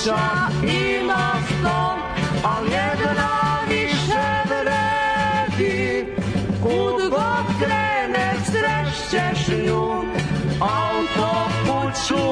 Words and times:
Autokuća 0.00 0.18
ima 0.62 1.32
sto 1.46 1.98
A 2.44 2.60
jedna 2.60 3.58
više 3.68 4.28
vredi. 4.48 6.06
Kud 6.62 7.10
god 7.10 7.46
kreneš 7.58 8.38
srećeš 8.44 9.48
nju 9.48 10.04
Autokuću 10.60 12.26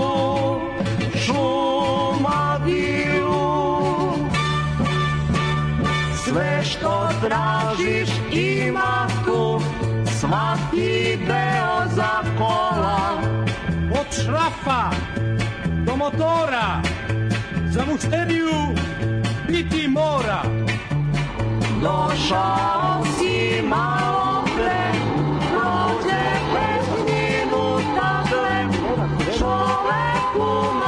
šumadiju 1.25 2.69
Sve 6.25 6.65
što 6.65 7.09
tražiš 7.21 8.11
ima 8.33 9.07
tu 9.25 9.61
Svaki 10.21 11.19
deo 11.27 11.89
za 11.95 12.23
kola. 12.39 13.01
Od 14.01 14.07
šrafa 14.25 14.91
do 15.87 15.97
motora 15.97 16.83
Za 17.79 17.85
mušteriju 17.85 18.51
biti 19.49 19.89
mora. 19.89 20.43
Došao 21.83 23.05
si 23.19 23.63
malo 23.63 24.45
pre 24.57 24.93
Prođe 25.51 26.25
pet 26.53 26.89
minuta 27.07 28.25
gle 28.31 28.81
Čovek 29.39 30.37
u 30.37 30.88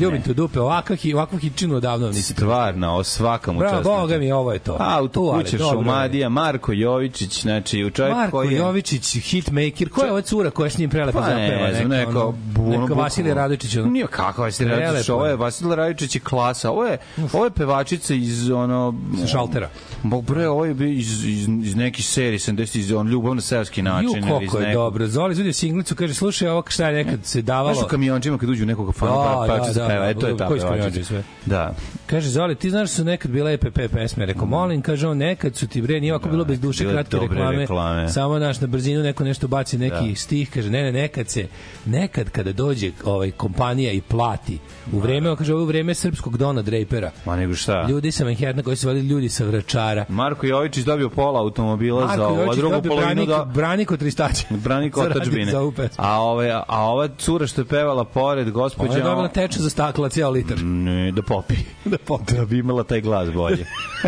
ljubim 0.00 0.22
tu 0.22 0.34
dupe, 0.34 0.60
ovakav, 0.60 0.96
hi- 0.96 1.14
ovakvu 1.14 1.38
hičinu 1.38 1.76
odavno 1.76 2.06
nisi 2.08 2.32
Stvarno, 2.34 2.96
o 2.96 3.04
svaka 3.04 3.52
mu 3.52 3.58
Bravo. 3.58 3.82
Boga 3.82 4.18
mi, 4.18 4.32
ovo 4.32 4.52
je 4.52 4.58
to. 4.58 4.76
Auto 4.80 5.08
Tu, 5.10 5.20
ali 5.24 5.44
kuće. 5.44 5.58
Šumadija, 5.60 6.28
Marko 6.28 6.72
Jovičić, 6.72 7.42
znači 7.42 7.84
u 7.84 7.90
čovjek 7.90 8.16
Marko 8.16 8.30
koji 8.30 8.48
je... 8.48 8.56
Jovičić, 8.56 9.16
hitmaker, 9.20 9.88
ko 9.88 10.04
je 10.04 10.10
ova 10.10 10.20
cura 10.22 10.50
koja 10.50 10.70
s 10.70 10.78
njim 10.78 10.90
prelepo 10.90 11.18
Pa 11.18 11.24
zapeva? 11.24 11.38
ne 11.38 11.74
znam, 11.74 11.88
Neka, 11.88 12.06
neko... 12.06 12.34
ono, 12.58 12.80
neka 12.80 12.94
Vasilija 12.94 13.00
bukvalno- 13.26 13.42
Radojičić. 13.42 13.76
ono. 13.76 13.86
Nije 13.86 14.06
Vasilija 14.36 14.74
Radojičić, 14.76 15.06
Prelepo 15.06 15.12
ovo 15.14 15.26
je 15.26 15.30
je. 15.30 15.36
Vasilija 15.36 15.76
Radojičić 15.76 16.14
je 16.14 16.20
klasa. 16.20 16.70
Ovo 16.70 16.84
je, 16.84 16.98
ovo 17.32 17.44
je 17.44 17.50
pevačica 17.50 18.14
iz 18.14 18.50
ono... 18.50 18.94
Sa 19.20 19.26
šaltera. 19.26 19.68
Bog 20.02 20.24
bre, 20.24 20.48
ovo 20.48 20.64
je 20.64 20.70
iz, 20.90 21.24
iz, 21.24 21.48
iz 21.62 21.76
nekih 21.76 22.06
serija, 22.06 22.38
70 22.38 22.78
iz 22.78 22.92
on 22.92 23.08
ljubavno 23.08 23.40
seoski 23.40 23.80
Ju, 23.80 23.84
način. 23.84 24.18
iz 24.18 24.24
koliko 24.28 24.58
je 24.58 24.74
dobro. 24.74 25.06
Zoli 25.06 25.32
izvodio 25.32 25.52
singlicu, 25.52 25.94
kaže, 25.94 26.14
slušaj, 26.14 26.48
ovo 26.48 26.62
šta 26.68 26.88
je 26.88 27.04
nekad 27.04 27.24
se 27.24 27.42
davalo. 27.42 27.74
Znaš 27.74 27.84
u 27.84 27.88
kamiončima 27.88 28.38
kad 28.38 28.48
uđu 28.48 28.62
u 28.62 28.66
nekog 28.66 28.94
fana, 28.94 29.12
Da, 29.12 29.18
pa, 29.18 29.44
pa, 29.48 29.56
da, 29.56 29.62
pa, 29.62 29.70
da, 29.70 29.88
peva, 29.90 30.10
e, 30.10 30.14
to 30.14 30.26
je 30.28 30.36
ta 30.36 30.48
pevačica. 30.48 31.22
Da. 31.46 31.74
Kaže 32.10 32.28
Zoli, 32.28 32.54
ti 32.54 32.70
znaš 32.70 32.90
da 32.90 32.94
su 32.94 33.04
nekad 33.04 33.30
bile 33.30 33.54
EPP 33.54 33.78
pesme. 33.92 34.26
Rekao, 34.26 34.46
molim, 34.46 34.82
kaže 34.82 35.08
on, 35.08 35.18
nekad 35.18 35.56
su 35.56 35.66
ti 35.66 35.82
bre, 35.82 36.00
nije 36.00 36.14
ovako 36.14 36.28
bilo 36.28 36.44
bez 36.44 36.60
duše 36.60 36.90
kratke 36.90 37.16
reklame, 37.16 37.58
reklame. 37.58 38.08
Samo 38.08 38.38
naš 38.38 38.60
na 38.60 38.66
brzinu 38.66 39.02
neko 39.02 39.24
nešto 39.24 39.48
baci 39.48 39.78
neki 39.78 40.14
stih, 40.14 40.50
kaže 40.50 40.70
ne, 40.70 40.82
ne, 40.82 40.92
nekad 40.92 41.28
se 41.28 41.46
nekad 41.86 42.30
kada 42.30 42.52
dođe 42.52 42.90
ovaj 43.04 43.30
kompanija 43.30 43.92
i 43.92 44.00
plati 44.00 44.58
u 44.92 44.98
vreme, 44.98 45.36
kaže 45.36 45.54
ovo 45.54 45.64
vreme 45.64 45.94
srpskog 45.94 46.36
Dona 46.36 46.62
Drapera. 46.62 47.10
Ma 47.24 47.36
nego 47.36 47.54
šta? 47.54 47.86
Ljudi 47.88 48.12
sa 48.12 48.24
Manhattana 48.24 48.62
koji 48.62 48.76
su 48.76 48.86
vali 48.86 49.00
ljudi 49.00 49.28
sa 49.28 49.44
Vračara. 49.44 50.04
Marko 50.08 50.46
Jovičić 50.46 50.84
dobio 50.84 51.08
pola 51.08 51.40
automobila 51.40 52.06
Marko 52.06 52.16
za 52.16 52.28
ovo, 52.28 52.54
drugu 52.54 52.82
polovinu 52.88 53.26
da... 53.26 53.44
branik 53.44 53.90
od 53.90 53.98
tristaća. 53.98 54.46
Branik 54.64 54.96
ovu 55.60 55.72
pesmu. 55.72 56.04
A, 56.04 56.22
ove, 56.22 56.50
a 56.68 56.84
ova 56.90 57.08
cura 57.18 57.46
što 57.46 57.60
je 57.60 57.64
pevala 57.64 58.04
pored, 58.04 58.38
Ona 58.38 58.48
je 58.48 58.52
gospođa... 58.52 59.00
dobila 59.00 59.28
teča 59.28 59.62
za 59.62 59.70
stakla, 59.70 60.08
cijel 60.08 60.32
litar. 60.32 60.58
Ne, 60.62 61.12
da 61.12 61.22
popi. 61.22 61.54
da 61.84 61.98
popi. 62.00 62.34
Da 62.34 62.44
bi 62.44 62.58
imala 62.58 62.84
taj 62.84 63.00
glas 63.00 63.30
bolje. 63.30 63.66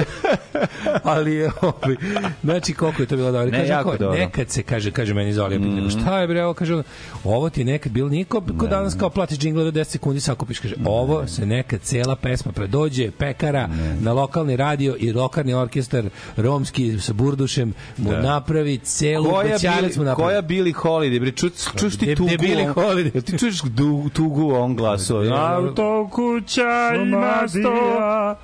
ali 1.05 1.35
je 1.35 1.51
ovaj 1.63 1.97
znači 2.43 2.75
koliko 2.75 3.03
je 3.03 3.07
to 3.07 3.17
bilo 3.17 3.33
dobro 3.33 3.51
Ne, 3.51 3.59
kaže 3.59 3.73
jako 3.73 3.91
ko, 3.91 3.97
dobro. 3.97 4.19
nekad 4.19 4.51
se 4.51 4.63
kaže 4.63 4.91
kaže 4.91 5.15
meni 5.15 5.33
Zoli 5.33 5.59
mm. 5.59 5.91
šta 5.91 6.19
je 6.19 6.27
bre 6.27 6.45
ovo 6.45 6.55
kaže 6.55 6.75
on, 6.75 6.83
ovo 7.25 7.51
ti 7.51 7.61
je 7.61 7.65
nekad 7.65 7.93
bilo 7.93 8.09
niko 8.09 8.43
ko 8.59 8.67
danas 8.67 8.95
kao 8.95 9.11
platiš 9.11 9.39
džingle 9.39 9.65
do 9.65 9.71
10 9.73 9.85
sekundi 9.85 10.21
sakupiš 10.21 10.59
kaže 10.59 10.75
ovo 10.85 11.27
se 11.27 11.47
nekad 11.47 11.81
cela 11.81 12.17
pesma 12.17 12.53
predođe 12.53 13.11
pekara 13.11 13.69
na 14.01 14.13
lokalni 14.13 14.57
radio 14.57 14.97
i 14.99 15.13
lokalni 15.13 15.55
orkestar 15.55 16.05
romski 16.37 17.01
sa 17.01 17.13
burdušem 17.13 17.75
mu 17.99 18.11
Da. 18.11 18.21
napravi 18.23 18.79
celu 18.79 19.31
koja 19.31 19.49
bećarac 19.49 19.83
mu 19.89 19.89
bili, 19.95 20.05
napravi 20.05 20.17
koja 20.25 20.43
bili 20.43 20.73
holiday, 20.73 21.21
bre, 21.21 21.31
ču, 21.33 21.49
čuš 21.79 21.97
ti 21.97 22.15
tugu. 22.15 22.31
on- 22.31 22.75
Holiday? 22.75 23.23
Ti 23.23 23.69
du, 23.71 24.09
tugu 24.09 24.43
ovom 24.43 24.77
glasu? 24.77 25.17
Auto 25.33 26.09
kuća 26.13 26.63
ima 26.97 27.49
sto, 27.49 27.59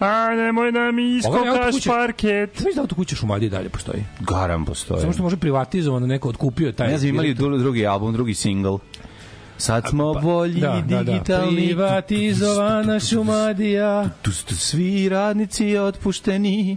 a 0.01 0.35
nemoj 0.37 0.73
da 0.73 0.93
mi 0.93 1.17
iskokaš 1.17 1.65
autokuća. 1.65 1.91
parket. 1.91 2.61
Znaš 2.61 2.75
da 2.75 2.81
autokuća 2.81 3.17
Šumadije 3.17 3.47
i 3.47 3.51
dalje 3.51 3.69
postoji? 3.69 4.05
Garam 4.21 4.65
postoje. 4.65 5.01
Samo 5.01 5.13
što 5.13 5.23
može 5.23 5.37
privatizovano 5.37 6.07
neko 6.07 6.29
otkupio 6.29 6.73
taj. 6.73 6.89
Ne 6.89 6.99
znam, 6.99 7.09
imali 7.09 7.35
drugi 7.35 7.87
album, 7.87 8.13
drugi 8.13 8.35
single. 8.35 8.79
Sad 9.59 9.85
smo 9.91 10.15
bolji, 10.15 10.61
da, 10.61 10.83
da, 10.87 11.03
da. 11.03 11.13
digitalni. 11.13 11.67
Privatizovana 11.67 13.01
Šumadija. 13.01 14.09
Tu 14.23 14.33
su 14.33 14.57
svi 14.57 15.09
radnici 15.09 15.77
otpušteni 15.77 16.77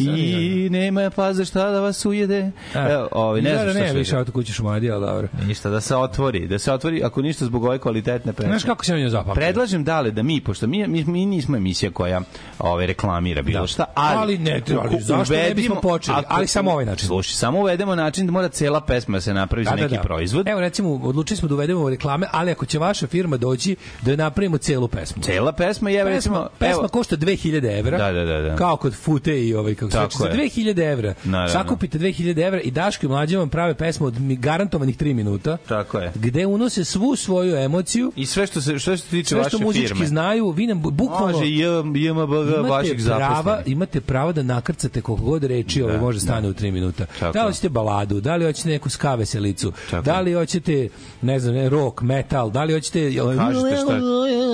i 0.00 0.68
nema 0.70 1.00
za 1.32 1.44
šta 1.44 1.70
da 1.70 1.80
vas 1.80 2.04
ujede. 2.04 2.50
Evo, 2.74 3.08
ovaj, 3.12 3.42
ne 3.42 3.50
znam 3.52 3.66
da, 3.66 3.72
šta 3.72 3.80
ne, 3.82 3.92
više 3.92 4.16
autokuća 4.16 4.52
Šumadija, 4.52 4.94
ali 4.94 5.06
dobro. 5.06 5.28
Ništa, 5.46 5.70
da 5.70 5.80
se 5.80 5.96
otvori, 5.96 6.48
da 6.48 6.58
se 6.58 6.72
otvori, 6.72 7.02
ako 7.04 7.22
ništa 7.22 7.44
zbog 7.44 7.64
ove 7.64 7.78
kvalitetne 7.78 8.32
pesme. 8.32 8.48
Znaš 8.48 8.64
kako 8.64 8.84
se 8.84 8.94
on 8.94 9.00
je 9.00 9.10
zapamtio? 9.10 9.34
Predlažem 9.34 9.84
dale 9.84 10.10
da 10.10 10.22
mi, 10.22 10.40
pošto 10.40 10.66
mi, 10.66 10.86
mi, 10.86 11.04
mi 11.04 11.26
nismo 11.26 11.56
emisija 11.56 11.90
koja 11.90 12.20
ove, 12.58 12.86
reklamira 12.86 13.42
bilo 13.42 13.60
Da. 13.60 13.66
šta, 13.66 13.84
ali, 13.94 14.18
Ali 14.18 14.38
ne, 14.38 14.52
ali 14.80 15.00
zašto 15.00 15.34
ne 15.34 15.54
bismo 15.54 15.74
uvedimo- 15.74 15.80
počeli? 15.82 16.16
ako- 16.18 16.26
Ali 16.28 16.46
samo 16.46 16.70
ovaj 16.70 16.84
način. 16.84 17.06
Slušaj, 17.06 17.32
samo 17.32 17.60
uvedemo 17.60 17.94
način 17.94 18.26
da 18.26 18.32
mora 18.32 18.48
cela 18.48 18.80
pesma 18.80 19.16
da 19.16 19.20
se 19.20 19.34
napravi 19.34 19.64
za 19.64 19.70
neki 19.72 19.96
proizvod. 20.02 20.48
Evo 20.48 20.60
recimo, 20.60 20.94
odlučili 20.94 21.36
smo 21.36 21.48
da 21.48 21.54
uvedemo 21.54 21.90
reklame, 21.90 22.26
ali 22.32 22.50
ako 22.50 22.66
će 22.66 22.78
vaša 22.78 23.06
firma 23.06 23.36
doći 23.36 23.76
da 24.02 24.16
napravimo 24.16 24.58
celu 24.58 24.88
pesmu. 24.88 25.22
Cela 25.22 25.52
pesma 25.52 25.90
je, 25.90 25.98
Pesma, 25.98 26.10
recimo, 26.10 26.48
pesma 26.58 26.72
evo, 26.72 26.88
košta 26.88 27.16
2000 27.16 27.48
evra. 27.70 27.98
Da, 27.98 28.12
da, 28.12 28.24
da, 28.24 28.40
da. 28.40 28.56
Kao 28.56 28.76
kod 28.76 28.94
Fute 28.94 29.40
i 29.40 29.54
ovaj 29.54 29.74
kako 29.74 29.87
Tako 29.90 30.24
reče, 30.24 30.36
za 30.36 30.42
je. 30.62 30.74
2000 30.74 30.92
evra. 30.92 31.14
Naravno. 31.24 31.52
Sakupite 31.52 31.98
2000 31.98 32.38
evra 32.40 32.60
i 32.60 32.70
Daško 32.70 33.06
i 33.06 33.08
Mlađe 33.08 33.36
vam 33.38 33.48
prave 33.48 33.74
pesmu 33.74 34.06
od 34.06 34.14
garantovanih 34.18 34.96
3 34.98 35.14
minuta. 35.14 35.56
Tako 35.58 35.98
je. 35.98 36.12
Gde 36.14 36.46
unose 36.46 36.84
svu 36.84 37.16
svoju 37.16 37.56
emociju, 37.56 38.12
I 38.16 38.26
sve 38.26 38.46
što 38.46 38.60
se 38.60 38.78
što 38.78 38.96
se 38.96 39.04
tiče 39.04 39.28
sve 39.28 39.38
vaše 39.38 39.48
što 39.48 39.58
muzički 39.58 39.88
firme. 39.88 40.06
znaju, 40.06 40.50
vi 40.50 40.66
nam 40.66 40.78
bu- 40.78 40.90
bukvalno 40.90 41.32
Može 41.32 41.46
i 41.46 41.58
JMBG 41.58 42.68
vaših 42.68 43.02
zaposlenih. 43.02 43.66
imate 43.66 44.00
pravo 44.00 44.32
da 44.32 44.42
nakrcate 44.42 45.00
koliko 45.00 45.24
god 45.24 45.44
reči 45.44 45.82
ovaj 45.82 45.98
može 45.98 46.20
stane 46.20 46.48
u 46.48 46.54
3 46.54 46.70
minuta. 46.70 47.06
Tako 47.20 47.32
da 47.32 47.40
li 47.40 47.48
hoćete 47.48 47.68
baladu, 47.68 48.20
da 48.20 48.36
li 48.36 48.44
hoćete 48.44 48.68
neku 48.68 48.88
ska 48.88 49.14
veselicu, 49.14 49.72
Tako 49.90 50.02
da 50.02 50.20
li 50.20 50.32
hoćete 50.32 50.88
ne 51.22 51.40
znam, 51.40 51.68
rock, 51.68 52.00
metal, 52.00 52.50
da 52.50 52.64
li 52.64 52.72
hoćete 52.72 53.12
Kažete 53.38 53.76
šta, 53.76 53.98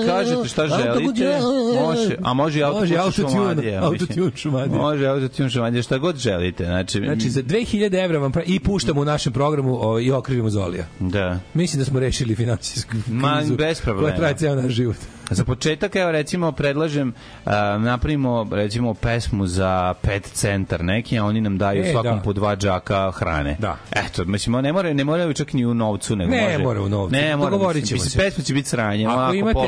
kažete 0.07 0.47
šta 0.47 0.67
želite, 0.67 1.39
može, 1.81 2.17
a 2.23 2.33
može 2.33 2.59
i 2.59 2.63
Može 2.63 2.65
autotune 2.65 2.97
autotune, 2.97 3.29
šumadije. 3.31 3.77
autotune 3.77 4.31
šumadije. 4.35 4.79
Može 4.79 5.05
autotune 5.25 5.49
šumadije, 5.49 5.83
šta 5.83 5.97
god 5.97 6.17
želite. 6.17 6.65
Znači, 6.65 6.99
Znači, 6.99 7.29
za 7.29 7.43
2000 7.43 8.03
evra 8.05 8.19
vam 8.19 8.31
pravi, 8.31 8.47
i 8.47 8.59
puštamo 8.59 9.01
u 9.01 9.05
našem 9.05 9.33
programu 9.33 9.89
o, 9.89 9.99
i 9.99 10.11
okrivimo 10.11 10.49
Zolija. 10.49 10.85
da. 10.99 11.39
Mislim 11.53 11.79
da 11.79 11.85
smo 11.85 11.99
rešili 11.99 12.35
finansijsku 12.35 12.91
Ma, 13.07 13.37
krizu 13.39 13.55
bez 13.55 13.81
problema. 13.81 14.07
koja 14.07 14.17
traje 14.17 14.35
ceo 14.37 14.55
naš 14.55 14.71
život. 14.73 14.97
Za 15.27 15.43
početak, 15.45 15.95
evo 15.95 16.11
recimo, 16.11 16.51
predlažem, 16.51 17.13
uh, 17.37 17.51
napravimo 17.79 18.47
recimo 18.51 18.93
pesmu 18.93 19.47
za 19.47 19.93
pet 19.95 20.23
centar 20.25 20.83
neki, 20.83 21.19
a 21.19 21.25
oni 21.25 21.41
nam 21.41 21.57
daju 21.57 21.83
E, 21.83 21.91
svakom 21.91 22.17
da. 22.17 22.21
po 22.21 22.33
dva 22.33 22.55
džaka 22.55 23.11
hrane. 23.11 23.55
Da. 23.59 23.77
Eto, 23.93 24.25
mislim, 24.25 24.55
ne 24.55 24.73
moraju, 24.73 24.95
ne 24.95 25.03
moraju 25.03 25.33
čak 25.33 25.53
ni 25.53 25.65
u 25.65 25.73
novcu, 25.73 26.15
nego 26.15 26.31
Ne 26.31 26.41
može. 26.43 26.57
mora 26.57 26.81
u 26.81 26.89
novcu. 26.89 27.13
Ne 27.13 27.35
mora, 27.35 27.51
Dogovorit 27.51 27.85
ćemo 27.85 27.95
mislim, 27.95 28.09
se. 28.11 28.17
pesma 28.19 28.43
će 28.43 28.53
biti 28.53 28.69
sranje, 28.69 29.07
Ako 29.07 29.33
imate. 29.33 29.59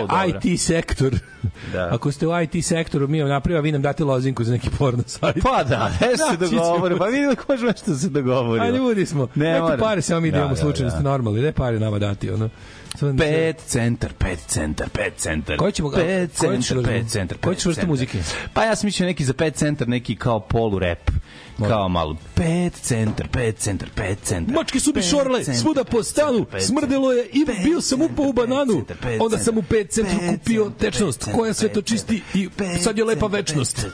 IT 0.45 0.59
sektor, 0.59 1.13
Da. 1.73 1.89
ako 1.91 2.11
ste 2.11 2.27
u 2.27 2.41
IT 2.41 2.65
sektoru, 2.65 3.07
mi 3.07 3.21
vam 3.21 3.29
napravimo, 3.29 3.61
vi 3.61 3.71
nam 3.71 3.81
date 3.81 4.03
lozinku 4.03 4.43
za 4.43 4.51
neki 4.51 4.69
porno 4.71 5.03
sajt. 5.07 5.35
Pa 5.43 5.63
da, 5.63 5.89
ne 5.91 6.07
se 6.17 6.23
Naći 6.31 6.49
ćemo 6.49 6.61
dogovore, 6.63 6.97
pa 6.97 7.05
vidimo 7.05 7.35
ko 7.35 7.43
može 7.49 7.65
da 7.85 7.95
se 7.95 8.09
dogovori. 8.09 8.61
A 8.61 8.69
ljudi 8.69 9.05
smo. 9.05 9.27
Ne 9.35 9.45
Neke 9.45 9.61
mora. 9.61 9.77
pare 9.77 10.01
samo 10.01 10.19
mi 10.21 10.31
da 10.31 10.33
Da, 10.33 10.39
imamo 10.39 10.55
da, 10.55 10.61
slučajno, 10.61 10.85
da. 10.85 10.95
ste 10.95 11.03
normalni. 11.03 11.41
Ne 11.41 11.51
pare 11.51 11.79
nama 11.79 11.99
dati, 11.99 12.29
ono. 12.31 12.49
Pet 13.17 13.61
centar, 13.67 14.13
pet 14.13 14.39
centar, 14.47 14.89
pet 14.89 15.13
centar. 15.17 15.57
Koji 15.57 15.71
ćemo- 15.71 15.91
pet 15.91 16.31
centar, 16.31 16.83
pet 16.83 17.09
centar. 17.09 17.37
koji 17.37 17.55
pet 17.55 17.59
ćeš 17.59 17.65
vrstu 17.65 17.87
muzike? 17.87 18.17
Pa 18.53 18.63
ja 18.63 18.75
sam 18.75 18.87
mislio 18.87 19.05
neki 19.05 19.25
za 19.25 19.33
pet 19.33 19.55
centar, 19.55 19.87
neki 19.87 20.15
kao 20.15 20.39
polu 20.39 20.79
rap. 20.79 21.11
Kao 21.59 21.89
malo. 21.89 22.17
Pet 22.35 22.73
centar, 22.73 23.27
pet 23.27 23.57
centar, 23.57 23.89
pet 23.95 24.19
centar. 24.23 24.55
Mačke 24.55 24.79
su 24.79 24.93
Pet 24.93 25.03
šorle, 25.03 25.43
svuda 25.43 25.83
po 25.83 26.03
stanu, 26.03 26.45
pet 26.45 26.63
smrdelo 26.63 27.11
je 27.11 27.25
i 27.33 27.45
pet 27.45 27.55
bio 27.63 27.81
sam 27.81 28.01
upao 28.01 28.25
u 28.25 28.33
bananu. 28.33 28.85
pet 28.87 28.97
pet 29.01 29.21
Onda 29.21 29.37
sam 29.37 29.57
u 29.57 29.61
5 29.61 29.89
centru 29.89 30.19
pet 30.19 30.29
kupio 30.29 30.71
tečnost, 30.79 31.25
pet 31.25 31.35
koja 31.35 31.53
sve 31.53 31.69
to 31.69 31.81
čisti 31.81 32.21
i 32.33 32.49
pet 32.49 32.81
sad 32.81 32.97
je 32.97 33.03
lepa 33.03 33.19
centar, 33.19 33.39
večnost. 33.39 33.85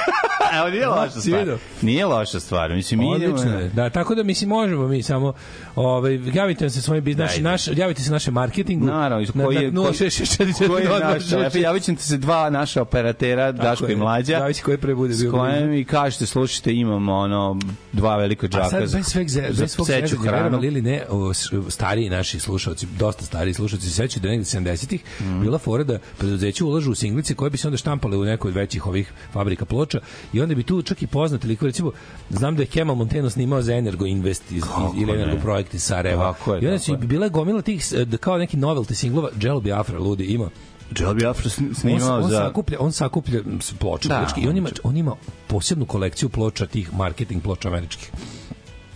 Evo, 0.54 0.68
nije 0.68 0.86
loša 0.88 1.10
stvar. 1.12 1.46
Nije 1.82 2.06
loša 2.06 2.40
stvar. 2.40 2.70
Mislim, 2.70 3.00
mi. 3.00 3.06
Odlično 3.06 3.50
je. 3.52 3.68
Da, 3.68 3.90
tako 3.90 4.14
da 4.14 4.22
mislim 4.22 4.48
možemo 4.48 4.88
mi 4.88 5.02
samo 5.02 5.32
ovaj 5.76 6.20
javite 6.26 6.64
nam 6.64 6.70
se 6.70 6.82
svojim 6.82 7.04
biznis 7.04 7.28
Dajde. 7.28 7.42
naš 7.42 7.68
javite 7.68 8.02
se 8.02 8.10
našem 8.10 8.34
marketingu. 8.34 8.86
Naravno, 8.86 9.26
na, 9.34 9.44
koji 9.44 9.56
je- 9.56 9.70
na 9.72 9.80
06644 9.82 10.66
Koji 10.68 10.84
je 10.84 10.88
naš, 10.90 11.22
javit 11.54 11.82
ćete 11.82 12.02
se 12.02 12.16
dva 12.16 12.50
naša 12.50 12.82
operatera, 12.82 13.52
Daško 13.52 13.86
i 13.86 13.96
Mlađa, 13.96 14.32
Javit 14.32 14.56
će 14.56 14.62
koji 14.62 14.78
pre 14.78 14.94
bude 14.94 15.14
s 15.14 15.22
bio. 15.22 15.30
kojem 15.32 15.72
i 15.72 15.84
kažete, 15.84 16.26
slušajte, 16.26 16.74
imamo 16.74 17.14
ono, 17.14 17.58
dva 17.92 18.16
velika 18.16 18.46
A 18.46 18.48
džaka 18.48 18.68
sad 18.70 18.86
za, 18.86 18.98
bez 18.98 19.06
sveg 19.06 19.28
za 19.28 19.40
bez 19.42 19.72
svog 19.72 19.86
zezanja, 19.86 20.06
hranu. 20.22 20.64
ili 20.64 20.82
ne, 20.82 21.02
o, 21.10 21.32
stariji 21.68 22.10
naši 22.10 22.40
slušaoci, 22.40 22.86
dosta 22.88 23.24
stariji 23.24 23.54
slušaoci 23.54 23.86
se 23.86 23.94
sećaju 23.94 24.20
da 24.22 24.28
je 24.28 24.32
negde 24.32 24.44
70-ih 24.46 25.04
Mhm. 25.20 25.40
bila 25.40 25.58
fora 25.58 25.84
da 25.84 25.98
preduzeće 26.18 26.64
ulažu 26.64 26.90
u 26.90 26.94
singlice 26.94 27.34
koje 27.34 27.50
bi 27.50 27.58
se 27.58 27.68
onda 27.68 27.76
štampale 27.76 28.16
u 28.16 28.24
nekoj 28.24 28.48
od 28.48 28.54
većih 28.54 28.86
ovih 28.86 29.12
fabrika 29.32 29.64
ploča 29.64 29.87
i 30.32 30.40
onda 30.40 30.54
bi 30.54 30.62
tu 30.62 30.82
čak 30.82 31.02
i 31.02 31.06
poznati 31.06 31.46
liko 31.46 31.66
recimo 31.66 31.92
znam 32.30 32.56
da 32.56 32.62
je 32.62 32.66
Kemal 32.66 32.96
Monteno 32.96 33.30
snimao 33.30 33.62
za 33.62 33.74
Energo 33.74 34.06
Invest 34.06 34.52
iz, 34.52 34.62
Kako 34.62 34.94
ili 34.96 35.12
ne? 35.12 35.22
Energo 35.22 35.42
Projekt 35.42 35.74
iz 35.74 35.82
Sarajeva. 35.82 36.34
Je, 36.46 36.62
I 36.62 36.66
onda 36.66 36.78
su 36.78 36.96
bile 36.96 37.28
gomila 37.28 37.62
tih 37.62 37.92
da 38.06 38.16
kao 38.16 38.38
neki 38.38 38.56
novelty 38.56 38.94
singlova 38.94 39.28
Jello 39.40 39.60
Biafra 39.60 39.98
ludi 39.98 40.24
ima. 40.24 40.50
Jelby 40.90 41.30
Afro 41.30 41.50
sn- 41.50 41.68
on, 41.68 41.74
snimao 41.74 42.16
on 42.16 42.30
za... 42.30 42.36
sakuplja 42.36 42.78
on 42.80 42.92
sakuplja 42.92 43.40
ploče 43.78 44.08
da, 44.08 44.26
i 44.36 44.48
on 44.48 44.56
ima 44.56 44.68
on 44.82 44.96
ima 44.96 45.16
posebnu 45.46 45.86
kolekciju 45.86 46.28
ploča 46.28 46.66
tih 46.66 46.94
marketing 46.94 47.42
ploča 47.42 47.68
američkih 47.68 48.10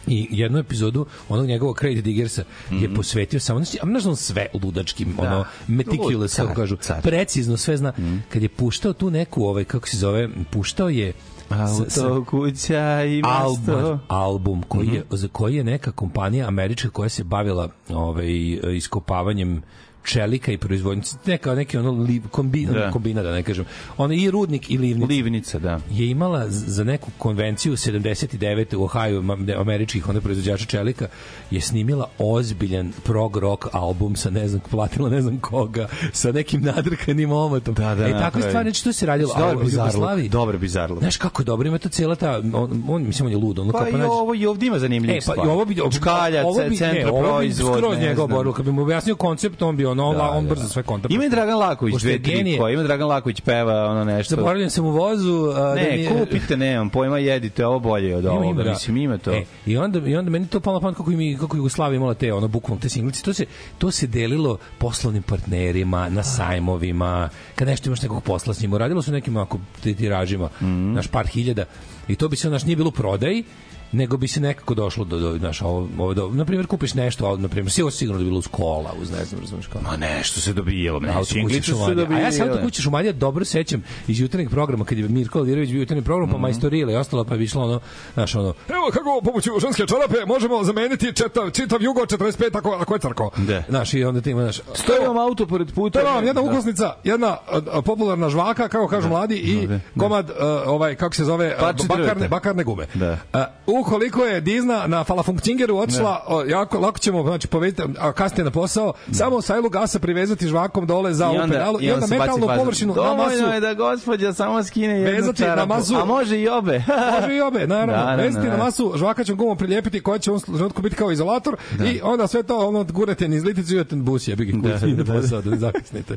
i 0.07 0.29
jednu 0.31 0.59
epizodu 0.59 1.07
onog 1.29 1.47
njegovog 1.47 1.79
Crazy 1.79 2.01
Diggersa 2.01 2.45
je 2.71 2.95
posvetio 2.95 3.41
samo 3.41 3.59
znači 3.65 3.79
a 3.83 3.87
znaš 3.87 4.05
da 4.05 4.17
sve 4.17 4.47
ludačkim 4.63 5.15
ono 5.19 5.45
meticulous 5.69 6.37
kako 6.37 6.55
kažu 6.55 6.77
car. 6.77 7.03
precizno 7.03 7.57
sve 7.57 7.77
zna. 7.77 7.93
Kad 8.29 8.43
je 8.43 8.49
puštao 8.49 8.93
tu 8.93 9.11
neku 9.11 9.45
ovaj 9.45 9.65
kako 9.65 9.89
se 9.89 9.97
zove 9.97 10.29
puštao 10.51 10.89
je 10.89 11.13
Auto, 11.49 12.25
kuća 12.25 13.05
i 13.05 13.23
album, 13.25 13.65
mesto. 13.67 13.99
album 14.09 14.63
koji 14.69 14.89
je 14.89 15.05
za 15.11 15.29
koji 15.29 15.57
je 15.57 15.65
neka 15.65 15.93
kompanija 15.93 16.49
američka 16.49 16.91
koja 16.91 17.09
se 17.09 17.25
bavila 17.25 17.69
ovaj 17.89 18.59
iskopavanjem 18.77 19.63
čelika 20.05 20.53
i 20.53 20.59
proizvodnje 20.59 21.03
neka 21.27 21.55
neki 21.55 21.79
ono 21.79 21.91
liv, 21.93 22.23
kombi, 22.31 22.67
Da. 22.67 22.91
kombina 22.91 23.23
da 23.23 23.32
ne 23.32 23.43
kažem 23.43 23.65
ono 23.97 24.15
i 24.15 24.31
rudnik 24.31 24.71
i 24.71 24.79
livnica 24.79 25.06
Livnica, 25.09 25.59
da. 25.59 25.81
je 25.91 26.09
imala 26.09 26.49
za 26.49 26.85
neku 26.85 27.11
konvenciju 27.19 27.73
79. 27.73 28.32
u 28.75 28.85
Ohio 28.85 29.23
američkih 29.59 30.09
onda 30.09 30.21
proizvođača 30.21 30.65
čelika 30.67 31.06
je 31.51 31.61
snimila 31.61 32.09
ozbiljan 32.19 32.93
prog 33.05 33.37
rock 33.37 33.65
album 33.73 34.17
sa 34.17 34.31
ne 34.31 34.49
znam 34.49 34.61
platila 34.63 35.09
ne 35.11 35.21
znam 35.21 35.39
koga 35.41 35.89
sa 36.13 36.32
nekim 36.32 36.63
nadrkanim 36.63 37.32
omotom 37.32 37.75
Da, 37.75 37.82
da, 37.87 38.03
e 38.03 38.11
takve 38.11 38.21
napravi. 38.21 38.43
stvari 38.44 38.75
što 38.75 38.93
se 38.93 39.06
radilo 39.06 39.35
Dobar 39.35 39.56
u 39.56 39.61
bizarluk, 39.61 39.93
Jugoslaviji 39.93 40.29
dobar 40.29 40.59
bizarluk. 40.59 40.99
Znaš 40.99 41.17
kako 41.17 41.43
je 41.43 41.47
dobro, 41.47 41.69
ima 41.69 41.79
to 41.79 41.89
cela 41.89 42.15
ta, 42.17 42.39
on, 42.55 42.82
on 42.89 43.03
mislim, 43.03 43.27
on 43.27 43.32
je 43.32 43.39
lud, 43.39 43.59
ono 43.59 43.73
Pa 43.73 43.79
kao 43.79 43.89
i 43.89 43.93
nađe- 43.93 44.06
ovo, 44.06 44.35
i 44.35 44.47
ovdje 44.47 44.67
ima 44.67 44.79
zanimljivih 44.79 45.15
E, 45.15 45.19
pa 45.19 45.23
stvari. 45.23 45.41
i 45.43 45.51
ovo 45.51 45.65
bi 45.65 45.75
Čkalja, 45.93 46.43
centra 46.69 46.93
ne, 46.93 47.06
ovo 47.09 47.39
bi 47.41 47.53
skroz 47.53 47.97
znam. 48.15 48.29
boru, 48.29 48.53
kad 48.53 48.65
bi 48.65 48.73
mu 48.73 48.82
objasnio 48.82 49.15
koncept, 49.17 49.63
on 49.63 49.77
bi 49.77 49.85
ono, 49.94 50.13
Da, 50.15 50.31
on 50.31 50.44
da. 50.44 50.51
brzo 50.51 50.69
sve 50.69 50.82
konta. 50.82 51.08
Ima 51.11 51.25
i 51.25 51.29
Dragan 51.29 51.58
Laković, 51.58 51.94
dve, 51.94 52.22
tri 52.22 52.56
koje. 52.58 52.75
Ima 52.75 52.82
Dragan 52.82 53.08
Laković 53.08 53.41
peva 53.41 53.84
ono 53.84 54.05
nešto. 54.06 54.37
Zaboravljam 54.37 54.70
sam 54.70 54.84
u 54.84 54.91
vozu. 54.91 55.44
a, 55.46 55.61
da 55.61 55.75
mi 55.75 55.81
Ne, 55.82 55.99
je- 55.99 56.08
kupite, 56.11 56.56
nemam 56.56 56.91
pojma, 56.91 57.19
jedite, 57.19 57.67
ovo 57.67 57.79
bolje 57.81 58.08
je 58.08 58.17
od 58.17 58.25
Ima, 58.25 58.32
ovoga. 58.32 58.49
ima, 58.51 58.63
da. 58.63 58.70
Mislim, 58.70 58.96
ima 58.96 59.19
to. 59.19 59.32
E, 59.32 59.44
i 59.67 59.77
onda 59.77 59.99
i 60.01 60.17
onda 60.17 60.31
meni 60.31 60.46
to 60.46 60.61
palo 60.61 60.81
pamet 60.81 60.96
kako 60.96 61.11
mi 61.11 61.37
kako 61.37 61.56
Jugoslavija 61.56 61.96
imala 61.96 62.15
te 62.15 62.32
ono 62.32 62.49
bukvalno 62.49 62.81
te 62.81 62.89
singlice. 62.89 63.22
To 63.22 63.32
se 63.32 63.46
to 63.79 63.91
se 63.91 64.06
delilo 64.06 64.58
poslovnim 64.79 65.22
partnerima 65.22 66.08
na 66.08 66.22
sajmovima. 66.22 67.29
Kad 67.55 67.69
nešto 67.69 67.89
imaš 67.89 68.03
nekog 68.03 68.22
posla 68.22 68.55
s 68.55 68.61
njima, 68.61 68.79
radilo 68.79 69.03
su 69.03 69.13
nekim 69.13 69.37
ako 69.37 69.58
tiražima, 69.82 70.49
Mhm. 70.56 70.93
naš 70.93 71.06
par 71.06 71.27
hiljada. 71.27 71.65
I 72.08 72.17
to 72.17 72.29
bi 72.29 72.37
se 72.37 72.51
naš 72.51 72.65
nije 72.65 72.77
bilo 72.77 72.89
u 72.89 72.93
prodaji 72.93 73.44
nego 73.93 74.17
bi 74.17 74.29
se 74.29 74.41
nekako 74.41 74.75
došlo 74.75 75.05
do, 75.05 75.19
do 75.19 75.39
naš 75.39 75.63
ovo, 75.63 75.89
ovo 75.99 76.15
do, 76.15 76.29
na 76.29 76.44
primjer 76.44 76.67
kupiš 76.67 76.94
nešto, 76.94 77.32
a 77.32 77.37
na 77.37 77.49
primjer 77.49 77.72
ovo 77.82 77.91
sigurno 77.91 78.19
da 78.19 78.25
bilo 78.25 78.39
uz 78.39 78.49
kola, 78.49 78.91
uz 79.03 79.11
ne 79.11 79.25
znam, 79.25 79.41
razumeš 79.41 79.67
kao. 79.67 79.82
Ma 79.82 79.96
nešto 79.96 80.41
se 80.41 80.53
dobijalo. 80.53 81.01
Ne, 81.01 81.08
Auto 81.08 81.19
kuće 81.20 81.32
singlice 81.32 81.63
su 81.63 81.70
Šumadija. 81.70 82.06
A 82.11 82.20
ja 82.20 82.32
se 82.32 82.43
auto 82.43 82.58
kuće 82.63 82.82
Šumadija 82.82 83.13
dobro 83.13 83.44
sećam 83.44 83.82
iz 84.08 84.20
jutarnjeg 84.20 84.51
programa 84.51 84.84
kad 84.84 84.99
je 84.99 85.08
Mirko 85.08 85.39
Alvirović 85.39 85.70
bio 85.70 85.81
jutarnji 85.81 86.03
program 86.03 86.31
pa 86.31 86.39
majstorila 86.39 86.93
i 86.93 86.96
ostalo 86.96 87.25
pa 87.25 87.34
je 87.34 87.44
išlo 87.44 87.63
ono 87.65 87.81
znaš 88.15 88.34
ono 88.34 88.55
Evo 88.69 88.91
kako 88.93 89.20
pomoću 89.25 89.51
ženske 89.61 89.87
čarape 89.87 90.27
možemo 90.27 90.65
zameniti 90.65 91.13
četav, 91.13 91.51
čitav 91.51 91.82
jugo 91.82 92.01
45 92.01 92.58
ako, 92.58 92.70
ako 92.70 92.94
je 92.94 93.01
crko. 93.01 93.31
Da. 93.37 93.63
znaš 93.69 93.94
i 93.94 94.05
onda 94.05 94.20
ti 94.20 94.31
ima 94.31 94.43
znaš 94.43 94.61
Stoji 94.75 95.06
vam 95.06 95.19
auto 95.19 95.46
pored 95.46 95.72
puta. 95.75 95.99
Je 95.99 96.05
vam 96.05 96.25
jedna 96.27 96.43
Da. 96.43 96.51
ukosnica, 96.51 96.94
jedna 97.05 97.29
a, 97.29 97.61
a, 97.72 97.82
popularna 97.82 98.29
žvaka, 98.29 98.69
kako 98.69 98.89
kažu 98.89 99.08
mladi, 99.08 99.37
i 99.37 99.67
Da, 99.67 99.75
da. 99.75 99.81
komad, 99.99 100.31
a, 100.31 100.63
ovaj, 100.67 100.94
kako 100.94 101.15
se 101.15 101.25
zove, 101.25 101.56
a, 101.58 101.72
bakarne, 101.89 102.29
bakarne 102.29 102.65
gume. 102.65 102.87
Da. 102.94 103.19
A, 103.32 103.44
u 103.82 103.84
ukoliko 103.84 104.24
je 104.24 104.41
Dizna 104.41 104.86
na 104.86 105.05
Falafunkcingeru 105.05 105.77
otišla, 105.77 106.24
o, 106.27 106.43
jako 106.43 106.79
lako 106.79 106.98
ćemo 106.98 107.22
znači 107.22 107.48
povezati 107.48 107.82
a 107.98 108.12
kasnije 108.12 108.44
na 108.44 108.51
posao, 108.51 108.93
samo 109.12 109.43
sajlu 109.43 109.69
gasa 109.69 109.98
privezati 109.98 110.48
žvakom 110.48 110.86
dole 110.86 111.15
za 111.15 111.24
I 111.24 111.29
ovu 111.29 111.39
onda, 111.41 111.55
pedalu 111.55 111.79
i 111.81 111.91
onda 111.91 112.01
baci 112.01 112.19
metalnu 112.19 112.46
površinu 112.56 112.94
na 112.94 113.03
Dovoljno 113.03 113.24
masu 113.24 113.55
je 113.55 113.60
da 113.60 113.74
gospođa 113.74 114.32
samo 114.32 114.65
skine 114.65 114.94
jednu 114.94 115.10
Vezati 115.10 115.43
na 115.43 115.48
čarapu. 115.48 115.69
masu. 115.69 115.94
A 115.96 116.05
može 116.05 116.41
i 116.41 116.48
obe. 116.48 116.82
Može 117.20 117.36
i 117.36 117.41
obe, 117.41 117.67
naravno. 117.67 117.93
Da, 118.05 118.10
Da, 118.10 118.17
da, 118.17 118.22
Vezati 118.22 118.46
da. 118.46 118.56
na 118.56 118.65
masu, 118.65 118.93
žvakaćom 118.96 119.36
gumom 119.36 119.58
prilijepiti 119.58 120.03
koja 120.03 120.19
će 120.19 120.31
u 120.31 120.34
ovom 120.34 120.56
trenutku 120.56 120.82
biti 120.82 120.96
kao 120.96 121.12
izolator 121.12 121.56
i 121.93 122.01
onda 122.03 122.27
sve 122.27 122.43
to 122.43 122.69
ono 122.69 122.84
gurate 122.84 123.29
niz 123.29 123.44
liticu 123.44 123.74
i 123.74 123.77
na 123.77 123.84
bus, 123.91 124.29
ga 124.29 124.36
koji 124.36 124.53
Da, 124.53 124.79
da, 124.79 124.86
ide 124.86 125.03
da, 125.03 125.12
posao, 125.12 125.43
da 125.43 125.51
ne 125.51 125.56
zakasnite. 125.56 126.15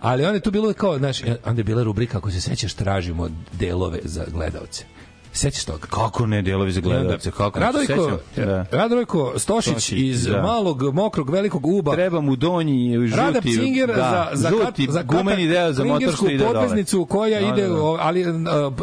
Ali 0.00 0.24
onda 0.24 0.34
je 0.34 0.40
tu 0.40 0.50
bilo 0.50 0.72
kao, 0.72 0.98
znaš, 0.98 1.22
onda 1.44 1.60
je 1.60 1.64
bila 1.64 1.82
rubrika, 1.82 2.18
ako 2.18 2.30
se 2.30 2.40
sećaš, 2.40 2.74
tražimo 2.74 3.28
delove 3.52 3.98
za 4.04 4.24
gledaoce. 4.32 4.99
Sećaš 5.32 5.64
toga? 5.64 5.86
Kako 5.86 6.26
ne, 6.26 6.42
delovi 6.42 6.72
za 6.72 6.80
gledalce, 6.80 7.30
kako 7.30 7.60
ne 7.60 7.66
se 7.66 7.72
Radojko? 7.72 8.18
Da. 8.36 8.66
Radojko 8.72 9.32
Stošić, 9.36 9.72
Stošić, 9.72 9.98
iz 9.98 10.24
da. 10.24 10.42
malog, 10.42 10.82
mokrog, 10.84 11.30
velikog 11.30 11.66
uba. 11.66 11.92
Treba 11.94 12.20
mu 12.20 12.36
donji 12.36 12.98
žuti, 12.98 13.16
Rada 13.16 13.40
Cinger 13.40 13.86
da, 13.88 13.94
za, 14.32 14.36
za, 14.36 14.48
žuti 14.48 14.86
kat, 14.86 14.94
za 14.94 15.02
gumeni 15.02 15.48
deo 15.48 15.72
za 15.72 15.84
motor 15.84 16.12
što 16.14 16.28
ide 16.28 16.44
dole. 16.44 16.84
koja 17.08 17.40
Da, 17.40 17.46
ide, 17.48 17.62
da, 17.62 17.68
da. 17.68 17.96
ali 18.00 18.30
uh, 18.30 18.36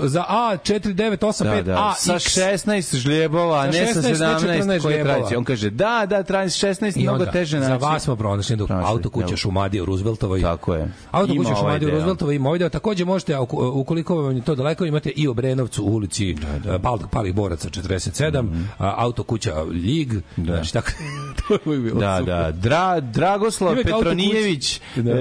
za 0.04 0.24
A4985 0.30 1.44
Da, 1.56 1.62
da. 1.64 1.94
Sa 1.98 2.14
AX. 2.14 2.40
16 2.66 2.96
žljebova, 2.98 3.60
a 3.60 3.64
Sa 3.64 3.80
ne 3.80 3.94
sa 3.94 4.02
16, 4.02 4.48
ne 4.48 4.60
17 4.60 4.82
koje 4.82 4.94
žljebova. 4.96 5.16
traži. 5.16 5.36
On 5.36 5.44
kaže, 5.44 5.70
da, 5.70 6.06
da, 6.06 6.24
traži 6.24 6.50
16, 6.58 7.00
I 7.00 7.04
mnogo 7.04 7.20
onda, 7.20 7.32
teže 7.32 7.60
Za 7.60 7.70
naći. 7.70 7.82
vas 7.82 8.04
smo 8.04 8.16
pronašli 8.16 8.56
dok 8.56 8.68
Pronašli, 8.68 8.90
auto 8.90 9.10
kuća 9.10 9.28
evo. 9.28 9.38
Šumadije 9.38 9.82
u 9.82 9.86
Rooseveltovoj. 9.86 10.42
Tako 10.42 10.74
je. 10.76 10.92
Auto 11.12 11.34
Ima 11.34 11.44
kuća 11.44 11.50
ovaj 11.50 11.62
Šumadije 11.62 11.88
u. 11.88 11.92
Rooseveltovoj 11.92 12.36
ima 12.36 12.50
ovaj 12.50 12.60
deo. 12.60 12.70
Takođe 12.70 13.06
možete, 13.06 13.38
ukoliko 13.74 14.16
vam 14.16 14.36
je 14.36 14.42
to 14.42 14.56
daleko, 14.56 14.86
imate 14.86 15.10
i 15.10 15.28
u 15.28 15.32
Obrenovcu 15.32 15.84
u 15.84 15.88
ulici 15.88 16.36
da, 16.64 16.78
da. 16.78 17.08
Palih 17.12 17.34
Boraca 17.34 17.70
47, 17.70 18.42
Mhm. 18.44 18.62
a, 18.78 18.94
auto 18.98 19.24
kuća 19.24 19.64
Ljig. 19.74 20.14
Da. 20.14 20.22
Znači, 20.38 20.74
tako, 20.74 20.92
to 21.64 21.72
je 21.72 21.80
bilo 21.80 22.00
Da, 22.00 22.18
super. 22.20 22.34
da. 22.36 22.52
Dra, 22.52 23.00
Dragoslav 23.00 23.70
auto 23.70 23.84
Petronijević. 23.84 24.82
Da. 24.96 25.12
e, 25.12 25.16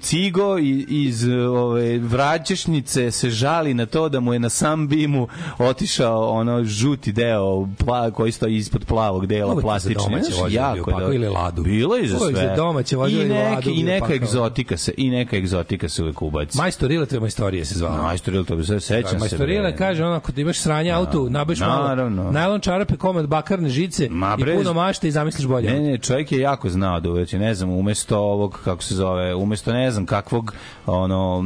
Cigo 0.00 0.58
iz 0.88 1.28
ove 1.48 1.98
Vraćešnice 1.98 3.10
se 3.10 3.30
žali 3.30 3.74
na 3.74 3.86
to 3.86 4.08
da 4.08 4.20
mu 4.20 4.32
je 4.32 4.38
na 4.38 4.48
sam 4.48 4.88
bimu 4.88 5.28
otišao 5.58 6.28
ono 6.30 6.64
žuti 6.64 7.12
deo 7.12 7.68
pla, 7.78 8.10
koji 8.10 8.32
stoji 8.32 8.56
ispod 8.56 8.84
plavog 8.84 9.26
dela 9.26 9.54
za 9.54 9.60
plastične. 9.60 10.20
jako 10.48 10.90
je 10.90 10.94
dobro. 10.94 11.12
ili 11.14 11.28
ladu. 11.28 11.62
Bilo 11.62 11.96
je 11.96 12.08
za 12.08 12.18
sve. 12.18 12.32
za 12.32 12.54
domaće 12.56 12.96
vozilo 12.96 13.22
I, 13.22 13.28
neki, 13.28 13.54
ladu 13.54 13.70
I 13.70 13.82
neka 13.82 14.14
egzotika 14.14 14.76
se, 14.76 14.94
i 14.96 15.10
neka 15.10 15.36
egzotika 15.36 15.88
se 15.88 16.02
uvek 16.02 16.22
ubaci. 16.22 16.58
Majstor 16.58 16.92
Iletre 16.92 17.20
Majstorije 17.20 17.64
se 17.64 17.74
zvao. 17.74 18.02
Majstor 18.02 18.34
ili 18.34 18.44
to 18.44 18.56
bi 18.56 18.64
se 18.64 18.80
sećam 18.80 19.10
se. 19.10 19.18
Majstorile 19.18 19.76
kaže 19.76 20.04
ono 20.04 20.19
ako 20.20 20.32
ti 20.32 20.40
imaš 20.40 20.58
sranje 20.60 20.90
auto, 20.90 21.28
nabaviš 21.28 21.60
malo 21.60 22.10
najlon 22.10 22.60
čarape, 22.60 22.96
komad 22.96 23.26
bakarne 23.26 23.68
žice 23.68 24.08
Ma, 24.10 24.36
i 24.38 24.56
puno 24.56 24.72
mašte 24.72 25.08
i 25.08 25.10
zamisliš 25.10 25.46
bolje. 25.46 25.70
Ne, 25.70 25.80
ne, 25.80 25.98
čovjek 25.98 26.32
je 26.32 26.40
jako 26.40 26.68
znao 26.68 27.00
da 27.00 27.10
uveće, 27.10 27.38
ne 27.38 27.54
znam, 27.54 27.70
umesto 27.70 28.18
ovog, 28.18 28.60
kako 28.64 28.82
se 28.82 28.94
zove, 28.94 29.34
umesto 29.34 29.72
ne 29.72 29.90
znam 29.90 30.06
kakvog, 30.06 30.54
ono, 30.86 31.44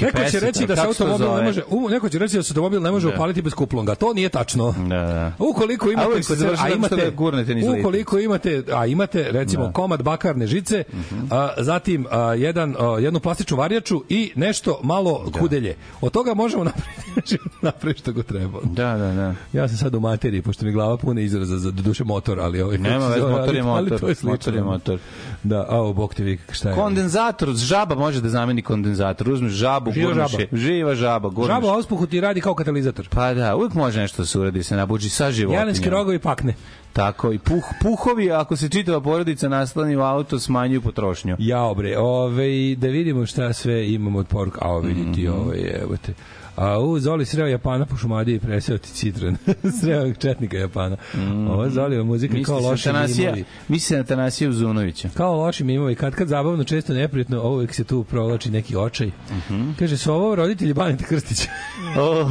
Neko 0.00 0.30
će 0.30 0.40
reći 0.40 0.66
da 0.66 0.76
se 0.76 0.82
automobil 0.82 1.28
ne 1.30 1.42
može, 1.42 1.62
u, 1.68 1.88
neko 1.88 2.08
će 2.08 2.18
reći 2.18 2.36
da 2.36 2.42
se 2.42 2.50
automobil 2.50 2.82
ne 2.82 2.90
može 2.90 3.08
Da. 3.08 3.14
upaliti 3.14 3.42
bez 3.42 3.54
kuplonga. 3.54 3.94
To 3.94 4.12
nije 4.12 4.28
tačno. 4.28 4.74
Da, 4.78 4.86
da. 4.88 5.32
Ukoliko 5.40 5.90
imate 5.90 6.08
a 6.08 6.12
tako 6.12 6.22
što 6.56 6.68
imate 6.68 6.96
ga 6.96 7.10
gurnete 7.10 7.54
ukoliko 7.80 8.18
imate 8.18 8.62
a 8.72 8.86
imate 8.86 9.26
recimo 9.30 9.62
Da. 9.62 9.68
Mhm. 9.68 9.74
komad 9.74 10.02
bakarne 10.02 10.46
žice, 10.46 10.84
a, 11.30 11.48
zatim 11.58 12.06
a, 12.10 12.34
jedan 12.34 12.76
a, 12.78 12.98
jednu 12.98 13.20
plastičnu 13.20 13.56
varjaču 13.56 14.04
i 14.08 14.32
nešto 14.36 14.80
malo 14.82 15.30
kudelje. 15.32 15.76
Od 16.00 16.12
toga 16.12 16.34
možemo 16.34 16.64
napraviti 17.04 17.38
napraviti 17.62 18.00
što 18.00 18.12
go 18.12 18.22
treba. 18.22 18.58
Da, 18.64 18.96
da, 18.96 19.12
da. 19.12 19.34
Ja 19.52 19.68
sam 19.68 19.76
sad 19.76 19.94
u 19.94 20.00
materiji, 20.00 20.42
pošto 20.42 20.64
mi 20.64 20.72
glava 20.72 20.96
puna 20.96 21.20
izraza 21.20 21.58
za 21.58 21.70
duše 21.70 22.04
motor, 22.04 22.40
ali 22.40 22.62
ovaj 22.62 22.78
Nema 22.78 23.06
veze, 23.06 23.20
zove, 23.20 23.32
motor 23.32 23.54
je 23.54 23.60
ali- 23.60 23.70
ali 23.70 23.82
motor, 23.82 24.00
to 24.00 24.08
je 24.08 24.14
slično. 24.14 24.30
motor 24.30 24.54
je 24.54 24.62
motor. 24.62 24.98
Da, 25.42 25.66
a 25.70 25.92
bog 25.92 26.14
te 26.14 26.22
vi 26.24 26.38
šta 26.52 26.68
je. 26.68 26.74
Kondenzator, 26.74 27.48
žaba 27.50 27.94
može 27.94 28.20
da 28.20 28.28
zameni 28.28 28.62
kondenzator. 28.62 29.30
Uzmeš 29.30 29.52
žabu, 29.52 29.87
Živa 29.90 30.06
gurneš 30.06 30.30
žaba. 30.30 30.44
Živa 30.54 30.94
žaba, 30.94 31.28
gurneš. 31.28 31.48
Žaba 31.48 31.66
u 31.66 31.70
auspuhu 31.70 32.06
ti 32.06 32.20
radi 32.20 32.40
kao 32.40 32.54
katalizator. 32.54 33.08
Pa 33.08 33.34
da, 33.34 33.56
uvijek 33.56 33.74
može 33.74 34.00
nešto 34.00 34.22
da 34.22 34.26
se 34.26 34.38
uradi, 34.38 34.62
se 34.62 34.76
nabuđi 34.76 35.08
sa 35.08 35.30
životinjama. 35.30 35.62
Jelenski 35.62 35.90
rogovi 35.90 36.18
pakne. 36.18 36.54
Tako, 36.92 37.32
i 37.32 37.38
puh, 37.38 37.64
puhovi, 37.82 38.30
ako 38.32 38.56
se 38.56 38.68
čitava 38.68 39.00
porodica 39.00 39.48
naslani 39.48 39.96
u 39.96 40.00
auto, 40.00 40.38
smanjuju 40.38 40.80
potrošnju. 40.80 41.36
Ja, 41.38 41.72
bre, 41.76 41.98
ove, 41.98 42.46
da 42.74 42.88
vidimo 42.88 43.26
šta 43.26 43.52
sve 43.52 43.92
imamo 43.92 44.18
od 44.18 44.26
poruka. 44.26 44.58
A, 44.62 44.78
vidi 44.78 45.00
Mhm. 45.00 45.12
ti, 45.12 45.28
ove, 45.28 45.80
evo 45.82 45.96
te. 45.96 46.12
A 46.58 46.78
u 46.78 46.98
Zoli 46.98 47.24
sreo 47.26 47.46
Japana 47.46 47.86
po 47.86 47.96
Šumadiji 47.96 48.36
i 48.36 48.40
preseo 48.40 48.78
ti 48.78 48.92
citron. 48.92 49.36
sreo 49.80 50.14
četnika 50.14 50.56
Japana. 50.56 50.96
Ovo 51.50 51.70
Zoli 51.70 52.04
muzika 52.04 52.34
Misli 52.34 52.44
kao 52.44 52.60
loši 52.60 52.88
na 52.88 52.94
Tanasija, 52.94 53.30
mimovi. 53.30 53.44
misli 53.68 53.86
se 53.86 53.96
na 53.96 54.04
Tanasija 54.04 54.50
Uzunovića. 54.50 55.08
Kao 55.14 55.36
loši 55.36 55.64
mimovi, 55.64 55.94
kad 55.94 56.14
kad 56.14 56.28
zabavno, 56.28 56.64
često 56.64 56.92
neprijatno, 56.94 57.40
ovo 57.40 57.54
uvijek 57.54 57.74
se 57.74 57.84
tu 57.84 58.04
provlači 58.04 58.50
neki 58.50 58.76
očaj. 58.76 59.10
Mhm. 59.30 59.70
Kaže, 59.78 59.96
su 59.96 60.12
ovo 60.12 60.34
roditelji 60.34 60.74
Baneta 60.74 61.04
Krstića. 61.04 61.48
Oh, 61.98 62.30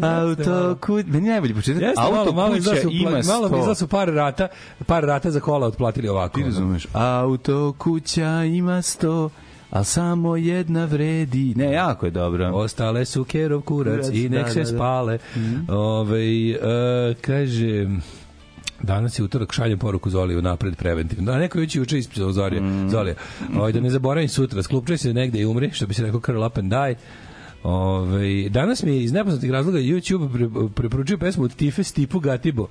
auto 0.00 0.76
kud... 0.80 1.08
Meni 1.08 1.26
je 1.26 1.32
najbolji 1.32 1.54
početak. 1.54 1.82
Jeste, 1.82 2.00
auto 2.02 2.14
malo, 2.14 2.32
malo, 2.32 2.48
kuća 2.48 2.58
izlasu, 2.58 2.88
ima 2.90 3.10
malo 3.10 3.22
sto. 3.22 3.58
izlasu 3.60 3.88
par 3.88 4.08
rata, 4.08 4.48
par 4.86 5.04
rata 5.04 5.30
za 5.30 5.40
kola 5.40 5.66
otplatili 5.66 6.08
ovako. 6.08 6.38
Ti 6.38 6.44
razumeš? 6.44 6.86
Auto 6.92 7.74
kuća 7.78 8.44
ima 8.44 8.82
sto, 8.82 9.30
a 9.70 9.84
samo 9.84 10.36
jedna 10.36 10.84
vredi. 10.84 11.54
Ne, 11.56 11.72
jako 11.72 12.06
je 12.06 12.10
dobro. 12.10 12.50
Ostale 12.54 13.04
su 13.04 13.24
kerov 13.24 13.60
kurac 13.60 14.00
Kurac, 14.00 14.14
i 14.14 14.28
nek 14.28 14.44
da, 14.44 14.50
se 14.50 14.58
da, 14.58 14.70
da. 14.70 14.76
spale. 14.76 15.18
Ove, 15.68 16.50
e, 16.50 17.14
kaže... 17.20 17.86
Danas 18.82 19.18
je 19.18 19.22
utorak, 19.24 19.52
šaljem 19.52 19.78
poruku 19.78 20.10
Zoli 20.10 20.42
napred 20.42 20.76
preventivno. 20.76 21.32
Da, 21.32 21.38
neko 21.38 21.58
je 21.58 21.60
već 21.60 21.76
juče 21.76 21.98
ispisao 21.98 22.32
Zoli. 22.32 22.60
Mm. 22.60 22.88
Zoli. 22.90 23.14
Ovaj, 23.56 23.72
da 23.72 23.80
ne 23.80 23.90
zaboravim 23.90 24.28
sutra, 24.28 24.62
sklupčaj 24.62 24.98
se 24.98 25.14
negde 25.14 25.40
i 25.40 25.46
umri, 25.46 25.70
što 25.70 25.86
bi 25.86 25.94
se 25.94 26.02
rekao 26.02 26.20
and 26.56 26.70
die. 26.70 26.96
Ove, 27.68 28.48
danas 28.48 28.82
mi 28.82 28.90
je 28.90 29.04
iz 29.04 29.12
nepoznatih 29.12 29.50
razloga 29.50 29.78
YouTube 29.78 30.32
pre, 30.32 30.48
preporučio 30.70 31.18
pesmu 31.18 31.44
od 31.44 31.54
Tife 31.54 31.84
Stipu 31.84 32.20
Gatibo. 32.20 32.66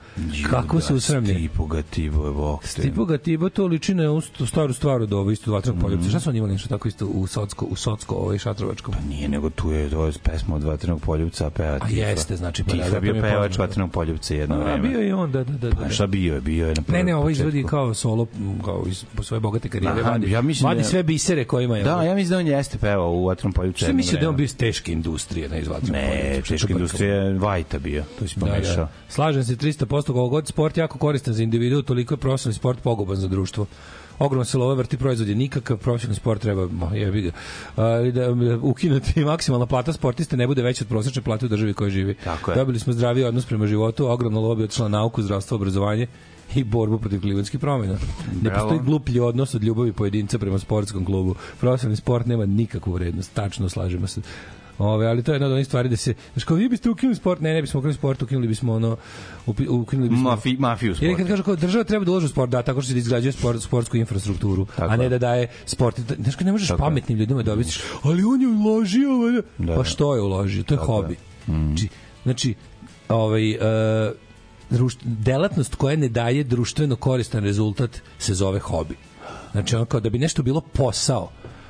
Kako 0.49 0.81
su 0.81 0.95
usramljeni. 0.95 1.39
Stipu 1.39 1.65
ga 1.65 1.81
tibo 1.81 2.25
je 2.25 2.31
bok. 2.31 2.67
Stipu 2.67 3.05
Gatibo 3.05 3.49
to 3.49 3.67
liči 3.67 3.93
na 3.93 4.11
ustu, 4.11 4.45
staru 4.45 4.73
stvar 4.73 5.01
od 5.01 5.13
ovo 5.13 5.31
isto 5.31 5.51
vatrenog 5.51 5.81
poljubca. 5.81 6.09
Šta 6.09 6.19
su 6.19 6.29
oni 6.29 6.37
imali 6.37 6.51
nešto 6.53 6.69
tako 6.69 6.87
isto 6.87 7.05
u 7.07 7.27
Socko, 7.27 7.65
u 7.65 7.75
Socko, 7.75 8.15
ovaj 8.15 8.37
šatrovačkom? 8.37 8.93
Nije, 9.09 9.29
nego 9.29 9.49
tu 9.49 9.71
je, 9.71 9.89
to 9.89 10.05
je 10.05 10.11
pesma 10.23 10.55
od 10.55 10.63
Vatrenog 10.63 11.01
poljubca, 11.01 11.47
a 11.47 11.49
peva 11.49 11.75
A 11.75 11.87
Tifa. 11.87 12.01
jeste, 12.01 12.35
znači, 12.35 12.63
pa 12.63 12.67
da, 12.67 12.71
Tifa 12.73 12.85
je 12.85 12.89
zato 12.91 13.01
bio 13.01 13.13
pevač. 13.13 13.57
Vatrenog 13.57 13.91
poljubca 13.91 14.33
jedno 14.35 14.55
A, 14.55 14.63
vreme. 14.63 14.89
bio 14.89 14.99
je 14.99 15.15
on, 15.15 15.31
da, 15.31 15.43
da, 15.43 15.57
da. 15.69 15.75
Pa 15.75 15.83
da. 15.83 15.89
šta 15.89 16.07
bio 16.07 16.33
je? 16.33 16.41
Bio 16.41 16.67
je 16.67 16.73
na 16.75 16.83
Ne, 16.87 17.03
ne, 17.03 17.15
ovo 17.15 17.29
izvodi 17.29 17.63
kao 17.63 17.93
solo, 17.93 18.27
kao 18.65 18.83
iz, 18.87 19.03
po 19.15 19.23
svoje 19.23 19.39
bogate 19.41 19.69
karijere. 19.69 20.01
Aha, 20.01 20.09
vadi, 20.11 20.31
ja 20.31 20.41
mislim 20.41 20.67
vadi 20.67 20.81
da- 20.81 20.87
sve 20.87 21.03
bisere 21.03 21.45
koje 21.45 21.63
ima. 21.65 21.77
Da, 21.79 22.03
ja 22.03 22.15
mislim 22.15 22.29
da 22.29 22.37
on 22.37 22.47
jeste 22.47 22.77
pevao 22.77 23.11
u 23.11 23.25
Vatrenom 23.25 23.53
poljubcu. 23.53 23.85
Sve 23.85 23.93
mislio 23.93 24.21
da 24.21 24.29
on 24.29 24.35
bio 24.35 24.43
iz 24.43 24.55
teške 24.87 24.93
industrije, 24.93 25.49
ne 25.49 25.59
iz 25.59 25.67
Ne, 25.91 26.41
teška 26.47 26.67
je 26.69 26.73
industrija 26.73 27.15
je 27.15 27.33
Vajta 27.33 27.79
bio. 27.79 28.03
To 28.19 28.27
si 28.27 28.39
Da, 28.39 28.45
pomešao. 28.45 28.75
da. 28.75 28.91
Slažem 29.09 29.43
se 29.43 29.55
300% 29.55 29.87
koliko 29.87 30.29
god 30.29 30.47
sport 30.47 30.77
je 30.77 30.81
jako 30.81 30.97
koristan 30.97 31.33
za 31.33 31.43
individu, 31.43 31.81
toliko 31.81 32.13
je 32.13 32.17
profesionalni 32.17 32.55
sport 32.55 32.79
poguban 32.79 33.15
za 33.15 33.27
društvo. 33.27 33.65
Ogromno 34.19 34.45
se 34.45 34.57
love 34.57 34.75
vrti 34.75 34.97
proizvod 34.97 35.27
je 35.29 35.35
nikakav 35.35 35.77
profesionalni 35.77 36.15
sport 36.15 36.41
treba 36.41 36.67
ma, 36.67 36.95
jebi 36.95 37.21
ga. 37.21 37.31
Da 38.11 38.31
um, 38.31 38.59
ukinuti 38.61 39.25
maksimalna 39.31 39.65
plata 39.65 39.93
sportiste 39.93 40.37
ne 40.37 40.47
bude 40.47 40.61
veća 40.63 40.83
od 40.83 40.89
prosečne 40.89 41.21
plate 41.21 41.45
u 41.45 41.49
državi 41.49 41.73
kojoj 41.73 41.91
živi. 41.91 42.15
Tako 42.23 42.51
je. 42.51 42.55
Dobili 42.55 42.79
smo 42.79 42.93
zdraviji 42.93 43.25
odnos 43.25 43.45
prema 43.45 43.67
životu, 43.67 44.07
ogromno 44.09 44.41
lobi 44.41 44.63
otišla 44.63 44.87
na 44.87 44.97
nauku, 44.97 45.21
zdravstvo, 45.21 45.55
obrazovanje 45.55 46.07
i 46.55 46.63
borbu 46.63 46.97
protiv 46.97 47.21
klimatskih 47.21 47.59
promjena. 47.59 47.93
Ne 47.93 48.49
Bravo. 48.49 48.59
postoji 48.59 48.79
gluplji 48.85 49.19
odnos 49.19 49.55
od 49.55 49.63
ljubavi 49.63 49.93
pojedinca 49.93 50.39
prema 50.39 50.59
sportskom 50.59 51.05
klubu. 51.05 51.35
Profesionalni 51.59 51.95
sport 51.97 52.25
nema 52.25 52.45
nikakvu 52.45 52.93
vrednost, 52.93 53.33
tačno 53.33 53.69
slažemo 53.69 54.07
se. 54.07 54.21
Ove, 54.77 55.07
ali 55.07 55.23
to 55.23 55.31
je 55.31 55.35
jedna 55.35 55.47
od 55.47 55.53
onih 55.53 55.65
stvari 55.65 55.89
da 55.89 55.97
se, 55.97 56.13
znači 56.33 56.45
kao 56.45 56.57
vi 56.57 56.69
biste 56.69 56.89
ukinuli 56.89 57.15
sport, 57.15 57.41
ne, 57.41 57.53
ne 57.53 57.61
bismo 57.61 57.79
ukinuli 57.79 57.93
sport, 57.93 58.21
ukinuli 58.21 58.47
bismo 58.47 58.73
ono, 58.73 58.97
ukinuli 59.69 60.09
bismo 60.09 60.29
Mafi, 60.29 60.55
mafiju 60.59 60.89
Jer 60.89 60.95
sport. 60.97 61.17
kad 61.17 61.27
kažu 61.27 61.43
kao 61.43 61.55
država 61.55 61.83
treba 61.83 62.05
da 62.05 62.11
ulaže 62.11 62.25
u 62.25 62.29
sport, 62.29 62.51
da, 62.51 62.61
tako 62.61 62.81
što 62.81 62.91
se 62.91 62.97
izgrađuje 62.97 63.31
sport, 63.31 63.61
sportsku 63.61 63.97
infrastrukturu, 63.97 64.65
Tako 64.75 64.93
a 64.93 64.97
ne 64.97 65.09
da 65.09 65.17
daje 65.17 65.47
sport. 65.65 65.99
Znaš, 66.19 66.39
ne 66.39 66.51
možeš 66.51 66.67
Tako 66.67 66.79
pametnim 66.79 67.17
ljudima 67.17 67.43
da 67.43 67.53
objasniš, 67.53 67.81
ali 68.03 68.23
on 68.23 68.41
je 68.41 68.47
uložio, 68.47 69.17
valjda." 69.17 69.41
Da, 69.57 69.73
pa 69.73 69.77
da. 69.77 69.83
što 69.83 70.15
je 70.15 70.21
uložio? 70.21 70.63
To 70.63 70.73
je 70.73 70.77
hobi. 70.77 71.15
Znači, 71.45 71.87
znači, 72.23 72.55
ovaj, 73.09 73.51
uh, 73.51 73.61
društ, 74.69 74.99
delatnost 75.03 75.75
koja 75.75 75.95
ne 75.95 76.09
daje 76.09 76.43
društveno 76.43 76.95
koristan 76.95 77.43
rezultat 77.43 78.01
se 78.19 78.33
zove 78.33 78.59
hobi. 78.59 78.95
Znači, 79.51 79.75
ono 79.75 79.85
kao 79.85 79.99
da 79.99 80.09
bi 80.09 80.19
nešto 80.19 80.43
bilo 80.43 80.61
posao, 80.61 81.29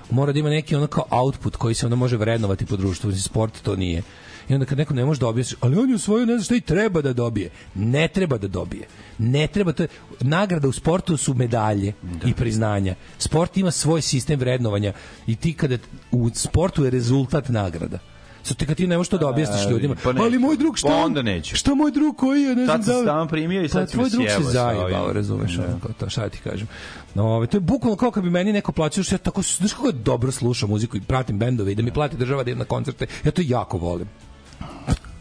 mora 0.10 0.32
da 0.32 0.40
ima 0.40 0.50
neki 0.50 0.76
ono 0.76 0.88
kao 0.88 1.06
output 1.10 1.56
koji 1.56 1.76
se 1.76 1.86
onda 1.86 1.96
može 1.96 2.18
vrednovati 2.18 2.66
po 2.66 2.76
društvu. 2.76 3.12
Sport 3.12 3.62
to 3.62 3.76
nije. 3.76 4.04
I 4.50 4.54
onda 4.54 4.66
kad 4.66 4.78
neko 4.78 4.94
ne 4.94 5.06
može 5.06 5.20
da 5.20 5.28
objasniš, 5.28 5.58
ali 5.62 5.78
on 5.78 5.90
je 5.90 5.96
osvojio 5.96 6.26
ne 6.26 6.34
znam 6.34 6.44
šta 6.44 6.56
i 6.56 6.62
treba 6.62 7.02
da 7.02 7.14
dobije. 7.14 7.50
Ne 7.76 8.08
treba 8.08 8.38
da 8.38 8.48
dobije. 8.48 8.88
Ne 9.18 9.48
treba, 9.48 9.74
to 9.74 9.84
je, 9.84 9.88
nagrada 10.22 10.68
u 10.68 10.72
sportu 10.72 11.18
su 11.18 11.34
medalje 11.34 11.94
i 12.26 12.34
priznanja. 12.34 12.96
Sport 13.18 13.58
ima 13.58 13.72
svoj 13.72 14.02
sistem 14.02 14.40
vrednovanja 14.40 14.94
i 15.28 15.36
ti 15.36 15.54
kada 15.54 15.78
u 16.12 16.30
sportu 16.34 16.84
je 16.84 16.92
rezultat 16.92 17.50
nagrada. 17.50 18.00
Sad 18.48 18.58
te 18.58 18.66
kad 18.66 18.78
ti 18.78 18.88
ne 18.88 18.98
možeš 18.98 19.10
to 19.10 19.18
da 19.18 19.28
objasniš 19.30 19.70
ljudima. 19.70 19.96
pa 20.04 20.12
neću. 20.12 20.24
ali 20.24 20.40
moj 20.40 20.58
drug 20.58 20.78
šta? 20.78 20.88
Pa 20.88 20.96
on- 20.96 21.04
onda 21.04 21.22
neću. 21.22 21.56
Šta 21.56 21.76
moj 21.76 21.92
drug 21.92 22.18
koji 22.18 22.42
je, 22.42 22.56
ne 22.56 22.66
znam 22.66 22.78
Tad 22.84 22.86
sam 22.86 23.06
da 23.06 23.28
primio 23.30 23.62
i 23.64 23.70
sad 23.70 23.82
Pa 23.82 23.88
si 23.88 23.98
me 23.98 24.10
tvoj 24.10 24.10
drug 24.10 24.46
se 24.46 24.52
zajebao, 24.52 25.14
razumeš, 25.14 25.52
Da. 25.56 25.64
ono, 25.66 25.80
kao 25.80 25.92
to, 26.00 26.10
šta 26.10 26.30
ti 26.30 26.40
kažem. 26.44 26.68
No, 27.16 27.24
ovaj, 27.26 27.48
to 27.48 27.58
je 27.58 27.62
bukvalno 27.62 27.96
kao 27.98 28.12
kad 28.12 28.24
bi 28.24 28.30
meni 28.30 28.54
neko 28.54 28.72
plaćao, 28.72 29.04
što 29.04 29.16
ja 29.16 29.20
tako, 29.20 29.42
znaš 29.42 29.74
kako 29.74 29.92
dobro 29.92 30.32
slušam 30.32 30.70
muziku 30.70 30.98
i 30.98 31.02
pratim 31.02 31.40
bendove 31.40 31.72
i 31.72 31.76
da 31.76 31.84
mi 31.84 31.92
plati 31.92 32.18
država 32.18 32.44
da 32.44 32.50
idem 32.52 32.60
na 32.60 32.66
koncerte, 32.66 33.08
ja 33.24 33.32
to 33.32 33.42
jako 33.46 33.78
volim. 33.78 34.08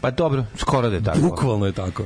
Pa 0.01 0.11
dobro, 0.11 0.45
skoro 0.57 0.89
da 0.89 0.95
je 0.95 1.03
tako. 1.03 1.19
Bukvalno 1.19 1.65
je 1.65 1.71
tako. 1.71 2.05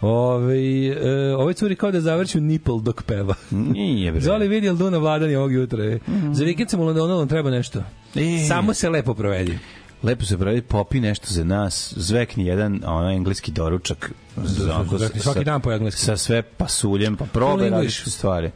Ove, 0.00 0.88
e, 0.88 1.34
ovaj 1.34 1.54
curi 1.54 1.76
kao 1.76 1.90
da 1.90 2.00
završi 2.00 2.40
nipple 2.40 2.80
dok 2.82 3.02
peva. 3.02 3.34
Nije, 3.50 4.12
bre. 4.12 4.20
Zoli 4.20 4.48
vidi 4.48 4.66
jel 4.66 4.76
Duna 4.76 4.98
vladanje 4.98 5.38
ovog 5.38 5.52
jutra. 5.52 5.84
E. 5.84 5.98
Za 6.32 6.44
vikend 6.44 6.70
sam 6.70 6.80
u 6.80 6.84
Londonu, 6.84 7.26
treba 7.26 7.50
nešto. 7.50 7.82
E. 8.14 8.46
Samo 8.48 8.74
se 8.74 8.90
lepo 8.90 9.14
provedi. 9.14 9.58
Lepo 10.02 10.24
se 10.24 10.38
pravi, 10.38 10.62
popi 10.62 11.00
nešto 11.00 11.26
za 11.28 11.44
nas, 11.44 11.94
zvekni 11.96 12.46
jedan 12.46 12.80
ono, 12.86 13.10
engleski 13.10 13.52
doručak. 13.52 14.12
za- 14.36 14.84
zvekni 14.90 15.20
svaki 15.20 15.38
sa- 15.38 15.44
dan 15.44 15.60
po 15.60 15.72
engleski. 15.72 16.00
Sa 16.00 16.16
sve 16.16 16.42
pasuljem, 16.42 17.16
pa 17.16 17.24
probaj 17.24 17.70
različite 17.70 18.10
stvari. 18.10 18.50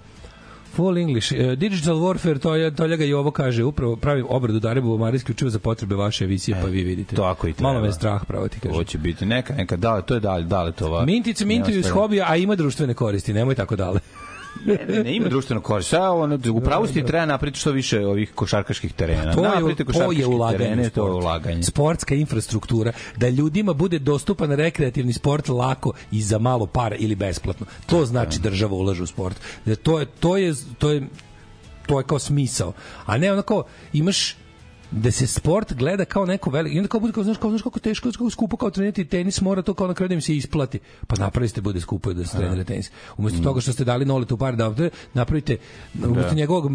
Full 0.74 0.98
English. 0.98 1.32
E, 1.32 1.56
digital 1.56 1.94
Warfare, 1.96 2.38
to 2.38 2.54
je, 2.54 2.74
Tolja 2.74 2.96
ga 2.96 3.04
i 3.04 3.12
ovo 3.12 3.30
kaže, 3.30 3.64
upravo 3.64 3.96
pravim 3.96 4.26
obradu 4.28 4.60
Darebu 4.60 4.92
Omara 4.92 5.16
isključivo 5.16 5.50
za 5.50 5.58
potrebe 5.58 5.94
vaše 5.94 6.24
emisije, 6.24 6.58
pa 6.62 6.66
vi 6.66 6.82
vidite. 6.82 7.16
tako 7.16 7.48
i 7.48 7.52
treba. 7.52 7.72
Malo 7.72 7.84
me 7.84 7.92
strah, 7.92 8.24
pravo 8.24 8.48
ti 8.48 8.60
kažem. 8.60 8.84
će 8.84 8.98
biti 8.98 9.26
neka, 9.26 9.54
neka, 9.54 9.76
da, 9.76 10.00
to 10.02 10.14
je 10.14 10.20
dalje, 10.20 10.44
dale 10.44 10.72
to 10.72 10.90
va. 10.90 11.04
Mintice 11.04 11.44
mintuju 11.44 11.78
iz 11.78 11.88
hobija, 11.88 12.26
a 12.28 12.36
ima 12.36 12.56
društvene 12.56 12.94
koristi, 12.94 13.32
nemoj 13.32 13.54
tako 13.54 13.76
dale. 13.76 14.00
Ne, 14.64 15.02
ne, 15.02 15.16
ima 15.16 15.28
društveno 15.28 15.60
korist. 15.60 15.88
Sve 15.88 16.08
ono, 16.08 16.38
u 16.52 16.60
pravu 16.60 16.86
ti 16.86 17.04
treba 17.04 17.26
napraviti 17.26 17.58
što 17.58 17.70
više 17.70 18.06
ovih 18.06 18.32
košarkaških 18.34 18.92
terena. 18.92 19.34
To 19.34 19.44
je, 19.44 19.76
to 19.92 20.12
je 20.12 20.26
ulaganje 20.26 20.58
terene, 20.58 20.90
to 20.90 21.06
je 21.06 21.12
ulaganje. 21.12 21.62
Sportska 21.62 22.14
infrastruktura, 22.14 22.92
da 23.16 23.28
ljudima 23.28 23.72
bude 23.72 23.98
dostupan 23.98 24.52
rekreativni 24.52 25.12
sport 25.12 25.48
lako 25.48 25.92
i 26.12 26.22
za 26.22 26.38
malo 26.38 26.66
para 26.66 26.96
ili 26.96 27.14
besplatno. 27.14 27.66
To 27.86 28.04
znači 28.06 28.38
država 28.40 28.76
ulaže 28.76 29.02
u 29.02 29.06
sport. 29.06 29.36
Da 29.64 29.76
to 29.76 30.00
je 30.00 30.06
to 30.06 30.36
je 30.36 30.54
to 30.78 30.90
je 30.90 31.02
to 31.86 32.00
je 32.00 32.04
kao 32.04 32.18
smisao. 32.18 32.72
A 33.06 33.18
ne 33.18 33.32
onako 33.32 33.64
imaš 33.92 34.36
da 34.90 35.10
se 35.10 35.26
sport 35.26 35.72
gleda 35.74 36.04
kao 36.04 36.26
neko 36.26 36.50
veliko 36.50 36.74
i 36.74 36.78
onda 36.78 36.88
kao 36.88 37.00
bude 37.00 37.12
kao 37.12 37.24
znaš 37.24 37.36
kao 37.36 37.50
znaš 37.50 37.62
kako 37.62 37.78
teško 37.78 38.12
kako 38.12 38.30
skupo 38.30 38.56
kao 38.56 38.70
trenirati 38.70 39.04
tenis 39.04 39.40
mora 39.40 39.62
to 39.62 39.74
kao 39.74 39.86
na 39.86 39.94
kraju 39.94 40.08
da 40.08 40.14
im 40.14 40.20
se 40.20 40.36
isplati 40.36 40.78
pa 41.06 41.16
napravite 41.16 41.60
bude 41.60 41.80
skupo 41.80 42.12
da 42.12 42.24
se 42.24 42.36
trenira 42.36 42.64
tenis 42.64 42.90
umesto 43.16 43.42
toga 43.42 43.60
što 43.60 43.72
ste 43.72 43.84
dali 43.84 44.04
Noletu 44.04 44.36
par 44.36 44.56
da 44.56 44.74
napravite 45.14 45.56
umesto 46.04 46.34
njegovog 46.34 46.70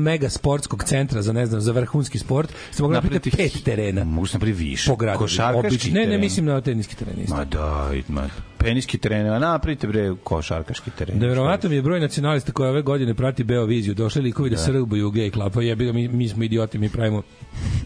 mega 0.00 0.28
sportskog 0.28 0.84
centra 0.84 1.22
za 1.22 1.32
ne 1.32 1.46
znam 1.46 1.60
za 1.60 1.72
vrhunski 1.72 2.18
sport 2.18 2.52
ste 2.70 2.82
mogli 2.82 2.94
napraviti 2.94 3.30
pet 3.30 3.64
terena 3.64 4.04
Mogu 4.04 4.26
se 4.26 4.36
napraviti 4.36 4.58
više. 4.58 4.90
po 4.90 4.96
gradu 4.96 5.18
Košarkaški 5.18 5.90
ne 5.90 6.06
ne 6.06 6.18
mislim 6.18 6.46
na 6.46 6.60
teniski 6.60 6.96
teren 6.96 7.20
isto. 7.20 7.36
Ma 7.36 7.44
da, 7.44 7.92
ma, 8.08 8.28
peniski 8.58 8.98
teren, 8.98 9.26
a 9.26 9.38
napravite 9.38 9.86
bre 9.86 10.14
košarkaški 10.24 10.90
teren. 10.90 11.18
Neverovatno 11.18 11.70
mi 11.70 11.76
je 11.76 11.82
broj 11.82 12.00
nacionalista 12.00 12.52
koji 12.52 12.68
ove 12.68 12.82
godine 12.82 13.14
prati 13.14 13.44
Beoviziju. 13.44 13.94
Došli 13.94 14.22
likovi 14.22 14.50
da, 14.50 14.56
da 14.56 14.62
srbuju 14.62 15.08
u 15.08 15.10
gej 15.10 15.30
klapa. 15.30 15.62
Jebi 15.62 15.86
ga, 15.86 15.92
mi, 15.92 16.08
mi 16.08 16.28
smo 16.28 16.44
idioti, 16.44 16.78
mi 16.78 16.88
pravimo 16.88 17.22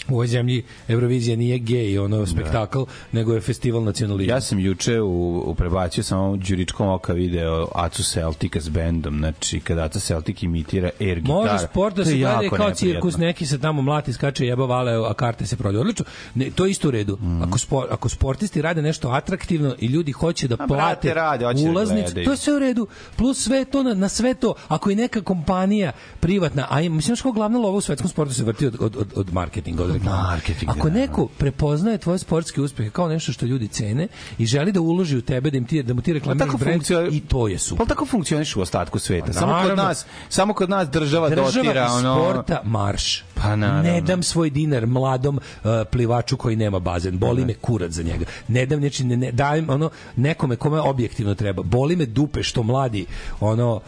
u 0.09 0.13
ovoj 0.13 0.27
zemlji 0.27 0.63
Eurovizija 0.89 1.37
nije 1.37 1.59
gej, 1.59 1.99
ono 1.99 2.27
spektakl, 2.27 2.83
nego 3.13 3.35
je 3.35 3.41
festival 3.41 3.83
nacionalizma. 3.85 4.35
Ja 4.35 4.41
sam 4.41 4.59
juče 4.59 5.01
u, 5.01 5.39
u 5.41 5.55
prebacio 5.55 6.03
samo 6.03 6.37
đuričkom 6.39 6.89
oka 6.89 7.13
video 7.13 7.69
Acu 7.75 8.03
Celtica 8.05 8.61
s 8.61 8.69
bendom, 8.69 9.19
znači 9.19 9.61
kada 9.61 9.85
Aca 9.85 10.01
Celtic 10.01 10.43
imitira 10.43 10.91
air 11.01 11.21
gitaru. 11.21 11.39
Može 11.43 11.59
sport 11.61 11.97
da 11.97 12.05
se 12.05 12.17
gleda 12.17 12.41
kao 12.51 12.71
cirkus, 12.71 13.17
neki 13.17 13.47
se 13.47 13.61
tamo 13.61 13.83
mlati, 13.83 14.13
skače, 14.13 14.47
jeba 14.47 14.65
vale, 14.67 15.11
a 15.11 15.15
karte 15.15 15.47
se 15.47 15.57
prodaju. 15.57 15.81
Odlično. 15.81 16.05
Ne, 16.35 16.51
to 16.51 16.65
je 16.65 16.71
isto 16.71 16.89
u 16.89 16.91
redu. 16.91 17.17
Mhm. 17.17 17.43
Ako, 17.43 17.59
spor, 17.59 17.87
ako 17.91 18.09
sportisti 18.09 18.63
rade 18.63 18.83
nešto 18.83 19.09
atraktivno 19.09 19.75
i 19.79 19.87
ljudi 19.87 20.13
hoće 20.13 20.49
da 20.49 20.55
A, 20.55 20.59
plate 20.59 20.75
brate, 20.75 21.15
rade, 21.15 21.45
hoće 21.45 21.65
da 21.65 21.71
ulaznicu, 21.71 22.05
gledaju. 22.05 22.25
to 22.25 22.31
je 22.31 22.37
sve 22.37 22.55
u 22.55 22.59
redu. 22.59 22.87
Plus 23.17 23.39
sve 23.39 23.65
to, 23.65 23.83
na, 23.83 23.95
na 23.95 24.09
sve 24.09 24.35
to, 24.35 24.55
ako 24.69 24.91
je 24.91 24.97
neka 24.97 25.21
kompanija 25.21 25.93
privatna, 26.21 26.67
a 26.71 26.81
im- 26.81 26.95
mislim 26.95 27.17
što 27.17 27.33
glavna 27.33 27.59
lova 27.59 27.77
u 27.77 27.81
svetskom 27.81 28.11
sportu 28.11 28.35
se 28.35 28.45
vrti 28.45 28.67
od, 28.67 28.77
od, 28.81 28.97
od, 28.97 29.09
od 29.17 29.33
marketinga, 29.33 29.54
od 29.81 29.91
reklama. 29.93 30.23
Marketing, 30.23 30.71
ako 30.71 30.91
da. 30.91 30.95
neko 30.95 31.27
prepoznaje 31.39 31.99
tvoje 31.99 32.19
sportske 32.19 32.61
uspehe 32.61 32.91
kao 32.91 33.09
nešto 33.09 33.33
što 33.33 33.47
ljudi 33.47 33.69
cene 33.69 34.09
i 34.39 34.47
želi 34.47 34.73
da 34.73 34.81
uloži 34.81 35.17
u 35.17 35.23
tebe, 35.23 35.51
da, 35.51 35.57
im 35.57 35.65
ti, 35.65 35.83
da 35.83 35.95
mu 35.95 36.03
ti 36.03 36.13
reklamiraš 36.13 36.47
tako 36.47 36.59
brend, 36.59 36.83
funkcioni- 36.83 37.17
i 37.17 37.21
to 37.21 37.49
je 37.49 37.59
super. 37.59 37.87
Pa 37.87 37.95
tako 37.95 38.07
funkcioniš 38.07 38.57
u 38.57 38.61
ostatku 38.61 38.99
sveta. 38.99 39.33
Samo 39.33 39.63
kod 39.69 39.77
nas, 39.77 40.07
samo 40.29 40.55
kod 40.55 40.71
nas 40.71 40.89
država, 40.89 41.29
država 41.29 41.51
dotira 41.51 41.89
ono 41.93 42.15
sporta 42.15 42.61
marš. 42.65 43.25
Pa 43.35 43.57
naravno. 43.57 43.83
Ne 43.83 44.01
dam 44.01 44.23
svoj 44.23 44.51
dinar 44.51 44.87
mladom 44.87 45.37
uh, 45.37 45.71
plivaču 45.91 46.37
koji 46.37 46.57
nema 46.57 46.79
bazen. 46.79 47.19
Boli 47.19 47.45
me 47.45 47.55
kurac 47.55 47.93
za 47.93 48.03
njega. 48.03 48.25
Ne 48.49 48.67
dam 48.67 48.81
znači 48.81 49.05
ne, 49.05 49.17
ne 49.17 49.33
dajem 49.33 49.71
ono 49.71 49.91
nekome 50.17 50.57
kome 50.57 50.81
objektivno 50.81 51.35
treba. 51.35 51.63
Boli 51.63 51.97
me 51.97 52.07
dupe 52.07 52.43
što 52.43 52.63
mladi 52.63 53.07
ono 53.41 53.81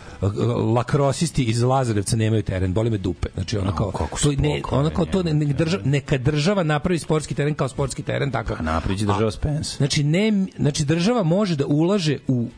lakrosisti 0.75 1.45
iz 1.45 1.63
Lazarevca 1.63 2.17
nemaju 2.17 2.43
teren. 2.43 2.73
Boli 2.73 2.91
me 2.91 2.99
dupe. 2.99 3.29
Znači 3.35 3.59
ono 3.59 3.75
kao 3.75 3.93
su 4.17 4.37
to 4.37 4.43
ne 4.43 4.63
ono 4.71 4.91
kao 4.91 5.05
to 5.05 5.23
ne, 5.23 5.35
ne, 5.35 5.45
država, 5.47 5.83
neka 5.87 6.19
država 6.19 6.63
napravi 6.63 6.99
sportski 6.99 7.35
teren 7.35 7.55
kao 7.55 7.69
sportski 7.69 8.03
teren 8.03 8.31
tako. 8.31 8.55
Pa 8.57 8.63
napriđi 8.63 9.07
država 9.07 9.31
Spence. 9.31 9.77
Znači 9.77 10.05
ne 10.05 10.47
znači 10.57 10.85
država 10.85 11.23
može 11.23 11.57
da 11.57 11.67
ulaže 11.67 12.19
u 12.29 12.49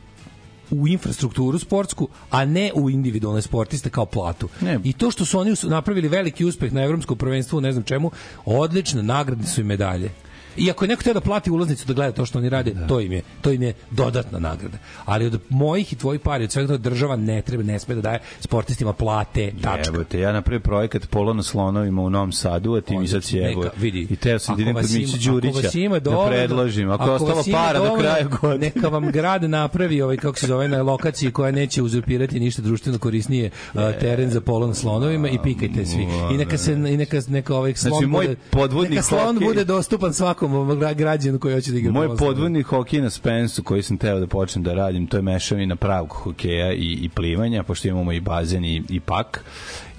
u 0.71 0.87
infrastrukturu 0.87 1.59
sportsku, 1.59 2.07
a 2.29 2.45
ne 2.45 2.71
u 2.75 2.89
individualne 2.89 3.41
sportiste 3.41 3.89
kao 3.89 4.05
platu. 4.05 4.49
Ne. 4.61 4.79
I 4.83 4.93
to 4.93 5.11
što 5.11 5.25
su 5.25 5.39
oni 5.39 5.55
napravili 5.63 6.07
veliki 6.07 6.45
uspeh 6.45 6.73
na 6.73 6.83
evropskom 6.83 7.17
prvenstvu, 7.17 7.61
ne 7.61 7.71
znam 7.71 7.83
čemu, 7.83 8.11
odlično, 8.45 9.01
nagradne 9.01 9.47
su 9.47 9.61
im 9.61 9.67
medalje. 9.67 10.11
I 10.59 10.71
ako 10.71 10.85
je 10.85 10.89
neko 10.89 11.03
teo 11.03 11.13
da 11.13 11.21
plati 11.21 11.51
ulaznicu 11.51 11.87
da 11.87 11.93
gleda 11.93 12.11
to 12.11 12.25
što 12.25 12.37
oni 12.37 12.49
rade, 12.49 12.75
to 12.87 13.01
im 13.01 13.11
je 13.11 13.21
to 13.41 13.51
im 13.51 13.61
je 13.61 13.73
dodatna 13.91 14.39
nagrada. 14.39 14.77
Ali 15.05 15.25
od 15.25 15.39
mojih 15.49 15.93
i 15.93 15.95
tvojih 15.95 16.21
pari, 16.21 16.43
od 16.43 16.51
svega 16.51 16.67
toga 16.67 16.77
država 16.77 17.15
ne 17.15 17.41
treba, 17.41 17.63
ne 17.63 17.79
sme 17.79 17.95
da 17.95 18.01
daje 18.01 18.19
sportistima 18.39 18.93
plate, 18.93 19.51
tačka. 19.61 19.93
Jebote, 19.93 20.19
ja 20.19 20.31
napravio 20.31 20.59
projekat 20.59 21.09
Polo 21.09 21.33
na 21.33 21.43
slonovima 21.43 22.01
u 22.01 22.09
Novom 22.09 22.31
Sadu, 22.31 22.75
a 22.75 22.81
ti 22.81 22.97
mi 22.97 23.07
sad. 23.07 23.23
Neka, 23.33 23.69
vidi. 23.77 24.07
I 24.09 24.15
teo 24.15 24.39
sam 24.39 24.55
da 24.55 24.61
idem 24.61 24.77
Ako 24.77 24.87
kod 24.87 24.95
ako 24.95 25.39
Đurića 25.41 25.99
da 25.99 26.27
predložim. 26.27 26.91
Ako 26.91 27.03
ako 27.03 27.13
ostalo 27.13 27.43
para 27.51 27.79
do 27.79 27.95
kraja 27.99 28.23
godine. 28.41 28.71
Neka 28.75 28.87
vam 28.87 29.11
grad 29.11 29.49
napravi 29.49 30.01
ovaj 30.01 30.17
kako 30.17 30.39
se 30.39 30.47
zove 30.47 30.67
na 30.67 30.81
lokaciji 30.81 31.31
koja 31.31 31.51
neće 31.51 31.81
uzurpirati 31.81 32.39
ništa 32.39 32.61
društveno 32.61 32.97
korisnije 32.97 33.49
a, 33.73 33.91
teren 33.99 34.29
za 34.29 34.41
polo 34.41 34.67
na 34.67 34.73
slonovima 34.73 35.29
i 35.29 35.37
pikajte 35.43 35.85
svi. 35.85 36.07
I 36.33 36.37
neka 36.37 36.57
se 36.57 36.73
i 36.73 36.97
neka 36.97 37.21
neka 37.27 37.55
ovaj 37.55 37.75
slon 37.75 37.91
Znači, 37.91 38.05
bude 38.05 38.35
podvodni 38.49 38.89
neka 38.89 39.03
slon 39.03 39.39
bude 39.39 39.65
dostupan 39.65 40.13
svakom 40.13 40.48
gra- 40.49 40.93
građanu 40.93 41.39
koji 41.39 41.53
hoće 41.53 41.71
da 41.71 41.77
igra. 41.77 41.91
Moj 41.91 42.17
podvodni 42.17 42.61
hokej 42.61 43.01
na 43.01 43.09
Spensu 43.09 43.63
koji 43.63 43.83
sam 43.83 43.97
teo 43.97 44.19
da 44.19 44.27
počnem 44.27 44.63
da 44.63 44.73
radim, 44.73 45.07
to 45.07 45.17
je 45.17 45.21
mešavina 45.21 45.75
pravog 45.75 46.09
hokeja 46.09 46.73
i, 46.73 46.99
i 47.01 47.09
plivanja, 47.09 47.63
pošto 47.63 47.87
imamo 47.87 48.11
i 48.11 48.19
bazen 48.19 48.65
i, 48.65 48.83
i 48.89 48.99
pak. 48.99 49.43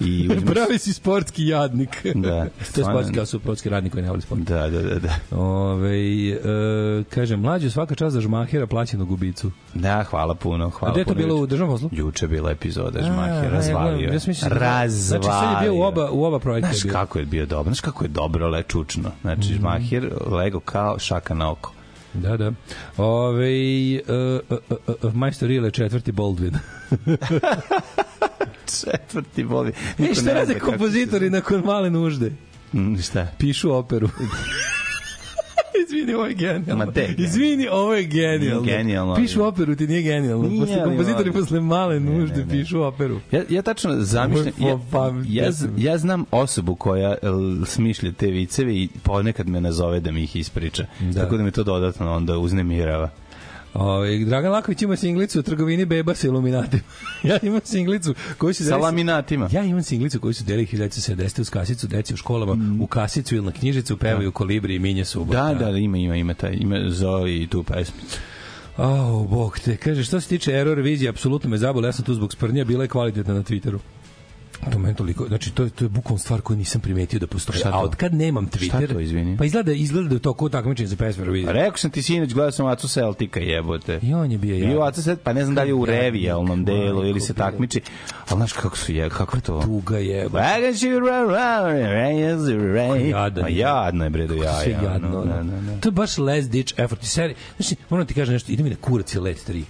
I 0.01 0.29
uzmeš- 0.31 0.45
Pravi 0.47 0.79
si 0.79 0.93
sportski 0.93 1.47
jadnik. 1.47 2.07
Da, 2.15 2.47
to 2.75 2.81
je 2.81 2.85
sportski, 2.85 3.15
kao 3.15 3.27
su 3.27 3.39
sportski 3.39 3.69
radnik 3.69 3.93
koji 3.93 4.03
ne 4.03 4.11
voli 4.11 4.23
sport. 4.23 4.41
Da, 4.41 4.69
da, 4.69 4.83
da, 4.83 4.99
da. 4.99 5.15
Ove, 5.33 5.99
e, 6.29 6.39
kaže, 7.05 7.37
mlađo 7.37 7.71
svaka 7.71 7.95
čast 7.95 8.15
za 8.15 8.21
žmahira 8.21 8.67
plaćenu 8.67 9.07
gubicu. 9.07 9.51
Da, 9.75 10.03
hvala 10.03 10.35
puno, 10.35 10.71
hvala 10.71 10.91
A 10.91 10.93
gde 10.93 11.01
je 11.01 11.05
to 11.05 11.15
bilo 11.15 11.37
u 11.37 11.47
državnom 11.47 11.75
poslu? 11.75 11.89
Juče 11.93 12.25
je 12.25 12.29
bila 12.29 12.51
epizoda 12.51 12.99
A, 12.99 13.03
Žmahir, 13.03 13.45
ja 13.45 13.51
razvalio. 13.51 13.93
gledam, 13.93 14.15
ja 14.15 14.21
sam 14.21 14.31
mislio 14.31 14.49
da- 14.49 14.55
razvalio. 14.55 14.91
Znači, 15.23 15.25
sad 15.25 15.53
je 15.55 15.61
bio 15.63 15.75
u 15.75 15.83
oba, 15.83 16.11
u 16.11 16.25
oba 16.25 16.39
projekta. 16.39 16.71
je 16.71 16.75
Znaš 16.75 16.93
kako 16.93 17.19
je 17.19 17.25
bio 17.27 17.47
dobro, 17.47 17.65
znaš 17.65 17.81
kako 17.81 18.05
je 18.05 18.09
dobro 18.09 18.49
lečučno. 18.49 19.11
Znači, 19.21 19.55
Žmahir 19.55 20.11
lego 20.27 20.61
kao 20.61 20.99
šaka 20.99 21.35
na 21.35 21.51
oko. 21.51 21.73
Da, 22.15 22.37
da. 22.37 22.53
Ove, 22.97 23.51
uh, 23.99 24.41
uh, 24.51 24.59
uh, 24.89 24.95
uh, 25.03 25.15
majstor 25.15 25.51
Ile 25.51 25.71
četvrti 25.71 26.13
Baldwin. 26.13 26.55
Četvrti 28.85 29.43
voli. 29.43 29.73
E, 29.99 30.15
šta 30.15 30.33
rade 30.33 30.59
kompozitori 30.59 31.31
nakon 31.31 31.63
male 31.65 31.91
nužde? 31.91 32.33
Šta? 33.03 33.27
Pišu 33.39 33.73
operu. 33.73 34.09
Izvini, 35.87 36.15
ovo 36.15 36.27
je 36.27 36.35
genijalno. 36.35 36.87
Ma 36.87 36.93
te, 36.93 37.15
Izvini, 37.19 37.69
ovo 37.69 37.95
je 37.95 38.05
genijalno. 38.05 38.63
Nije 38.63 38.77
genijalno, 38.77 39.15
Pišu 39.15 39.45
operu, 39.45 39.77
ti 39.77 39.87
nije 39.87 40.03
genijalno. 40.03 40.49
Nije, 40.49 40.61
posle 40.61 40.85
kompozitori 40.85 41.33
posle 41.33 41.61
male 41.61 42.01
Ne, 42.01 42.19
nužde 42.19 42.37
ne, 42.37 42.45
ne. 42.45 42.51
pišu 42.51 42.83
operu. 42.83 43.21
Ja, 43.33 43.43
ja 43.49 43.63
tačno 43.63 43.97
zamišljam, 44.01 44.53
ja, 44.59 44.79
ja, 45.29 45.51
ja 45.77 45.99
znam 45.99 46.25
osobu 46.31 46.75
koja 46.75 47.17
l, 47.23 47.65
smišlja 47.67 48.13
te 48.13 48.27
viceve 48.27 48.75
i 48.75 48.89
ponekad 49.03 49.49
me 49.49 49.61
nazove 49.61 50.01
da 50.01 50.11
mi 50.13 50.23
ih 50.23 50.37
ispriča. 50.37 50.87
Da. 51.01 51.21
Tako 51.21 51.37
da 51.37 51.43
me 51.43 51.51
to 51.51 51.65
dodatno 51.65 52.13
onda 52.13 52.39
uznemirava. 52.39 53.11
Ove, 53.75 54.19
Dragan 54.19 54.53
Laković 54.53 54.83
ima 54.83 54.97
singlicu 54.97 55.39
o 55.39 55.43
trgovini 55.43 55.85
beba 55.85 56.15
sa 56.15 56.27
iluminatima. 56.27 56.83
ja 57.23 57.39
imam 57.43 57.61
singlicu 57.65 58.15
koju 58.39 58.55
se 58.55 58.65
Sa 58.65 58.77
laminatima. 58.77 59.49
Ja 59.53 59.65
imam 59.65 59.83
singlicu 59.83 60.21
koju 60.21 60.35
su 60.35 60.45
delili 60.45 60.67
1970 60.67 61.41
uz 61.41 61.51
kasicu 61.51 61.87
deci 61.87 62.15
u 62.15 62.17
školama, 62.17 62.57
u 62.81 62.87
kasicu 62.87 63.35
ili 63.35 63.45
na 63.45 63.53
knjižicu 63.53 63.97
pevaju 63.97 64.33
kolibri 64.33 64.75
i 64.75 64.79
minje 64.79 65.05
subota. 65.05 65.55
Da, 65.55 65.71
da, 65.71 65.79
ima, 65.79 65.99
ima, 65.99 66.17
ima, 66.17 66.35
taj, 66.35 66.57
ima 66.61 66.91
Zoe 66.91 67.37
i 67.37 67.47
tu 67.47 67.63
pesmu. 67.63 68.01
Au, 68.77 69.27
bog 69.29 69.59
te. 69.59 69.77
Kaže, 69.77 70.05
što 70.05 70.21
se 70.21 70.29
tiče 70.29 70.53
Error 70.53 70.81
vizije, 70.81 71.09
apsolutno 71.09 71.51
me 71.51 71.59
zabole, 71.59 71.89
ja 71.89 71.93
sam 71.93 72.05
tu 72.05 72.15
zbog 72.15 72.33
sprnja, 72.33 72.65
bila 72.65 72.85
je 72.85 72.89
kvalitetna 72.89 73.35
na 73.35 73.43
Twitteru. 73.43 73.79
To 74.73 74.79
meni 74.79 74.95
toliko, 74.95 75.27
znači 75.27 75.51
to 75.51 75.63
je 75.63 75.71
to 75.71 75.85
je 75.85 75.89
bukvalno 75.89 76.19
stvar 76.19 76.41
koju 76.41 76.57
nisam 76.57 76.81
primetio 76.81 77.19
da 77.19 77.27
postoji. 77.27 77.59
A 77.65 77.81
od 77.81 77.95
kad 77.95 78.15
nemam 78.15 78.49
Twitter? 78.49 78.87
Šta 78.87 78.95
to, 78.95 79.01
izvini? 79.01 79.37
Pa 79.37 79.45
izgleda 79.45 79.73
izgleda 79.73 80.09
da 80.09 80.15
je 80.15 80.19
to 80.19 80.35
kod 80.35 80.53
takmičenje 80.53 80.87
za 80.87 80.97
pesme 80.97 81.21
Eurovizije. 81.21 81.53
Rekao 81.53 81.77
sam 81.77 81.91
ti 81.91 82.03
sinoć, 82.03 82.35
gledao 82.35 82.53
sam 82.53 82.67
Acu 82.67 82.89
Celtica, 82.89 83.41
jebote. 83.41 83.99
I 84.03 84.15
on 84.15 84.33
je 84.33 84.39
bio 84.39 84.57
ja. 84.57 84.67
Bio 84.67 84.81
Aca 84.81 85.03
Celtica, 85.03 85.25
pa 85.25 85.33
ne 85.33 85.45
znam 85.45 85.55
da 85.55 85.63
li 85.63 85.69
je 85.69 85.75
u 85.75 85.85
revijalnom 85.85 86.65
delu 86.65 87.07
ili 87.07 87.21
se 87.21 87.35
takmiči. 87.35 87.81
Ali 88.29 88.39
znaš 88.39 88.53
kako 88.53 88.77
su 88.77 88.93
je, 88.93 89.11
kako 89.11 89.37
je 89.37 89.41
to? 89.41 89.63
Tuga 89.63 89.99
je. 89.99 90.29
Ma 90.29 90.41
je. 93.49 93.59
jadno 93.59 94.05
je 94.05 94.11
bre 94.11 94.27
do 94.27 94.35
jaja. 94.35 94.63
sve 94.63 94.73
jadno. 94.73 95.25
da, 95.25 95.43
da, 95.43 95.61
da. 95.61 95.81
To 95.81 95.89
je 95.89 95.93
baš 95.93 96.19
last 96.19 96.51
ditch 96.51 96.75
effort. 96.79 97.03
I 97.03 97.07
znači, 97.07 97.77
moram 97.91 98.07
ti 98.07 98.15
kažem 98.15 98.33
nešto, 98.33 98.53
ide 98.53 98.63
mi 98.63 98.71
na 98.71 98.77
kurac 98.77 99.15
i 99.15 99.19
let 99.19 99.49
3. 99.49 99.63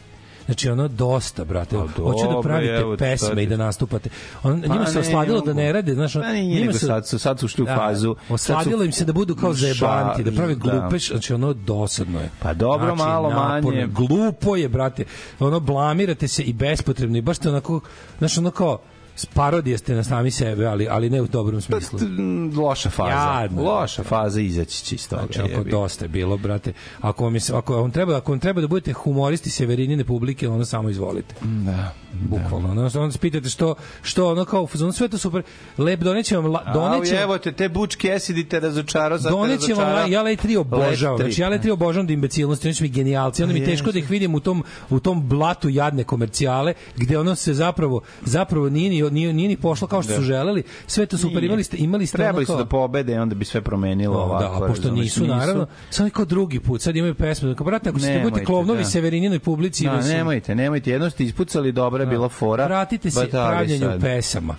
Znači 0.47 0.71
ono 0.71 0.89
dosta, 0.89 1.45
brate. 1.45 1.77
Pa 1.77 2.03
Hoće 2.03 2.23
da 2.23 2.29
dobro, 2.29 2.43
pravite 2.43 2.73
evo, 2.73 2.97
pesme 2.97 3.29
sad- 3.29 3.39
i 3.39 3.47
da 3.47 3.57
nastupate. 3.57 4.11
On, 4.43 4.61
njima 4.63 4.87
se 4.87 4.95
ne 4.95 5.01
osladilo 5.01 5.41
da 5.41 5.53
ne 5.55 5.73
rade, 5.73 5.95
znaš, 5.95 6.13
Pa 6.13 6.33
nije, 6.33 6.61
njima 6.61 6.73
se- 6.73 6.79
sad 6.81 7.09
su- 7.09 7.19
sad 7.19 7.39
su 7.41 7.47
ušli 7.47 7.63
u 7.63 7.69
fazu- 7.69 8.15
sad 8.19 8.27
su- 8.29 8.35
Osladilo 8.35 8.85
im 8.85 8.93
se 8.93 9.05
da 9.05 9.13
budu 9.13 9.37
kao 9.37 9.53
zajebanti, 9.53 10.25
da 10.25 10.33
prave 10.33 10.55
da. 10.55 10.61
glupe, 10.61 10.99
znači 10.99 11.35
ono 11.35 11.53
dosadno 11.53 12.21
je. 12.21 12.31
Pa 12.39 12.55
dobro, 12.55 12.87
znači, 12.87 12.99
malo 13.01 13.29
naporno 13.31 13.71
je, 13.71 13.87
manje. 13.87 13.93
Glupo 13.99 14.57
je, 14.57 14.69
brate. 14.69 15.05
Ono 15.41 15.61
blamirate 15.61 16.29
se 16.29 16.43
i 16.43 16.53
bespotrebno 16.53 17.19
i 17.19 17.23
baš 17.23 17.39
te 17.39 17.49
onako, 17.49 17.81
znaš, 18.19 18.39
ono 18.39 18.51
kao 18.51 18.79
parodija 19.27 19.79
ste 19.79 19.95
na 19.95 20.05
sami 20.05 20.31
sebe, 20.31 20.67
ali 20.67 20.89
ali 20.89 21.11
ne 21.11 21.23
u 21.23 21.27
dobrom 21.27 21.61
smislu. 21.61 21.99
M, 22.03 22.53
Loša 22.57 22.91
faza. 22.91 23.11
Jadno. 23.11 23.63
Loša 23.63 24.03
faza 24.03 24.41
izaći 24.41 24.85
će 24.85 24.95
iz 24.95 25.09
toga. 25.09 25.27
Znači, 25.33 25.53
ako 25.53 25.65
dosta 25.65 26.05
je 26.05 26.09
bilo, 26.09 26.37
brate. 26.37 26.73
Ako 27.01 27.25
vam, 27.25 27.35
je, 27.35 27.41
ako 27.55 27.77
vam 27.77 27.91
treba, 27.91 28.17
ako 28.17 28.33
vam 28.33 28.41
treba 28.41 28.61
da 28.61 28.69
budete 28.69 28.93
humoristi 28.93 29.51
severinine 29.51 30.05
publike, 30.05 30.49
ono 30.49 30.65
samo 30.65 30.91
izvolite. 30.91 31.35
Da. 31.43 31.93
Bukvalno. 32.13 32.71
Ono, 32.71 32.83
onda 32.95 33.13
se 33.13 33.19
pitate 33.19 33.49
što, 33.49 33.75
što 34.03 34.31
ono 34.31 34.45
kao, 34.45 34.69
ono 34.81 34.93
sve 34.93 35.09
to 35.09 35.19
super. 35.19 35.43
Lep, 35.79 36.01
doneće 36.01 36.37
vam, 36.37 36.47
la- 36.47 36.73
Doneće... 36.75 37.15
vam, 37.15 37.23
Evo 37.23 37.39
te, 37.39 37.53
te 37.53 37.69
bučke 37.69 38.13
Acid 38.13 38.49
te 38.49 38.61
razočarao, 38.61 39.19
sad 39.19 39.33
Doneće 39.33 39.75
vam, 39.75 40.13
ja 40.13 40.23
Lej 40.23 40.37
3 40.37 40.59
obožavam. 40.59 41.19
Tri. 41.19 41.27
Znači, 41.27 41.43
ja 41.43 41.49
Lej 41.49 41.59
3 41.59 41.73
obožavam 41.73 42.07
da 42.07 42.13
imbecilnosti, 42.13 42.69
oni 42.69 42.75
su 42.75 42.85
mi 42.85 42.89
genijalci. 42.89 43.43
Onda 43.43 43.53
mi 43.55 43.65
teško 43.65 43.93
da 43.93 43.99
ih 43.99 44.11
vidim 44.11 44.35
u 44.35 44.41
tom, 44.41 44.65
u 44.91 45.01
tom 45.01 45.29
blatu 45.29 45.69
jadne 45.69 46.05
komercijale, 46.05 46.75
gde 46.97 47.19
ono 47.19 47.35
se 47.35 47.55
zapravo, 47.55 48.01
zapravo 48.25 48.69
nije 48.71 48.91
ni, 48.91 49.11
nije, 49.11 49.33
nije 49.33 49.49
ni 49.49 49.57
pošlo 49.57 49.89
kao 49.89 50.03
što 50.03 50.13
su 50.15 50.23
želeli. 50.23 50.63
Sve 50.87 51.07
to 51.07 51.19
super, 51.19 51.37
Nije. 51.37 51.47
imali 51.47 51.65
ste, 51.65 51.77
imali 51.77 52.07
ste 52.07 52.17
Trebali 52.17 52.47
su 52.47 52.57
da 52.57 52.65
pobede, 52.65 53.21
onda 53.21 53.35
bi 53.35 53.45
sve 53.45 53.61
promenilo 53.61 54.17
Da, 54.17 54.23
ovako. 54.23 54.59
da, 54.59 54.65
a 54.65 54.69
pošto 54.69 54.91
nisu, 54.91 55.27
naravno, 55.27 55.67
sad 55.91 56.07
je 56.07 56.11
kao 56.11 56.25
drugi 56.25 56.61
put, 56.61 56.83
sad 56.83 56.97
imaju 56.97 57.15
pesme. 57.15 57.55
Kao, 57.55 57.65
brate, 57.65 57.89
ako 57.89 57.99
Nemojte, 57.99 58.23
budete 58.23 58.45
klovnovi 58.45 58.79
da. 58.79 58.85
Severininoj 58.85 59.39
publici, 59.39 59.85
Da, 59.85 60.01
nemojte, 60.01 60.55
nemojte, 60.55 60.91
jedno 60.91 61.11
ste 61.11 61.25
ispucali, 61.25 61.73
dobra 62.01 62.13
je 62.13 62.19
bila 62.19 62.29
fora. 62.29 62.65
vratite 62.67 63.11
se 63.11 63.21
Batavi 63.21 63.51
pravljenju 63.51 63.87
sad. 63.87 64.01
pesama. 64.01 64.57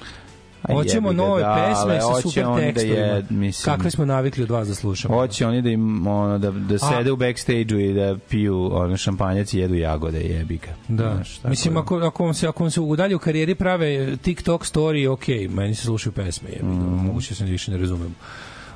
A 0.62 0.74
Hoćemo 0.74 1.14
nove 1.14 1.42
da, 1.42 1.68
pesme 1.70 2.02
sa 2.02 2.22
super 2.22 2.44
da 2.44 2.56
tekstovima. 2.56 2.96
je, 2.96 3.26
mislim- 3.30 3.76
Kakve 3.76 3.92
smo 3.92 4.06
navikli 4.06 4.44
od 4.44 4.50
vas 4.50 4.68
da 4.68 4.76
slušamo. 4.76 5.16
Hoće 5.16 5.48
oni 5.48 5.62
da 5.62 5.70
im 5.70 6.08
ono 6.08 6.38
da 6.38 6.52
da 6.52 6.78
sede 6.80 7.12
u 7.12 7.16
backstage-u 7.16 7.80
i 7.80 7.94
da 7.94 8.18
piju 8.30 8.70
ono 8.74 8.98
šampanjac 8.98 9.54
i 9.54 9.60
jedu 9.60 9.76
jagode, 9.76 10.20
jebi 10.22 10.58
ga. 10.58 10.74
Da. 10.88 11.14
Znaš, 11.16 11.38
tako 11.38 11.50
Mislim, 11.50 11.74
da. 11.74 11.80
ako, 11.80 11.98
ako, 11.98 12.24
vam 12.26 12.34
se, 12.34 12.48
ako 12.48 12.64
vam 12.64 12.72
se 12.72 12.82
u 12.82 12.96
dalje 12.96 13.16
u 13.16 13.20
karijeri 13.20 13.56
prave 13.56 14.18
TikTok 14.18 14.66
story, 14.66 15.10
ok, 15.10 15.52
meni 15.54 15.76
se 15.76 15.84
slušaju 15.84 16.14
pesme, 16.14 16.50
je, 16.50 16.64
mm. 16.64 17.06
moguće 17.06 17.36
se 17.36 17.46
više 17.46 17.72
ne 17.72 17.78
razumem. 17.78 18.16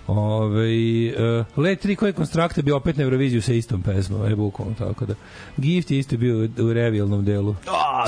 Ove, 0.08 0.68
uh, 1.40 1.46
Let 1.58 1.86
3 1.86 1.96
koji 1.96 2.14
konstrakta 2.14 2.62
bi 2.62 2.72
opet 2.72 2.98
na 2.98 3.04
Euroviziju 3.04 3.42
sa 3.42 3.54
istom 3.54 3.82
pesmom, 3.82 4.30
je 4.30 4.36
bukvalno 4.36 4.74
tako 4.78 5.06
da. 5.06 5.14
Gift 5.58 5.92
je 5.92 6.00
isto 6.00 6.18
bio 6.18 6.38
u, 6.38 6.64
u 6.64 6.74
revijalnom 6.74 7.26
delu. 7.26 7.56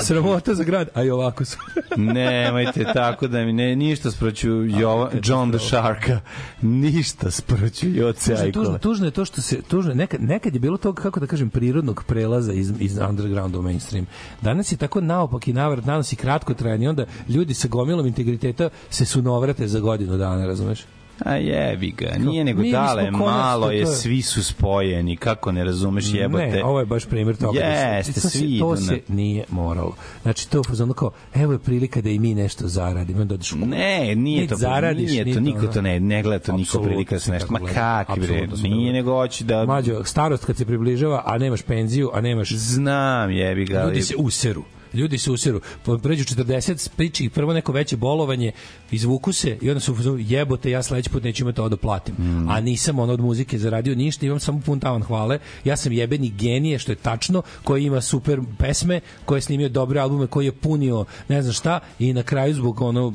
Sramota 0.02 0.54
za 0.54 0.64
grad, 0.64 0.88
a 0.94 1.02
i 1.02 1.10
ovako 1.10 1.44
su. 1.44 1.58
Nemojte 1.96 2.84
tako 2.94 3.28
da 3.28 3.44
mi 3.44 3.52
ne 3.52 3.76
ništa 3.76 4.10
sproću 4.10 4.48
Jova, 4.64 5.10
John 5.24 5.50
the 5.52 5.58
Sharka. 5.58 6.20
Ništa 6.62 7.30
sproću 7.30 7.86
Joce 7.88 8.34
Tužno, 8.36 8.52
tužno, 8.52 8.78
tužno 8.78 9.06
je 9.06 9.10
to 9.10 9.24
što 9.24 9.42
se 9.42 9.62
tužno 9.62 9.90
je, 9.90 9.96
nekad, 9.96 10.22
nekad 10.22 10.54
je 10.54 10.60
bilo 10.60 10.76
tog 10.76 10.96
kako 10.96 11.20
da 11.20 11.26
kažem 11.26 11.50
prirodnog 11.50 12.04
prelaza 12.06 12.52
iz 12.52 12.72
iz 12.78 12.98
undergrounda 13.08 13.58
u 13.58 13.62
mainstream. 13.62 14.06
Danas 14.42 14.72
je 14.72 14.76
tako 14.76 15.00
naopak 15.00 15.48
i 15.48 15.52
navrat, 15.52 15.84
danas 15.84 16.12
je 16.12 16.16
kratko 16.16 16.54
trajanje 16.54 16.84
i 16.84 16.88
onda 16.88 17.06
ljudi 17.28 17.54
sa 17.54 17.68
gomilom 17.68 18.06
integriteta 18.06 18.68
se 18.90 19.04
sunovrate 19.04 19.68
za 19.68 19.80
godinu 19.80 20.16
dana, 20.16 20.46
razumeš? 20.46 20.84
A 21.20 21.34
jebi 21.34 21.90
ga, 21.90 22.06
nije 22.20 22.44
nego 22.44 22.62
Mi- 22.62 22.72
dale, 22.72 23.10
malo 23.10 23.70
je, 23.70 23.86
svi 23.86 24.22
su 24.22 24.44
spojeni, 24.44 25.16
kako 25.16 25.52
ne 25.52 25.64
razumeš 25.64 26.14
jebote. 26.14 26.46
Ne, 26.46 26.64
ovo 26.64 26.80
je 26.80 26.86
baš 26.86 27.06
primjer 27.06 27.36
toga. 27.36 27.58
da 27.60 27.66
Jeste, 27.66 28.12
to 28.12 28.20
se- 28.20 28.30
svi 28.30 28.46
idu 28.46 28.58
To 28.60 28.70
na- 28.70 28.76
se 28.76 29.00
nije 29.08 29.44
moralo. 29.50 29.94
Znači, 30.22 30.50
to 30.50 30.58
je 30.58 30.62
fazonu 30.64 30.94
kao, 30.94 31.10
evo 31.34 31.52
je 31.52 31.58
prilika 31.58 32.00
da 32.00 32.10
i 32.10 32.18
mi 32.18 32.34
nešto 32.34 32.68
zaradimo. 32.68 33.20
Onda 33.22 33.34
odeš 33.34 33.52
Ne, 33.52 34.14
nije 34.14 34.46
to, 34.46 34.56
zaradiš, 34.56 35.10
nije 35.10 35.34
to, 35.34 35.40
niko 35.40 35.58
ono. 35.58 35.68
to 35.68 35.82
ne, 35.82 36.00
ne 36.00 36.22
gleda 36.22 36.44
to 36.44 36.52
niko 36.52 36.78
prilika 36.80 37.14
da 37.14 37.20
se 37.20 37.32
nešto, 37.32 37.48
ma 37.50 37.58
kakvi 37.68 38.20
bre, 38.20 38.46
nije 38.62 38.92
nego 38.92 39.12
hoće 39.12 39.44
da, 39.44 39.64
Mađo, 39.66 40.04
starost 40.04 40.44
kad 40.44 40.56
se 40.56 40.64
približava, 40.64 41.22
a 41.26 41.38
nemaš 41.38 41.62
penziju, 41.62 42.10
a 42.14 42.20
nemaš 42.20 42.52
znam 42.52 43.30
jebi 43.30 43.64
ga, 43.64 43.84
Ljudi 43.84 44.02
se 44.02 44.14
useru. 44.18 44.62
Ljudi 44.98 45.18
se 45.18 45.30
useru. 45.30 45.60
Pređu 46.02 46.24
40, 46.24 46.88
priči 46.96 47.28
prvo 47.28 47.52
neko 47.52 47.72
veće 47.72 47.96
bolovanje, 47.96 48.52
izvuku 48.90 49.32
se 49.32 49.58
i 49.60 49.70
onda 49.70 49.80
su 49.80 49.94
jebote, 50.18 50.70
ja 50.70 50.82
sledeći 50.82 51.10
put 51.10 51.22
neću 51.22 51.44
imati 51.44 51.56
to 51.56 51.68
da 51.68 51.76
platim. 51.76 52.14
Mm. 52.18 52.48
A 52.48 52.60
nisam 52.60 52.98
ono 52.98 53.12
od 53.12 53.20
muzike 53.20 53.58
zaradio 53.58 53.94
ništa, 53.94 54.26
imam 54.26 54.40
samo 54.40 54.60
pun 54.60 54.80
tavan 54.80 55.02
hvale. 55.02 55.38
Ja 55.64 55.76
sam 55.76 55.92
jebeni 55.92 56.30
genije, 56.30 56.78
što 56.78 56.92
je 56.92 56.96
tačno, 56.96 57.42
koji 57.64 57.84
ima 57.84 58.00
super 58.00 58.40
pesme, 58.58 59.00
koji 59.24 59.38
je 59.38 59.42
snimio 59.42 59.68
dobre 59.68 60.00
albume, 60.00 60.26
koji 60.26 60.46
je 60.46 60.52
punio 60.52 61.04
ne 61.28 61.42
znam 61.42 61.52
šta 61.52 61.80
i 61.98 62.12
na 62.12 62.22
kraju 62.22 62.54
zbog 62.54 62.80
ono 62.80 63.12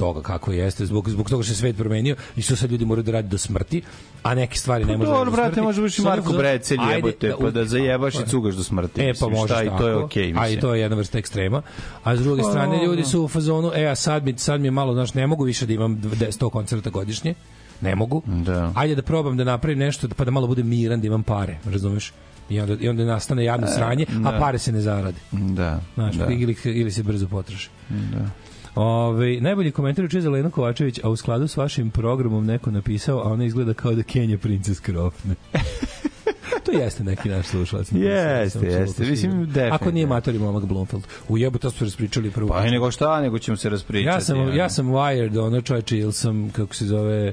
toga 0.00 0.22
kako 0.22 0.52
jeste, 0.52 0.86
zbog, 0.86 1.10
zbog 1.10 1.30
toga 1.30 1.42
što 1.42 1.54
se 1.54 1.58
svet 1.60 1.76
promenio 1.76 2.16
i 2.36 2.42
što 2.42 2.56
sad 2.56 2.70
ljudi 2.70 2.84
moraju 2.84 3.02
da 3.04 3.12
rade 3.12 3.28
do 3.28 3.38
smrti, 3.38 3.82
a 4.22 4.34
neke 4.34 4.58
stvari 4.58 4.84
ne 4.84 4.92
Pa 4.92 4.98
može 4.98 5.10
dobro, 5.10 5.30
brate, 5.30 5.62
može 5.62 5.82
biti 5.82 6.02
Marko 6.02 6.32
Brecelj 6.32 6.78
jebote, 6.94 7.34
pa 7.40 7.50
da 7.50 7.64
zajebaš 7.64 8.14
i 8.14 8.26
cugaš 8.26 8.54
do 8.54 8.62
smrti. 8.64 9.00
E, 9.00 9.04
pa 9.04 9.28
mislim, 9.28 9.30
može 9.30 9.54
šta, 9.54 9.62
i 9.64 9.68
to 9.78 9.88
je 9.88 9.96
okej, 9.96 10.24
A 10.24 10.26
i 10.26 10.32
mislim. 10.32 10.60
to 10.60 10.74
je 10.74 10.80
jedna 10.80 10.96
vrsta 10.96 11.18
ekstrema. 11.18 11.62
A 12.04 12.16
s 12.16 12.20
druge 12.20 12.42
strane, 12.42 12.84
ljudi 12.84 13.04
su 13.04 13.22
u 13.22 13.28
fazonu, 13.28 13.72
e, 13.74 13.86
a 13.86 13.94
sad 13.94 14.24
mi, 14.24 14.38
sad 14.38 14.60
mi 14.60 14.66
je 14.66 14.70
malo, 14.70 14.94
znaš, 14.94 15.14
ne 15.14 15.26
mogu 15.26 15.44
više 15.44 15.66
da 15.66 15.72
imam 15.72 16.00
100 16.02 16.50
koncerta 16.50 16.90
godišnje. 16.90 17.34
Ne 17.80 17.94
mogu. 17.94 18.22
Da. 18.26 18.72
Ajde 18.74 18.94
da 18.94 19.02
probam 19.02 19.36
da 19.36 19.44
napravim 19.44 19.78
nešto, 19.78 20.08
pa 20.16 20.24
da 20.24 20.30
malo 20.30 20.46
budem 20.46 20.68
miran, 20.68 21.00
da 21.00 21.06
imam 21.06 21.22
pare, 21.22 21.58
razumeš? 21.64 22.12
I 22.50 22.60
onda, 22.60 22.76
i 22.80 22.88
onda 22.88 23.04
nastane 23.04 23.44
jadno 23.44 23.66
sranje, 23.66 24.06
a 24.26 24.38
pare 24.38 24.58
se 24.58 24.72
ne 24.72 24.80
zarade. 24.80 25.18
Da, 25.32 25.80
Znaš, 25.94 26.14
da. 26.16 26.26
ili, 26.26 26.56
ili 26.64 26.90
se 26.90 27.02
brzo 27.02 27.28
potroši. 27.28 27.68
Da. 27.88 28.30
Ove, 28.74 29.40
najbolji 29.40 29.70
komentar 29.70 30.04
juče 30.04 30.20
za 30.20 30.30
Lena 30.30 30.50
Kovačević, 30.50 31.00
a 31.02 31.08
u 31.08 31.16
skladu 31.16 31.48
s 31.48 31.56
vašim 31.56 31.90
programom 31.90 32.46
neko 32.46 32.70
napisao, 32.70 33.18
a 33.18 33.32
ona 33.32 33.44
izgleda 33.44 33.74
kao 33.74 33.92
da 33.92 34.02
Kenja 34.02 34.38
princes 34.38 34.80
krofne. 34.80 35.34
to 36.64 36.72
jeste 36.72 37.04
neki 37.04 37.28
naš 37.28 37.46
slušalac. 37.46 37.92
Jeste, 37.92 38.66
jeste. 38.66 39.04
Mislim, 39.04 39.32
definitivno. 39.32 39.74
Ako 39.74 39.90
nije 39.90 40.06
matori 40.06 40.38
momak 40.38 40.64
Blomfield. 40.64 41.06
U 41.28 41.38
jebu, 41.38 41.58
to 41.58 41.70
smo 41.70 41.84
raspričali 41.84 42.30
prvo. 42.30 42.48
Pa 42.48 42.66
i 42.66 42.70
nego 42.70 42.90
šta, 42.90 43.20
nego 43.20 43.38
ćemo 43.38 43.56
se 43.56 43.70
raspričati. 43.70 44.06
ja 44.06 44.20
sam, 44.20 44.40
ono. 44.40 44.54
ja 44.54 44.68
sam 44.68 44.86
wired, 44.86 45.46
ono 45.46 45.60
čovječe, 45.60 45.98
ili 45.98 46.12
sam, 46.12 46.50
kako 46.50 46.74
se 46.74 46.84
zove, 46.84 47.32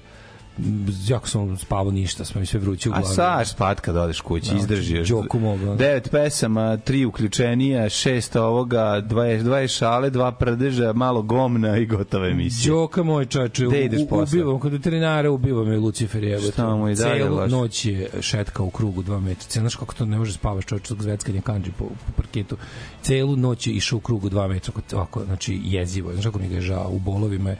jako 1.07 1.27
sam 1.27 1.57
spavao 1.57 1.91
ništa, 1.91 2.25
smo 2.25 2.39
mi 2.39 2.47
sve 2.47 2.59
vruće 2.59 2.89
u 2.89 2.93
A 2.93 2.99
glavi. 2.99 3.15
saš 3.15 3.49
spat 3.49 3.79
kad 3.79 3.95
odeš 3.97 4.21
kući, 4.21 4.51
Da, 4.51 4.57
izdrži 4.57 4.95
još. 4.95 5.09
Đoku 5.09 5.39
mogu. 5.39 5.75
Devet 5.75 6.11
pesama, 6.11 6.77
tri 6.77 7.05
uključenija, 7.05 7.89
šest 7.89 8.35
ovoga, 8.35 8.67
dva, 9.01 9.25
je- 9.25 9.37
dva 9.39 9.59
je 9.59 9.67
šale, 9.67 10.09
dva 10.09 10.31
prdeža, 10.31 10.93
malo 10.93 11.21
gomna 11.21 11.77
i 11.77 11.85
gotova 11.87 12.27
emisija. 12.27 12.71
Đoka 12.71 13.03
moj 13.03 13.25
čoveče, 13.25 13.65
Gde 13.65 13.81
ideš 13.81 14.01
u- 14.01 14.07
posle? 14.07 14.23
ubivam 14.33 14.59
kod 14.59 14.71
veterinara, 14.71 15.31
ubiva 15.31 15.63
me 15.63 15.77
Lucifer 15.77 16.23
jebote. 16.23 16.51
Šta 16.51 16.75
mu 16.75 16.89
i 16.89 16.95
dalje 16.95 17.19
Celu 17.19 17.35
laže? 17.35 17.51
noć 17.51 17.85
je 17.85 18.09
šetka 18.21 18.63
u 18.63 18.69
krugu 18.69 19.03
2 19.03 19.19
metra. 19.19 19.47
Znaš 19.51 19.75
kako 19.75 19.95
to 19.95 20.05
ne 20.05 20.17
može 20.17 20.33
spavaš 20.33 20.65
čoveče 20.65 20.87
zbog 20.87 21.03
zveckanja 21.03 21.41
kanđi 21.41 21.71
po, 21.71 21.85
po 21.85 22.11
parketu. 22.15 22.57
Celu 23.01 23.35
noć 23.35 23.67
je 23.67 23.73
išao 23.73 23.97
u 23.97 24.01
krugu 24.01 24.29
2 24.29 24.47
metra, 24.47 24.73
ako, 24.77 24.97
ako, 24.97 25.25
znači 25.25 25.61
jezivo. 25.63 26.09
je. 26.09 26.15
Znaš 26.15 26.25
kako 26.25 26.39
mi 26.39 26.49
ga 26.49 26.55
je 26.55 26.61
žao 26.61 26.89
u 26.89 26.99
bolovima 26.99 27.49
je 27.49 27.57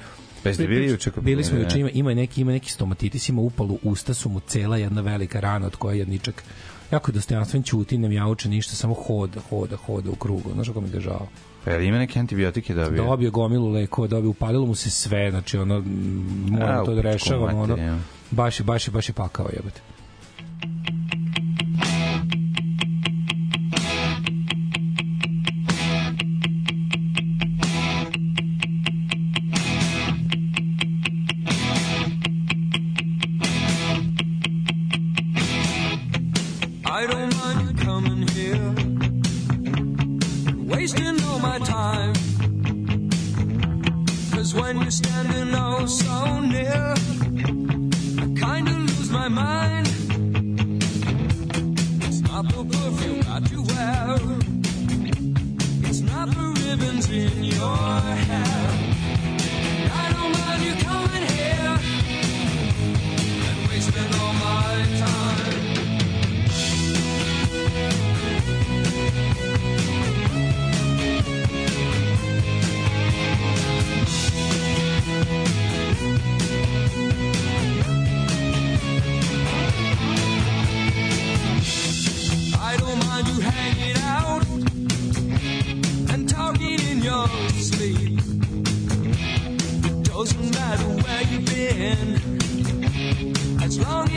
Pa 0.48 0.50
jeste 0.50 0.68
bili 0.68 0.86
juče 0.86 1.12
kod 1.12 1.24
Bili 1.24 1.44
smo 1.44 1.54
mene? 1.54 1.66
juče, 1.66 1.80
ima, 1.80 1.90
ima 1.90 2.14
neki 2.14 2.42
ima 2.42 2.52
neki 2.52 2.72
stomatitis, 2.72 3.30
ima 3.30 3.42
upalu 3.42 3.80
usta 3.84 4.14
su 4.14 4.30
mu 4.30 4.40
cela 4.40 4.78
jedna 4.78 5.02
velika 5.02 5.40
rana 5.40 5.68
od 5.68 5.76
koje 5.76 6.00
jedničak 6.00 6.44
jako 6.92 7.12
je 7.12 7.14
dostojanstven 7.14 7.64
ćuti, 7.64 7.98
ne 7.98 8.10
mjauče 8.10 8.50
ništa, 8.50 8.76
samo 8.76 8.94
hoda, 8.94 9.40
hoda, 9.50 9.76
hoda 9.76 10.12
u 10.12 10.16
krugu. 10.16 10.52
Znaš 10.54 10.68
kako 10.68 10.82
mi 10.82 10.90
ga 10.90 10.98
je 10.98 11.02
žao. 11.02 11.28
Pa 11.66 11.72
jel 11.72 11.82
ima 11.82 11.98
neke 11.98 12.20
antibiotike 12.20 12.74
dobio? 12.74 13.04
Dobio 13.04 13.32
gomilu 13.32 13.70
lekova, 13.70 14.08
dobio, 14.08 14.30
upalilo 14.30 14.66
mu 14.66 14.76
se 14.76 14.90
sve, 14.90 15.32
znači 15.32 15.58
ono, 15.58 15.78
m, 15.78 16.48
moramo 16.50 16.82
A, 16.82 16.86
to 16.86 16.96
da 16.96 17.02
pičku 17.02 17.12
rešavamo, 17.12 17.62
ono, 17.62 18.00
baš 18.32 18.60
je, 18.60 18.64
baš 18.64 18.88
je, 18.88 18.92
baš 18.92 19.10
je 19.10 19.14
pakao, 19.14 19.50
jebate. 19.54 19.82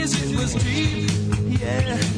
As 0.01 0.15
long 0.15 0.23
as 0.23 0.31
it 0.31 0.37
was 0.37 0.53
deep. 0.63 1.61
Yeah, 1.61 2.10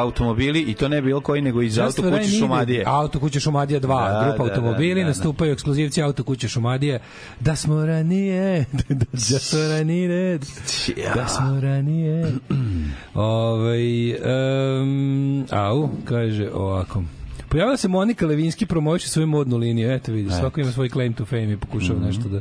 Grupa 0.00 0.20
automobili 0.20 0.60
i 0.60 0.74
to 0.74 0.88
ne 0.88 1.02
bilo 1.02 1.20
koji 1.20 1.42
nego 1.42 1.62
iz 1.62 1.78
auto 1.78 2.02
kuće. 2.02 2.30
Šumadije. 2.30 2.84
Auto 2.86 3.20
kuće 3.20 3.40
Šumadija 3.40 3.80
2, 3.80 3.86
Da, 3.86 4.26
grupa 4.28 4.44
da, 4.44 4.50
automobili, 4.50 4.94
da, 4.94 5.00
da, 5.00 5.02
da. 5.02 5.08
nastupaju 5.08 5.52
ekskluzivci 5.52 6.02
auto 6.02 6.24
kuće 6.24 6.48
Šumadije. 6.48 7.00
Da 7.40 7.56
smo 7.56 7.86
ranije, 7.86 8.64
da 9.12 9.38
smo 9.38 9.58
ranije, 9.60 10.38
da 11.14 11.28
smo 11.28 11.60
ranije. 11.60 12.32
Ovaj 13.14 14.12
um, 14.12 15.46
au, 15.50 15.88
kaže 16.04 16.50
ovako. 16.50 17.02
Pojavila 17.48 17.76
se 17.76 17.88
Monika 17.88 18.26
Levinski 18.26 18.66
promoviše 18.66 19.08
svoju 19.08 19.26
modnu 19.26 19.56
liniju. 19.56 19.90
Eto 19.92 20.12
vidi, 20.12 20.30
svako 20.30 20.60
ima 20.60 20.72
svoj 20.72 20.88
claim 20.88 21.12
to 21.12 21.24
fame 21.24 21.52
i 21.52 21.56
pokušava 21.56 21.98
Mhm. 21.98 22.06
nešto 22.06 22.28
da 22.28 22.40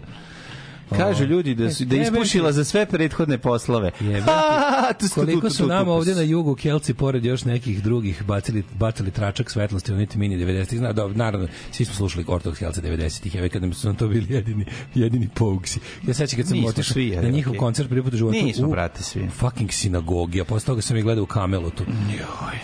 Kažu 0.98 1.24
ljudi 1.26 1.56
da 1.56 1.72
su 1.72 1.86
da 1.86 1.96
je 1.96 2.02
ispušila 2.02 2.52
za 2.52 2.64
sve 2.64 2.86
prethodne 2.86 3.38
poslove. 3.38 3.92
Ha, 4.26 4.94
tu, 5.00 5.06
Koliko 5.16 5.48
tu, 5.48 5.54
su 5.56 5.68
nama 5.68 5.86
tu. 5.86 5.92
ovdje 5.92 6.16
na 6.16 6.22
jugu 6.22 6.56
Kelci 6.56 6.94
pored 6.94 7.26
još 7.26 7.46
nekih 7.46 7.84
drugih 7.84 8.24
bacili 8.24 8.64
bacili 8.80 9.12
tračak 9.12 9.52
svetlosti 9.52 9.92
oniti 9.92 10.18
mini 10.18 10.38
90-ih. 10.38 10.80
Zna, 10.80 10.94
dobro, 10.94 11.18
naravno, 11.18 11.48
svi 11.72 11.86
smo 11.86 11.96
slušali 11.96 12.26
Ortodoks 12.28 12.60
Kelce 12.60 12.82
90-ih, 12.82 13.36
evo 13.36 13.48
kad 13.54 13.62
nam 13.62 13.74
su 13.74 13.88
nam 13.88 13.96
to 13.96 14.08
bili 14.08 14.34
jedini 14.34 14.66
jedini 14.96 15.30
pougsi. 15.36 15.80
Ja 16.08 16.14
sećam 16.14 16.38
kad 16.38 16.48
sam 16.48 16.66
otišao 16.66 17.22
na 17.22 17.30
njihov 17.30 17.54
koncert 17.56 17.90
prvi 17.90 18.04
put 18.04 18.14
u 18.14 18.18
životu 18.18 18.38
Nismo, 18.38 18.68
u 18.68 18.72
brate, 18.72 19.04
svi. 19.04 19.30
fucking 19.30 19.72
sinagogi, 19.72 20.42
a 20.42 20.46
posle 20.46 20.66
toga 20.66 20.82
sam 20.82 20.98
ih 20.98 21.04
gledao 21.04 21.24
u 21.24 21.28
Kamelotu. 21.28 21.84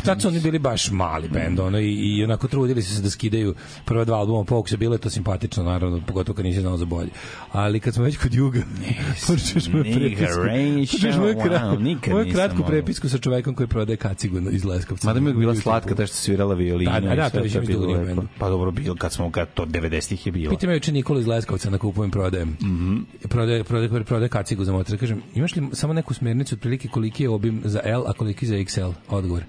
Tad 0.05 0.21
su 0.21 0.27
oni 0.27 0.39
bili 0.39 0.59
baš 0.59 0.91
mali 0.91 1.29
bend, 1.29 1.59
ono, 1.59 1.79
i, 1.79 1.93
i 2.17 2.23
onako 2.23 2.47
trudili 2.47 2.81
su 2.81 2.95
se 2.95 3.01
da 3.01 3.09
skidaju 3.09 3.55
prva 3.85 4.03
dva 4.05 4.17
albuma 4.17 4.43
Pogusa, 4.43 4.77
bilo 4.77 4.95
je 4.95 4.99
to 4.99 5.09
simpatično, 5.09 5.63
naravno, 5.63 6.01
pogotovo 6.07 6.35
kad 6.35 6.45
nisi 6.45 6.61
znao 6.61 6.77
za 6.77 6.85
bolje. 6.85 7.09
Ali 7.51 7.79
kad 7.79 7.93
smo 7.93 8.03
već 8.03 8.14
kod 8.17 8.34
juga, 8.34 8.62
počneš 9.28 9.67
moju 9.67 9.84
Nigga, 9.84 10.28
prepisku, 10.43 10.97
počneš 10.97 11.15
moju, 11.15 11.36
kra, 11.43 11.78
moju 12.13 12.34
kratku 12.34 12.63
prepisku 12.63 13.10
sa 13.10 13.17
čovekom 13.17 13.56
koji 13.56 13.67
prodaje 13.67 13.97
kacigu 13.97 14.39
iz 14.51 14.65
Leskovca. 14.65 15.08
Mada 15.08 15.19
mi 15.19 15.30
je 15.30 15.34
bila 15.34 15.56
slatka 15.56 15.95
ta 15.95 16.06
što 16.06 16.15
svirala 16.15 16.56
violinu. 16.56 16.91
Da, 16.91 16.99
da, 16.99 17.15
da, 17.15 17.30
to 17.30 17.38
je 17.38 17.51
je 17.54 17.60
već 17.60 17.67
bilo 17.67 17.91
lepo. 17.91 18.23
Pa 18.38 18.49
dobro, 18.49 18.71
bilo 18.71 18.95
kad 18.95 19.13
smo, 19.13 19.32
kad 19.32 19.54
to 19.54 19.65
90-ih 19.65 20.25
je 20.25 20.32
bilo. 20.32 20.49
Pita 20.56 20.67
me 20.67 20.73
juče 20.73 20.91
Nikola 20.91 21.19
iz 21.19 21.28
Leskovca 21.28 21.69
na 21.69 21.78
kupujem 21.78 22.12
prodajem. 22.12 22.58
Mhm. 22.62 22.97
prodaje, 23.30 23.63
prodaje, 23.63 24.04
prodaje 24.04 24.30
kacigu 24.30 24.63
za 24.63 24.71
motor. 24.71 24.97
Kažem, 24.97 25.21
imaš 25.36 25.56
li 25.56 25.67
samo 25.73 25.93
neku 25.93 26.13
smernicu 26.13 26.56
otprilike 26.56 26.88
koliki 26.88 27.23
je 27.23 27.30
obim 27.30 27.62
za 27.63 27.82
L, 27.84 28.04
a 28.08 28.13
koliki 28.13 28.47
za 28.47 28.56
XL? 28.56 28.91
Odgovor. 29.10 29.43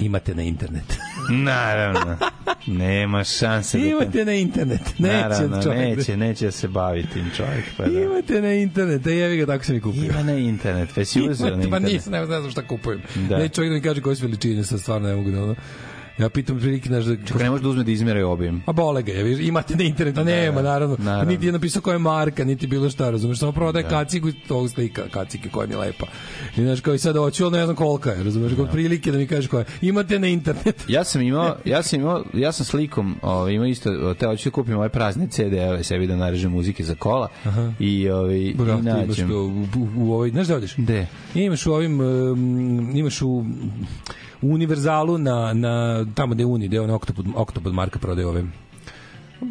Imate 0.00 0.34
na 0.34 0.42
internet. 0.42 0.84
Naravno. 1.30 2.16
Nema 2.66 3.24
šanse 3.24 3.78
da... 3.78 3.86
Imate 3.86 4.24
na 4.24 4.32
internet. 4.34 4.80
Neće 4.98 5.16
Naravno, 5.16 5.62
čovjek. 5.62 5.98
neće, 5.98 6.16
neće 6.16 6.44
da 6.44 6.50
se 6.50 6.68
bavi 6.68 7.06
tim 7.12 7.24
čovjek. 7.36 7.64
Pa 7.76 7.84
da. 7.84 8.00
Imate 8.00 8.42
na 8.42 8.52
internet. 8.54 9.06
A 9.06 9.10
jevi 9.10 9.36
ga, 9.36 9.46
tako 9.46 9.64
sam 9.64 9.76
i 9.76 9.80
kupio. 9.80 10.04
Ima 10.04 10.22
na 10.22 10.32
internet, 10.32 10.88
pa 10.94 11.04
si 11.04 11.28
uzeo 11.30 11.46
na 11.50 11.56
pa 11.56 11.62
internet. 11.62 11.92
nisam, 11.92 12.12
ne, 12.12 12.26
znam 12.26 12.50
šta 12.50 12.62
kupujem. 12.66 13.02
Da. 13.14 13.22
Da. 13.28 13.38
Ne, 13.38 13.48
čovjek 13.48 13.70
da 13.70 13.74
mi 13.74 13.80
kaže 13.82 14.00
koje 14.00 14.16
su 14.16 14.22
veličine, 14.22 14.64
sad 14.64 14.80
stvarno 14.80 15.08
ne 15.08 15.14
mogu 15.14 15.30
da 15.30 15.42
ono. 15.42 15.54
Ja 16.18 16.28
pitam 16.28 16.58
prilike, 16.58 16.88
znaš, 16.88 17.04
da, 17.04 17.16
Čekaj, 17.26 17.42
ne 17.42 17.50
može 17.50 17.62
da 17.62 17.68
uzme 17.68 17.84
da 17.84 17.90
izmere 17.90 18.24
obim. 18.24 18.62
A 18.66 18.72
bole 18.72 19.02
ga, 19.02 19.12
je, 19.12 19.46
imate 19.46 19.76
na 19.76 19.84
internetu, 19.84 20.20
a 20.20 20.24
nema, 20.24 20.62
naravno. 20.62 20.96
naravno. 20.98 21.30
Niti 21.30 21.46
je 21.46 21.52
napisao 21.52 21.82
koja 21.82 21.94
je 21.94 21.98
marka, 21.98 22.44
niti 22.44 22.66
bilo 22.66 22.90
šta, 22.90 23.10
razumeš, 23.10 23.38
samo 23.38 23.52
prodaje 23.52 23.82
da. 23.82 23.88
kacigu, 23.88 24.32
tog 24.48 24.70
slika, 24.70 25.08
kacike 25.10 25.48
koja 25.48 25.66
mi 25.66 25.72
je 25.74 25.78
lepa. 25.78 26.06
I 26.56 26.62
znaš, 26.62 26.80
kao 26.80 26.94
i 26.94 26.98
sad 26.98 27.16
hoću, 27.16 27.44
ali 27.44 27.58
ne 27.58 27.64
znam 27.64 27.76
kolika 27.76 28.10
je, 28.10 28.24
razumeš, 28.24 28.52
kod 28.56 28.70
prilike 28.70 29.12
da 29.12 29.18
mi 29.18 29.26
kažeš 29.26 29.46
koja 29.50 29.60
je. 29.60 29.66
Imate 29.80 30.18
na 30.18 30.26
internetu. 30.26 30.84
Ja 30.88 31.04
sam 31.04 31.22
imao, 31.22 31.56
ja 31.64 31.82
sam 31.82 32.00
imao, 32.00 32.24
ja 32.34 32.52
sam 32.52 32.66
slikom, 32.66 33.16
ovaj 33.22 33.52
imao 33.52 33.66
isto, 33.66 34.14
te 34.14 34.26
hoću 34.26 34.50
da 34.50 34.54
kupim 34.54 34.76
ove 34.76 34.88
prazne 34.88 35.26
CD-ove 35.28 35.84
sebi 35.84 36.06
da 36.06 36.16
narežem 36.16 36.52
muzike 36.52 36.84
za 36.84 36.94
kola 36.94 37.28
i 37.78 38.10
ovaj 38.10 38.36
i 38.36 38.54
Brate, 38.54 38.80
imaš 38.80 39.08
nađem. 39.08 39.28
to 39.28 39.42
u, 39.42 39.66
u, 39.76 39.88
u 39.96 40.12
ovoj, 40.12 40.30
znaš 40.30 40.46
da 40.46 40.56
odeš? 40.56 40.76
Gde? 40.76 41.06
Imaš 41.34 41.66
u 41.66 41.72
ovim, 41.72 42.00
um, 42.00 42.96
imaš 42.96 43.22
u 43.22 43.44
univerzalu 44.52 45.18
na, 45.18 45.52
na 45.54 46.04
tamo 46.14 46.34
gde 46.34 46.44
Uni, 46.44 46.68
gde 46.68 46.76
je 46.76 46.80
on 46.80 46.90
Octopod, 46.90 47.26
Octopod 47.34 47.72
marka 47.72 47.98
prodaje 47.98 48.26
ove 48.26 48.44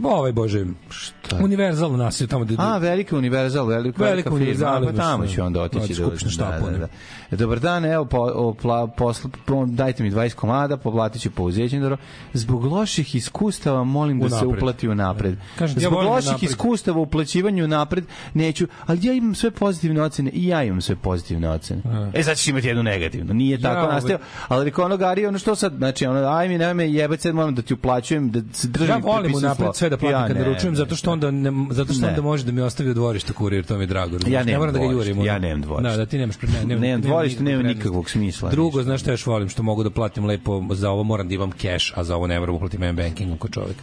ovaj 0.04 0.32
bože 0.32 0.66
šta 0.90 1.38
univerzal 1.38 1.92
u 1.92 1.98
nas 1.98 2.22
je 2.22 2.28
tamo 2.28 2.46
gde 2.46 2.56
A, 2.60 2.78
velika 2.78 3.18
univerzal, 3.18 3.66
velika, 3.66 4.04
Velika 4.04 4.06
velika 4.06 4.30
firma, 4.30 4.36
univerzal, 4.36 4.86
pa 4.86 4.92
tamo 4.94 5.24
imaš, 5.24 5.36
ću 5.36 5.44
onda 5.44 5.62
otići. 5.62 5.94
da- 5.94 6.04
kupiš 6.06 6.24
na 6.24 6.30
štapu, 6.30 6.66
da, 6.66 6.72
da, 6.72 6.78
da. 6.78 6.88
E, 7.32 7.36
Dobar 7.36 7.60
dan, 7.60 7.86
evo, 7.86 8.06
po, 8.06 8.18
o, 8.26 8.54
pla, 8.54 8.88
posl, 8.88 9.28
po, 9.46 9.66
dajte 9.66 10.04
mi 10.04 10.12
20 10.12 10.34
komada, 10.34 10.78
poplatit 10.78 11.22
ću 11.22 11.32
pouzećem, 11.32 11.82
dobro. 11.82 11.98
Zbog 12.34 12.66
loših 12.66 13.16
iskustava 13.16 13.84
molim 13.84 14.20
da 14.20 14.30
se 14.30 14.36
Unapred. 14.36 14.58
uplati 14.58 14.90
u 14.90 14.96
napred. 14.96 15.36
Kažem 15.58 15.78
ja 15.78 15.82
Zbog 15.82 15.94
volim 15.94 16.10
loših 16.10 16.30
unapred. 16.30 16.50
iskustava 16.50 17.00
u 17.00 17.04
uplaćivanju 17.04 17.68
napred 17.68 18.04
neću, 18.34 18.68
ali 18.86 19.00
ja 19.04 19.14
imam 19.14 19.36
sve 19.36 19.52
pozitivne 19.52 20.02
ocene 20.02 20.32
i 20.32 20.48
ja 20.48 20.64
imam 20.64 20.82
sve 20.82 20.96
pozitivne 20.96 21.50
ocene. 21.50 21.82
E, 22.14 22.24
sad 22.24 22.38
ćeš 22.38 22.48
imati 22.48 22.68
jednu 22.68 22.84
negativnu. 22.84 23.34
Nije 23.34 23.62
tako 23.62 23.80
ovaj- 23.80 23.94
nastao, 23.94 24.18
ali 24.48 24.66
rekao 24.66 24.86
ono 24.86 24.98
Gari, 24.98 25.26
ono 25.26 25.38
što 25.38 25.56
sad, 25.56 25.74
znači, 25.74 26.06
ono, 26.06 26.28
aj 26.28 26.48
mi, 26.50 26.58
nemoj 26.58 26.74
me 26.76 26.92
jebati, 26.92 27.22
sad 27.22 27.36
moram 27.36 27.56
da 27.56 27.62
ti 27.62 27.74
uplaćujem, 27.74 28.32
da 28.32 28.42
se 28.54 28.68
držim 28.68 28.90
Ja 28.90 28.98
volim 28.98 29.36
unapred 29.36 29.75
slovo. 29.76 29.80
sve 29.80 29.90
da 29.90 29.98
platim 29.98 30.12
Ja 30.14 30.28
kad 30.28 30.38
naručujem, 30.38 30.76
zato 30.76 30.96
što 30.96 31.12
onda 31.12 31.32
ne, 31.32 31.52
zato 31.72 31.94
što 31.94 32.02
Ne. 32.02 32.08
onda 32.10 32.22
može 32.22 32.44
da 32.46 32.52
mi 32.52 32.62
ostavi 32.62 32.90
u 32.90 32.94
dvorište 32.94 33.34
kurir, 33.34 33.66
to 33.66 33.78
mi 33.78 33.84
je 33.84 33.88
drago. 33.88 34.18
Ja 34.28 34.44
ne 34.44 34.58
moram 34.58 34.74
da 34.74 34.80
ga 34.80 34.86
jurim. 34.86 35.26
ja 35.26 35.40
nemam 35.40 35.62
dvorište. 35.62 35.90
Da, 35.90 35.98
da 35.98 36.06
ti 36.06 36.18
nemaš 36.18 36.36
pre- 36.38 36.48
ne, 36.50 36.66
nemam, 36.66 36.82
Nemam 36.82 37.02
dvorište, 37.02 37.44
nema 37.44 37.64
nikakvog 37.64 38.10
smisla. 38.10 38.50
Drugo, 38.50 38.84
znaš 38.84 39.02
šta 39.02 39.12
još 39.12 39.26
volim, 39.26 39.50
što 39.50 39.64
mogu 39.64 39.84
da 39.84 39.90
platim 39.90 40.26
lepo, 40.26 40.64
za 40.72 40.90
ovo 40.90 41.04
moram 41.04 41.28
da 41.28 41.36
imam 41.36 41.52
cash, 41.54 41.92
a 41.96 42.04
za 42.04 42.16
ovo 42.16 42.28
ne 42.28 42.40
moram 42.40 42.56
uplatim 42.56 42.84
M-bankingom 42.84 43.38
kod 43.38 43.52
čovjek. 43.52 43.78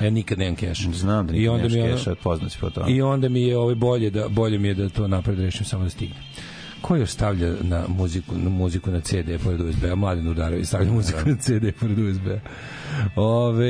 Ja 0.00 0.10
nikad 0.10 0.38
nemam 0.38 0.56
cash. 0.56 0.80
Znam 0.90 1.26
da 1.26 1.32
I 1.32 1.38
nikad 1.38 1.50
onda 1.50 1.58
nemaš 1.58 1.72
mi 1.72 1.78
je 1.78 1.84
ono- 1.84 1.96
keša, 1.96 2.14
poznat 2.14 2.52
si 2.52 2.58
po 2.60 2.70
tome. 2.70 2.92
I 2.92 3.02
onda 3.02 3.28
mi 3.28 3.42
je 3.42 3.58
ovaj 3.58 3.74
bolje 3.74 4.10
da 4.10 4.28
bolje 4.28 4.58
mi 4.58 4.68
je 4.68 4.74
da 4.74 4.88
to 4.88 5.08
napred 5.08 5.38
rešim 5.38 5.64
samo 5.64 5.84
da 5.84 5.90
stigne. 5.90 6.14
Ko 6.80 6.96
još 6.96 7.10
stavlja 7.10 7.54
na 7.60 7.84
muziku, 7.88 8.34
na 8.38 8.50
muziku 8.50 8.90
na 8.90 9.00
CD 9.00 9.42
pored 9.44 9.60
USB-a? 9.60 9.94
Mladen 9.94 10.28
Udarović 10.28 10.66
stavlja 10.66 10.92
muziku 10.92 11.28
na 11.28 11.36
CD 11.36 11.72
pored 11.80 11.98
USB-a. 11.98 12.40
Ove, 13.16 13.68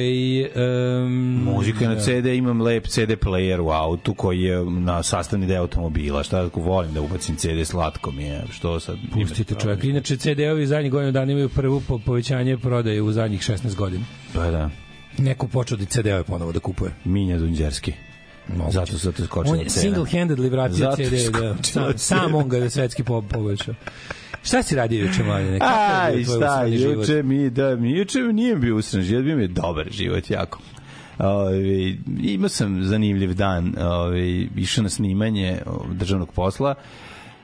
um, 1.04 1.42
Muzika 1.44 1.88
na 1.88 2.00
CD, 2.00 2.26
imam 2.26 2.60
lep 2.60 2.86
CD 2.86 3.10
player 3.10 3.60
u 3.60 3.70
autu 3.70 4.14
koji 4.14 4.42
je 4.42 4.64
na 4.64 5.02
sastavni 5.02 5.46
deo 5.46 5.60
automobila. 5.60 6.22
Šta 6.22 6.46
ako 6.46 6.60
volim 6.60 6.94
da 6.94 7.00
ubacim 7.00 7.36
CD, 7.36 7.64
slatko 7.66 8.10
mi 8.10 8.24
je. 8.24 8.44
Što 8.50 8.80
sad? 8.80 8.96
Pustite 9.12 9.54
čovjek. 9.54 9.84
Inače, 9.84 10.16
CD-ovi 10.16 10.66
zadnjih 10.66 10.92
godina 10.92 11.10
dana 11.10 11.32
imaju 11.32 11.48
prvu 11.48 11.80
po 11.88 11.98
povećanje 11.98 12.58
prodaje 12.58 13.02
u 13.02 13.12
zadnjih 13.12 13.40
16 13.40 13.74
godina. 13.74 14.04
Pa 14.34 14.50
da. 14.50 14.70
Neko 15.18 15.48
počeo 15.48 15.76
da 15.76 15.84
CD-ove 15.84 16.24
ponovo 16.24 16.52
da 16.52 16.60
kupuje. 16.60 16.90
Minja 17.04 17.38
Dunđerski. 17.38 17.92
Moguće. 18.56 18.74
Zato 18.74 18.96
zato 18.96 19.22
je 19.22 19.26
skočila 19.26 19.58
On 19.58 19.64
single-handedly 19.64 20.50
vratio 20.50 20.92
CD, 20.96 21.32
da, 21.32 21.56
sam, 21.62 21.92
sam 21.96 22.34
on 22.34 22.48
ga 22.48 22.56
je 22.56 22.70
svetski 22.70 23.04
po, 23.04 23.22
poboljšao. 23.22 23.74
Šta 24.42 24.62
si 24.62 24.76
radio 24.76 25.04
juče, 25.04 25.22
mladine? 25.22 25.58
Aj, 25.60 26.24
šta, 26.24 26.64
juče 26.64 27.22
mi, 27.22 27.50
da, 27.50 27.76
mi, 27.76 27.98
juče 27.98 28.20
mi 28.20 28.32
nije 28.32 28.56
bio 28.56 28.76
usran 28.76 29.02
život, 29.02 29.24
bio 29.24 29.36
mi 29.36 29.42
je 29.42 29.48
dobar 29.48 29.90
život, 29.90 30.30
jako. 30.30 30.60
Ove, 31.18 31.94
imao 32.22 32.48
sam 32.48 32.84
zanimljiv 32.84 33.34
dan, 33.34 33.74
ove, 33.78 34.28
išao 34.56 34.82
na 34.82 34.88
snimanje 34.88 35.58
o, 35.66 35.84
državnog 35.92 36.32
posla, 36.32 36.74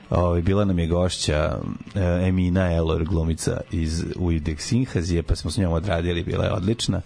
Ove, 0.09 0.41
bila 0.41 0.65
nam 0.65 0.79
je 0.79 0.87
gošća 0.87 1.59
e, 1.95 2.27
Emina 2.27 2.73
Elor, 2.73 3.03
glumica 3.03 3.61
iz 3.71 4.05
Ujdek 4.15 4.61
Sinhazije, 4.61 5.23
pa 5.23 5.35
smo 5.35 5.51
s 5.51 5.57
njom 5.57 5.73
odradili, 5.73 6.23
bila 6.23 6.45
je 6.45 6.51
odlična. 6.51 7.01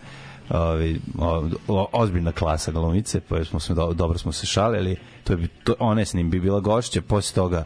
Ove, 0.50 0.96
o, 1.18 1.50
o, 1.68 1.88
ozbiljna 1.94 2.32
klasa 2.32 2.72
glumice, 2.72 3.20
pa 3.20 3.46
smo 3.46 3.60
se 3.60 3.74
do, 3.74 3.94
dobro 3.94 4.18
smo 4.18 4.32
se 4.32 4.46
šalili. 4.46 4.96
To 5.24 5.34
je, 5.34 5.48
to, 5.64 5.76
ona 5.80 6.02
je 6.02 6.06
s 6.06 6.14
njim 6.14 6.30
bi 6.30 6.40
bila 6.40 6.60
gošća, 6.60 7.02
posle 7.02 7.36
toga 7.36 7.66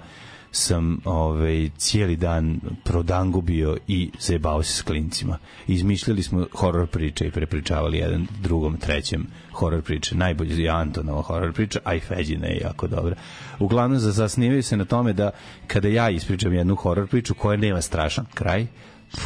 sam 0.52 1.00
ovaj 1.06 1.70
cijeli 1.78 2.16
dan 2.16 2.60
prodangubio 2.84 3.78
i 3.88 4.12
zajebao 4.20 4.64
se 4.64 4.74
s 4.74 4.82
klincima. 4.82 5.38
Izmišljali 5.68 6.24
smo 6.24 6.46
horor 6.54 6.88
priče 6.88 7.28
i 7.28 7.32
prepričavali 7.32 7.98
jedan 7.98 8.28
drugom, 8.42 8.78
trećem 8.78 9.28
horor 9.52 9.82
priče. 9.82 10.16
Najbolje 10.16 10.64
je 10.64 10.70
Antonova 10.70 11.22
horor 11.22 11.54
priča, 11.54 11.80
a 11.84 11.96
i 11.96 12.00
Feđina 12.00 12.48
je 12.48 12.58
jako 12.64 12.88
dobra. 12.88 13.16
Uglavnom, 13.60 14.00
za- 14.00 14.12
zasnivaju 14.12 14.64
se 14.64 14.78
na 14.78 14.86
tome 14.86 15.14
da 15.14 15.30
kada 15.68 15.88
ja 15.88 16.10
ispričam 16.10 16.54
jednu 16.54 16.76
horor 16.76 17.08
priču 17.08 17.34
koja 17.34 17.58
nema 17.58 17.82
strašan 17.82 18.26
kraj, 18.34 18.68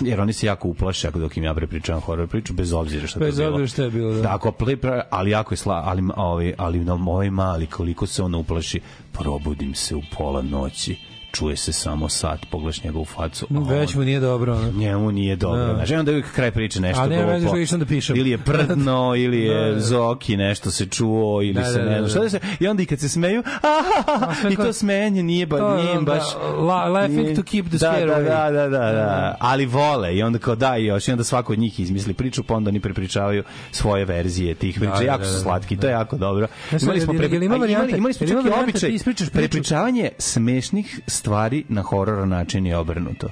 jer 0.02 0.22
oni 0.22 0.34
se 0.34 0.46
jako 0.46 0.68
uplaše 0.68 1.08
ako 1.08 1.20
dok 1.20 1.38
im 1.38 1.44
ja 1.44 1.54
prepričavam 1.54 2.02
horor 2.02 2.28
priču 2.28 2.54
bez 2.54 2.74
obzira 2.74 3.08
šta 3.08 3.20
Bez 3.20 3.36
to 3.36 3.38
bilo. 3.38 3.50
obzira 3.50 3.68
šta 3.68 3.84
je 3.84 3.90
bilo, 3.90 4.14
da. 4.14 4.22
da 4.22 4.36
ako 4.36 4.52
ple- 4.52 5.02
ali 5.10 5.32
jako 5.32 5.54
je 5.54 5.58
sla, 5.58 5.82
ali 5.86 6.04
ovaj 6.16 6.54
ali 6.58 6.80
na 6.80 6.94
ovaj 6.94 7.30
mali 7.30 7.66
koliko 7.66 8.08
se 8.08 8.24
on 8.24 8.36
uplaši, 8.36 8.80
probudim 9.14 9.76
se 9.76 9.96
u 9.96 10.02
pola 10.18 10.42
noći 10.42 10.96
čuje 11.32 11.56
se 11.58 11.74
samo 11.74 12.10
sat, 12.10 12.46
pogledaš 12.46 12.84
njegovu 12.84 13.06
facu. 13.06 13.48
a 13.52 13.60
Već 13.70 13.96
mu 13.96 14.04
nije 14.04 14.20
dobro. 14.20 14.54
Ono. 14.54 14.72
njemu 14.72 15.12
nije 15.12 15.36
dobro. 15.36 15.58
Da. 15.58 15.66
Da. 15.68 15.74
Znači, 15.76 15.96
onda 15.96 16.12
je 16.12 16.16
uvijek 16.16 16.32
kraj 16.32 16.52
priče 16.52 16.82
nešto 16.82 17.02
A 17.02 17.08
nema 17.08 17.32
glupo. 17.32 17.48
što 17.48 17.58
išao 17.58 17.78
da 17.78 17.86
pišem. 17.86 18.16
Ili 18.18 18.30
je 18.30 18.38
prdno, 18.38 19.14
ili 19.18 19.40
je 19.40 19.62
Da, 19.62 19.72
da. 19.72 19.80
zoki, 19.80 20.38
nešto 20.38 20.72
se 20.72 20.86
čuo, 20.86 21.42
ili 21.42 21.54
Da, 21.54 21.64
se 21.64 21.72
da, 21.74 21.86
ne 21.86 21.90
da, 21.92 21.96
znam. 21.98 22.04
da. 22.04 22.10
Šta 22.10 22.40
da 22.40 22.48
se, 22.48 22.56
I 22.60 22.68
onda 22.68 22.84
i 22.84 22.86
kad 22.86 23.00
se 23.00 23.10
smeju, 23.10 23.44
a, 23.64 24.36
sve 24.36 24.54
i 24.54 24.56
to 24.56 24.74
smenje 24.74 25.24
nije, 25.24 25.46
ba, 25.46 25.58
To, 25.58 25.76
nije 25.76 25.96
da, 25.96 26.02
baš... 26.02 26.24
la- 26.58 26.86
laughing 26.88 27.36
to 27.36 27.44
keep 27.44 27.66
the 27.66 27.72
da, 27.72 27.78
scare 27.80 28.06
da, 28.06 28.14
away. 28.14 28.24
da, 28.26 28.52
da, 28.52 28.68
da, 28.70 28.92
da, 28.92 29.36
ali 29.40 29.66
vole 29.66 30.16
i 30.16 30.24
onda 30.24 30.40
kao 30.40 30.56
da 30.56 30.78
i 30.78 30.86
još 30.86 31.08
i 31.08 31.12
onda 31.12 31.24
svako 31.24 31.54
od 31.54 31.60
njih 31.60 31.80
izmisli 31.80 32.14
priču 32.14 32.44
pa 32.44 32.56
onda 32.56 32.70
oni 32.70 32.80
prepričavaju 32.80 33.44
svoje 33.72 34.06
verzije 34.06 34.56
tih 34.56 34.76
priča. 34.76 34.94
da, 34.94 35.02
jako 35.02 35.20
da, 35.20 35.26
su 35.26 35.34
da, 35.34 35.40
slatki, 35.40 35.78
to 35.78 35.88
je 35.88 35.92
jako 35.92 36.18
dobro. 36.18 36.48
Imali 36.82 37.02
smo, 37.02 37.14
pre, 37.14 37.28
imali, 37.28 38.14
smo 38.14 38.28
čak 38.28 38.38
i 38.40 38.50
da 38.50 38.56
običaj 38.56 38.92
prepričavanje 39.34 40.10
smešnih 40.18 41.00
stvari 41.18 41.64
na 41.70 41.82
horor 41.84 42.28
način 42.28 42.66
je 42.66 42.78
obrnuto. 42.78 43.28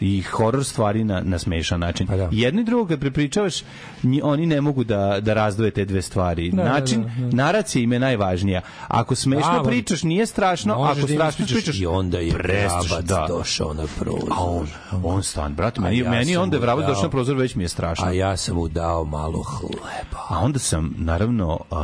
I 0.00 0.22
horor 0.22 0.64
stvari 0.64 1.04
na, 1.04 1.20
na 1.20 1.38
smešan 1.38 1.80
način. 1.80 2.06
Pa 2.06 2.16
da. 2.16 2.28
Jedno 2.32 2.60
i 2.60 2.64
drugo 2.64 2.86
kad 2.86 3.00
prepričavaš, 3.00 3.62
nji- 4.02 4.20
oni 4.22 4.46
ne 4.46 4.60
mogu 4.60 4.84
da, 4.84 5.18
da 5.20 5.34
razdvoje 5.34 5.70
te 5.70 5.84
dve 5.84 6.02
stvari. 6.02 6.50
Da, 6.50 6.62
da, 6.62 6.68
način, 6.70 7.02
da, 7.02 7.26
da. 7.26 7.36
naracija 7.36 7.82
im 7.82 7.92
je 7.92 7.98
najvažnija. 8.00 8.60
Ako 8.88 9.14
smešno 9.14 9.52
Da, 9.54 9.62
pričaš, 9.62 10.02
nije 10.02 10.26
strašno. 10.26 10.74
Ako 10.74 11.00
da 11.00 11.06
strašno 11.08 11.46
pričaš, 11.46 11.78
i 11.78 11.86
onda 11.86 12.18
je 12.18 12.32
vrabac 12.32 13.04
da. 13.04 13.26
došao 13.28 13.74
na 13.74 13.84
prozor. 13.98 14.30
A 14.30 14.44
on, 14.44 14.66
on 15.04 15.22
stan, 15.22 15.54
brate, 15.54 15.80
meni, 15.80 15.98
ja 15.98 16.10
meni 16.10 16.36
onda 16.36 16.56
je 16.56 16.60
dao- 16.60 16.86
došao 16.86 17.02
na 17.02 17.10
prozor, 17.10 17.36
već 17.36 17.54
mi 17.54 17.64
je 17.64 17.68
strašno. 17.68 18.06
A 18.06 18.12
ja 18.12 18.36
sam 18.36 18.54
mu 18.56 18.68
dao 18.68 19.04
malo 19.04 19.42
hleba. 19.42 20.22
A 20.28 20.38
onda 20.38 20.58
sam, 20.58 20.94
naravno, 20.98 21.58
uh, 21.70 21.76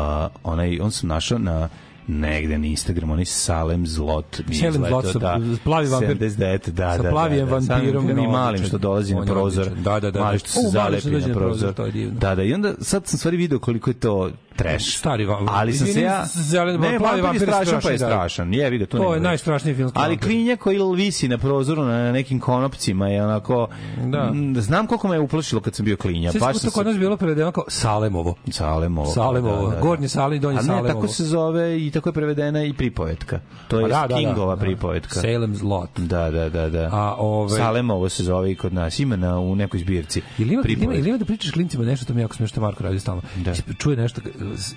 onaj, 0.45 0.81
on 0.81 0.91
sam 0.91 1.09
našao 1.09 1.39
na 1.39 1.69
negde 2.07 2.59
na 2.59 2.67
Instagramu, 2.67 3.13
onaj 3.13 3.25
Salem 3.25 3.87
Zlot. 3.87 4.41
mi 4.49 4.57
je 4.57 4.73
Salem 4.73 4.89
Zlot 4.89 5.07
sa- 5.13 5.19
da, 5.19 5.41
plavi 5.65 5.89
vampir. 5.89 6.09
79, 6.09 6.71
da, 6.71 6.97
Sa 6.97 7.03
da, 7.03 7.11
plavim 7.11 7.39
da, 7.39 7.45
da, 7.45 7.61
Sa 7.61 7.75
vampirom 7.75 8.09
je 8.09 8.29
malim 8.29 8.65
što 8.65 8.79
dolazi 8.79 9.15
na 9.15 9.25
prozor. 9.25 9.71
Da, 9.71 10.01
da, 10.01 10.11
da. 10.11 10.21
Mali 10.21 10.39
što 10.39 10.49
se 10.49 10.69
zalepi 10.69 11.11
na 11.11 11.35
prozor. 11.35 11.75
Da, 12.11 12.35
da, 12.35 12.43
i 12.43 12.55
onda 12.55 12.75
sad 12.81 13.07
sam 13.07 13.19
stvari 13.19 13.37
video 13.37 13.59
koliko 13.59 13.91
je 13.91 13.95
to 13.95 14.31
trash. 14.53 14.99
Stari 14.99 15.25
va- 15.25 15.47
Ali 15.49 15.73
sam 15.73 15.87
se 15.87 16.01
ja... 16.01 16.25
zelen- 16.27 16.81
ne, 16.81 16.99
plavi 16.99 17.21
vampir 17.21 17.43
je 17.43 17.47
strašan, 17.47 17.81
pa 17.83 17.91
je 17.91 17.99
strašan, 17.99 18.51
da. 18.51 18.57
Je, 18.57 18.71
vidio, 18.71 18.87
to, 18.87 18.99
To 18.99 19.15
je 19.15 19.21
najstrašniji 19.21 19.75
filmski 19.75 19.99
Ali 20.03 20.19
klinja 20.19 20.57
koji 20.57 20.79
visi 20.97 21.29
na 21.29 21.39
prozoru 21.39 21.83
na 21.83 22.13
nekim 22.13 22.41
konopcima 22.41 23.09
je 23.09 23.25
onako... 23.25 23.69
Da. 24.05 24.33
Znam 24.61 24.87
koliko 24.87 25.09
me 25.09 25.17
je 25.17 25.21
uplašilo 25.21 25.61
kad 25.61 25.75
sam 25.75 25.85
bio 25.85 25.97
klinja. 25.97 26.31
Sve 26.31 26.41
Baš 26.41 26.57
sam 26.57 26.71
kod 26.71 26.87
nas 26.87 26.97
bilo 26.97 27.17
prevedeno 27.17 27.53
kao 27.53 27.65
Salemovo. 27.69 28.35
Salemovo. 28.51 29.07
Salemovo, 29.07 29.73
gornje 29.81 30.09
Sale 30.09 30.37
i 30.37 30.39
donje 30.39 30.59
A 30.59 30.61
ne, 30.61 30.67
Salemovo. 30.67 30.89
tako 30.89 31.09
se 31.09 31.25
zove 31.25 31.87
i 31.87 31.91
tako 31.91 32.09
je 32.09 32.13
prevedena 32.13 32.65
i 32.65 32.73
pripovetka. 32.73 33.41
To 33.69 33.79
je 33.79 33.83
Pa 33.83 33.89
da, 33.89 34.01
da, 34.01 34.07
da. 34.09 34.17
Kingova 34.17 34.55
Da. 34.55 34.61
pripovetka. 34.61 35.21
Salem's 35.21 35.63
Lot. 35.63 35.91
Da, 35.99 36.31
da, 36.31 36.49
da, 36.49 36.69
da. 36.69 36.89
A, 36.93 37.15
ovaj- 37.19 37.59
Salemovo 37.59 38.09
se 38.09 38.25
zove 38.25 38.53
i 38.53 38.57
kod 38.57 38.73
nas. 38.75 38.99
Ima 38.99 39.17
na, 39.17 39.39
u 39.39 39.57
nekoj 39.57 39.81
zbirci. 39.81 40.23
Ili 40.39 40.55
ima, 40.55 40.63
ima, 40.69 40.95
ili 40.95 41.09
ima 41.09 41.19
da 41.19 41.25
pričaš 41.25 41.51
klincima 41.51 41.85
nešto, 41.85 42.07
to 42.07 42.15
mi 42.15 42.21
jako 42.21 42.35
smiješno, 42.35 42.63
Marko 42.63 42.85
radi 42.85 43.01
stalno. 43.01 43.23
Da. 43.37 43.53
Čuje 43.79 43.97
nešto, 43.97 44.21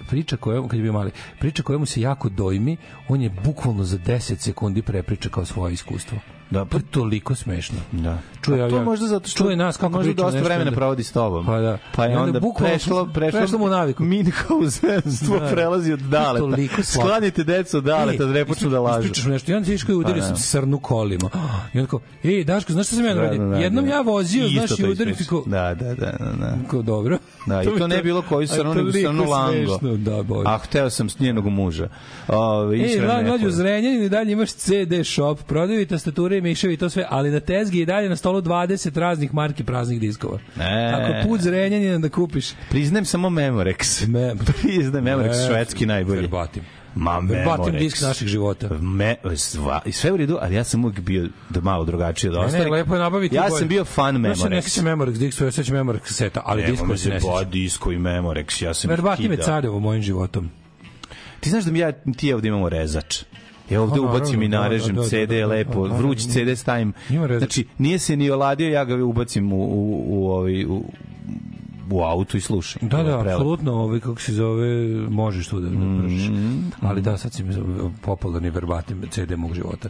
priča 0.08 0.38
koja 0.38 0.68
kad 0.68 0.80
je 0.80 0.84
bio 0.84 0.94
mali, 0.94 1.12
priča 1.40 1.64
koja 1.64 1.80
mu 1.80 1.86
se 1.86 2.02
jako 2.02 2.30
dojmi, 2.30 2.78
on 3.08 3.22
je 3.22 3.30
bukvalno 3.44 3.84
za 3.84 3.98
10 3.98 4.38
sekundi 4.38 4.82
prepriča 4.82 5.30
kao 5.30 5.46
svoje 5.46 5.74
iskustvo. 5.74 6.18
Da, 6.50 6.66
To 6.66 6.78
je 6.78 6.84
toliko 6.84 7.36
smešno. 7.36 7.78
Da. 7.92 8.18
Čuje, 8.42 8.64
A 8.64 8.70
to 8.70 8.76
ja- 8.76 8.84
možda 8.84 9.08
zato 9.08 9.30
što 9.30 9.44
čuje 9.44 9.56
nas 9.56 9.78
kako 9.78 9.90
možda 9.90 10.14
dosta 10.14 10.40
vremena 10.40 10.62
onda- 10.62 10.76
provodi 10.76 11.04
s 11.04 11.12
tobom. 11.12 11.46
Pa 11.46 11.60
da. 11.60 11.78
Pa 11.96 12.06
je 12.06 12.18
onda 12.18 12.38
onda 12.40 12.52
prešlo, 12.60 13.06
prešlo, 13.06 13.40
prešlo 13.40 13.58
mu 13.60 13.68
naviku. 13.68 14.04
Minhausenstvo 14.04 15.40
Da. 15.40 15.48
prelazi 15.48 15.94
od 15.94 16.00
daleta. 16.00 16.40
Toliko 16.40 16.84
slatko. 16.84 17.02
Sklanite 17.02 17.44
decu 17.44 17.78
od 17.78 17.84
daleta 17.84 18.26
da 18.26 18.34
ne 18.34 18.46
počnu 18.46 18.70
da 18.70 18.80
lažu. 18.80 19.00
Ispričaš 19.00 19.26
nešto. 19.26 19.52
I 19.52 19.56
onda 19.56 19.66
vidiš 19.68 19.84
kao 19.84 19.96
udario 19.96 20.22
Pa, 20.22 20.26
sam 20.26 20.36
da. 20.36 20.40
srnu 20.40 20.80
kolima. 20.80 21.30
I 21.74 21.80
onda 21.80 21.90
kao, 21.90 22.00
ej, 22.24 22.44
Daško, 22.44 22.74
znaš 22.74 22.88
šta 22.88 22.96
sam 22.96 23.06
ja 23.06 23.14
Da, 23.14 23.22
radio? 23.22 23.40
da, 23.40 23.50
da, 23.50 23.58
Jednom 23.58 23.86
da. 23.86 23.92
ja 23.92 24.02
vozio, 24.02 24.48
znaš, 24.50 24.80
i 24.80 24.86
udario 24.86 25.16
ti 25.16 25.26
kao, 25.26 25.44
Da, 25.46 25.76
da, 25.76 25.86
da, 25.86 26.12
da. 26.12 26.32
da. 26.40 26.58
kao 26.70 26.82
dobro. 26.82 27.18
Da, 27.46 27.64
i 27.64 27.66
to 27.80 27.88
ne 27.88 28.04
bilo 28.04 28.22
koju 28.22 28.44
a 28.44 28.48
srnu, 28.48 28.74
nego 28.74 28.92
srnu 28.92 29.24
lango. 29.24 29.78
Da, 29.98 30.24
bože. 30.24 30.44
A 30.46 30.58
hteo 30.58 30.90
sam 30.90 31.10
s 31.10 31.20
njenog 31.20 31.46
muža. 31.46 31.88
Ej, 32.74 33.48
u 33.48 33.52
Zrenjaninu 33.52 34.04
i 34.04 34.10
dalje 34.10 34.32
imaš 34.32 34.52
CD 34.52 34.74
shop, 35.06 35.40
prodaju 35.42 35.88
tastature 35.88 36.35
i 36.36 36.42
miševi 36.42 36.74
i 36.74 36.78
to 36.78 36.90
sve, 36.90 37.06
ali 37.10 37.32
na 37.32 37.40
tezgi 37.40 37.80
i 37.80 37.86
dalje 37.86 38.10
na 38.10 38.16
stolu 38.16 38.42
20 38.42 38.98
raznih 38.98 39.34
marki 39.34 39.64
praznih 39.64 40.00
diskova. 40.00 40.40
E. 40.60 40.92
Ako 40.94 41.28
put 41.28 41.42
Zrenjanina 41.42 41.98
da 41.98 42.10
kupiš, 42.10 42.46
Priznajem 42.70 43.06
samo 43.06 43.30
Memorex. 43.30 44.08
Me- 44.08 44.36
Priznajem 44.62 45.06
Memorex, 45.06 45.48
švedski 45.48 45.86
najbolji. 45.86 46.20
verbatim. 46.22 46.64
Ma, 46.96 47.20
Verbatim 47.20 47.66
Memorex. 47.66 47.80
disk 47.80 48.02
naših 48.02 48.28
života. 48.28 48.70
Me, 48.72 49.16
sva, 49.36 49.82
sve 49.92 50.12
u 50.12 50.18
redu, 50.18 50.38
ali 50.42 50.56
ja 50.56 50.64
sam 50.64 50.86
uvijek 50.86 51.00
bio 51.00 51.28
da 51.50 51.62
malo 51.62 51.86
drugačije 51.86 52.32
od 52.32 52.36
Ne, 52.36 52.46
ostalih. 52.46 52.66
ne, 52.66 52.72
lepo 52.72 52.94
je 52.94 53.00
nabaviti. 53.00 53.36
Ja 53.36 53.50
sam 53.50 53.68
bio 53.68 53.86
fan 53.86 54.16
Znaš, 54.16 54.40
Ne 54.40 54.50
Memorex. 54.50 54.62
se 54.62 54.82
Memorex 54.82 55.12
disk, 55.12 55.42
ja 55.42 55.52
sećam 55.52 55.76
Memorex 55.76 56.00
seta, 56.06 56.42
ali 56.46 56.62
Nema 56.62 56.72
disko 56.72 56.88
se 56.88 57.10
ne 57.10 57.20
se 57.20 57.28
ba 57.28 57.38
sećam. 57.38 57.52
disko 57.52 57.92
i 57.92 57.98
Memorex, 57.98 58.64
ja 58.64 58.74
sam 58.74 58.88
ih 58.88 58.92
Verbatim 58.92 59.32
je 59.32 59.38
carevo 59.38 59.80
mojim 59.80 60.02
životom. 60.02 60.50
Ti 61.40 61.50
znaš 61.50 61.64
da 61.64 61.72
mi 61.72 61.80
ja, 61.80 61.92
ti 61.92 62.34
ovde 62.34 62.48
imamo 62.48 62.70
rezač. 62.70 63.24
Ja 63.70 63.82
ovde 63.82 64.00
A, 64.00 64.02
ubacim 64.02 64.42
i 64.42 64.48
naravno, 64.48 64.70
da, 64.70 64.78
narežem 64.78 64.96
da, 64.96 65.02
da, 65.02 65.08
CD 65.08 65.30
da, 65.30 65.36
da, 65.36 65.48
lepo, 65.48 65.88
da, 65.88 65.94
da, 65.94 66.00
vruć 66.00 66.24
da. 66.24 66.34
CD 66.34 66.60
stavim. 66.60 66.94
Znači, 67.38 67.66
nije 67.78 68.00
se 68.00 68.16
ni 68.16 68.30
oladio, 68.30 68.70
ja 68.70 68.86
ga 68.86 69.04
ubacim 69.04 69.54
u, 69.54 69.58
u, 69.58 70.04
u, 70.08 70.30
ovaj, 70.30 70.66
u, 70.66 70.84
u 71.90 72.02
auto 72.02 72.38
i 72.38 72.42
slušam. 72.42 72.90
Da, 72.90 73.04
da, 73.04 73.20
apsolutno, 73.20 73.74
ovaj, 73.74 74.00
kako 74.00 74.22
se 74.22 74.34
zove, 74.34 74.86
možeš 75.10 75.48
tu 75.48 75.60
da, 75.60 75.70
da 75.70 76.02
pržiš. 76.02 76.30
Ali 76.82 77.02
da, 77.02 77.18
sad 77.18 77.34
si 77.34 77.44
mi 77.44 77.56
popularni 78.02 78.50
verbatim 78.50 79.04
CD 79.10 79.32
mog 79.38 79.54
života. 79.54 79.90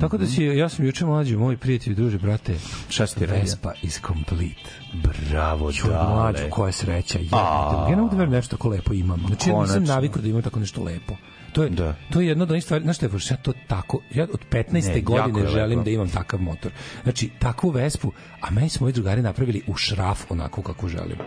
Tako 0.00 0.18
da 0.18 0.26
si, 0.26 0.44
ja 0.44 0.68
sam 0.68 0.84
juče 0.84 1.06
mlađi, 1.06 1.36
moj 1.36 1.56
prijatelj, 1.56 1.94
druže, 1.94 2.18
brate, 2.18 2.54
Šta 2.88 3.06
radio? 3.20 3.34
Vespa 3.34 3.72
is 3.82 4.00
complete. 4.06 4.70
Bravo, 5.30 5.64
mlađu, 5.64 5.88
dale. 5.88 6.50
koja 6.50 6.72
sreća. 6.72 7.18
Ja, 7.18 7.86
ja 7.88 7.96
ne 7.96 7.96
mogu 7.96 8.10
da 8.10 8.16
verujem 8.16 8.32
nešto 8.32 8.56
tako 8.56 8.68
lepo 8.68 8.92
imam. 8.92 9.22
Znači, 9.26 9.50
ja 9.50 9.60
nisam 9.60 9.84
navikao 9.84 10.22
da 10.22 10.28
imam 10.28 10.42
tako 10.42 10.60
nešto 10.60 10.82
lepo. 10.82 11.14
To 11.54 11.62
je, 11.62 11.70
Da. 11.70 11.94
to 12.12 12.20
je 12.20 12.26
jedna 12.28 12.42
od 12.42 12.50
onih 12.50 12.64
stvari, 12.64 12.84
znaš 12.84 12.96
šta 12.96 13.06
je, 13.06 13.10
ja 13.30 13.36
to 13.36 13.52
tako, 13.66 14.00
ja 14.14 14.24
od 14.24 14.40
15. 14.50 14.94
Ne, 14.94 15.00
godine 15.00 15.40
je 15.40 15.48
želim 15.48 15.78
lepo. 15.78 15.84
da 15.84 15.90
imam 15.90 16.08
takav 16.08 16.40
motor. 16.40 16.72
Znači, 17.02 17.30
takvu 17.38 17.70
Vespu, 17.70 18.12
a 18.40 18.50
meni 18.50 18.68
su 18.68 18.78
moji 18.80 18.92
drugari 18.92 19.22
napravili 19.22 19.62
u 19.66 19.76
šraf 19.76 20.30
onako 20.30 20.62
kako 20.62 20.88
želim. 20.88 21.18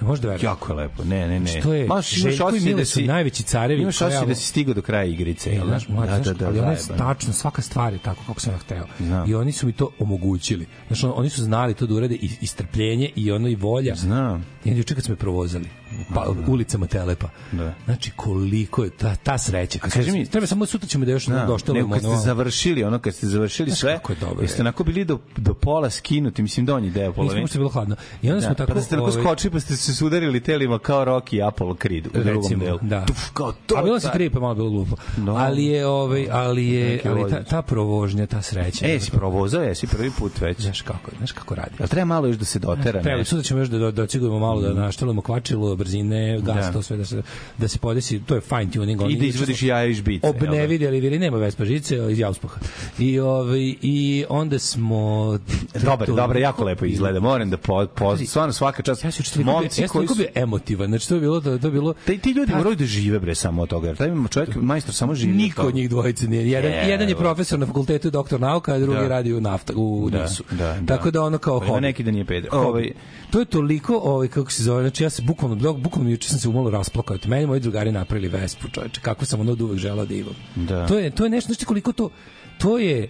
Ne 0.00 0.06
možeš 0.06 0.22
da 0.22 0.28
veruješ. 0.28 0.42
Jako 0.42 0.72
je 0.72 0.76
lepo. 0.76 1.04
Ne, 1.04 1.28
ne, 1.28 1.40
ne. 1.40 1.46
Znači, 1.46 1.60
to 1.62 1.74
je- 1.74 1.84
imaš 1.84 2.10
Željko 2.10 2.50
i 2.56 2.74
da 2.74 2.84
su 2.84 2.92
si 2.92 3.02
najveći 3.02 3.42
carevi 3.42 3.82
Imaš 3.82 4.02
osjećaj 4.02 4.26
da 4.26 4.34
si 4.34 4.46
stigao 4.46 4.74
do 4.74 4.82
kraja 4.82 5.04
igrice. 5.04 5.50
E, 5.50 5.54
jel 5.54 5.66
znaš, 5.66 5.86
da, 5.86 5.94
znaš, 6.06 6.26
da, 6.26 6.32
da, 6.32 6.46
ali 6.46 6.58
ono 6.58 6.70
je 6.70 6.76
zajebano. 6.76 7.14
tačno, 7.14 7.32
svaka 7.32 7.62
stvar 7.62 7.92
je 7.92 7.98
tako 7.98 8.20
kako 8.26 8.40
sam 8.40 8.52
ja 8.52 8.58
hteo. 8.58 8.86
Znam. 9.00 9.30
I 9.30 9.34
oni 9.34 9.52
su 9.52 9.66
mi 9.66 9.72
to 9.72 9.90
omogućili. 9.98 10.66
Znaš, 10.86 11.04
on- 11.04 11.12
oni 11.16 11.30
su 11.30 11.42
znali 11.42 11.74
to 11.74 11.86
da 11.86 11.94
urade 11.94 12.14
i, 12.14 12.30
i 12.40 12.46
strpljenje 12.46 13.10
i 13.16 13.32
ono 13.32 13.48
i 13.48 13.54
volja. 13.54 13.94
Znam. 13.94 14.44
I 14.64 14.68
onda 14.68 14.78
juče 14.78 14.94
kad 14.94 15.04
smo 15.04 15.12
me 15.12 15.18
provozali 15.18 15.68
pa, 16.14 16.26
ulicama 16.46 16.86
Telepa. 16.86 17.28
Da. 17.52 17.74
Znači, 17.84 18.10
koliko 18.16 18.84
je 18.84 18.90
ta, 18.90 19.16
ta 19.16 19.38
sreća. 19.38 19.78
Kad 19.78 19.92
kaži 19.92 20.12
mi- 20.12 20.26
treba 20.26 20.46
samo 20.46 20.66
sutra 20.66 20.88
ćemo 20.88 21.04
da 21.04 21.12
još 21.12 21.26
Da, 21.26 21.34
no, 21.36 21.46
doštelimo. 21.46 21.88
nego 21.88 21.92
kad 21.92 22.12
ste 22.12 22.26
završili, 22.26 22.84
ono 22.84 22.98
kad 22.98 23.14
ste 23.14 23.26
završili 23.26 23.70
Znaš 23.70 23.80
sve, 23.80 23.94
kako 23.94 24.12
je 24.12 24.16
dobro, 24.20 24.42
jeste 24.42 24.58
je. 24.58 24.62
onako 24.62 24.84
bili 24.84 25.04
do, 25.04 25.18
do 25.36 25.54
pola 25.54 25.90
skinuti, 25.90 26.42
mislim 26.42 26.66
donji 26.66 26.90
deo 26.90 27.02
Nismo 27.02 27.14
polovine. 27.14 27.46
što 27.46 27.56
je 27.56 27.60
bilo 27.60 27.70
hladno. 27.70 27.96
I 28.22 28.28
onda 28.30 28.40
smo 28.40 28.48
Da, 28.48 28.54
tako... 28.54 28.68
pa 28.68 28.74
da 28.74 28.80
ste 28.80 28.98
ovaj, 28.98 29.12
skočili 29.14 29.52
pa 29.52 29.60
ste 29.60 29.76
se 29.76 29.94
sudarili 29.94 30.40
telima 30.40 30.78
kao 30.78 31.04
Rocky 31.04 31.36
i 31.36 31.42
Apollo 31.42 31.74
Creed 31.74 32.06
u 32.06 32.10
drugom 32.10 32.34
recimo, 32.34 32.64
delu. 32.64 32.78
da. 32.82 33.04
Tuf, 33.04 33.30
kao 33.32 33.52
to. 33.66 33.74
A 33.76 33.82
bilo 33.82 34.00
se 34.00 34.06
da. 34.06 34.12
tri, 34.12 34.30
pa 34.30 34.40
malo 34.40 34.54
bilo 34.54 34.70
glupo. 34.70 34.96
Da. 35.16 35.32
Ali 35.32 35.64
je, 35.64 35.86
ovaj, 35.86 36.26
ali 36.30 36.68
je, 36.68 37.00
ali 37.06 37.30
ta, 37.30 37.42
ta 37.44 37.62
provožnja, 37.62 38.26
ta 38.26 38.42
sreća. 38.42 38.86
E, 38.86 39.00
si 39.00 39.10
provozao, 39.10 39.62
jesi 39.62 39.86
prvi 39.86 40.10
put 40.10 40.40
već. 40.40 40.60
Znaš 40.60 40.82
kako, 40.82 41.10
znaš 41.18 41.32
kako 41.32 41.54
radi. 41.54 41.70
Jel 41.78 41.88
treba 41.88 42.04
malo 42.04 42.26
još 42.26 42.36
da 42.36 42.44
se 42.44 42.58
dotera? 42.58 43.02
Treba, 43.02 43.24
sutra 43.24 43.42
ćemo 43.42 43.60
još 43.60 43.68
da 43.68 43.78
do, 43.78 43.90
docigujemo 43.90 44.38
malo 44.38 44.60
da 44.62 44.74
naštelimo 44.74 45.22
kvačilo, 45.22 45.76
brzine, 45.84 46.40
gas, 46.40 46.56
Da. 46.56 46.72
to 46.72 46.82
sve 46.82 46.96
da 46.96 47.04
se 47.04 47.22
da 47.58 47.68
se 47.68 47.78
podesi, 47.78 48.20
to 48.20 48.34
je 48.34 48.40
fine 48.40 48.70
tuning. 48.70 49.00
I 49.10 49.16
da 49.16 49.26
izvadiš 49.26 49.62
jaja 49.62 49.84
iz 49.84 49.96
žbice. 49.96 50.26
jel 50.26 50.32
da? 50.32 50.46
obnevidjeli 50.46 50.98
ili 50.98 51.18
nema 51.18 51.36
vespa 51.36 51.64
žice 51.64 51.98
iz 52.10 52.18
Jauspaha. 52.18 52.60
I 52.98 53.18
ovaj 53.18 53.74
i 53.82 54.24
onda 54.28 54.58
smo 54.58 55.38
Dobar, 55.82 56.06
to- 56.06 56.14
dobar, 56.14 56.36
jako 56.36 56.64
lepo 56.64 56.84
izgleda. 56.84 57.20
Moram 57.20 57.50
da 57.50 57.56
po, 57.56 57.86
po 57.86 58.16
stvarno 58.16 58.52
svaka 58.52 58.82
čast. 58.82 59.04
Ja 59.04 59.10
se 59.10 59.42
momci 59.44 59.82
ja 59.82 59.88
koji 59.88 60.08
su 60.08 60.14
bio 60.14 60.26
emotivan. 60.34 60.88
Znači 60.88 61.08
to 61.08 61.14
je 61.14 61.20
bilo 61.20 61.40
to, 61.40 61.58
to 61.58 61.66
je 61.66 61.70
bilo 61.70 61.94
Taj, 62.06 62.18
ti 62.18 62.30
ljudi 62.30 62.52
moraju 62.54 62.76
da 62.76 62.84
žive 62.84 63.18
bre 63.18 63.34
samo 63.34 63.62
od 63.62 63.68
toga. 63.68 63.86
Jer 63.86 63.96
taj 63.96 64.10
čovjek 64.30 64.56
majstor 64.56 64.94
samo 64.94 65.14
živi. 65.14 65.32
Niko 65.32 65.62
od 65.62 65.74
njih 65.74 65.90
dvojice 65.90 66.28
nije. 66.28 66.50
Jedan, 66.50 66.72
Evo. 66.72 66.88
jedan 66.90 67.08
je 67.08 67.16
profesor 67.16 67.58
na 67.58 67.66
fakultetu 67.66 68.10
doktor 68.10 68.40
nauka, 68.40 68.74
a 68.74 68.78
drugi 68.78 68.98
Da. 68.98 69.08
radi 69.08 69.32
u 69.32 69.40
nafta 69.40 69.72
u 69.76 70.08
Da, 70.12 70.22
NIS-u. 70.22 70.44
da, 70.50 70.76
da. 70.80 70.86
Tako 70.86 71.10
da 71.10 71.22
ono 71.22 71.38
kao 71.38 71.60
Pa 71.60 71.80
neki 71.80 72.02
da 72.02 72.10
nije 72.10 72.24
peder. 72.24 72.50
Ovaj, 72.52 72.90
to 73.30 73.38
je 73.38 73.44
toliko, 73.44 73.96
ovaj 73.96 74.28
kako 74.28 74.50
se 74.50 74.62
zove, 74.62 74.82
znači 74.82 75.02
ja 75.02 75.10
se 75.10 75.22
bukvalno 75.22 75.56
blog, 75.64 75.80
bukvalno 75.80 76.10
juče 76.10 76.28
sam 76.28 76.38
se 76.38 76.48
umalo 76.48 76.70
rasplakao. 76.70 77.16
Eto, 77.16 77.28
Meni 77.28 77.46
moji 77.46 77.60
drugari 77.60 77.92
napravili 77.92 78.28
Vespu, 78.28 78.68
čoveče, 78.68 79.00
kako 79.00 79.24
sam 79.24 79.40
ono 79.40 79.52
od 79.52 79.60
uvek 79.60 79.78
želeo 79.78 80.06
da 80.06 80.14
imam. 80.14 80.34
Da. 80.54 80.86
To 80.86 80.98
je 80.98 81.10
to 81.10 81.24
je 81.24 81.30
nešto, 81.30 81.52
znači 81.52 81.64
koliko 81.64 81.92
to 81.92 82.10
to 82.58 82.78
je 82.78 83.08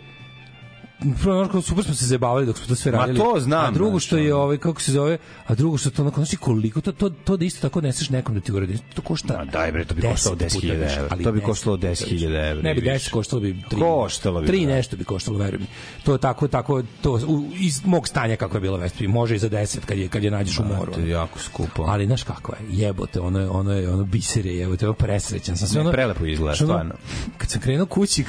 prvo 1.23 1.39
onako 1.39 1.63
super 1.63 1.85
smo 1.85 1.95
se 1.95 2.07
zabavili 2.07 2.47
dok 2.47 2.59
smo 2.59 2.67
to 2.67 2.75
sve 2.75 2.93
Ma 2.93 2.99
radili. 2.99 3.19
to 3.19 3.41
znam, 3.41 3.65
A 3.65 3.71
drugo 3.71 3.99
što 4.01 4.17
je 4.17 4.35
ovaj 4.35 4.57
kako 4.59 4.81
se 4.81 4.93
zove, 4.93 5.19
a 5.47 5.55
drugo 5.55 5.77
što 5.79 5.91
to 5.91 6.03
onako 6.03 6.21
znači 6.21 6.37
koliko 6.37 6.81
to 6.81 6.93
to 6.93 7.09
to 7.11 7.37
da 7.37 7.45
isto 7.45 7.61
tako 7.61 7.81
neseš 7.81 8.11
nekom 8.11 8.35
da 8.35 8.41
ti 8.41 8.53
uradi. 8.53 8.79
To 8.95 9.03
košta. 9.03 9.39
Ma 9.39 9.45
daj 9.45 9.73
bre, 9.73 9.85
to 9.85 9.95
bi 9.95 10.03
10 10.03 10.11
koštalo 10.11 10.37
puta 10.37 10.47
10.000 10.47 10.83
više, 10.83 10.97
evra. 10.97 11.09
ali 11.11 11.25
To 11.25 11.33
bi 11.33 11.41
10 11.41 11.45
koštalo 11.45 11.77
puta 11.77 11.87
10.000 11.87 12.11
više. 12.13 12.25
evra 12.27 12.63
Ne 12.63 12.75
bi 12.75 12.81
i 12.81 12.91
više. 12.91 13.09
10 13.09 13.13
koštalo 13.13 13.41
bi 13.41 13.57
3. 13.71 13.79
Koštalo 13.81 14.41
bi, 14.41 14.47
3 14.49 14.67
da. 14.67 14.73
nešto 14.73 14.97
bi 14.97 15.05
koštalo, 15.05 15.39
veruj 15.39 15.59
mi. 15.59 15.67
To 16.05 16.13
je 16.13 16.19
tako 16.19 16.49
tako 16.49 16.83
to 17.03 17.21
iz 17.61 17.85
mog 17.85 18.09
stanja 18.09 18.37
kako 18.37 18.57
je 18.57 18.61
bila 18.61 18.79
Vespa, 18.79 19.05
može 19.09 19.35
i 19.35 19.39
za 19.39 19.49
10 19.51 19.79
kad 19.87 19.99
je 19.99 20.09
kad 20.09 20.25
je 20.25 20.31
nađeš 20.31 20.59
u 20.59 20.65
moru. 20.65 20.93
To 20.93 21.01
je 21.01 21.09
jako 21.09 21.39
skupo. 21.39 21.83
Ali 21.89 22.07
znaš 22.07 22.23
kako 22.23 22.53
je, 22.53 22.59
jebote, 22.71 23.21
ono 23.21 23.41
je, 23.41 23.49
ono 23.49 23.73
je, 23.73 23.91
ono 23.91 24.05
biser 24.05 24.47
je, 24.47 24.57
jebote, 24.57 24.87
ono 24.87 24.95
presrećan 24.95 25.57
sam. 25.57 25.69
Sve 25.69 25.81
ono, 25.81 25.93
prelepo 25.93 26.27
izgleda, 26.27 26.57
stvarno. 26.57 26.95
Kad 27.39 27.51
sam 27.51 27.61
krenuo 27.61 27.87
kući, 27.87 28.25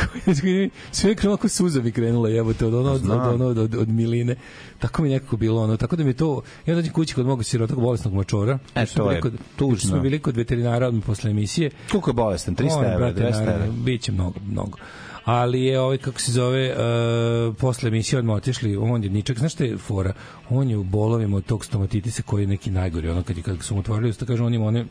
sve 0.92 1.10
je 1.12 1.16
krenulo 1.16 1.38
kao 1.38 1.50
suza 1.50 1.82
mi 1.82 1.92
krenula, 1.92 2.30
jebote, 2.30 2.65
od 2.66 2.74
ono, 2.74 2.92
od, 2.92 3.10
ono, 3.10 3.46
od, 3.46 3.58
od, 3.58 3.76
od 3.76 3.90
miline. 3.90 4.36
Tako 4.80 5.04
mi 5.04 5.10
nekako 5.10 5.38
bilo, 5.38 5.64
ono, 5.64 5.78
tako 5.78 5.96
da 5.96 6.04
mi 6.04 6.14
to, 6.14 6.42
ja 6.66 6.76
dođem 6.76 6.94
kući 6.94 7.16
kod 7.16 7.26
mog 7.26 7.46
sirotog 7.46 7.82
bolesnog 7.82 8.14
mačora. 8.14 8.60
E, 8.76 8.86
to 8.86 9.12
je 9.12 9.22
kod, 9.22 9.34
tužno. 9.56 9.90
smo 9.90 10.00
bili 10.00 10.20
kod 10.20 10.38
veterinara 10.38 10.88
odmah 10.88 11.04
posle 11.06 11.32
emisije. 11.32 11.70
Koliko 11.92 12.10
je 12.10 12.14
bolestan? 12.14 12.56
300 12.56 12.78
On, 12.78 12.86
evra, 12.86 12.98
brate, 12.98 13.22
200 13.22 13.32
naravno, 13.32 13.52
evra. 13.52 13.68
Biće 13.72 14.12
mnogo, 14.12 14.40
mnogo. 14.48 14.78
Ali 15.26 15.64
je 15.64 15.80
ovaj 15.80 15.98
kako 15.98 16.22
se 16.22 16.32
zove 16.32 16.72
uh, 16.72 17.56
posle 17.56 17.88
emisije 17.88 18.20
odmah 18.20 18.36
otišli 18.36 18.78
on 18.78 19.04
je 19.04 19.10
ničak 19.10 19.40
znaš 19.40 19.54
šta 19.54 19.64
je 19.64 19.78
fora 19.78 20.14
on 20.50 20.70
je 20.70 20.78
u 20.78 20.84
bolovima 20.84 21.38
od 21.38 21.46
tog 21.46 21.66
stomatitisa 21.66 22.22
koji 22.22 22.44
je 22.44 22.48
neki 22.48 22.72
najgori 22.72 23.10
ono 23.10 23.24
kad 23.24 23.38
je 23.38 23.44
kad 23.44 23.64
su 23.64 23.74
mu 23.74 23.80
otvorili 23.80 24.10
usta 24.10 24.26
kaže 24.26 24.44
on 24.44 24.54
ima 24.54 24.66
one 24.66 24.86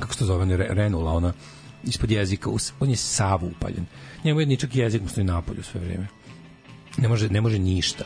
kako 0.00 0.12
se 0.12 0.18
to 0.18 0.24
zove, 0.24 0.42
one 0.42 0.56
re- 0.56 0.68
renula, 0.70 1.12
ona 1.12 1.32
ispod 1.84 2.10
jezika, 2.10 2.50
on 2.80 2.90
je 2.90 2.96
sav 2.96 3.44
upaljen. 3.44 3.86
Njemu 4.24 4.40
je 4.40 4.46
ničak 4.46 4.76
jezik 4.76 5.02
mu 5.02 5.08
stoji 5.08 5.24
napolju 5.24 5.62
sve 5.62 5.80
vreme. 5.80 6.06
Ne 7.00 7.08
može, 7.08 7.28
ne 7.28 7.40
može 7.40 7.58
ništa. 7.58 8.04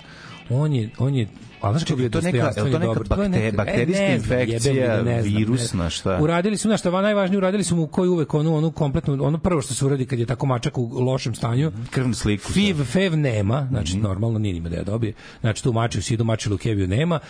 On 0.51 0.73
je, 0.73 0.91
on 0.99 1.15
je 1.15 1.29
A 1.61 1.71
znaš 1.71 1.85
kako 1.85 2.01
je 2.01 2.11
to 2.11 2.21
neka- 2.21 2.37
je 2.59 2.73
to 2.73 2.79
neka 2.79 2.93
bakte- 3.01 3.29
neka- 3.29 3.57
bakterijska 3.57 4.03
e, 4.03 4.15
infekcija, 4.15 5.03
ne 5.03 5.23
znam, 5.23 5.35
virusna, 5.35 5.91
šta? 5.91 6.19
Uradili 6.23 6.57
su, 6.57 6.69
znaš 6.69 6.81
šta, 6.81 6.91
najvažnije, 6.93 7.39
uradili 7.39 7.65
su 7.65 7.77
mu 7.77 7.87
koji 7.87 8.09
uvek 8.09 8.35
onu, 8.35 8.57
onu 8.57 8.71
kompletnu, 8.71 9.19
ono 9.21 9.39
prvo 9.39 9.63
što 9.63 9.75
se 9.75 9.87
uradi 9.87 10.07
kad 10.07 10.19
je 10.19 10.27
tako 10.27 10.47
mačak 10.47 10.79
u 10.79 11.01
lošem 11.01 11.35
stanju, 11.35 11.73
Krvnu 11.91 12.15
sliku. 12.15 12.53
FIV, 12.53 12.85
FEV 12.85 13.17
nema, 13.17 13.67
znači 13.71 13.93
Mhm. 13.93 14.03
normalno 14.03 14.39
nije 14.39 14.55
nima 14.55 14.69
da 14.69 14.77
je 14.77 14.85
dobije. 14.85 15.13
Znači 15.41 15.63
tu 15.63 15.73
mači 15.73 15.99
u 15.99 16.03
sidu, 16.03 16.25
mači 16.25 16.49
leukemiju 16.49 16.89
nema. 16.89 17.21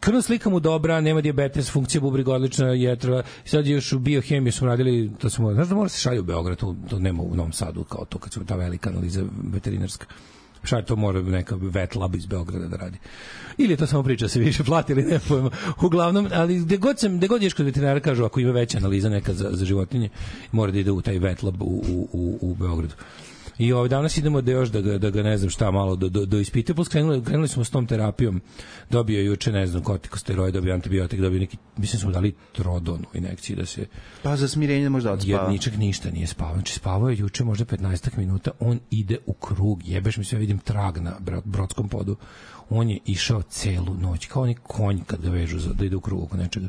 Krvna 0.00 0.22
slika 0.22 0.50
mu 0.50 0.60
dobra, 0.60 1.00
nema 1.00 1.20
dijabetes, 1.20 1.70
funkcija 1.70 2.00
bubrega 2.00 2.32
odlična, 2.32 2.68
jetra. 2.68 3.22
Sad 3.44 3.66
je 3.66 3.72
još 3.72 3.92
u 3.92 3.98
biohemiji 3.98 4.52
smo 4.52 4.66
radili, 4.66 5.10
to 5.18 5.30
smo, 5.30 5.54
znaš 5.54 5.68
da 5.68 5.74
mora 5.74 5.88
se 5.88 6.00
šalje 6.00 6.20
u 6.20 6.24
Beograd, 6.24 6.58
to, 6.58 6.76
to 6.90 6.98
nema 6.98 7.22
u 7.22 7.34
Novom 7.34 7.52
Sadu 7.52 7.84
kao 7.84 8.04
to 8.04 8.18
kad 8.18 8.32
su 8.32 8.44
ta 8.44 8.56
velika 8.56 8.90
analiza 8.90 9.22
veterinarska. 9.44 10.06
Šta 10.62 10.82
to 10.82 10.96
mora 10.96 11.22
neka 11.22 11.56
vet 11.60 11.94
lab 11.94 12.14
iz 12.14 12.26
Beograda 12.26 12.66
da 12.66 12.76
radi. 12.76 12.98
Ili 13.58 13.72
je 13.72 13.76
to 13.76 13.86
samo 13.86 14.02
priča 14.02 14.24
da 14.24 14.28
se 14.28 14.40
više 14.40 14.64
plati 14.64 14.92
ili 14.92 15.02
ne 15.02 15.18
pojma. 15.28 15.50
Uglavnom, 15.82 16.28
ali 16.32 16.58
gde 16.58 16.76
god 16.76 16.98
sam, 16.98 17.16
gde 17.18 17.26
god 17.26 17.42
ješ 17.42 17.52
kod 17.54 17.66
veterinara 17.66 18.00
kažu 18.00 18.24
ako 18.24 18.40
ima 18.40 18.52
veća 18.52 18.78
analiza 18.78 19.08
neka 19.08 19.34
za, 19.34 19.48
za 19.52 19.64
životinje, 19.64 20.08
mora 20.52 20.72
da 20.72 20.78
ide 20.78 20.90
u 20.90 21.02
taj 21.02 21.18
vet 21.18 21.42
lab 21.42 21.62
u, 21.62 21.82
u, 21.88 22.08
u, 22.12 22.38
u 22.40 22.54
Beogradu. 22.54 22.94
I 23.58 23.72
ovaj 23.72 23.88
danas 23.88 24.16
idemo 24.16 24.40
da 24.40 24.52
još 24.52 24.68
da 24.68 24.80
ga, 24.80 24.98
da 24.98 25.10
ga 25.10 25.22
ne 25.22 25.38
znam 25.38 25.50
šta 25.50 25.70
malo 25.70 25.96
do, 25.96 26.08
do, 26.08 26.26
do 26.26 26.38
ispite, 26.38 26.74
plus 26.74 26.88
krenuli, 26.88 27.24
krenuli 27.24 27.48
smo 27.48 27.64
s 27.64 27.70
tom 27.70 27.86
terapijom. 27.86 28.40
Dobio 28.90 29.20
juče, 29.20 29.52
ne 29.52 29.66
znam, 29.66 29.82
kortikosteroid, 29.82 30.54
dobio 30.54 30.74
antibiotik, 30.74 31.20
dobio 31.20 31.40
neki, 31.40 31.56
mislim 31.76 32.00
smo 32.00 32.10
dali 32.10 32.34
trodon 32.52 33.04
u 33.14 33.16
inekciji 33.16 33.56
da 33.56 33.66
se 33.66 33.86
Pa 34.22 34.36
za 34.36 34.48
smirenje 34.48 34.88
možda 34.88 35.12
odspava. 35.12 35.42
Jedničak 35.42 35.76
ništa 35.76 36.10
nije 36.10 36.26
spavao. 36.26 36.54
Znači 36.54 36.72
spavao 36.72 37.10
je 37.10 37.18
juče 37.18 37.44
možda 37.44 37.64
15 37.64 38.18
minuta, 38.18 38.50
on 38.60 38.80
ide 38.90 39.18
u 39.26 39.32
krug. 39.32 39.80
Jebeš 39.84 40.16
mi 40.16 40.24
sve 40.24 40.38
vidim 40.38 40.58
trag 40.58 40.98
na 40.98 41.16
bro- 41.20 41.42
brodskom 41.44 41.88
podu. 41.88 42.16
On 42.70 42.90
je 42.90 42.98
išao 43.06 43.42
celu 43.42 43.94
noć, 43.94 44.26
kao 44.26 44.42
oni 44.42 44.54
konj 44.54 45.00
kad 45.06 45.22
ga 45.22 45.30
vežu 45.30 45.58
za, 45.58 45.72
da 45.72 45.84
ide 45.84 45.96
u 45.96 46.00
krug 46.00 46.22
oko 46.22 46.36
nečega. 46.36 46.68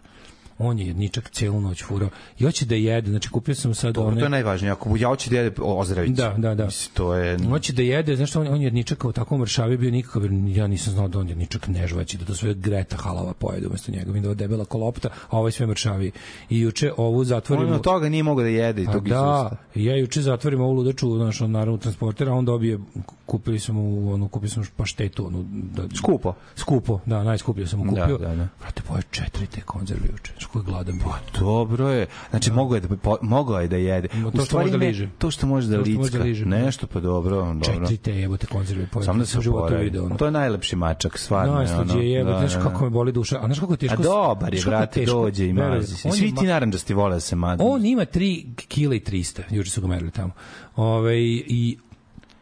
On 0.59 0.79
je 0.79 0.87
jedničak 0.87 1.29
celu 1.29 1.61
noć 1.61 1.83
furao. 1.83 2.09
I 2.39 2.43
hoće 2.43 2.65
da 2.65 2.75
jede, 2.75 3.09
znači 3.09 3.29
kupio 3.29 3.55
sam 3.55 3.73
sad 3.73 3.93
Dobro, 3.93 4.11
one... 4.11 4.19
to 4.19 4.25
je 4.25 4.29
najvažnije. 4.29 4.71
Ako 4.71 4.95
ja 4.97 5.07
hoće 5.07 5.29
da 5.29 5.37
jede 5.37 5.61
ozdravić. 5.61 6.11
Da, 6.11 6.35
da, 6.37 6.55
da. 6.55 6.65
Mislim, 6.65 6.93
to 6.93 7.15
je... 7.15 7.37
Hoće 7.49 7.73
da 7.73 7.81
jede, 7.81 8.15
znaš 8.15 8.29
što 8.29 8.41
on, 8.41 8.47
on 8.47 8.61
je 8.61 8.63
jedničak 8.63 9.05
u 9.05 9.11
takvom 9.11 9.39
mršavi 9.41 9.77
bio 9.77 9.91
nikakav, 9.91 10.21
ja 10.47 10.67
nisam 10.67 10.93
znao 10.93 11.07
da 11.07 11.19
on 11.19 11.29
jedničak 11.29 11.67
ne 11.67 11.87
žvaći, 11.87 12.17
da 12.17 12.25
to 12.25 12.35
sve 12.35 12.53
Greta 12.53 12.97
halava 12.97 13.33
pojede 13.33 13.67
umesto 13.67 13.91
njega. 13.91 14.05
Vidim 14.11 14.23
da 14.23 14.29
je 14.29 14.35
debela 14.35 14.65
kolopta, 14.65 15.09
a 15.29 15.37
ovaj 15.37 15.51
sve 15.51 15.67
mršavi. 15.67 16.11
I 16.49 16.59
juče 16.59 16.91
ovu 16.97 17.23
zatvorimo... 17.23 17.67
On 17.67 17.73
od 17.73 17.83
toga 17.83 18.09
nije 18.09 18.23
mogao 18.23 18.43
da 18.43 18.49
jede 18.49 18.81
i 18.81 18.85
Pa 18.85 18.91
tog 18.91 19.09
da, 19.09 19.51
i 19.75 19.85
ja 19.85 19.95
juče 19.95 20.21
zatvorim 20.21 20.61
ovu 20.61 20.73
ludaču, 20.73 21.17
znaš, 21.17 21.41
on 21.41 21.51
naravno 21.51 21.77
transportera, 21.77 22.33
on 22.33 22.45
dobije, 22.45 22.79
kupili 23.25 23.59
smo 23.59 23.73
mu, 23.73 24.13
ono, 24.13 24.27
kupili 24.27 24.49
smo 24.49 24.63
paštetu, 24.75 25.27
ono, 25.27 25.45
da, 25.51 25.83
Skupo. 25.97 26.33
skupo, 26.55 26.99
da, 27.05 27.23
najskuplje 27.23 27.67
sam 27.67 27.79
mu 27.79 27.91
Da, 27.91 28.01
kupio. 28.01 28.17
da, 28.17 28.35
da. 28.35 28.47
Brate, 28.59 28.81
poje 28.87 29.01
četiri 29.11 29.47
te 29.47 29.61
konzerve 29.61 30.07
juče, 30.11 30.33
što 30.49 30.59
je 30.59 30.63
gladan 30.63 30.97
bio. 30.97 31.39
Dobro 31.39 31.89
je. 31.89 32.07
Znači, 32.29 32.51
mogao 32.51 32.75
je 32.75 32.81
da, 32.81 32.97
po, 32.97 33.17
mogao 33.21 33.59
je 33.59 33.67
da 33.67 33.75
jede. 33.77 34.07
Ma, 34.13 34.31
to 34.31 34.37
što 34.37 34.41
U 34.41 34.45
stvari 34.45 34.65
može 34.65 34.77
da 34.77 34.85
liže. 34.85 35.09
To 35.17 35.31
što 35.31 35.47
može 35.47 35.67
da 35.67 35.77
licka. 35.77 36.17
da 36.17 36.23
liže. 36.23 36.45
Nešto, 36.45 36.87
pa 36.87 36.99
dobro. 36.99 37.35
dobro. 37.35 37.63
Četiri 37.63 37.97
te 37.97 38.15
jebote 38.15 38.47
konzerve 38.47 38.87
poje. 38.87 39.05
Samo 39.05 39.19
da 39.19 39.25
se 39.25 39.41
životu 39.41 39.75
video. 39.79 40.05
Ono. 40.05 40.17
To 40.17 40.25
je 40.25 40.31
najlepši 40.31 40.75
mačak, 40.75 41.17
stvarno. 41.17 41.53
Najslađe 41.53 41.93
ono, 41.93 42.01
je, 42.01 42.11
jebote, 42.11 42.33
da, 42.33 42.39
znaš 42.39 42.53
da, 42.53 42.69
kako 42.69 42.83
me 42.83 42.89
boli 42.89 43.11
duša. 43.11 43.39
A 43.41 43.45
znaš 43.45 43.59
kako 43.59 43.73
je 43.73 43.75
A 43.75 43.77
teško? 43.77 44.03
dobar 44.03 44.53
je, 44.53 44.61
brate, 44.65 44.99
teško? 44.99 45.21
dođe 45.21 45.47
i 45.47 45.53
mazi 45.53 45.95
se. 45.95 46.11
Svi 46.11 46.35
ti 46.35 46.45
naranđasti 46.45 46.93
vole 46.93 47.13
da 47.13 47.19
se 47.19 47.35
mazi. 47.35 47.63
On 47.65 47.85
ima 47.85 48.05
3 48.05 48.55
kg 48.55 48.93
i 48.93 48.99
300, 48.99 49.41
juče 49.49 49.69
su 49.69 49.81
ga 49.81 49.87
merili 49.87 50.11
tamo. 50.11 50.31
Ove, 50.75 51.19
I 51.21 51.77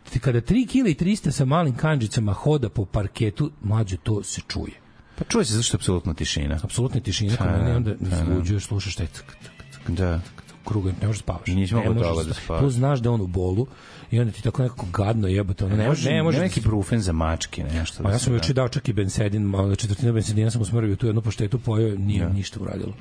ti 0.09 0.19
kada 0.19 0.41
3 0.41 0.67
kg 0.67 0.87
i 0.87 0.95
300 1.05 1.31
sa 1.31 1.45
malim 1.45 1.75
kanđicama 1.75 2.33
hoda 2.33 2.69
po 2.69 2.85
parketu, 2.85 3.51
mlađe 3.61 3.97
to 3.97 4.23
se 4.23 4.41
čuje. 4.47 4.86
Pa 5.17 5.23
čuje 5.23 5.45
se 5.45 5.53
zašto 5.53 5.75
je 5.75 5.77
apsolutna 5.77 6.13
tišina. 6.13 6.59
Apsolutna 6.63 6.99
tišina, 6.99 7.35
Da, 7.35 7.45
mene 7.47 7.75
onda 7.75 7.93
da, 7.93 8.23
da. 8.49 8.59
slušaš 8.59 8.95
taj 8.95 9.07
ck, 9.07 9.11
ck, 9.13 9.35
ck, 9.73 9.89
Da. 9.89 10.19
kruga, 10.65 10.91
ne 11.01 11.07
možeš 11.07 11.19
da 11.19 11.23
spavaš. 11.23 11.47
Nisi 11.47 11.75
mogao 11.75 11.93
možeš 11.93 12.07
toga 12.07 12.23
da 12.23 12.33
spa- 12.33 12.41
spavaš. 12.43 12.59
Plus 12.61 12.73
znaš 12.73 12.99
da 12.99 13.11
on 13.11 13.21
u 13.21 13.27
bolu 13.27 13.67
i 14.11 14.19
onda 14.19 14.31
ti 14.31 14.43
tako 14.43 14.63
nekako 14.63 14.85
gadno 14.87 15.27
jebote, 15.27 15.65
ono 15.65 15.75
ne 15.75 15.87
može, 15.87 16.09
ne 16.11 16.23
može. 16.23 16.37
Da 16.37 16.43
neki 16.43 16.61
brufen 16.61 16.99
za 17.01 17.11
mačke, 17.13 17.63
nešto. 17.65 18.03
Pa 18.03 18.09
da 18.09 18.15
ja 18.15 18.19
sam 18.19 18.29
da. 18.29 18.37
juče 18.37 18.53
dao 18.53 18.69
čak 18.69 18.89
i 18.89 18.93
bensedin, 18.93 19.41
malo 19.41 19.75
četvrtina 19.75 20.11
bensedina 20.11 20.51
sam 20.51 20.61
usmrvio 20.61 20.95
tu 20.95 21.05
jednu 21.05 21.21
poštetu 21.21 21.59
pojeo, 21.59 21.97
nije 21.97 22.29
ništa 22.29 22.59
uradilo. 22.59 22.93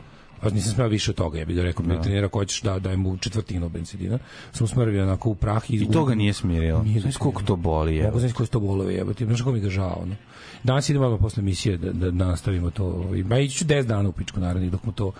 A 0.42 0.50
nisam 0.50 0.72
smeo 0.72 0.88
više 0.88 1.10
od 1.10 1.16
toga, 1.16 1.38
ja 1.38 1.44
bih 1.44 1.56
da 1.56 1.62
rekao, 1.62 1.86
da. 1.86 2.02
trenera 2.02 2.28
ko 2.28 2.38
hoćeš 2.38 2.62
da 2.62 2.78
daj 2.78 2.96
mu 2.96 3.16
četvrtinu 3.16 3.68
bensedina. 3.68 4.18
Sam 4.52 4.64
usmrvio 4.64 5.02
onako 5.02 5.30
u 5.30 5.34
prah 5.34 5.70
i, 5.70 5.76
I 5.76 5.90
to 5.90 6.04
ga 6.04 6.14
nije 6.14 6.32
smirilo. 6.32 6.82
Nije 6.82 7.00
Znaš 7.00 7.16
koliko 7.16 7.42
to 7.42 7.56
boli, 7.56 7.96
je. 7.96 8.04
Mogu 8.04 8.20
znaći 8.20 8.34
koji 8.34 8.46
su 8.46 8.52
to 8.52 8.60
bolovi, 8.60 8.94
jebote. 8.94 9.24
Znaš 9.24 9.38
kako 9.38 9.52
mi 9.52 9.60
ga 9.60 9.68
žao, 9.68 9.98
ono. 10.02 10.14
Danas 10.62 10.88
idemo 10.88 11.04
odmah 11.04 11.20
posle 11.20 11.40
emisije 11.40 11.76
da, 11.76 11.92
da, 11.92 12.10
da 12.10 12.24
nastavimo 12.26 12.70
to. 12.70 13.10
I- 13.16 13.22
Ma 13.22 13.38
ići 13.38 13.58
ću 13.58 13.64
10 13.64 13.82
dana 13.82 14.08
u 14.08 14.12
pičku 14.12 14.40
narednih 14.40 14.70
dok 14.70 14.84
mu 14.84 14.92
to... 14.92 15.12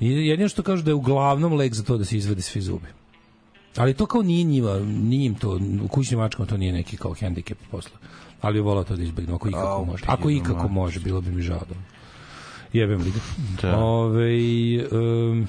Jedino 0.00 0.48
što 0.48 0.62
kažu 0.62 0.82
da 0.82 0.90
je 0.90 0.94
uglavnom 0.94 1.52
lek 1.52 1.74
za 1.74 1.82
to 1.82 1.98
da 1.98 2.04
se 2.04 2.16
izvede 2.16 2.42
svi 2.42 2.60
zubi. 2.60 2.86
Ali 3.76 3.94
to 3.94 4.06
kao 4.06 4.22
nije 4.22 4.44
njima, 4.44 4.78
nije 4.80 5.26
im 5.26 5.34
to, 5.34 5.60
u 5.84 5.88
kućnim 5.88 6.20
mačkama 6.20 6.46
to 6.46 6.56
nije 6.56 6.72
neki 6.72 6.96
kao 6.96 7.14
hendikep 7.14 7.58
posle. 7.70 7.92
Ali 8.40 8.54
bi 8.54 8.60
volao 8.60 8.84
to 8.84 8.96
da 8.96 9.02
izbegnu, 9.02 9.34
ako 9.34 9.48
ikako 9.48 9.84
može. 9.84 10.04
Ako 10.06 10.28
pido, 10.28 10.40
ikako 10.40 10.68
može, 10.68 11.00
bilo 11.00 11.20
bi 11.20 11.30
mi 11.30 11.42
žao 11.42 11.58
da... 11.68 11.74
Jebem 12.76 13.02
li 13.06 13.12
ga. 13.14 13.22
Da. 13.62 13.76
Ove, 13.76 14.30
um, 14.92 15.46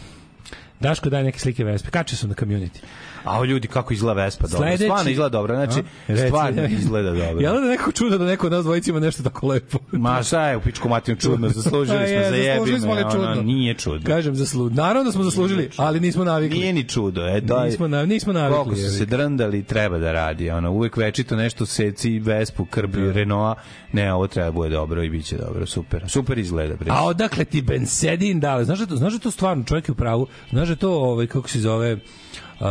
Daško 0.79 1.09
daj 1.09 1.23
neke 1.23 1.39
slike 1.41 1.65
Vespe. 1.65 1.91
Kače 1.91 2.15
sam 2.15 2.29
na 2.29 2.35
community. 2.39 2.83
A 3.23 3.39
o 3.39 3.45
ljudi 3.45 3.67
kako 3.67 3.93
izgleda 3.93 4.13
Vespa 4.15 4.47
dobro. 4.47 4.67
Sledeći- 4.67 4.83
Stvarno 4.83 5.11
izgleda 5.11 5.29
dobro. 5.29 5.55
Znači, 5.55 5.79
A? 5.79 5.83
Reci, 6.07 6.27
stvarno 6.27 6.65
izgleda 6.65 7.09
dobro. 7.11 7.39
Jel 7.39 7.53
da 7.53 7.61
neko 7.61 7.91
čuda 7.91 8.17
da 8.17 8.25
neko 8.25 8.45
od 8.45 8.53
nas 8.53 8.63
dvojica 8.63 8.91
ima 8.91 8.99
nešto 8.99 9.23
tako 9.23 9.47
lepo? 9.47 9.77
Ma 9.91 10.23
šta 10.23 10.47
je 10.47 10.57
u 10.57 10.61
pičku 10.61 10.89
matinu 10.89 11.17
čudno, 11.17 11.49
zaslužili 11.49 11.97
smo 12.07 12.17
za 12.19 12.43
zaslužili 12.45 12.79
smo, 12.79 12.91
ali 12.91 12.97
jebime, 12.97 13.11
čudno. 13.11 13.27
ono, 13.27 13.41
nije 13.43 13.73
čudno. 13.73 14.07
Kažem 14.07 14.35
zaslu. 14.35 14.69
Naravno 14.69 15.03
da 15.03 15.11
smo 15.11 15.23
zaslužili, 15.23 15.69
ali 15.77 15.99
nismo 15.99 16.23
navikli. 16.23 16.59
Nije 16.59 16.73
ni 16.73 16.83
čudo, 16.83 17.21
e, 17.23 17.41
da 17.41 17.65
Nismo 17.65 17.87
na- 17.87 18.05
nismo 18.05 18.33
navikli, 18.33 18.63
Koliko 18.63 18.81
su 18.81 18.89
se 18.89 19.05
drndali, 19.05 19.63
treba 19.63 19.97
da 19.97 20.11
radi. 20.11 20.49
Ono, 20.49 20.71
uvek 20.71 20.97
večito 20.97 21.35
nešto 21.35 21.65
seci 21.65 22.19
Vespu, 22.19 22.65
krbi, 22.65 23.11
Renaulta. 23.11 23.61
Ne, 23.93 24.13
ovo 24.13 24.27
treba 24.27 24.45
da 24.45 24.51
bude 24.51 24.69
dobro 24.69 25.03
i 25.03 25.09
biće 25.09 25.37
dobro, 25.37 25.65
super. 25.65 26.03
Super 26.07 26.37
izgleda, 26.37 26.75
bre. 26.75 26.91
A 26.91 27.05
odakle 27.05 27.45
ti 27.45 27.61
bensedin 27.61 28.39
dale? 28.39 28.65
Znaš 28.65 28.79
da 28.79 28.85
to, 28.85 28.95
znaš 28.95 29.13
da 29.13 29.19
to 29.19 29.31
stvarno 29.31 29.63
čovjek 29.63 29.87
je 29.87 29.91
u 29.91 29.95
pravu? 29.95 30.27
Znaš 30.49 30.69
da 30.69 30.75
to, 30.75 30.91
ovaj, 30.91 31.27
kako 31.27 31.49
se 31.49 31.59
zove, 31.59 31.97
Uh, 32.59 32.67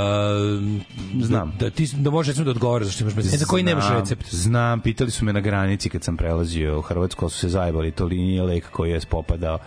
Znam. 1.23 1.53
Da, 1.61 1.71
ti, 1.71 1.89
da 1.97 2.11
može 2.11 2.31
recimo 2.31 2.45
da 2.45 2.51
odgovara 2.51 2.85
zašto 2.85 3.05
imaš 3.05 3.15
bensedin, 3.15 3.39
za 3.39 3.47
koji 3.47 3.63
nemaš 3.63 3.87
Znam, 3.87 3.99
recept. 3.99 4.35
Znam, 4.35 4.81
pitali 4.81 5.11
su 5.11 5.25
me 5.25 5.33
na 5.33 5.41
granici 5.41 5.89
kad 5.89 6.05
sam 6.05 6.17
prelazio 6.17 6.79
u 6.79 6.83
Hrvatsku, 6.83 7.29
su 7.29 7.39
se 7.39 7.49
zajebali, 7.49 7.91
to 7.91 8.05
li 8.05 8.17
nije 8.17 8.43
lek 8.43 8.71
koji 8.71 8.91
je 8.91 9.01
popadao, 9.11 9.59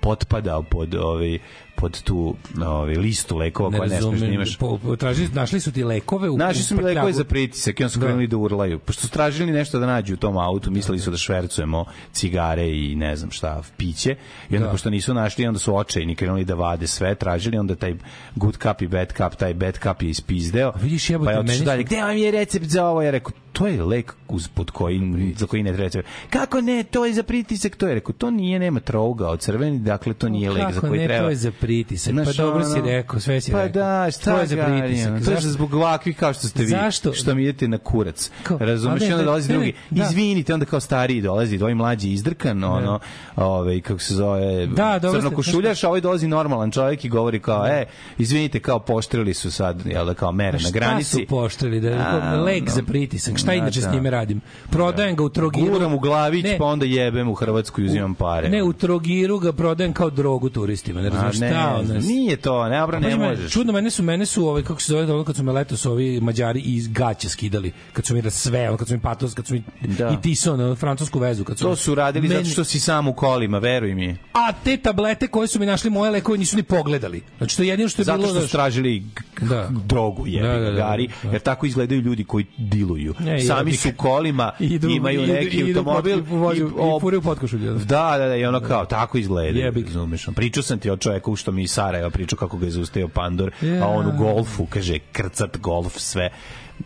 potpadao 0.00 0.62
pod 0.62 0.94
ovaj 0.94 1.38
pod 1.80 2.02
tu 2.02 2.34
ovaj 2.66 2.94
listu 2.94 3.36
lekova 3.36 3.78
koje 3.78 3.88
ne 3.88 4.00
smeš 4.00 4.20
da 4.20 4.26
imaš. 4.26 4.56
Po, 4.56 4.78
po, 4.78 4.96
našli 5.32 5.60
su 5.60 5.72
ti 5.72 5.84
lekove 5.84 6.30
u 6.30 6.36
Našli 6.38 6.62
su 6.62 6.76
mi 6.76 6.82
lekove 6.82 7.12
za 7.12 7.24
pritisak 7.24 7.80
i 7.80 7.84
onda 7.84 7.92
su 7.92 7.98
Da. 7.98 8.06
krenuli 8.06 8.26
da 8.26 8.36
urlaju. 8.36 8.78
Pošto 8.78 9.02
su 9.02 9.08
tražili 9.08 9.52
nešto 9.52 9.78
da 9.78 9.86
nađu 9.86 10.14
u 10.14 10.16
tom 10.16 10.36
autu, 10.36 10.70
mislili 10.70 10.98
su 10.98 11.10
da 11.10 11.16
švercujemo 11.16 11.84
cigare 12.12 12.68
i 12.70 12.94
ne 12.96 13.16
znam 13.16 13.30
šta, 13.30 13.62
piće. 13.76 14.16
I 14.50 14.56
onda 14.56 14.66
Da. 14.66 14.72
pošto 14.72 14.90
nisu 14.90 15.14
našli, 15.14 15.46
onda 15.46 15.60
su 15.60 15.76
očajni 15.76 16.14
krenuli 16.14 16.44
da 16.44 16.54
vade 16.54 16.86
sve, 16.86 17.14
tražili, 17.14 17.58
onda 17.58 17.74
taj 17.74 17.94
good 18.34 18.56
cup 18.62 18.82
i 18.82 18.86
bad 18.88 19.08
cup, 19.08 19.38
taj 19.38 19.54
bad 19.54 19.78
cup 19.82 20.02
je 20.02 20.10
ispizdeo. 20.10 20.72
vidiš, 20.80 21.10
jebote, 21.10 21.26
pa 21.26 21.32
je 21.32 21.38
otišao 21.38 21.64
dalje, 21.64 21.82
gde 21.82 22.02
vam 22.02 22.16
je 22.16 22.30
recept 22.30 22.66
za 22.66 22.86
ovo? 22.86 23.02
Ja 23.02 23.10
rekao, 23.10 23.32
to 23.58 23.66
je 23.66 23.82
lek 23.82 24.14
uz 24.28 24.48
pod 24.48 24.70
koji, 24.70 25.00
za 25.36 25.46
koji 25.46 25.62
ne 25.62 25.72
treba. 25.88 26.08
Kako 26.30 26.60
ne, 26.60 26.82
to 26.82 27.04
je 27.04 27.12
za 27.14 27.22
pritisak, 27.22 27.76
to 27.76 27.88
je 27.88 27.94
rekao, 27.94 28.12
to 28.12 28.30
nije, 28.30 28.58
nema 28.58 28.80
trouga 28.80 29.28
od 29.28 29.40
crveni, 29.40 29.78
dakle 29.78 30.14
to 30.14 30.28
nije 30.28 30.50
lek 30.50 30.62
za 30.64 30.74
Kako 30.74 30.86
koji 30.88 31.00
ne, 31.00 31.06
treba. 31.06 31.24
to 31.24 31.30
je 31.30 31.36
za 31.36 31.52
pritisak. 31.52 32.12
Znaš, 32.12 32.26
pa 32.26 32.32
dobro 32.34 32.64
si 32.64 32.80
rekao, 32.80 33.20
sve 33.20 33.40
si 33.40 33.52
pa 33.52 33.64
rekao. 33.64 33.82
da, 33.82 34.10
šta 34.10 34.34
to 34.34 34.40
je 34.40 34.46
za 34.46 34.56
pritisak. 34.56 35.24
To 35.24 35.30
je 35.30 35.40
zbog 35.40 35.74
ovakvih 35.74 36.16
kao 36.16 36.32
što 36.32 36.48
ste 36.48 36.62
vi. 36.62 36.68
Zašto? 36.68 37.12
Što 37.12 37.34
mi 37.34 37.42
idete 37.42 37.68
na 37.68 37.78
kurac. 37.78 38.30
Razumeš? 38.50 39.00
ne, 39.00 39.06
onda 39.06 39.16
ne, 39.16 39.24
dolazi 39.24 39.48
ne, 39.48 39.54
drugi. 39.54 39.72
ne, 39.90 39.98
da. 39.98 40.04
Izvinite, 40.04 40.54
onda 40.54 40.66
kao 40.66 40.80
stariji 40.80 41.20
dolazi, 41.20 41.58
dvoji 41.58 41.74
mlađi 41.74 42.10
izdrkan, 42.10 42.64
ono, 42.64 42.98
ovaj, 43.36 43.80
kako 43.80 43.98
se 44.00 44.14
zove, 44.14 44.66
Da, 44.66 44.98
dobro 44.98 45.10
ste- 45.10 45.20
crnokošuljaš, 45.20 45.84
a 45.84 45.88
ovaj 45.88 46.00
dolazi 46.00 46.28
normalan 46.28 46.70
čovjek 46.70 47.04
i 47.04 47.08
govori 47.08 47.40
kao, 47.40 47.66
e, 47.66 47.84
izvinite, 48.18 48.60
kao 48.60 48.78
poštrili 48.78 49.34
su 49.34 49.50
sad, 49.50 49.86
jel 49.86 50.06
da, 50.06 50.14
kao 50.14 50.32
mere 50.32 50.52
na 50.52 50.58
Šta 50.58 50.70
granici. 50.70 51.10
su 51.10 51.20
poštrili? 51.28 51.80
Da, 51.80 52.34
lek 52.36 52.70
za 52.70 52.82
pritisak. 52.82 53.34
Šta 53.48 53.52
Da, 53.52 53.58
inače 53.58 53.80
s 53.80 53.84
da. 53.84 53.90
njime 53.90 54.10
radim? 54.10 54.40
Prodajem 54.70 55.16
ga 55.16 55.24
u 55.24 55.28
Trogiru. 55.28 55.66
Guram 55.68 55.94
u 55.94 55.98
glavić, 55.98 56.44
Ne, 56.44 56.58
pa 56.58 56.64
onda 56.64 56.86
jebem 56.86 57.28
u 57.28 57.34
Hrvatsku 57.34 57.80
i 57.80 57.84
uzimam 57.84 58.14
pare. 58.14 58.48
Ne, 58.48 58.62
u 58.62 58.72
Trogiru 58.72 59.38
ga 59.38 59.52
prodajem 59.52 59.92
kao 59.92 60.10
drogu 60.10 60.48
turistima. 60.50 61.00
Ne 61.02 61.10
razumiješ 61.10 61.38
ne, 61.38 61.48
šta? 61.50 61.76
ono, 61.76 61.94
nije 61.96 62.36
to, 62.36 62.68
ne, 62.68 62.82
obra, 62.82 62.98
ne 62.98 63.16
možeš. 63.16 63.52
Čudno, 63.52 63.72
mene 63.72 63.90
su, 63.90 64.02
mene 64.02 64.26
su 64.26 64.46
ovaj, 64.46 64.62
kako 64.62 64.80
se 64.80 64.92
zove, 64.92 65.24
kad 65.24 65.36
su 65.36 65.42
me 65.42 65.52
letos 65.52 65.86
ovi 65.86 66.20
Mađari 66.20 66.60
iz 66.60 66.88
gaća 66.88 67.28
skidali, 67.28 67.72
kad 67.92 68.06
su 68.06 68.14
mi 68.14 68.22
da 68.22 68.30
sve, 68.30 68.76
kad 68.78 68.88
su 68.88 68.94
mi 68.94 69.00
patos, 69.00 69.34
kad 69.34 69.46
su 69.46 69.54
mi 69.54 69.62
Da. 69.88 70.08
i 70.10 70.22
Tison, 70.22 70.60
ono, 70.60 70.74
francusku 70.74 71.18
vezu. 71.18 71.44
Kad 71.44 71.58
su, 71.58 71.64
To 71.64 71.76
su 71.76 71.94
radili 71.94 72.28
meni- 72.28 72.34
zato 72.36 72.50
što 72.50 72.64
si 72.64 72.80
sam 72.80 73.08
u 73.08 73.12
kolima, 73.12 73.58
veruj 73.58 73.94
mi. 73.94 74.16
A 74.34 74.52
te 74.54 74.76
tablete 74.78 75.26
koje 75.28 75.48
su 75.48 75.58
mi 75.60 75.66
našli 75.66 75.90
moje 75.90 76.10
lekove 76.10 76.38
nisu 76.38 76.56
ni 76.56 76.62
pogledali. 76.62 77.22
Znači, 77.38 77.56
to 77.56 77.62
je 77.62 77.68
jedino 77.68 77.88
što 77.88 78.02
je 78.02 78.04
Zato 78.04 78.18
bilo... 78.18 78.28
što 78.28 78.34
da- 78.34 78.46
su 78.46 78.52
tražili 78.52 79.02
Da. 79.40 79.68
drogu 79.84 80.26
jebi 80.26 80.48
Da, 80.48 80.52
da, 80.52 80.60
da, 80.60 80.70
da, 80.70 80.76
gari, 80.78 81.08
da. 81.22 81.30
jer 81.30 81.40
tako 81.40 81.66
izgledaju 81.66 82.00
ljudi 82.00 82.24
koji 82.24 82.46
diluju. 82.58 83.14
Ne, 83.28 83.40
Sami 83.40 83.72
su 83.72 83.88
kolima, 83.96 84.52
Idu- 84.60 84.88
imaju 84.88 85.22
idu- 85.22 85.32
neki 85.34 85.56
idu 85.56 85.78
automobil 85.80 86.16
pod- 86.18 86.28
vođu- 86.30 86.96
i 86.96 87.00
furaju 87.00 87.22
potkošulje. 87.22 87.70
Da, 87.70 88.14
da, 88.18 88.26
da, 88.26 88.36
i 88.36 88.44
ono 88.44 88.60
kao, 88.60 88.84
tako 88.86 89.18
izgleda. 89.18 89.58
Jebi 89.58 89.80
ga. 89.82 89.86
Razumeš? 89.86 90.26
Pričao 90.36 90.62
sam 90.62 90.78
ti 90.78 90.90
o 90.90 90.96
čoveku 90.96 91.36
što 91.36 91.52
mi 91.52 91.62
iz 91.62 91.70
Sarajeva 91.70 92.10
pričao 92.10 92.38
kako 92.38 92.56
ga 92.58 92.66
je 92.66 92.70
zaustavio 92.70 93.08
Pandor, 93.08 93.50
Ja. 93.62 93.84
a 93.84 93.88
on 93.88 94.06
u 94.06 94.12
golfu, 94.12 94.66
kaže, 94.66 94.98
krcat 95.12 95.56
golf, 95.56 95.98
sve 95.98 96.30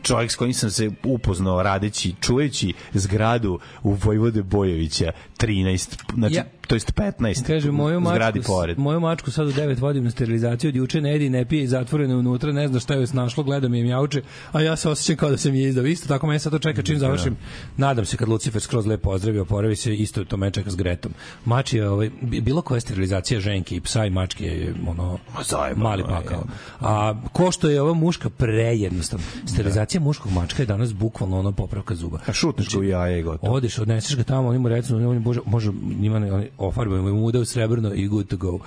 čovjek 0.03 0.31
s 0.31 0.37
kojim 0.37 0.55
sam 0.55 0.71
se 0.71 0.91
upoznao 1.05 1.63
radeći, 1.63 2.15
čujeći 2.21 2.73
zgradu 2.93 3.59
u 3.83 3.93
Vojvode 3.95 4.43
Bojovića 4.43 5.13
13, 5.39 5.97
znači, 6.15 6.35
Ja. 6.35 6.45
To 6.73 6.77
jest 6.77 6.93
15 6.95 7.47
Kaže, 7.47 7.71
moju 7.71 8.01
mačku, 8.01 8.43
pored. 8.47 8.79
moju 8.79 9.01
mačku 9.01 9.31
sad 9.31 9.47
u 9.47 9.53
9 9.53 9.81
vodim 9.81 10.05
na 10.05 10.11
sterilizaciju, 10.11 10.69
od 10.69 10.77
juče 10.77 11.01
ne 11.01 11.11
jedi, 11.13 11.31
ne 11.31 11.45
pije 11.45 11.63
i 11.63 11.67
zatvorene 11.67 12.17
unutra, 12.17 12.53
ne 12.53 12.69
zna 12.69 12.81
šta 12.81 12.95
joj 12.95 13.07
snašlo, 13.07 13.45
gleda 13.45 13.69
mi 13.69 13.79
je 13.79 13.85
mjauče, 13.85 14.23
a 14.53 14.61
ja 14.61 14.77
se 14.77 14.89
osjećam 14.89 15.17
kao 15.17 15.31
da 15.31 15.37
sam 15.37 15.55
je 15.55 15.69
izdao. 15.69 15.87
Isto 15.87 16.09
tako 16.09 16.27
mene 16.27 16.39
sad 16.39 16.53
to 16.53 16.59
čeka 16.59 16.83
čim 16.83 16.99
završim. 16.99 17.37
Nadam 17.77 18.05
se 18.05 18.17
kad 18.17 18.29
Lucifer 18.29 18.61
skroz 18.63 18.87
lepo 18.87 19.11
pozdravi, 19.11 19.39
oporavi 19.39 19.77
se, 19.77 19.95
isto 19.95 20.25
to 20.25 20.37
me 20.37 20.51
čeka 20.51 20.71
s 20.71 20.77
Gretom. 20.77 21.13
Mač 21.45 21.73
je, 21.73 21.89
ovaj, 21.89 22.11
bi- 22.23 22.41
bilo 22.41 22.63
koja 22.63 22.81
sterilizacija 22.81 23.41
ženke 23.41 23.77
i 23.77 23.81
psa 23.81 24.07
i 24.07 24.11
mačke 24.11 24.45
je 24.47 24.75
ono, 24.87 25.19
Ma 25.35 25.43
zajebano 25.43 25.89
mali 25.89 26.03
pakao. 26.03 26.45
A 26.81 27.15
ko 27.33 27.53
što 27.53 27.69
je 27.69 27.83
ova 27.83 27.95
muška 27.95 28.31
prejednostavna. 28.31 29.25
Sterilizacija 29.27 29.47
sterilizacija 29.47 30.01
muškog 30.01 30.33
mačka 30.33 30.63
je 30.63 30.67
danas 30.67 30.95
bukvalno 30.95 31.39
ono 31.39 31.53
popravka 31.53 31.95
zuba. 31.95 32.19
A 32.27 32.33
šutneš 32.33 32.69
ga 32.69 32.79
u 32.79 32.83
jaje 32.83 33.21
i 33.21 33.23
gotovo. 33.23 33.53
Odeš, 33.55 33.79
odneseš 33.79 34.17
ga 34.17 34.23
tamo, 34.23 34.49
oni 34.49 34.59
mu 34.59 34.69
recimo, 34.69 35.09
oni 35.11 35.21
može, 35.21 35.41
može 35.47 35.71
njima 36.01 36.19
ne, 36.19 36.33
oni 36.33 36.49
ofarbaju 36.67 37.03
mu 37.03 37.15
muda 37.15 37.41
u 37.41 37.45
srebrno 37.45 37.95
i 37.95 38.09
good 38.09 38.29
to 38.29 38.37
go. 38.37 38.59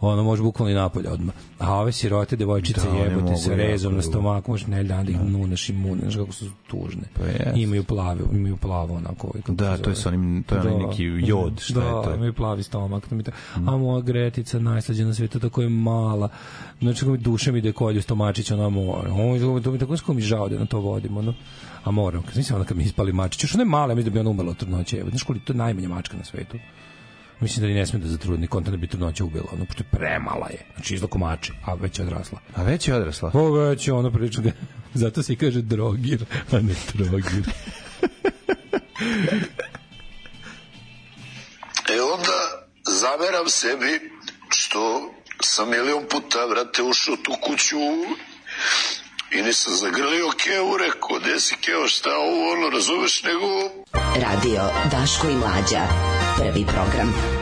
Ono 0.00 0.22
može 0.22 0.42
bukvalno 0.42 0.70
i 0.70 0.74
napolje 0.74 1.10
odmah. 1.10 1.34
A 1.58 1.74
ove 1.74 1.92
sirote 1.92 2.36
devojčice 2.36 2.80
Da, 2.92 2.96
jebote 2.96 3.36
sa 3.36 3.54
rezom 3.54 3.94
na 3.94 4.02
stomaku, 4.02 4.50
može 4.50 4.68
ne 4.68 4.84
dan 4.84 5.06
da 5.06 5.12
ih 5.12 5.20
nuneš 5.20 5.68
i 5.68 5.72
muneš, 5.72 6.02
znaš 6.02 6.16
kako 6.16 6.32
su 6.32 6.50
tužne. 6.66 7.02
Pa 7.14 7.24
jest. 7.24 7.56
imaju 7.56 7.84
plave, 7.84 8.20
imaju 8.32 8.56
plavo 8.56 8.94
onako. 8.94 9.32
kako 9.32 9.52
Da, 9.52 9.76
to 9.78 9.90
je 9.90 9.96
sa 9.96 10.08
onim, 10.08 10.42
to 10.42 10.54
je 10.54 10.60
onaj 10.60 10.86
neki 10.86 11.04
jod, 11.04 11.60
šta 11.60 11.80
da, 11.80 11.86
je 11.86 11.92
to? 12.04 12.14
imaju 12.14 12.32
plavi 12.32 12.62
stomak. 12.62 13.04
Ta, 13.24 13.32
A 13.66 13.76
moja 13.76 14.00
Gretica, 14.00 14.58
najslađa 14.58 15.04
na 15.04 15.14
svetu, 15.14 15.40
tako 15.40 15.62
je 15.62 15.68
mala. 15.68 16.28
Znači, 16.80 17.00
kako 17.00 17.12
mi 17.12 17.18
duše 17.18 17.52
mi 17.52 17.60
da 17.60 17.68
je 17.68 17.72
kolju 17.72 18.02
stomačić, 18.02 18.50
ona 18.50 18.68
mora. 18.68 19.12
Ovo, 19.12 19.60
to 19.60 19.70
mi 19.70 19.78
tako 19.78 19.96
skoro 19.96 20.16
mi 20.16 20.22
žao 20.22 20.48
da 20.48 20.58
na 20.58 20.66
to 20.66 20.80
vodimo, 20.80 21.22
no. 21.22 21.34
A 21.84 21.90
moram, 21.90 22.22
kad 22.22 22.36
mislim 22.36 22.56
ona 22.56 22.64
kad 22.64 22.76
mi 22.76 22.84
ispali 22.84 23.12
mačić, 23.12 23.44
još 23.44 23.54
ona 23.54 23.62
je 23.62 23.68
mala, 23.68 23.94
mislim 23.94 24.04
da 24.04 24.14
bi 24.14 24.20
ona 24.20 24.30
umrla 24.30 24.50
od 24.50 24.56
trudnoće. 24.56 24.98
Evo, 24.98 25.10
Znaš 25.10 25.22
koliko 25.22 25.46
to 25.46 25.52
je 25.52 25.56
najmanja 25.56 25.88
mačka 25.88 26.16
na 26.16 26.24
svetu? 26.24 26.58
Mislim 27.42 27.62
da 27.62 27.68
ni 27.68 27.74
ne 27.74 27.86
sme 27.86 27.98
da 27.98 28.08
zatrudni, 28.08 28.46
konta 28.46 28.70
da 28.70 28.76
bi 28.76 28.86
trudnoća 28.86 29.24
ubila, 29.24 29.44
ono, 29.52 29.64
pošto 29.64 29.82
je 29.82 29.88
premala 29.90 30.48
je. 30.48 30.66
Znači, 30.74 30.94
izlako 30.94 31.18
mače, 31.18 31.52
a 31.64 31.74
već 31.74 31.98
je 31.98 32.04
odrasla. 32.04 32.38
A 32.56 32.62
već 32.62 32.88
je 32.88 32.94
odrasla. 32.94 33.30
O, 33.34 33.50
već 33.52 33.88
je 33.88 33.92
ono 33.94 34.10
prilično, 34.10 34.42
ga- 34.42 34.52
zato 35.02 35.22
se 35.22 35.32
i 35.32 35.36
kaže 35.36 35.62
drogir, 35.62 36.24
a 36.52 36.60
ne 36.60 36.74
trogir. 36.92 37.44
E 41.94 42.00
onda 42.14 42.66
zameram 42.86 43.48
sebi 43.48 44.10
što 44.48 45.10
sam 45.42 45.70
milion 45.70 46.04
puta, 46.10 46.46
vrate, 46.50 46.82
ušao 46.82 47.16
tu 47.16 47.32
kuću 47.40 47.76
i 49.34 49.42
nisam 49.42 49.74
zagrlio 49.74 50.30
Keo, 50.36 50.76
rekao, 50.76 51.18
gde 51.18 51.40
si 51.40 51.56
Keo, 51.60 51.88
šta 51.88 52.10
ovo, 52.10 52.52
ono, 52.52 52.68
razumeš, 52.68 53.22
nego 53.22 53.46
Radio 54.26 54.62
Daško 54.90 55.28
i 55.28 55.34
Mlađa. 55.34 55.82
Prvi 56.36 56.66
program. 56.66 57.41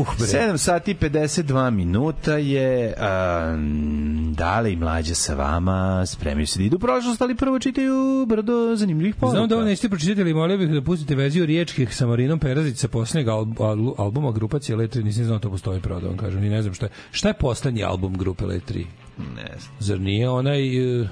Uh, 0.00 0.16
bre. 0.18 0.26
7 0.26 0.56
sati 0.56 0.94
52 0.94 1.70
minuta 1.70 2.36
je 2.36 2.94
um, 3.54 4.34
Dale 4.34 4.72
i 4.72 4.76
mlađa 4.76 5.14
sa 5.14 5.34
vama 5.34 6.06
spremaju 6.06 6.46
se 6.46 6.58
da 6.58 6.64
idu 6.64 6.78
prošlost, 6.78 7.22
ali 7.22 7.34
prvo 7.36 7.58
čitaju 7.58 8.26
brdo 8.26 8.76
zanimljivih 8.76 9.14
poruka. 9.14 9.36
Znam 9.36 9.48
da 9.48 9.56
ovo 9.56 9.64
nećete 9.64 9.88
pročitati, 9.88 10.20
ali 10.20 10.34
molio 10.34 10.58
bih 10.58 10.68
da 10.68 10.82
pustite 10.82 11.14
verziju 11.14 11.46
riječkih 11.46 11.96
sa 11.96 12.06
Marinom 12.06 12.38
Perazić 12.38 12.78
sa 12.78 12.88
poslednjeg 12.88 13.28
al 13.28 13.46
al 13.58 13.94
albuma 13.98 14.32
grupacije 14.32 14.76
Letri, 14.76 15.04
nisam 15.04 15.24
znao 15.24 15.38
to 15.38 15.50
postoji 15.50 15.80
pravo 15.80 16.00
da 16.00 16.06
vam 16.06 16.16
kažem, 16.16 16.40
ni 16.40 16.50
ne 16.50 16.62
znam 16.62 16.74
šta 16.74 16.86
je. 16.86 16.90
Šta 17.10 17.28
je 17.28 17.34
poslednji 17.34 17.84
album 17.84 18.14
grupe 18.18 18.44
Letri? 18.44 18.86
Ne 19.18 19.56
znam. 19.58 19.74
Zar 19.78 20.00
nije 20.00 20.28
onaj... 20.28 21.00
Uh, 21.00 21.08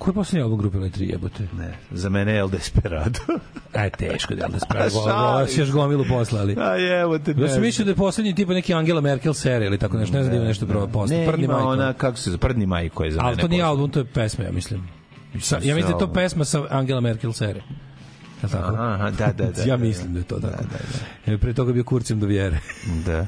Ko 0.00 0.10
je 0.10 0.14
poslednji 0.14 0.42
album 0.42 0.58
grupe 0.58 0.78
Letri 0.78 1.06
jebote? 1.06 1.46
Ne, 1.52 1.74
za 1.90 2.08
mene 2.08 2.32
je 2.32 2.38
El 2.38 2.48
Desperado. 2.48 3.20
Aj, 3.80 3.90
teško 3.90 4.34
da 4.34 4.44
je 4.44 4.60
spravi. 4.66 4.90
Šalim 4.90 5.34
Ovo 5.34 5.46
si 5.46 5.60
još 5.60 5.70
gomilu 5.70 6.04
posla, 6.08 6.40
ali... 6.40 6.56
A 6.58 7.00
evo 7.00 7.18
te 7.18 7.34
Ja 7.38 7.48
sam 7.48 7.60
mislio 7.62 7.84
da 7.84 7.90
je 7.90 7.96
poslednji 7.96 8.34
tipa 8.34 8.52
neki 8.52 8.74
Angela 8.74 9.00
Merkel 9.00 9.34
serija 9.34 9.66
ili 9.66 9.78
tako 9.78 9.96
nešto, 9.96 10.16
ne 10.16 10.22
znam 10.22 10.30
da 10.32 10.36
ima 10.36 10.48
nešto 10.48 10.66
prvo 10.66 10.86
posle. 10.86 11.16
Ne, 11.16 11.26
Prdni 11.26 11.44
ima 11.44 11.54
majko. 11.54 11.68
ona, 11.68 11.92
kako 11.92 12.16
se 12.16 12.30
zove, 12.30 12.40
Prdni 12.40 12.66
majko 12.66 13.04
je 13.04 13.10
za 13.10 13.20
Ali 13.20 13.30
mene. 13.30 13.42
to 13.42 13.48
nije 13.48 13.62
album, 13.62 13.90
to 13.90 13.98
je 13.98 14.04
pesma, 14.04 14.44
ja 14.44 14.52
mislim. 14.52 14.88
Sa, 15.40 15.56
ja 15.56 15.74
mislim 15.74 15.80
da 15.82 15.88
je 15.88 15.98
to 15.98 16.12
pesma 16.12 16.44
sa 16.44 16.66
Angela 16.70 17.00
Merkel 17.00 17.32
serije. 17.32 17.64
Tako? 18.40 18.76
Aha, 18.76 19.10
da, 19.10 19.32
da, 19.32 19.50
da. 19.50 19.62
ja 19.70 19.76
da, 19.76 19.84
mislim 19.84 20.12
da 20.12 20.18
je 20.18 20.24
to 20.24 20.38
da, 20.38 20.50
tako. 20.50 20.62
Da, 20.62 20.78
da, 20.78 21.32
E, 21.34 21.38
Pre 21.38 21.54
toga 21.54 21.72
bio 21.72 21.84
kurcem 21.84 22.20
do 22.20 22.26
vjere. 22.26 22.58
da. 23.06 23.26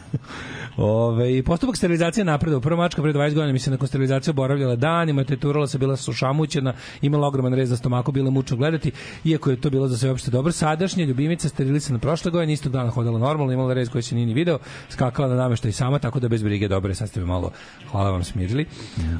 Ove, 0.76 1.42
postupak 1.42 1.76
sterilizacije 1.76 2.24
napredao. 2.24 2.60
Prva 2.60 2.76
mačka 2.76 3.02
pre 3.02 3.12
20 3.12 3.34
godina 3.34 3.52
mi 3.52 3.58
se 3.58 3.70
nakon 3.70 3.88
sterilizacije 3.88 4.30
oboravljala 4.30 4.76
danima, 4.76 5.24
teturala 5.24 5.66
se, 5.66 5.78
bila 5.78 5.96
sušamućena, 5.96 6.74
imala 7.02 7.28
ogroman 7.28 7.54
rez 7.54 7.70
na 7.70 7.76
stomaku, 7.76 8.12
bilo 8.12 8.26
je 8.26 8.30
mučno 8.30 8.56
gledati, 8.56 8.92
iako 9.24 9.50
je 9.50 9.60
to 9.60 9.70
bilo 9.70 9.88
za 9.88 9.98
sve 9.98 10.10
opšte 10.10 10.30
dobro. 10.30 10.52
Sadašnja 10.52 11.04
ljubimica 11.04 11.48
sterilisana 11.48 11.98
prošle 11.98 12.30
godine, 12.30 12.52
istog 12.52 12.72
dana 12.72 12.90
hodala 12.90 13.18
normalno, 13.18 13.52
imala 13.52 13.74
rez 13.74 13.88
koji 13.88 14.02
se 14.02 14.14
nije 14.14 14.26
ni 14.26 14.34
video, 14.34 14.58
skakala 14.88 15.28
na 15.28 15.34
nameštaj 15.34 15.68
i 15.68 15.72
sama, 15.72 15.98
tako 15.98 16.20
da 16.20 16.28
bez 16.28 16.42
brige, 16.42 16.68
dobre, 16.68 16.94
sad 16.94 17.08
ste 17.08 17.20
me 17.20 17.26
malo, 17.26 17.52
hvala 17.90 18.10
vam, 18.10 18.24
smirili. 18.24 18.66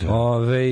Ove, 0.08 0.66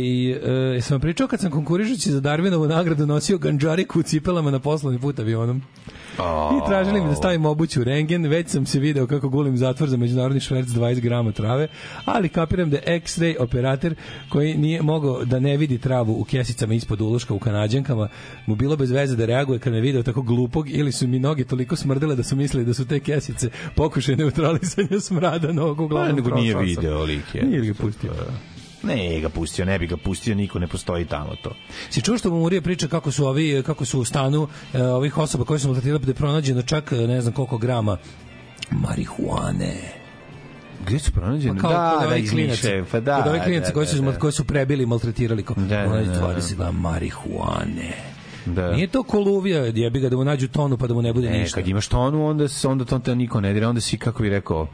e, 0.77 0.81
sam 0.81 1.01
pričao 1.01 1.29
kad 1.29 1.41
sam 1.41 1.51
konkurišući 1.51 2.11
za 2.11 2.21
Darwinovu 2.21 2.69
nagradu 2.69 3.07
nosio 3.07 3.39
ganđariku 3.39 4.01
u 4.01 4.03
cipelama 4.03 4.51
na 4.51 4.59
poslovni 4.59 4.99
put 4.99 5.10
avionom. 5.19 5.63
I 6.57 6.69
tražili 6.69 7.01
mi 7.01 7.09
da 7.09 7.15
stavim 7.15 7.45
obuću 7.47 7.81
u 7.81 7.85
rengen, 7.85 8.27
već 8.27 8.49
sam 8.49 8.67
se 8.67 8.79
video 8.79 9.07
kako 9.07 9.29
gulim 9.29 9.57
zatvor 9.57 9.89
za 9.89 9.97
međunarodni 9.97 10.41
šverc 10.41 10.69
20 10.69 11.01
grama 11.01 11.33
trave, 11.33 11.69
ali 12.05 12.29
kapiram 12.29 12.71
da 12.71 12.77
je 12.77 12.83
X-ray 12.87 13.37
operator 13.39 13.95
koji 14.29 14.55
nije 14.55 14.83
mogao 14.83 15.25
da 15.25 15.41
ne 15.41 15.57
vidi 15.57 15.79
travu 15.79 16.13
u 16.21 16.25
kesicama 16.25 16.75
ispod 16.75 17.01
uloška 17.01 17.35
u 17.35 17.39
kanadjankama, 17.39 18.09
mu 18.47 18.55
bilo 18.55 18.77
bez 18.77 18.91
veze 18.91 19.17
da 19.17 19.27
reaguje 19.27 19.59
kad 19.59 19.73
me 19.73 19.81
video 19.81 20.03
tako 20.03 20.23
glupog 20.23 20.71
ili 20.71 20.93
su 20.93 21.09
mi 21.09 21.19
noge 21.19 21.45
toliko 21.45 21.77
smrdele 21.77 22.17
da 22.17 22.23
su 22.23 22.37
mislili 22.37 22.67
da 22.67 22.75
su 22.75 22.87
te 22.87 23.01
kesice 23.01 23.51
pokušaj 23.75 24.17
neutralisanja 24.17 25.01
smrada 25.01 25.53
nogu 25.53 25.77
Pa, 25.77 25.83
uglavnom. 25.85 26.17
nego 26.17 26.31
nije 26.31 26.57
video 26.59 27.05
lik 27.05 27.35
je. 27.35 27.43
Nije 27.43 27.61
ga 27.61 27.75
pustio. 27.75 28.11
Ne 28.83 29.21
ga 29.21 29.29
pustio, 29.29 29.65
ne 29.65 29.79
bi 29.79 29.87
ga 29.87 29.97
pustio, 29.97 30.35
niko 30.35 30.59
ne 30.59 30.67
postoji 30.67 31.05
tamo 31.05 31.37
to. 31.43 31.51
Si 31.91 32.03
čuo 32.03 32.19
što 32.19 32.31
mu 32.31 32.39
Murija 32.39 32.63
priča 32.63 32.89
kako 32.89 33.11
su 33.11 33.27
ovi 33.27 33.63
kako 33.67 33.85
su 33.85 34.01
u 34.01 34.05
stanu 34.05 34.49
e, 34.75 34.83
ovih 34.83 35.19
osoba 35.19 35.45
koje 35.45 35.59
su 35.59 35.69
maltretirali 35.69 36.05
da 36.05 36.11
je 36.11 36.15
pronađeno 36.15 36.63
čak 36.63 36.93
e, 36.93 36.97
ne 36.97 37.21
znam 37.21 37.35
koliko 37.35 37.59
grama 37.59 37.97
marihuane. 38.71 40.01
Gde 40.87 40.99
su 40.99 41.13
pronađeni? 41.13 41.61
Pa 41.61 41.61
kao 41.61 42.01
da, 42.01 42.07
da, 42.07 42.17
izmišljaju. 42.17 42.87
Pa 42.93 43.01
da, 43.01 43.17
kod 43.17 43.27
ovih 43.27 43.43
klinaca 43.43 43.67
da, 43.67 43.73
koji 43.73 43.87
su 43.87 43.97
da, 43.97 44.11
da. 44.11 44.19
koji 44.19 44.33
su 44.33 44.45
prebili 44.45 44.87
maltretirali 44.87 45.43
kao 45.43 45.57
Da, 45.59 45.65
da, 45.67 45.89
da, 45.89 46.03
da, 46.03 46.21
da. 46.21 46.35
20 46.41 46.57
grama 46.57 46.81
marihuane. 46.81 48.10
Da. 48.47 48.73
Nije 48.73 48.87
to 48.87 49.03
koluvija, 49.03 49.59
jebi 49.65 50.01
ga 50.01 50.09
da 50.09 50.17
mu 50.17 50.25
nađu 50.25 50.49
tonu 50.49 50.77
pa 50.77 50.87
da 50.87 50.95
mu 50.95 51.03
ne 51.03 51.13
bude 51.13 51.31
Ne, 51.31 51.39
ništa. 51.39 51.55
kad 51.55 51.69
imaš 51.69 51.89
tonu, 51.89 52.27
onda, 52.27 52.49
se- 52.49 52.69
onda 52.69 52.85
to 52.85 52.99
te 52.99 53.15
niko 53.15 53.41
ne 53.41 53.53
dira, 53.53 53.69
onda 53.69 53.81
si, 53.81 53.99
kako 53.99 54.23
bi 54.23 54.29
rekao, 54.31 54.69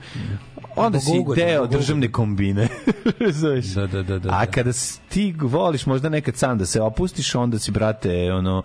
onda 0.77 1.01
si 1.01 1.13
deo 1.37 1.67
državne 1.67 2.13
kombine. 2.13 2.69
Razumeš? 3.21 3.65
Da, 3.67 3.87
da, 3.87 4.03
da, 4.03 4.19
da, 4.19 4.29
A 4.31 4.45
da. 4.45 4.51
kada 4.53 4.71
ti 5.09 5.35
voliš 5.39 5.87
možda 5.87 6.09
nekad 6.09 6.37
sam 6.37 6.59
da 6.59 6.67
se 6.67 6.81
opustiš, 6.81 7.35
onda 7.35 7.59
si, 7.59 7.71
brate, 7.71 8.33
ono, 8.33 8.63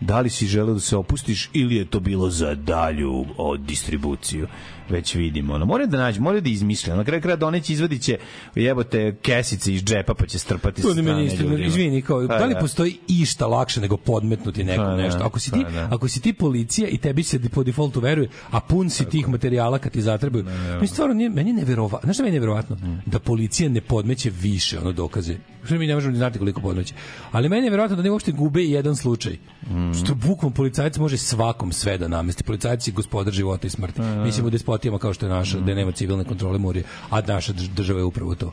da 0.00 0.20
li 0.20 0.30
si 0.30 0.46
želeo 0.46 0.74
da 0.74 0.80
se 0.80 0.96
opustiš 0.96 1.50
ili 1.52 1.76
je 1.76 1.84
to 1.84 2.00
bilo 2.00 2.30
za 2.30 2.54
dalju 2.54 3.24
od 3.36 3.60
distribuciju 3.60 4.46
već 4.90 5.14
vidimo. 5.14 5.54
Ono, 5.54 5.66
mora 5.66 5.86
da 5.86 5.98
nađe, 5.98 6.20
mora 6.20 6.40
da 6.40 6.48
izmišlja. 6.48 6.96
Na 6.96 7.04
kraju 7.04 7.22
kraja 7.22 7.36
doneći 7.36 7.72
izvadit 7.72 8.02
će 8.02 8.18
jebote 8.54 9.16
kesice 9.22 9.74
iz 9.74 9.82
džepa 9.84 10.14
pa 10.14 10.26
će 10.26 10.38
strpati 10.38 10.82
sa 10.82 10.88
strane 10.92 11.24
ljudima. 11.24 11.64
izvini, 11.64 12.02
kao, 12.02 12.28
Pa 12.28 12.38
da 12.38 12.44
li 12.44 12.54
da. 12.54 12.60
postoji 12.60 12.98
išta 13.08 13.46
lakše 13.46 13.80
nego 13.80 13.96
podmetnuti 13.96 14.64
nekom 14.64 14.84
Pa 14.84 14.90
da, 14.90 14.96
nešto? 14.96 15.20
Ako 15.24 15.38
si 15.38 15.50
ti, 15.50 15.60
pa 15.64 15.70
da. 15.70 15.88
ako 15.92 16.08
si 16.08 16.20
ti 16.20 16.32
policija 16.32 16.88
i 16.88 16.98
tebi 16.98 17.22
se 17.22 17.40
po 17.48 17.64
defaultu 17.64 18.00
veruje, 18.00 18.28
a 18.50 18.60
pun 18.60 18.90
si 18.90 19.04
tih 19.04 19.28
materijala 19.28 19.78
kad 19.78 19.92
ti 19.92 20.02
zatrebaju. 20.02 20.44
Mi 20.80 20.86
stvarno 20.86 21.14
nije, 21.14 21.30
meni 21.30 21.50
je 21.50 21.54
neverovatno, 21.54 21.98
znaš 22.04 22.16
šta 22.16 22.22
meni 22.22 22.36
je 22.36 22.40
neverovatno? 22.40 22.76
Da 23.06 23.18
policija 23.18 23.68
ne 23.68 23.80
podmeće 23.80 24.30
više 24.40 24.78
ono 24.78 24.92
dokaze. 24.92 25.36
Što 25.64 25.74
mi 25.74 25.86
ne 25.86 25.94
možemo 25.94 26.10
ni 26.12 26.18
znati 26.18 26.38
koliko 26.38 26.60
podmeće. 26.60 26.94
Ali 27.32 27.48
meni 27.48 27.60
je 27.60 27.64
neverovatno 27.64 27.96
da 27.96 28.02
ne 28.02 28.10
uopšte 28.10 28.32
gube 28.32 28.62
jedan 28.62 28.96
slučaj. 28.96 29.32
Mm. 29.32 29.92
Što 30.04 30.14
bukvom 30.14 30.52
policajac 30.52 30.96
može 30.96 31.16
svakom 31.16 31.72
sve 31.72 31.98
da 31.98 32.08
namesti. 32.08 32.44
Policajac 32.44 32.88
je 32.88 32.92
gospodar 32.92 33.32
života 33.32 33.66
i 33.66 33.70
smrti. 33.70 33.96
Pa 33.96 34.24
Mislim 34.24 34.46
u 34.46 34.50
despotijama 34.74 34.98
kao 34.98 35.14
što 35.14 35.26
je 35.26 35.30
naša, 35.30 35.58
Mm. 35.58 35.64
da 35.64 35.74
nema 35.74 35.92
civilne 35.92 36.24
kontrole 36.24 36.58
murije, 36.58 36.84
a 37.10 37.20
naša 37.22 37.52
drž- 37.52 37.68
država 37.68 37.98
je 38.00 38.04
upravo 38.04 38.34
to. 38.34 38.50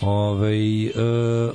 Ove, 0.00 0.52
e, 0.86 0.92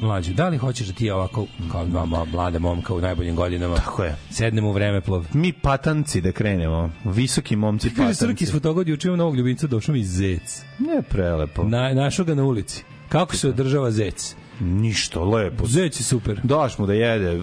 mlađe, 0.01 0.33
da 0.33 0.49
li 0.49 0.57
hoćeš 0.57 0.87
da 0.87 0.93
ti 0.93 1.09
ovako, 1.09 1.45
kao 1.71 1.85
dva 1.85 2.05
mlade 2.25 2.59
momka 2.59 2.93
u 2.93 3.01
najboljim 3.01 3.35
godinama, 3.35 3.75
Tako 3.75 4.03
je. 4.03 4.15
sednemo 4.29 4.69
u 4.69 4.73
vreme 4.73 5.01
plov? 5.01 5.25
Mi 5.33 5.53
patanci 5.53 6.21
da 6.21 6.31
krenemo. 6.31 6.89
Visoki 7.05 7.55
momci 7.55 7.89
Kaže 7.89 7.97
patanci. 7.97 8.19
Srki 8.19 8.43
iz 8.43 8.51
fotogod 8.51 8.87
juče 8.87 9.07
imam 9.07 9.17
novog 9.17 9.35
ljubimca, 9.35 9.67
došao 9.67 9.93
mi 9.93 10.03
zec. 10.03 10.63
Ne 10.79 11.01
prelepo. 11.01 11.63
Na, 11.63 11.93
našao 11.93 12.25
ga 12.25 12.35
na 12.35 12.43
ulici. 12.43 12.83
Kako 13.09 13.35
se 13.35 13.49
održava 13.49 13.91
zec? 13.91 14.35
Ništa, 14.59 15.19
lepo. 15.21 15.65
Zec 15.65 15.99
je 15.99 16.03
super. 16.03 16.39
Daš 16.43 16.77
mu 16.77 16.85
da 16.85 16.93
jede 16.93 17.39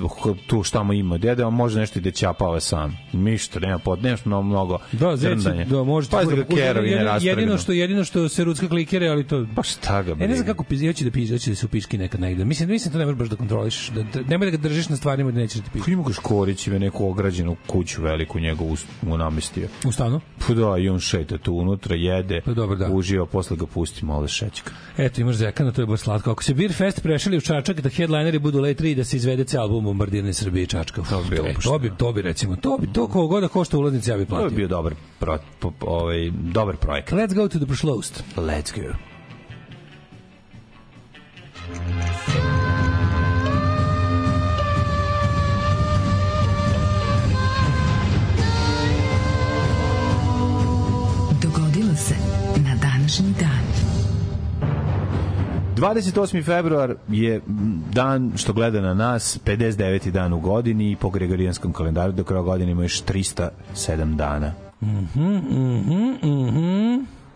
tu 0.46 0.62
šta 0.62 0.82
mu 0.82 0.92
ima. 0.92 1.18
Da 1.18 1.28
jede, 1.28 1.44
on 1.44 1.54
može 1.54 1.80
nešto 1.80 1.98
i 1.98 2.02
da 2.02 2.10
ćapava 2.10 2.60
sam. 2.60 2.96
Ništa, 3.12 3.60
nema 3.60 3.78
pod, 3.78 4.02
nemaš 4.02 4.24
mnogo, 4.24 4.42
mnogo 4.42 4.78
Da, 4.92 5.16
zec, 5.16 5.30
je- 5.30 5.34
trndanja. 5.34 5.64
da, 5.64 5.82
možete. 5.82 6.10
Pa 6.12 6.24
da 6.24 6.34
ga 6.34 6.44
kerovi 6.44 6.86
ne 6.86 6.96
jedino, 6.96 7.18
jedino 7.20 7.58
što 7.58 7.72
jedino 7.72 8.04
što 8.04 8.28
se 8.28 8.44
rucka 8.44 8.68
klikere, 8.68 9.08
ali 9.08 9.24
to 9.24 9.46
Pa 9.54 9.62
šta 9.62 10.02
ga 10.02 10.10
Ja 10.10 10.16
ne 10.18 10.34
znam 10.34 10.46
kako 10.46 10.64
pizi, 10.64 10.86
hoće 10.86 11.04
da 11.04 11.10
pizi, 11.10 11.32
hoće 11.32 11.50
da 11.50 11.56
se 11.56 11.66
upiški 11.66 11.98
nekad 11.98 12.20
negde. 12.20 12.44
Mislim, 12.44 12.68
mislim 12.68 12.92
to 12.92 12.98
ne 12.98 13.04
možeš 13.04 13.18
baš 13.18 13.28
da 13.28 13.36
kontrolišeš, 13.36 13.88
da, 13.88 14.02
da 14.02 14.20
nemoj 14.22 14.46
da 14.46 14.56
ga 14.56 14.62
držiš 14.62 14.88
na 14.88 14.96
stvarima 14.96 15.30
da 15.30 15.38
nećeš 15.38 15.60
da 15.60 15.70
piši. 15.72 15.84
Pa 15.84 15.90
ima 15.90 16.02
ga 16.02 16.12
Škorić 16.12 16.66
ima 16.66 16.78
neku 16.78 17.06
ograđenu 17.06 17.56
kuću 17.66 18.02
veliku 18.02 18.40
njegovu 18.40 18.76
mu 19.02 19.16
namestio. 19.16 19.68
U 19.86 19.92
stanu? 19.92 20.20
Pa 20.38 20.54
da, 20.54 20.76
i 20.78 20.88
on 20.88 21.00
šeta 21.00 21.38
tu 21.38 21.54
unutra, 21.54 21.94
jede, 21.96 22.40
Pa 22.40 22.52
dobro, 22.52 22.76
da. 22.76 22.88
uživa, 22.88 23.26
posle 23.26 23.56
ga 23.56 23.66
pusti 23.66 24.04
malo 24.04 24.22
da 24.22 24.28
šećka. 24.28 24.70
Eto, 24.96 25.20
imaš 25.20 25.36
zekana, 25.36 25.72
to 25.72 25.82
je 25.82 25.86
baš 25.86 26.00
slatko. 26.00 26.30
Ako 26.30 26.42
se 26.42 26.54
Beer 26.54 26.72
Fest 26.72 27.01
prešali 27.02 27.36
u 27.36 27.40
Čačak, 27.40 27.80
da 27.80 27.88
headlineri 27.88 28.38
budu 28.38 28.58
Late 28.60 28.84
3 28.84 28.90
i 28.90 28.94
da 28.94 29.04
se 29.04 29.16
izvede 29.16 29.44
ceo 29.44 29.60
album 29.60 29.84
Bombardirne 29.84 30.32
Srbije 30.32 30.62
i 30.62 30.66
Čačka. 30.66 31.02
To 31.10 31.22
bi 31.22 31.30
bilo 31.30 31.48
to 31.48 31.54
pošteno. 31.54 31.78
bi, 31.78 31.90
to 31.98 32.12
bi 32.12 32.22
recimo, 32.22 32.56
to 32.56 32.78
bi, 32.78 32.92
to 32.92 33.06
kogo 33.06 33.26
god 33.26 33.42
da 33.42 33.48
košta 33.48 33.78
ulaznici, 33.78 34.10
ja 34.10 34.16
bi 34.16 34.26
To 34.26 34.34
je 34.34 34.40
platio. 34.40 34.56
bio 34.56 34.68
dobar, 34.68 34.94
pro, 35.18 35.38
po, 35.60 35.72
ovaj, 35.80 36.30
dobar 36.30 36.76
projekat. 36.76 37.18
Let's 37.18 37.34
go 37.34 37.48
to 37.48 37.58
the 37.58 37.66
Prošlost. 37.66 38.22
Let's 38.36 38.80
go. 38.80 38.92
Dogodilo 41.68 42.51
28. 55.82 56.44
februar 56.44 56.94
je 57.08 57.40
dan 57.92 58.32
što 58.36 58.52
gleda 58.52 58.80
na 58.80 58.94
nas, 58.94 59.38
59. 59.44 60.10
dan 60.10 60.32
u 60.32 60.40
godini 60.40 60.92
i 60.92 60.96
po 60.96 61.10
gregorijanskom 61.10 61.72
kalendaru 61.72 62.12
do 62.12 62.24
kraja 62.24 62.42
godine 62.42 62.72
ima 62.72 62.82
još 62.82 63.04
307 63.04 64.16
dana. 64.16 64.52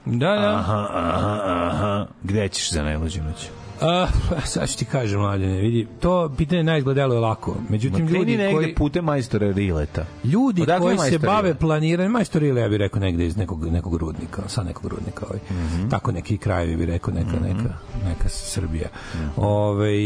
Da, 0.05 0.34
da. 0.34 0.57
Aha, 0.59 0.86
aha, 0.92 1.40
aha. 1.44 2.07
Gde 2.22 2.49
ćeš 2.49 2.72
za 2.72 2.82
najluđu 2.82 3.22
noć? 3.22 3.49
A, 3.81 4.09
sad 4.45 4.68
ću 4.68 4.79
ti 4.79 4.85
kažem, 4.85 5.20
mladine, 5.20 5.61
vidi, 5.61 5.87
to 6.01 6.31
pitanje 6.37 6.62
najizgledalo 6.62 7.14
je 7.14 7.20
lako. 7.20 7.57
Međutim, 7.68 8.05
Ma 8.05 8.11
ljudi 8.11 8.37
negde 8.37 8.55
koji... 8.55 8.74
putem 8.74 9.05
majstora 9.05 9.53
Rileta. 9.53 10.05
Ljudi 10.24 10.62
Odakle 10.62 10.97
koji 10.97 11.11
se 11.11 11.18
bave 11.18 11.55
planiranjem, 11.55 12.12
majstor 12.12 12.43
ili 12.43 12.61
ja 12.61 12.68
bih 12.68 12.79
rekao 12.79 13.01
negde 13.01 13.27
iz 13.27 13.37
nekog, 13.37 13.66
nekog 13.66 13.97
rudnika, 13.97 14.43
sa 14.49 14.62
nekog 14.62 14.87
rudnika. 14.87 15.27
Ovaj. 15.27 15.41
Mhm. 15.51 15.89
Tako 15.89 16.12
neki 16.12 16.39
krajevi 16.39 16.77
bi 16.77 16.87
rekao 16.87 17.14
neka, 17.14 17.37
neka, 17.43 17.74
neka 18.05 18.29
Srbija. 18.29 18.89
Ovaj, 19.37 19.97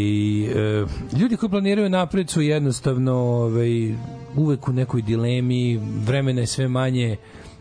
e, 0.44 0.86
ljudi 1.18 1.36
koji 1.36 1.50
planiraju 1.50 1.88
napred 1.88 2.30
su 2.30 2.40
jednostavno 2.40 3.14
ovaj, 3.14 3.94
uvek 4.36 4.68
u 4.68 4.72
nekoj 4.72 5.02
dilemi, 5.02 5.80
vremena 6.06 6.40
je 6.40 6.46
sve 6.46 6.68
manje, 6.68 7.16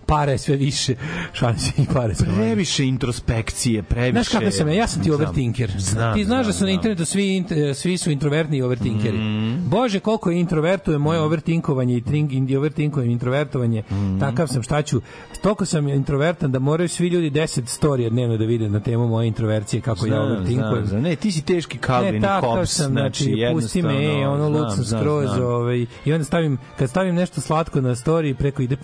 pare 0.10 0.38
sve 0.38 0.56
više, 0.56 0.96
šanse 1.34 1.72
i 1.78 1.86
pare 1.94 2.16
sve 2.16 2.28
manje. 2.28 2.38
Previše 2.38 2.86
introspekcije, 2.86 3.84
previše... 3.84 4.12
Znaš 4.12 4.28
kako 4.28 4.52
sam 4.52 4.68
ja? 4.68 4.74
Ja 4.74 4.88
sam 4.88 5.04
ti 5.04 5.12
overthinker. 5.12 5.72
Znam, 5.78 6.16
ti 6.16 6.26
znaš 6.26 6.46
da 6.46 6.52
znam, 6.52 6.60
su 6.60 6.66
na 6.66 6.72
internetu 6.72 7.06
svi, 7.06 7.44
svi 7.74 7.98
su 7.98 8.12
introvertni 8.12 8.58
i 8.58 8.62
overthinkeri. 8.62 9.18
Mhm. 9.18 9.70
Bože, 9.70 10.00
koliko 10.00 10.32
je 10.32 10.40
introvertuje 10.40 10.98
moje 10.98 11.20
overthinkovanje 11.20 11.98
i, 11.98 12.02
tring, 12.02 12.52
i 12.52 12.58
overthinkovanje 12.58 13.12
introvertovanje. 13.12 13.84
Mhm. 13.92 14.20
Takav 14.20 14.48
sam, 14.48 14.64
šta 14.64 14.82
ću? 14.82 15.02
Toliko 15.42 15.66
sam 15.66 15.88
introvertan 15.88 16.52
da 16.52 16.60
moraju 16.60 16.90
svi 16.90 17.08
ljudi 17.08 17.32
10 17.32 17.66
storija 17.66 18.10
dnevno 18.10 18.38
da 18.38 18.46
vide 18.46 18.70
na 18.70 18.80
temu 18.80 19.08
moje 19.08 19.28
introvercije, 19.28 19.82
kako 19.82 20.06
ja 20.06 20.14
Znam, 20.14 20.32
overthinkujem. 20.32 20.74
znam, 20.74 20.86
znam. 20.86 21.02
Ne, 21.02 21.16
ti 21.16 21.32
si 21.32 21.42
teški 21.42 21.78
Calvin 21.86 22.16
Ne, 22.16 22.22
takav 22.22 22.50
Hobbes, 22.50 22.76
sam, 22.76 22.92
znači, 22.92 23.36
pusti 23.54 23.82
me, 23.82 24.28
ono 24.28 24.50
znam, 24.50 24.62
lud 24.62 24.76
sam 24.76 24.86
skroz, 24.86 25.30
ovaj, 25.38 25.86
i 26.06 26.14
onda 26.14 26.26
stavim, 26.26 26.58
kad 26.78 26.90
stavim 26.90 27.16
nešto 27.16 27.42
slatko 27.42 27.82
na 27.82 27.96
story, 27.96 28.34
preko 28.34 28.62
ide 28.62 28.76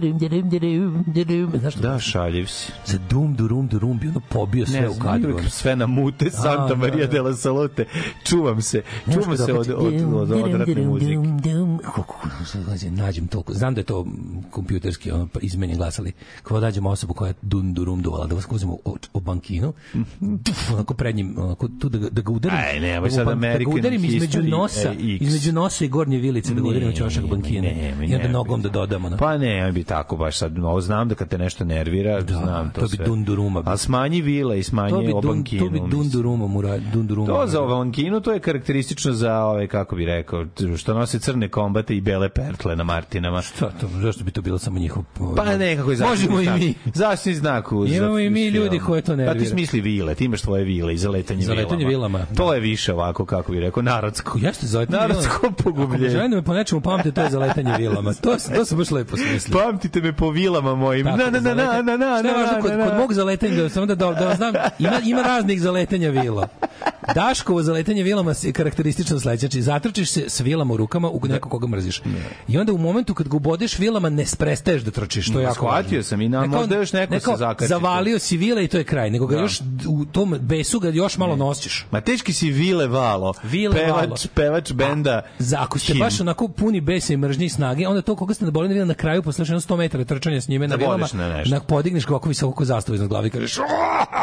muzika, 0.00 1.58
znaš 1.58 1.72
što? 1.74 1.82
Da, 1.82 1.98
šaljiv 1.98 2.46
si. 2.46 2.72
Za 2.86 2.98
dum, 3.10 3.34
durum, 3.36 3.66
durum, 3.68 3.98
bi 3.98 4.08
ono 4.08 4.20
pobio 4.28 4.66
sve 4.66 4.80
Ne, 4.80 4.88
u 4.88 4.94
kadru. 4.94 5.38
sve 5.48 5.76
na 5.76 5.86
mute, 5.86 6.30
Santa 6.30 6.66
da, 6.68 6.74
Maria 6.74 7.06
da. 7.06 7.12
de 7.12 7.20
la 7.20 7.34
Salute. 7.34 7.84
Čuvam 8.24 8.62
se, 8.62 8.82
čuvam 9.14 9.36
se 9.36 9.52
od, 9.52 9.68
od, 9.68 9.68
od, 9.70 10.14
od 10.14 10.30
odvratne 10.30 10.86
muzike. 10.86 11.16
nađem 12.90 13.26
toliko, 13.26 13.54
znam 13.54 13.74
da 13.74 13.80
je 13.80 13.84
to 13.84 14.06
kompjuterski 14.50 15.10
ono, 15.10 15.28
izmenjen 15.40 15.76
glas, 15.76 15.98
ali 15.98 16.12
kao 16.42 16.60
nađem 16.60 16.86
osobu 16.86 17.14
koja 17.14 17.28
je 17.28 17.34
dun 17.42 17.74
durum 17.74 18.02
duvala, 18.02 18.26
da 18.26 18.34
vas 18.34 18.46
uzmem 18.50 18.74
o, 19.14 19.20
bankinu, 19.20 19.72
tuf, 20.44 20.70
onako 20.72 20.94
pred 20.94 21.16
njim, 21.16 21.34
onako, 21.38 21.68
tu 21.68 21.88
da, 21.88 21.98
da 21.98 22.22
ga 22.22 22.32
udarim, 22.32 22.58
Aj, 22.58 22.80
da 22.80 23.00
ga 23.00 23.10
sad 23.10 23.18
ban- 23.18 23.24
da 23.26 23.40
ga 23.40 23.46
American 23.46 23.74
udarim 23.74 24.04
između 24.04 24.42
nosa, 24.42 24.88
e, 24.88 24.92
X. 24.92 25.20
između 25.20 25.52
nosa 25.52 25.84
i 25.84 25.88
gornje 25.88 26.18
vilice, 26.18 26.54
da 26.54 26.60
ga 26.60 26.68
udarim 26.68 26.88
u 26.88 26.92
ćošak 26.92 27.24
bankine, 27.26 27.94
i 28.08 28.14
onda 28.14 28.28
nogom 28.28 28.62
da 28.62 28.68
dodamo. 28.68 29.10
Pa 29.18 29.38
ne, 29.38 29.72
bi 29.72 29.84
tako 29.90 30.16
baš 30.16 30.38
sad. 30.38 30.58
Ovo 30.60 30.80
znam 30.80 31.08
da 31.08 31.14
kad 31.14 31.28
te 31.28 31.38
nešto 31.38 31.64
nervira, 31.64 32.20
znam 32.22 32.70
to, 32.70 32.80
to 32.80 32.86
bi 32.88 32.96
sve. 32.96 33.04
dunduruma 33.04 33.62
bio. 33.62 33.72
A 33.72 33.76
smanji 33.76 34.22
vila 34.22 34.54
i 34.54 34.62
smanji 34.62 35.06
bi, 35.06 35.12
obankinu. 35.12 35.60
to 35.60 35.70
bi 35.70 35.80
mislim. 35.80 35.90
dundurumom 35.92 36.56
ura, 36.56 36.78
dundurumom. 36.78 37.26
To 37.28 37.46
za 37.46 37.60
Vankinu 37.60 38.20
to 38.20 38.32
je 38.32 38.40
karakteristično 38.40 39.12
za 39.12 39.34
ove 39.36 39.66
kako 39.66 39.96
bi 39.96 40.06
rekao 40.06 40.44
što 40.76 40.94
nose 40.94 41.18
crne 41.18 41.48
kombate 41.48 41.96
i 41.96 42.00
bele 42.00 42.28
pertle 42.28 42.76
na 42.76 42.84
Martinama. 42.84 43.42
Šta 43.42 43.70
to, 43.70 43.88
zašto 43.94 44.24
bi 44.24 44.30
to 44.30 44.42
bilo 44.42 44.58
samo 44.58 44.78
njihov... 44.78 45.02
Pa 45.36 45.56
nekako 45.56 45.90
je 45.90 45.98
Možemo 45.98 46.40
i 46.40 46.48
mi. 46.50 46.74
Zaštitni 46.94 47.34
znak. 47.34 47.72
uz- 47.72 47.92
Imamo 47.92 48.18
i 48.18 48.30
mi 48.30 48.46
ljudi 48.46 48.78
koje 48.78 49.02
to 49.02 49.06
Pa 49.06 49.16
ti 49.16 49.18
nervira. 49.18 49.46
smisli 49.46 49.80
vile, 49.80 50.14
ti 50.14 50.24
imaš 50.24 50.40
svoje 50.40 50.64
vile 50.64 50.94
i 50.94 50.98
zaletanje 50.98 51.42
Za 51.42 51.54
letanje 51.54 51.86
vilama, 51.86 52.26
To 52.36 52.54
je 52.54 52.60
više 52.60 52.92
ovako, 52.94 53.24
kako 53.24 53.52
bi 53.52 53.60
rekao, 53.60 53.82
narodsko. 53.82 54.38
Jeste 54.38 54.66
za 54.66 54.78
letanje 54.78 54.98
Narodsko 54.98 55.38
vilama. 55.42 55.56
pogubljenje. 55.56 56.06
Ako 56.06 56.12
žene 56.12 56.36
me 56.36 56.42
po 56.42 56.54
nečemu 56.54 56.80
pamte, 56.80 57.12
to 57.12 57.20
je 57.20 57.30
za 57.30 57.38
letanje 57.38 57.74
vilama. 57.78 58.12
To, 58.14 58.36
to 58.56 58.64
se 58.64 58.76
baš 58.76 58.90
lepo 58.90 59.16
smisli. 59.16 59.52
Pamtite 59.70 60.00
me 60.00 60.12
po 60.12 60.30
vilama 60.30 60.74
mojim. 60.74 61.06
Na, 61.06 61.16
na, 61.16 61.30
na, 61.30 61.54
na, 61.54 61.82
na, 61.82 61.96
na, 61.96 62.18
Šta 62.18 62.28
je 62.28 62.34
važno, 62.34 62.52
na, 62.52 62.60
kod, 62.60 62.70
na, 62.70 62.84
kod 62.84 62.92
na. 62.92 62.98
mog 62.98 63.12
zaletanja, 63.14 63.68
samo 63.68 63.86
da, 63.86 63.94
da, 63.94 64.12
da 64.12 64.34
znam, 64.34 64.54
ima, 64.78 65.00
ima 65.04 65.22
raznih 65.22 65.60
zaletanja 65.60 66.10
vila. 66.10 66.48
Daškovo 67.14 67.62
zaletanje 67.62 68.02
vilama 68.02 68.34
je 68.42 68.52
karakteristično 68.52 69.20
sledeće. 69.20 69.40
Znači, 69.40 69.62
zatrčiš 69.62 70.10
se 70.10 70.24
s 70.28 70.40
vilama 70.40 70.74
u 70.74 70.76
rukama 70.76 71.08
u 71.08 71.20
nekog 71.24 71.50
koga 71.52 71.66
mrziš. 71.66 72.02
I 72.48 72.58
onda 72.58 72.72
u 72.72 72.78
momentu 72.78 73.14
kad 73.14 73.28
ga 73.28 73.36
ubodeš 73.36 73.78
vilama 73.78 74.08
ne 74.08 74.24
prestaješ 74.38 74.82
da 74.82 74.90
trčiš. 74.90 75.32
To 75.32 75.38
je 75.38 75.42
jako 75.42 75.54
shvatio 75.54 75.98
važno. 75.98 76.02
sam 76.02 76.20
i 76.20 76.28
na- 76.28 76.46
možda 76.46 76.76
još 76.76 76.92
neko 76.92 77.14
ne 77.14 77.20
se 77.20 77.30
zakači 77.36 77.68
Zavalio 77.68 78.18
si 78.18 78.36
vile 78.36 78.64
i 78.64 78.68
to 78.68 78.78
je 78.78 78.84
kraj, 78.84 79.10
nego 79.10 79.26
ga 79.26 79.36
Da. 79.36 79.42
još 79.42 79.60
u 79.88 80.04
tom 80.04 80.36
besu 80.40 80.80
ga 80.80 80.88
još 80.88 81.18
malo 81.18 81.36
nosiš. 81.36 81.86
Ma 81.90 82.00
teški 82.00 82.32
si 82.32 82.50
Vile 82.50 82.86
Valo. 82.86 83.32
Vile 83.42 83.74
pevač, 83.74 84.00
Valo. 84.00 84.16
Pevač 84.34 84.72
benda. 84.72 85.22
Za 85.38 85.58
ako 85.60 85.78
ste 85.78 85.92
Him. 85.92 86.00
baš 86.00 86.20
onako 86.20 86.48
puni 86.48 86.80
besa 86.80 87.12
i 87.12 87.16
mržnje 87.16 87.46
i 87.46 87.48
snage, 87.48 87.88
onda 87.88 88.02
to 88.02 88.16
koga 88.16 88.34
ste 88.34 88.44
na 88.44 88.50
bolinu 88.50 88.84
na 88.84 88.94
kraju 88.94 89.22
posle 89.22 89.44
jedno 89.60 89.76
100 89.76 89.78
metara 89.78 90.04
trčanja 90.04 90.40
s 90.40 90.48
njime 90.48 90.68
na 90.68 90.76
Zabodeš 90.76 91.12
vilama, 91.12 91.42
na 91.46 91.60
podigneš 91.60 92.08
ovako 92.08 92.28
visoko 92.28 92.52
ko 92.52 92.64
zastavu 92.64 92.94
iznad 92.94 93.08
glave 93.08 93.26
i 93.26 93.30
kažeš 93.30 93.58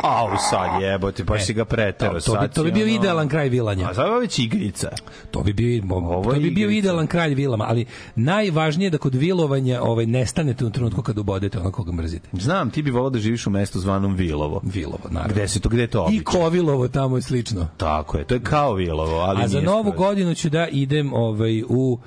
Au, 0.04 0.38
sad 0.50 0.82
jebote, 0.82 1.24
baš 1.24 1.46
si 1.46 1.54
ga 1.54 1.66
pretero. 1.66 2.20
To, 2.20 2.34
to 2.34 2.42
bi, 2.42 2.48
to 2.48 2.64
bi 2.64 2.72
bio 2.72 2.88
idealan 2.88 3.30
kraj 3.30 3.50
vilanja. 3.50 3.90
A 3.90 3.94
sad 3.94 4.06
je 4.06 4.12
ovo 4.12 4.20
već 4.20 4.40
igrica. 4.40 4.90
To 5.32 5.42
bi 5.42 5.54
bio 5.54 5.82
to 6.24 6.34
je 6.34 6.40
bi 6.40 6.52
bio 6.52 6.70
idealan 6.70 7.08
kralj 7.08 7.34
vilama, 7.34 7.66
ali 7.68 7.86
najvažnije 8.16 8.86
je 8.86 8.90
da 8.90 8.98
kod 8.98 9.16
vilovanja 9.16 9.82
ovaj 9.82 10.06
nestanete 10.06 10.66
u 10.66 10.70
trenutku 10.70 11.02
kad 11.02 11.18
ubodete 11.18 11.60
onog 11.60 11.74
koga 11.74 11.92
mrzite. 11.92 12.30
Znam, 12.34 12.70
ti 12.70 12.82
bi 12.82 12.92
volao 12.92 13.10
da 13.10 13.20
živiš 13.20 13.48
u 13.48 13.50
mestu 13.50 13.80
zvanom 13.80 14.16
Vilovo. 14.16 14.62
Vilovo, 14.64 15.10
naravno. 15.10 15.34
Gde 15.34 15.48
se 15.48 15.60
to, 15.60 15.70
gde 15.70 15.82
je 15.82 15.88
to 15.88 16.00
I 16.00 16.06
običaj? 16.06 16.24
Kovilovo 16.24 16.88
tamo 16.88 17.18
i 17.18 17.22
slično. 17.22 17.68
Tako 17.78 18.18
je, 18.18 18.24
to 18.24 18.36
je 18.36 18.42
kao 18.42 18.74
Vilovo, 18.74 19.18
ali 19.18 19.44
A 19.44 19.48
za 19.48 19.62
novu 19.62 19.92
godinu 19.92 20.36
ću 20.36 20.50
da 20.50 20.68
idem 20.68 21.14
ovaj 21.14 21.64
u 21.70 22.00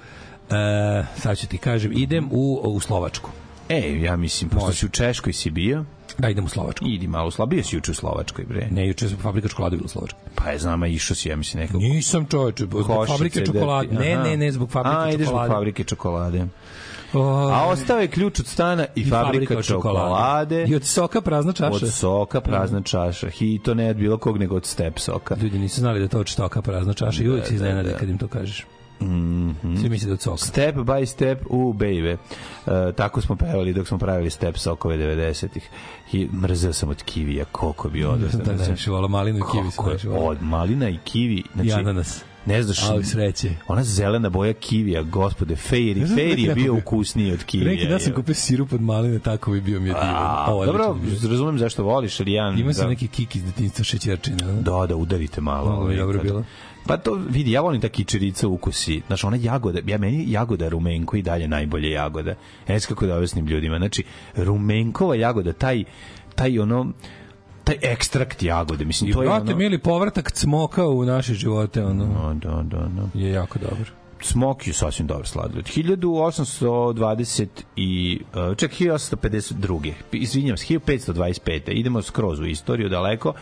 e, 0.51 1.05
sad 1.17 1.39
ću 1.39 1.47
ti 1.47 1.59
kažem, 1.59 1.93
idem 1.95 2.29
u, 2.33 2.61
u 2.65 2.81
Slovačku. 2.81 3.31
E, 3.69 4.01
ja 4.01 4.17
mislim, 4.17 4.51
pošto 4.51 4.73
si 4.73 4.87
u 4.87 4.91
Češkoj 4.91 5.33
si 5.33 5.51
bio, 5.51 5.85
Da, 6.19 6.29
idem 6.29 6.45
u 6.45 6.49
Slovačku. 6.49 6.85
idi 6.87 7.07
malo 7.07 7.31
slabije 7.31 7.65
si 7.65 7.77
juče 7.77 7.91
u 7.91 7.95
Slovačkoj, 7.95 8.45
bre. 8.45 8.69
Ne, 8.71 8.89
juče 8.89 9.09
sam 9.09 9.19
fabrika 9.19 9.49
čokolade 9.49 9.77
bila 9.77 9.87
u 9.87 9.89
Slovačkoj. 9.89 10.21
Pa 10.35 10.51
je 10.51 10.59
znam, 10.59 10.83
a 10.83 10.87
išao 10.87 11.15
si, 11.15 11.29
ja 11.29 11.37
mislim, 11.37 11.61
nekako. 11.61 11.79
Nisam 11.79 12.27
čoveče, 12.27 12.65
zbog 12.65 12.87
Košice, 12.87 13.13
fabrike 13.13 13.47
čokolade. 13.47 13.89
da 13.89 13.97
ti- 13.97 14.01
Ne, 14.01 14.13
aha. 14.15 14.23
ne, 14.23 14.37
ne, 14.37 14.53
zbog 14.53 14.71
fabrike 14.71 14.97
A, 14.97 15.09
ideš 15.09 15.15
zbog 15.17 15.27
čokolade. 15.29 15.55
fabrike 15.55 15.85
čokolade. 15.85 16.47
O, 17.13 17.21
A 17.49 17.65
ostao 17.65 17.99
je 17.99 18.09
ključ 18.09 18.41
od 18.41 18.47
stana 18.47 18.87
i, 18.95 19.05
fabrika, 19.05 19.59
od 19.59 19.65
čokolade. 19.65 20.65
I 20.65 20.75
od 20.75 20.85
soka 20.85 21.21
prazna 21.21 21.53
čaša. 21.53 21.75
Od 21.77 21.93
soka 21.93 22.41
prazna 22.41 22.83
čaša. 22.83 23.29
I 23.41 23.59
to 23.59 23.75
ne 23.75 23.91
od 23.91 23.97
bilo 23.97 24.19
kog 24.19 24.39
nego 24.39 24.57
od 24.57 24.67
step 24.67 24.99
soka. 24.99 25.37
Ljudi 25.37 25.59
nisu 25.59 25.81
znali 25.81 26.01
da 26.01 26.09
to 26.09 26.21
od 26.21 26.29
stoka 26.29 26.63
prazna 26.63 26.93
čaša 26.93 27.25
i 27.25 27.29
uvijek 27.29 27.49
da, 27.49 27.55
iznenade 27.55 27.91
da. 27.91 27.97
kad 27.97 28.09
im 28.09 28.19
to 28.19 28.29
kažeš. 28.29 28.67
Mhm. 29.03 29.77
Svi 29.77 29.89
misle 29.89 30.07
da 30.07 30.11
je 30.11 30.15
od 30.15 30.21
soka. 30.21 30.37
Step 30.39 30.77
by 30.77 31.07
step 31.07 31.39
u 31.47 31.73
baby. 31.73 32.17
E, 32.67 32.93
tako 32.93 33.21
smo 33.21 33.37
pevali 33.37 33.73
dok 33.73 33.89
smo 33.89 33.99
pravili 33.99 34.31
step 34.31 34.57
sokove 34.57 34.97
90-ih. 34.97 35.69
I 36.13 36.29
mrzeo 36.35 36.73
sam 36.73 36.89
od 36.89 37.03
kivija, 37.03 37.45
koliko 37.45 37.89
bi 37.89 38.05
odvrsno. 38.05 38.41
Da, 38.41 38.53
ne, 38.65 38.77
šivala 38.77 39.09
malinu 39.09 39.39
i 39.39 39.43
Kako 39.43 39.85
najviše 39.85 40.09
volao. 40.09 40.25
od 40.25 40.43
malina 40.43 40.89
i 40.89 40.99
kiwi. 41.07 41.43
Znači, 41.55 41.69
I 41.69 41.73
ananas. 41.73 42.25
Ne 42.47 42.63
znaš, 42.63 42.83
Ali 42.83 43.05
sreće. 43.05 43.51
ona 43.69 43.83
zelena 43.85 44.29
boja 44.29 44.53
kivija, 44.53 45.03
gospode, 45.03 45.57
fejri, 45.57 46.07
fejri 46.07 46.43
je 46.43 46.55
bio 46.55 46.73
bi- 46.75 46.81
ukusniji 46.81 47.33
od 47.33 47.45
kivija. 47.45 47.71
Neki 47.71 47.89
da 47.89 47.99
sam 47.99 48.13
kupio 48.13 48.35
sirup 48.35 48.73
od 48.73 48.81
maline, 48.81 49.19
tako 49.19 49.51
bi 49.51 49.61
bio 49.61 49.81
mi 49.81 49.89
je 49.89 49.95
divan. 49.95 50.67
Dobro, 50.67 50.97
razumem 51.23 51.59
zašto 51.59 51.85
voliš, 51.85 52.21
ali 52.21 52.33
ja... 52.33 52.51
Ima 52.51 52.73
sam 52.73 52.85
da, 52.85 52.89
neki 52.89 53.09
kik 53.09 53.37
iz 53.37 53.45
detinjstva 53.45 53.85
šećerčine. 53.85 54.37
ono. 54.45 54.63
Da, 54.63 54.87
da, 54.87 54.97
udarite 54.97 55.41
malo. 55.41 55.71
Malo 55.71 55.91
je 55.91 55.97
dobro 55.97 56.19
kad- 56.19 56.27
bilo. 56.27 56.45
Pa 56.87 56.97
to 56.97 57.15
vidi, 57.29 57.53
ja 57.53 57.61
volim 57.61 57.81
ta 57.81 57.89
kičerica 57.89 58.49
ukusi. 58.49 59.03
Znaš, 59.07 59.25
ona 59.25 59.37
jagoda, 59.41 59.81
ja 59.87 59.99
meni 59.99 60.25
jagoda 60.29 60.69
rumenko 60.69 61.17
i 61.17 61.23
dalje 61.23 61.49
najbolje 61.49 61.91
jagoda. 61.91 62.31
Ja 62.31 62.37
ne 62.69 62.79
znam 62.79 62.89
kako 62.89 63.07
da 63.07 63.17
objasnim 63.17 63.47
ljudima. 63.47 63.79
Znači, 63.79 64.05
rumenkova 64.37 65.15
jagoda, 65.15 65.53
taj, 65.53 65.85
taj 66.35 66.59
ono, 66.59 66.93
taj 67.65 67.77
ekstrakt 67.83 68.43
jagode, 68.43 68.85
mislim, 68.85 69.11
I 69.11 69.13
to 69.13 69.23
je 69.23 69.29
ono... 69.29 69.57
mili 69.57 69.79
povratak 69.79 70.33
cmoka 70.33 70.87
u 70.87 71.05
naše 71.05 71.35
živote, 71.35 71.85
ono, 71.85 72.07
No, 72.07 72.35
da, 72.35 72.63
da, 72.63 72.89
da. 72.89 73.21
je 73.21 73.31
jako 73.31 73.59
dobro. 73.59 73.85
Smok 74.23 74.67
je 74.67 74.73
sasvim 74.73 75.07
dobar 75.07 75.27
sladoled. 75.27 75.65
1820 75.65 77.47
i... 77.77 78.21
Uh, 78.35 78.57
ček, 78.57 78.73
1852. 78.73 79.93
Izvinjam 80.13 80.57
se, 80.57 80.67
1525. 80.75 81.71
Idemo 81.71 82.03
skroz 82.03 82.41
u 82.41 82.47
istoriju 82.47 82.89
daleko. 82.89 83.33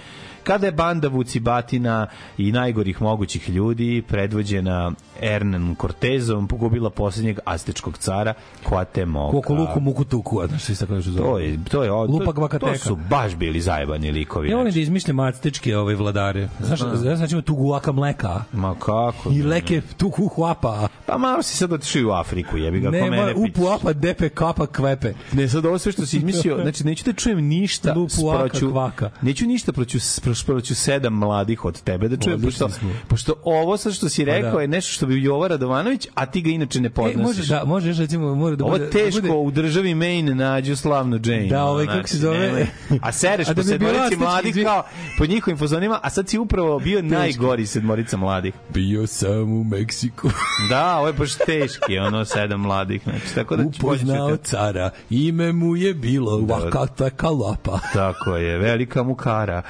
Kada 0.45 0.67
je 0.67 0.73
banda 0.73 1.09
Vucibatina 1.09 2.07
i 2.39 2.53
najgorih 2.53 3.03
mogućih 3.03 3.49
ljudi 3.51 4.03
predvođena 4.09 4.93
Hernan 5.21 5.77
Cortezom 5.81 6.49
pogubila 6.49 6.91
posljednjeg 6.91 7.39
aztečkog 7.45 7.99
cara 7.99 8.35
Cuauhtemoca. 8.69 9.31
Koliko 9.31 9.55
luku 9.55 9.81
muku 9.81 10.05
tuku, 10.05 10.41
a 10.41 10.47
znaš 10.47 10.63
se 10.63 10.77
tako 10.77 10.95
nešto 10.95 11.11
zove. 11.11 11.29
To 11.29 11.39
je, 11.39 11.59
to 11.71 11.83
je, 11.83 11.89
to, 11.89 12.03
Lupak 12.03 12.35
to 12.35 12.41
Vakateka. 12.41 12.79
su 12.79 12.97
baš 13.11 13.35
bili 13.35 13.61
zajebani 13.61 14.11
likovi. 14.11 14.49
Ja 14.49 14.55
volim 14.57 14.67
da 14.67 14.71
znači. 14.71 14.83
izmišljam 14.83 15.21
actečke 15.21 15.77
ove 15.77 15.95
vladare. 15.95 16.49
Znaš, 16.61 16.81
znaš, 16.81 17.17
znači 17.17 17.43
tu 17.43 17.55
guaka 17.55 17.93
mleka. 17.93 18.45
Ma 18.53 18.75
kako? 18.75 19.31
I 19.33 19.43
da, 19.43 19.49
leke 19.49 19.83
tu 19.97 20.11
huapa. 20.11 20.89
Pa 21.07 21.19
malo 21.19 21.43
si 21.43 21.57
sad 21.57 21.73
otišao 21.73 22.01
i 22.01 22.05
u 22.05 22.11
Afriku, 22.11 22.57
jebi 22.57 22.81
ga, 22.81 22.89
ko 22.89 22.93
Ne, 22.93 23.11
mene 23.11 23.23
moj 23.23 23.45
pitaš. 23.45 23.51
upuapa 23.51 23.93
depe 23.93 24.29
kapa 24.29 24.67
kvepe. 24.67 25.13
Ne, 25.33 25.49
sad 25.49 25.67
ovo 25.67 25.79
sve 25.79 25.93
što 25.93 26.07
si 26.07 26.17
izmislio, 26.17 26.59
znači 26.63 26.85
neću 26.85 27.05
da 27.05 27.13
čujem 27.13 27.41
ništa 27.41 27.95
Lupu 27.95 28.31
aka 28.31 28.59
kvaka. 28.71 29.11
neću 29.23 29.47
ništa 29.47 29.73
proću, 29.73 29.99
proću, 30.29 30.47
proću 30.47 30.75
sedam 30.75 31.13
mladih 31.15 31.65
od 31.65 31.81
tebe 31.83 32.09
da 32.09 32.17
čujem, 32.19 32.43
pošto, 32.43 32.69
pošto 33.09 33.35
ovo 33.45 33.77
sad 33.77 33.93
što 33.93 34.09
si 34.09 34.25
rekao 34.25 34.53
da. 34.53 34.61
je 34.61 34.69
nešto 34.69 34.93
što 34.93 35.07
bi 35.07 35.23
Jova 35.23 35.49
Radovanović, 35.49 36.09
a 36.15 36.27
ti 36.27 36.41
ga 36.43 36.51
inače 36.51 36.81
ne 36.81 36.87
E, 36.89 36.91
podnosiš. 36.91 37.37
može 37.39 37.49
da, 37.49 37.65
možeš 37.67 37.99
recimo, 37.99 38.35
mora 38.35 38.57
da 38.57 38.65
Ovo 38.65 38.73
bude... 38.73 38.85
je 38.85 38.91
teško, 38.91 39.21
da 39.21 39.29
bude, 39.29 39.39
u 39.39 39.51
državi 39.53 39.95
Maine 39.95 40.35
nađu 40.35 40.77
slavnu 40.77 41.21
Jane. 41.25 41.47
Da, 41.47 41.65
ovaj, 41.65 41.87
kako 41.87 42.09
se 42.09 42.17
znači, 42.17 42.37
zove? 42.37 42.47
nemoj. 42.47 42.67
A 43.01 43.13
sereš 43.13 43.49
A 43.49 43.51
da 43.51 43.55
po 43.57 43.63
sedmorici 43.65 44.17
mladih 44.17 44.51
izvi- 44.51 44.65
kao 44.65 44.83
po 45.19 45.27
njihovim 45.27 45.59
fazonima, 45.59 46.01
a 46.03 46.11
sad 46.11 46.29
si 46.29 46.39
upravo 46.39 46.79
bio 46.79 47.03
najgori 47.03 47.67
sedmorica 47.67 48.17
mladih. 48.17 48.55
Bio 48.69 49.07
sam 49.07 49.31
u 49.53 49.65
Meksiku. 49.67 50.31
Da, 50.71 50.97
ovo 50.97 51.07
je 51.07 51.13
baš 51.13 51.35
teški, 51.37 51.99
ono, 51.99 52.25
sedam 52.25 52.61
mladih. 52.61 53.03
Znači, 53.05 53.35
tako 53.35 53.57
da 53.57 53.63
ću 53.63 53.69
Upoznao 53.79 54.29
početi- 54.29 54.45
cara, 54.47 54.91
ime 55.11 55.53
mu 55.53 55.77
je 55.77 55.95
bilo 55.95 56.39
Da. 56.39 56.55
Vakata 56.55 57.11
Kalapa. 57.11 57.79
Tako 57.93 58.37
je, 58.37 58.59
velika 58.59 59.03
mukara. 59.03 59.63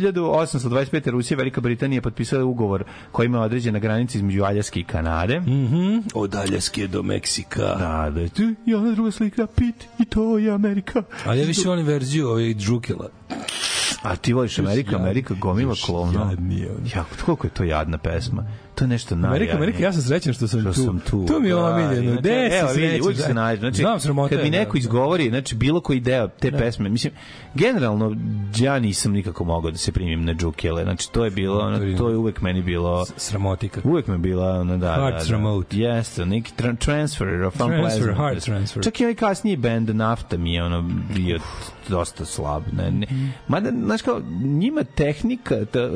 1825. 0.00 1.10
Rusija 1.10 1.34
i 1.34 1.38
Velika 1.38 1.60
Britanija 1.60 2.02
potpisala 2.02 2.44
ugovor 2.44 2.84
koji 3.12 3.26
ima 3.26 3.40
određena 3.40 3.78
granica 3.78 4.18
između 4.18 4.44
Aljaske 4.44 4.80
i 4.80 4.84
Kanade. 4.84 5.40
Mm. 5.40 6.02
Od 6.14 6.34
Aljaske 6.34 6.86
do 6.86 7.02
Meksika. 7.02 7.62
Da, 7.62 8.10
da 8.14 8.20
je 8.20 8.28
tu 8.28 8.42
i 8.66 8.74
ona 8.74 8.90
druga 8.90 9.10
slika, 9.10 9.46
Pit, 9.46 9.74
i 9.98 10.04
to 10.04 10.38
je 10.38 10.50
Amerika. 10.50 11.02
Ali 11.26 11.40
ja 11.40 11.46
više 11.46 11.68
volim 11.68 11.86
verziju 11.86 12.28
ovih 12.28 12.56
Džukela. 12.56 13.08
A 14.02 14.16
ti 14.16 14.32
voliš 14.32 14.58
Amerika, 14.58 14.96
Amerika, 14.96 15.34
gomila 15.34 15.70
još 15.70 15.84
klovno. 15.84 16.26
jadnije. 16.30 16.70
Jako, 16.94 17.08
koliko 17.24 17.46
je 17.46 17.50
to 17.50 17.64
jadna 17.64 17.98
pesma. 17.98 18.44
To 18.78 18.84
je 18.84 18.88
nešto 18.88 19.14
najjadnije. 19.14 19.36
Amerika, 19.36 19.56
Amerika, 19.56 19.82
ja 19.82 19.92
sam 19.92 20.02
srećan 20.02 20.32
što 20.32 20.48
sam 20.48 20.60
što 20.60 20.72
tu. 20.72 20.82
sam 20.82 21.00
tu. 21.00 21.26
To 21.26 21.40
mi 21.40 21.48
je 21.48 21.54
Da, 21.54 21.64
omiljeno. 21.64 22.02
znači, 22.02 22.18
Gde 22.18 22.50
si 22.68 22.74
srećan? 22.74 23.02
uvijek 23.02 23.18
se 23.18 23.34
nađe. 23.34 23.60
Znači, 23.60 23.76
Znam, 23.76 24.00
sramota 24.00 24.28
kad 24.28 24.44
mi 24.44 24.50
da, 24.50 24.58
neko 24.58 24.72
da. 24.72 24.78
izgovori, 24.78 25.28
znači 25.28 25.54
bilo 25.54 25.80
koji 25.80 26.00
deo 26.00 26.28
te 26.28 26.52
pesme, 26.52 26.88
mislim, 26.88 27.12
generalno 27.54 28.16
ja 28.56 28.78
nisam 28.78 29.12
nikako 29.12 29.44
mogao 29.44 29.70
da 29.70 29.78
se 29.78 29.92
primim 29.92 30.24
na 30.24 30.34
džukele. 30.34 30.82
Znači, 30.82 31.12
to 31.12 31.24
je 31.24 31.30
bilo, 31.30 31.58
ono, 31.58 31.96
to 31.98 32.08
je 32.08 32.16
uvek 32.16 32.40
meni 32.40 32.62
bilo 32.62 33.06
Sramotika. 33.16 33.80
Uvek 33.84 34.06
me 34.06 34.18
bila 34.18 34.50
ono 34.50 34.76
da, 34.76 34.94
Heart 34.94 35.18
da, 35.18 35.24
da. 35.24 35.30
remote. 35.30 35.76
Jeste, 35.76 36.26
neki 36.26 36.52
tra 36.52 36.74
transfer 36.74 37.28
of 37.42 37.56
Transfer, 37.56 37.74
unpleasantness. 37.74 38.18
heart 38.18 38.44
transfer. 38.44 38.82
Čak 38.84 39.00
i 39.00 39.04
ovaj 39.04 39.14
kasniji 39.14 39.56
band 39.56 39.90
Nafta 39.90 40.36
mi 40.36 40.54
je 40.54 40.64
ono 40.64 40.82
bio 41.16 41.38
dosta 41.88 42.24
slab. 42.24 42.62
Ne, 42.72 42.90
ne. 42.90 43.06
Mada 43.48 43.70
znaš 43.72 44.02
kao, 44.02 44.20
njima 44.42 44.84
tehnika, 44.84 45.64
ta, 45.64 45.90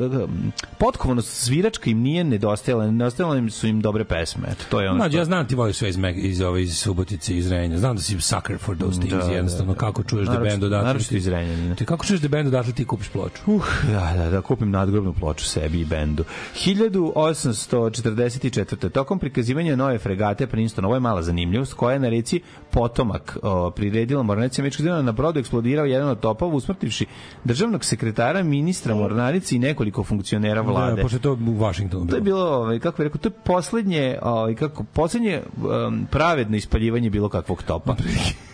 potkovanost 0.77 1.33
sviračka 1.33 1.89
im 1.89 1.99
nije 1.99 2.23
nedostajala, 2.23 2.87
nedostajala 2.87 3.37
im 3.37 3.49
su 3.49 3.67
im 3.67 3.81
dobre 3.81 4.03
pesme. 4.03 4.47
Eto, 4.47 4.63
to 4.69 4.81
je 4.81 4.89
ono. 4.89 4.97
Znači, 4.97 5.09
što- 5.11 5.17
ja 5.17 5.25
znam 5.25 5.47
ti 5.47 5.55
voliš 5.55 5.75
sve 5.75 5.89
iz, 5.89 5.97
Meg- 5.97 6.17
iz, 6.19 6.41
ove, 6.41 6.63
iz 6.63 6.77
Subotice, 6.77 7.37
iz 7.37 7.51
Renja. 7.51 7.77
Znam 7.77 7.95
da 7.95 8.01
si 8.01 8.21
sucker 8.21 8.57
for 8.57 8.77
those 8.77 8.99
things, 8.99 9.13
Da, 9.13 9.19
da, 9.19 9.31
jednostavno. 9.31 9.73
da. 9.73 9.79
Kako 9.79 10.03
čuješ 10.03 10.27
da 10.27 10.37
bend 10.39 10.63
odatle... 10.63 10.99
ti- 10.99 11.17
iz 11.17 11.27
Renjanina. 11.27 11.75
Ti 11.75 11.85
kako 11.85 12.05
čuješ 12.05 12.21
da 12.21 12.27
bend 12.27 12.47
odatle 12.47 12.73
ti 12.73 12.85
kupiš 12.85 13.09
ploču? 13.09 13.41
Uh, 13.47 13.63
da, 13.83 14.13
da, 14.15 14.29
da, 14.29 14.41
kupim 14.41 14.71
nadgrobnu 14.71 15.13
ploču 15.13 15.45
sebi 15.45 15.79
i 15.79 15.85
bendu. 15.85 16.23
1844. 16.55 18.89
Tokom 18.89 19.19
prikazivanja 19.19 19.75
nove 19.75 19.97
fregate 19.97 20.47
Princeton, 20.47 20.85
ovo 20.85 20.93
je 20.93 20.99
mala 20.99 21.21
zanimljivost, 21.21 21.73
koja 21.73 21.93
je 21.93 21.99
na 21.99 22.09
reci 22.09 22.41
Potomak 22.71 23.37
o, 23.43 23.71
priredila 23.71 24.23
mornarica 24.23 24.61
američkog 24.61 24.85
na 24.85 25.11
brodu 25.11 25.39
eksplodirao 25.39 25.82
jedan 25.85 26.09
od 26.09 26.19
topova, 26.19 26.55
usmrtivši 26.55 27.05
državnog 27.43 27.85
sekretara, 27.85 28.43
ministra 28.43 28.95
mornarice 28.95 29.55
i 29.55 29.59
nekoliko 29.59 30.03
funkcionera 30.03 30.61
vlade. 30.61 30.95
Da, 30.95 31.01
pošto 31.01 31.19
to 31.19 31.37
u 31.47 31.57
Vašingtonu 31.57 32.07
To 32.07 32.15
je 32.15 32.21
bilo. 32.21 32.45
ovaj, 32.45 32.79
kako 32.79 32.97
bih 32.97 33.03
rekao, 33.03 33.19
to 33.19 33.27
je 33.27 33.33
poslednje, 33.43 34.17
ovaj, 34.21 34.55
kako, 34.55 34.83
poslednje 34.83 35.41
um, 35.87 36.07
pravedno 36.11 36.57
ispaljivanje 36.57 37.09
bilo 37.09 37.29
kakvog 37.29 37.63
topa. 37.63 37.95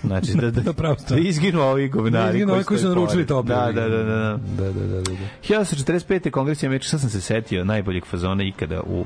Znači, 0.03 0.34
da, 0.34 0.51
da, 0.51 0.61
Da, 0.61 0.95
da, 1.09 1.17
izginu 1.17 1.61
ovi 1.61 1.89
govnari. 1.89 2.23
Da 2.25 2.30
izginu 2.30 2.53
ovi 2.53 2.63
koji 2.63 2.80
su 2.80 2.88
naručili 2.88 3.25
top. 3.25 3.45
Da, 3.45 3.71
da, 3.75 3.82
da, 3.82 3.89
da. 3.89 4.03
da. 4.03 4.39
Da, 4.57 4.71
da, 4.71 4.88
da, 4.88 4.88
da. 4.88 5.01
da. 5.01 5.11
1945. 5.49 6.30
kongres 6.30 6.63
je 6.63 6.67
američki, 6.67 6.89
sad 6.89 7.01
sam 7.01 7.09
se 7.09 7.21
setio 7.21 7.65
najboljeg 7.65 8.05
fazona 8.05 8.43
ikada 8.43 8.82
u 8.82 9.05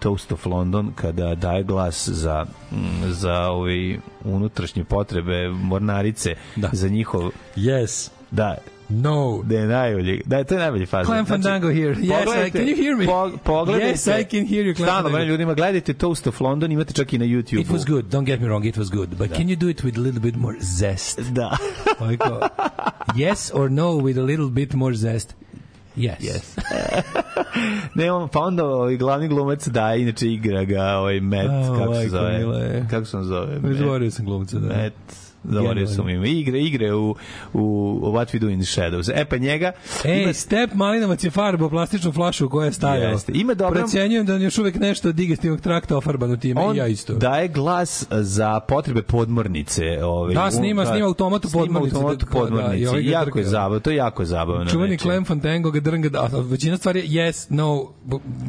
Toast 0.00 0.32
of 0.32 0.46
London 0.46 0.92
kada 0.94 1.34
daje 1.34 1.62
glas 1.62 2.08
za 2.08 2.46
mm, 2.72 2.78
za 3.12 3.34
ovaj 3.40 3.98
unutrašnje 4.24 4.84
potrebe 4.84 5.48
mornarice 5.48 6.34
Da. 6.56 6.68
za 6.72 6.88
njihov 6.88 7.30
Yes. 7.56 8.10
da 8.30 8.56
No. 8.92 9.40
da 9.44 9.54
je 9.54 9.66
najbolji 9.66 10.22
da 10.26 10.38
je 10.38 10.44
to 10.44 10.54
je 10.54 10.60
najbolji 10.60 10.86
fazon 10.86 11.14
Clem 11.14 11.26
Fandango 11.26 11.68
here. 11.68 11.94
Yes, 11.94 12.46
I, 12.46 12.50
can 12.50 12.62
you 12.62 12.76
hear 12.76 12.96
me? 12.96 13.06
po- 13.06 13.30
pogledajte 13.44 13.86
Yes, 13.92 14.20
I 14.20 14.24
can 14.24 14.46
hear 14.46 14.66
you, 14.66 14.74
Clem 14.74 14.88
Fandango. 14.88 15.18
ljudima 15.18 15.54
gledajte 15.54 15.94
Toast 15.94 16.26
of 16.26 16.40
London 16.40 16.72
imate 16.72 16.92
čak 16.92 17.12
i 17.12 17.18
na 17.18 17.24
YouTube 17.24 17.60
It 17.60 17.68
was 17.68 17.86
good. 17.86 18.04
Don't 18.06 18.24
get 18.24 18.40
me 18.40 18.46
wrong, 18.46 18.66
it 18.66 18.76
was 18.76 18.90
good. 18.90 19.08
But 19.10 19.32
can 19.32 19.48
you 19.48 19.56
do 19.56 19.68
it 19.68 19.84
with 19.84 19.98
a 19.98 20.00
little 20.00 20.20
bit 20.20 20.36
more 20.36 20.56
zest? 20.60 21.20
da 21.20 21.56
yes 23.16 23.50
or 23.54 23.70
no 23.70 23.96
with 23.96 24.18
a 24.18 24.22
little 24.22 24.48
bit 24.48 24.74
more 24.74 24.94
zest? 24.94 25.34
Yes. 25.96 26.18
Yes. 26.20 26.56
ne, 27.94 28.12
on, 28.12 28.28
pa 28.28 28.40
onda 28.40 28.64
ovaj, 28.64 28.96
glavni 28.96 29.28
glumac 29.28 29.68
da, 29.68 29.94
inače 29.94 30.32
igra 30.32 30.64
ga 30.64 30.82
ovaj 30.82 31.20
Matt, 31.20 31.50
A, 31.50 31.78
kako 31.78 31.94
se 31.94 32.08
zove? 32.08 32.86
Kako 32.90 33.04
se 33.04 33.18
zove? 33.22 33.58
Matt. 33.58 33.78
Zaboravio 33.78 34.10
sam 34.10 34.24
glumca, 34.24 34.58
da. 34.58 34.76
Matt, 34.76 35.29
zaboravio 35.44 35.86
sam 35.86 36.08
ime. 36.08 36.30
Igre, 36.30 36.60
igre 36.60 36.94
u, 36.94 37.14
u 37.52 37.60
What 38.02 38.26
We 38.26 38.38
Do 38.38 38.48
in 38.48 38.58
the 38.58 38.66
Shadows. 38.66 39.08
E 39.10 39.24
pa 39.24 39.36
njega... 39.38 39.72
Ej, 40.04 40.22
ima- 40.22 40.32
Step 40.32 40.74
Malinovac 40.74 41.24
je 41.24 41.30
farbao 41.30 41.70
plastičnu 41.70 42.12
flašu 42.12 42.48
koja 42.48 42.66
je 42.66 42.72
stajala. 42.72 43.10
Jeste. 43.10 43.32
Ima 43.34 43.54
dobra- 43.54 43.70
Procenjujem 43.72 44.26
da 44.26 44.34
je 44.34 44.42
još 44.42 44.58
uvek 44.58 44.74
nešto 44.76 45.08
od 45.08 45.14
digestivnog 45.14 45.60
trakta 45.60 45.96
ofarbano 45.96 46.36
time. 46.36 46.60
on 46.60 46.76
I 46.76 46.78
ja 46.78 46.86
isto. 46.86 47.14
daje 47.14 47.48
glas 47.48 48.06
za 48.10 48.60
potrebe 48.60 49.02
podmornice. 49.02 50.04
Ovaj, 50.04 50.34
Da, 50.34 50.50
snima- 50.50 50.82
u- 50.82 50.86
snima 50.86 51.06
automat 51.06 51.44
u 51.44 51.50
podmornici, 51.50 51.90
Snima 51.90 52.08
automat 52.08 52.22
u 52.22 52.26
da, 52.26 52.32
da, 52.32 52.40
podmornici. 52.40 52.76
i 52.76 52.86
ovaj 52.86 53.02
ga 53.02 53.10
jako 53.10 53.38
je 53.38 53.44
zabavno, 53.44 53.80
to 53.80 53.90
je 53.90 53.96
jako 53.96 54.24
zabavno. 54.24 54.66
Čuveni. 54.66 54.98
Clem 54.98 55.24
Fantango 55.24 55.70
ga 55.70 55.80
drnga, 55.80 56.08
da, 56.08 56.28
većina 56.42 56.76
stvari 56.76 57.00
je 57.00 57.06
yes, 57.22 57.46
no, 57.50 57.88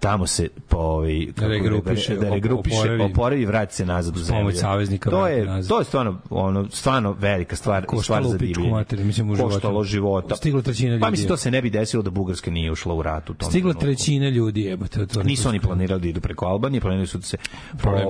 tamo 0.00 0.26
se 0.26 0.48
po 0.68 0.76
ovaj 0.78 1.26
kako 1.28 1.48
Regrupiše, 1.48 2.16
da 2.16 2.28
regrupiše, 2.28 2.76
oporavi. 2.78 3.02
oporavi 3.02 3.42
i 3.42 3.46
vrati 3.46 3.74
se 3.74 3.86
nazad 3.86 4.16
u 4.16 4.18
zemlju. 4.18 4.40
pomoć 4.40 4.56
saveznika 4.56 5.10
To 5.10 5.26
je 5.26 5.44
nazad. 5.44 5.68
to 5.68 5.78
je 5.78 5.84
stvarno 5.84 6.18
ono 6.30 6.66
stvarno 6.66 7.12
velika 7.12 7.56
stvar, 7.56 7.82
stvar 7.82 7.96
Koštalo 7.98 8.28
za 8.28 8.38
divljenje. 8.38 8.70
materinu, 8.70 9.06
mislim, 9.06 9.30
u 9.30 9.34
životu. 9.34 9.54
Koštalo 9.54 9.84
života. 9.84 10.36
Stiglo 10.36 10.62
trećina 10.62 10.90
ljudi. 10.90 11.00
Pa 11.00 11.10
mislim 11.10 11.28
to 11.28 11.36
se 11.36 11.50
ne 11.50 11.62
bi 11.62 11.70
desilo 11.70 12.02
da 12.02 12.10
Bugarska 12.10 12.50
nije 12.50 12.72
ušla 12.72 12.94
u 12.94 13.02
rat 13.02 13.30
u 13.30 13.34
tom. 13.34 13.50
Stigla 13.50 13.74
trećina 13.74 14.28
ljudi, 14.28 14.60
jebote. 14.60 15.06
To 15.06 15.22
Nisu 15.22 15.48
oni 15.48 15.60
planirali 15.60 16.00
da 16.00 16.08
idu 16.08 16.20
preko 16.20 16.46
Albanije, 16.46 16.80
planirali 16.80 17.06
su 17.06 17.18
da 17.18 17.24
se 17.24 17.36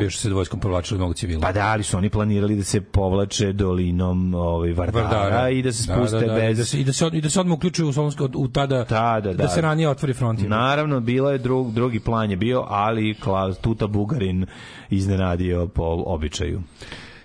bio 0.01 0.11
što 0.11 0.21
se 0.21 0.31
vojskom 0.31 0.61
povlačili 0.61 0.99
mnogo 0.99 1.15
civila. 1.15 1.41
Pa 1.41 1.53
da, 1.53 1.61
ali 1.63 1.83
su 1.83 1.97
oni 1.97 2.11
planirali 2.11 2.57
da 2.57 2.65
se 2.65 2.81
povlače 2.81 3.53
dolinom 3.53 4.35
ovaj, 4.35 4.73
Vardara, 4.73 5.51
i 5.51 5.63
da 5.63 5.73
se 5.73 5.83
spuste 5.83 6.21
da, 6.21 6.27
da, 6.27 6.35
bez... 6.35 6.51
I 6.51 6.55
da 6.55 6.65
se, 6.65 6.81
i 6.81 6.85
da 6.85 6.93
se, 6.93 7.07
od- 7.07 7.15
i 7.15 7.21
da 7.21 7.31
se 7.31 7.41
odmah 7.41 7.57
uključuju 7.57 7.89
u 7.89 7.93
Solonsko 7.93 8.25
od- 8.25 8.37
u 8.37 8.49
tada, 8.49 8.85
Da, 8.85 9.21
da, 9.23 9.33
da. 9.33 9.49
se 9.49 9.61
ranije 9.61 9.89
otvori 9.89 10.13
front. 10.15 10.41
Naravno, 10.41 11.01
bilo 11.01 11.31
je 11.31 11.39
drug, 11.39 11.73
drugi 11.79 12.01
plan 12.01 12.31
je 12.31 12.37
bio, 12.37 12.65
ali 12.69 13.15
Klaus 13.15 13.59
Tuta 13.59 13.87
Bugarin 13.87 14.47
iznenadio 14.91 15.67
po 15.67 15.85
običaju. 16.07 16.61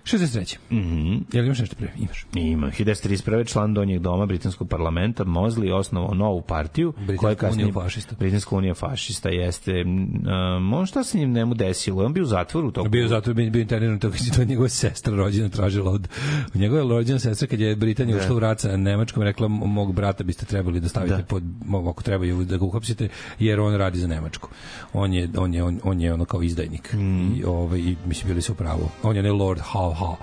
63. 0.04 0.58
Mhm. 0.72 0.80
Mm 1.06 1.24
Jel 1.34 1.46
imaš 1.46 1.60
nešto 1.60 1.76
pre? 1.76 1.88
Imaš. 1.98 2.26
Ima. 2.36 2.68
1931. 2.70 3.48
član 3.48 3.74
donjeg 3.74 4.02
doma 4.02 4.26
Britanskog 4.26 4.70
parlamenta 4.70 5.24
Mosley 5.26 5.74
osnovao 5.74 6.14
novu 6.14 6.42
partiju. 6.42 6.94
Kasnije- 7.38 7.52
uniju 7.52 7.74
fašista. 7.74 8.16
Britanska 8.20 8.56
unija 8.56 8.74
fašista 8.74 9.30
jeste. 9.30 9.72
Um, 9.82 10.74
on 10.74 10.86
šta 10.86 11.04
se 11.04 11.18
njim 11.18 11.34
njemu 11.34 11.54
desilo? 11.54 12.06
On 12.06 12.14
bio 12.14 12.24
u 12.24 12.28
zatvoru 12.28 12.68
u 12.68 12.72
toku. 12.72 12.90
Bio 12.90 13.08
zato 13.08 13.34
bio, 13.34 13.52
bio 13.52 13.62
interniran 13.62 14.00
to 14.00 14.12
kad 14.12 14.20
je 14.22 14.32
to 14.32 14.44
njegova 14.44 14.70
sestra 14.70 15.16
rođena 15.16 15.50
tražila 15.50 15.92
od 15.92 16.08
njegova 16.54 16.82
rođena 16.84 17.20
sestra 17.20 17.48
kad 17.48 17.60
je 17.60 17.76
Britanija 17.76 18.18
ušla 18.18 18.36
u 18.36 18.40
rat 18.40 18.60
sa 18.60 18.78
Nemačkom 18.78 19.24
rekla 19.24 19.48
mog 19.48 19.94
brata 19.94 20.24
biste 20.24 20.46
trebali 20.46 20.80
da 20.80 20.90
stavite 20.90 21.16
Da. 21.18 21.24
pod 21.24 21.44
mog 21.66 21.88
ako 21.88 22.04
trebaju 22.04 22.44
da 22.46 22.58
ga 22.58 22.66
uhapsite 22.66 23.08
jer 23.40 23.60
on 23.60 23.76
radi 23.76 24.00
za 24.00 24.08
Nemačku. 24.08 24.50
On 24.94 25.14
je 25.14 25.30
on 25.38 25.54
je 25.54 25.64
on, 25.64 25.80
on 25.84 26.02
je 26.02 26.14
ono 26.14 26.26
kao 26.26 26.42
izdajnik. 26.44 26.94
Mm. 26.94 27.36
I 27.36 27.44
ovaj 27.44 27.96
mislim 28.06 28.28
bili 28.28 28.42
su 28.42 28.52
u 28.52 28.56
pravu. 28.56 28.90
On 29.04 29.16
je 29.16 29.24
ne 29.24 29.32
lord 29.32 29.60
ha 29.64 29.93
ha 29.94 30.18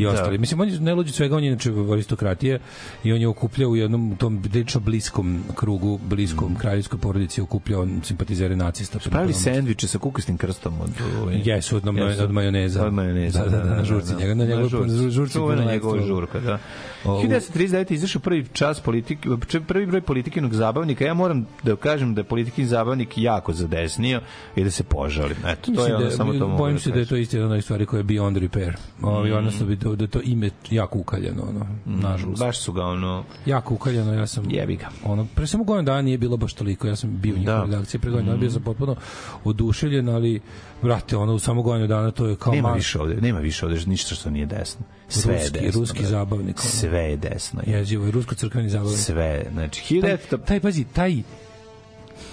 i 0.00 0.04
Da. 0.04 0.10
ostali. 0.10 0.38
Mislim 0.38 0.60
on 0.60 0.68
je 0.68 0.80
ne 0.80 0.94
luđi 0.94 1.12
svega 1.12 1.36
on 1.36 1.44
je 1.44 1.48
inače 1.48 1.72
aristokratija 1.92 2.58
i 3.04 3.12
on 3.12 3.20
je 3.20 3.28
okupljao 3.28 3.70
u 3.70 3.76
jednom 3.76 4.16
tom 4.18 4.42
prilično 4.42 4.80
bliskom 4.80 5.42
krugu, 5.56 5.98
bliskom 6.08 6.54
kraljevskoj 6.54 6.98
porodici 6.98 7.40
okupljao 7.40 7.82
on 7.82 8.00
simpatizere 8.04 8.56
nacista. 8.56 8.98
Pravili 9.10 9.32
sendviče 9.34 9.88
sa 9.88 9.98
kukasnim 9.98 10.38
krstom 10.38 10.80
od 10.80 10.90
ovaj, 11.22 11.40
Jesu, 11.44 11.76
od, 11.76 11.82
Jesu. 11.96 12.24
od 12.24 12.30
majoneza. 12.32 12.86
Od 12.86 12.92
majoneza. 12.92 13.44
Da, 13.44 13.50
da, 13.50 13.64
da, 13.64 13.76
na 13.76 13.84
žurci 13.84 14.14
njega, 14.14 14.34
na 14.34 14.44
njegovoj 14.44 14.68
žurci. 14.68 15.10
žurci. 15.10 15.32
Čuvena 15.32 15.60
puno 15.62 15.72
njegova 15.72 16.06
žurka, 16.06 16.40
da. 16.40 16.58
Ovu- 17.04 17.22
1939. 17.22 17.92
izašao 17.92 18.22
prvi 18.22 18.46
čas 18.52 18.80
politike, 18.80 19.28
prvi 19.66 19.86
broj 19.86 20.00
politikinog 20.00 20.54
zabavnika. 20.54 21.04
Ja 21.04 21.14
moram 21.14 21.46
da 21.62 21.76
kažem 21.76 22.14
da 22.14 22.20
je 22.20 22.24
politikin 22.24 22.66
zabavnik 22.66 23.08
jako 23.16 23.52
zadesnio 23.52 24.20
i 24.56 24.64
da 24.64 24.70
se 24.70 24.82
požali. 24.82 25.34
Eto, 25.46 25.72
to 25.72 25.86
je 25.86 25.94
ono, 25.96 26.04
da, 26.04 26.10
samo 26.10 26.32
to 26.32 26.48
mogu 26.48 26.58
bojim 26.58 26.76
da 26.76 26.80
se 26.82 26.90
da 26.90 26.98
je 26.98 27.06
to 27.06 27.16
isto 27.16 27.36
jedna 27.36 27.54
od 27.54 27.64
stvari 27.64 27.86
koja 27.86 27.98
je 27.98 28.04
beyond 28.04 28.38
repair. 28.38 28.76
Ovi, 29.02 29.32
odnosno 29.32 29.66
bi 29.66 29.76
to, 29.76 29.89
da 29.96 30.04
je 30.04 30.08
to 30.08 30.20
ime 30.24 30.50
jako 30.70 30.98
ukaljeno, 30.98 31.42
ono, 31.48 31.66
nažalost. 31.86 32.40
Baš 32.40 32.58
su 32.60 32.72
ga 32.72 32.84
ono... 32.84 33.24
Jako 33.46 33.74
ukaljeno, 33.74 34.14
ja 34.14 34.26
sam... 34.26 34.44
Jebi 34.50 34.76
ga. 34.76 34.88
Ono, 35.04 35.26
pre 35.34 35.46
samo 35.46 35.64
godinu 35.64 35.86
dana 35.86 36.02
nije 36.02 36.18
bilo 36.18 36.36
baš 36.36 36.52
toliko, 36.52 36.86
ja 36.86 36.96
sam 36.96 37.10
bio 37.12 37.34
u 37.34 37.38
njihovoj 37.38 37.58
Da. 37.60 37.72
redakciji, 37.72 38.00
pre 38.00 38.10
godinu 38.10 38.26
dana 38.28 38.40
bio 38.40 38.50
sam 38.50 38.62
potpuno 38.62 38.96
oduševljen, 39.44 40.08
ali, 40.08 40.40
brate, 40.82 41.16
ono, 41.16 41.34
u 41.34 41.38
samo 41.38 41.62
godinu 41.62 41.86
dana 41.86 42.10
to 42.10 42.26
je 42.26 42.36
kao 42.36 42.52
Nema 42.54 42.68
mal- 42.68 42.74
više 42.74 43.00
ovde, 43.00 43.14
nema 43.14 43.38
više 43.38 43.66
ovde 43.66 43.80
ništa 43.86 44.14
što 44.14 44.30
nije 44.30 44.46
desno. 44.46 44.86
Sve 45.08 45.34
je 45.34 45.40
ruski, 45.40 45.60
desno. 45.60 45.80
ruski 45.80 45.98
brate. 45.98 46.10
zabavnik. 46.10 46.58
ono. 46.60 46.70
Sve 46.70 47.00
je 47.00 47.16
desno. 47.16 47.60
je. 47.66 47.72
Jezivo, 47.72 48.04
je 48.04 48.12
rusko-crkveni 48.12 48.68
zabavnik. 48.68 48.98
Sve, 48.98 49.46
znači, 49.52 50.00
taj, 50.00 50.16
1900... 50.16 50.44
taj 50.44 50.60
pazi, 50.60 50.84
taj 50.84 51.22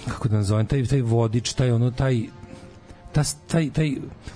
kako 0.08 0.28
da 0.28 0.36
nazovem, 0.36 0.66
taj, 0.66 0.86
taj 0.86 1.02
vodič, 1.02 1.54
taj 1.54 1.72
ono, 1.72 1.92
taj 1.92 2.22
ta, 3.18 3.24
taj, 3.48 3.70
taj 3.70 3.92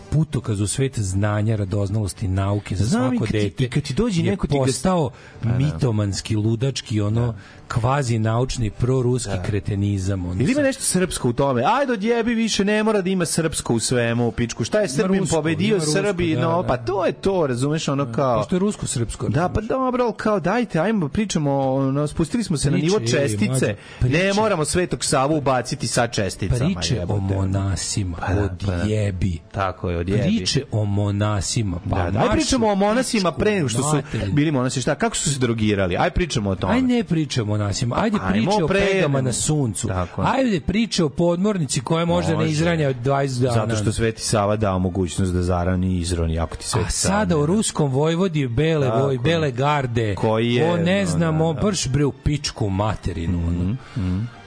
putokaz 0.09 0.61
u 0.61 0.67
svet 0.67 0.99
znanja, 0.99 1.55
radoznalosti, 1.55 2.27
nauke 2.27 2.75
za 2.75 2.85
Znam, 2.85 3.01
i 3.03 3.09
svako 3.09 3.25
kad 3.25 3.31
ti- 3.31 3.39
dete 3.39 3.63
i 3.63 3.69
kad 3.69 3.83
ti 3.83 3.93
dođe 3.93 4.23
neko 4.23 4.47
ti 4.47 4.53
ga- 4.53 4.59
postao 4.59 5.09
mitomanski, 5.57 6.35
ludački, 6.35 7.01
ono, 7.01 7.35
kvazi 7.73 8.19
naučni, 8.19 8.69
proruski 8.69 9.31
kretenizam. 9.45 10.25
Ono, 10.25 10.41
Ili 10.41 10.51
ima 10.51 10.61
nešto 10.61 10.83
srpsko 10.83 11.29
u 11.29 11.33
tome? 11.33 11.63
Ajde, 11.65 11.93
odjebi 11.93 12.33
više, 12.33 12.65
ne 12.65 12.83
mora 12.83 13.01
da 13.01 13.09
ima 13.09 13.25
srpsko 13.25 13.73
u 13.73 13.79
svemu, 13.79 14.31
pičku. 14.31 14.63
Šta 14.63 14.79
je 14.79 14.89
Srbin 14.89 15.19
rusko, 15.19 15.35
pobedio 15.35 15.75
rusko, 15.75 15.91
Srbi? 15.91 16.35
da, 16.35 16.41
no, 16.41 16.61
da. 16.61 16.67
pa 16.67 16.77
to 16.77 17.05
je 17.05 17.11
to, 17.11 17.47
razumeš, 17.47 17.87
ono 17.87 18.11
kao... 18.11 18.37
Pošto 18.37 18.55
je 18.55 18.59
rusko-srpsko. 18.59 19.29
Da, 19.29 19.49
pa 19.49 19.61
dobro, 19.61 20.03
ali 20.03 20.13
kao 20.17 20.39
dajte, 20.39 20.79
ajmo 20.79 21.09
pričamo, 21.09 21.81
no, 21.81 22.07
spustili 22.07 22.43
smo 22.43 22.57
se 22.57 22.71
na 22.71 22.77
Priče, 22.77 22.85
nivo 22.85 22.99
ej, 22.99 23.07
čestice. 23.07 23.65
Ne 23.65 23.75
priče. 23.99 24.33
moramo 24.35 24.65
Svetog 24.65 25.05
Savu 25.05 25.37
ubaciti 25.37 25.87
sa 25.87 26.07
česticama. 26.07 26.59
Priče 26.65 27.05
o 27.07 27.17
monasima, 27.17 28.17
Pa 28.19 28.33
da, 28.33 28.55
pa 28.65 28.71
da. 28.71 28.81
odjebi. 28.81 29.39
Tako 29.51 29.89
je, 29.89 29.97
odjebi. 29.97 30.21
Priče 30.21 30.63
o 30.71 30.85
monasima. 30.85 31.79
Pa 31.89 32.03
Da, 32.03 32.11
da, 32.11 32.19
aj 32.19 32.29
pričamo 32.31 32.67
o 32.67 32.75
monasima 32.75 33.31
pre 33.31 33.55
nego 33.55 33.69
što 33.69 33.83
su 33.83 33.97
bili 34.31 34.51
monasi. 34.51 34.81
Šta, 34.81 34.95
kako 34.95 35.15
su 35.15 35.33
se 35.33 35.39
drogirali? 35.39 35.97
Aj 35.97 36.09
pričamo 36.09 36.49
o 36.49 36.55
tome. 36.55 36.73
Aj 36.73 36.81
ne 36.81 37.03
priče 37.03 37.41
o 37.41 37.45
monasima, 37.61 37.95
ajde 37.99 38.17
Ajmo 38.17 38.31
priče 38.31 38.63
o 38.63 38.67
pre, 38.67 38.79
pegama 38.81 39.17
nego- 39.17 39.25
na 39.25 39.33
suncu. 39.33 39.87
Tako. 39.87 40.21
Ajde 40.23 40.59
priče 40.61 41.03
o 41.03 41.09
podmornici 41.09 41.81
koja 41.81 42.05
možda 42.05 42.31
ne 42.31 42.37
Može. 42.37 42.49
izranja 42.49 42.93
20 42.93 43.03
dana. 43.41 43.53
Zato 43.55 43.75
što 43.75 43.91
Sveti 43.91 44.21
Sava 44.21 44.55
dao 44.55 44.79
mogućnost 44.79 45.33
da 45.33 45.43
zarani 45.43 45.87
i 45.87 45.99
izroni, 45.99 46.39
ako 46.39 46.55
ti 46.55 46.65
Sveti 46.65 46.87
A 46.87 46.91
sada 46.91 47.25
ne 47.27 47.35
o 47.35 47.39
da. 47.39 47.45
ruskom 47.47 47.91
vojvodi 47.91 48.47
bele 48.47 48.87
Tako 48.87 48.99
voj, 48.99 49.17
bele 49.17 49.51
garde. 49.51 50.15
Koji 50.15 50.53
je, 50.53 50.65
O 50.65 50.77
ne 50.77 50.99
no, 50.99 51.05
znam, 51.07 51.37
da, 51.37 51.53
da. 51.53 51.61
Brš 51.61 51.87
bre 51.87 52.05
u 52.05 52.11
pičku 52.13 52.69
materinu. 52.69 53.47
ono. 53.47 53.75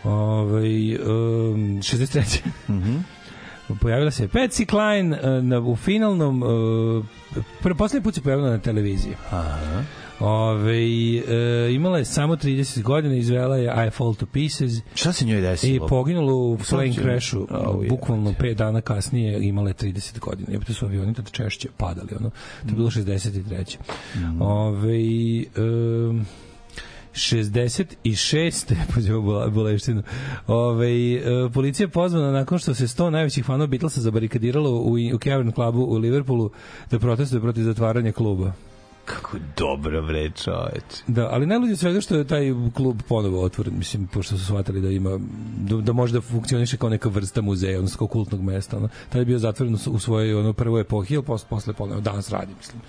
Ovaj, 0.05 0.95
um, 0.97 1.03
63. 1.78 2.41
Mhm. 2.69 2.97
Pojavila 3.81 4.11
se 4.11 4.28
Patsy 4.28 4.65
Cline 4.66 5.19
uh, 5.19 5.45
na, 5.45 5.61
u 5.61 5.77
finalnom 5.77 6.43
uh, 6.43 7.05
prvo 7.62 7.74
poslednji 7.77 8.05
put 8.05 8.15
se 8.15 8.20
pojavila 8.20 8.51
na 8.51 8.59
televiziji. 8.59 9.15
Aha. 9.31 9.82
Ove, 10.20 10.78
e, 10.78 11.73
imala 11.73 11.99
je 11.99 12.05
samo 12.05 12.36
30 12.36 12.82
godina, 12.82 13.15
izvela 13.15 13.57
je 13.57 13.86
I 13.86 13.91
Fall 13.91 14.15
to 14.15 14.27
Pieces 14.27 14.73
Šta 14.95 15.12
se 15.12 15.24
njoj 15.24 15.39
i 15.39 15.43
desilo? 15.43 15.86
poginula 15.86 16.32
u 16.32 16.59
plane 16.69 16.93
crashu, 16.93 17.47
Au, 17.51 17.85
bukvalno 17.89 18.31
jebote. 18.31 18.49
5 18.49 18.55
dana 18.55 18.81
kasnije 18.81 19.49
imala 19.49 19.69
je 19.69 19.74
30 19.74 20.19
godina. 20.19 20.49
Jebote 20.53 20.74
su 20.74 20.86
avioni 20.86 21.15
tada 21.15 21.31
češće 21.31 21.69
padali, 21.77 22.09
ono. 22.20 22.31
To 22.62 22.69
je 22.69 22.74
bilo 22.74 22.91
63. 22.91 23.77
Mhm. 24.16 24.43
Ove, 24.43 24.99
um, 25.57 26.27
66. 27.15 28.74
Pozivamo 28.95 29.51
boleštinu. 29.51 30.03
Ove, 30.47 31.12
e, 31.15 31.20
policija 31.55 31.85
je 31.85 31.89
pozvana 31.89 32.32
nakon 32.32 32.59
što 32.59 32.74
se 32.74 32.86
100 32.86 33.11
najvećih 33.11 33.45
fanova 33.45 33.66
Beatlesa 33.66 34.01
zabarikadiralo 34.01 34.70
u, 34.70 34.93
u 35.15 35.19
Cavern 35.19 35.53
klubu 35.53 35.81
u 35.81 35.97
Liverpoolu 35.97 36.51
da 36.91 36.99
protestuje 36.99 37.41
protiv 37.41 37.62
zatvaranja 37.62 38.12
kluba. 38.12 38.53
Kako 39.05 39.36
dobro 39.56 40.02
bre, 40.02 40.31
čoveč. 40.32 40.85
Da, 41.06 41.28
ali 41.28 41.47
najluđe 41.47 41.76
svega 41.76 42.01
što 42.01 42.16
je 42.16 42.24
taj 42.24 42.44
klub 42.74 43.02
ponovo 43.09 43.43
otvoren, 43.43 43.78
mislim, 43.78 44.06
pošto 44.06 44.39
su 44.39 44.44
shvatili 44.44 44.81
da 44.81 44.89
ima, 44.90 45.18
da, 45.59 45.76
da 45.76 45.93
može 45.93 46.12
da 46.12 46.20
funkcioniše 46.20 46.76
kao 46.76 46.89
neka 46.89 47.09
vrsta 47.09 47.43
muzeja, 47.43 47.78
odnosno 47.78 47.98
kao 47.98 48.06
kultnog 48.09 48.43
mesta. 48.43 48.76
Ono. 48.76 48.89
Tada 49.09 49.18
je 49.18 49.24
bio 49.24 49.39
zatvoren 49.39 49.76
u 49.86 49.98
svojoj 49.98 50.35
ono, 50.35 50.52
prvoj 50.52 50.81
epohi, 50.81 51.16
ali 51.16 51.24
posle, 51.24 51.48
posle 51.48 51.72
ponovo, 51.72 52.01
danas 52.01 52.31
radi, 52.31 52.52
mislim. 52.59 52.81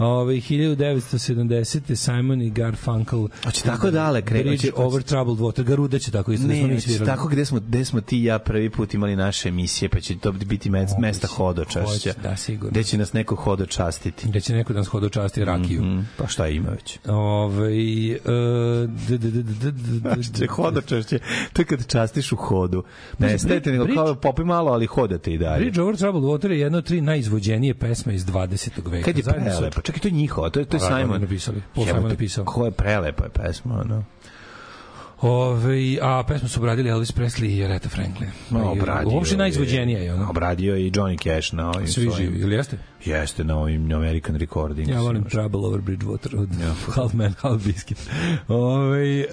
Ove, 0.00 0.34
1970. 0.34 1.94
Simon 1.96 2.42
i 2.42 2.50
Garfunkel 2.50 3.28
Hoće 3.44 3.62
tako 3.62 3.90
dale 3.90 4.22
kre- 4.22 4.42
Bridge 4.42 4.70
hoće- 4.70 4.72
over 4.76 5.02
Troubled 5.02 5.38
Water, 5.38 5.62
Garuda 5.62 5.98
će 5.98 6.10
tako 6.10 6.32
isto 6.32 6.46
da 6.46 6.52
Ne, 6.54 6.62
već 6.64 6.84
svirali. 6.84 7.06
tako 7.06 7.28
gde 7.28 7.44
smo, 7.44 7.60
gde 7.60 7.84
smo 7.84 8.00
ti 8.00 8.18
ja 8.18 8.38
prvi 8.38 8.70
put 8.70 8.94
imali 8.94 9.16
naše 9.16 9.48
emisije, 9.48 9.88
pa 9.88 10.00
će 10.00 10.18
to 10.18 10.32
biti 10.32 10.70
mes, 10.70 10.90
mesta 10.98 11.26
hodočašća. 11.28 12.12
Da, 12.22 12.36
sigurno. 12.36 12.70
Gde 12.70 12.84
će 12.84 12.98
nas 12.98 13.12
neko 13.12 13.34
hodočastiti. 13.36 14.28
Gde 14.28 14.40
će 14.40 14.54
neko 14.54 14.72
da 14.72 14.78
nas 14.78 14.88
hoda 14.88 15.08
časti 15.08 15.44
rakiju. 15.46 15.82
Mm, 15.82 16.08
pa 16.16 16.26
šta 16.26 16.48
ima 16.48 16.70
već? 16.70 16.98
Ove, 17.08 17.66
e, 17.68 18.18
d, 19.08 19.18
d, 19.18 19.30
d, 19.30 19.42
d, 19.42 19.42
d, 19.42 19.70
d, 19.70 20.00
d, 20.00 20.38
Če 20.38 20.46
hodočašće, 20.46 21.18
to 21.52 21.64
kad 21.64 21.86
častiš 21.86 22.32
u 22.32 22.36
hodu. 22.36 22.82
Ne, 23.18 23.38
stajete, 23.38 23.72
nego 23.72 23.86
kao 23.94 24.14
popi 24.14 24.44
malo, 24.44 24.72
ali 24.72 24.86
hodate 24.86 25.32
i 25.32 25.38
dalje. 25.38 25.60
Bridge 25.60 25.82
over 25.82 25.96
Troubled 25.96 26.24
Water 26.24 26.50
je 26.50 26.60
jedna 26.60 26.78
od 26.78 26.84
tri 26.84 27.00
najizvođenije 27.00 27.74
pesme 27.74 28.14
iz 28.14 28.26
20. 28.26 28.70
veka. 28.90 29.04
Kad 29.04 29.18
je 29.18 29.24
prelepa, 29.24 29.80
čekaj, 29.80 30.00
to 30.00 30.08
je 30.08 30.12
njihovo, 30.12 30.50
to 30.50 30.60
je, 30.60 30.64
to 30.64 30.76
je 30.76 30.80
Simon. 30.80 31.20
napisali. 31.20 31.62
Paul 31.74 31.86
Simon 31.86 32.08
napisao. 32.08 32.44
Ko 32.44 32.64
je 32.64 32.70
prelepa 32.70 33.24
je 33.24 33.30
pesma, 33.30 33.80
ono. 33.80 34.04
Ove, 35.20 35.76
a 36.02 36.22
pesmu 36.22 36.48
su 36.48 36.60
obradili 36.60 36.88
Elvis 36.88 37.12
Presley 37.12 37.46
i 37.48 37.64
Aretha 37.64 37.88
Franklin. 37.88 38.30
Ma, 38.50 38.60
I, 38.60 38.62
obradio 38.64 39.10
Uopšte 39.10 39.34
je- 39.34 39.38
najizvođenija 39.38 39.98
je 39.98 40.14
ono. 40.14 40.30
Obradio 40.30 40.76
i 40.76 40.90
Johnny 40.90 41.22
Cash 41.24 41.54
na 41.54 41.70
ovim 41.70 41.86
Svi 41.86 42.02
svojim- 42.02 42.16
živi, 42.16 42.40
ili 42.40 42.54
jeste? 42.56 42.78
Jeste 43.04 43.44
na 43.44 43.58
ovim 43.58 43.92
American 43.92 44.36
Recordings. 44.36 44.90
Ja 44.90 45.00
volim 45.00 45.24
Trouble 45.24 45.60
over 45.60 45.80
Bridgewater 45.80 46.36
od 46.36 46.48
Half 46.94 47.12
Man, 47.12 47.34
Half 47.38 47.64
Biscuit. 47.64 47.98
Ove, 48.48 49.20
e, 49.20 49.26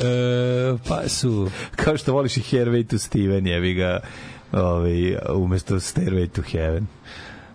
pa 0.88 1.08
su... 1.08 1.50
Kao 1.76 1.98
što 1.98 2.14
voliš 2.14 2.38
i 2.38 2.42
Hairway 2.42 2.88
to 2.88 2.98
Steven, 2.98 3.48
jebi 3.48 3.74
ga 3.74 4.00
ovaj, 4.52 4.94
umesto 5.36 5.76
Stairway 5.76 6.30
to 6.30 6.42
Heaven. 6.44 6.86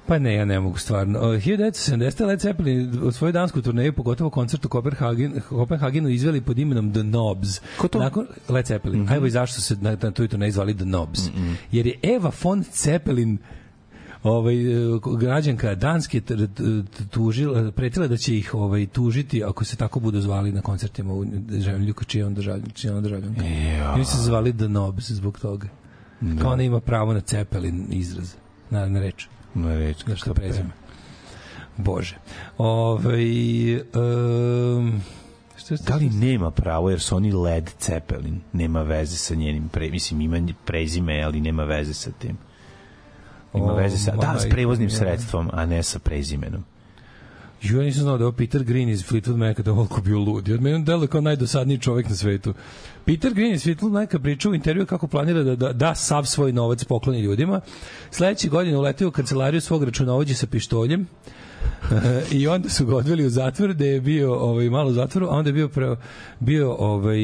Pa 0.09 0.19
ne, 0.19 0.35
ja 0.35 0.45
ne 0.45 0.61
mogu 0.61 0.79
stvarno. 0.79 1.19
O, 1.19 1.23
1970. 1.23 2.27
Led 2.27 2.41
Zeppelin 2.41 3.03
u 3.03 3.13
svoju 3.13 3.33
dansku 3.33 3.63
turneju, 3.63 3.93
pogotovo 3.93 4.31
koncert 4.31 4.65
u 4.65 4.69
Kopenhagen, 4.69 5.41
Kopenhagenu 5.49 6.09
izveli 6.09 6.41
pod 6.41 6.59
imenom 6.59 6.93
The 6.93 7.01
Knobs. 7.01 7.61
Ko 7.77 7.89
to? 7.89 7.99
Nakon, 7.99 8.27
Led 8.49 8.67
Zeppelin. 8.67 9.01
Mm 9.01 9.07
-hmm. 9.07 9.13
A 9.13 9.17
evo 9.17 9.27
i 9.27 9.31
zašto 9.31 9.61
se 9.61 9.77
na, 9.81 9.97
na 10.03 10.11
toj 10.11 10.29
turneji 10.29 10.53
zvali 10.53 10.75
The 10.77 10.85
Knobs. 10.85 11.29
Mm 11.29 11.33
-hmm. 11.39 11.55
Jer 11.73 11.87
je 11.87 11.99
Eva 12.03 12.31
von 12.43 12.65
Zeppelin 12.73 13.39
ovaj 14.23 14.57
e, 14.57 15.01
građanka 15.19 15.75
danske 15.75 16.23
tužila 17.11 17.73
pretila 17.73 18.07
da 18.07 18.17
će 18.17 18.37
ih 18.37 18.55
ovaj 18.55 18.87
tužiti 18.87 19.45
ako 19.45 19.65
se 19.65 19.77
tako 19.77 20.01
budu 20.01 20.21
zvali 20.21 20.53
na 20.53 20.61
koncertima 20.61 21.15
u 21.15 21.25
zemlju 21.49 21.95
čiji 22.07 22.21
je 22.21 22.27
on 22.27 22.35
državljan 22.35 22.71
čiji 22.75 22.89
je 22.89 22.95
on 22.95 23.03
državljanka. 23.03 23.45
Ja. 23.45 23.93
I 23.93 23.95
oni 23.95 24.05
se 24.05 24.23
zvali 24.23 24.53
The 24.53 24.67
Knobs 24.67 25.11
zbog 25.11 25.39
toga. 25.39 25.69
Da. 26.21 26.43
Kao 26.43 26.53
ona 26.53 26.63
ima 26.63 26.81
pravo 26.81 27.13
na 27.13 27.21
Zeppelin 27.27 27.87
izraz 27.91 28.35
na, 28.71 28.89
na 28.89 29.01
reč 29.01 29.29
Na 29.55 29.75
reč, 29.75 30.03
kako 30.03 30.35
prezime. 30.35 30.71
Bože. 31.77 32.17
Ove, 32.59 33.19
um, 33.95 35.03
što 35.57 35.75
Da 35.77 35.97
li 35.97 36.11
nema 36.11 36.51
pravo, 36.51 36.91
jer 36.91 37.01
su 37.01 37.17
oni 37.17 37.33
Led 37.33 37.71
Zeppelin, 37.81 38.41
nema 38.53 38.83
veze 38.83 39.17
sa 39.17 39.35
njenim, 39.35 39.69
pre, 39.69 39.91
mislim, 39.91 40.21
ima 40.21 40.49
prezime, 40.65 41.23
ali 41.23 41.41
nema 41.41 41.65
veze 41.65 41.95
sa 41.95 42.11
tim. 42.11 42.39
Ima 43.55 43.73
O, 43.73 43.75
veze 43.75 43.99
sa, 43.99 44.17
da, 44.17 44.39
s 44.39 44.49
prevoznim 44.51 44.91
sredstvom, 44.91 45.51
a 45.53 45.67
ne 45.67 45.83
sa 45.83 45.99
prezimenom. 45.99 46.65
Ja 47.63 47.83
nisam 47.83 48.03
znao 48.03 48.19
da 48.19 48.25
je 48.25 48.33
Peter 48.33 48.65
Green 48.65 48.89
iz 48.89 49.05
Fleetwood 49.05 49.37
Maca 49.37 49.63
da 49.63 49.73
ovoliko 49.73 50.01
bio 50.01 50.19
lud. 50.19 50.49
I 50.49 50.53
od 50.53 50.63
mene 50.63 50.79
deluje 50.79 51.09
kao 51.09 51.21
najdosadniji 51.21 51.79
čovjek 51.79 52.09
na 52.09 52.17
svetu. 52.17 52.55
Peter 53.05 53.35
Green 53.35 53.55
iz 53.55 53.65
Fleetwood 53.65 53.93
Maca 53.93 54.19
priča 54.19 54.51
u 54.51 54.55
intervju 54.55 54.87
kako 54.87 55.07
planira 55.07 55.43
da, 55.43 55.57
da, 55.57 55.73
da 55.73 55.95
sav 55.95 56.25
svoj 56.25 56.53
novac 56.53 56.85
pokloni 56.85 57.21
ljudima. 57.21 57.61
Sledeće 58.11 58.49
godine 58.49 58.79
uletio 58.79 59.09
u 59.09 59.11
kancelariju 59.11 59.61
svog 59.61 59.85
računovođe 59.85 60.35
sa 60.35 60.47
pištoljem 60.47 61.07
i 62.39 62.49
onda 62.49 62.69
su 62.69 62.87
ga 62.87 62.97
odveli 62.97 63.27
u 63.27 63.31
zatvor 63.31 63.75
da 63.75 63.85
je 63.85 64.01
bio 64.01 64.35
ovaj 64.35 64.71
malo 64.71 64.91
u 64.91 64.93
zatvoru 64.93 65.27
a 65.27 65.31
onda 65.31 65.49
je 65.49 65.55
bio 65.55 65.69
pre, 65.69 65.97
bio 66.41 66.73
ovaj 66.73 67.19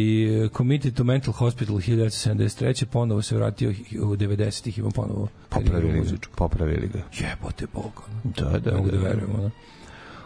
committed 0.56 0.94
to 0.94 1.04
mental 1.04 1.32
hospital 1.32 1.76
1973 1.76 2.84
ponovo 2.84 3.22
se 3.22 3.36
vratio 3.36 3.70
u 4.00 4.16
90-ih 4.16 4.78
ima 4.78 4.90
ponovo 4.90 5.28
Popravili 5.48 6.00
ga. 6.00 6.16
Popravili 6.36 6.88
ga. 6.88 6.98
jebote 6.98 7.66
bog 7.74 8.02
ono. 8.08 8.50
Da, 8.50 8.58
da, 8.58 8.70
ne 8.70 8.76
mogu 8.76 8.90
da, 8.90 8.96
da. 8.96 9.02
verujem 9.02 9.30
ono. 9.38 9.50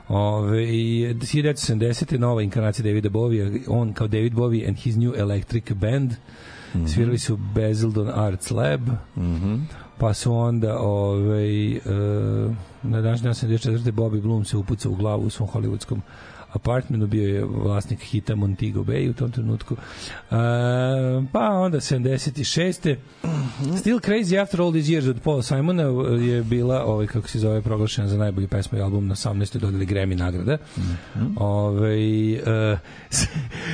Ove, 0.08 0.64
i 0.64 1.14
1970. 1.14 2.18
nova 2.18 2.42
inkarnacija 2.42 2.82
Davida 2.82 3.08
Bovija, 3.08 3.50
on 3.68 3.92
kao 3.92 4.08
David 4.08 4.32
Bowie 4.34 4.68
and 4.68 4.76
his 4.78 4.96
new 4.96 5.12
electric 5.16 5.72
band, 5.72 6.12
Mhm. 6.74 6.86
svirali 6.86 7.18
su 7.18 7.36
Basildon 7.36 8.08
Arts 8.14 8.50
Lab, 8.50 8.80
pa 9.98 10.14
su 10.14 10.34
onda 10.34 10.78
ovaj, 10.78 11.72
e, 11.72 11.78
na 12.82 13.00
današnji 13.00 13.24
dan 13.24 13.34
74. 13.34 13.92
Bobby 13.92 14.20
Bloom 14.22 14.44
se 14.44 14.56
upucao 14.56 14.92
u 14.92 14.96
glavu 14.96 15.22
u 15.26 15.30
svom 15.30 15.48
hollywoodskom 15.48 16.00
apartmenu, 16.58 17.06
bio 17.06 17.28
je 17.28 17.44
vlasnik 17.44 18.00
hita 18.00 18.34
Montego 18.34 18.80
Bay 18.84 19.10
u 19.10 19.12
tom 19.12 19.30
trenutku. 19.30 19.74
E, 19.74 20.36
pa 21.32 21.50
onda 21.50 21.80
76. 21.80 22.96
Still 23.78 23.98
Crazy 23.98 24.42
After 24.42 24.60
All 24.60 24.72
These 24.72 24.92
Years 24.92 25.10
od 25.10 25.20
Paula 25.20 25.42
Simona 25.42 25.82
je 26.20 26.42
bila, 26.42 26.84
ovaj, 26.84 27.06
kako 27.06 27.28
se 27.28 27.38
zove, 27.38 27.62
proglašena 27.62 28.08
za 28.08 28.18
najbolji 28.18 28.46
pesma 28.46 28.78
i 28.78 28.82
album 28.82 29.06
na 29.06 29.14
18. 29.14 29.58
dodali 29.58 29.86
Grammy 29.86 30.16
nagrada. 30.16 30.58
Ovaj, 31.36 32.32
e, 32.34 32.78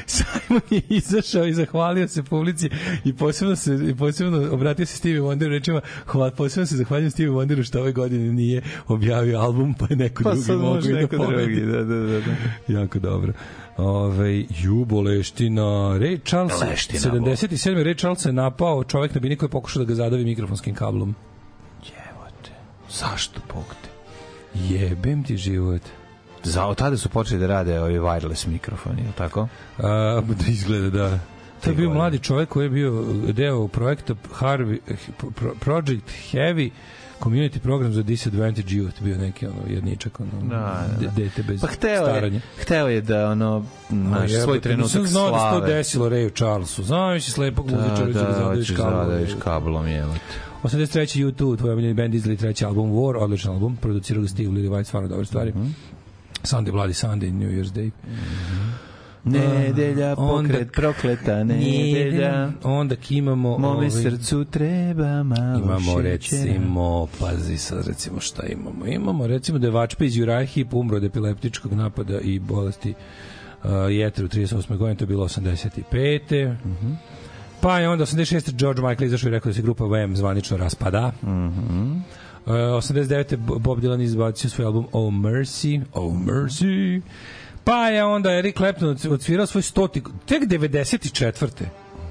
Simon 0.07 0.61
je 0.71 0.81
izašao 0.89 1.47
i 1.47 1.55
zahvalio 1.55 2.09
se 2.09 2.23
publici 2.23 2.71
i 3.05 3.13
posebno 3.17 3.57
se 3.57 3.79
i 3.91 3.95
posebno 3.95 4.49
obratio 4.53 4.87
se 4.87 4.97
Stevie 4.97 5.21
Wonderu 5.21 5.49
rečima 5.49 5.81
hvala 6.07 6.31
posebno 6.31 6.67
se 6.67 6.77
zahvaljujem 6.77 7.11
Stevie 7.11 7.33
Wonderu 7.33 7.63
što 7.67 7.81
ove 7.81 7.93
godine 7.93 8.33
nije 8.33 8.63
objavio 8.89 9.39
album 9.41 9.75
pa 9.75 9.87
je 9.91 9.97
neko 9.97 10.23
Pa 10.23 10.35
drugi 10.35 10.53
mogu 10.63 10.89
i 10.89 10.93
da 10.93 11.09
pobedi. 11.09 11.61
da, 11.61 11.85
da, 11.85 11.95
da. 11.95 12.21
da. 12.21 12.35
Jako 12.75 12.99
dobro. 12.99 13.33
Ove, 13.77 14.45
ju, 14.51 14.85
boleština. 14.85 15.63
Ray 15.99 16.21
Charles, 16.25 16.61
Leština, 16.61 17.01
77. 17.01 17.57
Ray 17.77 17.99
Charles 17.99 18.25
je 18.25 18.33
napao 18.33 18.85
čovek 18.85 19.15
na 19.15 19.21
bini 19.21 19.37
koji 19.37 19.47
je 19.47 19.51
pokušao 19.51 19.85
da 19.85 19.89
ga 19.89 19.95
zadavi 19.95 20.25
mikrofonskim 20.25 20.75
kablom. 20.75 21.15
Jevote. 21.85 22.51
Zašto, 22.91 23.41
Bog 23.55 23.75
te? 23.83 23.89
Jebem 24.55 25.25
ti 25.25 25.37
život. 25.37 25.83
Za, 26.43 26.67
od 26.67 26.77
tada 26.77 26.97
su 26.97 27.09
počeli 27.09 27.41
da 27.41 27.47
rade 27.47 27.81
ovi 27.81 27.99
wireless 27.99 28.47
mikrofoni, 28.49 29.03
je 29.03 29.13
tako? 29.19 29.49
A, 29.79 30.21
da 30.29 30.51
izgleda, 30.51 30.91
da. 30.91 31.19
To 31.65 31.71
je 31.71 31.77
bio 31.77 31.91
mladi 31.91 32.19
čovjek 32.19 32.49
koji 32.49 32.65
je 32.65 32.71
bio 32.71 33.05
deo 33.33 33.69
projekta 33.69 34.15
Harvey, 34.41 34.79
Pro- 35.19 35.55
Project 35.61 36.11
Heavy 36.33 36.71
community 37.21 37.59
program 37.59 37.93
za 37.93 38.03
disadvantage 38.03 38.69
youth 38.69 39.03
bio 39.03 39.19
neki 39.19 39.47
ono 39.47 39.57
jedničak 39.69 40.21
ono 40.21 40.31
Da, 40.43 40.47
da, 40.49 40.87
da. 40.91 41.01
de- 41.01 41.23
dete 41.23 41.43
bez 41.43 41.61
Pa 41.61 41.67
hteo 41.69 42.03
staranja. 42.03 42.35
je, 42.35 42.41
hteo 42.59 42.89
je 42.89 43.01
da 43.01 43.29
ono, 43.29 43.65
naš, 43.91 44.33
A 44.33 44.41
svoj 44.41 44.61
trenutak 44.61 44.85
Nisam 44.87 45.07
znao 45.07 45.31
da 45.31 45.39
se 45.39 45.45
to 45.45 45.51
slave. 45.51 45.67
desilo 45.69 46.09
Rayu 46.09 46.35
Charlesu. 46.35 46.83
Znao 46.83 47.21
si 47.21 47.31
slepog 47.31 47.67
Da, 47.67 47.77
muzičara 47.77 48.07
da, 48.07 48.13
da, 48.13 48.23
da 48.23 48.33
zadaviš 48.33 48.59
hoćeš 48.61 48.77
kablom. 48.77 49.07
zadaviš 49.07 49.31
kablom, 49.35 49.87
jebote. 49.89 50.21
83. 50.63 50.97
U2, 51.25 51.59
tvoj 51.59 51.73
omiljeni 51.73 51.95
band 51.95 52.15
izdali 52.15 52.37
treći 52.37 52.65
album 52.65 52.91
War, 52.91 53.17
odličan 53.17 53.53
album, 53.53 53.77
producirao 53.77 54.23
ga 54.23 54.29
Steve 54.29 54.49
Lillywhite, 54.51 54.85
stvarno 54.85 55.09
dobre 55.09 55.27
stvari. 55.27 55.51
Mhm. 55.51 55.67
Sunday 56.43 56.73
Bloody 56.73 57.07
Sunday, 57.07 57.33
New 57.33 57.49
Year's 57.51 57.73
Day. 57.73 57.91
Nedelja, 59.27 60.15
Onda- 60.19 60.49
pokret, 60.49 60.73
prokleta 60.73 61.45
nedelja. 61.45 62.51
Onda 62.63 62.97
imamo... 63.11 63.51
Mome 63.51 63.69
ovaj, 63.69 63.91
srcu 63.91 64.45
treba 64.45 65.23
malo 65.23 65.59
Imamo 65.59 65.81
šećera. 65.93 66.03
recimo, 66.03 67.07
pazi 67.21 67.59
sad 67.59 67.87
recimo 67.87 68.21
šta 68.21 68.47
imamo. 68.47 68.87
Imamo 68.87 69.27
recimo 69.27 69.59
da 69.59 69.67
je 69.67 69.71
Vačpe 69.71 70.07
iz 70.07 70.17
Jurajhip 70.17 70.75
umro 70.75 70.97
od 70.97 71.05
epileptičkog 71.05 71.73
napada 71.73 72.21
i 72.21 72.39
bolesti 72.39 72.95
uh, 73.65 73.71
jetre 73.91 74.25
u 74.25 74.29
38. 74.29 74.45
godine, 74.69 74.95
to 74.95 75.05
je 75.05 75.09
bilo 75.09 75.25
85. 75.25 76.55
Mhm. 76.65 76.93
Pa 77.61 77.79
je 77.79 77.89
onda 77.89 78.05
86. 78.05 78.53
George 78.53 78.83
Michael 78.83 79.07
izašao 79.07 79.29
i 79.29 79.33
rekao 79.33 79.51
da 79.51 79.55
se 79.55 79.63
grupa 79.63 79.85
Wham 79.85 80.15
zvanično 80.15 80.57
raspada. 80.57 81.13
Mhm. 81.23 81.93
Uh, 82.47 82.53
89. 82.53 83.37
Bo- 83.39 83.59
Bob 83.59 83.79
Dylan 83.79 84.03
izbacio 84.03 84.51
svoj 84.51 84.67
album 84.67 84.87
Oh 84.93 85.13
Mercy, 85.13 85.83
Oh 85.93 86.13
Mercy. 86.17 87.01
Pa 87.65 87.89
je 87.89 88.05
onda 88.05 88.33
Eric 88.33 88.57
Clapton 88.57 88.97
odsvirao 89.11 89.47
svoj 89.47 89.63
stoti, 89.63 90.03
tek 90.27 90.43
94. 90.43 91.65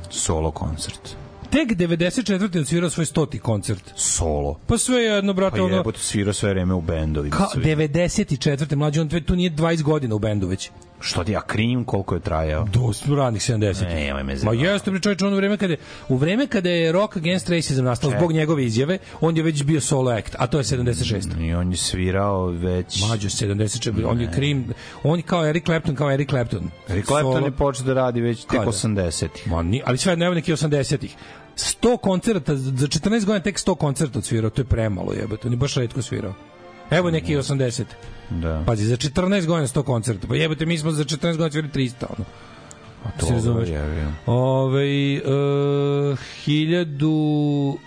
Solo 0.09 0.51
koncert. 0.51 1.15
Tek 1.49 1.69
94. 1.69 2.59
odsvirao 2.59 2.89
svoj 2.89 3.05
stoti 3.05 3.39
koncert. 3.39 3.91
Solo. 3.95 4.59
Pa 4.67 4.77
sve 4.77 5.03
jedno, 5.03 5.33
brate, 5.33 5.57
Pa 5.57 5.63
ono... 5.63 5.75
jebote, 5.75 5.99
svirao 5.99 6.33
sve 6.33 6.49
vreme 6.49 6.73
u 6.73 6.81
bendovima. 6.81 7.35
Ka, 7.35 7.47
svi. 7.53 7.61
94. 7.61 8.75
mlađi, 8.75 8.99
on 8.99 9.09
tu 9.09 9.35
nije 9.35 9.51
20 9.51 9.81
godina 9.81 10.15
u 10.15 10.19
bendu 10.19 10.47
već. 10.47 10.69
Što 11.03 11.23
ti 11.23 11.31
ja 11.31 11.41
krim 11.41 11.83
koliko 11.83 12.15
je 12.15 12.21
trajao? 12.21 12.67
Do 12.73 13.15
ranih 13.15 13.41
70. 13.41 13.81
Ne, 13.81 13.95
nemoj 13.95 14.23
me 14.23 14.35
Ma 14.43 14.53
jeste 14.53 14.91
bre 14.91 14.99
čovječe, 14.99 15.25
ono 15.25 15.35
vreme 15.35 15.57
kada 15.57 15.73
je, 15.73 15.79
u 16.09 16.17
vreme 16.17 16.47
kada 16.47 16.69
je 16.69 16.91
Rock 16.91 17.17
Against 17.17 17.49
Racism 17.49 17.83
nastao 17.83 18.11
zbog 18.11 18.31
njegove 18.31 18.65
izjave, 18.65 18.97
on 19.21 19.37
je 19.37 19.43
već 19.43 19.63
bio 19.63 19.81
solo 19.81 20.11
act, 20.11 20.35
a 20.39 20.47
to 20.47 20.57
je 20.57 20.63
76. 20.63 21.47
I 21.47 21.53
on 21.53 21.71
je 21.71 21.77
svirao 21.77 22.45
već... 22.45 23.01
Mađo 23.09 23.29
76. 23.29 24.05
On 24.05 24.21
je 24.21 24.29
Cream, 24.33 24.65
on 25.03 25.19
je 25.19 25.23
kao 25.23 25.47
Eric 25.47 25.65
Clapton, 25.65 25.95
kao 25.95 26.11
Eric 26.11 26.29
Clapton. 26.29 26.69
Eric 26.89 27.05
Clapton 27.05 27.33
Solo. 27.33 27.45
je 27.45 27.51
počeo 27.51 27.85
da 27.85 27.93
radi 27.93 28.21
već 28.21 28.39
tek 28.39 28.59
Kada? 28.59 28.71
80-ih. 28.71 29.47
Ma, 29.47 29.63
ni, 29.63 29.81
ali 29.85 29.97
sve 29.97 30.13
evo 30.13 30.33
neki 30.33 30.53
80-ih. 30.53 31.15
100 31.57 31.97
koncerta, 31.97 32.55
za 32.55 32.87
14 32.87 33.25
godina 33.25 33.39
tek 33.39 33.57
100 33.57 33.75
koncerta 33.75 34.19
odsvirao, 34.19 34.49
to 34.49 34.61
je 34.61 34.65
premalo 34.65 35.13
jebote, 35.13 35.47
on 35.47 35.53
je 35.53 35.57
baš 35.57 35.75
retko 35.75 36.01
svirao. 36.01 36.33
Evo 36.97 37.11
neki 37.11 37.37
80. 37.37 37.83
Da. 38.29 38.63
Pazi, 38.65 38.85
za 38.85 38.97
14 38.97 39.45
godina 39.45 39.67
100 39.67 39.83
koncerta. 39.83 40.27
Pa 40.27 40.35
jebote, 40.35 40.65
mi 40.65 40.77
smo 40.77 40.91
za 40.91 41.03
14 41.03 41.37
godina 41.37 41.51
svirali 41.51 41.71
300, 41.73 42.05
ono. 42.09 42.25
To 43.19 43.25
se 43.25 43.33
razumeš? 43.33 43.69
je, 43.69 44.07
Ove, 44.25 45.21
uh, 45.25 46.17
1009, 46.47 47.77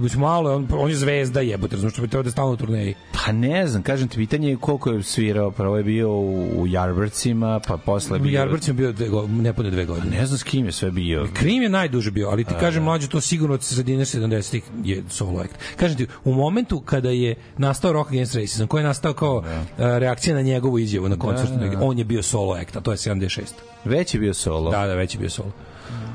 mislim 0.00 0.20
malo, 0.20 0.56
on, 0.56 0.68
on 0.72 0.90
je 0.90 0.96
zvezda 0.96 1.40
jebote, 1.40 1.76
razumiješ, 1.76 1.92
što 1.92 2.02
bi 2.02 2.08
trebao 2.08 2.22
da 2.22 2.30
stalno 2.30 2.52
u 2.52 2.56
turneji. 2.56 2.94
Pa 3.12 3.32
ne 3.32 3.66
znam, 3.66 3.82
kažem 3.82 4.08
ti, 4.08 4.16
pitanje 4.16 4.48
je 4.48 4.56
koliko 4.56 4.90
je 4.90 5.02
svirao. 5.02 5.50
Prvo 5.50 5.76
je 5.76 5.84
bio 5.84 6.10
u, 6.10 6.60
u 6.60 6.66
Jarbrcima, 6.66 7.60
pa 7.66 7.76
posle 7.76 8.16
je 8.16 8.20
U 8.20 8.24
bio... 8.24 8.38
Jarbrcima 8.38 8.76
bio 8.76 8.92
dve, 8.92 9.08
go- 9.08 9.26
nepune 9.26 9.70
dve 9.70 9.84
godine. 9.84 10.16
Ne 10.18 10.26
znam 10.26 10.38
s 10.38 10.42
kim 10.42 10.66
je 10.66 10.72
sve 10.72 10.90
bio. 10.90 11.28
Krim 11.34 11.62
je 11.62 11.68
najduže 11.68 12.10
bio, 12.10 12.28
ali 12.28 12.44
ti 12.44 12.54
kažem 12.60 12.82
mlađe 12.82 13.08
to 13.08 13.20
sigurno 13.20 13.54
od 13.54 13.62
sredine 13.62 14.04
70-ih 14.04 14.62
je 14.84 15.02
solo 15.08 15.40
act. 15.40 15.54
Kažem 15.76 15.96
ti, 15.96 16.06
u 16.24 16.34
momentu 16.34 16.80
kada 16.80 17.10
je 17.10 17.34
nastao 17.58 17.92
Rock 17.92 18.10
Against 18.10 18.34
Racism, 18.34 18.64
koji 18.64 18.80
je 18.80 18.86
nastao 18.86 19.12
kao 19.12 19.36
uh, 19.36 19.44
reakcija 19.78 20.34
na 20.34 20.42
njegovu 20.42 20.78
izjavu 20.78 21.08
na 21.08 21.18
koncertu, 21.18 21.52
on 21.80 21.98
je 21.98 22.04
bio 22.04 22.22
solo 22.22 22.54
act, 22.54 22.76
a 22.76 22.80
to 22.80 22.90
je 22.90 22.96
76. 22.96 23.40
Već 23.84 24.14
je 24.14 24.20
bio 24.20 24.34
solo. 24.34 24.45
Da, 24.70 24.86
da, 24.86 24.94
već 24.94 25.14
je 25.14 25.18
bio 25.18 25.30
solo. 25.30 25.52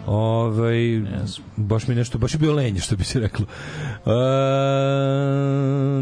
Ovaj 0.07 1.01
baš 1.55 1.87
mi 1.87 1.95
nešto, 1.95 2.17
baš 2.17 2.33
je 2.33 2.39
bio 2.39 2.53
lenje, 2.53 2.79
što 2.79 2.95
bi 2.95 3.03
se 3.03 3.19
reklo. 3.19 3.45
E, 4.05 4.11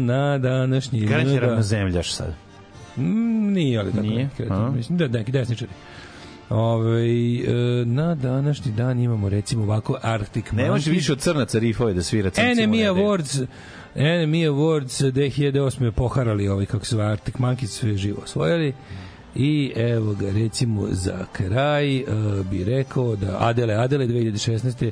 na 0.00 0.38
današnji... 0.38 1.06
Kada 1.08 1.24
će 1.24 1.40
da. 1.40 1.46
ravnozemljaš 1.46 2.12
sad? 2.12 2.34
Mm, 2.96 3.52
nije, 3.52 3.78
ali 3.78 3.92
tako 3.92 4.02
Nije? 4.02 4.28
kreativ, 4.36 4.76
mislim 4.76 4.98
da 4.98 5.08
neki 5.08 5.32
desničari. 5.32 5.70
Ove, 6.50 7.00
e, 7.00 7.84
na 7.84 8.14
današnji 8.14 8.72
dan 8.72 9.00
imamo 9.00 9.28
recimo 9.28 9.62
ovako 9.62 9.98
Arctic 10.02 10.52
Ne 10.52 10.70
može 10.70 10.90
više 10.90 11.12
od 11.12 11.18
crnaca 11.18 11.58
rifove 11.58 11.94
da 11.94 12.02
svira 12.02 12.30
crncima. 12.30 12.74
Enemy. 12.74 12.94
Awards 12.94 13.46
Enemy 13.94 14.50
Awards 14.50 15.12
2008. 15.12 15.90
poharali 15.90 16.48
ovaj 16.48 16.66
kako 16.66 16.84
se 16.84 16.90
zove 16.90 17.04
Arctic 17.04 17.34
Monkeys 17.34 17.66
sve 17.66 17.96
živo 17.96 18.22
osvojili 18.24 18.74
i 19.34 19.72
evo 19.76 20.14
ga 20.14 20.30
recimo 20.30 20.86
za 20.90 21.26
kraj 21.32 22.02
uh, 22.02 22.46
bi 22.46 22.64
rekao 22.64 23.16
da 23.16 23.36
Adele 23.40 23.74
Adele 23.74 24.06
2016. 24.06 24.90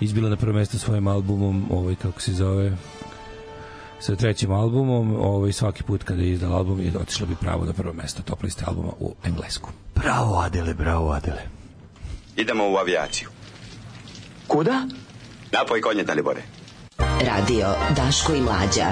izbila 0.00 0.28
na 0.28 0.36
prvo 0.36 0.52
mesto 0.52 0.78
svojim 0.78 1.06
albumom 1.06 1.64
ovaj 1.70 1.94
kako 1.94 2.20
se 2.20 2.32
zove 2.32 2.76
sa 4.00 4.16
trećim 4.16 4.50
albumom 4.50 5.16
ovaj 5.16 5.52
svaki 5.52 5.82
put 5.82 6.02
kada 6.02 6.22
je 6.22 6.30
izdala 6.30 6.56
album 6.56 6.80
je 6.80 6.92
otišla 7.00 7.26
bi 7.26 7.34
pravo 7.40 7.64
na 7.64 7.72
prvo 7.72 7.92
mesto 7.92 8.22
top 8.22 8.42
liste 8.42 8.64
albuma 8.66 8.92
u 9.00 9.14
englesku 9.24 9.70
Bravo 10.02 10.38
Adele, 10.38 10.74
bravo 10.74 11.12
Adele. 11.12 11.42
Idemo 12.36 12.70
u 12.70 12.76
avijaciju. 12.76 13.28
Kuda? 14.46 14.86
Napoj 15.52 15.80
konje, 15.80 16.04
Dalibore. 16.04 16.42
Radio 16.98 17.74
Daško 17.96 18.34
i 18.34 18.40
Mlađa. 18.40 18.86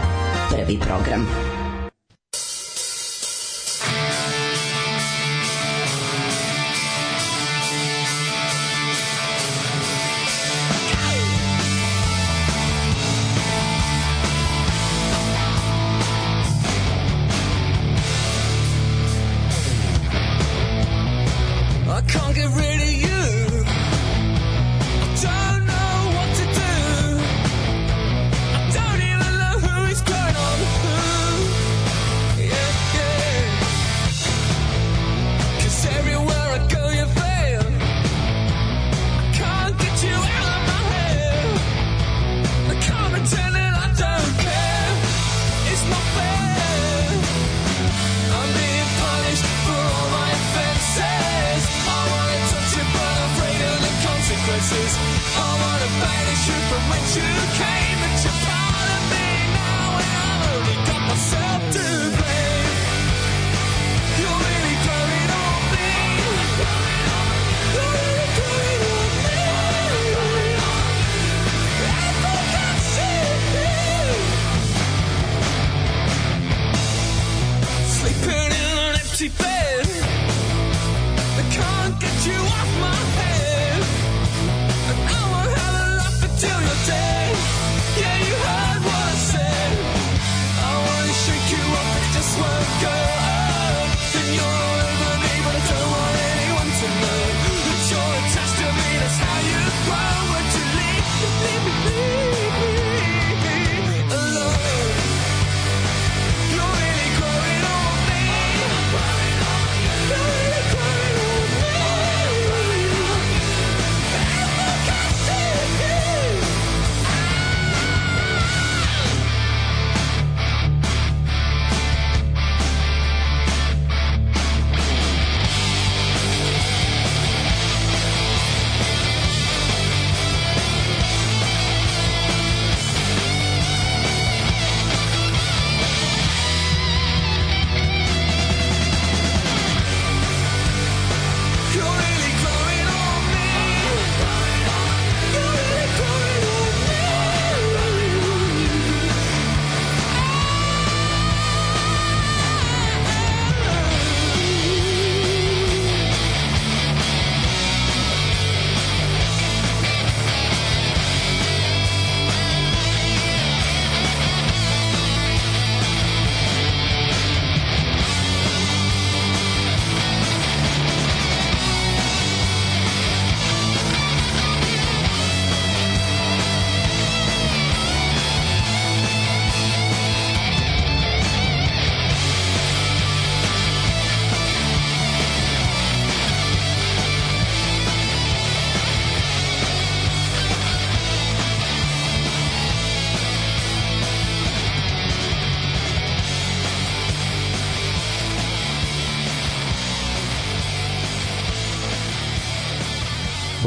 Prvi 0.51 0.79
program. 0.81 1.56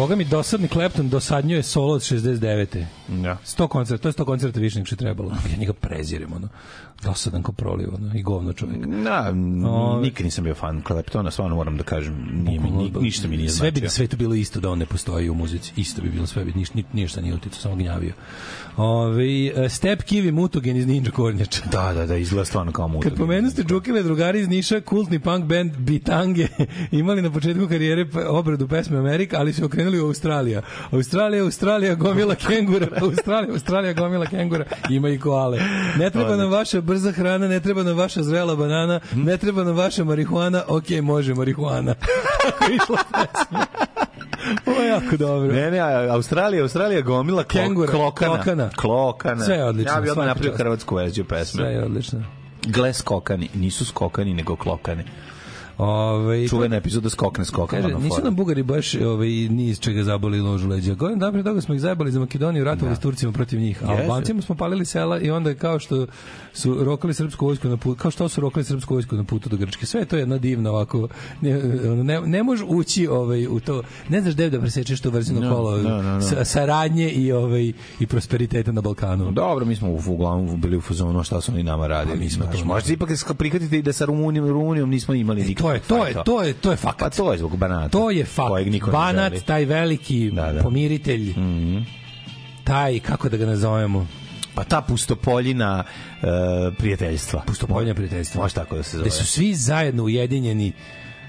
Boga 0.10 0.18
mi 0.18 0.26
dosadni 0.26 0.68
Clapton 0.68 1.10
dosadnjuje 1.10 1.64
solo 1.64 1.94
od 1.94 2.02
69. 2.02 2.86
Da. 3.08 3.38
100 3.46 3.68
koncerta, 3.68 4.02
to 4.02 4.10
je 4.10 4.14
100 4.14 4.26
koncerta 4.26 4.60
više 4.60 4.76
nego 4.76 4.86
što 4.86 4.94
je 4.94 4.98
trebalo. 4.98 5.32
Ja 5.52 5.58
njega 5.58 5.74
prezirem, 5.74 6.34
ono. 6.34 6.48
Dosadan 7.04 7.44
ko 7.44 7.52
proliv, 7.52 7.90
ono, 7.96 8.16
i 8.16 8.22
govno 8.24 8.54
čovjek. 8.54 8.86
Na, 8.86 9.34
Ove- 9.70 10.02
nikad 10.02 10.26
nisam 10.26 10.44
bio 10.44 10.56
fan 10.56 10.82
Kleptona, 10.82 11.32
stvarno 11.32 11.56
moram 11.56 11.78
da 11.78 11.84
kažem, 11.84 12.16
nije 12.46 12.60
mi, 12.60 12.72
ni, 12.72 12.92
ništa 13.02 13.28
mi 13.28 13.38
nije 13.38 13.50
Sve 13.50 13.72
bi 13.72 13.82
na 13.82 13.90
svetu 13.90 14.18
bilo 14.18 14.36
isto 14.36 14.60
da 14.60 14.70
on 14.70 14.80
ne 14.80 14.86
postoji 14.86 15.30
u 15.30 15.34
muzici. 15.34 15.74
Isto 15.76 16.02
bi 16.02 16.10
bilo 16.10 16.28
sve, 16.28 16.46
bi 16.46 16.54
ništa, 16.56 16.80
ništa 16.94 17.22
nije 17.22 17.34
uticao, 17.36 17.60
samo 17.62 17.76
gnjavio. 17.76 18.14
Ove, 18.78 19.26
Step 19.70 20.02
Kivi 20.04 20.32
Mutogen 20.32 20.78
iz 20.78 20.88
Ninja 20.88 21.12
Kornjača. 21.12 21.62
Da, 21.72 21.94
da, 21.94 22.06
da, 22.06 22.18
izgleda 22.18 22.46
stvarno 22.46 22.72
kao 22.72 22.88
mutak. 22.88 23.10
Kad 23.10 23.18
pomenu 23.18 23.50
ste 23.50 23.64
Džukile 23.64 24.04
drugari 24.04 24.40
iz 24.40 24.48
Niša, 24.48 24.82
kultni 24.82 25.20
punk 25.20 25.46
band 25.46 25.78
Bitange, 25.78 26.48
imali 26.92 27.22
na 27.22 27.32
početku 27.32 27.68
karijere 27.68 28.06
pe- 28.06 28.26
obradu 28.28 28.68
pesme 28.68 28.98
Amerika, 28.98 29.38
ali 29.40 29.54
su 29.54 29.66
okrenuli 29.66 29.99
u 30.02 30.08
Australija. 30.08 30.62
Australija, 30.92 31.44
Australija, 31.44 31.96
gomila 31.96 32.36
kengura. 32.36 32.88
Australija, 33.06 33.54
Australija, 33.54 33.94
gomila 33.94 34.26
kengura. 34.26 34.66
Ima 34.90 35.10
i 35.10 35.20
koale. 35.20 35.60
Ne 35.98 36.10
treba 36.10 36.36
nam 36.36 36.52
vaša 36.52 36.82
brza 36.82 37.12
hrana, 37.12 37.48
ne 37.48 37.60
treba 37.60 37.84
nam 37.84 37.98
vaša 37.98 38.24
zrela 38.24 38.56
banana, 38.56 39.00
ne 39.16 39.38
treba 39.38 39.64
nam 39.64 39.76
vaša 39.76 40.04
marihuana, 40.04 40.64
ok, 40.68 40.90
može 41.02 41.34
marihuana. 41.34 41.94
Tako 42.44 42.72
išla 42.72 42.98
pesma. 43.12 43.66
Ovo 44.66 44.82
je 44.82 44.88
jako 44.88 45.18
dobro. 45.18 45.52
Ne, 45.54 45.72
ne, 45.72 45.80
Australija, 46.10 46.64
Australija 46.64 47.02
gomila 47.02 47.44
klo, 47.44 47.62
Kengura, 47.62 47.92
klokana. 47.92 48.36
klokana. 48.36 48.70
Klokana. 48.76 49.46
Sve 49.46 49.56
je 49.56 49.66
odlično, 49.66 49.94
Ja 49.94 50.02
bih 50.02 50.12
odmah 50.12 50.28
napravio 50.28 50.58
hrvatsku 50.58 50.96
verziju 50.96 51.26
pesme. 51.26 51.64
Sve 51.64 51.72
je 51.72 51.84
odlično. 51.86 52.24
Gle 52.68 52.94
skokani, 52.94 53.50
nisu 53.54 53.86
skokani, 53.86 54.34
nego 54.34 54.56
klokani. 54.56 55.04
Ove, 55.80 56.48
Čuvena 56.48 56.76
epizoda 56.76 57.10
skokne 57.10 57.46
skokana. 57.46 57.82
Kaže, 57.84 57.96
nisu 57.96 58.22
nam 58.24 58.36
Bugari 58.36 58.64
baš 58.64 58.96
ovaj, 58.96 59.28
ni 59.30 59.68
iz 59.68 59.80
čega 59.80 60.04
zaboli 60.04 60.42
ložu 60.42 60.68
leđa. 60.68 60.94
Godin 60.94 61.20
dan 61.20 61.34
pre 61.34 61.44
toga 61.44 61.62
smo 61.62 61.76
ih 61.76 61.82
zajebali 61.82 62.12
za 62.12 62.20
Makedoniju, 62.20 62.64
ratovali 62.64 62.96
s 62.96 63.00
Turcima 63.00 63.32
protiv 63.32 63.60
njih. 63.60 63.84
A. 63.84 63.92
Albancima 63.92 64.42
smo 64.42 64.56
palili 64.56 64.86
sela 64.86 65.20
i 65.20 65.32
onda 65.32 65.50
je 65.50 65.56
kao 65.56 65.80
što 65.80 66.08
su 66.54 66.84
rokali 66.84 67.14
srpsku 67.14 67.46
vojsku 67.46 67.68
na 67.68 67.78
putu, 67.78 67.96
kao 67.96 68.12
što 68.12 68.30
su 68.30 68.42
rokali 68.42 68.64
srpsku 68.64 68.94
vojsku 68.94 69.16
na 69.16 69.24
putu 69.24 69.50
do 69.50 69.58
Grčke. 69.58 69.86
Sve 69.86 70.02
je 70.02 70.06
to 70.06 70.18
jedna 70.18 70.38
divna 70.38 70.70
ovako. 70.72 71.08
Ne, 71.42 71.54
ne, 72.04 72.22
ne 72.22 72.44
može 72.44 72.64
ući 72.64 73.08
ovaj, 73.08 73.48
u 73.48 73.60
to. 73.60 73.82
Ne 74.10 74.22
znaš 74.22 74.34
gde 74.34 74.50
da 74.50 74.60
presečeš 74.60 75.02
to 75.02 75.10
vrzino 75.10 75.40
No, 75.42 75.56
kolo 75.56 75.78
no, 75.78 75.90
no, 75.90 76.02
no. 76.04 76.22
sa- 76.22 76.46
saradnje 76.46 77.10
i, 77.10 77.32
ovaj, 77.32 77.72
i 78.00 78.08
prosperiteta 78.08 78.72
na 78.72 78.82
Balkanu. 78.82 79.32
Dobro, 79.32 79.66
mi 79.66 79.76
smo 79.76 79.90
u, 79.90 80.00
uglavnom 80.08 80.62
bili 80.62 80.78
u 80.78 80.82
fazonu 80.82 81.24
šta 81.24 81.42
su 81.42 81.52
oni 81.52 81.64
nama 81.64 81.88
radili. 81.88 82.18
A 82.18 82.20
mi 82.20 82.30
smo 82.30 82.46
Možete 82.66 82.94
ipak 82.94 83.10
sk- 83.10 83.34
prihvatiti 83.34 83.82
da 83.82 83.94
sa 83.94 84.06
Rumunijom, 84.06 84.48
Rumunijom 84.48 84.90
nismo 84.90 85.14
imali 85.14 85.42
E, 85.42 85.46
nikakve 85.46 85.69
to 85.70 85.76
je, 86.06 86.14
to 86.14 86.18
je, 86.20 86.24
to 86.24 86.44
je, 86.44 86.54
to 86.54 86.72
je 86.72 86.78
fakat. 86.78 87.00
Pa 87.00 87.10
to 87.10 87.32
je 87.32 87.38
zbog 87.38 87.58
banata. 87.58 87.90
To 87.90 88.12
je 88.12 88.26
ne 88.38 88.92
Banat, 88.92 89.34
taj 89.46 89.66
veliki 89.66 90.32
Da, 90.32 90.54
da. 90.54 90.62
pomiritelj, 90.62 91.34
taj, 92.64 93.00
kako 93.00 93.30
da 93.30 93.38
ga 93.38 93.46
nazovemo, 93.46 94.08
Pa 94.56 94.64
ta 94.64 94.82
pustopoljina 94.82 95.84
e, 95.84 96.26
prijateljstva. 96.78 97.44
pustopoljna 97.48 97.94
prijateljstva. 97.94 98.42
Može 98.42 98.56
tako 98.56 98.76
da 98.76 98.84
se 98.84 98.98
zove. 98.98 99.10
Gde 99.10 99.12
su 99.12 99.26
svi 99.26 99.56
zajedno 99.56 100.04
ujedinjeni 100.04 100.72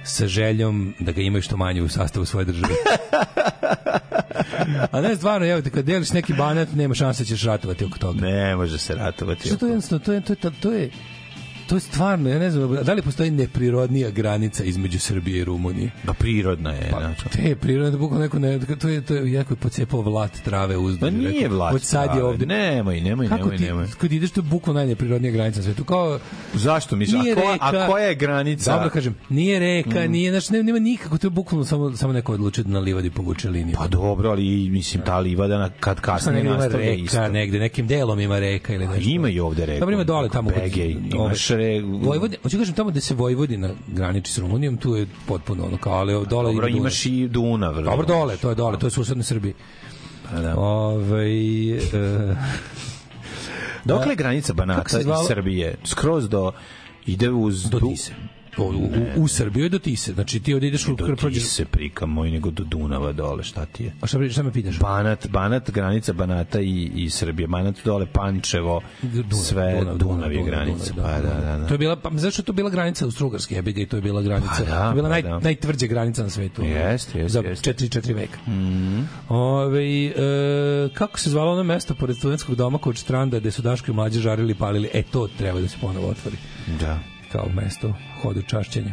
sa 0.04 0.26
željom 0.26 0.94
da 1.00 1.12
ga 1.12 1.20
imaju 1.20 1.42
što 1.42 1.56
manje 1.56 1.82
u 1.82 1.88
sastavu 1.88 2.26
svoje 2.26 2.44
države. 2.44 2.74
A 4.92 5.00
ne, 5.00 5.16
stvarno, 5.16 5.46
evo 5.46 5.62
kad 5.74 5.84
deliš 5.84 6.10
neki 6.10 6.32
banat, 6.32 6.72
nema 6.72 6.94
šanse 6.94 7.22
da 7.22 7.26
ćeš 7.26 7.42
ratovati 7.42 7.84
oko 7.84 7.98
toga. 7.98 8.20
Ne 8.20 8.56
može 8.56 8.78
se 8.78 8.94
ratovati. 8.94 9.48
Što 9.48 9.56
to 9.56 9.66
je 9.66 9.70
jednostavno, 9.70 10.04
to 10.04 10.12
je, 10.12 10.20
to 10.20 10.32
je, 10.32 10.36
to 10.36 10.48
je, 10.48 10.52
to 10.60 10.72
je 10.72 10.90
stvarno, 11.78 12.28
ja 12.28 12.38
ne 12.38 12.50
znam, 12.50 12.76
da 12.76 12.92
li 12.92 13.02
postoji 13.02 13.30
neprirodnija 13.30 14.10
granica 14.10 14.64
između 14.64 14.98
Srbije 15.00 15.38
i 15.38 15.44
Rumunije? 15.44 15.90
Da 16.04 16.12
prirodna 16.12 16.70
je. 16.72 16.88
Pa, 16.90 17.00
znači. 17.00 17.24
te 17.28 17.56
prirodno 17.56 17.90
da 17.90 17.98
bukvalno 17.98 18.24
neko 18.24 18.38
ne, 18.38 18.58
to 18.72 18.88
je 18.88 19.00
to 19.00 19.14
je 19.14 19.32
jako 19.32 19.52
je 19.52 19.58
pocepao 19.58 20.00
vlat 20.00 20.30
trave 20.34 20.76
uzduž. 20.78 21.00
Ma 21.02 21.18
nije 21.18 21.32
rekao, 21.32 21.48
vlast. 21.50 21.72
Hoć 21.72 21.82
sad 21.82 22.16
je 22.16 22.24
ovde. 22.24 22.46
Nemoj, 22.46 23.00
nemoj, 23.00 23.28
Kako 23.28 23.40
nemoj, 23.40 23.56
ti, 23.56 23.64
nemoj. 23.64 23.86
kad 23.98 24.12
ideš 24.12 24.30
to 24.30 24.40
je 24.40 24.44
bukvalno 24.44 24.80
najneprirodnija 24.80 25.32
granica 25.32 25.58
na 25.58 25.64
svetu. 25.64 25.84
Kao 25.84 26.18
Zašto 26.54 26.96
misliš? 26.96 27.22
Nije 27.22 27.32
A, 27.32 27.36
reka- 27.36 27.58
a 27.60 27.86
koja 27.86 28.04
je 28.04 28.14
granica? 28.14 28.72
Dobro 28.72 28.90
kažem, 28.90 29.14
nije 29.28 29.58
reka, 29.58 30.00
Mm. 30.00 30.10
nije, 30.10 30.30
znači 30.32 30.52
nema 30.54 30.78
nikako, 30.78 31.18
to 31.18 31.26
je 31.26 31.30
bukvalno 31.30 31.64
samo 31.64 31.96
samo 31.96 32.12
neko 32.12 32.32
odlučio 32.32 32.64
da 32.64 32.70
na 32.70 32.78
livadi 32.80 33.10
povuče 33.10 33.48
liniju. 33.50 33.76
Pa 33.76 33.88
dobro, 33.88 34.30
ali 34.30 34.44
mislim 34.70 35.02
ta 35.02 35.18
livada 35.18 35.58
na- 35.58 35.70
kad 35.70 36.00
kasnije 36.00 36.44
nastavlja 36.44 36.90
isto. 36.92 37.28
negde, 37.28 37.58
nekim 37.58 37.86
delom 37.86 38.20
ima 38.20 38.38
reka 38.38 38.74
ili 38.74 38.86
nešto. 38.88 39.10
Ima 39.10 39.28
i 39.28 39.40
ovde 39.40 39.66
reka. 39.66 39.80
Dobro, 39.80 39.94
ima 39.94 40.04
dole 40.04 40.28
tamo. 40.28 40.50
kod- 40.50 40.62
Begej, 40.62 40.96
imaš 41.10 41.50
re... 41.60 41.80
Vojvodina, 41.80 42.42
hoću 42.42 42.58
kažem 42.58 42.74
tamo 42.74 42.90
gde 42.90 43.00
se 43.00 43.14
Vojvodina 43.14 43.70
graniči 43.86 44.32
s 44.32 44.38
Rumunijom, 44.38 44.76
tu 44.76 44.94
je 44.94 45.06
potpuno 45.26 45.64
ono 45.66 45.76
kao, 45.76 45.92
ali 45.92 46.12
dole 46.12 46.52
Dobro, 46.52 46.68
imaš 46.68 47.06
i 47.06 47.28
Dunav. 47.28 47.82
Dobro, 47.82 48.06
dole, 48.06 48.36
to 48.36 48.48
je 48.48 48.54
dole, 48.54 48.78
to 48.78 48.86
je 48.86 48.90
susedna 48.90 49.22
Srbiji. 49.22 49.54
Pa 50.30 50.40
da. 50.40 50.54
Ove, 50.56 51.26
e, 51.76 52.34
Dokle 53.84 54.12
je 54.12 54.16
granica 54.16 54.52
Banata 54.52 55.00
i? 55.00 55.04
Srbije? 55.26 55.74
Skroz 55.84 56.28
do... 56.28 56.52
Ide 57.06 57.30
uz... 57.30 57.70
do 57.70 57.78
Du- 57.78 57.94
U, 58.58 58.62
u, 58.62 59.22
u 59.22 59.28
Srbiju 59.28 59.64
je 59.64 59.68
do 59.68 59.78
Tise. 59.78 60.12
Znači 60.12 60.40
ti 60.40 60.54
ovde 60.54 60.66
ideš 60.66 60.88
u 60.88 60.94
Do 60.94 61.16
prođeš. 61.16 61.42
Tise, 61.42 61.64
prika 61.64 62.06
moj, 62.06 62.30
nego 62.30 62.50
do 62.50 62.64
Dunava 62.64 63.12
dole, 63.12 63.42
šta 63.42 63.66
ti 63.66 63.84
je? 63.84 63.92
A 64.00 64.06
šta, 64.06 64.28
šta 64.28 64.42
me 64.42 64.52
pitaš? 64.52 64.78
Banat, 64.78 65.26
Banat, 65.28 65.70
granica 65.70 66.12
Banata 66.12 66.60
i, 66.60 66.90
i 66.94 67.10
Srbije. 67.10 67.46
Banat 67.46 67.74
dole, 67.84 68.06
Pančevo, 68.06 68.80
sve 69.44 69.84
Dunav, 69.96 70.32
je 70.32 70.42
granica. 70.42 70.92
Dunav, 70.94 71.10
pa 71.10 71.28
da, 71.28 71.40
da, 71.40 71.58
da. 71.58 71.66
To 71.66 71.74
je 71.74 71.78
bila 71.78 71.96
pa 71.96 72.10
zašto 72.14 72.42
je 72.42 72.46
to 72.46 72.52
bila 72.52 72.70
granica 72.70 73.04
Austrougarske 73.04 73.54
jebiga 73.54 73.80
i 73.80 73.86
to 73.86 73.96
je 73.96 74.02
bila 74.02 74.22
granica. 74.22 74.52
Pa 74.58 74.64
da, 74.64 74.82
to 74.82 74.88
je 74.88 74.94
bila 74.94 75.08
pa 75.08 75.12
naj, 75.12 75.22
da. 75.22 75.38
najtvrđa 75.38 75.86
granica 75.86 76.22
na 76.22 76.30
svetu. 76.30 76.62
Jeste, 76.62 77.18
jeste, 77.18 77.28
Za 77.28 77.48
jeste. 77.48 77.72
4 77.72 78.00
4 78.00 78.14
veka. 78.14 78.38
Mhm. 78.46 79.00
Ove, 79.28 80.06
e, 80.06 80.12
kako 80.94 81.18
se 81.18 81.30
zvalo 81.30 81.52
ono 81.52 81.62
mesto 81.62 81.94
pored 81.94 82.16
studentskog 82.16 82.54
doma 82.54 82.78
kod 82.78 82.98
Stranda 82.98 83.38
gde 83.38 83.50
su 83.50 83.62
Daško 83.62 83.90
i 83.90 83.94
mlađe 83.94 84.20
žarili 84.20 84.52
i 84.52 84.54
palili? 84.54 84.88
E, 84.92 85.02
to 85.02 85.28
treba 85.38 85.60
da 85.60 85.68
se 85.68 85.76
ponovo 85.80 86.08
otvori 86.08 86.36
Da. 86.80 86.98
Kao 87.32 87.48
mesto 87.54 87.94
hodu 88.22 88.42
čašćenja. 88.42 88.92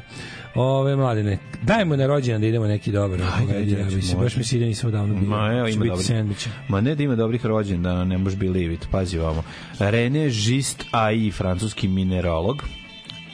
Ove 0.55 0.95
mladine, 0.95 1.37
dajmo 1.61 1.95
na 1.95 2.07
rođendan 2.07 2.41
da 2.41 2.47
idemo 2.47 2.67
neki 2.67 2.91
dobar. 2.91 3.19
Ajde, 3.39 3.57
ajde, 3.57 3.79
ja, 3.79 3.85
mislim, 3.85 4.19
baš 4.19 4.35
mi 4.35 4.43
se 4.43 4.57
ide 4.57 4.65
nisam 4.65 4.91
davno 4.91 5.15
bio. 5.15 5.29
Ma, 5.29 5.53
evo, 5.53 5.67
ima 5.67 5.85
dobri. 5.85 6.03
sendviče. 6.03 6.49
Ma 6.67 6.81
ne 6.81 6.95
da 6.95 7.03
ima 7.03 7.15
dobrih 7.15 7.45
rođendana, 7.45 8.05
ne 8.05 8.17
možeš 8.17 8.39
believe 8.39 8.73
it, 8.73 8.87
pazi 8.91 9.19
ovamo. 9.19 9.43
René 9.79 10.29
Gist 10.29 10.83
AI, 10.91 11.31
francuski 11.31 11.87
mineralog, 11.87 12.63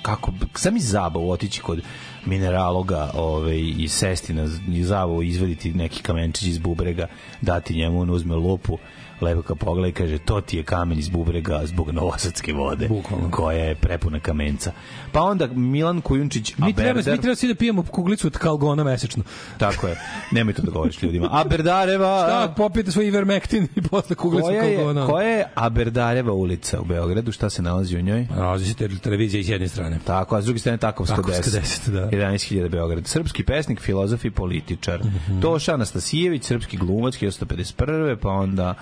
kako, 0.02 0.34
sam 0.56 0.76
i 0.76 0.80
zabavu 0.80 1.32
otići 1.32 1.62
kod 1.62 1.82
mineraloga 2.26 3.12
ovaj, 3.14 3.60
i 3.78 3.88
sesti 3.88 4.34
na 4.34 4.48
i 4.74 4.84
zabavu 4.84 5.24
izvaditi 5.24 5.74
neki 5.74 6.02
kamenčić 6.02 6.44
iz 6.44 6.58
bubrega, 6.58 7.08
dati 7.42 7.76
njemu, 7.76 8.02
on 8.02 8.10
uzme 8.10 8.36
lupu, 8.36 8.78
lepo 9.24 9.42
ga 9.44 9.56
pogleda 9.56 9.88
i 9.88 9.94
kaže, 9.94 10.18
to 10.20 10.42
ti 10.42 10.58
je 10.58 10.64
kamen 10.64 11.00
iz 11.00 11.10
bubrega 11.10 11.62
zbog 11.66 11.92
novosadske 11.92 12.54
vode, 12.54 12.88
Bukvalno. 12.88 13.32
koja 13.32 13.58
je 13.60 13.76
prepuna 13.76 14.20
kamenca. 14.20 14.72
Pa 15.12 15.22
onda 15.22 15.48
Milan 15.48 16.02
Kujundžić, 16.02 16.58
Mi 16.58 16.74
treba, 16.74 16.90
Aberder, 16.92 17.14
mi 17.14 17.22
treba 17.22 17.36
svi 17.36 17.48
da 17.48 17.56
pijemo 17.56 17.84
kuglicu 17.84 18.28
od 18.28 18.38
kalgona 18.38 18.84
mesečno. 18.84 19.24
tako 19.58 19.88
je, 19.88 19.96
nemoj 20.32 20.54
to 20.54 20.62
da 20.62 20.72
govoriš 20.72 21.02
ljudima. 21.02 21.30
Aberdareva, 21.32 22.28
Da, 22.28 22.54
popijete 22.58 22.92
svoj 22.92 23.08
ivermektin 23.08 23.68
i 23.76 23.82
posle 23.84 24.16
kuglicu 24.16 24.46
koja 24.46 24.64
je, 24.64 24.76
kalgona. 24.76 25.06
koja 25.08 25.28
je 25.28 25.46
Aberdareva 25.56 26.34
ulica 26.34 26.80
u 26.80 26.86
Beogradu? 26.86 27.32
Šta 27.32 27.50
se 27.50 27.62
nalazi 27.62 27.98
u 27.98 28.02
njoj? 28.02 28.28
Nalazi 28.28 28.66
se 28.66 28.74
te- 28.74 28.90
televizija 28.94 29.40
iz 29.40 29.50
jedne 29.50 29.68
strane. 29.68 30.00
Tako, 30.04 30.36
a 30.36 30.42
s 30.42 30.46
druge 30.46 30.60
strane 30.60 30.78
Takovska 30.78 31.16
10. 31.18 31.50
10, 31.52 31.90
da. 31.90 32.10
11.000 32.10 32.70
Beograd. 32.70 33.08
Srpski 33.08 33.44
pesnik, 33.44 33.82
filozof 33.82 34.26
i 34.26 34.32
političar. 34.32 35.00
Mhm. 35.00 35.40
Toša 35.42 35.74
Anastasijević, 35.74 36.44
srpski 36.44 36.78
glumac, 36.78 37.16
1951. 37.16 38.16
Pa 38.16 38.30
onda 38.30 38.76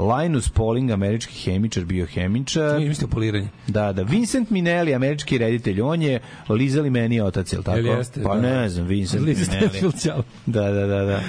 Linus 0.00 0.48
Pauling, 0.48 0.90
američki 0.90 1.50
hemičar, 1.50 1.84
biohemičar. 1.84 2.76
Nije 2.76 2.88
mislio 2.88 3.08
poliranje. 3.08 3.48
Da, 3.66 3.92
da. 3.92 4.02
Vincent 4.02 4.50
Minelli, 4.50 4.94
američki 4.94 5.38
reditelj, 5.38 5.80
on 5.80 6.02
je 6.02 6.20
Lizali 6.48 6.90
meni 6.90 7.20
otac, 7.20 7.52
jel 7.52 7.62
tako? 7.62 7.78
Jel 7.78 7.98
jeste, 7.98 8.22
pa 8.22 8.34
da. 8.34 8.40
ne 8.40 8.68
znam, 8.68 8.86
Vincent 8.86 9.24
Liza 9.24 9.52
Minelli. 9.52 9.92
Da, 10.46 10.70
da, 10.70 10.86
da, 10.86 11.04
da. 11.04 11.20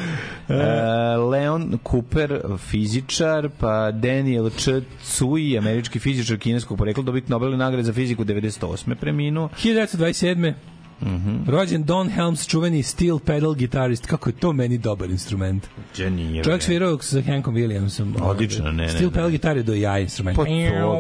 E, 0.49 1.17
Leon 1.17 1.79
Cooper, 1.91 2.41
fizičar, 2.57 3.49
pa 3.59 3.91
Daniel 3.91 4.49
Ch. 4.49 4.69
Tsui, 5.03 5.57
američki 5.57 5.99
fizičar 5.99 6.37
kineskog 6.37 6.77
porekla, 6.77 7.03
dobiti 7.03 7.31
Nobelove 7.31 7.57
nagrade 7.57 7.83
za 7.83 7.93
fiziku 7.93 8.23
98. 8.23 8.95
preminuo. 8.95 9.49
1927. 9.63 10.53
Mhm. 11.01 11.37
Rođen 11.47 11.83
Don 11.83 12.09
Helms, 12.09 12.47
čuveni 12.47 12.83
steel 12.83 13.19
pedal 13.19 13.53
gitarist. 13.53 14.05
Kako 14.05 14.29
je 14.29 14.33
to 14.33 14.53
meni 14.53 14.77
dobar 14.77 15.09
instrument. 15.09 15.67
Gde 15.93 16.09
nije, 16.09 16.43
Čovjek 16.43 16.63
svirao 16.63 16.97
sa 16.99 17.21
Hankom 17.21 17.55
Williamsom. 17.55 18.21
Odlično, 18.21 18.65
ne, 18.65 18.71
ne, 18.71 18.89
Steel 18.89 19.09
ne. 19.09 19.13
pedal 19.13 19.29
gitar 19.29 19.57
je 19.57 19.63
do 19.63 19.73
jaja 19.73 19.99
instrument. 19.99 20.37
Pa 20.37 20.43
to, 20.43 20.49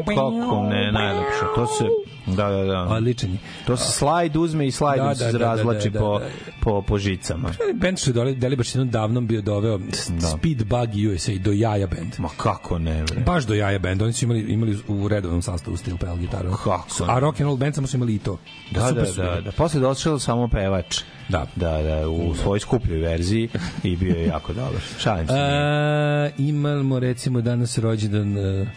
kako 0.05 0.63
ne, 0.63 0.91
najlepše. 0.91 1.45
To 1.55 1.65
se, 1.65 1.83
da, 2.27 2.49
da, 2.49 2.63
da. 2.63 2.81
Odličan 2.83 3.31
je. 3.31 3.37
To 3.65 3.77
se 3.77 3.91
slajd 3.91 4.35
uzme 4.35 4.67
i 4.67 4.71
slajdom 4.71 5.07
Da, 5.07 5.15
se 5.15 5.25
da, 5.25 5.31
da, 5.31 5.37
razvlači 5.37 5.89
da, 5.89 5.93
da, 5.93 5.99
po, 5.99 6.19
da. 6.19 6.25
po, 6.61 6.81
po 6.81 6.97
žicama. 6.97 7.49
Band 7.73 7.97
što 7.99 8.09
je 8.09 8.13
dole, 8.13 8.33
Delibaš 8.35 8.75
jednom 8.75 8.89
davnom 8.89 9.27
bio 9.27 9.41
doveo 9.41 9.77
Da. 9.77 10.27
Speed 10.27 10.63
Bug 10.65 10.89
USA 11.13 11.31
do 11.43 11.51
jaja 11.51 11.87
band. 11.87 12.13
Ma 12.17 12.29
kako 12.37 12.79
ne, 12.79 13.03
bre? 13.03 13.19
Baš 13.25 13.45
do 13.45 13.53
jaja 13.53 13.79
band. 13.79 14.01
Oni 14.01 14.13
su 14.13 14.25
imali, 14.25 14.39
imali 14.41 14.77
u 14.87 15.07
redovnom 15.07 15.41
sastavu 15.41 15.77
steel 15.77 15.97
pedal 15.97 16.17
gitaru. 16.17 16.49
Kako? 16.51 16.83
A 17.07 17.19
rock 17.19 17.39
and 17.39 17.45
roll 17.47 17.57
band 17.57 17.75
samo 17.75 17.87
su 17.87 17.97
imali 17.97 18.15
i 18.15 18.19
to. 18.19 18.37
Da, 18.71 18.91
da, 18.91 19.01
da, 19.01 19.41
da. 19.41 19.51
Posle 19.51 19.79
došao 19.91 20.19
samo 20.19 20.47
pevač. 20.47 20.99
Da. 21.29 21.47
Da, 21.55 21.81
da, 21.81 22.09
u 22.09 22.35
svojoj 22.35 22.59
skupljoj 22.59 22.99
verziji 22.99 23.49
i 23.83 23.95
bio 23.95 24.15
je 24.15 24.25
jako 24.25 24.53
dobar. 24.53 24.81
Šalim 24.99 25.27
se. 25.27 25.33
E, 25.33 26.31
imamo 26.39 26.99
recimo 26.99 27.41
danas 27.41 27.77
rođendan 27.77 28.37
e, 28.37 28.67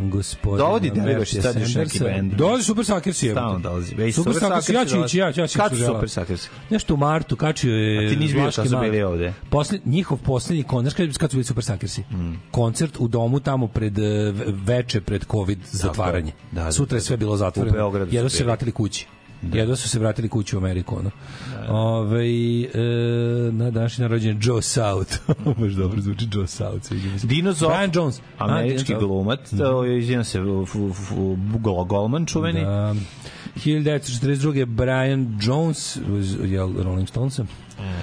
gospodina 0.00 0.64
Dovodi 0.64 0.90
Derviš 0.90 1.30
Matthew 1.30 1.42
sad 1.42 1.56
još 1.56 1.74
neki 1.74 1.98
bend. 2.00 2.32
Dolazi 2.32 2.64
Super 2.64 2.84
je. 3.22 3.32
Stalno 3.32 3.58
dolazi. 3.58 3.94
Ej, 3.94 4.12
Super 4.12 4.34
Suckers 4.34 4.68
ja 4.68 4.84
ću 4.84 5.04
ići, 5.06 5.18
ja, 5.18 5.32
ću- 5.32 5.40
ja 5.40 5.46
ću 5.46 5.58
Kad 5.58 5.70
su 5.70 5.76
u 5.76 5.86
Super. 5.86 6.08
Suckers? 6.10 6.48
Nešto 6.70 6.94
u 6.94 6.96
martu 6.96 7.36
kačio 7.36 7.74
je 7.74 8.06
A 8.06 8.10
ti 8.10 8.16
nisi 8.16 8.34
bio 8.34 8.44
kad 8.46 8.68
su 8.68 8.78
bili 8.80 9.02
ovde? 9.02 9.32
Posle, 9.50 9.78
njihov 9.84 10.18
poslednji 10.18 10.62
koncert, 10.62 10.96
kad, 10.96 11.18
kad 11.18 11.30
su 11.30 11.36
bili 11.36 11.44
Super 11.44 11.64
Suckersi. 11.64 12.02
Koncert 12.50 12.96
u 12.98 13.08
domu 13.08 13.40
tamo 13.40 13.66
pred 13.66 13.98
e, 13.98 14.02
ve- 14.02 14.32
veče 14.46 15.00
pred 15.00 15.24
covid 15.26 15.58
zatvaranje. 15.64 16.32
Da, 16.52 16.64
da, 16.64 16.72
Sutra 16.72 16.96
je 16.96 17.00
da, 17.00 17.04
sve 17.04 17.16
bilo 17.16 17.32
U 17.32 17.36
zatvoreno. 17.36 17.72
Beogradu 17.72 18.10
su 18.20 18.36
se 18.36 18.44
vratili 18.44 18.72
kući. 18.72 19.06
Jedva 19.42 19.76
su 19.76 19.88
se 19.88 19.98
vratili 19.98 20.28
kući 20.28 20.56
u 20.56 20.58
Ameriku, 20.58 20.96
ono. 20.98 21.10
Ove, 21.68 22.26
e, 22.62 22.68
na 23.52 23.70
današnji 23.70 24.02
narođen 24.02 24.38
Joe 24.42 24.62
South. 24.62 25.16
Baš 25.60 25.72
dobro 25.72 26.00
zvuči 26.00 26.28
Joe 26.32 26.46
South. 26.46 26.92
Dino 27.22 27.52
Zoff, 27.52 27.72
Brian 27.72 27.90
Jones. 27.94 28.20
Američki 28.38 28.94
glumac, 28.94 29.52
mm 29.52 29.84
izvijem 29.98 30.24
se, 30.24 30.40
Golman 31.88 32.26
čuveni. 32.26 32.60
Da. 32.60 32.94
1942. 33.56 34.64
Brian 34.64 35.38
Jones, 35.42 35.98
jel, 36.44 36.72
Rolling 36.82 37.08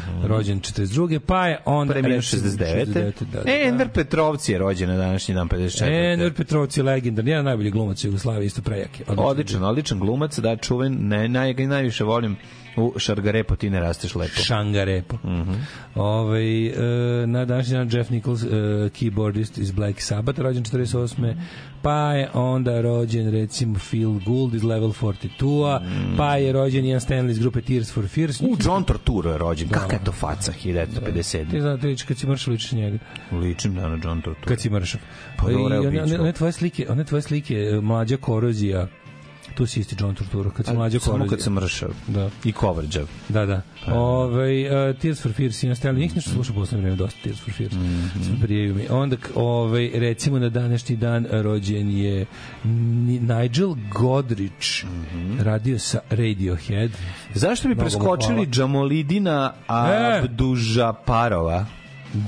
Stones, 0.01 0.25
rođen 0.25 0.61
42. 0.61 1.19
Pa 1.19 1.47
je 1.47 1.59
on... 1.65 1.87
Preminuo 1.87 2.15
recimo, 2.15 2.41
69. 2.41 2.85
69, 2.85 3.13
Da, 3.31 3.43
da, 3.43 3.51
E, 3.51 3.67
Enver 3.67 3.89
Petrovci 3.89 4.51
je 4.51 4.57
rođen 4.57 4.89
na 4.89 4.97
današnji 4.97 5.35
dan 5.35 5.49
54. 5.49 6.13
Enver 6.13 6.33
Petrovci 6.33 6.79
je 6.79 6.83
legendarni, 6.83 7.31
jedan 7.31 7.45
najbolji 7.45 7.71
glumac 7.71 8.03
Jugoslavije, 8.03 8.45
isto 8.45 8.61
prejak 8.61 8.99
je. 8.99 9.05
Odličan, 9.17 9.63
odličan 9.63 9.99
glumac, 9.99 10.39
da 10.39 10.55
čuven, 10.55 10.97
ne, 10.99 11.27
naj, 11.27 11.53
najviše 11.53 12.03
volim 12.03 12.37
u 12.77 12.93
Šargarepo 12.97 13.55
ti 13.55 13.69
ne 13.69 13.79
rasteš 13.79 14.15
lepo. 14.15 14.41
Šangarepo. 14.41 15.15
Mm. 15.15 15.29
-hmm. 15.29 15.55
Ove, 15.95 16.65
e, 16.65 17.27
na 17.27 17.45
današnji 17.45 17.73
dan 17.73 17.89
Jeff 17.91 18.09
Nichols, 18.09 18.43
e, 18.43 18.47
keyboardist 18.89 19.61
iz 19.61 19.71
Black 19.71 20.01
Sabbath, 20.01 20.39
rođen 20.39 20.63
48. 20.63 21.35
Pa 21.81 22.13
je 22.13 22.29
onda 22.33 22.81
rođen 22.81 23.31
recimo 23.31 23.75
Phil 23.89 24.11
Gould 24.25 24.53
iz 24.53 24.63
Level 24.63 24.89
42-a, 24.89 25.81
pa 26.17 26.35
je 26.35 26.51
rođen 26.51 26.85
Ian 26.85 26.99
Stanley 26.99 27.29
iz 27.29 27.39
grupe 27.39 27.61
Tears 27.61 27.93
for 27.93 28.07
Fears. 28.07 28.41
U 28.41 28.57
John 28.65 28.83
Torturo 28.83 29.31
je 29.31 29.37
rođen. 29.37 29.66
Kakva 29.71 29.93
je 29.93 30.03
to 30.03 30.11
faca 30.11 30.51
1950. 30.63 31.51
Ti 31.51 31.61
znate, 31.61 31.95
kad 32.07 32.17
si 32.17 32.27
mršao 32.27 32.51
ličiš 32.51 32.71
njega. 32.71 32.97
Ličim 33.31 33.75
da 33.75 33.87
na 33.87 33.99
John 34.03 34.21
Torturo. 34.21 34.47
Kad 34.47 34.61
si 34.61 34.69
mršao. 34.69 35.01
Pa 35.37 35.51
I 35.51 35.53
dobro, 35.53 35.75
evo, 35.75 35.87
one, 35.87 36.03
one, 36.03 36.19
one 36.19 36.33
tvoje 36.33 36.51
slike, 36.51 36.85
one 36.89 37.03
tvoje 37.03 37.21
slike, 37.21 37.55
e, 37.55 37.81
mlađa 37.81 38.17
korozija, 38.17 38.87
tu 39.57 39.65
si 39.65 39.79
isti 39.79 39.95
John 39.99 40.15
Torturo, 40.15 40.49
kad 40.51 40.65
si 40.65 40.73
mlađa 40.73 40.99
Samo 40.99 41.11
korozija. 41.13 41.29
kad 41.29 41.41
sam 41.41 41.53
mršav. 41.53 41.89
Da. 42.07 42.29
I 42.43 42.51
kovrđav. 42.51 43.07
Da, 43.29 43.45
da. 43.45 43.61
Ove, 43.87 44.49
uh, 44.89 44.97
Tears 44.97 45.21
for 45.21 45.33
Fears, 45.33 45.63
Ian 45.63 45.75
Stanley, 45.75 45.97
njih 45.97 46.15
nešto 46.15 46.31
slušao 46.31 46.55
poslednje 46.55 46.81
vreme, 46.81 46.97
dosta 46.97 47.19
Tears 47.23 47.39
for 47.39 47.53
Fears. 47.53 47.73
Mm 47.73 47.79
-hmm. 47.79 48.41
Prijaju 48.41 48.75
mi. 48.75 48.87
Onda, 48.89 49.15
k- 49.15 49.29
ovaj, 49.35 49.91
recimo, 49.93 50.39
na 50.39 50.49
današnji 50.49 50.95
dan 50.95 51.27
rođen 51.31 51.89
je 51.91 52.25
Ni- 52.63 53.19
Nigel 53.19 53.75
Godrich, 53.91 54.85
radio 55.39 55.79
sa 55.79 55.99
Radiohead. 56.09 56.91
Zašto 57.33 57.67
bi 57.67 57.75
Mnogo 57.75 57.83
preskočili. 57.85 58.45
Džamolidina 58.47 59.53
E! 59.69 60.21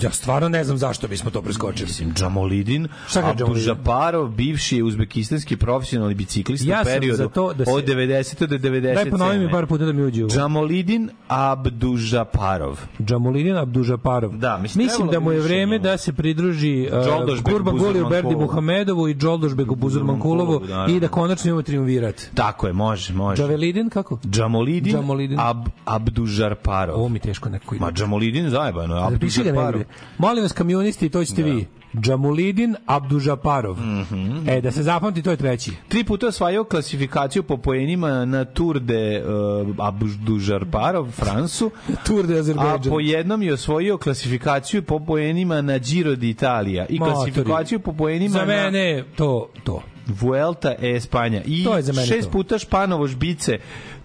Ja 0.01 0.11
stvarno 0.11 0.49
ne 0.49 0.63
znam 0.63 0.77
zašto 0.77 1.07
bismo 1.07 1.31
to 1.31 1.41
preskočili. 1.41 1.87
Mislim, 1.87 2.13
Džamolidin, 2.13 2.87
Džamolidin? 3.13 3.45
Abdužaparov, 3.45 4.27
bivši 4.27 4.77
je 4.77 4.83
uzbekistanski 4.83 5.57
profesionalni 5.57 6.15
biciklista 6.15 6.69
Ja 6.69 6.81
u 6.81 6.85
periodu 6.85 7.17
za 7.17 7.29
to 7.29 7.53
da 7.53 7.65
se- 7.65 7.71
od 7.71 7.85
90. 7.85 8.47
do 8.47 8.57
97. 8.57 8.93
Daj 8.93 9.09
ponovi 9.09 9.39
mi 9.39 9.51
par 9.51 9.65
puta 9.65 9.85
da 9.85 9.93
mi 9.93 10.03
uđe 10.03 10.25
u... 10.25 10.27
Džamolidin 10.27 11.09
Abdužaparov. 11.27 12.79
Džamulidin 13.01 13.57
Abdužaparov. 13.57 14.31
Da, 14.31 14.57
mislim, 14.57 14.85
mislim 14.85 15.07
da 15.07 15.19
mu 15.19 15.31
je 15.31 15.39
vreme 15.39 15.79
da 15.79 15.97
se 15.97 16.13
pridruži 16.13 16.89
uh, 17.27 17.43
Kurban 17.43 17.77
Guliju 17.77 18.09
Berdi. 18.09 18.35
Muhamedovu 18.35 19.07
i 19.07 19.15
Džoldožbeku 19.15 19.75
Buzurmankulovu 19.75 20.61
i 20.89 20.99
da 20.99 21.07
konačno 21.07 21.49
imamo 21.49 21.61
triumvirat. 21.61 22.21
Tako 22.33 22.67
je, 22.67 22.73
može, 22.73 23.13
može. 23.13 23.41
Džavelidin, 23.41 23.89
kako? 23.89 24.19
Džamolidin, 24.25 24.93
Džamolidin. 24.93 25.39
Ab, 25.39 25.57
Abdužarparov. 25.85 26.95
Ovo 26.95 27.09
mi 27.09 27.19
teško 27.19 27.49
neko 27.49 27.75
ide. 27.75 27.85
Ma 27.85 27.91
Džamolidin 27.91 28.49
zajebano, 28.49 28.95
Abdužarparov. 28.95 29.68
Negde. 29.71 29.85
Molim 30.17 30.43
vas, 30.43 30.51
kamionisti, 30.53 31.09
to 31.09 31.25
ćete 31.25 31.43
vi. 31.43 31.67
Džamulidin 31.95 32.75
Abdužaparov. 32.85 33.77
Mhm. 33.77 34.49
E, 34.49 34.61
da 34.61 34.71
se 34.71 34.83
zapamti, 34.83 35.21
to 35.21 35.31
je 35.31 35.37
treći. 35.37 35.71
Tri 35.87 36.03
puta 36.03 36.27
osvajao 36.27 36.63
klasifikaciju 36.63 37.43
po 37.43 37.57
poenima 37.57 38.25
na 38.25 38.45
Tour 38.45 38.79
de 38.79 39.23
uh, 39.67 39.75
Abdužarparov, 39.79 41.11
Fransu. 41.11 41.71
Tour 42.05 42.27
de 42.27 42.35
A 42.35 42.39
Azerbejdžan. 42.39 42.89
po 42.89 42.99
jednom 42.99 43.41
je 43.43 43.53
osvojio 43.53 43.97
klasifikaciju 43.97 44.81
po 44.83 44.99
poenima 44.99 45.61
na 45.61 45.77
Giro 45.79 46.11
d'Italia 46.11 46.85
i 46.89 46.99
Motori. 46.99 47.15
klasifikaciju 47.15 47.79
po 47.79 47.93
poenima 47.93 48.31
Za 48.31 48.39
na 48.39 48.45
mene 48.45 48.79
je 48.79 49.05
to, 49.15 49.49
to. 49.63 49.81
Vuelta 50.11 50.75
e 50.79 50.89
Espanja 50.89 51.41
i 51.45 51.63
To 51.63 51.75
je 51.75 51.81
za 51.83 51.93
mene 51.93 52.07
šest 52.07 52.23
to. 52.23 52.31
puta 52.31 52.57
Španovo 52.57 53.07
žbice 53.07 53.57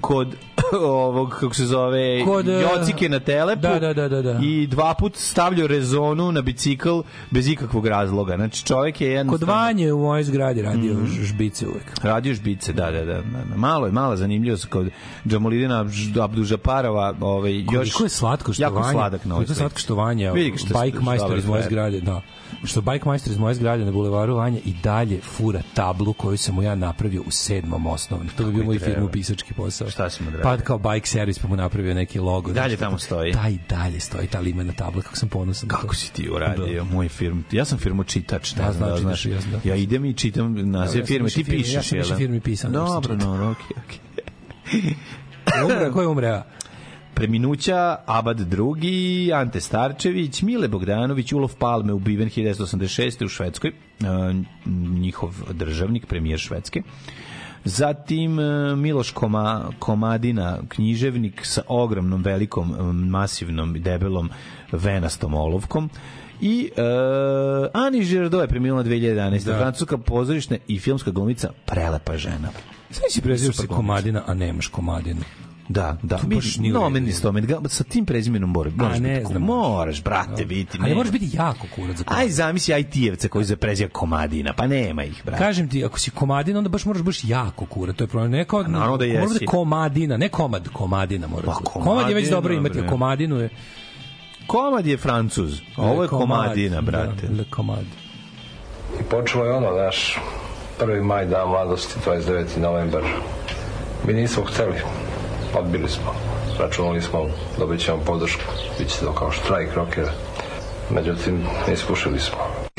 kod 0.07 0.35
ovog 0.83 1.31
kako 1.31 1.55
se 1.55 1.67
zove 1.67 2.25
Kod, 2.25 2.49
e, 2.49 2.53
Jocike 2.53 3.09
na 3.09 3.21
Telepu 3.21 3.63
da, 3.63 3.79
da, 3.79 3.93
da, 3.93 4.09
da, 4.09 4.23
da. 4.23 4.39
i 4.43 4.67
dva 4.67 4.95
put 4.95 5.17
stavljao 5.17 5.67
rezonu 5.67 6.33
na 6.33 6.43
bicikl 6.43 7.01
bez 7.31 7.49
ikakvog 7.49 7.87
razloga 7.87 8.37
znači 8.37 8.65
čovjek 8.65 9.01
je 9.01 9.09
Kod 9.09 9.13
jednostavno 9.13 9.55
Vanje 9.55 9.93
u 9.93 9.99
mojoj 9.99 10.25
zgradi 10.25 10.63
radio 10.63 10.95
Mhm. 10.95 11.07
ž- 11.07 11.23
žbice 11.25 11.69
uvek. 11.69 11.85
Radio 12.03 12.35
žbice, 12.35 12.73
da, 12.73 12.91
da, 12.91 13.05
da. 13.05 13.23
Malo 13.57 13.87
je, 13.87 13.93
mala 13.93 14.17
zanimljivost 14.17 14.65
kod 14.67 14.91
Džamolidina 15.27 15.85
Abdužaparova, 16.21 17.15
ovaj, 17.21 17.55
još... 17.55 17.67
Koliko 17.69 18.03
je 18.03 18.09
slatko 18.09 18.53
što 18.53 18.63
jako 18.63 18.75
Vanja, 18.75 18.93
sladak 18.93 19.25
na 19.25 19.35
je 19.39 19.47
slatko 19.47 19.79
što 19.79 19.95
Vanja, 19.95 20.33
bike 20.33 20.59
što 20.59 21.01
majstor 21.01 21.39
iz 21.39 21.47
moje 21.47 21.63
zgrade, 21.63 22.01
da. 22.01 22.21
Što 22.65 22.81
bike 22.81 23.05
majstor 23.05 23.33
iz 23.33 23.39
moje 23.39 23.55
zgrade 23.55 23.85
na 23.85 23.93
bulevaru 23.93 24.37
Vanja 24.37 24.59
i 24.65 24.73
dalje 24.83 25.21
fura 25.21 25.63
tablu 25.75 26.13
koju 26.13 26.37
sam 26.37 26.55
mu 26.55 26.63
ja 26.63 26.75
napravio 26.75 27.23
u 27.27 27.31
sedmom 27.31 27.87
osnovnom. 27.87 28.29
To 28.37 28.45
bi 28.45 28.53
bio 28.53 28.65
moj 28.65 28.79
firmu 28.79 29.09
pisački 29.09 29.55
posao. 29.55 29.91
Šta 29.91 30.11
si 30.11 30.23
mu 30.23 30.29
odradio? 30.29 30.57
Pa 30.57 30.65
kao 30.65 30.79
bike 30.79 31.09
servis 31.09 31.39
pa 31.39 31.49
mu 31.49 31.57
napravio 31.57 31.95
neki 31.95 32.19
logo. 32.21 32.51
I 32.51 32.55
dalje 32.55 32.77
tamo 32.77 32.99
stoji. 32.99 33.33
Da, 33.33 33.49
i 33.49 33.59
dalje 33.69 34.01
stoji 34.01 34.27
ta 34.27 34.41
limena 34.41 34.73
tabla, 34.73 35.03
kako 35.03 35.17
sam 35.17 35.29
ponosan. 35.29 35.69
Kako 35.69 35.95
si 35.95 36.13
ti 36.13 36.31
uradio, 36.31 36.85
moj 36.85 37.09
firm? 37.09 37.41
Ja 37.53 37.65
sam 37.65 37.79
firmu 37.79 38.05
čitač, 38.05 38.53
Da, 38.55 38.73
znam 38.73 38.91
da 38.91 38.97
znači 38.97 39.29
da 39.29 39.35
znaš. 39.39 39.45
ja 39.45 39.51
znam. 39.51 39.61
Ja 39.65 39.75
idem 39.75 40.05
i 40.05 40.15
čitam 40.15 40.71
naziv 40.71 41.01
ja 41.01 41.07
firme, 41.07 41.29
ti 41.29 41.45
pišeš, 41.45 41.75
ja 41.75 41.83
sam 41.83 41.99
više 41.99 42.11
da? 42.11 42.17
firmi 42.17 42.57
sam 42.57 42.73
Dobro, 42.73 43.15
čitao. 43.15 43.37
no, 43.37 43.51
okej, 43.51 43.77
okej. 43.85 44.95
Umre, 45.65 45.91
ko 45.93 46.01
je 46.01 46.09
umreo? 46.09 46.43
Preminuća, 47.15 47.97
Abad 48.07 48.41
II, 48.41 49.32
Ante 49.32 49.61
Starčević, 49.61 50.43
Mile 50.43 50.69
Bogdanović, 50.69 51.32
Ulof 51.32 51.55
Palme, 51.59 51.93
ubiven 51.93 52.28
1986. 52.28 53.24
u 53.24 53.28
Švedskoj, 53.28 53.70
e, 53.70 53.74
njihov 55.01 55.35
državnik, 55.53 56.07
premijer 56.07 56.39
Švedske. 56.39 56.82
Zatim 57.65 58.39
e, 58.39 58.77
Miloš 58.77 59.11
Koma, 59.11 59.70
Komadina, 59.78 60.59
književnik 60.69 61.47
sa 61.47 61.62
ogromnom, 61.69 62.23
velikom, 62.23 62.74
e, 62.74 62.93
masivnom, 62.93 63.73
debelom, 63.82 64.31
venastom 64.73 65.35
olovkom. 65.35 65.91
I 66.41 66.70
e, 66.77 66.82
Ani 67.73 68.05
Žirdo 68.05 68.41
je 68.41 68.49
preminula 68.49 68.85
2011. 68.85 69.45
Da. 69.45 69.59
Francuska 69.59 69.99
pozorišna 69.99 70.57
i 70.69 70.78
filmska 70.78 71.11
glumica, 71.11 71.51
prelepa 71.66 72.16
žena. 72.16 72.49
Sve 72.91 73.11
si 73.11 73.20
se 73.39 73.53
Super 73.53 73.77
komadina, 73.77 74.23
a 74.27 74.35
nemaš 74.35 74.69
komadinu. 74.69 75.20
Da, 75.69 75.97
da. 76.03 76.19
To 76.19 76.27
Mi, 76.27 76.35
baš 76.35 76.57
nije 76.57 76.73
u 76.73 76.74
no, 76.74 76.81
redu. 76.81 76.91
meni 76.91 77.12
sto, 77.12 77.32
meni 77.32 77.47
ga- 77.47 77.69
sa 77.69 77.85
tim 77.85 78.07
prezimenom 78.07 78.51
mora, 78.51 78.70
moraš 78.77 78.99
ne 78.99 79.15
biti, 79.15 79.27
znam. 79.27 79.43
moraš, 79.43 80.03
brate, 80.03 80.45
biti. 80.45 80.78
Ali 80.82 80.95
moraš 80.95 81.12
biti 81.12 81.31
jako 81.32 81.66
kurac 81.74 81.97
za 81.97 82.05
komadinu. 82.05 82.27
Aj, 82.27 82.31
zamisli 82.31 82.74
IT-evce 82.74 83.28
koji 83.28 83.45
se 83.45 83.57
preziva 83.57 83.91
komadina, 83.91 84.53
pa 84.53 84.66
nema 84.66 85.05
ih, 85.05 85.23
brate. 85.24 85.45
Kažem 85.45 85.69
ti, 85.69 85.85
ako 85.85 85.99
si 85.99 86.11
komadina, 86.11 86.59
onda 86.59 86.69
baš 86.69 86.85
moraš 86.85 87.03
baš 87.03 87.24
jako 87.24 87.66
kura, 87.66 87.93
to 87.93 88.05
je 88.05 88.09
problem. 88.09 88.31
Ne 88.31 88.45
kao, 88.45 88.62
naravno 88.62 88.97
da 88.97 89.05
jesi. 89.05 89.27
bude 89.28 89.47
komadina, 89.47 90.16
ne 90.16 90.28
komad, 90.28 90.69
komadina 90.69 91.27
mora. 91.27 91.43
Pa, 91.43 91.53
da 91.53 91.59
bude. 91.61 91.70
komad 91.73 92.09
je 92.09 92.15
već 92.15 92.24
komadina, 92.24 92.36
dobro 92.36 92.55
imati, 92.55 92.81
a 92.81 92.86
komadinu 92.86 93.36
je... 93.36 93.49
Komad 94.47 94.86
je 94.86 94.97
francuz, 94.97 95.61
a 95.77 95.82
ovo 95.82 96.03
je 96.03 96.09
komadina, 96.09 96.81
brate. 96.81 97.27
Da, 97.27 97.36
le 97.39 97.45
komad. 97.51 97.85
I 99.01 99.03
počelo 99.03 99.45
je 99.45 99.53
ono, 99.53 99.70
naš 99.73 100.19
prvi 100.78 101.03
maj, 101.03 101.27
dan 101.27 101.49
mladosti, 101.49 101.95
29. 102.07 102.59
novembar. 102.59 103.03
Mi 104.07 104.12
nismo 104.12 104.45
hteli, 104.45 104.77
odbili 105.59 105.89
smo. 105.89 106.15
Računali 106.59 107.03
smo, 107.03 107.27
dobit 107.59 107.81
ćemo 107.81 107.99
podršku, 108.07 108.43
bit 108.79 108.89
će 108.89 109.01
to 109.01 109.13
kao 109.13 109.31
štrajk 109.31 109.75
rokera. 109.75 110.13
Međutim, 110.91 111.47
ispušili 111.73 112.19
smo. 112.19 112.74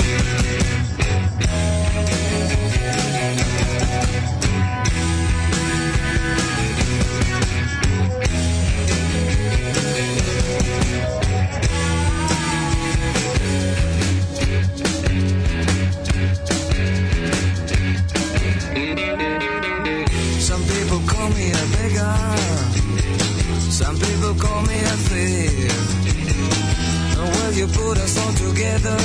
Together. 28.55 28.97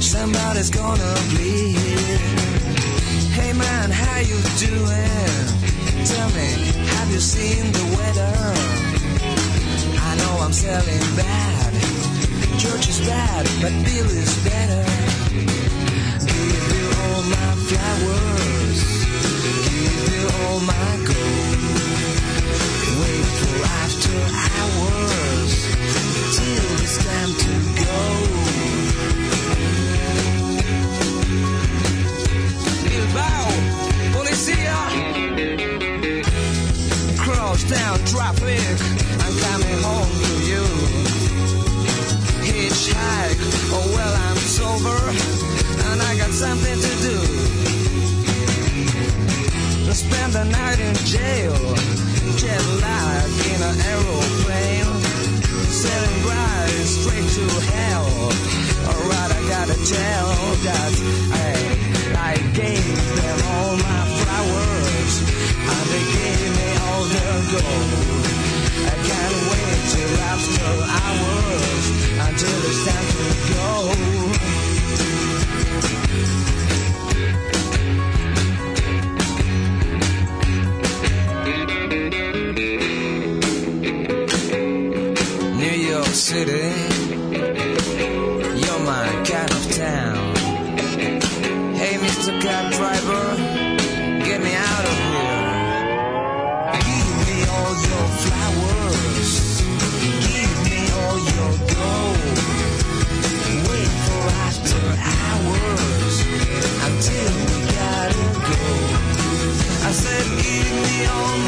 Somebody's 0.00 0.70
gonna 0.70 1.14
bleed. 1.30 1.76
Hey 3.36 3.52
man, 3.52 3.90
how 3.90 4.18
you 4.20 4.38
doing? 4.58 5.44
Tell 6.06 6.28
me, 6.30 6.48
have 6.94 7.10
you 7.10 7.20
seen 7.20 7.72
the 7.72 7.84
weather? 7.96 8.36
I 10.08 10.16
know 10.16 10.44
I'm 10.44 10.52
selling 10.52 11.06
bad. 11.16 11.72
Church 12.58 12.88
is 12.88 13.00
bad, 13.00 13.44
but 13.60 13.72
Bill 13.84 14.08
is 14.24 14.32
better. 14.44 14.84
Give 16.32 16.68
you 16.78 16.88
all 17.02 17.22
my 17.36 17.52
flowers. 17.68 18.78
Give 19.68 20.08
you 20.16 20.26
all 20.40 20.60
my 20.60 20.90
gold. 21.06 21.55
Down 37.68 37.98
traffic. 38.04 38.60
I'm 39.24 39.34
coming 39.48 39.80
home 39.82 40.12
to 40.26 40.34
you. 40.50 40.64
Hitchhike. 42.46 43.40
Oh 43.72 43.86
well, 43.94 44.14
I'm 44.26 44.36
sober 44.36 45.00
and 45.90 46.02
I 46.02 46.16
got 46.16 46.30
something 46.30 46.78
to 46.86 46.92
do. 47.06 47.18
Spend 49.92 50.32
the 50.34 50.44
night 50.44 50.78
in 50.78 50.94
jail. 51.06 51.56
Jet 52.36 52.64
lag 52.82 53.30
in 53.52 53.62
an 53.62 53.76
aeroplane. 53.80 54.85
Selling 55.86 56.20
rides 56.26 56.90
straight 57.00 57.28
to 57.36 57.46
hell. 57.72 58.10
Alright, 58.90 59.30
I 59.38 59.42
gotta 59.54 59.78
tell 59.86 60.30
that 60.66 60.92
I, 61.32 61.52
I 62.30 62.34
gave 62.52 62.98
them 63.16 63.38
all 63.54 63.76
my 63.76 64.02
flowers. 64.18 65.14
And 65.72 65.84
they 65.92 66.04
gave 66.18 66.50
me 66.58 66.68
all 66.86 67.04
their 67.14 67.38
gold. 67.54 68.24
I 68.92 68.96
can't 69.08 69.38
wait 69.50 69.78
till 69.94 70.14
after 70.32 70.72
hours 70.98 71.84
until 72.26 72.58
it's 72.68 72.82
time 72.86 73.08
to 73.14 73.28
go. 73.54 74.15
on 111.04 111.45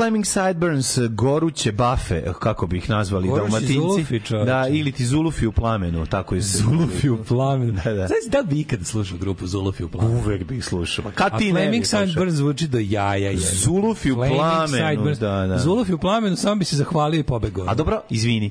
Flaming 0.00 0.26
Sideburns, 0.26 0.98
goruće 1.08 1.72
bafe, 1.72 2.22
kako 2.38 2.66
bi 2.66 2.76
ih 2.76 2.90
nazvali 2.90 3.28
Gorući 3.28 3.42
dalmatinci. 3.42 3.74
zulufi, 3.74 4.20
da, 4.46 4.68
ili 4.68 4.92
ti 4.92 5.06
zulufi 5.06 5.46
u 5.46 5.52
plamenu, 5.52 6.06
tako 6.06 6.34
je. 6.34 6.40
Zulufi 6.40 7.08
u 7.08 7.24
plamenu. 7.24 7.72
Da, 7.74 7.92
da. 7.92 8.06
Znaš, 8.06 8.24
da 8.30 8.42
bi 8.42 8.60
ikad 8.60 8.86
slušao 8.86 9.18
grupu 9.18 9.46
Zulufi 9.46 9.84
u 9.84 9.88
plamenu? 9.88 10.18
Uvek 10.18 10.44
bih 10.44 10.64
slušao. 10.64 11.04
Kad 11.14 11.34
A 11.34 11.38
ti 11.38 11.52
ne 11.52 11.60
Flaming? 11.60 11.84
Sideburns 11.86 12.34
zvuči 12.34 12.68
do 12.68 12.78
jaja. 12.78 13.30
Je. 13.30 13.36
Zulufi 13.36 14.12
u 14.12 14.14
Flaming 14.14 14.36
plamenu, 14.36 14.88
Sideburns. 14.88 15.18
da, 15.18 15.46
da. 15.46 15.58
Zulufi 15.58 15.92
u 15.92 15.98
plamenu, 15.98 16.36
samo 16.36 16.56
bi 16.56 16.64
se 16.64 16.76
zahvalio 16.76 17.18
i 17.18 17.24
pobegao. 17.24 17.64
A 17.68 17.74
dobro, 17.74 18.02
izvini. 18.10 18.50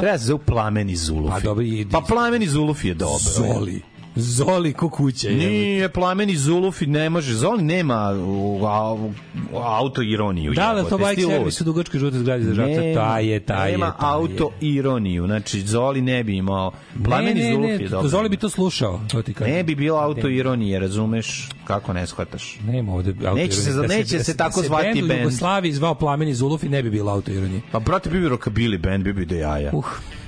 Treba 0.00 0.18
se 0.18 0.24
zove 0.24 0.44
plameni 0.44 0.96
zulufi. 0.96 1.32
Pa 1.32 1.40
dobro, 1.40 1.64
i- 1.64 1.86
Pa 1.92 2.00
plameni 2.00 2.46
zulufi 2.46 2.88
je 2.88 2.94
dobro. 2.94 3.18
Zoli. 3.18 3.82
Zoli 4.16 4.72
ko 4.72 4.88
kuće. 4.88 5.28
je. 5.28 5.34
Nije 5.34 5.88
plameni 5.88 6.36
zulufi, 6.36 6.86
ne 6.86 7.10
može. 7.10 7.34
Zoli 7.34 7.62
nema 7.62 8.14
u, 8.26 8.66
a, 8.66 8.92
u, 8.92 9.12
auto 9.52 10.02
ironiju. 10.02 10.52
Da, 10.52 10.74
da, 10.74 10.84
to 10.84 10.98
bike 10.98 11.22
servis 11.22 11.60
u 11.60 11.64
dugačkoj 11.64 12.00
žutoj 12.00 12.18
zgradi 12.18 12.44
za 12.44 12.54
žabca. 12.54 12.80
Taj 12.94 13.26
je, 13.26 13.40
taj 13.40 13.68
je. 13.68 13.72
Nema 13.72 13.92
taj 14.00 14.08
je. 14.08 14.14
auto 14.14 14.50
ironiju. 14.60 15.26
Znači, 15.26 15.60
Zoli 15.60 16.00
ne 16.00 16.24
bi 16.24 16.36
imao. 16.36 16.72
Plameni 17.04 17.40
ne, 17.40 17.48
ne, 17.48 17.54
zulufi 17.54 17.78
ne, 17.78 17.82
je 17.82 17.88
dobro. 17.88 18.08
Zoli 18.08 18.28
bi 18.28 18.36
to 18.36 18.48
slušao, 18.48 19.00
to 19.10 19.22
ti. 19.22 19.34
Ne 19.40 19.62
bi 19.62 19.74
bilo 19.74 19.98
auto 19.98 20.28
ironije, 20.28 20.80
razumeš? 20.80 21.48
Kako 21.64 21.92
ne 21.92 22.06
shvataš? 22.06 22.58
Nema 22.66 22.94
ovde 22.94 23.10
auto 23.10 23.34
Neće 23.34 23.56
se-. 23.56 23.72
Da 23.72 23.86
neće 23.86 24.16
da 24.16 24.24
se 24.24 24.36
tako 24.36 24.60
da 24.60 24.66
zvati 24.66 24.86
bend 24.86 25.04
u 25.04 25.08
bend. 25.08 25.20
Jugoslaviji 25.20 25.72
zvao 25.72 25.94
Plameni 25.94 26.34
Zulufi, 26.34 26.68
ne 26.68 26.82
bi 26.82 26.90
bilo 26.90 27.12
auto 27.12 27.30
ironije. 27.30 27.60
Pa, 27.72 27.78
brate, 27.78 28.10
bi 28.10 28.20
bi 28.20 28.28
rokabili 28.28 28.78
band, 28.78 29.04
bi 29.04 29.12
bi 29.12 29.24
do 29.24 29.34
jaja. 29.34 29.70
Uh. 29.72 29.84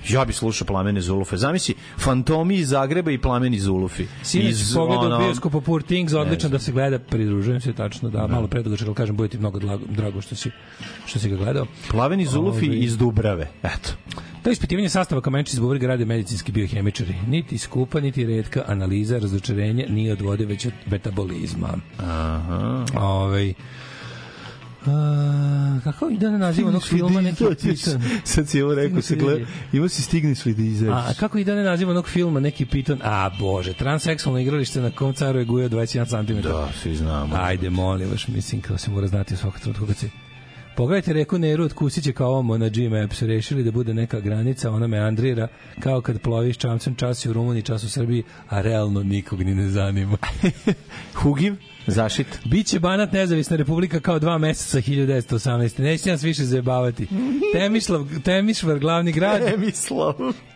Ja 0.09 0.24
bi 0.24 0.33
slušao 0.33 0.66
Plamene 0.66 1.01
Zulufe. 1.01 1.37
Zamisli, 1.37 1.74
Fantomi 1.99 2.55
iz 2.57 2.69
Zagreba 2.69 3.11
i 3.11 3.19
Plameni 3.19 3.59
Zulufi. 3.59 4.07
Sinoć 4.23 4.55
pogledao 4.74 5.07
ono- 5.07 5.19
bioskopu 5.19 5.61
Poor 5.61 5.83
Things, 5.83 6.12
odlično 6.12 6.49
da 6.49 6.59
se 6.59 6.73
gleda, 6.73 6.99
pridružujem 6.99 7.61
se 7.61 7.73
tačno, 7.73 8.11
da, 8.11 8.27
malo 8.27 8.47
predugačak, 8.47 8.87
ali 8.87 8.95
kažem, 8.95 9.16
bude 9.16 9.29
ti 9.29 9.39
mnogo 9.39 9.59
drago, 9.89 10.20
što 10.20 10.35
si, 10.37 10.51
što 11.07 11.19
si 11.19 11.29
ga 11.29 11.37
gledao. 11.37 11.66
Plaveni 11.91 12.27
Zulufi 12.27 12.66
Ovaj. 12.66 12.79
iz 12.79 12.97
Dubrave. 12.99 13.49
Eto. 13.62 13.91
To 14.43 14.51
ispitivanje 14.51 14.89
sastava 14.89 15.20
kamenčić 15.20 15.55
iz 15.55 15.61
bubrega 15.61 15.87
rade 15.87 16.05
medicinski 16.05 16.53
biohemičari. 16.53 17.15
Niti 17.27 17.59
skupa, 17.59 18.01
niti 18.01 18.27
redka 18.27 18.65
analiza, 18.66 19.19
razočarenje 19.19 19.87
nije 19.89 20.12
od 20.12 20.20
vode, 20.20 20.45
već 20.47 20.66
od 20.66 20.73
metabolizma. 20.87 21.69
Aha. 21.99 22.85
Ovaj 22.97 23.55
A, 24.86 25.80
kako 25.84 26.09
ide 26.09 26.30
na 26.30 26.38
naziv 26.38 26.66
onog 26.66 26.82
filma 26.88 27.20
neki 27.20 27.44
pitan? 27.62 28.02
Sad 28.24 28.48
si 28.48 28.62
ovo 28.62 28.74
rekao, 28.74 29.02
se 29.02 29.16
gleda, 29.16 29.46
ima 29.72 29.88
si 29.88 30.02
stigneš 30.02 30.44
li 30.44 30.54
da 30.54 30.62
izađeš. 30.62 30.94
A 30.94 31.14
kako 31.20 31.38
ide 31.38 31.54
na 31.54 31.62
naziv 31.62 31.90
onog 31.90 32.09
filma 32.09 32.40
neki 32.40 32.66
piton? 32.66 32.98
A 33.02 33.30
bože, 33.38 33.72
transseksualno 33.72 34.40
igralište 34.40 34.80
na 34.80 34.90
kom 34.90 35.12
caru 35.12 35.38
je 35.38 35.44
gujao 35.44 35.68
21 35.68 36.26
cm. 36.26 36.48
Da, 36.48 36.68
svi 36.82 36.96
znamo. 36.96 37.36
Ajde, 37.40 37.70
molim 37.70 38.10
vas, 38.10 38.28
mislim 38.28 38.60
kao 38.60 38.78
se 38.78 38.90
mora 38.90 39.06
znati 39.06 39.34
u 39.34 39.36
svakog 39.36 39.60
trenutka 39.60 39.86
kad 39.86 39.96
se 39.96 40.09
Pogledajte 40.76 41.12
reku 41.12 41.38
Neru 41.38 41.64
od 41.64 41.72
Kusića 41.72 42.12
kao 42.12 42.30
ovom 42.30 42.60
na 42.60 42.68
G-Maps. 42.68 43.22
Rešili 43.22 43.64
da 43.64 43.70
bude 43.70 43.94
neka 43.94 44.20
granica, 44.20 44.70
ona 44.70 44.86
meandrira 44.86 45.48
kao 45.80 46.00
kad 46.00 46.20
ploviš 46.20 46.56
čamcem 46.56 46.94
čas 46.94 47.26
u 47.26 47.32
Rumuniji, 47.32 47.62
čas 47.62 47.84
u 47.84 47.90
Srbiji, 47.90 48.22
a 48.48 48.60
realno 48.60 49.02
nikog 49.02 49.42
ni 49.42 49.54
ne 49.54 49.68
zanima. 49.68 50.16
Hugiv, 51.22 51.56
zašit. 51.86 52.26
Biće 52.44 52.78
Banat 52.78 53.12
nezavisna 53.12 53.56
republika 53.56 54.00
kao 54.00 54.18
dva 54.18 54.38
meseca 54.38 54.78
1918. 54.78 55.80
Neće 55.80 56.10
nas 56.10 56.22
više 56.22 56.44
zajebavati. 56.44 57.06
Temišlav, 57.54 58.06
Temišvar 58.24 58.78
glavni 58.78 59.12
grad. 59.12 59.44
Temislav. 59.50 60.14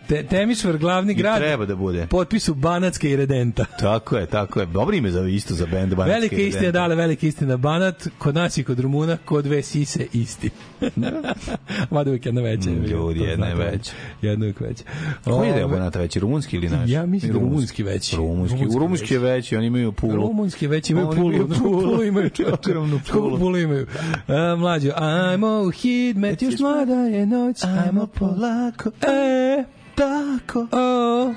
Te, 0.08 0.22
Temišvar 0.22 0.78
glavni 0.78 1.12
I 1.12 1.14
grad. 1.16 1.38
treba 1.38 1.66
da 1.66 1.76
bude. 1.76 2.06
Potpisu 2.06 2.54
Banatske 2.54 3.10
i 3.10 3.16
Redenta. 3.16 3.64
Tako 3.80 4.16
je, 4.16 4.26
tako 4.26 4.60
je. 4.60 4.66
Dobro 4.66 4.96
ime 4.96 5.10
za 5.10 5.28
isto 5.28 5.54
za 5.54 5.66
bend 5.66 5.94
Banatski 5.94 6.14
Velika 6.14 6.36
istina, 6.36 6.60
Redent. 6.60 6.74
dale, 6.74 6.94
velika 6.94 7.26
istina. 7.26 7.56
Banat, 7.56 8.08
kod 8.18 8.34
nas 8.34 8.58
i 8.58 8.64
kod 8.64 8.80
Rumuna, 8.80 9.16
kod 9.24 9.44
dve 9.44 9.62
sise 9.62 10.06
isti. 10.12 10.50
Mada 11.90 12.10
uvijek 12.10 12.26
jedna 12.26 12.40
veća. 12.40 12.70
Mm, 12.70 12.84
ljudi, 12.84 13.20
jedna 13.20 13.46
je 13.46 13.54
veća. 13.54 13.92
Jedna 14.22 14.44
uvijek 14.44 14.60
veća. 14.60 14.84
Koji 15.24 15.48
je 15.48 15.54
deo 15.54 15.68
Banata 15.68 15.98
veći, 15.98 16.20
rumunski 16.20 16.56
ili 16.56 16.68
naš? 16.68 16.90
Ja 16.90 17.06
mislim 17.06 17.32
da 17.32 17.38
rumunski 17.38 17.82
veći. 17.82 18.16
Rumunski, 18.16 18.66
u 18.66 18.78
rumunski 18.78 19.14
je 19.14 19.20
veći, 19.20 19.56
oni 19.56 19.66
imaju 19.66 19.92
pulu. 19.92 20.16
Rumunski 20.16 20.66
već 20.66 20.90
imaju 20.90 21.10
pulu. 21.10 21.32
imaju 21.32 21.48
koliko 21.48 21.70
pulu 21.70 22.04
imaju? 22.04 22.30
Ogromnu 22.52 23.00
pulu. 23.12 23.38
pulu 23.38 23.58
imaju? 23.58 23.86
A, 24.28 24.56
mlađo, 24.58 24.90
ajmo 24.96 25.62
u 25.62 25.70
hidmet, 25.70 26.42
još 26.42 26.58
mlada 26.58 26.94
je 26.94 27.26
noć, 27.26 27.56
ajmo 27.64 28.06
polako. 28.06 28.90
E, 28.90 29.64
tako. 29.96 30.66
Oh. 30.72 31.34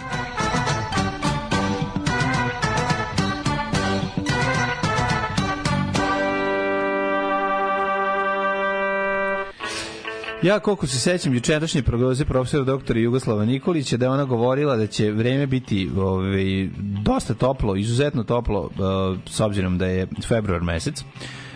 Ja 10.44 10.60
koliko 10.60 10.88
se 10.88 10.99
sećam 10.99 11.34
jučerašnje 11.34 11.84
prognoze 11.84 12.26
profesora 12.26 12.64
doktora 12.64 12.99
Jugoslava 12.99 13.45
Nikolića 13.45 13.98
da 13.98 14.06
je 14.06 14.10
ona 14.10 14.26
govorila 14.26 14.76
da 14.76 14.88
će 14.88 15.11
vreme 15.11 15.48
biti 15.48 15.90
ovaj 15.98 16.69
dosta 17.03 17.34
toplo, 17.34 17.76
izuzetno 17.76 18.23
toplo 18.23 18.69
eh, 18.72 19.19
s 19.30 19.40
obzirom 19.40 19.77
da 19.77 19.86
je 19.86 20.07
februar 20.27 20.61
mesec 20.61 21.03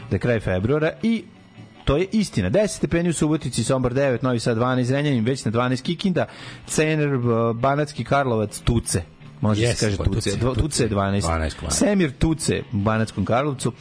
da 0.09 0.15
je 0.15 0.19
kraj 0.19 0.39
februara 0.39 0.91
i 1.03 1.23
To 1.85 1.97
je 1.97 2.07
istina. 2.11 2.49
10 2.49 2.67
stepeni 2.67 3.09
u 3.09 3.13
Subotici, 3.13 3.63
Sombor 3.63 3.93
9, 3.93 4.23
Novi 4.23 4.39
Sad 4.39 4.57
12, 4.57 4.83
Zrenjanin 4.83 5.25
već 5.25 5.45
na 5.45 5.51
12, 5.51 5.81
Kikinda, 5.81 6.25
Cener, 6.67 7.09
Banatski 7.55 8.03
Karlovac, 8.03 8.59
Tuce. 8.59 9.01
Može 9.41 9.61
Jeste, 9.61 9.75
se 9.75 9.85
kaže 9.85 9.97
pa, 9.97 10.03
Tuce. 10.03 10.29
Tuce, 10.31 10.39
Tuce, 10.39 10.61
Tuce 10.61 10.83
je 10.83 10.89
12. 10.89 11.21
12 11.21 11.53
kvar. 11.59 11.71
Semir 11.73 12.11
Tuce 12.11 12.63
u 12.73 12.77
Banatskom 12.77 13.25
Karlovcu. 13.25 13.71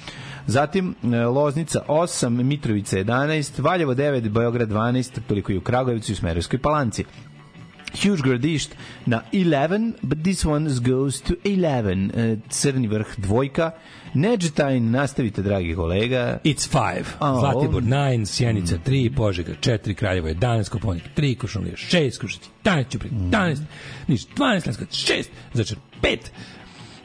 Zatim 0.46 0.94
e, 1.02 1.16
Loznica 1.16 1.80
8, 1.88 2.28
Mitrovica 2.42 2.96
11, 2.96 3.62
Valjevo 3.62 3.94
9, 3.94 4.28
Beograd 4.28 4.68
12, 4.68 5.20
toliko 5.26 5.52
i 5.52 5.56
u 5.56 5.60
Kragujevcu 5.60 6.12
i 6.12 6.14
u 6.14 6.16
Smerovskoj 6.16 6.58
palanci. 6.58 7.04
Huge 7.94 8.22
gradišt 8.22 8.70
na 9.06 9.22
11, 9.32 9.92
but 10.02 10.18
this 10.22 10.44
one 10.44 10.70
goes 10.80 11.20
to 11.20 11.34
11. 11.44 12.10
E, 12.14 12.36
Crni 12.48 12.88
vrh 12.88 13.06
dvojka. 13.16 13.70
Neđetajn, 14.14 14.90
nastavite, 14.90 15.42
dragi 15.42 15.74
kolega. 15.74 16.38
It's 16.44 16.68
five. 16.68 17.04
A, 17.18 17.38
Zlatibor 17.40 17.66
ovo- 17.68 17.80
9, 17.80 18.26
Sjenica 18.26 18.78
3, 18.78 19.10
Požega 19.16 19.52
4, 19.60 19.94
Kraljevo 19.94 20.28
11, 20.28 20.68
Koponik 20.68 21.02
3, 21.16 21.34
Košumlija 21.34 21.76
6, 21.76 22.18
Kruševac 22.18 22.48
11, 22.64 22.90
Ćuprije 22.90 23.12
11, 23.12 23.62
Niš 24.08 24.26
12, 24.26 24.66
Leskovac 24.66 24.94
6, 24.94 25.24
Začar 25.54 25.78
5, 26.02 26.16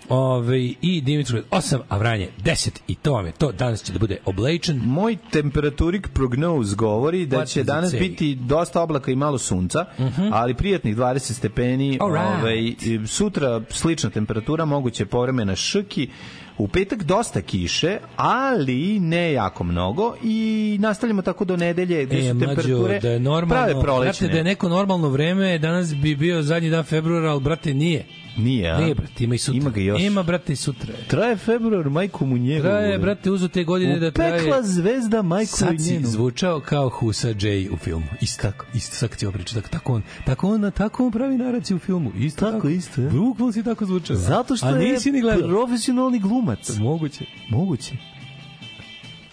Ove, 0.09 0.59
i 0.81 1.01
Dimitrovgrad 1.01 1.45
8, 1.51 1.79
a 1.89 1.97
Vranje 1.97 2.29
10 2.43 2.69
i 2.88 2.95
to 2.95 3.13
vam 3.13 3.25
je 3.25 3.31
to. 3.31 3.51
Danas 3.51 3.84
će 3.84 3.93
da 3.93 3.99
bude 3.99 4.17
oblečen. 4.25 4.77
Moj 4.77 5.17
temperaturik 5.31 6.07
prognoz 6.07 6.75
govori 6.75 7.25
da 7.25 7.45
će 7.45 7.63
danas 7.63 7.91
biti 7.91 8.35
dosta 8.35 8.81
oblaka 8.81 9.11
i 9.11 9.15
malo 9.15 9.38
sunca, 9.38 9.85
ali 10.31 10.53
prijatnih 10.53 10.97
20 10.97 11.34
stepeni. 11.34 11.97
Alright. 12.01 12.41
Ovaj, 12.41 12.57
i 12.57 12.99
sutra 13.07 13.61
slična 13.69 14.09
temperatura, 14.09 14.65
moguće 14.65 15.05
povremena 15.05 15.55
šrki. 15.55 16.09
U 16.57 16.67
petak 16.67 17.03
dosta 17.03 17.41
kiše, 17.41 17.97
ali 18.15 18.99
ne 18.99 19.34
jako 19.34 19.63
mnogo 19.63 20.15
i 20.23 20.77
nastavljamo 20.81 21.21
tako 21.21 21.45
do 21.45 21.57
nedelje 21.57 22.05
gde 22.05 22.17
E, 22.17 22.21
su 22.23 22.39
temperature 22.39 22.99
da 22.99 23.09
je 23.09 23.19
normalno, 23.19 23.65
prave 23.65 23.81
prolećne. 23.81 24.27
brate, 24.27 24.31
da 24.34 24.38
je 24.38 24.43
neko 24.43 24.69
normalno 24.69 25.09
vreme, 25.09 25.57
danas 25.57 25.95
bi 25.95 26.15
bio 26.15 26.41
zadnji 26.41 26.69
dan 26.69 26.84
februara, 26.84 27.31
ali 27.31 27.41
brate 27.41 27.73
nije. 27.73 28.05
Nije, 28.38 28.69
a? 28.69 28.77
Nije, 28.77 28.95
brate, 28.95 29.23
ima 29.23 29.35
i 29.35 29.38
sutra. 29.38 29.57
Ima 29.57 29.69
ga 29.69 29.81
još. 29.81 30.01
Ima, 30.01 30.23
brate, 30.23 30.53
i 30.53 30.55
sutra. 30.55 30.93
Traje 31.07 31.38
februar, 31.38 31.89
majku 31.89 32.26
mu 32.26 32.38
njegu. 32.38 32.61
Traje, 32.61 32.97
brate, 32.97 33.31
uzu 33.31 33.47
te 33.47 33.64
godine 33.64 33.99
da 33.99 34.11
traje... 34.11 34.34
Upekla 34.41 34.64
zvezda 34.64 35.22
majku 35.22 35.57
Sad 35.57 35.76
si 35.80 35.93
njenu. 35.93 36.07
zvučao 36.07 36.59
kao 36.59 36.89
Husa 36.89 37.30
J 37.30 37.69
u 37.72 37.77
filmu. 37.77 38.05
Isto 38.22 38.41
tako. 38.41 38.65
Isto 38.73 38.95
sad 38.95 39.18
ćemo 39.18 39.31
pričati. 39.31 39.55
Tako, 39.55 39.69
tako, 39.69 39.93
on, 39.93 40.01
tako, 40.26 40.47
on, 40.47 40.72
tako 40.72 41.05
on 41.05 41.11
pravi 41.11 41.38
naraciju 41.38 41.77
u 41.77 41.80
filmu. 41.80 42.11
Isto 42.18 42.39
tako. 42.45 42.51
Tako, 42.57 42.69
isto, 42.69 43.01
je. 43.01 43.09
Bukval 43.09 43.51
si 43.51 43.64
tako 43.64 43.85
zvučao. 43.85 44.15
Zato 44.15 44.55
što 44.55 44.68
A 44.68 44.69
je 44.69 44.91
nisi 44.91 45.11
ni 45.11 45.22
gledao. 45.22 45.49
profesionalni 45.49 46.19
glumac. 46.19 46.69
Moguće. 46.77 47.26
Moguće. 47.49 47.95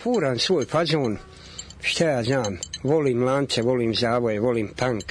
furam 0.02 0.38
svoj 0.38 0.64
fazon, 0.66 1.16
šta 1.80 2.04
ja 2.04 2.22
znam, 2.22 2.56
volim 2.82 3.22
lance, 3.22 3.62
volim 3.62 3.94
zavoje, 3.94 4.40
volim 4.40 4.70
tank. 4.76 5.04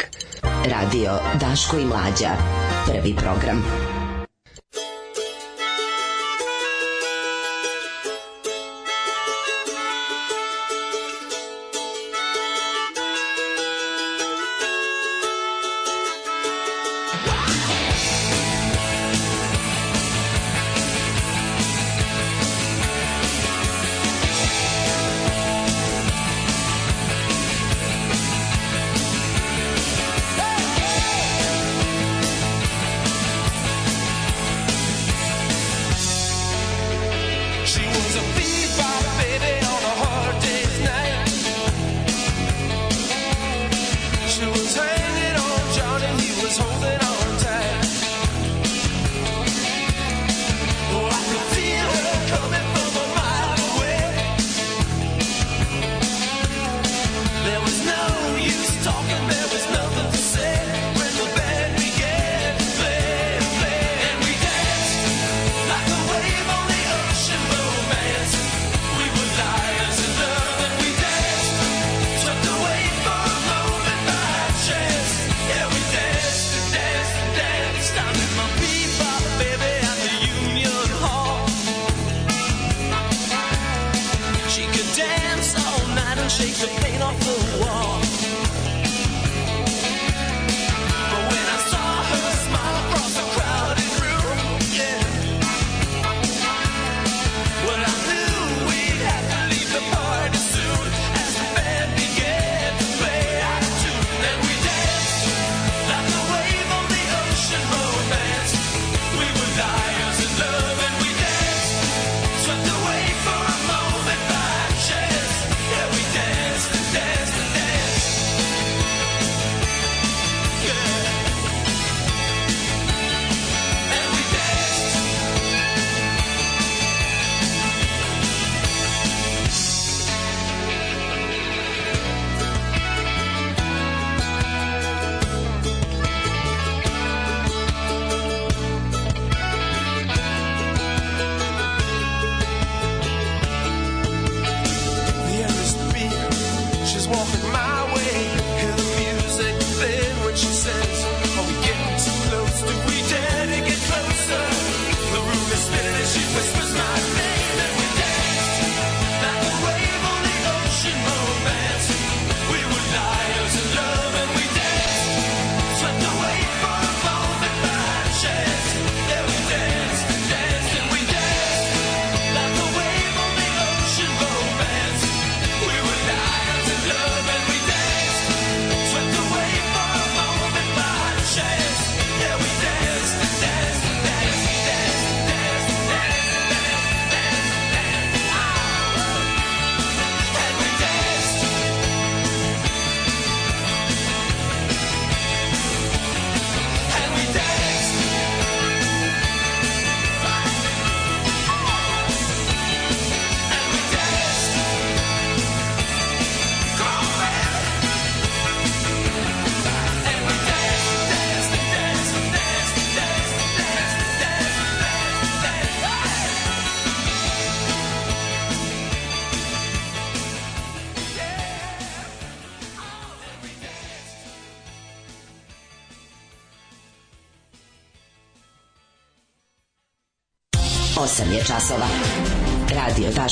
Radio 0.66 1.12
Daško 1.40 1.78
i 1.80 1.86
Mlađa. 1.86 2.30
Prvi 2.88 3.16
program. 3.16 3.64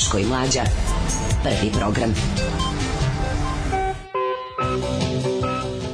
Daško 0.02 0.18
i 0.18 0.24
Mlađa. 0.24 0.62
Prvi 1.42 1.72
program. 1.78 2.14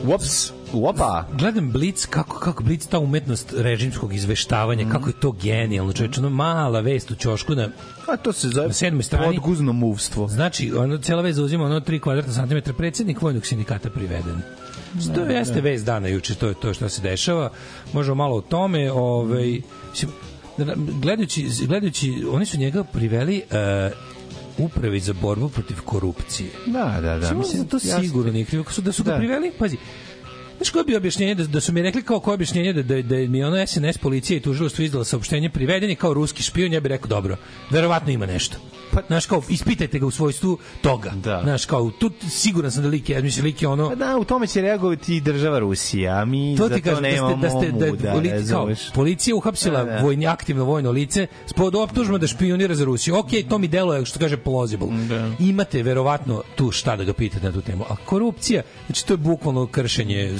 Uops, 0.07 0.53
uopa. 0.73 1.25
Gledam 1.39 1.71
Blic, 1.71 2.07
kako, 2.07 2.39
kako 2.39 2.63
Blic, 2.63 2.87
ta 2.87 2.99
umetnost 2.99 3.55
režimskog 3.57 4.15
izveštavanja, 4.15 4.87
mm. 4.87 4.91
kako 4.91 5.09
je 5.09 5.21
to 5.21 5.33
genijalno, 5.33 5.93
čovječ, 5.93 6.19
ono 6.19 6.31
mala 6.31 6.81
vest 6.81 7.11
u 7.11 7.15
ćošku 7.15 7.55
na, 7.55 7.69
A 8.07 8.17
to 8.17 8.33
se 8.33 8.49
zove 8.49 8.67
na 8.67 8.73
sedmoj 8.73 9.03
strani. 9.03 9.27
podguzno 9.27 9.73
muvstvo. 9.73 10.29
Znači, 10.29 10.73
ono, 10.77 10.99
cela 10.99 11.23
vez 11.23 11.39
uzima 11.39 11.65
ono 11.65 11.81
3 11.81 12.01
kvadratna 12.01 12.33
santimetra, 12.33 12.73
predsjednik 12.73 13.23
vojnog 13.23 13.47
sindikata 13.47 13.91
priveden. 13.91 14.43
Znači, 14.99 15.21
to 15.21 15.33
jeste 15.33 15.61
vez 15.61 15.85
dana 15.85 16.09
juče, 16.09 16.35
to 16.35 16.49
je 16.49 16.55
to 16.55 16.75
što 16.75 16.89
se 16.89 17.03
dešava. 17.03 17.51
Možemo 17.93 18.15
malo 18.15 18.37
o 18.37 18.41
tome, 18.41 18.93
ovaj, 18.93 19.61
gledajući, 21.01 21.47
gledajući, 21.67 22.25
oni 22.31 22.47
su 22.47 22.59
njega 22.59 22.85
priveli 22.85 23.43
uh, 24.59 24.65
upravi 24.65 25.01
za 25.01 25.13
borbu 25.13 25.49
protiv 25.49 25.77
korupcije. 25.85 26.51
Da, 26.67 26.99
da, 27.01 27.01
da. 27.01 27.17
Mislim, 27.19 27.39
Mislim, 27.39 27.69
to 27.69 27.77
jasno. 27.77 28.03
sigurno 28.03 28.33
nije 28.33 28.45
krivo. 28.45 28.65
Su 28.71 28.81
da 28.81 28.93
su 28.93 29.05
ga 29.05 29.11
Da. 29.11 29.17
priveli, 29.17 29.53
pazi, 29.59 29.77
Znaš 30.59 30.71
koje 30.71 30.85
bi 30.85 30.97
objašnjenje 30.97 31.35
da, 31.35 31.47
da 31.47 31.61
su 31.61 31.73
mi 31.73 31.83
rekli 31.83 32.03
kao 32.03 32.21
koje 32.21 32.35
objašnjenje 32.35 32.73
da, 32.73 32.83
da, 32.83 33.03
da 33.03 33.17
mi 33.17 33.45
ono 33.45 33.67
SNS 33.67 33.99
policija 33.99 34.37
i 34.37 34.41
tužilaštvo 34.41 34.85
izdala 34.85 35.05
saopštenje 35.05 35.51
priveden 35.51 35.91
je 35.91 35.97
kao 35.97 36.15
ruski 36.15 36.43
špijun, 36.43 36.73
ja 36.73 36.81
bih 36.81 36.89
rekao 36.89 37.09
dobro. 37.09 37.37
Verovatno 37.71 38.13
ima 38.13 38.27
nešto. 38.27 38.57
Pa, 38.93 39.01
znaš 39.07 39.27
kao, 39.27 39.43
ispitajte 39.49 39.99
ga 39.99 40.07
u 40.07 40.11
svojstvu 40.11 40.59
toga. 40.81 41.11
Da. 41.11 41.41
Znaš 41.43 41.65
kao, 41.67 41.91
tu 41.91 42.11
siguran 42.29 42.71
sam 42.71 42.83
da 42.83 42.89
lik 42.89 43.11
je, 43.11 43.23
mislim, 43.23 43.45
lik 43.45 43.63
je 43.63 43.69
ono... 43.69 43.89
Pa 43.89 43.95
da, 43.97 44.19
u 44.19 44.25
tome 44.25 44.47
će 44.47 44.63
reagovati 44.63 45.17
i 45.17 45.21
država 45.21 45.59
Rusija, 45.59 46.15
a 46.15 46.25
mi 46.25 46.57
To 46.57 46.69
ti 46.69 46.83
kažem 46.83 46.95
da 46.95 47.01
ste, 47.01 47.15
nemamo 47.15 47.37
da 47.37 47.51
ste 47.51 47.67
da, 47.69 47.87
muda, 47.87 48.13
poli- 48.13 48.29
kao, 48.29 48.33
razumeš? 48.33 48.93
policija 48.93 49.37
uhapsila 49.37 49.79
Da, 49.79 49.91
da. 49.91 49.99
vojni 49.99 50.27
aktivno 50.27 50.65
vojno 50.65 50.91
lice 50.91 51.27
spod 51.47 51.75
optužba 51.75 52.19
da 52.19 52.27
špijunira 52.27 52.75
za 52.75 52.85
Rusiju. 52.85 53.17
Ok, 53.17 53.27
to 53.49 53.59
mi 53.59 53.69
deluje 53.69 54.05
što 54.05 54.19
kaže 54.19 54.37
plausible. 54.39 54.89
Da. 55.09 55.31
Imate 55.41 55.83
verovatno 55.83 56.43
tu 56.57 56.71
šta 56.71 56.97
da 56.97 57.05
ga 57.05 57.13
pitate 57.13 57.47
na 57.47 57.53
tu 57.53 57.61
temu. 57.61 57.85
A 57.85 57.97
korupcija, 57.99 58.63
znači 58.87 59.07
to 59.07 59.13
je 59.13 59.19
bukvalno 59.19 59.67
kršenje 59.67 60.17
e, 60.19 60.37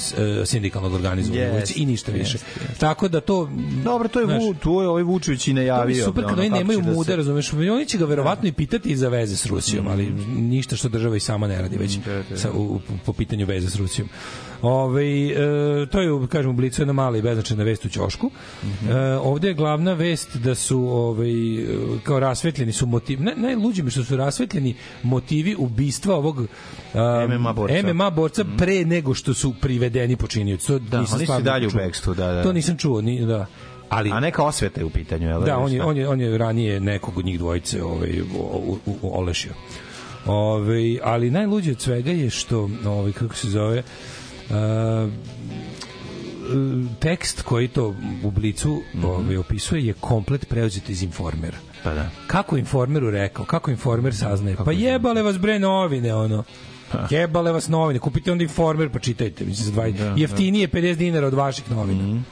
sindikalnog 0.47 0.95
organizovanja 0.95 1.49
u 1.49 1.53
vojsci 1.53 1.75
i 1.75 1.87
ništa 1.87 2.13
više. 2.13 2.35
jeste. 2.35 2.47
Tako 2.79 3.09
da 3.09 3.21
to 3.21 3.49
Dobro, 3.85 4.09
to 4.09 4.21
je, 4.21 4.27
znaš, 4.27 4.43
Vu, 4.43 4.55
to 4.55 4.83
je 4.83 4.89
ovaj 4.89 5.03
Vučević 5.03 5.49
i 5.49 5.53
najavio. 5.53 6.05
super 6.05 6.23
da, 6.23 6.29
kad 6.29 6.39
oni 6.39 6.51
nemaju 6.51 6.81
da 6.81 6.91
muda, 6.91 7.05
se- 7.05 7.17
razumeš? 7.17 7.53
Oni 7.53 7.87
će 7.87 7.99
ga 7.99 8.05
verovatno 8.05 8.49
i 8.49 8.53
pitati 8.53 8.89
i 8.89 8.97
za 8.97 9.09
veze 9.09 9.37
s 9.37 9.47
Rusijom, 9.47 9.87
ali 9.89 10.07
ništa 10.29 10.77
što 10.77 10.89
država 10.89 11.17
i 11.17 11.21
sama 11.21 11.49
ne 11.49 11.63
radi 11.63 11.78
već 11.79 11.97
Da, 11.97 12.23
da. 12.25 12.37
sa, 12.37 12.51
u, 12.53 12.63
u- 12.65 12.81
po 13.07 13.13
pitanju 13.13 13.47
veze 13.47 13.71
s 13.71 13.77
Rusijom. 13.77 14.09
Ove, 14.63 15.05
e, 15.23 15.37
to 15.87 16.01
je, 16.01 16.27
kažemo, 16.29 16.55
blicu 16.55 16.81
jedna 16.83 16.93
mala 16.93 17.17
i 17.17 17.23
beznačajna 17.23 17.65
vest 17.65 17.85
u 17.85 17.91
ćošku. 17.91 18.31
Mhm. 18.65 18.91
E, 18.91 18.97
ovde 19.15 19.49
je 19.49 19.55
glavna 19.55 19.93
vest 19.93 20.37
da 20.37 20.55
su 20.55 20.79
ovaj, 20.81 21.31
kao 22.03 22.21
rasvetljeni 22.21 22.73
su 22.73 22.87
motivi, 22.87 23.23
ne, 23.25 23.33
najluđe 23.37 23.83
mi 23.83 23.91
što 23.91 24.05
su 24.05 24.17
rasvetljeni 24.17 24.75
motivi 25.03 25.55
ubistva 25.59 26.17
ovog 26.17 26.39
um, 26.39 26.47
MMA 27.33 27.53
borca. 27.53 27.83
MMA 27.85 28.11
borca 28.11 28.45
pre 28.59 28.85
nego 28.85 29.15
što 29.15 29.35
su 29.35 29.55
privedeni 29.55 30.17
počinioci. 30.17 30.67
To 30.67 30.79
Da, 30.79 31.01
nisam 31.01 31.17
oni 31.17 31.27
su 31.29 31.43
dalje 31.43 31.67
u 31.67 31.71
čuo. 31.71 31.79
bekstvu, 31.79 32.15
da, 32.15 32.33
da. 32.33 32.43
To 32.43 32.53
nisam 32.53 32.77
čuo, 32.77 33.01
ni, 33.01 33.27
da. 33.27 33.47
Ali, 33.89 34.11
A 34.11 34.21
neka 34.21 34.43
osveta 34.43 34.81
je 34.81 34.85
u 34.85 34.91
pitanju, 34.91 35.29
jel? 35.29 35.43
da, 35.43 35.59
on 35.59 35.73
je, 35.73 35.83
on 35.83 35.97
je, 35.97 36.09
on 36.09 36.21
je 36.21 36.39
ranije 36.39 36.81
nekog 36.81 37.19
od 37.19 37.25
njih 37.25 37.39
dvojice 37.39 37.85
ovaj, 37.85 38.21
olešio. 39.03 39.53
Ove, 40.29 40.99
ali 41.03 41.31
najluđe 41.31 41.71
od 41.71 41.81
svega 41.81 42.11
je 42.11 42.31
što, 42.31 42.71
ovaj, 42.87 43.13
kako 43.13 43.35
se 43.35 43.49
zove, 43.49 43.83
uh, 44.51 44.57
tekst 47.01 47.43
koji 47.43 47.69
to 47.69 47.95
u 48.25 48.31
blicu 48.31 48.83
ovaj, 49.05 49.37
opisuje 49.37 49.87
je 49.87 49.93
komplet 49.93 50.49
preuzet 50.49 50.89
iz 50.89 51.03
informera. 51.03 51.59
Pa 51.85 51.95
da. 51.95 52.11
Kako 52.27 52.57
informeru 52.57 53.11
rekao? 53.11 53.45
Kako 53.45 53.71
informer 53.71 54.15
saznaje? 54.15 54.57
Pa 54.65 54.73
jebale 54.73 55.23
vas 55.23 55.39
bre 55.39 55.59
novine, 55.59 56.15
ono. 56.15 56.45
Jebale 57.11 57.53
vas 57.53 57.69
novine, 57.69 57.99
kupite 57.99 58.33
onda 58.33 58.45
informer 58.45 58.91
pa 58.91 58.99
čitajte, 58.99 59.45
mislim 59.45 59.75
za 59.75 59.83
20. 59.83 59.93
Da, 59.93 60.15
Jeftinije 60.17 60.69
50 60.69 60.97
dinara 60.97 61.27
od 61.27 61.35
vaših 61.35 61.71
novina. 61.71 62.23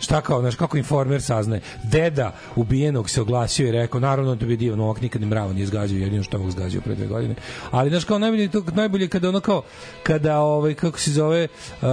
Šta 0.00 0.20
kao, 0.20 0.40
znaš, 0.40 0.54
kako 0.54 0.76
informer 0.76 1.22
saznaje? 1.22 1.62
Deda 1.84 2.34
ubijenog 2.56 3.10
se 3.10 3.20
oglasio 3.20 3.68
i 3.68 3.72
rekao, 3.72 4.00
naravno 4.00 4.34
da 4.34 4.46
bi 4.46 4.56
dio, 4.56 4.76
no 4.76 4.84
ovak 4.84 5.00
nikad 5.00 5.20
ni 5.20 5.26
mravo 5.26 5.52
nije 5.52 5.66
zgađao, 5.66 5.98
jedino 5.98 6.22
što 6.22 6.36
ovog 6.36 6.50
zgađao 6.50 6.82
pre 6.82 6.94
dve 6.94 7.06
godine. 7.06 7.34
Ali, 7.70 7.90
znaš, 7.90 8.04
kao 8.04 8.18
najbolje, 8.18 8.42
je 8.42 8.50
to, 8.50 8.62
najbolje 8.74 9.04
je 9.04 9.08
kada 9.08 9.28
ono 9.28 9.40
kao, 9.40 9.62
kada, 10.02 10.38
ovaj, 10.38 10.74
kako 10.74 10.98
se 10.98 11.10
zove, 11.10 11.48
uh, 11.72 11.88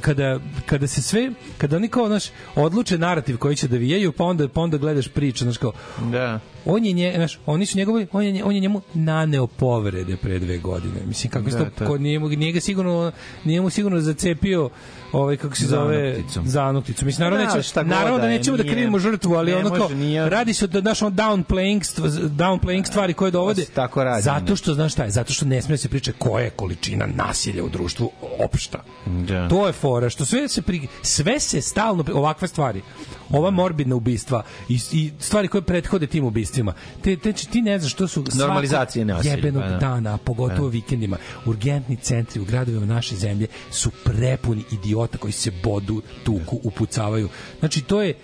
kada, 0.00 0.38
kada 0.66 0.86
se 0.86 1.02
sve, 1.02 1.30
kada 1.58 1.76
oni 1.76 1.88
kao, 1.88 2.06
znaš, 2.06 2.24
odluče 2.54 2.98
narativ 2.98 3.38
koji 3.38 3.56
će 3.56 3.68
da 3.68 3.76
vijaju, 3.76 4.12
pa 4.12 4.24
onda, 4.24 4.48
pa 4.48 4.60
onda 4.60 4.76
gledaš 4.76 5.08
priču, 5.08 5.44
znaš, 5.44 5.58
kao, 5.58 5.72
Da. 6.12 6.40
On 6.68 6.84
je 6.84 6.92
nje, 6.92 7.12
znaš, 7.16 7.38
oni 7.46 7.66
su 7.66 7.78
njegovi, 7.78 8.06
on 8.12 8.24
je, 8.24 8.44
on 8.44 8.54
je 8.54 8.60
njemu 8.60 8.80
naneo 8.94 9.46
povrede 9.46 10.16
pre 10.16 10.38
dve 10.38 10.58
godine. 10.58 11.00
Mislim 11.06 11.30
kako 11.30 11.50
Da, 11.50 11.70
to 11.70 11.86
kod 11.86 12.00
nije 12.00 12.18
mu 12.18 12.28
nije 12.28 12.52
ga 12.52 12.60
sigurno 12.60 13.12
nije 13.44 13.60
mu 13.60 13.70
sigurno 13.70 14.00
zacepio 14.00 14.70
ovaj 15.12 15.36
kako 15.36 15.56
se 15.56 15.66
zove 15.66 16.16
zanokticu. 16.44 17.04
Mislim 17.04 17.24
naravno 17.24 17.44
Da, 17.44 17.82
god 17.82 17.86
naravno 17.86 18.18
da 18.18 18.22
da 18.22 18.28
nećemo 18.28 18.56
da 18.56 18.62
krivimo 18.62 18.98
žrtvu, 18.98 19.34
ali 19.34 19.54
ono 19.54 19.70
kao 19.70 19.88
radi 20.28 20.54
se 20.54 20.64
o 20.64 20.80
našom 20.80 21.12
downplaying 21.12 21.80
downplaying 22.28 22.86
stvari 22.86 23.14
koje 23.14 23.30
dovode. 23.30 23.64
se 23.64 23.72
tako 23.72 24.04
radi, 24.04 24.22
Zato 24.22 24.56
što 24.56 24.74
znaš 24.74 24.92
šta 24.92 25.04
je, 25.04 25.10
zato 25.10 25.32
što 25.32 25.46
ne 25.46 25.62
sme 25.62 25.72
da 25.72 25.76
se 25.76 25.88
priča 25.88 26.12
koja 26.18 26.44
je 26.44 26.50
količina 26.50 27.06
nasilja 27.14 27.64
u 27.64 27.68
društvu 27.68 28.10
opšta. 28.44 28.78
Da. 29.06 29.48
To 29.48 29.66
je 29.66 29.72
fora, 29.72 30.10
što 30.10 30.24
sve 30.24 30.48
se 30.48 30.62
pri, 30.62 30.88
sve 31.02 31.40
se 31.40 31.60
stalno 31.60 32.04
ovakve 32.14 32.48
stvari. 32.48 32.82
Ova 33.30 33.50
morbidna 33.50 33.96
ubistva 33.96 34.42
i, 34.68 34.78
i 34.92 35.10
stvari 35.18 35.48
koje 35.48 35.62
prethode 35.62 36.06
tim 36.06 36.24
ubistvima. 36.24 36.72
Te, 37.02 37.16
te 37.16 37.32
ti 37.32 37.62
ne 37.62 37.78
znaš 37.78 37.92
što 37.92 38.08
su 38.08 38.24
Normalizacije 38.34 39.04
nasilja, 39.04 39.34
Jebenog 39.34 39.62
pa 39.62 39.68
da. 39.68 39.76
dana, 39.76 40.16
pogotovo 40.16 40.68
vikendima. 40.68 41.16
Urgentni 41.46 41.96
centri 41.96 42.40
u 42.40 42.44
gradovima 42.44 42.86
naše 42.86 43.16
zemlje 43.16 43.46
su 43.70 43.90
prepuni 44.04 44.64
idiota 44.72 44.97
koji 45.06 45.32
se 45.32 45.50
bodu, 45.62 46.02
tuku, 46.24 46.60
upucavaju. 46.62 47.28
Znači 47.58 47.80
to 47.82 48.02
je 48.02 48.14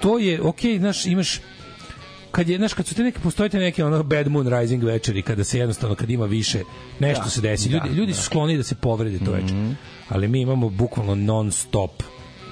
to 0.00 0.18
je 0.18 0.42
okej, 0.42 0.78
znaš, 0.78 1.06
imaš 1.06 1.40
kad 2.30 2.48
je 2.48 2.56
znaš 2.56 2.74
kad 2.74 2.86
su 2.86 2.94
te 2.94 3.02
neke 3.02 3.18
postojite 3.18 3.58
neke 3.58 3.84
ono 3.84 4.02
bad 4.02 4.28
moon 4.28 4.48
rising 4.48 4.84
večeri 4.84 5.22
kada 5.22 5.44
se 5.44 5.58
jednostavno 5.58 5.94
kad 5.96 6.10
ima 6.10 6.24
više 6.24 6.62
nešto 7.00 7.24
Da, 7.24 7.30
se 7.30 7.40
desi. 7.40 7.68
ljudi 7.68 7.88
da, 7.88 7.94
ljudi 7.94 8.14
su 8.14 8.22
skloni 8.22 8.56
da 8.56 8.62
se 8.62 8.74
povrede 8.74 9.18
to 9.18 9.30
veče 9.30 9.54
ali 10.08 10.28
mi 10.28 10.40
imamo 10.40 10.68
bukvalno 10.68 11.14
non 11.14 11.52
stop 11.52 12.02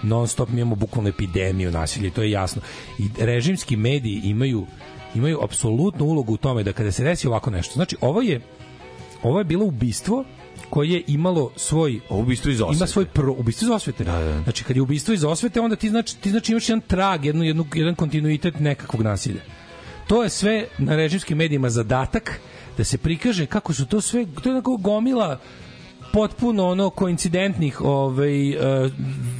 non 0.03 0.29
stop 0.29 0.49
mi 0.49 0.61
imamo 0.61 0.75
bukvalno 0.77 1.09
epidemiju 1.09 1.71
nasilja 1.71 2.11
to 2.11 2.23
je 2.23 2.31
jasno. 2.31 2.63
I 2.99 3.25
režimski 3.25 3.77
mediji 3.77 4.21
imaju 4.25 4.67
imaju 5.15 5.39
apsolutnu 5.43 6.05
ulogu 6.05 6.35
u 6.35 6.37
tome 6.37 6.63
da 6.63 6.73
kada 6.73 6.93
se 6.93 7.05
desi 7.05 7.27
ovako 7.27 7.51
nešto. 7.51 7.75
Znači 7.75 7.97
ovo 8.01 8.23
je 8.23 8.41
ovo 9.23 9.39
je 9.39 9.45
bilo 9.45 9.65
ubistvo 9.65 10.25
koje 10.71 10.91
je 10.91 11.03
imalo 11.07 11.51
svoj 11.57 12.01
ubistvo 12.11 12.51
iz 12.51 12.61
ima 12.61 12.69
osvete. 12.69 12.93
svoj 12.93 13.05
pro, 13.07 13.33
ubistvo 13.39 13.67
iz 13.67 13.71
osvete. 13.71 14.05
Da, 14.05 14.19
da. 14.19 14.43
Znači 14.43 14.65
kad 14.65 14.77
je 14.77 14.83
ubistvo 14.83 15.15
iz 15.15 15.25
osvete, 15.25 15.61
onda 15.61 15.77
ti 15.77 15.89
znači 15.89 16.17
ti 16.17 16.31
znači 16.31 16.53
imaš 16.53 16.69
jedan 16.69 16.81
trag, 16.81 17.25
jednu, 17.25 17.45
jednu 17.45 17.67
jedan 17.75 17.95
kontinuitet 17.95 18.61
nekakvog 18.61 19.03
nasilja. 19.03 19.41
To 20.07 20.23
je 20.23 20.29
sve 20.29 20.67
na 20.79 20.97
režimskim 20.97 21.39
medijima 21.39 21.71
zadatak 21.71 22.41
da 22.77 22.85
se 22.85 22.99
prikaže 22.99 23.47
kako 23.47 23.73
su 23.73 23.87
to 23.87 24.01
sve 24.01 24.27
to 24.43 24.49
je 24.49 24.53
onako 24.53 24.77
gomila 24.77 25.41
potpuno 26.13 26.69
ono 26.69 26.91
koincidentnih 26.91 27.81
ovaj 27.81 28.51
e, 28.51 28.57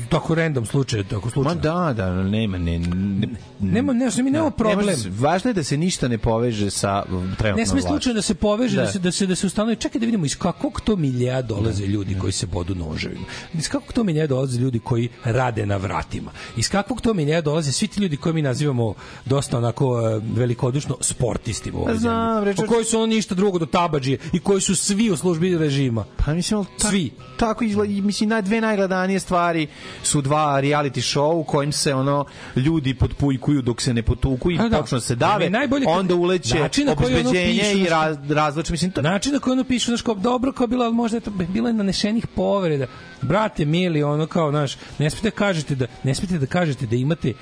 tako 0.09 0.35
random 0.35 0.67
slučaja 0.67 1.03
tako 1.05 1.27
Ma 1.27 1.31
slučajno. 1.31 1.61
da, 1.61 1.93
da, 1.95 2.13
nema, 2.15 2.59
ne, 2.59 2.79
ne, 2.79 3.29
Nema, 3.61 3.93
ne, 3.93 4.09
mi 4.17 4.31
nemamo 4.31 4.51
ne 4.51 4.57
problem. 4.57 4.97
se- 4.97 5.11
važno 5.11 5.51
je 5.51 5.55
da 5.55 5.65
se 5.65 5.77
ništa 5.77 6.09
ne 6.09 6.19
poveže 6.19 6.71
sa 6.71 7.03
um, 7.03 7.11
trenutnom 7.35 7.57
Ne 7.57 7.67
sme 7.67 7.83
slučajno 7.83 8.15
da 8.15 8.23
se 8.23 8.35
poveže, 8.37 8.77
da, 8.77 8.83
Da. 8.83 8.89
se 8.89 8.99
da 8.99 9.13
se 9.13 9.27
da 9.27 9.35
se 9.35 9.47
ustanovi. 9.47 9.77
Čekaj 9.77 9.99
da 9.99 10.07
vidimo 10.07 10.25
iz 10.25 10.39
kakvog 10.39 10.81
to 10.81 10.97
miljeja 10.97 11.43
dolaze 11.43 11.87
ljudi 11.87 12.17
koji 12.17 12.33
se 12.33 12.47
bodu 12.47 12.75
noževima. 12.77 13.25
Iz 13.55 13.69
kakvog 13.69 13.93
to 13.93 14.05
miljeja 14.05 14.27
dolaze 14.27 14.59
ljudi 14.59 14.79
koji 14.81 15.09
rade 15.25 15.67
na 15.67 15.77
vratima. 15.77 16.31
Iz 16.57 16.69
kakvog 16.69 17.01
to 17.01 17.15
miljeja 17.15 17.41
dolaze 17.41 17.73
svi 17.73 17.89
ti 17.89 18.01
ljudi 18.01 18.17
koje 18.17 18.33
mi 18.33 18.43
nazivamo 18.43 18.95
dosta 19.25 19.59
onako 19.59 20.01
e, 20.01 20.21
velikodušno 20.33 20.97
sportistima 21.01 21.79
u 21.79 21.81
ovoj 21.81 21.93
Pa 21.93 21.99
znam, 21.99 22.45
zemlji. 22.47 22.67
koji 22.67 22.85
su 22.85 23.01
oni 23.01 23.15
ništa 23.15 23.35
drugo 23.35 23.59
do 23.59 23.67
tabadžije 23.67 24.19
i 24.33 24.39
koji 24.41 24.61
su 24.61 24.77
svi 24.77 25.11
u 25.11 25.17
službi 25.17 25.59
režima. 25.59 26.05
Pa 26.19 26.35
mislim, 26.35 26.65
ta, 26.79 26.89
Svi. 26.89 27.11
Tako 27.37 27.65
izgleda, 27.65 28.03
mislim, 28.03 28.29
na 28.29 28.41
dve 28.41 28.61
najgledanije 28.61 29.21
stvari 29.21 29.67
su 30.03 30.21
dva 30.21 30.61
reality 30.63 31.19
show 31.19 31.33
u 31.33 31.45
kojim 31.45 31.73
se 31.73 31.95
ono 31.95 32.25
ljudi 32.57 32.95
potpujkuju 32.95 33.63
dok 33.63 33.83
se 33.83 33.95
ne 33.95 34.03
potuku 34.03 34.51
i 34.51 34.59
A 34.59 34.69
da. 34.69 34.81
počnu 34.81 34.97
da 34.97 35.01
se 35.01 35.15
dave, 35.15 35.51
najbolje 35.51 35.87
onda 35.89 36.15
uleće 36.15 36.59
način 36.59 36.89
ono 36.89 36.97
obezbeđenje 36.99 37.63
pišu, 37.63 37.79
i 37.79 37.89
raz, 37.89 38.17
razlače. 38.31 38.73
Mislim, 38.73 38.91
to, 38.91 39.03
Način 39.03 39.33
na 39.33 39.39
koji 39.39 39.53
ono 39.53 39.65
pišu, 39.65 39.91
znaš, 39.91 40.03
kao 40.03 40.15
dobro 40.15 40.53
kao 40.53 40.67
bilo, 40.67 40.85
ali 40.85 40.95
možda 40.95 41.17
je 41.17 41.21
to 41.21 41.31
bilo 41.31 41.69
je 41.69 41.75
nanešenih 41.75 42.27
povreda. 42.27 42.87
Brate, 43.23 43.65
mili, 43.65 44.03
ono 44.03 44.27
kao, 44.27 44.51
znaš, 44.51 44.77
ne 44.99 45.11
smete 45.11 45.31
kažete 45.31 45.75
da, 45.75 45.87
ne 46.05 46.15
smete 46.15 46.39
da 46.39 46.47
kažete 46.47 46.87
da 46.87 46.97
imate 46.97 47.33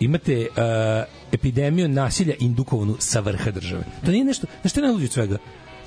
imate 0.00 0.46
uh, 0.50 0.56
epidemiju 1.32 1.88
nasilja 1.88 2.34
indukovanu 2.38 2.96
sa 2.98 3.20
vrha 3.20 3.50
države. 3.50 3.84
To 4.04 4.10
nije 4.10 4.24
nešto, 4.24 4.46
znaš 4.60 4.70
šta 4.72 4.80
je 4.80 4.84
najluđe 4.84 5.04
od 5.04 5.12
svega? 5.12 5.38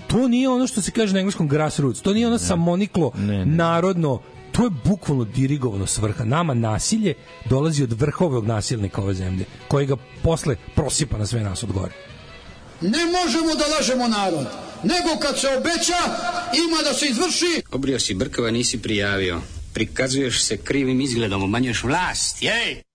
To 0.07 0.27
nije 0.27 0.49
ono 0.49 0.67
što 0.67 0.81
se 0.81 0.91
kaže 0.91 1.13
na 1.13 1.19
engleskom 1.19 1.47
grassroots, 1.47 2.01
to 2.01 2.13
nije 2.13 2.27
ono 2.27 2.37
samoniklo, 2.37 3.11
Ne, 3.17 3.37
ne. 3.37 3.45
narodno, 3.45 4.19
to 4.57 4.63
je 4.63 4.69
bukvalno 4.83 5.23
dirigovano 5.23 5.87
s 5.87 5.97
vrha. 5.97 6.23
Nama 6.23 6.53
nasilje 6.53 7.13
dolazi 7.45 7.83
od 7.83 7.93
vrhovog 7.93 8.45
nasilnika 8.45 9.01
ove 9.01 9.13
zemlje, 9.13 9.45
koji 9.67 9.85
ga 9.85 9.95
posle 10.23 10.55
prosipa 10.75 11.17
na 11.17 11.25
sve 11.25 11.41
nas 11.41 11.63
od 11.63 11.71
gore. 11.71 11.93
Ne 12.81 13.05
možemo 13.05 13.55
da 13.55 13.75
lažemo 13.75 14.07
narod, 14.07 14.47
nego 14.83 15.19
kad 15.21 15.39
se 15.39 15.47
obeća, 15.47 15.97
ima 16.67 16.81
da 16.83 16.93
se 16.93 17.05
izvrši. 17.05 17.61
Obrio 17.71 17.99
si 17.99 18.13
brkova, 18.13 18.51
nisi 18.51 18.81
prijavio. 18.81 19.41
Prikazuješ 19.73 20.43
se 20.43 20.57
krivim 20.57 21.01
izgledom, 21.01 21.43
umanjuješ 21.43 21.83
vlast, 21.83 22.43
jej! 22.43 22.86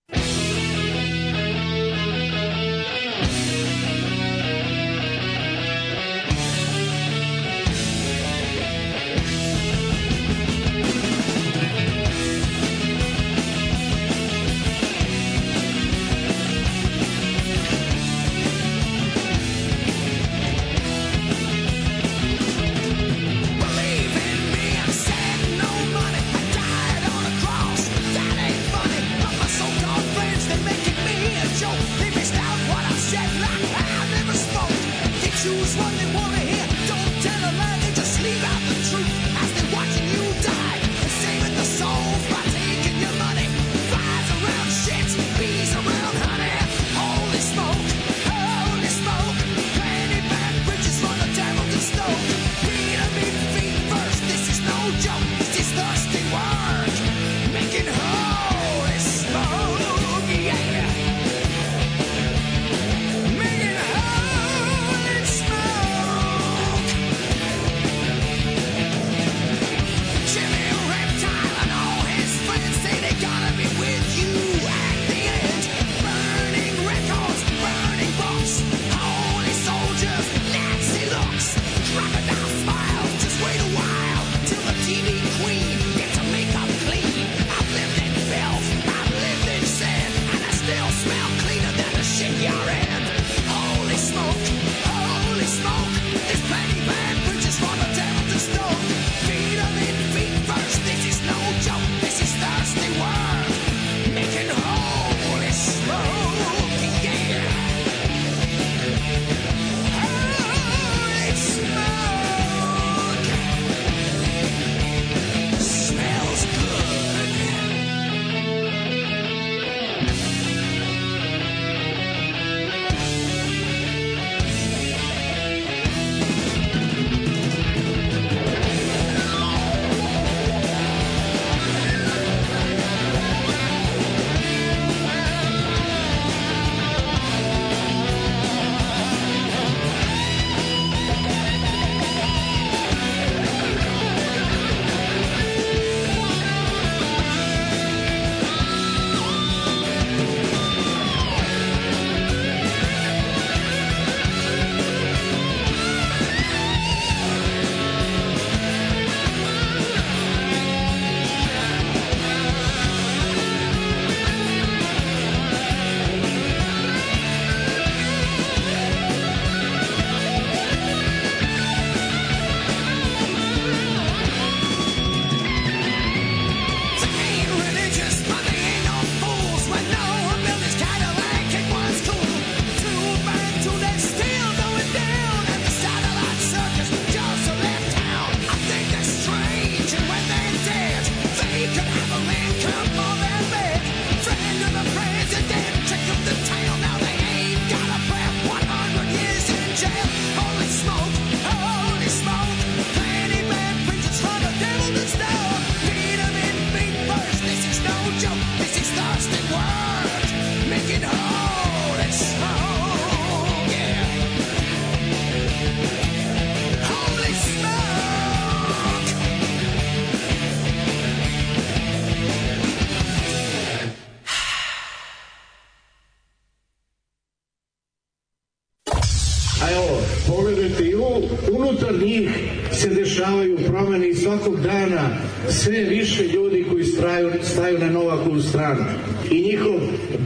svakog 234.43 234.61
dana 234.61 235.09
sve 235.49 235.83
više 235.83 236.23
ljudi 236.23 236.65
koji 236.69 236.83
straju, 236.83 237.31
staju 237.43 237.79
na 237.79 237.89
Novakovu 237.89 238.41
stranu. 238.41 238.85
I 239.31 239.41
njihov 239.41 239.79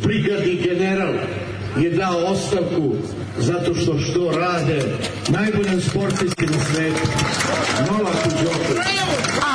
brigadni 0.03 0.55
general 0.63 1.13
je 1.77 1.89
dao 1.89 2.17
ostavku 2.17 2.95
zato 3.37 3.75
što 3.75 3.99
što 3.99 4.31
rade 4.31 4.81
najbolji 5.29 5.81
sportisti 5.89 6.45
na 6.45 6.63
svetu. 6.63 7.07
Novaku 7.91 8.29
Đoković. 8.43 8.87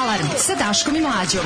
Alarm 0.02 0.26
sa 0.36 0.55
Daškom 0.55 0.97
i 0.97 1.01
Mlađom. 1.01 1.44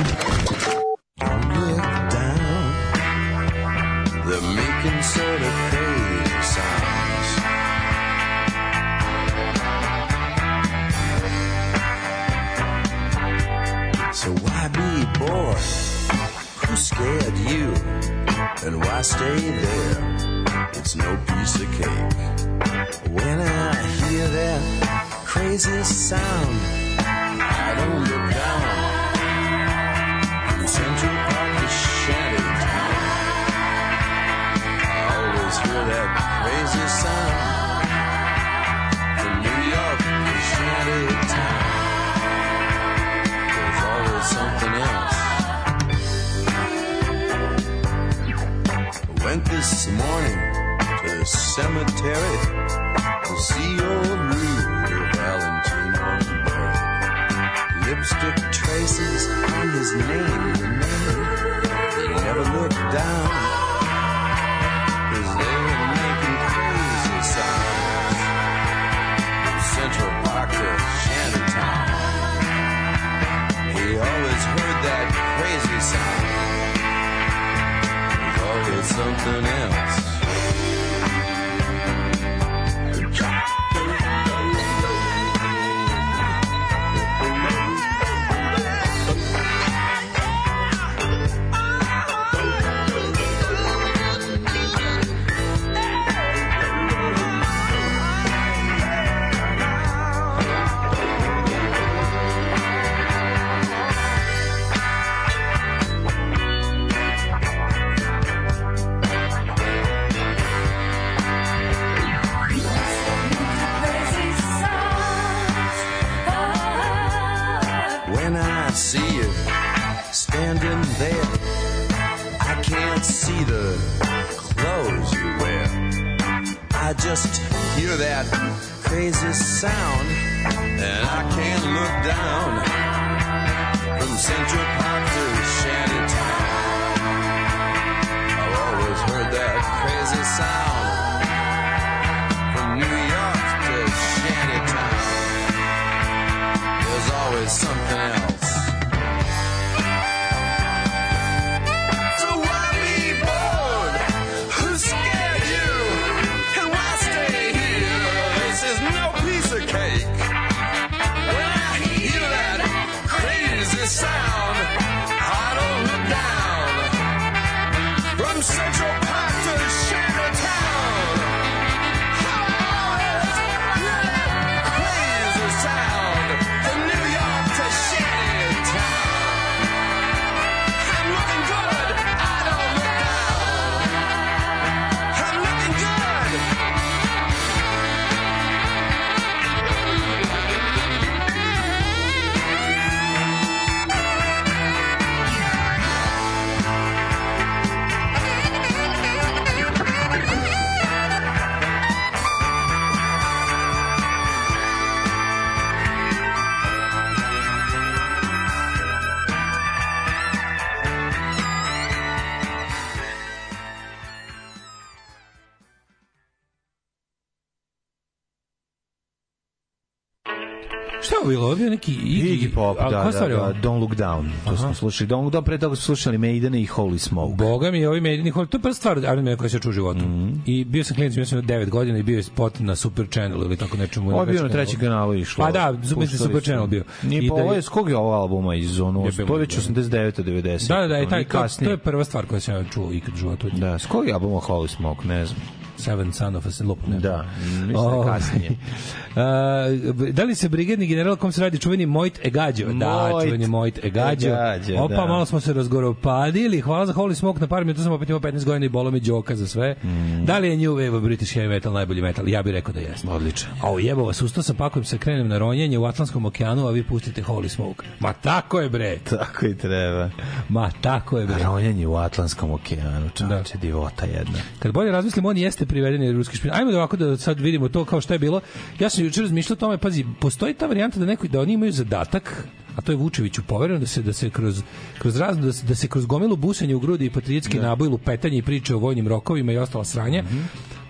Pop, 222.57 222.77
a 222.79 222.83
da, 222.83 223.11
da, 223.11 223.25
je 223.25 223.29
da, 223.29 223.53
Don't 223.61 223.79
Look 223.79 223.91
Down. 223.91 224.29
To 224.45 224.57
smo 224.57 224.73
slušali. 224.73 225.09
Don't 225.09 225.23
Look 225.23 225.33
Down, 225.33 225.41
pre 225.41 225.57
toga 225.57 225.75
smo 225.75 225.81
slušali 225.81 226.17
Maiden 226.17 226.55
i 226.55 226.67
Holy 226.67 226.97
Smoke. 226.97 227.35
Boga 227.35 227.71
mi, 227.71 227.85
ovi 227.85 228.01
medijni 228.01 228.29
hol, 228.29 228.45
to 228.45 228.57
je 228.57 228.61
prva 228.61 228.73
stvar 228.73 228.97
Iron 228.97 229.23
Man 229.23 229.37
koja 229.37 229.49
se 229.49 229.59
čuo 229.59 229.69
u 229.69 229.73
životu. 229.73 229.99
Mhm. 229.99 230.33
I 230.45 230.65
bio 230.65 230.83
sam 230.83 230.95
klinac, 230.95 231.15
bio 231.15 231.25
sam 231.25 231.41
9 231.41 231.69
godina 231.69 231.97
i 231.97 232.03
bio 232.03 232.17
je 232.17 232.23
spot 232.23 232.59
na 232.59 232.75
Super 232.75 233.07
Channel 233.07 233.41
ili 233.41 233.57
tako 233.57 233.77
nečemu. 233.77 234.11
Ovo 234.11 234.21
je 234.21 234.25
bio 234.25 234.43
na 234.43 234.49
trećem 234.49 234.79
kanalu 234.79 235.15
išlo. 235.15 235.45
Pa 235.45 235.51
da, 235.51 235.73
Super 235.83 236.07
su. 236.07 236.41
Channel 236.41 236.67
bio. 236.67 236.83
Nije 237.03 237.25
I 237.25 237.29
pa 237.29 237.35
da 237.35 237.41
ovo 237.41 237.51
je- 237.53 237.57
je, 237.57 237.61
s 237.61 237.69
kog 237.69 237.89
je 237.89 237.97
ovo 237.97 238.11
albuma 238.11 238.55
iz 238.55 238.79
ono, 238.79 239.05
Je 239.05 239.25
to 239.25 239.33
je 239.33 239.39
već 239.39 239.57
89. 239.57 240.23
90. 240.23 240.67
Da, 240.67 240.81
da, 240.81 240.87
da, 240.87 240.99
i 240.99 241.07
taj, 241.09 241.25
to, 241.25 241.45
to 241.59 241.69
je 241.69 241.77
prva 241.77 242.03
stvar 242.03 242.25
koju 242.25 242.41
sam 242.41 242.55
ja 242.55 242.63
čuo 242.63 242.91
ikad 242.91 243.13
u 243.13 243.17
životu. 243.17 243.49
Da, 243.49 243.79
s 243.79 243.85
kog 243.85 244.07
je 244.07 244.13
albuma 244.13 244.39
Holy 244.39 244.67
Smoke, 244.67 245.07
ne 245.07 245.25
znam. 245.25 245.39
Seven 245.77 246.13
Son 246.13 246.35
of 246.35 246.45
a. 246.45 246.49
Ne. 246.87 246.99
Da, 246.99 247.25
mislim 247.45 247.73
da 247.73 247.79
Ovaj, 247.79 248.19
kasnije. 248.19 248.51
a, 249.15 249.65
da 250.11 250.23
li 250.23 250.35
se 250.35 250.49
brigadni 250.49 250.87
general 250.87 251.15
kom 251.15 251.31
se 251.31 251.41
radi 251.41 251.57
čuveni 251.59 251.85
Mojt 251.85 252.25
Egađo? 252.25 252.73
Da, 252.73 253.09
čuveni 253.23 253.47
Mojt 253.47 253.85
Egađo. 253.85 254.27
Egađo, 254.27 254.75
Opa, 254.77 254.95
da. 254.95 255.05
malo 255.05 255.25
smo 255.25 255.39
se 255.39 255.53
razgoropadili. 255.53 256.61
Hvala 256.61 256.85
za 256.85 256.93
Holy 256.93 257.13
Smoke 257.13 257.39
na 257.39 257.47
par 257.47 257.65
minuta, 257.65 257.83
sam 257.83 257.91
opet 257.91 258.09
imao 258.09 258.19
15 258.19 258.45
godina 258.45 258.65
i 258.65 258.69
bolo 258.69 258.91
mi 258.91 258.99
džoka 258.99 259.35
za 259.35 259.47
sve. 259.47 259.75
Mm. 259.83 260.25
Da 260.25 260.37
li 260.37 260.49
je 260.49 260.57
New 260.57 260.75
Wave 260.75 261.01
British 261.01 261.37
Heavy 261.37 261.49
Metal 261.49 261.73
najbolji 261.73 262.01
metal? 262.01 262.29
Ja 262.29 262.43
bih 262.43 262.53
rekao 262.53 262.73
da 262.73 262.79
jeste. 262.79 263.07
Odlično. 263.09 263.49
A 263.61 263.71
u 263.71 263.79
jebo 263.79 264.05
vas, 264.05 264.21
ustao 264.21 264.43
sam 264.43 264.55
pakujem 264.55 264.85
se, 264.85 264.97
krenem 264.97 265.27
na 265.27 265.37
ronjenje 265.37 265.77
u 265.77 265.85
Atlantskom 265.85 266.25
okeanu, 266.25 266.67
a 266.67 266.71
vi 266.71 266.83
pustite 266.83 267.23
Holy 267.23 267.47
Smoke. 267.47 267.85
Ma 267.99 268.13
tako 268.13 268.59
je 268.59 268.69
bre. 268.69 268.97
Tako 269.09 269.45
i 269.45 269.57
treba. 269.57 270.09
Ma 270.49 270.71
tako 270.81 271.17
je 271.19 271.25
bre. 271.25 271.43
Ronjanje 271.43 271.87
u 271.87 271.95
Atlantskom 271.95 272.51
okeanu, 272.51 273.09
čovječe, 273.15 273.57
divota 273.57 274.05
jedna. 274.05 274.39
Kad 274.59 274.71
bolje 274.71 274.91
razmislim, 274.91 275.25
on 275.25 275.37
jeste 275.37 275.65
privedeni 275.77 276.11
ruski 276.11 276.37
špijun. 276.37 276.55
Ajmo 276.55 276.71
da 276.71 276.77
ovako 276.77 276.97
da 276.97 277.17
sad 277.17 277.39
vidimo 277.39 277.69
to 277.69 277.85
kao 277.85 278.01
šta 278.01 278.13
je 278.13 278.19
bilo. 278.19 278.41
Ja 278.79 278.89
sam 278.89 279.03
juče 279.03 279.21
razmišljao 279.21 279.53
o 279.53 279.59
tome, 279.59 279.77
pazi, 279.77 280.05
postoji 280.19 280.53
ta 280.53 280.67
varijanta 280.67 280.99
da 280.99 281.05
neko 281.05 281.27
da 281.27 281.41
oni 281.41 281.53
imaju 281.53 281.71
zadatak 281.71 282.47
a 282.75 282.81
to 282.81 282.91
je 282.91 282.95
Vučeviću 282.95 283.41
povereno 283.47 283.79
da 283.79 283.85
se 283.87 284.01
da 284.01 284.13
se 284.13 284.29
kroz 284.29 284.61
kroz 284.99 285.17
razno 285.17 285.45
da 285.45 285.53
se, 285.53 285.65
da 285.65 285.75
se 285.75 285.87
kroz 285.87 286.05
gomilu 286.05 286.35
busanje 286.35 286.75
u 286.75 286.79
grudi 286.79 287.05
i 287.05 287.09
patriotski 287.09 287.59
naboj 287.59 287.87
lupetanje 287.87 288.37
i 288.37 288.41
priče 288.41 288.75
o 288.75 288.79
vojnim 288.79 289.07
rokovima 289.07 289.51
i 289.51 289.57
ostala 289.57 289.85
sranja 289.85 290.23
Mhm. 290.23 290.37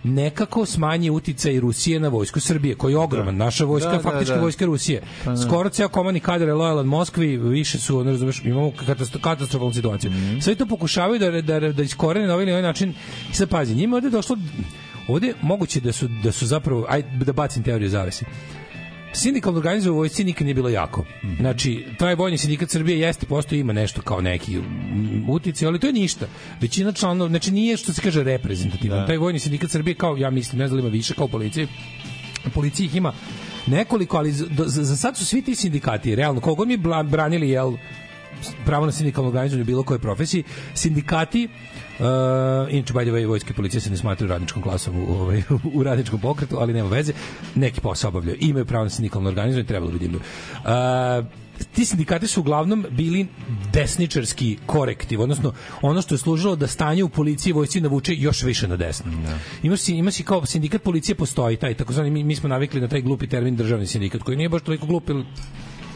Nekako 0.04 0.66
smanji 0.66 1.10
uticaj 1.10 1.60
Rusije 1.60 2.00
na 2.00 2.08
vojsku 2.08 2.40
Srbije, 2.40 2.76
koji 2.76 2.94
je 2.94 2.98
ogroman. 2.98 3.38
Naša 3.38 3.66
vojska 3.66 3.90
Da, 3.90 3.96
je 3.96 4.02
da, 4.04 4.10
faktički 4.10 4.34
da. 4.36 4.42
vojska 4.42 4.66
Rusije. 4.66 5.02
Pa 5.26 5.32
da. 5.32 5.38
Skoro 5.38 5.70
ceo 5.70 5.90
komandni 5.90 6.20
kadar 6.20 6.48
je 6.48 6.54
lojalan 6.54 6.86
Moskvi, 6.86 7.38
više 7.38 7.80
su, 7.80 8.04
ne 8.04 8.12
razumeš, 8.12 8.42
imamo 8.44 8.68
katastro- 8.72 9.22
katastrofalnu 9.22 9.74
situaciju. 9.74 10.12
Mhm. 10.12 10.40
Sve 10.40 10.56
to 10.56 10.66
pokušavaju 10.66 11.20
da, 11.20 11.60
da, 11.60 11.72
da 11.72 11.84
iskorene 11.84 12.28
na 12.28 12.34
ovaj 12.34 12.44
ili 12.44 12.52
ovaj 12.52 12.64
način. 12.64 12.94
I 13.32 13.36
sad 13.36 13.50
pazi, 13.50 13.76
njima 13.76 13.96
je 13.96 13.98
ovde 13.98 14.10
došlo, 14.10 14.38
ovde 15.08 15.34
moguće 15.42 15.80
da 15.80 15.92
su, 15.92 16.08
da 16.24 16.32
su 16.32 16.46
zapravo, 16.46 16.86
aj 16.90 17.02
da 17.02 17.34
bacim 17.34 17.64
teoriju 17.64 17.90
zavese. 17.90 18.26
Sindikalno 19.14 19.58
organizovanje 19.58 19.96
u 19.96 19.98
vojsci 19.98 20.24
nikad 20.24 20.46
nije 20.46 20.56
bilo 20.56 20.70
jako. 20.70 21.06
Znači, 21.40 21.86
taj 22.00 22.16
vojni 22.16 22.38
sindikat 22.38 22.70
Srbije 22.70 23.00
jeste, 23.00 23.26
postoji, 23.26 23.60
ima 23.60 23.74
nešto 23.74 24.02
kao 24.02 24.22
neki 24.22 24.60
utice, 25.28 25.68
ali 25.68 25.80
to 25.80 25.88
je 25.88 25.94
ništa. 25.94 26.28
Većina 26.62 26.92
članova, 26.92 27.30
znači 27.30 27.52
nije 27.52 27.78
što 27.78 27.94
se 27.94 28.02
kaže 28.02 28.24
reprezentativan. 28.24 29.00
Da. 29.00 29.06
Taj 29.06 29.18
vojni 29.18 29.40
sindikat 29.40 29.72
Srbije 29.72 29.96
kao, 29.96 30.18
ja 30.18 30.30
mislim, 30.30 30.60
ne 30.60 30.68
znam 30.68 30.80
ima 30.80 30.90
više 30.90 31.14
kao 31.14 31.28
policije, 31.28 31.68
policiji 32.54 32.86
ih 32.86 32.96
ima 32.96 33.14
nekoliko, 33.68 34.18
ali 34.18 34.32
za, 34.32 34.46
za, 34.66 34.84
za 34.84 34.96
sad 34.96 35.18
su 35.18 35.26
svi 35.26 35.42
ti 35.42 35.56
sindikati, 35.56 36.16
realno, 36.16 36.42
kogo 36.42 36.66
mi 36.66 36.78
branili, 37.04 37.50
jel, 37.50 37.74
pravo 38.66 38.86
na 38.86 38.92
sindikalno 38.92 39.30
organizovanje 39.30 39.62
u 39.62 39.66
bilo 39.66 39.84
kojoj 39.84 40.00
profesiji. 40.00 40.44
Sindikati 40.74 41.48
Uh, 42.00 42.74
inače, 42.74 42.94
by 42.94 43.04
the 43.04 43.12
way, 43.12 43.28
vojske 43.28 43.54
policije 43.54 43.82
se 43.82 43.90
ne 43.90 43.98
smatraju 43.98 44.30
radničkom 44.30 44.62
klasom 44.62 45.00
u, 45.00 45.14
ovaj, 45.14 45.42
u 45.78 45.84
radničkom 45.84 46.20
pokretu, 46.20 46.58
ali 46.60 46.74
nema 46.74 46.90
veze. 46.90 47.14
Neki 47.56 47.82
posao 47.82 48.10
obavljaju. 48.10 48.38
Imaju 48.42 48.66
pravo 48.66 48.84
na 48.84 48.90
sindikalno 48.90 49.30
organizovanje, 49.30 49.68
trebalo 49.68 49.92
bi 49.92 50.00
da 50.00 50.06
imaju. 50.06 50.22
Uh, 51.22 51.48
ti 51.74 51.86
sindikati 51.86 52.28
su 52.28 52.40
uglavnom 52.40 52.86
bili 52.90 53.28
desničarski 53.74 54.58
korektiv, 54.66 55.22
odnosno 55.22 55.54
ono 55.82 56.02
što 56.02 56.16
je 56.16 56.20
služilo 56.20 56.56
da 56.56 56.68
stanje 56.68 57.04
u 57.04 57.10
policiji 57.10 57.52
i 57.52 57.54
vojsci 57.54 57.82
navuče 57.82 58.16
još 58.16 58.44
više 58.44 58.68
na 58.68 58.76
desno. 58.76 59.12
Da. 59.12 59.38
Ima 59.64 59.78
si 59.78 59.96
ima 59.96 60.12
si 60.12 60.24
kao 60.24 60.46
sindikat 60.46 60.84
policije 60.84 61.16
postoji 61.16 61.58
taj 61.58 61.74
takozvani 61.74 62.10
mi, 62.10 62.24
mi 62.24 62.36
smo 62.36 62.50
navikli 62.50 62.82
na 62.82 62.88
taj 62.88 63.02
glupi 63.02 63.28
termin 63.28 63.56
državni 63.56 63.88
sindikat 63.88 64.22
koji 64.22 64.38
nije 64.38 64.50
baš 64.50 64.62
toliko 64.62 64.86
glup, 64.86 65.10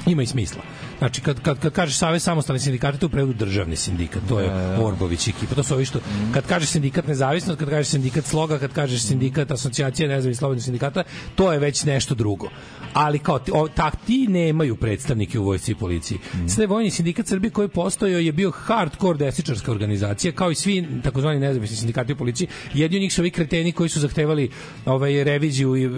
ima 0.05 0.23
i 0.23 0.25
smisla. 0.25 0.61
Znači, 1.01 1.21
kad, 1.21 1.41
kad, 1.41 1.59
kad 1.59 1.73
kažeš 1.73 1.97
Savez 1.97 2.23
samostalnih 2.23 2.61
sindikata, 2.61 2.97
to 2.97 3.05
je 3.05 3.09
prevodu 3.09 3.33
državni 3.33 3.75
sindikat, 3.75 4.21
to 4.29 4.39
je 4.39 4.51
Orbović 4.79 5.27
i 5.27 5.29
ekipa, 5.29 5.55
to 5.55 5.63
su 5.63 5.73
ovi 5.73 5.85
što, 5.85 5.99
kad 6.33 6.47
kažeš 6.47 6.69
sindikat 6.69 7.07
nezavisnost, 7.07 7.59
kad 7.59 7.69
kažeš 7.69 7.87
sindikat 7.87 8.25
sloga, 8.25 8.59
kad 8.59 8.73
kažeš 8.73 9.01
sindikat 9.01 9.51
asocijacije 9.51 10.07
nezavisnih 10.07 10.37
slobodnih 10.39 10.63
sindikata, 10.63 11.03
to 11.35 11.53
je 11.53 11.59
već 11.59 11.83
nešto 11.83 12.15
drugo. 12.15 12.49
Ali 12.93 13.19
kao, 13.19 13.39
ti, 13.39 13.51
o, 13.53 13.67
tak, 13.67 13.95
ti 14.05 14.27
nemaju 14.27 14.75
predstavnike 14.75 15.39
u 15.39 15.43
vojsci 15.43 15.71
i 15.71 15.75
policiji. 15.75 16.19
Sve 16.47 16.67
vojni 16.67 16.91
sindikat 16.91 17.27
Srbije 17.27 17.51
koji 17.51 17.67
postojao 17.67 18.19
je 18.19 18.31
bio 18.31 18.51
hardcore 18.51 19.17
desničarska 19.17 19.71
organizacija, 19.71 20.31
kao 20.31 20.51
i 20.51 20.55
svi 20.55 20.87
takozvani 21.03 21.39
nezavisni 21.39 21.77
sindikati 21.77 22.13
u 22.13 22.17
policiji. 22.17 22.47
Jedni 22.73 22.97
od 22.97 23.01
njih 23.01 23.13
su 23.13 23.21
ovi 23.21 23.31
kreteni 23.31 23.71
koji 23.71 23.89
su 23.89 23.99
zahtevali 23.99 24.49
ovaj, 24.85 25.23
reviziju 25.23 25.75
i 25.75 25.89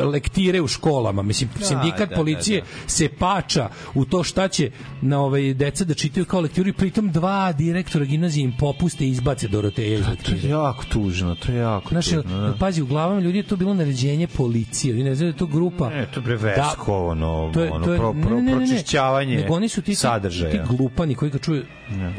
lektire 0.00 0.60
u 0.60 0.68
školama. 0.68 1.22
Mislim, 1.22 1.50
Da, 1.58 1.66
sindikat 1.66 2.08
da, 2.08 2.16
policije 2.16 2.60
da, 2.60 2.66
se 2.86 3.08
pača 3.08 3.68
u 3.94 4.04
to 4.04 4.24
šta 4.32 4.48
će 4.48 4.70
na 5.02 5.20
ovaj 5.20 5.54
deca 5.54 5.84
da 5.84 5.94
čitaju 5.94 6.26
kao 6.26 6.40
lektiru 6.40 6.68
i 6.68 6.72
pritom 6.72 7.10
dva 7.12 7.52
direktora 7.52 8.04
gimnazije 8.04 8.44
im 8.44 8.54
popuste 8.58 9.04
i 9.04 9.08
izbace 9.08 9.48
Doroteja 9.48 9.98
iz 9.98 10.04
To 10.22 10.32
je 10.32 10.50
jako 10.50 10.84
tužno, 10.88 11.34
to 11.34 11.52
je 11.52 11.58
jako 11.58 11.88
Znaš, 11.88 12.06
tužno. 12.06 12.22
Da. 12.22 12.54
pazi, 12.58 12.82
u 12.82 12.86
glavama 12.86 13.20
ljudi 13.20 13.38
je 13.38 13.42
to 13.42 13.56
bilo 13.56 13.74
naređenje 13.74 14.26
policije. 14.26 14.94
Oni 14.94 15.04
ne 15.04 15.14
znaju 15.14 15.32
da 15.32 15.34
je 15.34 15.38
to 15.38 15.46
grupa... 15.46 15.90
Ne, 15.90 16.06
to 16.06 16.20
je 16.20 16.24
bre 16.24 16.36
vesko, 16.36 17.06
ono, 17.06 17.50
to 17.54 17.60
je, 17.60 17.70
ono, 17.72 17.84
to 17.84 17.92
je, 17.92 17.98
pro, 17.98 18.12
pro, 18.12 18.30
ne, 18.30 18.42
ne, 18.42 18.42
ne, 18.42 18.60
ne. 18.60 18.66
pročišćavanje 18.66 19.36
Nego 19.36 19.54
oni 19.54 19.68
su 19.68 19.82
ti, 19.82 19.94
sadržaja. 19.94 20.50
ti 20.50 20.76
glupani 20.76 21.14
koji 21.14 21.30
kad 21.30 21.40
čuju, 21.40 21.64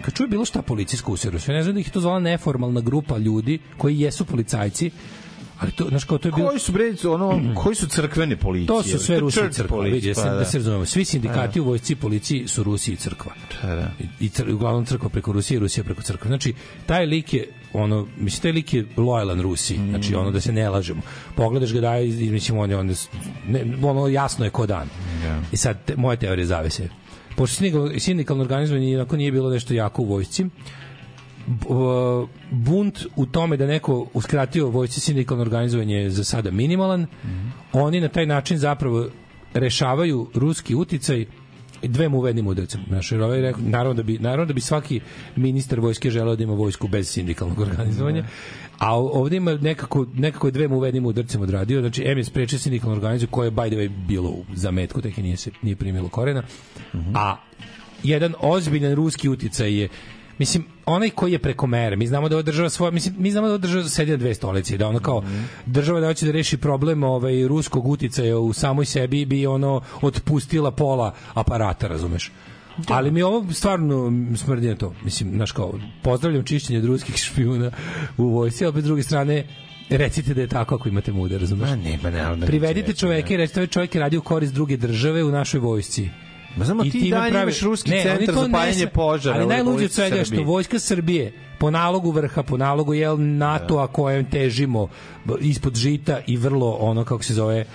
kad 0.02 0.14
čuju 0.14 0.30
bilo 0.30 0.46
šta 0.46 0.62
policijsko 0.62 1.12
u 1.12 1.18
sve 1.18 1.32
ne 1.32 1.64
znaju 1.64 1.74
da 1.74 1.80
ih 1.80 1.88
je 1.88 1.92
to 1.92 2.02
zvala 2.02 2.20
neformalna 2.20 2.82
grupa 2.82 3.18
ljudi 3.18 3.60
koji 3.78 4.00
jesu 4.00 4.26
policajci, 4.26 4.92
ali 5.64 5.72
to, 5.72 5.86
znaš, 5.90 6.04
kao 6.04 6.18
to 6.18 6.28
je 6.28 6.32
bilo... 6.32 6.48
Koji 6.48 6.60
su 6.60 6.72
bre, 6.72 6.94
ono, 7.10 7.54
koji 7.56 7.76
su 7.76 7.88
crkvene 7.88 8.38
policije? 8.38 8.68
To 8.68 8.84
su 8.84 9.00
sve 9.00 9.20
Rusi 9.20 9.40
i 9.40 9.42
church 9.42 9.56
crkva, 9.56 9.84
vidi, 9.84 10.14
da, 10.14 10.22
pa 10.24 10.30
da 10.30 10.46
se 10.46 10.58
razumemo. 10.58 10.86
Svi 10.86 11.06
sindikati 11.06 11.60
u 11.60 11.66
vojsci 11.66 11.94
i 11.94 11.96
policiji 11.96 12.48
su 12.48 12.64
Rusi 12.64 12.94
i 12.94 12.96
crkva. 12.96 13.32
Da, 13.62 13.76
da. 13.76 13.92
I, 14.20 14.30
cr, 14.30 14.50
uglavnom 14.50 14.86
crkva 14.86 15.10
preko 15.10 15.32
Rusije 15.32 15.56
i 15.56 15.60
Rusija 15.60 15.84
preko 15.84 16.02
crkve. 16.02 16.28
Znači, 16.28 16.54
taj 16.86 17.06
lik 17.06 17.34
je 17.34 17.48
ono, 17.74 18.08
mislim, 18.18 18.42
taj 18.42 18.52
lik 18.52 18.74
je 18.74 18.86
lojalan 18.98 19.42
Rusiji, 19.42 19.80
Mm. 19.80 19.90
znači 19.90 20.16
ono 20.16 20.32
da 20.32 20.42
se 20.42 20.52
ne 20.52 20.70
lažemo. 20.70 21.02
Pogledaš 21.36 21.74
ga 21.74 21.82
da 21.82 21.92
mislim, 22.32 22.58
on 22.58 22.70
je, 22.70 22.78
on 22.78 22.96
ne, 23.48 23.66
ono 23.84 24.08
jasno 24.08 24.46
je 24.46 24.52
ko 24.52 24.66
dan. 24.66 24.88
Da. 25.24 25.42
I 25.52 25.58
sad, 25.58 25.86
te, 25.86 25.96
moje 25.96 26.18
teorije 26.18 26.46
zavese. 26.46 26.90
Pošto 27.36 27.64
sindikalno, 28.00 28.44
organizovanje 28.44 29.06
nije 29.12 29.32
bilo 29.32 29.50
nešto 29.50 29.74
jako 29.74 30.02
u 30.02 30.06
vojsci, 30.06 30.46
bunt 32.52 33.06
u 33.16 33.26
tome 33.26 33.58
da 33.58 33.68
neko 33.68 34.08
uskratio 34.14 34.70
vojsci 34.70 35.00
sindikalno 35.00 35.42
organizovanje 35.42 35.96
je 35.96 36.10
za 36.10 36.24
sada 36.24 36.52
minimalan. 36.52 37.06
Oni 37.74 38.02
na 38.02 38.08
taj 38.08 38.26
način 38.26 38.58
zapravo 38.58 39.08
rešavaju 39.54 40.30
ruski 40.34 40.76
uticaj 40.76 41.26
dvem 41.88 42.14
uvednim 42.14 42.48
udarcem. 42.48 42.82
Znaš, 42.88 43.12
jer 43.12 43.22
ovaj 43.22 43.42
rekao, 43.42 43.62
naravno 43.66 43.94
da 43.94 44.04
bi 44.04 44.18
naravno 44.18 44.46
da 44.46 44.54
bi 44.54 44.62
svaki 44.62 45.00
ministar 45.36 45.80
vojske 45.80 46.10
želeo 46.10 46.36
da 46.36 46.44
ima 46.44 46.54
vojsku 46.54 46.88
bez 46.88 47.10
sindikalnog 47.10 47.60
organizovanja. 47.60 48.26
A 48.80 48.96
ovde 48.96 49.38
ima 49.38 49.54
nekako 49.54 50.06
nekako 50.14 50.48
je 50.48 50.52
dvem 50.52 50.72
uvednim 50.72 51.06
udarcem 51.06 51.42
odradio. 51.42 51.82
Znači 51.82 52.04
M 52.06 52.18
je 52.18 52.24
sprečio 52.24 52.60
sindikalno 52.60 52.96
organizaciju 52.96 53.28
koje 53.32 53.48
je 53.48 53.52
by 53.52 53.68
the 53.68 53.78
way 53.78 53.90
bilo 54.08 54.30
u 54.30 54.44
zametku, 54.54 55.02
tek 55.02 55.18
je 55.18 55.24
nije 55.24 55.38
se 55.38 55.52
nije 55.62 55.76
primilo 55.76 56.10
korena. 56.10 56.44
A 57.14 57.36
jedan 58.04 58.34
ozbiljan 58.40 58.96
ruski 58.96 59.30
uticaj 59.30 59.74
je 59.74 59.90
Mislim, 60.38 60.66
onaj 60.86 61.10
koji 61.10 61.32
je 61.32 61.40
preko 61.40 61.68
mere, 61.68 61.96
mi 61.96 62.08
znamo 62.08 62.30
da 62.30 62.36
ova 62.36 62.44
država 62.44 62.70
svoja, 62.70 62.92
mislim, 62.92 63.16
mi 63.18 63.32
znamo 63.32 63.48
da 63.48 63.54
ova 63.54 63.58
država 63.58 63.90
sedi 63.90 64.12
na 64.12 64.18
dve 64.18 64.34
stolice, 64.34 64.78
da 64.78 64.88
ono 64.88 65.00
kao 65.00 65.24
država 65.66 66.00
da 66.00 66.08
hoće 66.08 66.26
da 66.26 66.32
reši 66.32 66.58
problem 66.58 67.04
ovaj, 67.04 67.48
ruskog 67.48 67.88
uticaja 67.88 68.38
u 68.38 68.54
samoj 68.54 68.86
sebi 68.86 69.26
bi 69.26 69.48
ono 69.48 69.82
otpustila 70.02 70.72
pola 70.72 71.14
aparata, 71.34 71.88
razumeš? 71.88 72.32
Ali 72.88 73.12
mi 73.12 73.22
ovo 73.22 73.54
stvarno 73.54 74.12
smrdi 74.36 74.68
na 74.68 74.76
to. 74.76 74.94
Mislim, 75.04 75.32
znaš 75.32 75.52
kao, 75.52 75.74
pozdravljam 76.02 76.44
čišćenje 76.44 76.80
od 76.80 76.86
ruskih 76.86 77.16
špijuna 77.16 77.72
u 78.18 78.24
vojsci, 78.24 78.66
ali 78.66 78.82
s 78.82 78.86
druge 78.86 79.04
strane, 79.04 79.48
recite 79.90 80.34
da 80.34 80.42
je 80.42 80.48
tako 80.48 80.76
ako 80.76 80.90
imate 80.90 81.12
muda, 81.12 81.38
razumeš? 81.38 81.70
Ma 81.70 81.76
ne, 81.76 82.00
ma 82.04 82.10
naravno 82.10 82.36
da 82.36 82.46
Privedite 82.46 82.94
čoveka 82.94 83.34
i 83.34 83.38
recite, 83.38 83.60
ovaj 83.60 83.68
čovjek 83.68 83.96
je 83.96 84.02
radio 84.02 84.20
u 84.20 84.24
korist 84.24 84.54
druge 84.54 84.78
države 84.78 85.24
u 85.24 85.32
našoj 85.32 85.60
vojsci. 85.60 86.10
Ma 86.56 86.66
znamo, 86.66 86.86
I 86.86 86.90
ti 86.92 87.10
dan 87.10 87.32
pravi- 87.32 87.44
imaš 87.44 87.62
ruski 87.62 87.90
Ne, 87.92 88.02
centar 88.04 88.36
za 88.36 88.50
paljenje 88.52 88.88
požara. 88.88 89.36
Ali 89.36 89.46
u 89.46 89.50
najluđe 89.50 89.86
od 89.86 89.92
svega 89.92 90.16
je 90.16 90.26
što 90.26 90.44
vojska 90.44 90.80
Srbije 90.80 91.34
po 91.60 91.72
nalogu 91.72 92.12
vrha, 92.12 92.44
po 92.44 92.58
nalogu 92.58 92.94
jel 92.94 93.18
NATO-a 93.20 93.88
kojem 93.88 94.26
težimo 94.26 94.88
ispod 95.42 95.76
žita 95.76 96.20
i 96.28 96.38
vrlo 96.38 96.72
ono 96.72 97.04
kako 97.06 97.24
se 97.24 97.34
zove 97.34 97.66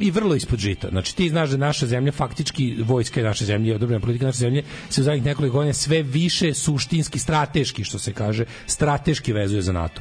i 0.00 0.10
vrlo 0.10 0.34
ispod 0.34 0.58
žita. 0.58 0.88
Znači 0.88 1.16
ti 1.16 1.28
znaš 1.28 1.50
da 1.50 1.56
naša 1.56 1.86
zemlja 1.86 2.12
faktički 2.12 2.76
vojska 2.84 3.20
je 3.20 3.26
naše 3.26 3.44
zemlje, 3.44 3.74
odobrena 3.74 4.00
politika 4.00 4.26
naše 4.26 4.38
zemlje 4.38 4.62
se 4.90 5.00
u 5.00 5.04
zadnjih 5.04 5.24
nekoliko 5.24 5.56
godina 5.56 5.72
sve 5.72 6.02
više 6.02 6.54
suštinski 6.54 7.18
strateški 7.18 7.84
što 7.84 7.98
se 7.98 8.12
kaže, 8.12 8.44
strateški 8.66 9.32
vezuje 9.32 9.62
za 9.62 9.72
NATO 9.72 10.00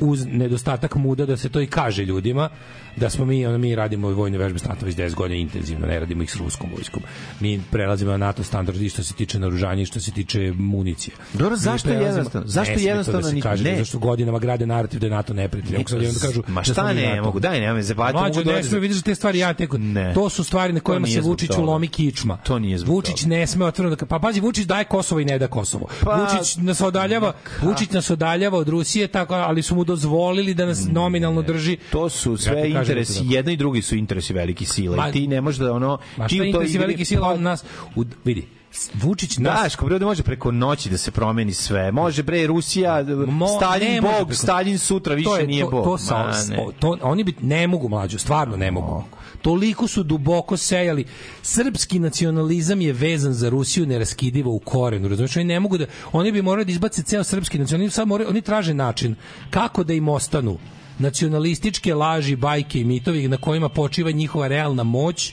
uz 0.00 0.26
nedostatak 0.26 0.94
muda 0.96 1.26
da 1.26 1.36
se 1.36 1.48
to 1.48 1.60
i 1.60 1.66
kaže 1.68 2.04
ljudima 2.04 2.48
da 2.96 3.10
smo 3.10 3.24
mi 3.24 3.46
ono 3.46 3.58
mi 3.58 3.74
radimo 3.74 4.08
vojne 4.10 4.38
vežbe 4.38 4.58
s 4.58 4.64
NATO 4.64 4.86
već 4.86 4.94
10 4.96 5.14
godina 5.14 5.40
intenzivno 5.40 5.86
ne 5.86 6.00
radimo 6.00 6.22
ih 6.22 6.32
s 6.32 6.36
ruskom 6.36 6.70
vojskom 6.72 7.02
mi 7.40 7.62
prelazimo 7.62 8.10
na 8.10 8.16
NATO 8.18 8.42
standard 8.42 8.80
i 8.80 8.88
što 8.88 9.02
se 9.02 9.14
tiče 9.14 9.38
naoružanja 9.38 9.82
i 9.82 9.86
što 9.86 10.00
se 10.00 10.10
tiče 10.10 10.52
municije 10.52 11.14
Dobro, 11.32 11.56
zašto 11.56 11.88
prelazimo- 11.88 12.06
jednostavno? 12.08 12.48
Zašto 12.48 12.60
Ne 12.62 12.76
sme 12.76 12.82
to 12.82 12.88
jednostavno 12.88 13.20
da 13.20 13.28
se 13.30 13.40
kaže, 13.40 13.64
ne. 13.64 13.78
zašto 13.78 13.98
godinama 13.98 14.38
grade 14.38 14.66
narativ 14.66 15.00
da 15.00 15.06
je 15.06 15.10
NATO 15.10 15.34
neprijatelj 15.34 15.76
Mogu 15.76 15.88
sad 15.88 15.98
onda 15.98 16.20
kažu 16.20 16.42
Ma 16.48 16.60
da 16.60 16.64
šta 16.64 16.88
mi 16.88 16.94
ne 16.94 17.08
NATO. 17.08 17.22
mogu, 17.22 17.40
daj, 17.40 17.60
nema 17.60 17.74
me 17.74 17.82
zebati. 17.82 18.12
Mlađo, 18.14 18.44
ne 18.44 18.62
sme, 18.62 18.78
vidiš 18.78 18.96
da 18.96 19.02
te 19.02 19.14
stvari 19.14 19.38
ja 19.38 19.54
teko. 19.54 19.78
Ne. 19.78 20.14
To 20.14 20.28
su 20.30 20.44
stvari 20.44 20.72
na 20.72 20.80
kojima 20.80 21.06
se 21.06 21.12
zbog 21.12 21.26
Vučiću 21.26 21.52
toga. 21.52 21.62
lomi 21.62 21.88
kičma. 21.88 22.36
To 22.36 22.58
nije 22.58 22.78
zbog 22.78 22.94
Vučić 22.94 23.24
ne 23.24 23.46
sme 23.46 23.64
otvoreno 23.64 23.96
da 23.96 24.06
pa 24.06 24.18
pazi 24.18 24.40
Vučić 24.40 24.66
daje 24.66 24.84
Kosovo 24.84 25.20
i 25.20 25.24
ne 25.24 25.38
da 25.38 25.46
Kosovo. 25.48 25.86
Pa- 26.02 26.16
Vučić 26.16 26.56
nas 26.56 26.80
odaljava, 26.80 27.32
Vučić 27.62 27.90
nas 27.90 28.10
odaljava 28.10 28.58
od 28.58 28.68
Rusije 28.68 29.08
tako 29.08 29.34
ali 29.34 29.62
su 29.62 29.74
mu 29.74 29.84
dozvolili 29.90 30.54
da 30.54 30.66
nas 30.66 30.86
nominalno 30.92 31.42
drži. 31.42 31.76
To 31.90 32.08
su 32.08 32.32
Ja 32.32 32.36
sve 32.38 32.54
da 32.54 32.66
interesi, 32.80 33.22
jedno 33.24 33.52
i 33.52 33.56
drugi 33.56 33.82
su 33.82 33.96
interesi 33.96 34.32
veliki 34.32 34.64
sila 34.64 34.96
Ma- 34.96 35.08
i 35.08 35.12
ti 35.12 35.26
ne 35.26 35.40
možeš 35.40 35.58
da 35.58 35.72
ono... 35.72 35.98
Ma 36.16 36.28
šta 36.28 36.44
interesi 36.44 36.74
igri- 36.74 36.80
veliki 36.80 37.04
sila 37.04 37.28
on 37.28 37.42
nas 37.42 37.64
u, 37.96 38.04
vidi 38.24 38.46
Vučić 38.94 39.38
nas 39.38 39.62
Daško, 39.62 39.84
bre, 39.86 39.94
ovde 39.94 40.04
može 40.04 40.22
preko 40.22 40.50
noći 40.50 40.90
da 40.90 40.98
se 40.98 41.10
promeni 41.10 41.52
sve. 41.52 41.92
Može, 41.92 42.22
bre, 42.22 42.46
Rusija, 42.46 43.04
Mo- 43.04 43.56
Stalin 43.56 44.02
bog, 44.02 44.10
preko- 44.12 44.34
Stalin 44.34 44.78
sutra 44.78 45.14
više 45.14 45.24
to 45.30 45.36
je, 45.36 45.46
nije 45.46 45.64
to, 45.64 45.70
bog. 45.70 45.84
To, 45.84 45.98
sa, 45.98 46.32
to, 46.78 46.98
oni 47.02 47.24
bi 47.24 47.34
ne 47.40 47.66
mogu 47.66 47.88
mlađu, 47.88 48.18
stvarno 48.18 48.56
ne 48.56 48.70
mogu. 48.70 49.04
Toliko 49.42 49.88
su 49.88 50.02
duboko 50.02 50.56
sejali. 50.56 51.04
Srpski 51.42 51.98
nacionalizam 51.98 52.80
je 52.80 52.92
vezan 52.92 53.32
za 53.32 53.48
Rusiju 53.48 53.86
neraskidivo 53.86 54.52
u 54.54 54.58
korenu. 54.58 55.08
Razumiješ, 55.08 55.36
oni 55.36 55.44
ne 55.44 55.60
mogu 55.60 55.78
da 55.78 55.86
oni 56.12 56.32
bi 56.32 56.42
morali 56.42 56.64
da 56.64 56.72
izbace 56.72 57.02
ceo 57.02 57.24
srpski 57.24 57.58
nacionalizam, 57.58 57.90
sad 57.90 58.08
moraju, 58.08 58.30
oni 58.30 58.42
traže 58.42 58.74
način 58.74 59.14
kako 59.50 59.84
da 59.84 59.92
im 59.92 60.08
ostanu 60.08 60.58
nacionalističke 60.98 61.94
laži, 61.94 62.36
bajke 62.36 62.80
i 62.80 62.84
mitovi 62.84 63.28
na 63.28 63.36
kojima 63.36 63.68
počiva 63.68 64.10
njihova 64.10 64.48
realna 64.48 64.82
moć 64.82 65.32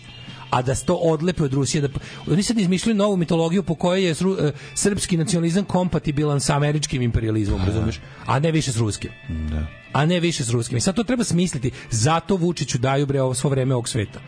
a 0.49 0.61
da 0.61 0.76
se 0.76 0.86
to 0.86 0.95
odlepe 0.95 1.44
od 1.44 1.53
Rusije 1.53 1.82
da 1.82 1.88
oni 2.32 2.44
sad 2.44 2.57
izmišljaju 2.60 2.95
novu 2.95 3.18
mitologiju 3.18 3.64
po 3.64 3.76
kojoj 3.76 4.06
je 4.06 4.15
sru- 4.15 4.48
e, 4.48 4.52
srpski 4.76 5.18
nacionalizam 5.18 5.65
kompatibilan 5.65 6.40
sa 6.40 6.56
američkim 6.56 7.02
imperializmom, 7.02 7.61
razumeš? 7.65 7.99
A 8.26 8.40
ne 8.40 8.52
više 8.52 8.72
s 8.72 8.78
ruskim. 8.78 9.11
Da. 9.49 9.68
A 9.94 10.06
ne 10.06 10.19
više 10.19 10.44
s 10.44 10.49
ruskim. 10.49 10.78
I 10.78 10.82
sad 10.82 10.95
to 10.95 11.03
treba 11.03 11.24
smisliti. 11.24 11.72
Zato 11.91 12.36
Vučiću 12.36 12.78
daju 12.78 13.06
bre 13.06 13.22
ovo 13.22 13.34
svo 13.34 13.49
vreme 13.49 13.74
ovog 13.74 13.90
sveta. 13.90 14.19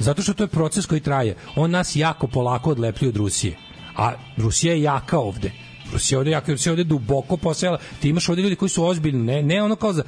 Zato 0.00 0.22
što 0.22 0.34
to 0.34 0.44
je 0.44 0.48
proces 0.48 0.86
koji 0.86 1.00
traje. 1.00 1.36
On 1.56 1.70
nas 1.70 1.96
jako 1.96 2.26
polako 2.26 2.70
odlepljuje 2.70 3.08
od 3.08 3.16
Rusije. 3.16 3.56
A 3.96 4.12
Rusija 4.36 4.74
je 4.74 4.82
jaka 4.82 5.18
ovde. 5.18 5.52
Rusija 5.92 6.16
je 6.16 6.18
ovde 6.18 6.30
jaka, 6.30 6.52
Rusija 6.52 6.70
je 6.70 6.72
ovde 6.72 6.84
duboko 6.84 7.36
posela. 7.36 7.78
Ti 8.00 8.08
imaš 8.08 8.28
ovde 8.28 8.42
ljudi 8.42 8.56
koji 8.56 8.68
su 8.68 8.84
ozbiljni, 8.84 9.22
ne, 9.22 9.42
ne 9.42 9.62
ono 9.62 9.76
kao 9.76 9.92
za, 9.92 10.02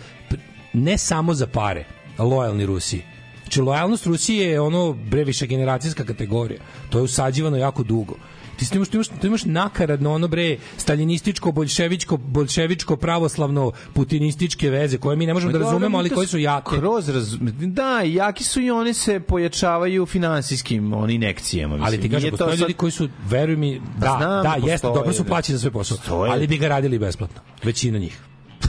ne 0.72 0.98
samo 0.98 1.34
za 1.34 1.46
pare, 1.46 1.84
lojalni 2.18 2.66
Rusiji. 2.66 3.02
Znači, 3.48 3.60
lojalnost 3.60 4.06
Rusije 4.06 4.48
je 4.48 4.60
ono 4.60 4.92
bre 4.92 5.24
više 5.24 5.46
generacijska 5.46 6.04
kategorija. 6.04 6.60
To 6.90 6.98
je 6.98 7.02
usađivano 7.02 7.56
jako 7.56 7.82
dugo. 7.82 8.14
Ti 8.56 8.64
s- 8.64 8.74
imaš, 8.74 8.88
ti 8.88 8.96
imaš, 8.96 9.08
ti 9.10 9.26
imaš 9.26 9.44
nakaradno 9.44 10.12
ono 10.12 10.28
bre 10.28 10.56
staljinističko, 10.76 11.52
boljševičko, 11.52 12.16
boljševičko, 12.18 12.96
pravoslavno, 12.96 13.72
putinističke 13.94 14.70
veze 14.70 14.98
koje 14.98 15.16
mi 15.16 15.26
ne 15.26 15.34
možemo 15.34 15.52
da 15.52 15.58
Pa 15.58 15.64
razumemo, 15.64 15.98
ali 15.98 16.10
koje 16.10 16.26
su 16.26 16.38
jake. 16.38 16.70
Kroz 16.70 17.08
raz... 17.08 17.36
Da, 17.52 18.00
jaki 18.00 18.44
su 18.44 18.60
i 18.60 18.70
one 18.70 18.94
se 18.94 19.20
pojačavaju 19.20 20.06
finansijskim 20.06 20.92
oni 20.92 21.14
inekcijama. 21.14 21.74
Mislim. 21.74 21.86
Ali 21.86 22.00
ti 22.00 22.10
kažem, 22.10 22.30
postoje 22.30 22.50
sad- 22.50 22.58
ljudi 22.58 22.74
koji 22.74 22.92
su, 22.92 23.08
veruj 23.24 23.56
mi, 23.56 23.80
da, 23.96 24.06
znam 24.08 24.42
da, 24.42 24.56
da 24.60 24.66
jeste, 24.66 24.86
dobro 24.86 25.12
su 25.12 25.22
da. 25.22 25.28
plaćeni 25.28 25.56
za 25.56 25.62
sve 25.62 25.70
posao, 25.70 25.98
ali 26.22 26.46
bi 26.46 26.58
ga 26.58 26.68
radili 26.68 26.98
besplatno. 26.98 27.40
Većina 27.62 27.98
njih. 27.98 28.20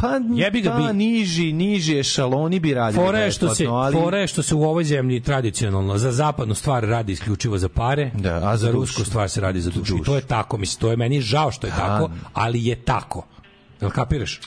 Pa, 0.01 0.19
Jebi 0.35 0.61
ga, 0.61 0.69
da, 0.69 0.77
bi. 0.77 0.93
niži, 0.93 1.53
niži 1.53 1.99
ešaloni 1.99 2.59
bi 2.59 2.73
radili 2.73 3.05
Fora 3.05 3.19
je 3.19 3.31
što 3.31 3.55
se 3.55 3.65
ali... 3.65 3.93
fora 3.95 4.17
je 4.17 4.27
što 4.27 4.43
se 4.43 4.55
u 4.55 4.63
ovoj 4.63 4.84
zemlji 4.84 5.19
tradicionalno 5.19 5.97
za 5.97 6.11
zapadnu 6.11 6.55
stvar 6.55 6.84
radi 6.84 7.11
isključivo 7.11 7.57
za 7.57 7.69
pare, 7.69 8.11
Da, 8.13 8.35
a 8.35 8.57
za 8.57 8.65
za 8.65 8.71
rusku 8.71 9.03
stvar 9.05 9.30
se 9.30 9.41
radi 9.41 9.61
za 9.61 9.71
dušu. 9.71 9.97
I 9.97 10.03
to 10.03 10.15
je 10.15 10.21
tako, 10.21 10.57
mislim, 10.57 10.81
to 10.81 10.91
je 10.91 10.97
meni 10.97 11.21
žao 11.21 11.51
što 11.51 11.67
je 11.67 11.73
tako, 11.77 12.09
ali 12.34 12.65
je 12.65 12.76
tako. 12.76 13.26
Jel 13.81 13.91
kapiraš? 13.91 14.39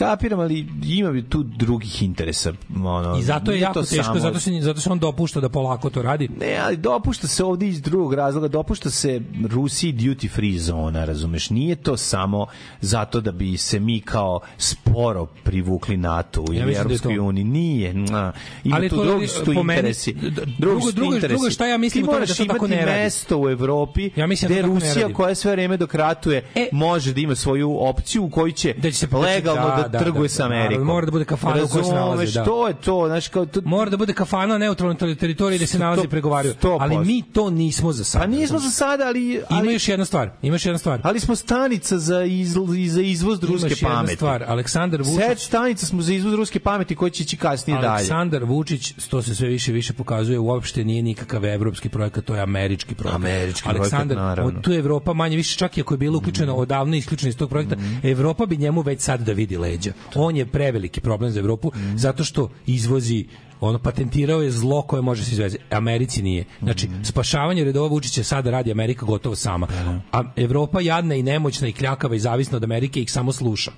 Kapiram, 0.00 0.40
ali 0.40 0.66
ima 0.86 1.10
bi 1.10 1.22
tu 1.22 1.42
drugih 1.44 2.02
interesa. 2.02 2.52
Ono, 2.76 3.16
I 3.18 3.22
zato 3.22 3.52
je 3.52 3.60
jako 3.60 3.74
to 3.74 3.82
teško, 3.82 4.04
samo- 4.04 4.18
zato 4.20 4.40
se 4.40 4.50
zato 4.52 4.80
se 4.80 4.90
on 4.90 4.98
dopušta 4.98 5.40
da 5.40 5.48
polako 5.48 5.90
to 5.90 6.02
radi. 6.02 6.28
Ne, 6.30 6.58
ali 6.58 6.76
dopušta 6.78 7.26
se 7.26 7.44
ovde 7.44 7.68
iz 7.68 7.82
drugog 7.82 8.14
razloga, 8.14 8.48
dopušta 8.48 8.90
se 8.90 9.20
Rusiji 9.44 9.92
duty 9.94 10.30
free 10.30 10.58
zona, 10.58 11.04
razumeš? 11.04 11.50
Nije 11.50 11.76
to 11.76 11.96
samo 11.96 12.46
zato 12.80 13.20
da 13.20 13.32
bi 13.32 13.56
se 13.58 13.80
mi 13.80 14.00
kao 14.00 14.40
sporo 14.58 15.26
privukli 15.26 15.96
NATO 15.96 16.44
ili 16.48 16.56
Ja 16.56 16.64
da 16.64 16.70
je 16.70 16.76
Europskoj 16.78 17.16
to. 17.16 17.22
uniji. 17.22 17.44
Nije. 17.44 17.94
na. 17.94 18.32
Ima 18.64 18.76
Ali 18.76 18.88
tu 18.88 18.96
to 18.96 19.04
drugi 19.04 19.26
su 19.28 19.44
tu 19.44 19.52
meni, 19.54 19.60
interesi. 19.72 20.12
Drugi 20.12 20.52
drugo- 20.58 20.90
drugo- 20.92 21.14
interesi. 21.14 21.28
drugo 21.30 21.50
šta 21.50 21.66
ja 21.66 21.78
mislim 21.78 22.04
Ti 22.04 22.10
moraš 22.10 22.28
da 22.28 22.34
to 22.34 22.44
tako 22.44 22.66
ne 22.68 22.76
radi. 22.76 22.90
mesto 22.92 23.38
u 23.38 23.48
Evropi 23.50 24.10
Ja 24.16 24.26
mislim 24.26 24.48
da 24.48 24.54
gde 24.54 24.62
ne 24.62 24.68
Rusija 24.68 25.08
koja 25.10 25.34
sve 25.34 25.52
vreme 25.52 25.76
dok 25.76 25.94
ratuje 25.94 26.44
E, 26.54 26.68
može 26.72 27.12
da 27.12 27.20
ima 27.20 27.34
svoju 27.34 27.76
opciju 27.78 28.24
u 28.24 28.30
kojoj 28.30 28.52
će, 28.52 28.74
Da 28.74 28.90
će 28.90 28.96
se 28.98 29.08
legalno 29.08 29.68
da, 29.68 29.76
da, 29.82 29.88
da, 29.90 29.98
trguje 29.98 30.22
da, 30.22 30.28
sa 30.28 30.48
da, 30.48 30.54
Amerikom. 30.54 30.86
mora 30.86 31.06
da 31.06 31.12
bude 31.12 31.24
kafana 31.24 31.64
u 31.64 31.68
kojoj 31.68 31.84
se 31.84 31.92
nalazi, 31.92 32.32
da. 32.32 32.44
to 32.44 32.68
je 32.68 32.74
to, 32.74 33.04
znaš, 33.06 33.28
kao 33.28 33.46
to, 33.46 33.60
Mora 33.64 33.90
da 33.90 33.96
bude 33.96 34.12
kafana 34.12 34.58
neutralna 34.58 34.94
teritorija 34.94 35.56
gde 35.56 35.66
se 35.66 35.78
nalazi 35.78 36.04
i 36.04 36.08
pregovaraju. 36.08 36.54
Ali 36.80 36.98
mi 36.98 37.22
to 37.22 37.50
nismo 37.50 37.92
za 37.92 38.04
sada. 38.04 38.24
Pa 38.24 38.30
nismo 38.30 38.58
za 38.58 38.70
sada, 38.70 39.06
ali... 39.06 39.34
Ima 39.34 39.44
ali 39.50 39.72
još 39.72 39.88
jedna 39.88 40.04
stvar. 40.04 40.30
Ima 40.42 40.54
još 40.54 40.66
jedna 40.66 40.78
stvar. 40.78 41.00
Ali 41.02 41.20
smo 41.20 41.36
stanica 41.36 41.98
za, 41.98 42.24
iz, 42.24 42.56
za 42.88 43.02
izvoz 43.02 43.42
ruske 43.42 43.66
Ima 43.66 43.68
još 43.68 43.82
jedna 43.82 43.96
pameti. 43.96 44.16
stvar. 44.16 44.44
Aleksandar 44.46 45.02
Vučić 45.02 45.38
stanica 45.46 45.86
smo 45.86 46.02
za 46.02 46.12
izvoz 46.12 46.34
ruske 46.34 46.60
pameti 46.60 46.96
koji 46.96 47.10
će 47.10 47.22
ići 47.22 47.36
kasnije 47.36 47.76
dalje. 47.76 47.88
Aleksandar 47.88 48.44
Vučić, 48.44 48.92
to 49.10 49.22
se 49.22 49.34
sve 49.34 49.48
više 49.48 49.72
više 49.72 49.92
pokazuje, 49.92 50.38
uopšte 50.38 50.84
nije 50.84 51.02
nikakav 51.02 51.44
evropski 51.44 51.88
projekat, 51.88 52.24
to 52.24 52.34
je 52.34 52.40
američki 52.40 52.94
projekat. 52.94 53.20
Američki 53.20 53.68
Aleksandar, 53.68 54.16
projekat, 54.16 54.38
naravno. 54.38 54.60
tu 54.60 54.72
je 54.72 54.78
Evropa 54.78 55.12
manje 55.12 55.36
više, 55.36 55.58
čak 55.58 55.78
i 55.78 55.80
ako 55.80 55.94
je 55.94 55.98
bilo 55.98 56.18
uključeno 56.18 56.54
odavno 56.54 56.96
isključeno 56.96 57.28
iz 57.28 57.36
tog 57.36 57.50
projekta, 57.50 57.76
Evropa 58.02 58.46
bi 58.46 58.56
njemu 58.56 58.80
već 58.80 59.00
sad 59.00 59.20
da 59.20 59.32
vidi 59.32 59.56
leđa. 59.80 59.92
On 60.14 60.36
je 60.36 60.46
preveliki 60.46 61.00
problem 61.00 61.30
za 61.30 61.40
Evropu, 61.40 61.72
zato 61.96 62.24
što 62.24 62.50
izvozi 62.66 63.24
ono 63.60 63.78
patentirao 63.78 64.42
je 64.42 64.50
zlo 64.50 64.82
koje 64.82 65.02
može 65.02 65.24
se 65.24 65.32
izveze. 65.32 65.58
Americi 65.70 66.22
nije. 66.22 66.44
Znači, 66.62 66.88
spašavanje 67.04 67.64
redova 67.64 67.88
Vučića 67.88 68.24
sada 68.24 68.50
radi 68.50 68.72
Amerika 68.72 69.06
gotovo 69.06 69.36
sama. 69.36 69.66
A 70.12 70.22
Evropa 70.36 70.80
jadna 70.80 71.14
i 71.14 71.22
nemoćna 71.22 71.68
i 71.68 71.72
kljakava 71.72 72.14
i 72.14 72.18
zavisna 72.18 72.56
od 72.56 72.64
Amerike 72.64 73.02
ih 73.02 73.12
samo 73.12 73.32
sluša. 73.32 73.70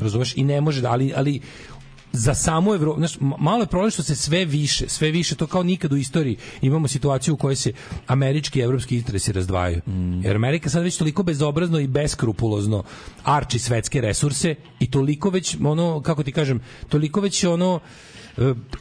Razumeš? 0.00 0.36
I 0.36 0.44
ne 0.44 0.60
može 0.60 0.80
da, 0.80 0.90
ali, 0.90 1.12
ali 1.16 1.40
za 2.16 2.34
samu 2.34 2.74
Evropu, 2.74 2.98
znaš, 2.98 3.16
malo 3.20 3.60
je 3.62 3.66
problem 3.66 3.90
što 3.90 4.02
se 4.02 4.14
sve 4.16 4.44
više, 4.44 4.88
sve 4.88 5.10
više, 5.10 5.34
to 5.34 5.46
kao 5.46 5.62
nikad 5.62 5.92
u 5.92 5.96
istoriji 5.96 6.36
imamo 6.62 6.88
situaciju 6.88 7.34
u 7.34 7.36
kojoj 7.36 7.56
se 7.56 7.72
američki 8.06 8.58
i 8.58 8.62
evropski 8.62 8.96
interesi 8.96 9.32
razdvajaju. 9.32 9.80
Jer 10.24 10.36
Amerika 10.36 10.70
sad 10.70 10.82
već 10.82 10.96
toliko 10.96 11.22
bezobrazno 11.22 11.78
i 11.80 11.86
beskrupulozno 11.86 12.82
arči 13.24 13.58
svetske 13.58 14.00
resurse 14.00 14.54
i 14.80 14.90
toliko 14.90 15.30
već, 15.30 15.56
ono, 15.64 16.00
kako 16.02 16.22
ti 16.22 16.32
kažem, 16.32 16.60
toliko 16.88 17.20
već 17.20 17.44
ono, 17.44 17.80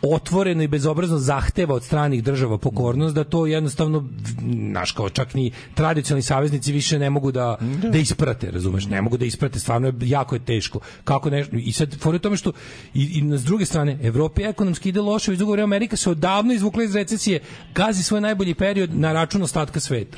otvoreno 0.01 0.63
i 0.63 0.67
bezobrazno 0.67 1.17
zahteva 1.17 1.75
od 1.75 1.83
stranih 1.83 2.23
država 2.23 2.57
pokornost 2.57 3.15
da 3.15 3.23
to 3.23 3.45
jednostavno 3.45 4.09
naš 4.51 4.91
kao 4.91 5.09
čak 5.09 5.33
ni 5.33 5.51
tradicionalni 5.73 6.21
saveznici 6.21 6.71
više 6.71 6.99
ne 6.99 7.09
mogu 7.09 7.31
da 7.31 7.57
da 7.91 7.97
isprate, 7.97 8.51
razumeš? 8.51 8.85
Ne 8.85 9.01
mogu 9.01 9.17
da 9.17 9.25
isprate, 9.25 9.59
stvarno 9.59 9.87
je 9.87 9.93
jako 10.01 10.35
je 10.35 10.45
teško. 10.45 10.79
Kako 11.03 11.29
ne 11.29 11.45
i 11.51 11.71
sad 11.71 11.95
fore 11.99 12.19
tome 12.19 12.37
što 12.37 12.51
i, 12.93 13.19
i 13.19 13.21
na 13.21 13.37
s 13.37 13.43
druge 13.43 13.65
strane 13.65 13.99
Evropa 14.03 14.41
ekonomski 14.41 14.89
ide 14.89 15.01
loše, 15.01 15.35
dugo 15.35 15.51
vreme 15.51 15.63
Amerika 15.63 15.97
se 15.97 16.09
odavno 16.09 16.53
izvukla 16.53 16.83
iz 16.83 16.95
recesije, 16.95 17.39
gazi 17.75 18.03
svoj 18.03 18.21
najbolji 18.21 18.53
period 18.53 18.95
na 18.95 19.13
račun 19.13 19.41
ostatka 19.43 19.79
sveta. 19.79 20.17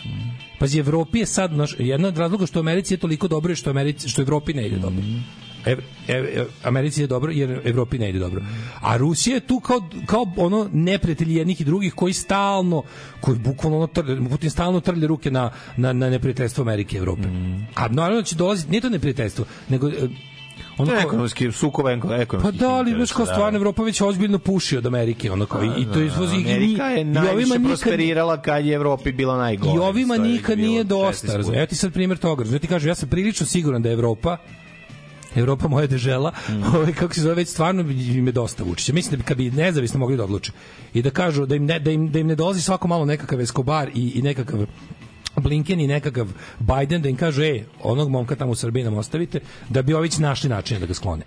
Pazi, 0.59 0.80
Evropi 0.80 1.19
je 1.19 1.26
sad, 1.26 1.53
naš, 1.53 1.76
jedna 1.80 2.07
od 2.07 2.18
razloga 2.18 2.45
što 2.45 2.59
Americi 2.59 2.93
je 2.93 2.97
toliko 2.97 3.27
dobro 3.27 3.51
je 3.51 3.55
što, 3.55 3.69
Americi, 3.69 4.09
što 4.09 4.22
Evropi 4.22 4.53
ne 4.53 4.68
ide 4.68 4.77
dobro. 4.77 5.03
Ev, 5.03 5.46
ev, 5.68 5.80
ev, 6.07 6.45
Americi 6.64 7.02
je 7.02 7.07
dobro 7.07 7.31
jer 7.31 7.61
Evropi 7.64 7.98
ne 7.98 8.10
ide 8.10 8.19
dobro. 8.19 8.41
A 8.81 8.98
Rusija 8.98 9.34
je 9.34 9.39
tu 9.39 9.60
kao, 9.60 9.81
kao 10.06 10.26
ono 10.38 10.69
neprijatelji 10.73 11.35
jednih 11.35 11.61
i 11.61 11.64
drugih 11.64 11.94
koji 11.94 12.14
stalno, 12.14 12.84
koji 13.22 13.39
bukvalno 13.39 13.77
ono 13.77 13.88
trlje, 13.88 14.30
Putin 14.30 14.49
stalno 14.49 14.80
trlje 14.80 15.07
ruke 15.07 15.31
na, 15.31 15.52
na, 15.77 15.94
na 15.94 16.10
neprijateljstvo 16.10 16.61
Amerike 16.61 16.95
i 16.95 16.99
Evrope. 16.99 17.27
A 17.76 17.88
naravno 17.88 18.22
će 18.22 18.35
dolaziti, 18.35 18.72
nije 18.72 18.81
to 18.81 18.89
neprijateljstvo, 18.89 19.45
nego 19.69 19.89
e, 19.89 19.94
ono 20.77 20.91
kao- 20.91 21.02
ekonomski 21.02 21.52
sukob 21.52 21.88
ekonomski. 21.88 22.38
pa 22.44 22.52
da, 22.52 22.69
ali 22.69 22.95
baš 22.95 23.11
kao 23.11 23.26
stvarno 23.26 23.57
Evropa 23.57 23.84
već 23.84 24.02
ozbiljno 24.02 24.39
puši 24.39 24.77
od 24.77 24.85
Amerike, 24.85 25.31
ono 25.31 25.45
kao 25.45 25.64
i, 25.64 25.68
i 25.81 25.85
to 25.94 26.02
izvozi 26.02 26.35
i, 26.35 26.39
Amerika 26.39 26.84
je 26.84 27.02
i 27.02 27.18
ovima 27.18 27.56
nikad 27.56 27.64
prosperirala 27.64 28.41
kad 28.41 28.65
je 28.65 28.73
Evropi 28.73 29.11
bila 29.11 29.38
najgore. 29.38 29.76
i 29.76 29.80
ovima 29.80 30.18
nikad 30.18 30.60
nije 30.60 30.84
16 30.84 30.88
dosta. 30.88 31.34
Evo 31.34 31.65
ti 31.65 31.76
sad 31.76 31.94
primjer 31.94 32.18
toga. 32.18 32.60
ti 32.60 32.68
kažem, 32.68 32.88
ja 32.89 32.95
sam 32.95 33.10
prilično 33.10 33.45
siguran 33.45 33.81
da 33.81 33.89
je 33.89 33.94
Evropa 33.94 34.38
Evropa 35.38 35.68
moja 35.68 35.88
dežela, 35.88 36.31
Mm. 36.49 36.64
ovaj 36.76 36.93
kako 36.93 37.14
se 37.14 37.22
zove 37.22 37.35
već 37.35 37.49
stvarno 37.49 37.84
bi 37.84 38.18
im 38.18 38.26
je 38.27 38.31
dosta 38.31 38.64
Vučića. 38.64 38.93
Mislim 38.93 39.11
da 39.11 39.18
bi 39.18 39.23
kad 39.23 39.38
bi 39.38 39.51
nezavisno 39.51 39.99
mogli 39.99 40.18
da 40.18 40.23
odluče 40.23 40.51
i 40.93 41.01
da 41.01 41.09
kažu 41.09 41.45
da 41.45 41.55
im 41.55 41.65
ne, 41.65 41.80
da 41.80 41.91
im 41.91 42.11
da 42.11 42.19
im 42.19 42.27
ne 42.27 42.35
dolazi 42.35 42.61
svako 42.61 42.88
malo 42.88 43.05
nekakav 43.05 43.41
Escobar 43.41 43.89
i, 43.95 44.11
i 44.15 44.22
nekakav 44.22 44.65
Blinken 45.35 45.80
i 45.80 45.88
nekakav 45.88 46.27
Biden 46.59 47.01
da 47.01 47.09
im 47.09 47.15
kažu 47.15 47.41
ej, 47.43 47.65
onog 47.84 48.09
momka 48.09 48.35
tamo 48.35 48.51
u 48.51 48.55
Srbiji 48.55 48.84
nam 48.84 48.97
ostavite, 48.97 49.39
da 49.69 49.81
bi 49.81 49.93
ovi 49.93 50.09
našli 50.19 50.49
način 50.49 50.80
da 50.80 50.85
ga 50.85 50.93
sklone. 50.93 51.23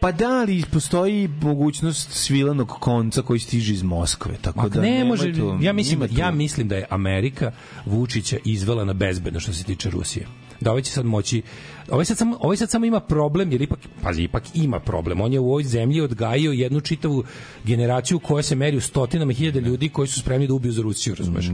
Pa 0.00 0.12
da, 0.12 0.28
ali 0.28 0.64
postoji 0.72 1.28
mogućnost 1.40 2.10
svilanog 2.12 2.68
konca 2.68 3.22
koji 3.22 3.40
stiže 3.40 3.72
iz 3.72 3.82
Moskve, 3.82 4.34
tako 4.42 4.62
Ma, 4.62 4.68
da 4.68 4.80
ne 4.80 5.04
može, 5.04 5.34
tu- 5.34 5.58
ja 5.60 5.72
mislim, 5.72 6.08
ja 6.10 6.30
mislim 6.30 6.68
da 6.68 6.76
je 6.76 6.86
Amerika 6.90 7.52
Vučića 7.86 8.36
izvela 8.44 8.84
na 8.84 8.92
bezbedno 8.92 9.40
što 9.40 9.52
se 9.52 9.64
tiče 9.64 9.90
Rusije. 9.90 10.26
Da 10.60 10.70
ovaj 10.70 10.82
će 10.82 10.90
sad 10.90 11.04
moći 11.06 11.42
ovaj 11.90 12.04
sad 12.04 12.18
samo 12.18 12.38
ovaj 12.40 12.56
sad 12.56 12.70
samo 12.70 12.86
ima 12.86 13.00
problem 13.00 13.52
jer 13.52 13.62
ipak 13.62 13.78
pazi 14.02 14.22
ipak 14.22 14.42
ima 14.54 14.80
problem. 14.80 15.20
On 15.20 15.32
je 15.32 15.40
u 15.40 15.48
ovoj 15.48 15.64
zemlji 15.64 16.00
odgajio 16.00 16.52
jednu 16.52 16.80
čitavu 16.80 17.24
generaciju 17.64 18.18
koja 18.18 18.42
se 18.42 18.54
meri 18.54 18.76
u 18.76 18.80
stotinama 18.80 19.32
hiljada 19.32 19.60
ljudi 19.60 19.88
koji 19.88 20.08
su 20.08 20.20
spremni 20.20 20.46
da 20.46 20.54
ubiju 20.54 20.72
za 20.72 20.82
Rusiju, 20.82 21.14
razumeš? 21.18 21.46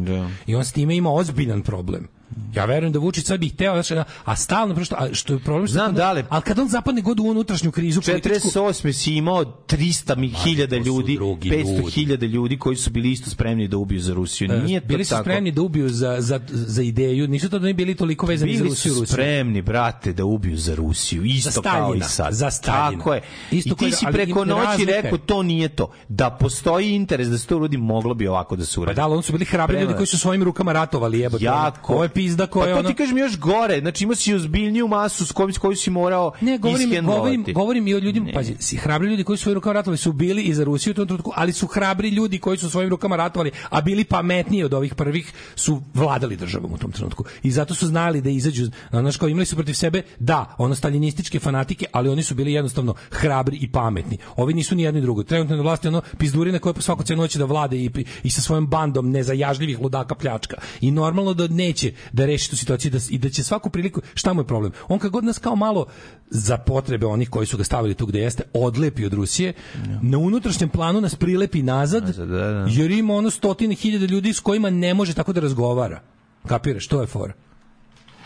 I 0.46 0.54
on 0.54 0.64
s 0.64 0.72
time 0.72 0.96
ima 0.96 1.10
ozbiljan 1.12 1.62
problem. 1.62 2.08
Ja 2.54 2.64
verujem 2.64 2.92
da 2.92 2.98
Vučić 2.98 3.24
sad 3.24 3.40
bi 3.40 3.48
hteo, 3.48 3.82
znači, 3.82 3.94
a 4.24 4.36
stalno 4.36 4.74
prosto, 4.74 4.96
a 4.98 5.14
što 5.14 5.32
je 5.32 5.38
problem 5.38 5.66
što 5.66 5.72
Znam, 5.72 5.94
da 5.94 6.12
li- 6.12 6.24
ali 6.28 6.42
kad 6.42 6.58
on 6.58 6.68
zapadne 6.68 7.02
god 7.02 7.20
u 7.20 7.24
unutrašnju 7.24 7.72
krizu 7.72 8.00
političku, 8.02 8.48
48. 8.48 8.92
si 8.92 9.14
imao 9.14 9.44
300 9.44 10.16
mi 10.16 10.28
hiljada 10.28 10.76
to 10.76 10.82
su 10.82 10.88
ljudi, 10.88 11.14
drugi 11.14 11.50
500 11.50 12.04
ljudi. 12.04 12.26
ljudi 12.26 12.58
koji 12.58 12.76
su 12.76 12.90
bili 12.90 13.10
isto 13.10 13.30
spremni 13.30 13.68
da 13.68 13.76
ubiju 13.76 14.00
za 14.00 14.14
Rusiju. 14.14 14.48
Nije 14.56 14.80
to 14.80 14.84
E, 14.84 14.88
bili 14.88 15.04
su 15.04 15.10
tako. 15.10 15.22
spremni 15.22 15.52
da 15.52 15.62
ubiju 15.62 15.88
za, 15.88 16.16
za, 16.18 16.40
za 16.48 16.82
ideju, 16.82 17.28
nisu 17.28 17.50
to 17.50 17.58
da 17.58 17.66
ne 17.66 17.74
bili 17.74 17.94
toliko 17.94 18.26
vezani 18.26 18.52
za 18.52 18.56
Bili 18.56 18.68
Rusiju. 18.68 18.94
su 18.94 19.00
Rusiju. 19.00 19.14
spremni, 19.14 19.62
brate, 19.62 20.12
da 20.12 20.24
ubiju 20.24 20.56
za 20.56 20.74
Rusiju. 20.74 21.24
Isto 21.24 21.50
Za 21.50 21.60
kao 21.62 21.72
i 21.72 21.80
Staljina, 21.80 22.04
sad. 22.06 22.32
za 22.32 22.50
Staljina. 22.50 22.98
Tako 22.98 23.14
je. 23.14 23.20
Isto 23.50 23.70
I 23.70 23.76
ti 23.76 23.90
da- 23.90 23.96
si 23.96 24.06
preko 24.12 24.44
noći 24.44 24.84
rekao 24.86 25.18
to 25.18 25.42
nije 25.42 25.68
to. 25.68 25.90
Da 26.08 26.30
postoji 26.30 26.90
interes 26.90 27.28
da 27.28 27.38
se 27.38 27.46
to 27.46 27.56
uradi, 27.56 27.76
moglo 27.76 28.14
bi 28.14 28.28
ovako 28.28 28.56
da 28.56 28.64
se 28.64 28.74
Pa 28.76 28.80
uradi. 28.80 28.96
da, 28.96 29.04
ali 29.04 29.14
oni 29.14 29.22
su 29.22 29.32
bili 29.32 29.44
hrabri 29.44 29.80
ljudi 29.80 29.94
koji 29.94 30.06
su 30.06 30.18
svojim 30.18 30.42
rukama 30.42 30.72
ratovali, 30.72 31.20
jebote. 31.20 31.44
Jako. 31.44 31.92
Ovo 31.94 32.02
je 32.02 32.08
pizda 32.16 32.46
koja 32.46 32.76
pa 32.76 32.82
to 32.82 32.88
ti 32.88 32.94
kažem 32.94 33.18
još 33.18 33.38
gore. 33.38 33.80
Znači 33.80 34.04
imao 34.04 34.14
si 34.14 34.34
ozbiljniju 34.34 34.88
masu 34.88 35.26
s 35.26 35.32
kojom, 35.32 35.52
s 35.52 35.58
koju 35.58 35.76
si 35.76 35.90
morao 35.90 36.32
Ne, 36.40 36.58
govorim, 36.58 37.06
govorim, 37.06 37.44
govorim 37.54 37.88
i 37.88 37.94
o 37.94 37.98
ljudima, 37.98 38.30
pazi, 38.34 38.54
si 38.58 38.76
hrabri 38.76 39.08
ljudi 39.08 39.24
koji 39.24 39.36
su 39.36 39.42
svojim 39.42 39.54
rukama 39.54 39.72
ratovali 39.72 39.98
su 39.98 40.12
bili 40.12 40.42
i 40.42 40.54
za 40.54 40.64
Rusiju 40.64 40.90
u 40.90 40.94
tom 40.94 41.06
trenutku, 41.06 41.32
ali 41.34 41.52
su 41.52 41.66
hrabri 41.66 42.08
ljudi 42.08 42.38
koji 42.38 42.58
su 42.58 42.70
svojim 42.70 42.90
rukama 42.90 43.16
ratovali, 43.16 43.50
a 43.70 43.80
bili 43.80 44.04
pametniji 44.04 44.64
od 44.64 44.74
ovih 44.74 44.94
prvih, 44.94 45.32
su 45.56 45.82
vladali 45.94 46.36
državom 46.36 46.72
u 46.72 46.78
tom 46.78 46.92
trenutku. 46.92 47.24
I 47.42 47.50
zato 47.50 47.74
su 47.74 47.86
znali 47.86 48.20
da 48.20 48.30
izađu, 48.30 48.70
znaš, 48.90 49.16
kao 49.16 49.28
imali 49.28 49.46
su 49.46 49.56
protiv 49.56 49.74
sebe, 49.74 50.02
da, 50.18 50.54
ono 50.58 50.74
staljinističke 50.74 51.38
fanatike, 51.38 51.86
ali 51.92 52.08
oni 52.08 52.22
su 52.22 52.34
bili 52.34 52.52
jednostavno 52.52 52.94
hrabri 53.10 53.56
i 53.56 53.72
pametni. 53.72 54.18
Ovi 54.36 54.54
nisu 54.54 54.74
ni 54.74 54.82
jedno 54.82 55.00
ni 55.00 55.02
drugo. 55.02 55.22
Trenutno 55.22 55.56
na 55.56 55.62
vlasti 55.62 55.88
ono 55.88 56.02
pizdurine 56.18 56.58
koje 56.58 56.74
po 56.74 56.80
svaku 56.80 57.02
cenu 57.02 57.22
hoće 57.22 57.38
da 57.38 57.44
vlade 57.44 57.76
i, 57.76 57.90
i 58.22 58.30
sa 58.30 58.40
svojom 58.40 58.66
bandom 58.66 59.10
nezajažljivih 59.10 59.80
ludaka 59.80 60.14
pljačka. 60.14 60.56
I 60.80 60.90
normalno 60.90 61.34
da 61.34 61.48
neće 61.48 61.92
da 62.12 62.26
reši 62.26 62.50
tu 62.50 62.56
situaciju 62.56 62.90
da, 62.90 62.98
i 63.10 63.18
da 63.18 63.30
će 63.30 63.44
svaku 63.44 63.70
priliku, 63.70 64.00
šta 64.14 64.32
mu 64.32 64.40
je 64.40 64.46
problem? 64.46 64.72
On 64.88 64.98
kad 64.98 65.10
god 65.10 65.24
nas 65.24 65.38
kao 65.38 65.56
malo 65.56 65.86
za 66.30 66.58
potrebe 66.58 67.06
onih 67.06 67.30
koji 67.30 67.46
su 67.46 67.56
ga 67.56 67.64
stavili 67.64 67.94
tu 67.94 68.06
gde 68.06 68.20
jeste, 68.20 68.42
odlepi 68.52 69.04
od 69.04 69.12
Rusije, 69.12 69.52
ja. 69.74 69.98
na 70.02 70.18
unutrašnjem 70.18 70.68
planu 70.68 71.00
nas 71.00 71.14
prilepi 71.14 71.62
nazad, 71.62 72.02
nazad 72.02 72.28
da, 72.28 72.36
da. 72.36 72.66
jer 72.70 72.90
ima 72.90 73.14
ono 73.14 73.30
stotine 73.30 73.74
hiljada 73.74 74.06
ljudi 74.06 74.32
s 74.32 74.40
kojima 74.40 74.70
ne 74.70 74.94
može 74.94 75.14
tako 75.14 75.32
da 75.32 75.40
razgovara. 75.40 76.00
Kapiraš, 76.46 76.86
to 76.86 77.00
je 77.00 77.06
fora. 77.06 77.32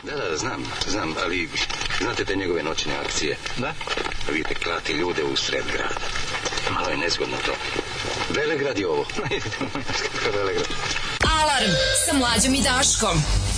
Da, 0.03 0.13
da, 0.17 0.37
znam, 0.37 0.65
znam, 0.89 1.15
ali 1.25 1.49
znate 2.01 2.25
te 2.25 2.37
njegove 2.37 2.63
noćne 2.63 2.93
akcije? 3.05 3.37
Da? 3.59 3.73
Vidite, 4.33 4.55
klati 4.55 4.93
ljude 4.93 5.25
u 5.33 5.37
sred 5.37 5.65
grada. 5.73 6.07
Malo 6.75 6.89
je 6.89 6.97
nezgodno 6.97 7.37
to. 7.47 7.53
Velegrad 8.35 8.79
je 8.79 8.89
ovo. 8.89 9.05
Velegrad. 10.37 10.69
Alarm 11.41 11.73
sa 12.07 12.19
mlađom 12.19 12.55
i 12.55 12.63
Daškom. 12.63 13.50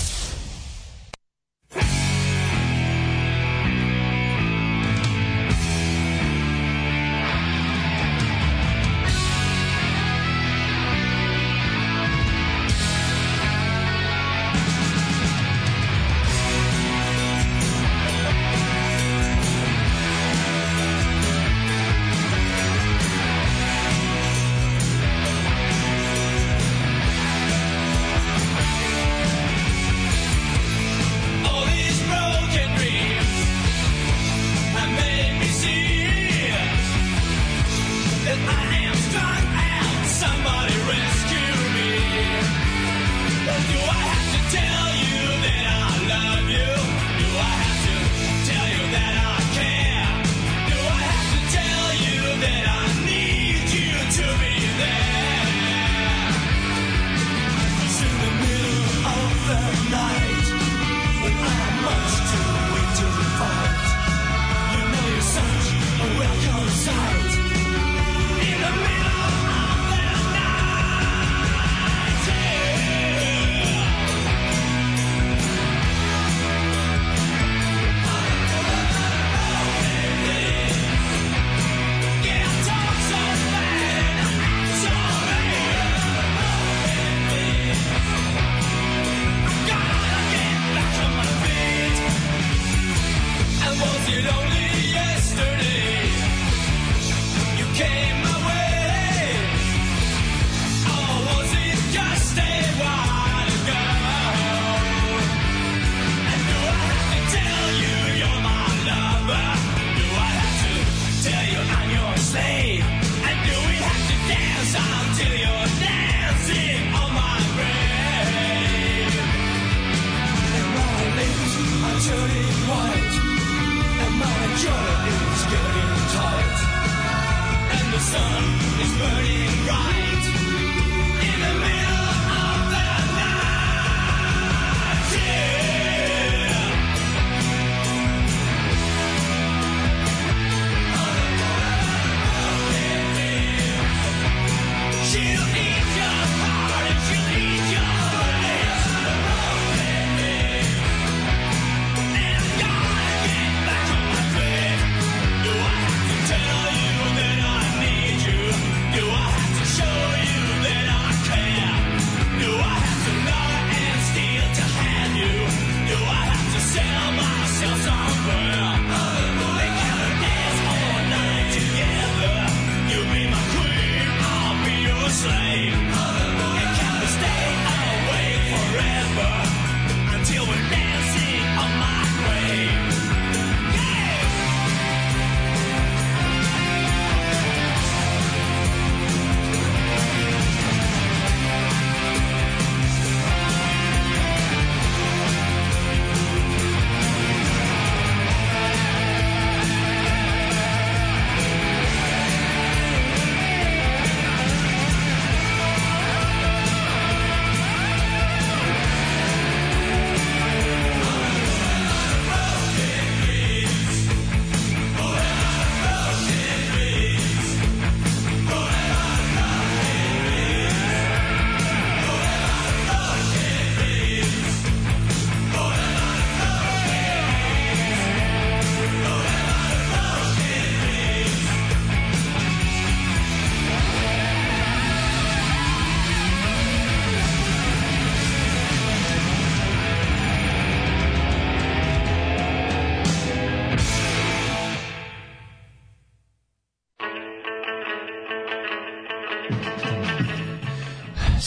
Yeah. 1.74 1.98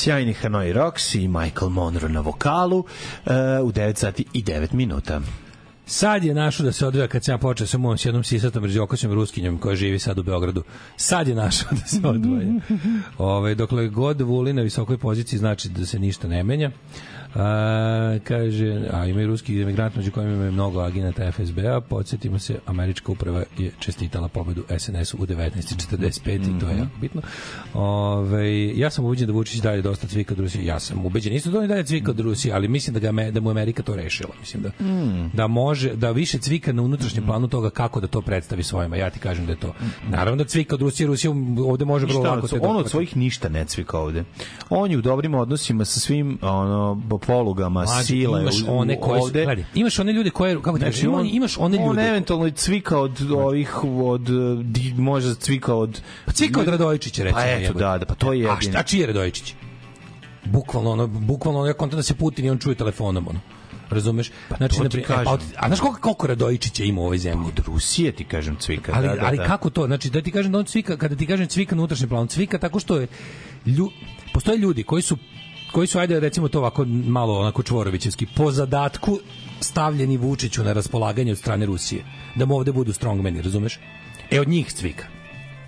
sjajni 0.06 0.34
Hanoi 0.34 0.74
Rocks 0.74 1.16
i 1.16 1.28
Michael 1.28 1.70
Monroe 1.70 2.10
na 2.10 2.20
vokalu 2.20 2.78
uh, 2.78 2.86
u 3.64 3.72
9 3.72 3.96
sati 3.96 4.26
i 4.34 4.44
9 4.44 4.74
minuta. 4.74 5.22
Sad 5.86 6.24
je 6.24 6.34
našo 6.34 6.64
da 6.64 6.72
se 6.72 6.88
odvija 6.88 7.08
kad 7.08 7.24
sam 7.24 7.34
ja 7.34 7.38
počeo 7.38 7.68
sa 7.68 7.78
mojom 7.78 7.98
sjednom 7.98 8.20
jednom 8.20 8.24
sisatom 8.24 8.64
brđokosom 8.64 9.14
ruskinjom 9.14 9.58
koja 9.58 9.76
živi 9.76 10.00
sad 10.00 10.20
u 10.20 10.24
Beogradu. 10.24 10.64
Sad 10.98 11.28
je 11.28 11.36
našo 11.36 11.66
da 11.72 11.88
se 11.88 12.08
odvoje. 12.08 12.48
Ove, 13.18 13.32
ovaj, 13.32 13.56
dokle 13.56 13.88
god 13.88 14.22
vuli 14.22 14.54
na 14.54 14.62
visokoj 14.62 14.98
poziciji 14.98 15.40
znači 15.40 15.70
da 15.70 15.86
se 15.86 16.00
ništa 16.00 16.28
ne 16.28 16.44
menja. 16.44 16.68
Uh, 16.68 17.15
A, 17.36 18.18
kaže, 18.24 18.90
a 18.94 19.06
ima 19.06 19.22
i 19.22 19.26
ruski 19.26 19.62
emigrant 19.62 19.96
među 19.96 20.12
kojima 20.12 20.34
ima 20.34 20.52
mnogo 20.52 20.80
agenata 20.80 21.32
FSB-a. 21.32 21.82
Podsjetimo 21.82 22.40
se, 22.40 22.60
američka 22.66 23.12
uprava 23.12 23.44
je 23.58 23.72
čestitala 23.80 24.28
pobedu 24.28 24.64
SNS-u 24.80 25.18
u 25.20 25.26
1945 25.26 26.56
i 26.56 26.60
to 26.60 26.70
je 26.70 26.78
jako 26.78 26.98
bitno. 27.02 27.22
Ove, 27.74 28.78
ja 28.78 28.90
sam 28.90 29.06
ubeđen 29.06 29.28
da 29.28 29.34
Vučić 29.34 29.62
dalje 29.62 29.82
dosta 29.82 30.08
cvika 30.08 30.34
od 30.34 30.40
Rusije. 30.40 30.66
Ja 30.66 30.80
sam 30.80 31.06
ubeđen 31.06 31.34
isto 31.34 31.52
da 31.52 31.60
on 31.60 31.68
dalje 31.68 31.84
cvika 31.84 32.12
od 32.12 32.20
Rusije, 32.20 32.54
ali 32.54 32.68
mislim 32.68 32.94
da, 32.94 33.00
ga, 33.00 33.32
da 33.32 33.40
mu 33.42 33.50
Amerika 33.50 33.84
to 33.84 33.96
rešila. 33.96 34.34
Mislim 34.40 34.64
da, 34.64 34.70
Mm. 34.86 35.30
da 35.34 35.48
može, 35.48 35.96
da 35.96 36.12
više 36.12 36.38
cvika 36.38 36.74
na 36.74 36.82
unutrašnjem 36.82 37.26
planu 37.26 37.48
toga 37.48 37.70
kako 37.70 38.00
da 38.00 38.08
to 38.08 38.22
predstavi 38.22 38.64
svojima. 38.64 38.96
Ja 38.96 39.10
ti 39.10 39.20
kažem 39.20 39.46
da 39.46 39.52
je 39.52 39.60
to. 39.60 39.74
Naravno 40.10 40.44
da 40.44 40.50
cvika 40.50 40.76
od 40.76 40.82
Rusije, 40.82 41.08
Rusija 41.08 41.32
ovde 41.68 41.86
može 41.86 42.06
vrlo 42.06 42.22
lako 42.22 42.48
on, 42.62 42.70
on 42.70 42.78
od 42.78 42.90
svojih 42.90 43.18
ništa 43.18 43.50
ne 43.50 43.66
cvika 43.66 44.00
ovde. 44.00 44.24
On 44.70 44.92
je 44.92 44.98
u 44.98 45.02
dobrim 45.02 45.36
odnosima 45.36 45.86
sa 45.86 46.00
svim 46.00 46.38
ono, 46.42 46.96
polugama, 47.28 47.84
Mlađe, 47.84 48.04
sile. 48.04 48.42
imaš 48.42 48.56
one 48.68 49.00
koje 49.00 49.20
su, 49.20 49.26
ovde. 49.26 49.44
gledaj, 49.46 49.66
imaš 49.76 50.00
one 50.00 50.14
ljude 50.14 50.30
koje, 50.30 50.56
kako 50.56 50.74
ti 50.74 50.82
Znači, 50.82 51.08
on- 51.08 51.26
imaš 51.28 51.58
one 51.58 51.78
On 51.78 51.88
ljude, 51.88 52.08
eventualno 52.10 52.48
i 52.48 52.52
cvika 52.52 53.00
od 53.00 53.32
ovih, 53.32 53.72
od, 53.84 54.22
di, 54.64 54.94
može 54.94 55.36
cvika 55.36 55.76
od... 55.76 56.02
Pa 56.26 56.32
cvika 56.32 56.60
od 56.62 56.68
Radojičića, 56.68 57.24
recimo. 57.24 57.42
Pa 57.42 57.48
eto, 57.48 57.74
da, 57.74 57.98
da, 57.98 58.06
pa 58.06 58.16
to 58.16 58.34
je 58.34 58.46
A, 58.46 58.52
jedino. 58.52 58.62
šta, 58.62 58.80
a 58.80 58.84
čiji 58.84 59.00
je 59.00 59.08
Radojičić? 59.08 59.54
Bukvalno, 60.46 60.92
ono, 60.92 61.08
bukvalno, 61.08 61.60
ono, 61.60 61.68
ja 61.68 61.74
kontam 61.74 61.98
da 61.98 62.04
se 62.04 62.16
Putin 62.16 62.46
i 62.46 62.50
on 62.50 62.58
čuje 62.58 62.76
telefonom, 62.76 63.28
ono. 63.28 63.40
Razumeš? 63.90 64.32
znači, 64.58 64.78
to 64.78 64.84
na 64.84 64.90
ti 64.90 64.94
primjer, 64.94 65.08
kažem. 65.08 65.28
a, 65.28 65.32
od- 65.32 65.42
a 65.58 65.68
znaš 65.68 65.80
koliko, 65.80 66.00
koliko 66.00 66.28
Radojičića 66.28 66.84
ima 66.84 67.02
u 67.02 67.06
ovoj 67.06 67.18
zemlji? 67.18 67.48
Od 67.48 67.60
Rusije 67.66 68.12
ti 68.12 68.24
kažem 68.26 68.56
cvika. 68.56 68.92
Ali, 68.96 69.08
da, 69.08 69.16
da, 69.16 69.26
ali 69.26 69.38
da. 69.38 69.44
kako 69.44 69.70
to? 69.70 69.86
Znači, 69.86 70.10
da 70.10 70.22
ti 70.22 70.32
kažem 70.32 70.52
da 70.52 70.60
on 70.60 70.66
cvika, 70.66 70.98
kada 70.98 71.16
ti 71.16 71.28
kažem 71.28 71.48
cvika 71.48 71.76
na 71.76 71.82
unutrašnjem 71.82 72.10
planu, 72.10 72.28
cvika 72.28 72.58
tako 72.58 72.80
što 72.80 72.98
je, 72.98 73.08
lju, 73.68 73.90
postoje 74.34 74.58
ljudi 74.58 74.84
koji 74.84 75.02
su 75.02 75.18
koji 75.76 75.88
su, 75.88 76.00
ajde 76.00 76.20
recimo 76.20 76.48
to 76.48 76.60
ovako 76.60 76.86
malo 76.86 77.40
onako 77.40 77.64
čvorovićevski, 77.64 78.26
po 78.36 78.52
zadatku 78.52 79.20
stavljeni 79.60 80.18
Vučiću 80.18 80.64
na 80.64 80.74
raspolaganje 80.74 81.32
od 81.32 81.38
strane 81.38 81.66
Rusije. 81.66 82.04
Da 82.36 82.46
mu 82.46 82.56
ovde 82.56 82.72
budu 82.72 82.94
strongmeni, 82.94 83.42
razumeš? 83.42 83.80
E, 84.32 84.40
od 84.40 84.48
njih 84.48 84.74
cvika. 84.74 85.08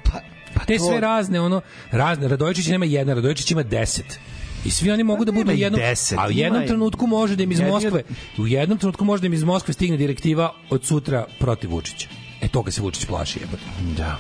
Pa, 0.04 0.66
te 0.66 0.78
to- 0.78 0.84
sve 0.84 1.00
razne, 1.00 1.42
ono, 1.42 1.62
razne, 1.92 2.28
Radojičić 2.28 2.68
nema 2.68 2.86
jedna, 2.86 3.14
Radojičić 3.14 3.52
ima 3.52 3.64
deset. 3.64 4.20
I 4.66 4.72
svi 4.72 4.92
oni 4.92 5.04
mogu 5.04 5.26
da 5.26 5.32
budu 5.32 5.52
u 5.52 5.56
Pa 5.56 5.60
jednom, 5.60 5.82
deset, 5.82 6.18
a 6.20 6.28
u 6.28 6.32
jednom 6.32 6.62
ima 6.62 6.68
trenutku 6.68 7.08
može 7.08 7.36
da 7.36 7.44
im 7.44 7.52
iz 7.52 7.60
Moskve, 7.60 8.04
u 8.38 8.48
jednom 8.48 8.78
trenutku 8.78 9.06
može 9.06 9.22
da 9.22 9.28
im 9.28 9.34
iz 9.34 9.44
Moskve 9.44 9.74
stigne 9.74 9.98
direktiva 9.98 10.54
od 10.70 10.86
sutra 10.86 11.26
protiv 11.40 11.72
Vučića. 11.72 12.08
E 12.42 12.48
toga 12.48 12.72
se 12.72 12.82
Vučić 12.82 13.06
plaši, 13.06 13.40
jebote. 13.40 13.64
Da. 13.98 14.18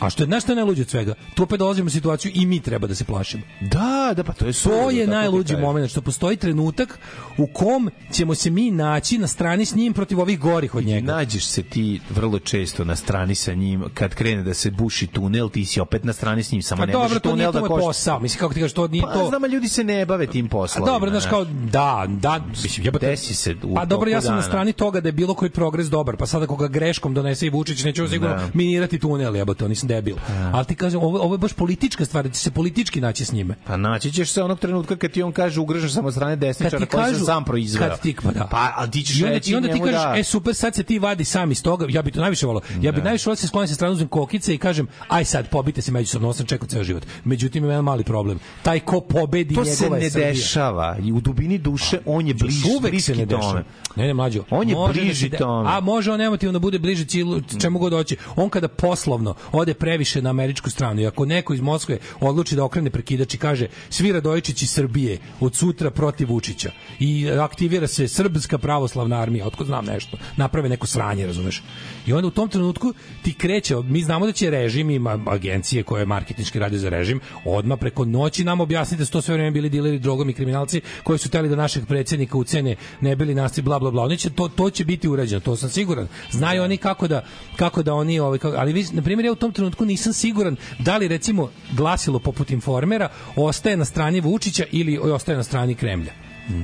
A 0.00 0.10
što 0.10 0.22
je, 0.22 0.26
znaš 0.26 0.42
što 0.42 0.52
je 0.52 0.56
najluđe 0.56 0.82
od 0.82 0.88
svega? 0.88 1.14
Tu 1.34 1.42
opet 1.42 1.58
dolazimo 1.58 1.86
u 1.86 1.90
situaciju 1.90 2.32
i 2.34 2.46
mi 2.46 2.60
treba 2.60 2.86
da 2.86 2.94
se 2.94 3.04
plašimo. 3.04 3.42
Da, 3.62 4.12
da, 4.16 4.24
pa 4.24 4.32
to 4.32 4.46
je 4.46 4.52
suludo, 4.52 4.80
To 4.80 4.90
je 4.90 5.06
najluđi 5.06 5.56
moment, 5.56 5.90
što 5.90 6.00
postoji 6.00 6.36
trenutak 6.36 6.98
u 7.38 7.46
kom 7.46 7.90
ćemo 8.12 8.34
se 8.34 8.50
mi 8.50 8.70
naći 8.70 9.18
na 9.18 9.26
strani 9.26 9.64
s 9.64 9.74
njim 9.74 9.92
protiv 9.92 10.20
ovih 10.20 10.38
gorih 10.40 10.74
od 10.74 10.84
njega. 10.84 11.12
Nađeš 11.12 11.44
se 11.44 11.62
ti 11.62 12.00
vrlo 12.10 12.38
često 12.38 12.84
na 12.84 12.96
strani 12.96 13.34
sa 13.34 13.54
njim, 13.54 13.84
kad 13.94 14.14
krene 14.14 14.42
da 14.42 14.54
se 14.54 14.70
buši 14.70 15.06
tunel, 15.06 15.48
ti 15.48 15.64
si 15.64 15.80
opet 15.80 16.04
na 16.04 16.12
strani 16.12 16.42
s 16.42 16.52
njim, 16.52 16.62
samo 16.62 16.80
Pa 16.80 16.86
ne 16.86 16.92
dobro, 16.92 17.08
to 17.10 17.28
nije 17.28 17.46
tunel 17.46 17.52
to 17.52 17.60
da 17.60 17.68
košta. 17.68 17.86
posao. 17.86 18.20
Mislim, 18.20 18.40
kako 18.40 18.54
ti 18.54 18.60
kažeš, 18.60 18.74
to 18.74 18.88
nije 18.88 19.02
Pa, 19.02 19.12
to... 19.12 19.26
znam, 19.28 19.44
a 19.44 19.48
ljudi 19.48 19.68
se 19.68 19.84
ne 19.84 20.06
bave 20.06 20.26
tim 20.26 20.46
A 20.46 20.48
poslovima. 20.48 20.92
dobro, 20.92 21.10
znaš 21.10 21.26
kao, 21.26 21.44
da, 21.44 22.06
da, 22.10 22.40
mislim, 22.52 22.84
jebote, 22.86 23.06
Desi 23.06 23.34
se 23.34 23.56
u 23.62 23.74
Pa 23.74 23.84
dobro, 23.84 24.10
ja 24.10 24.20
sam 24.20 24.30
na 24.30 24.36
dana. 24.36 24.48
strani 24.48 24.72
toga 24.72 25.00
da 25.00 25.08
je 25.08 25.12
bilo 25.12 25.34
koji 25.34 25.50
progres 25.50 25.86
dobar, 25.86 26.16
pa 26.16 26.26
sada 26.26 26.46
koga 26.46 26.68
greškom 26.68 27.14
donese 27.14 27.46
i 27.46 27.50
Vučić, 27.50 27.84
neće 27.84 28.08
sigurno 28.08 28.34
Da. 28.36 28.48
minirati 28.54 28.98
tunel, 28.98 29.36
jebote, 29.36 29.68
nisam 29.68 29.88
debil. 29.90 30.16
Ali 30.52 30.64
ti 30.64 30.74
kažem, 30.74 31.00
ovo, 31.02 31.18
ovo 31.18 31.34
je 31.34 31.38
baš 31.38 31.52
politička 31.52 32.04
stvar, 32.04 32.24
da 32.24 32.30
će 32.30 32.40
se 32.40 32.50
politički 32.50 33.00
naći 33.00 33.24
s 33.24 33.32
njime. 33.32 33.54
Pa 33.66 33.76
naći 33.76 34.12
ćeš 34.12 34.30
se 34.30 34.42
onog 34.42 34.58
trenutka 34.58 34.96
kad 34.96 35.10
ti 35.10 35.22
on 35.22 35.32
kaže 35.32 35.60
ugrožen 35.60 35.90
sam 35.90 36.04
od 36.04 36.14
strane 36.14 36.36
desničara 36.36 36.86
koji 36.86 37.14
sam 37.14 37.24
sam 37.24 37.44
proizveo. 37.44 37.88
kad 37.88 38.00
ti, 38.00 38.16
pa 38.22 38.30
da. 38.30 38.46
Pa, 38.50 38.72
a 38.76 38.86
ti 38.86 39.02
ćeš 39.02 39.20
I 39.20 39.24
onda, 39.24 39.34
reći 39.34 39.52
i 39.52 39.54
onda 39.54 39.72
ti 39.72 39.80
kažeš, 39.80 40.02
da... 40.02 40.14
e 40.18 40.24
super, 40.24 40.54
sad 40.54 40.74
se 40.74 40.82
ti 40.82 40.98
vadi 40.98 41.24
sam 41.24 41.52
iz 41.52 41.62
toga, 41.62 41.86
ja 41.88 42.02
bih 42.02 42.14
to 42.14 42.20
najviše 42.20 42.46
volao. 42.46 42.62
Ja 42.82 42.92
bih 42.92 43.04
najviše 43.04 43.24
volao 43.26 43.34
da 43.34 43.40
se 43.40 43.46
sklonim 43.46 43.68
sa 43.68 43.74
strane, 43.74 43.92
uzmem 43.92 44.08
kokice 44.08 44.54
i 44.54 44.58
kažem, 44.58 44.86
aj 45.08 45.24
sad, 45.24 45.48
pobite 45.48 45.82
se 45.82 45.92
međusobno, 45.92 46.28
ovo 46.28 46.34
sam 46.34 46.46
čekao 46.46 46.68
ceo 46.68 46.84
život. 46.84 47.06
Međutim, 47.24 47.64
ima 47.64 47.72
jedan 47.72 47.84
mali 47.84 48.04
problem. 48.04 48.38
Taj 48.62 48.80
ko 48.80 49.00
pobedi 49.00 49.54
To 49.54 49.64
njegova 49.64 49.76
se 49.76 49.84
je 49.84 49.90
ne 49.90 50.10
Srbija. 50.10 50.32
dešava. 50.32 50.96
I 51.02 51.12
u 51.12 51.20
dubini 51.20 51.58
duše 51.58 51.98
on 52.06 52.26
je 52.26 52.34
bliž, 52.34 52.54
Još 52.54 52.64
uvek 52.64 52.82
se 52.82 52.90
bliski 52.90 53.16
ne 53.16 53.26
dešava. 53.26 53.62
Ne, 53.96 54.06
ne, 54.06 54.14
mlađo. 54.14 54.44
On 54.50 54.68
je 54.68 54.74
da 54.74 54.92
bliži 54.92 55.30
se 55.30 55.36
tome. 55.36 55.70
A 55.70 55.80
može 55.80 56.12
on 56.12 56.20
emotivno 56.20 56.52
da 56.52 56.58
bude 56.58 56.78
bliže 56.78 57.04
cilu, 57.04 57.40
čemu 57.60 57.78
god 57.78 57.92
hoće. 57.92 58.16
On 58.36 58.48
kada 58.48 58.68
poslovno 58.68 59.34
ode 59.52 59.74
previše 59.80 60.22
na 60.22 60.30
američku 60.30 60.70
stranu 60.70 61.00
i 61.00 61.06
ako 61.06 61.24
neko 61.24 61.54
iz 61.54 61.60
Moskve 61.60 61.98
odluči 62.20 62.56
da 62.56 62.64
okrene 62.64 62.90
prekidač 62.90 63.34
i 63.34 63.38
kaže 63.38 63.68
svi 63.90 64.12
Radojičić 64.12 64.62
iz 64.62 64.70
Srbije 64.70 65.18
od 65.40 65.56
sutra 65.56 65.90
protiv 65.90 66.28
Vučića 66.28 66.70
i 66.98 67.30
aktivira 67.30 67.86
se 67.86 68.08
srpska 68.08 68.58
pravoslavna 68.58 69.20
armija, 69.20 69.46
otko 69.46 69.64
znam 69.64 69.84
nešto, 69.84 70.18
naprave 70.36 70.68
neko 70.68 70.86
sranje, 70.86 71.26
razumeš? 71.26 71.62
I 72.06 72.12
onda 72.12 72.28
u 72.28 72.30
tom 72.30 72.48
trenutku 72.48 72.92
ti 73.22 73.32
kreće, 73.34 73.76
mi 73.76 74.02
znamo 74.02 74.26
da 74.26 74.32
će 74.32 74.50
režim 74.50 74.90
ima 74.90 75.18
agencije 75.26 75.82
koje 75.82 76.06
marketinški 76.06 76.58
rade 76.58 76.78
za 76.78 76.88
režim, 76.88 77.20
odma 77.44 77.76
preko 77.76 78.04
noći 78.04 78.44
nam 78.44 78.60
objasnite 78.60 79.00
da 79.00 79.06
su 79.06 79.12
to 79.12 79.22
sve 79.22 79.34
vreme 79.34 79.50
bili 79.50 79.68
dileri 79.68 79.98
drogom 79.98 80.30
i 80.30 80.32
kriminalci 80.32 80.80
koji 81.02 81.18
su 81.18 81.30
teli 81.30 81.48
da 81.48 81.56
našeg 81.56 81.86
predsjednika 81.86 82.38
ucene 82.38 82.76
ne 83.00 83.16
bili 83.16 83.34
nasti 83.34 83.62
bla 83.62 83.78
bla 83.78 83.90
bla. 83.90 84.02
Oni 84.02 84.16
će 84.16 84.30
to 84.30 84.48
to 84.48 84.70
će 84.70 84.84
biti 84.84 85.08
urađeno, 85.08 85.40
to 85.40 85.56
sam 85.56 85.70
siguran. 85.70 86.08
Znaju 86.30 86.62
oni 86.62 86.76
kako 86.76 87.08
da 87.08 87.24
kako 87.56 87.82
da 87.82 87.94
oni 87.94 88.20
ovaj 88.20 88.38
ali 88.56 88.72
vi 88.72 88.84
na 88.92 89.02
primjer 89.02 89.26
ja 89.26 89.32
u 89.32 89.36
tom 89.36 89.52
trenutku 89.52 89.69
nisam 89.80 90.12
siguran 90.12 90.56
da 90.78 90.96
li 90.96 91.08
recimo 91.08 91.50
glasilo 91.76 92.18
poput 92.18 92.50
informera 92.50 93.08
ostaje 93.36 93.76
na 93.76 93.84
strani 93.84 94.20
Vučića 94.20 94.64
ili 94.72 94.98
ostaje 94.98 95.36
na 95.36 95.42
strani 95.42 95.74
Kremlja. 95.74 96.12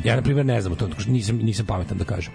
Ja 0.04 0.16
na 0.16 0.22
primjer 0.22 0.46
ne 0.46 0.60
znam 0.60 0.72
u 0.72 0.76
tom 0.76 0.90
trenutku, 0.90 1.12
nisam 1.12 1.36
nisam 1.36 1.66
pametan 1.66 1.98
da 1.98 2.04
kažem. 2.04 2.32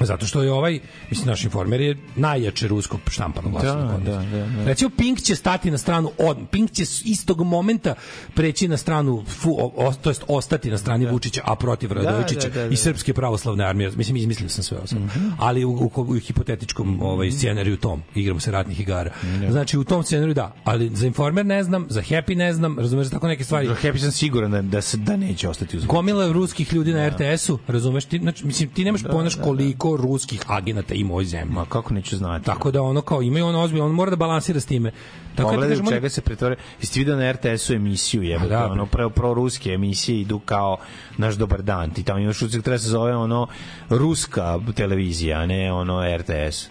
Zato 0.00 0.26
što 0.26 0.42
je 0.42 0.52
ovaj, 0.52 0.80
mislim, 1.10 1.28
naš 1.28 1.44
informer 1.44 1.80
je 1.80 1.96
najjače 2.16 2.68
rusko 2.68 2.98
štampano 3.10 3.48
glasilo. 3.48 3.74
Da, 3.74 3.98
da, 3.98 4.16
da, 4.16 4.46
da. 4.46 4.64
Recimo, 4.64 4.90
Pink 4.96 5.20
će 5.20 5.36
stati 5.36 5.70
na 5.70 5.78
stranu 5.78 6.10
od, 6.18 6.36
Pink 6.50 6.70
će 6.70 6.82
istog 7.04 7.40
momenta 7.40 7.94
preći 8.34 8.68
na 8.68 8.76
stranu, 8.76 9.24
fu, 9.26 9.50
o, 9.50 9.72
o, 9.76 9.92
to 9.92 10.10
jest 10.10 10.24
ostati 10.28 10.70
na 10.70 10.78
strani 10.78 11.06
Vučića, 11.06 11.40
a 11.44 11.56
protiv 11.56 11.92
Radovičića 11.92 12.48
da, 12.48 12.54
da, 12.54 12.66
da. 12.68 12.74
i 12.74 12.76
Srpske 12.76 13.14
pravoslavne 13.14 13.64
armije. 13.64 13.90
Mislim, 13.96 14.16
izmislio 14.16 14.48
sam 14.48 14.64
sve 14.64 14.78
ovo 14.78 14.86
sad. 14.86 14.98
Ali 15.38 15.64
u, 15.64 15.70
u, 15.70 15.90
u 15.96 16.14
hipotetičkom 16.14 17.02
ovaj, 17.02 17.30
scenariju 17.30 17.76
tom, 17.76 18.02
igramo 18.14 18.40
se 18.40 18.50
ratnih 18.50 18.80
igara. 18.80 19.10
Znači, 19.50 19.78
u 19.78 19.84
tom 19.84 20.02
scenariju 20.02 20.34
da, 20.34 20.54
ali 20.64 20.90
za 20.94 21.06
informer 21.06 21.46
ne 21.46 21.62
znam, 21.64 21.86
za 21.90 22.02
Happy 22.02 22.34
ne 22.34 22.52
znam, 22.52 22.78
razumeš 22.78 23.10
tako 23.10 23.28
neke 23.28 23.44
stvari. 23.44 23.66
Za 23.66 23.74
Happy 23.82 23.98
sam 23.98 24.12
siguran 24.12 24.50
da, 24.50 24.62
da, 24.62 24.80
se, 24.80 24.96
da 24.96 25.16
neće 25.16 25.48
ostati 25.48 25.76
uz 25.76 25.84
Gomila 25.84 26.32
ruskih 26.32 26.72
ljudi 26.72 26.92
na 26.92 27.08
RTS-u, 27.08 27.58
razumeš 27.66 28.04
ti, 28.04 28.18
znači, 28.18 28.46
mislim, 28.46 28.68
ti 28.68 28.84
nemaš 28.84 29.02
ponaš 29.02 29.34
koliko 29.34 29.87
ruskih 29.96 30.40
agenata 30.46 30.94
ima 30.94 31.10
u 31.10 31.12
ovoj 31.12 31.24
zemlji. 31.24 31.54
Ma 31.54 31.64
kako 31.64 31.94
neću 31.94 32.16
znati. 32.16 32.44
Tako 32.44 32.70
da 32.70 32.82
ono 32.82 33.00
kao 33.00 33.22
imaju 33.22 33.46
ono 33.46 33.60
ozbiljno, 33.62 33.84
on 33.86 33.92
mora 33.92 34.10
da 34.10 34.16
balansira 34.16 34.60
s 34.60 34.66
time. 34.66 34.90
Tako 35.34 35.50
da 35.50 35.54
Pogledaj 35.56 35.76
u 35.76 35.80
on- 35.80 35.88
čega 35.88 36.08
se 36.08 36.20
pretvore. 36.20 36.56
Jeste 36.80 37.00
vidio 37.00 37.16
na 37.16 37.32
RTS-u 37.32 37.72
emisiju, 37.74 38.22
jebote, 38.22 38.48
da, 38.48 38.66
ono, 38.66 38.86
pro, 38.86 39.10
pro 39.10 39.34
ruske 39.34 39.70
emisije 39.70 40.20
idu 40.20 40.38
kao 40.38 40.76
naš 41.16 41.34
dobar 41.34 41.62
dan. 41.62 41.90
Ti 41.90 42.02
tamo 42.02 42.18
imaš 42.18 42.42
uvijek 42.42 42.64
treba 42.64 42.78
se 42.78 42.88
zove 42.88 43.16
ono 43.16 43.46
ruska 43.90 44.58
televizija, 44.74 45.38
a 45.38 45.46
ne 45.46 45.72
ono 45.72 46.16
RTS. 46.16 46.68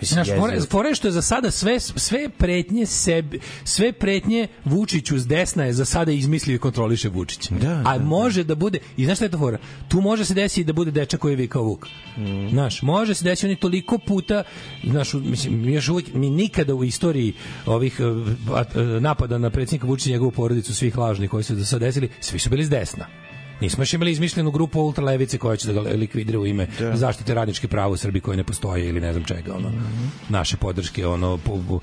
Mislim, 0.00 0.24
Znaš, 0.24 0.38
fore, 0.38 0.60
fore 0.60 0.94
što 0.94 1.08
je 1.08 1.12
za 1.12 1.22
sada 1.22 1.50
sve, 1.50 1.80
sve 1.80 2.28
pretnje 2.28 2.86
sebi, 2.86 3.40
sve 3.64 3.92
pretnje 3.92 4.48
Vučiću 4.64 5.18
s 5.18 5.26
desna 5.26 5.64
je 5.64 5.72
za 5.72 5.84
sada 5.84 6.12
izmislio 6.12 6.54
i 6.54 6.58
kontroliše 6.58 7.08
Vučić. 7.08 7.48
Da, 7.50 7.82
A 7.84 7.98
može 7.98 8.44
da 8.44 8.54
bude, 8.54 8.78
i 8.96 9.04
znaš 9.04 9.18
šta 9.18 9.24
je 9.24 9.30
to 9.30 9.38
fora? 9.38 9.58
Tu 9.88 10.00
može 10.00 10.24
se 10.24 10.34
desiti 10.34 10.64
da 10.64 10.72
bude 10.72 10.90
dečak 10.90 11.20
koji 11.20 11.32
je 11.32 11.36
vikao 11.36 11.62
Vuk. 11.62 11.86
Mm. 12.16 12.48
Znaš, 12.50 12.82
može 12.82 13.14
se 13.14 13.24
desiti 13.24 13.46
oni 13.46 13.56
toliko 13.56 13.98
puta, 13.98 14.42
znaš, 14.84 15.12
mislim, 15.12 15.60
mi 15.60 15.72
još 15.72 15.88
uvijek, 15.88 16.14
mi 16.14 16.30
nikada 16.30 16.74
u 16.74 16.84
istoriji 16.84 17.32
ovih 17.66 18.00
eh, 18.00 18.04
eh, 18.80 19.00
napada 19.00 19.38
na 19.38 19.50
predsjednika 19.50 19.86
Vučića 19.86 20.10
i 20.10 20.12
njegovu 20.12 20.30
porodicu, 20.30 20.74
svih 20.74 20.98
lažnih 20.98 21.30
koji 21.30 21.44
su 21.44 21.54
do 21.54 21.64
sada 21.64 21.86
desili, 21.86 22.10
svi 22.20 22.38
su 22.38 22.50
bili 22.50 22.64
s 22.64 22.70
desna. 22.70 23.06
Nismo 23.60 23.82
još 23.82 23.92
imali 23.92 24.10
izmišljenu 24.10 24.50
grupu 24.50 24.80
ultralevice 24.80 25.38
koja 25.38 25.56
će 25.56 25.72
da 25.72 25.82
ga 25.82 25.90
likvidira 25.90 26.38
u 26.38 26.46
ime 26.46 26.66
zaštite 26.94 27.34
radničke 27.34 27.68
prava 27.68 27.88
u 27.88 27.96
Srbiji 27.96 28.20
koje 28.20 28.36
ne 28.36 28.44
postoje 28.44 28.88
ili 28.88 29.00
ne 29.00 29.12
znam 29.12 29.24
čega 29.24 29.54
ono. 29.54 29.72
Naše 30.28 30.56
podrške 30.56 31.06
ono 31.06 31.38
po, 31.38 31.58
po, 31.68 31.80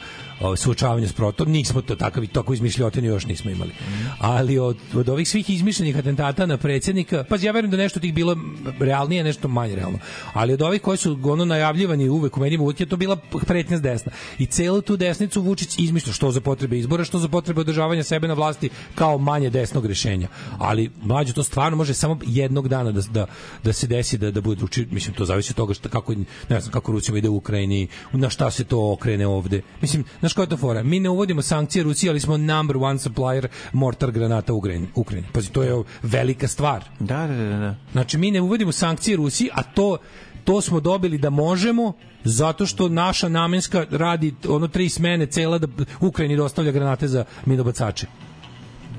suočavanje 0.56 1.08
s 1.08 1.14
protom 1.14 1.52
nismo 1.52 1.82
to 1.82 1.96
takav 1.96 2.28
tako 2.28 2.54
izmišljotine 2.54 3.08
još 3.08 3.26
nismo 3.26 3.52
imali. 3.52 3.72
Ali 4.20 4.60
od, 4.60 4.78
od 4.94 5.10
ovih 5.10 5.30
svih 5.30 5.50
izmišljenih 5.50 5.98
atentata 5.98 6.46
na 6.46 6.58
predsjednika 6.58 7.24
pa 7.30 7.36
ja 7.42 7.52
verujem 7.52 7.72
da 7.72 7.78
nešto 7.78 8.00
tih 8.00 8.14
bilo 8.14 8.38
realnije 8.80 9.24
nešto 9.24 9.48
manje 9.48 9.76
realno. 9.76 10.00
Ali 10.34 10.54
od 10.54 10.62
ovih 10.62 10.82
koji 10.82 10.98
su 10.98 11.20
ono 11.24 11.46
najavljivani 11.46 12.10
uvek 12.10 12.38
u 12.38 12.40
medijima 12.40 12.64
uvek 12.64 12.80
je 12.80 12.86
to 12.86 12.98
bila 12.98 13.16
pretnja 13.48 13.78
s 13.78 13.82
desna. 13.82 14.12
I 14.38 14.46
celu 14.46 14.82
tu 14.82 14.98
desnicu 14.98 15.42
Vučić 15.42 15.80
izmišlja 15.80 16.14
što 16.14 16.32
za 16.32 16.42
potrebe 16.42 16.78
izbora 16.78 17.04
što 17.04 17.20
za 17.20 17.28
potrebe 17.28 17.62
održavanja 17.62 18.04
sebe 18.04 18.28
na 18.28 18.34
vlasti 18.34 18.70
kao 18.96 19.18
manje 19.18 19.50
desnog 19.50 19.86
rešenja. 19.86 20.28
Ali 20.58 20.92
mlađe 21.02 21.34
to 21.34 21.44
stvarno 21.44 21.63
stvarno 21.64 21.78
može 21.78 21.94
samo 21.94 22.18
jednog 22.26 22.68
dana 22.68 22.92
da, 22.92 23.02
da, 23.02 23.26
da 23.64 23.74
se 23.74 23.88
desi 23.88 24.18
da, 24.18 24.32
da 24.32 24.42
bude 24.42 24.60
drugačije. 24.60 24.88
Mislim, 24.92 25.16
to 25.16 25.26
zavisi 25.26 25.52
od 25.52 25.56
toga 25.56 25.74
šta, 25.74 25.90
kako, 25.90 26.14
ne 26.50 26.60
znam, 26.60 26.72
kako 26.72 26.92
Rusija 26.92 27.18
ide 27.18 27.30
u 27.30 27.36
Ukrajini, 27.36 27.88
na 28.12 28.30
šta 28.30 28.52
se 28.52 28.64
to 28.64 28.92
okrene 28.92 29.28
ovde. 29.28 29.62
Mislim, 29.82 30.04
znaš 30.20 30.34
koja 30.34 30.44
je 30.44 30.50
to 30.50 30.58
fora? 30.58 30.84
Mi 30.84 31.00
ne 31.00 31.10
uvodimo 31.10 31.42
sankcije 31.42 31.84
Rusiji, 31.84 32.10
ali 32.10 32.20
smo 32.20 32.38
number 32.38 32.78
one 32.78 33.00
supplier 33.00 33.48
mortar 33.74 34.12
granata 34.12 34.54
u 34.54 34.58
Ukrajini. 34.58 34.88
Ukrajini. 34.96 35.28
Pazi, 35.34 35.52
to 35.52 35.64
je 35.64 35.84
velika 36.02 36.48
stvar. 36.48 36.84
Da, 37.00 37.28
da, 37.28 37.36
da, 37.36 37.58
da. 37.58 37.76
Znači, 37.92 38.18
mi 38.18 38.32
ne 38.32 38.42
uvodimo 38.42 38.72
sankcije 38.72 39.18
Rusiji, 39.18 39.50
a 39.54 39.64
to 39.64 39.98
to 40.44 40.62
smo 40.62 40.80
dobili 40.80 41.18
da 41.18 41.30
možemo 41.30 41.94
zato 42.24 42.66
što 42.66 42.90
naša 42.90 43.30
namenska 43.30 43.86
radi 43.92 44.34
ono 44.50 44.68
tri 44.68 44.90
smene 44.90 45.26
cela 45.26 45.58
da 45.58 45.68
Ukrajini 46.00 46.36
dostavlja 46.36 46.72
granate 46.72 47.08
za 47.08 47.26
minobacače. 47.46 48.08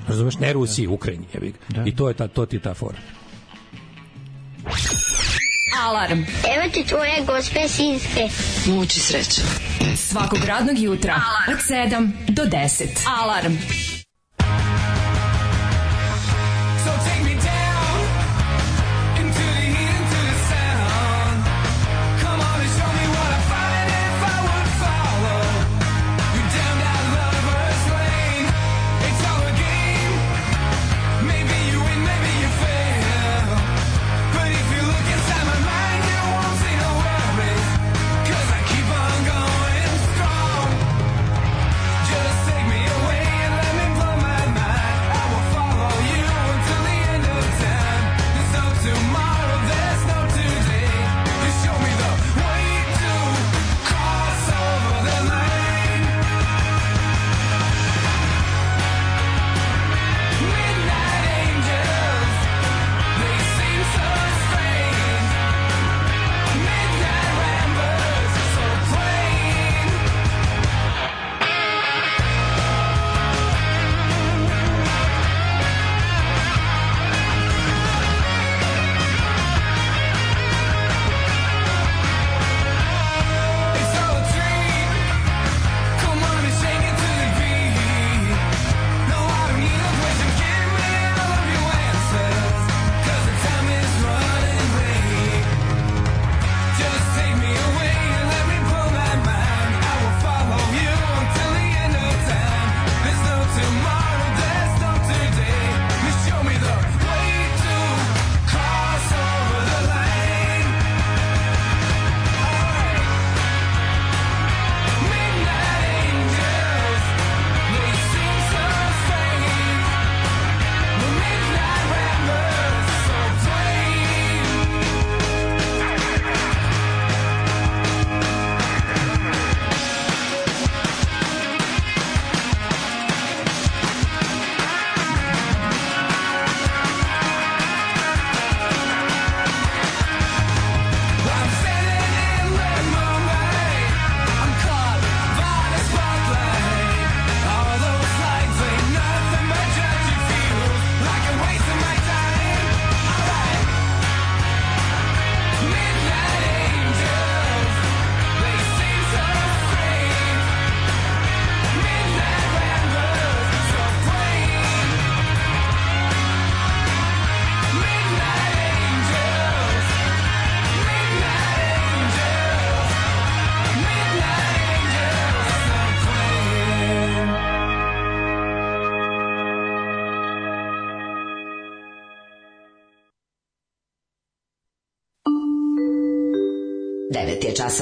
Razumeš, 0.09 0.35
ne 0.39 0.53
Rusiji, 0.53 0.87
Ukrajini, 0.87 1.25
jebi 1.35 1.53
ga. 1.69 1.83
I 1.87 1.97
to 1.97 2.09
je 2.09 2.15
ta 2.15 2.29
to 2.29 2.47
ti 2.47 2.57
je 2.57 2.61
ta 2.61 2.75
fora. 2.75 2.99
Alarm. 5.83 6.19
Evo 6.57 6.73
ti 6.73 6.85
tvoje 6.85 7.25
gospe 7.27 7.69
sinske. 7.69 8.29
Muči 8.67 9.01
sreće. 9.01 9.43
Svakog 9.97 10.39
radnog 10.47 10.79
jutra 10.79 11.21
od 11.49 11.59
7 11.69 12.11
do 12.29 12.43
10. 12.43 12.87
Alarm. 13.21 13.55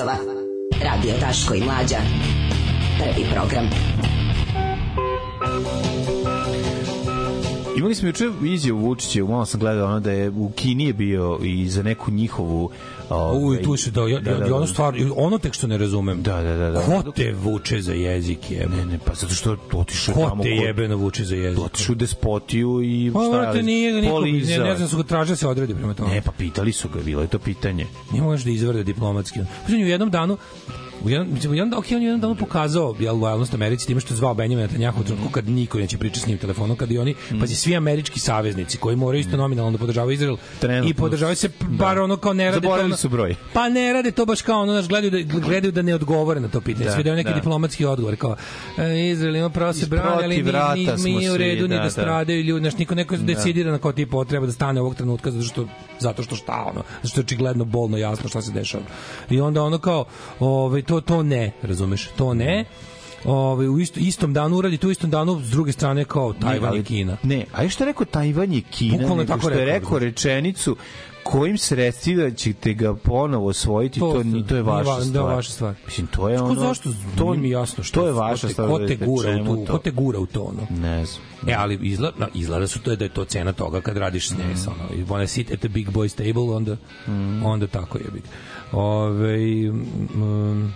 9 0.04 0.31
Smo 8.02 8.08
juče 8.08 8.30
izjavu 8.44 8.78
Vučića, 8.80 9.24
malo 9.24 9.46
sam 9.46 9.60
gledao 9.60 9.86
ono 9.88 10.00
da 10.00 10.12
je 10.12 10.30
u 10.30 10.50
Kini 10.56 10.84
je 10.84 10.92
bio 10.92 11.38
i 11.42 11.68
za 11.68 11.82
neku 11.82 12.10
njihovu 12.10 12.70
ovaj, 13.08 13.44
Uj, 13.44 13.62
tu 13.62 13.76
se 13.76 13.90
da, 13.90 14.00
ja, 14.00 14.08
ja, 14.08 14.46
ja 14.48 14.54
ono 14.56 14.66
stvar, 14.66 14.94
ono 15.16 15.38
tek 15.38 15.52
što 15.54 15.66
ne 15.66 15.78
razumem. 15.78 16.22
Da, 16.22 16.42
da, 16.42 16.56
da, 16.56 16.70
da. 16.70 16.80
Ko 16.80 17.12
te 17.12 17.32
vuče 17.32 17.80
za 17.82 17.92
jezik 17.92 18.50
je? 18.50 18.68
Ne, 18.68 18.86
ne, 18.86 18.98
pa 19.06 19.14
zato 19.14 19.34
što 19.34 19.56
otišao 19.72 20.14
Ko 20.14 20.28
tamo 20.28 20.42
te 20.42 20.48
kod- 20.48 20.66
jebeno 20.66 20.96
vuče 20.96 21.24
za 21.24 21.36
jezik? 21.36 21.64
otišao 21.64 21.94
despotiju 21.94 22.80
i 22.82 23.10
Pa, 23.14 23.20
šta 23.24 23.58
je, 23.58 23.62
nije 23.62 23.92
ga 23.92 24.00
niko, 24.00 24.20
ne, 24.20 24.58
ne 24.58 24.76
znam, 24.76 24.88
su 24.88 24.96
ga 24.96 25.02
tražili 25.02 25.32
da 25.32 25.36
se 25.36 25.48
odredi 25.48 25.74
prema 25.74 25.94
tome. 25.94 26.14
Ne, 26.14 26.22
pa 26.22 26.32
pitali 26.32 26.72
su 26.72 26.88
ga, 26.88 27.00
bilo 27.00 27.22
je 27.22 27.28
to 27.28 27.38
pitanje. 27.38 27.86
Nije 28.12 28.22
možeš 28.22 28.44
da 28.44 28.50
izvrde 28.50 28.84
diplomatski. 28.84 29.40
Pa 29.66 29.72
u 29.72 29.76
jednom 29.76 30.10
danu 30.10 30.36
u 31.04 31.08
mislim, 31.24 31.52
u 31.52 31.56
jednom, 31.56 31.80
okay, 31.80 31.96
on 31.96 32.02
je 32.02 32.06
jednom 32.06 32.20
danu 32.20 32.34
pokazao 32.36 32.94
jel, 32.98 33.18
lojalnost 33.18 33.54
Americi 33.54 33.86
time 33.86 34.00
što 34.00 34.14
je 34.14 34.18
zvao 34.18 34.34
Benjamin 34.34 34.68
Netanyahu 34.68 35.00
u 35.00 35.04
trenutku 35.04 35.28
kad 35.30 35.48
niko 35.48 35.78
neće 35.78 35.98
pričati 35.98 36.20
s 36.20 36.26
njim 36.26 36.38
telefonom, 36.38 36.76
kad 36.76 36.90
i 36.90 36.98
oni, 36.98 37.14
Mm. 37.30 37.40
pazi, 37.40 37.54
svi 37.56 37.76
američki 37.76 38.20
saveznici 38.20 38.78
koji 38.78 38.96
moraju 38.96 39.20
isto 39.20 39.36
nominalno 39.36 39.70
da 39.72 39.78
podržavaju 39.78 40.14
Izrael 40.14 40.36
Trenutno 40.58 40.90
i 40.90 40.94
podržavaju 40.94 41.36
se 41.36 41.48
bar 41.60 41.96
da. 41.96 42.02
ono 42.02 42.16
kao 42.16 42.32
ne 42.32 42.44
rade 42.44 42.54
to 42.54 42.60
Zaboravili 42.60 42.86
ono- 42.86 42.96
su 42.96 43.08
broj. 43.08 43.34
Pa 43.52 43.68
ne 43.68 43.92
rade 43.92 44.10
to 44.10 44.26
baš 44.26 44.42
kao 44.42 44.60
ono, 44.60 44.72
znaš, 44.72 44.88
gledaju 44.88 45.10
da, 45.24 45.40
gledaju 45.40 45.72
da 45.72 45.82
ne 45.82 45.94
odgovore 45.94 46.40
na 46.40 46.48
to 46.48 46.60
pitanje. 46.60 46.84
Da, 46.84 46.90
Da, 46.90 46.94
Sve 46.94 47.02
da 47.02 47.14
neki 47.14 47.28
da. 47.28 47.34
diplomatski 47.34 47.84
odgovor 47.84 48.16
kao 48.16 48.36
e, 48.78 49.10
Izrael 49.10 49.36
ima 49.36 49.50
pravo 49.50 49.72
se 49.72 49.86
brani, 49.86 50.08
ali 50.14 50.36
mi, 50.36 50.52
mi, 51.04 51.18
mi 51.18 51.28
u 51.28 51.32
svi, 51.32 51.38
redu 51.38 51.62
ni 51.62 51.68
da, 51.68 51.76
da, 51.76 51.82
da. 51.82 51.90
stradaju 51.90 52.42
ljudi, 52.42 52.60
znaš, 52.60 52.78
niko 52.78 52.94
neko 52.94 53.16
decidira 53.16 53.70
na 53.70 53.78
kao 53.78 53.92
tipa 53.92 54.24
treba 54.24 54.46
da 54.46 54.52
stane 54.52 54.80
ovog 54.80 54.94
trenutka 54.94 55.30
zato 55.30 55.44
što 55.44 55.66
zato 55.98 56.22
što 56.22 56.36
šta 56.36 56.64
ono, 56.66 56.82
zato 56.94 57.08
što 57.08 57.20
je 57.20 57.24
očigledno 57.24 57.64
bolno 57.64 57.96
jasno 57.96 58.28
šta 58.28 58.42
se 58.42 58.52
dešava. 58.52 58.84
I 59.30 59.40
onda 59.40 59.62
ono 59.62 59.78
kao, 59.78 60.04
ovaj 60.40 60.82
to 60.92 61.00
to 61.00 61.22
ne, 61.22 61.52
razumeš? 61.62 62.08
To 62.16 62.34
ne. 62.34 62.64
Ovaj 63.24 63.68
u 63.68 63.78
isto, 63.78 64.00
istom 64.00 64.32
danu 64.32 64.56
uradi, 64.56 64.78
tu 64.78 64.90
istom 64.90 65.10
danu 65.10 65.40
s 65.40 65.50
druge 65.50 65.72
strane 65.72 66.04
kao 66.04 66.32
Tajvan 66.32 66.76
i 66.76 66.84
Kina. 66.84 67.16
Ne, 67.22 67.44
a 67.52 67.62
je 67.62 67.68
što 67.68 67.84
je 67.84 67.86
rekao 67.86 68.06
Tajvan 68.06 68.52
je 68.52 68.60
Kina, 68.60 68.98
Bukvalno 68.98 69.24
tako 69.24 69.40
što 69.40 69.50
je 69.50 69.64
rekao, 69.64 69.78
rekao 69.78 69.98
rečenicu 69.98 70.76
kojim 71.22 71.58
sredstvima 71.58 72.30
ćete 72.30 72.74
ga 72.74 72.94
ponovo 72.94 73.48
osvojiti, 73.48 74.00
to, 74.00 74.12
to, 74.12 74.22
ni, 74.22 74.46
to 74.46 74.56
je 74.56 74.62
vaša 74.62 74.90
va- 74.90 75.04
stvar. 75.04 75.12
Da, 75.12 75.34
vaša 75.34 75.52
stvar. 75.52 75.74
Mislim, 75.86 76.06
to 76.06 76.28
je 76.28 76.40
ono... 76.40 76.60
zašto? 76.60 76.90
To, 77.18 77.34
mi 77.34 77.50
jasno 77.50 77.84
što 77.84 78.00
to 78.00 78.06
je 78.06 78.12
vaša 78.12 78.48
stvar. 78.48 78.68
ko 78.68 78.78
te 78.78 78.96
gura 78.96 79.42
u 79.48 79.66
to? 79.66 79.72
ko 79.72 79.78
te 79.78 79.90
gura 79.90 80.18
u 80.18 80.26
to 80.26 80.42
ono. 80.42 80.80
Ne 80.80 81.06
znam. 81.06 81.22
E, 81.48 81.54
ali 81.58 81.78
izgleda, 81.82 82.18
da, 82.18 82.28
izgleda 82.34 82.66
su 82.66 82.80
to 82.80 82.90
je 82.90 82.96
da 82.96 83.04
je 83.04 83.08
to 83.08 83.24
cena 83.24 83.52
toga 83.52 83.80
kad 83.80 83.96
radiš 83.96 84.28
s 84.28 84.32
NES, 84.32 84.66
ono, 84.66 85.00
i 85.00 85.04
wanna 85.04 85.26
sit 85.26 85.52
at 85.52 85.58
the 85.58 85.68
big 85.68 85.88
boys 85.90 86.16
table, 86.16 86.56
onda, 86.56 86.76
onda 87.44 87.66
tako 87.66 87.98
je 87.98 88.04
big. 88.12 88.22
Ove, 88.72 89.70
um, 89.70 90.72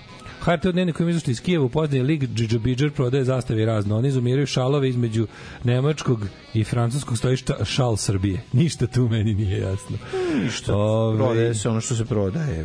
HRT 0.46 0.64
od 0.66 0.72
dnevnika 0.74 0.96
koji 0.96 1.10
izašli 1.10 1.30
iz 1.30 1.40
Kijeva 1.40 1.64
u 1.64 1.68
pozdanje 1.68 2.02
lig 2.02 2.28
Džidžabidžar 2.34 2.90
prodaje 2.90 3.24
zastave 3.24 3.64
razno. 3.64 3.96
Oni 3.96 4.08
izumiraju 4.08 4.46
šalove 4.46 4.88
između 4.88 5.26
nemačkog 5.64 6.26
i 6.54 6.64
francuskog 6.64 7.18
stoji 7.18 7.36
šta, 7.36 7.64
šal 7.64 7.96
Srbije. 7.96 8.42
Ništa 8.52 8.86
tu 8.86 9.08
meni 9.08 9.34
nije 9.34 9.58
jasno. 9.60 9.96
Ništa. 10.42 10.76
Ove- 10.76 11.16
Prodaje 11.18 11.54
se 11.54 11.68
ono 11.68 11.80
što 11.80 11.94
se 11.94 12.04
prodaje. 12.04 12.64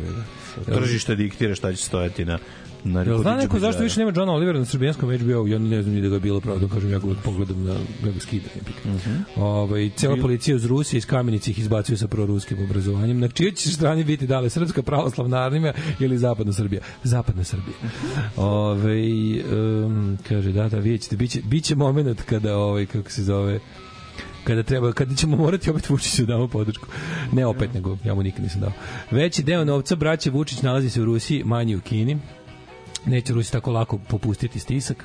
Tržište 0.66 1.16
diktira 1.16 1.54
šta 1.54 1.72
će 1.72 1.84
stojati 1.84 2.24
na 2.24 2.38
na 2.84 3.02
Jel 3.02 3.18
zna 3.18 3.36
neko 3.36 3.58
zašto 3.58 3.82
više 3.82 4.00
nema 4.00 4.12
Johna 4.16 4.32
Olivera 4.32 4.58
na 4.58 4.64
srbijanskom 4.64 5.16
HBO? 5.16 5.46
Ja 5.46 5.58
ne 5.58 5.82
znam 5.82 5.94
ni 5.94 6.00
da 6.00 6.08
ga 6.08 6.14
je 6.14 6.20
bilo 6.20 6.40
pravda, 6.40 6.68
kažem 6.68 6.90
ja 6.90 6.98
ga 6.98 7.06
pogledam 7.24 7.64
na 7.64 7.72
ja 7.72 8.12
ga 8.14 8.20
skidam. 8.20 8.50
Mm 8.84 8.90
-hmm. 8.90 9.42
Ovaj 9.42 9.90
cela 9.96 10.16
policija 10.16 10.56
iz 10.56 10.64
Rusije 10.64 10.98
iz 10.98 11.06
Kamenice 11.06 11.50
ih 11.50 11.58
izbacuju 11.58 11.98
sa 11.98 12.08
proruskim 12.08 12.64
obrazovanjem. 12.64 13.20
Na 13.20 13.28
čijoj 13.28 13.52
će 13.52 13.70
strani 13.70 14.04
biti 14.04 14.26
da 14.26 14.40
li 14.40 14.50
srpska 14.50 14.82
pravoslavna 14.82 15.36
armija 15.36 15.72
ili 16.00 16.18
zapadna 16.18 16.52
Srbija? 16.52 16.82
Zapadna 17.02 17.44
Srbija. 17.44 17.76
Ovaj 18.36 19.40
um, 19.40 20.18
kaže 20.28 20.52
da 20.52 20.68
da 20.68 20.78
vidite 20.78 21.02
ćete 21.02 21.16
biće 21.16 21.40
biće 21.44 21.74
momenat 21.74 22.22
kada 22.22 22.56
ovaj 22.56 22.86
kako 22.86 23.10
se 23.10 23.22
zove 23.22 23.60
kada 24.44 24.62
treba, 24.62 24.92
kada 24.92 25.14
ćemo 25.14 25.36
morati 25.36 25.70
opet 25.70 25.88
Vučiću 25.88 26.22
da 26.22 26.32
damo 26.32 26.48
podršku. 26.48 26.86
Ne 27.32 27.46
opet, 27.46 27.74
nego 27.74 27.96
ja 28.04 28.14
mu 28.14 28.22
nikad 28.22 28.42
nisam 28.42 28.60
dao. 28.60 28.72
Veći 29.10 29.42
deo 29.42 29.64
novca 29.64 29.96
braće 29.96 30.30
Vučić 30.30 30.62
nalazi 30.62 30.90
se 30.90 31.02
u 31.02 31.04
Rusiji, 31.04 31.44
manji 31.44 31.76
u 31.76 31.80
Kini 31.80 32.18
neće 33.06 33.32
Rusi 33.32 33.52
tako 33.52 33.72
lako 33.72 33.98
popustiti 34.08 34.58
stisak. 34.58 35.04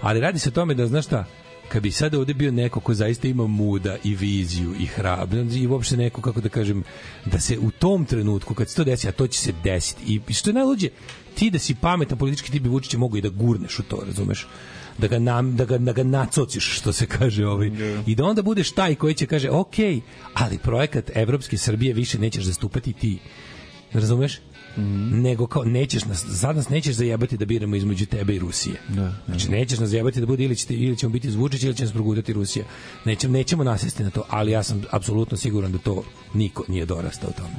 Ali 0.00 0.20
radi 0.20 0.38
se 0.38 0.48
o 0.48 0.52
tome 0.52 0.74
da, 0.74 0.86
znaš 0.86 1.06
šta, 1.06 1.24
kad 1.68 1.82
bi 1.82 1.90
sada 1.90 2.18
ovde 2.18 2.34
bio 2.34 2.52
neko 2.52 2.80
ko 2.80 2.94
zaista 2.94 3.28
ima 3.28 3.46
muda 3.46 3.96
i 4.04 4.14
viziju 4.14 4.74
i 4.80 4.86
hrabrost 4.86 5.56
i 5.56 5.66
uopšte 5.66 5.96
neko, 5.96 6.22
kako 6.22 6.40
da 6.40 6.48
kažem, 6.48 6.84
da 7.24 7.40
se 7.40 7.58
u 7.58 7.70
tom 7.70 8.04
trenutku, 8.04 8.54
kad 8.54 8.68
se 8.68 8.76
to 8.76 8.84
desi, 8.84 9.08
a 9.08 9.12
to 9.12 9.26
će 9.26 9.40
se 9.40 9.52
desiti, 9.64 10.20
i 10.28 10.32
što 10.32 10.50
je 10.50 10.54
najluđe, 10.54 10.88
ti 11.34 11.50
da 11.50 11.58
si 11.58 11.74
pametan 11.74 12.18
politički, 12.18 12.52
ti 12.52 12.60
bi 12.60 12.68
Vučića 12.68 12.98
mogu 12.98 13.16
i 13.16 13.20
da 13.20 13.28
gurneš 13.28 13.78
u 13.78 13.82
to, 13.82 14.02
razumeš? 14.06 14.46
da 14.98 15.06
ga, 15.06 15.18
nam, 15.18 15.56
da 15.56 15.64
ga, 15.64 15.78
da 15.78 15.92
ga 15.92 16.02
nacociš, 16.02 16.78
što 16.78 16.92
se 16.92 17.06
kaže 17.06 17.46
ovaj. 17.46 17.70
I 18.06 18.14
da 18.14 18.24
onda 18.24 18.42
budeš 18.42 18.70
taj 18.72 18.94
koji 18.94 19.14
će 19.14 19.26
kaže, 19.26 19.50
ok, 19.50 19.74
ali 20.34 20.58
projekat 20.58 21.10
Evropske 21.14 21.56
Srbije 21.56 21.94
više 21.94 22.18
nećeš 22.18 22.44
zastupati 22.44 22.92
ti. 22.92 23.18
Razumeš? 23.92 24.40
Nego 25.12 25.46
kao 25.46 25.64
nećeš 25.64 26.04
nas 26.04 26.24
sad 26.40 26.56
nas 26.56 26.68
nećeš 26.68 26.94
zajebati 26.94 27.36
da 27.36 27.44
biramo 27.44 27.76
između 27.76 28.06
tebe 28.06 28.34
i 28.34 28.38
Rusije. 28.38 28.80
Da, 28.88 29.14
Znači 29.26 29.50
nećeš 29.50 29.78
nas 29.78 29.90
zajebati 29.90 30.20
da 30.20 30.26
bude 30.26 30.44
ili 30.44 30.56
ćete 30.56 30.74
ili 30.74 30.96
ćemo 30.96 31.12
biti 31.12 31.30
zvučići 31.30 31.66
ili 31.66 31.76
će 31.76 31.84
nas 31.84 31.92
progutati 31.92 32.32
Rusija. 32.32 32.64
Nećemo 33.04 33.32
nećemo 33.32 33.64
nasesti 33.64 34.02
na 34.02 34.10
to, 34.10 34.22
ali 34.28 34.52
ja 34.52 34.62
sam 34.62 34.82
apsolutno 34.90 35.36
siguran 35.36 35.72
da 35.72 35.78
to 35.78 36.04
niko 36.34 36.64
nije 36.68 36.86
dorastao 36.86 37.30
tome. 37.30 37.54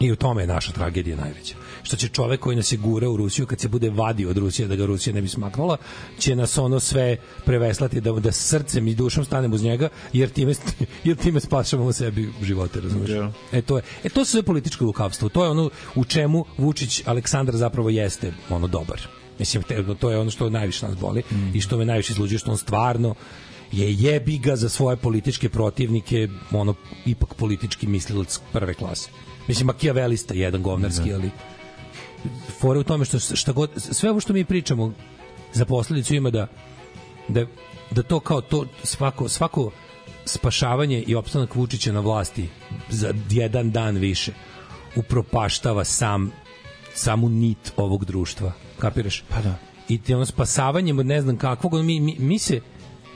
I 0.00 0.12
u 0.12 0.16
tome 0.16 0.42
je 0.42 0.46
naša 0.46 0.72
tragedija 0.72 1.16
najveća. 1.16 1.54
Što 1.84 1.96
će 1.96 2.08
čovek 2.08 2.40
koji 2.40 2.56
nas 2.56 2.72
je 2.72 2.78
gura 2.78 3.08
u 3.08 3.16
Rusiju, 3.16 3.46
kad 3.46 3.60
se 3.60 3.68
bude 3.68 3.90
vadio 3.90 4.30
od 4.30 4.38
Rusije, 4.38 4.68
da 4.68 4.76
ga 4.76 4.86
Rusija 4.86 5.14
ne 5.14 5.22
bi 5.22 5.28
smaknula, 5.28 5.76
će 6.18 6.36
nas 6.36 6.58
ono 6.58 6.80
sve 6.80 7.16
preveslati 7.44 8.00
da, 8.00 8.12
da 8.12 8.32
srcem 8.32 8.88
i 8.88 8.94
dušom 8.94 9.24
stanemo 9.24 9.54
uz 9.54 9.62
njega, 9.62 9.88
jer 10.12 10.30
time, 10.30 10.54
jer 11.04 11.16
time 11.16 11.40
spašavamo 11.40 11.92
sebi 11.92 12.32
živote, 12.42 12.80
razumiješ? 12.80 13.10
Da. 13.10 13.32
E, 13.52 13.62
to 13.62 13.76
je, 13.76 13.82
e, 14.04 14.08
to 14.08 14.24
sve 14.24 14.42
političko 14.42 14.84
lukavstvo. 14.84 15.28
To 15.28 15.44
je 15.44 15.50
ono 15.50 15.70
u 15.94 16.04
čemu 16.04 16.44
Vučić 16.58 17.02
Aleksandar 17.06 17.56
zapravo 17.56 17.90
jeste 17.90 18.32
ono 18.50 18.66
dobar. 18.66 19.00
Mislim, 19.38 19.62
te- 19.62 19.84
to 20.00 20.10
je 20.10 20.18
ono 20.18 20.30
što 20.30 20.50
najviše 20.50 20.86
nas 20.86 20.96
boli 20.96 21.22
i 21.54 21.60
što 21.60 21.76
me 21.76 21.84
najviše 21.84 22.12
izluđuje, 22.12 22.38
što 22.38 22.50
on 22.50 22.58
stvarno 22.58 23.14
je 23.72 23.94
jebi 23.94 24.38
ga 24.38 24.56
za 24.56 24.68
svoje 24.68 24.96
političke 24.96 25.48
protivnike, 25.48 26.28
ono, 26.52 26.74
ipak 27.06 27.34
politički 27.34 27.86
mislilac 27.86 28.40
prve 28.52 28.74
klase. 28.74 29.10
Mislim, 29.48 29.66
makijavelista 29.66 30.34
jedan 30.34 30.62
govnarski, 30.62 31.12
ali 31.14 31.30
fora 32.60 32.80
u 32.80 32.84
tome 32.84 33.04
što 33.04 33.18
šta 33.18 33.52
god, 33.52 33.70
sve 33.76 34.10
ovo 34.10 34.20
što 34.20 34.32
mi 34.32 34.44
pričamo 34.44 34.92
za 35.52 35.64
posledicu 35.64 36.14
ima 36.14 36.30
da 36.30 36.46
da, 37.28 37.46
da 37.90 38.02
to 38.02 38.20
kao 38.20 38.40
to 38.40 38.66
svako, 38.82 39.28
svako 39.28 39.70
spašavanje 40.24 41.02
i 41.06 41.14
opstanak 41.14 41.54
Vučića 41.54 41.92
na 41.92 42.00
vlasti 42.00 42.48
za 42.90 43.14
jedan 43.30 43.70
dan 43.70 43.96
više 43.96 44.32
upropaštava 44.96 45.84
sam 45.84 46.30
samu 46.94 47.28
nit 47.28 47.72
ovog 47.76 48.04
društva. 48.04 48.52
Kapiraš? 48.78 49.24
Pa 49.28 49.40
da. 49.40 49.54
I 49.88 50.02
te 50.02 50.16
ono 50.16 50.26
spasavanjem 50.26 50.98
od 50.98 51.06
ne 51.06 51.20
znam 51.20 51.36
kakvog, 51.36 51.84
mi, 51.84 52.00
mi, 52.00 52.16
mi 52.18 52.38
se 52.38 52.60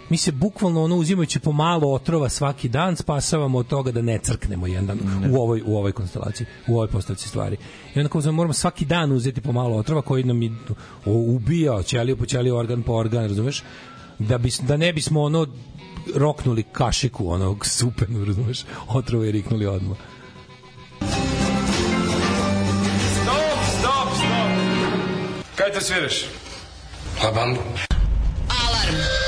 mi 0.09 0.17
se 0.17 0.33
bukvalno 0.33 0.83
ono 0.83 0.97
uzimajući 0.97 1.41
po 1.41 1.53
malo 1.53 1.93
otrova 1.93 2.29
svaki 2.29 2.69
dan 2.69 2.97
spasavamo 2.97 3.59
od 3.59 3.67
toga 3.67 3.93
da 3.93 4.03
ne 4.03 4.19
crknemo 4.19 4.67
jedan 4.67 4.87
dan 4.87 5.35
u 5.35 5.43
ovoj 5.43 5.63
u 5.67 5.77
ovoj 5.77 5.93
konstelaciji, 5.93 6.47
u 6.69 6.75
ovoj 6.75 6.89
postavci 6.89 7.29
stvari. 7.29 7.57
I 7.95 7.99
onda 7.99 8.09
kao 8.09 8.33
moramo 8.33 8.53
svaki 8.53 8.85
dan 8.85 9.13
uzeti 9.13 9.41
po 9.41 9.53
malo 9.53 9.77
otrova 9.77 10.03
koji 10.03 10.25
nam 10.25 10.43
i 10.43 10.53
o, 11.07 11.13
ubija 11.13 11.83
ćeliju 11.83 12.17
po 12.17 12.27
ćeliju, 12.27 12.57
organ 12.57 12.83
po 12.83 12.93
organ, 12.93 13.29
razumeš? 13.29 13.63
Da 14.19 14.39
bi 14.39 14.51
da 14.63 14.77
ne 14.77 14.93
bismo 14.93 15.23
ono 15.23 15.47
roknuli 16.15 16.63
kašiku 16.63 17.31
onog 17.31 17.67
supenu, 17.67 18.25
razumeš? 18.25 18.65
Otrovo 18.89 19.25
i 19.25 19.33
riknuli 19.33 19.67
odmah. 19.67 19.97
Stop, 23.23 23.59
stop, 23.79 24.09
stop. 24.17 24.51
Kaj 25.55 25.73
te 25.73 25.81
sviraš? 25.81 26.25
Pa 27.23 27.31
bandu. 27.31 27.61
Alarm. 28.49 29.28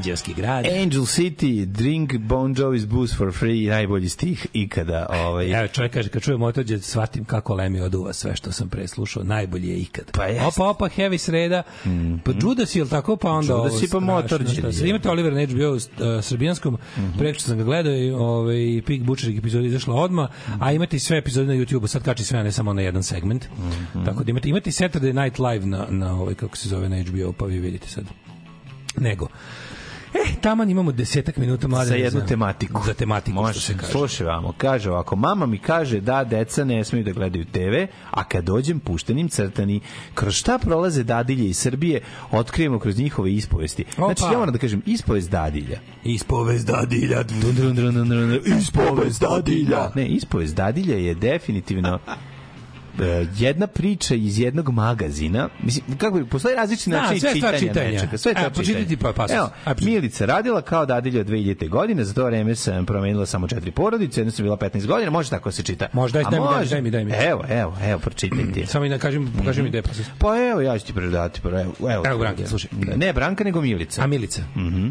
Anđelski 0.00 0.34
grad. 0.34 0.66
Angel 0.66 1.00
City, 1.02 1.64
drink 1.66 2.12
Bon 2.14 2.54
Jovi's 2.54 2.86
booze 2.86 3.14
for 3.14 3.32
free, 3.32 3.66
najbolji 3.66 4.08
stih 4.08 4.46
ikada. 4.52 5.06
Ovaj. 5.10 5.50
Evo, 5.52 5.68
čovjek 5.68 5.92
kaže, 5.92 6.08
kad 6.08 6.22
čuje 6.22 6.36
Motođe, 6.36 6.78
shvatim 6.80 7.24
kako 7.24 7.54
Lemi 7.54 7.80
oduva 7.80 8.12
sve 8.12 8.36
što 8.36 8.52
sam 8.52 8.68
preslušao, 8.68 9.24
najbolje 9.24 9.68
je 9.68 9.78
ikad. 9.78 10.04
Pa 10.12 10.24
jest. 10.24 10.46
Opa, 10.48 10.68
opa, 10.68 10.88
Heavy 10.88 11.18
sreda, 11.18 11.62
Mhm. 11.86 12.14
pa 12.24 12.32
Judas 12.42 12.74
je 12.76 12.82
li 12.84 12.90
tako, 12.90 13.16
pa 13.16 13.30
onda 13.30 13.52
Judas 13.52 13.72
ovo 13.72 13.80
i 13.80 13.88
pa 13.88 14.00
Motorđe, 14.00 14.62
je. 14.74 14.88
imate 14.90 15.10
Oliver 15.10 15.32
na 15.32 15.40
HBO 15.42 15.70
uh, 15.70 15.80
srbijanskom, 16.22 16.76
Mhm. 16.98 17.18
preko 17.18 17.34
što 17.34 17.48
sam 17.48 17.58
ga 17.58 17.64
gledao 17.64 17.92
i 17.94 18.10
ovaj, 18.10 18.56
Pig 18.86 19.02
Butcherik 19.02 19.38
epizoda 19.38 19.66
izašla 19.66 19.94
odma, 19.94 20.28
a 20.60 20.72
imate 20.72 20.96
i 20.96 21.00
sve 21.00 21.18
epizode 21.18 21.46
na 21.46 21.54
YouTubeu, 21.54 21.86
sad 21.86 22.02
kači 22.02 22.24
sve, 22.24 22.38
a 22.38 22.42
ne 22.42 22.52
samo 22.52 22.72
na 22.72 22.82
jedan 22.82 23.02
segment. 23.02 23.44
Mhm. 23.58 24.04
Tako 24.04 24.24
da 24.24 24.30
imate, 24.30 24.48
imate 24.48 24.70
i 24.70 24.72
Saturday 24.72 25.24
Night 25.24 25.38
Live 25.40 25.66
na, 25.66 25.86
na 25.90 26.14
ovaj, 26.14 26.34
kako 26.34 26.56
se 26.56 26.68
zove, 26.68 26.88
na 26.88 26.96
HBO, 26.98 27.32
pa 27.32 27.44
vi 27.46 27.58
vidite 27.58 27.88
sad. 27.88 28.04
Nego, 28.96 29.28
taman 30.40 30.70
imamo 30.70 30.92
desetak 30.92 31.36
minuta 31.36 31.68
mlade. 31.68 31.88
za 31.88 31.94
jednu 31.94 32.26
tematiku. 32.28 32.82
Za 32.86 32.94
tematiku, 32.94 33.34
Može 33.34 33.52
što 33.52 33.60
se 33.60 33.76
kaže. 33.78 33.92
Slušaj 33.92 34.26
vamo, 34.26 34.54
kaže 34.58 34.90
ovako, 34.90 35.16
mama 35.16 35.46
mi 35.46 35.58
kaže 35.58 36.00
da 36.00 36.24
deca 36.24 36.64
ne 36.64 36.84
smeju 36.84 37.04
da 37.04 37.12
gledaju 37.12 37.44
TV, 37.44 37.92
a 38.10 38.24
kad 38.24 38.44
dođem 38.44 38.80
puštenim 38.80 39.28
crtani, 39.28 39.80
kroz 40.14 40.34
šta 40.34 40.58
prolaze 40.58 41.02
dadilje 41.02 41.48
iz 41.48 41.58
Srbije, 41.58 42.00
otkrijemo 42.30 42.78
kroz 42.78 42.98
njihove 42.98 43.32
ispovesti. 43.32 43.84
Znači, 43.94 44.22
Opa. 44.24 44.32
ja 44.32 44.38
moram 44.38 44.52
da 44.52 44.58
kažem, 44.58 44.82
ispovest 44.86 45.30
dadilja. 45.30 45.78
Ispovest 46.04 46.66
dadilja. 46.66 47.24
Ispovest 48.58 49.20
dadilja. 49.20 49.90
Ne, 49.94 50.06
ispovest 50.08 50.54
dadilja 50.56 50.96
je 50.96 51.14
definitivno 51.14 51.98
jedna 53.36 53.66
priča 53.66 54.14
iz 54.14 54.38
jednog 54.38 54.68
magazina. 54.70 55.48
Mislim, 55.62 55.96
kako 55.98 56.18
bi, 56.18 56.26
postoji 56.26 56.54
različiti 56.54 56.90
Da, 56.90 56.96
načini 56.96 57.20
sve 57.20 57.34
čitanja, 57.34 57.58
čitanja. 57.58 57.90
nečega. 57.90 58.18
Sve 58.18 58.30
je 58.30 58.32
Evo, 58.32 58.40
stvar 58.40 58.52
pročitaj 58.54 58.84
ti 58.84 58.90
čitanja. 58.90 59.12
pa 59.12 59.16
pasus. 59.16 59.36
Evo. 59.36 59.50
Milica 59.82 60.26
radila 60.26 60.62
kao 60.62 60.86
dadilja 60.86 61.20
od 61.20 61.26
2000. 61.26 61.68
godine, 61.68 62.04
za 62.04 62.14
to 62.14 62.24
vreme 62.24 62.54
sam 62.54 62.86
promenila 62.86 63.26
samo 63.26 63.48
četiri 63.48 63.70
porodice, 63.70 64.20
jedna 64.20 64.30
sam 64.30 64.42
bila 64.42 64.56
15 64.56 64.86
godina, 64.86 65.10
može 65.10 65.30
tako 65.30 65.50
se 65.50 65.62
čita. 65.62 65.88
Može, 65.92 66.12
daj, 66.12 66.22
daj 66.22 66.30
daj 66.30 66.40
mi, 66.40 66.46
može. 66.46 66.70
daj 66.70 66.82
mi, 66.82 66.90
daj 66.90 67.04
mi. 67.04 67.12
Evo, 67.12 67.44
evo, 67.50 67.76
evo, 67.82 67.98
pročitaj 67.98 68.52
ti. 68.54 68.66
Samo 68.66 68.84
i 68.84 68.88
da 68.88 68.98
kažem, 68.98 69.32
pokaži 69.38 69.62
mi 69.62 69.68
gde 69.68 69.78
je 69.78 69.82
pasus. 69.82 70.06
Pa 70.18 70.28
evo, 70.40 70.60
ja 70.60 70.78
ću 70.78 70.86
ti 70.86 70.92
predati. 70.92 71.40
Evo, 71.44 71.60
evo, 71.90 72.02
Evo, 72.06 72.18
Branka, 72.18 72.46
slušaj. 72.46 72.70
Da, 72.72 72.96
Ne 72.96 73.12
Branka, 73.12 73.44
nego 73.44 73.60
Milica. 73.60 74.02
A 74.02 74.06
Milica? 74.06 74.42
Mhm. 74.56 74.88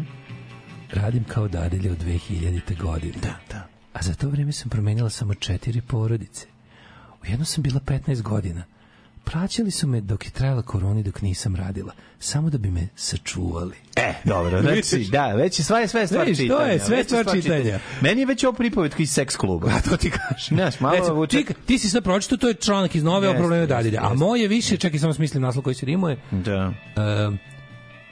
Radim 0.92 1.24
kao 1.24 1.48
dadilja 1.48 1.92
od 1.92 1.98
2000. 1.98 2.60
godine. 2.76 3.14
Da, 3.22 3.34
da. 3.50 3.66
A 3.92 4.02
za 4.02 4.14
to 4.14 4.28
vreme 4.28 4.52
sam 4.52 4.70
promenila 4.70 5.10
samo 5.10 5.34
četiri 5.34 5.80
porodice. 5.80 6.46
U 7.22 7.26
jedno 7.26 7.44
sam 7.44 7.62
bila 7.62 7.80
15 7.80 8.22
godina. 8.22 8.64
Plaćali 9.24 9.70
su 9.70 9.86
me 9.86 10.00
dok 10.00 10.24
je 10.24 10.30
trajala 10.30 10.62
korona 10.62 11.02
dok 11.02 11.22
nisam 11.22 11.56
radila. 11.56 11.92
Samo 12.18 12.50
da 12.50 12.58
bi 12.58 12.70
me 12.70 12.88
sačuvali. 12.96 13.76
E, 13.96 14.12
dobro, 14.24 14.60
znači, 14.62 15.08
da, 15.12 15.26
već 15.26 15.58
je 15.58 15.64
sve, 15.64 15.88
sve 15.88 16.06
stvar 16.06 16.26
to 16.26 16.34
čitanja. 16.34 16.72
je 16.72 16.78
sve 16.78 16.96
već 16.96 17.06
stvar 17.06 17.26
čitanja. 17.34 17.78
Meni 18.00 18.20
je 18.20 18.26
već 18.26 18.44
ovo 18.44 18.52
pripovetka 18.52 19.02
iz 19.02 19.10
seks 19.10 19.36
kluba. 19.36 19.68
A 19.76 19.90
to 19.90 19.96
ti 19.96 20.10
kažem. 20.10 20.56
Znaš, 20.56 20.80
malo 20.80 20.96
Recimo, 20.96 21.14
vuče... 21.14 21.44
ti, 21.44 21.54
ti 21.66 21.78
si 21.78 21.88
sad 21.88 22.04
pročito, 22.04 22.36
to 22.36 22.48
je 22.48 22.54
članak 22.54 22.94
iz 22.94 23.02
nove 23.02 23.28
o 23.28 23.30
Jeste, 23.30 23.38
problemu 23.38 23.62
jeste, 23.62 23.74
dadilja. 23.74 24.00
A 24.02 24.10
jeste. 24.10 24.24
moje 24.24 24.48
više, 24.48 24.76
čekaj, 24.76 24.98
samo 24.98 25.12
smislim 25.12 25.42
naslov 25.42 25.62
koji 25.62 25.74
se 25.74 25.86
rimuje. 25.86 26.16
Da. 26.30 26.72
Um, 27.28 27.38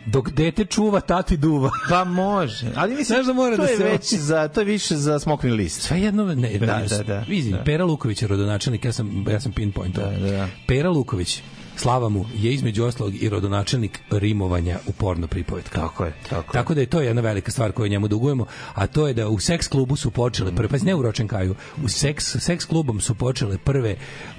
dok 0.07 0.31
dete 0.31 0.65
čuva, 0.65 1.01
tati 1.01 1.37
duva. 1.37 1.71
Pa 1.91 2.05
može. 2.05 2.67
Ali 2.75 2.91
mislim, 2.91 3.05
Znaš 3.07 3.27
da 3.27 3.33
mora 3.33 3.57
to 3.57 3.63
da 3.63 3.69
je 3.69 3.77
se- 3.77 3.85
već 3.85 4.15
za, 4.15 4.49
to 4.49 4.61
je 4.61 4.65
više 4.65 4.97
za 4.97 5.19
smokvin 5.19 5.55
list. 5.55 5.83
Sve 5.83 6.01
jedno, 6.01 6.25
ne, 6.27 6.59
Da, 6.59 6.67
da, 6.67 6.85
da, 6.89 7.03
da. 7.03 7.19
Vidi, 7.19 7.51
Da. 7.51 7.65
Pera 7.65 7.85
Luković 7.85 8.23
je 8.23 8.29
rodonačelnik, 8.29 8.85
ja 8.85 8.93
sam, 8.93 9.25
ja 9.31 9.41
sam 9.41 9.53
pinpoint. 9.53 9.95
Da, 9.95 10.11
da, 10.11 10.31
da. 10.31 10.49
Pera 10.67 10.91
Luković, 10.91 11.43
slava 11.77 12.09
mu, 12.09 12.25
je 12.35 12.55
između 12.55 12.85
ostalog 12.85 13.23
i 13.23 13.29
rodonačelnik 13.29 14.01
rimovanja 14.11 14.79
u 14.87 14.93
porno 14.93 15.27
pripovetka. 15.27 15.81
Tako 15.81 16.05
je, 16.05 16.13
tako, 16.31 16.53
Tako 16.53 16.75
da 16.75 16.81
je 16.81 16.87
to 16.87 17.01
jedna 17.01 17.23
velika 17.23 17.51
stvar 17.51 17.73
koju 17.73 17.89
njemu 17.89 18.09
dugujemo, 18.09 18.47
a 18.75 18.87
to 18.87 19.09
je 19.09 19.15
da 19.15 19.29
u 19.29 19.39
seks 19.39 19.69
klubu 19.69 19.97
su 19.97 20.11
počele 20.11 20.53
prve, 20.53 20.69
pa 20.69 20.77
ne 20.77 20.95
u 20.95 21.03
Ročenkaju, 21.03 21.55
u 21.85 21.89
seks, 21.89 22.37
seks 22.39 22.65
klubom 22.65 23.01
su 23.01 23.15
počele 23.15 23.59
prve 23.59 23.97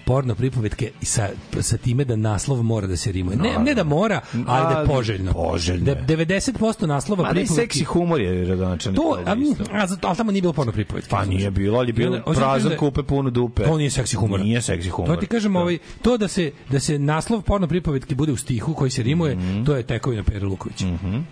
porno 0.09 0.35
pripovetke 0.35 0.91
i 1.01 1.05
sa, 1.05 1.29
sa 1.61 1.77
time 1.77 2.03
da 2.03 2.15
naslov 2.17 2.63
mora 2.63 2.88
da 2.88 2.97
se 2.97 3.11
rimuje. 3.11 3.38
Ne, 3.38 3.57
ne 3.59 3.73
da 3.73 3.83
mora, 3.85 4.21
ali 4.47 4.73
da 4.75 4.79
je 4.79 4.88
poželjno. 4.88 5.33
poželjno 5.33 5.85
Da 5.85 5.91
je. 5.91 6.05
90% 6.07 6.85
naslova 6.85 7.23
Ma 7.23 7.29
ne, 7.29 7.33
pripovetki... 7.33 7.55
seksi 7.67 7.83
humor 7.85 8.21
je 8.21 8.45
rodonačelnik. 8.45 8.97
To, 8.97 9.17
a, 9.19 9.31
a, 9.73 9.88
ali 10.03 10.17
tamo 10.17 10.31
nije 10.31 10.41
bilo 10.41 10.53
porno 10.53 10.71
pripovetke. 10.71 11.09
Pa 11.11 11.25
nije 11.25 11.51
bilo, 11.51 11.77
ali 11.79 11.89
je 11.89 11.93
bilo 11.93 12.21
prazan 12.25 12.69
da- 12.69 12.77
kupe 12.77 13.03
puno 13.03 13.29
dupe. 13.29 13.63
To 13.63 13.77
nije 13.77 13.89
seksi 13.91 14.15
humor. 14.15 14.39
Nije 14.39 14.61
seksi 14.63 14.89
humor. 14.89 15.09
To 15.09 15.15
ti 15.17 15.27
kažem, 15.27 15.53
Da. 15.53 15.59
ovaj, 15.59 15.77
to 16.01 16.17
da 16.17 16.27
se, 16.27 16.51
da 16.69 16.79
se 16.79 16.99
naslov 16.99 17.41
porno 17.41 17.67
pripovetke 17.67 18.15
bude 18.15 18.31
u 18.31 18.38
stihu 18.38 18.73
koji 18.73 18.91
se 18.91 19.03
rimuje, 19.03 19.35
Mhm. 19.35 19.63
to 19.63 19.75
je 19.75 19.83
tekovina 19.83 20.23
Pere 20.23 20.45
Lukovića. 20.45 20.85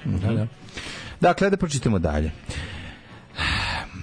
Da, 0.06 0.34
da. 0.34 0.48
Dakle, 1.22 1.50
da 1.50 1.58
pročitamo 1.58 2.00
dalje. 2.00 2.32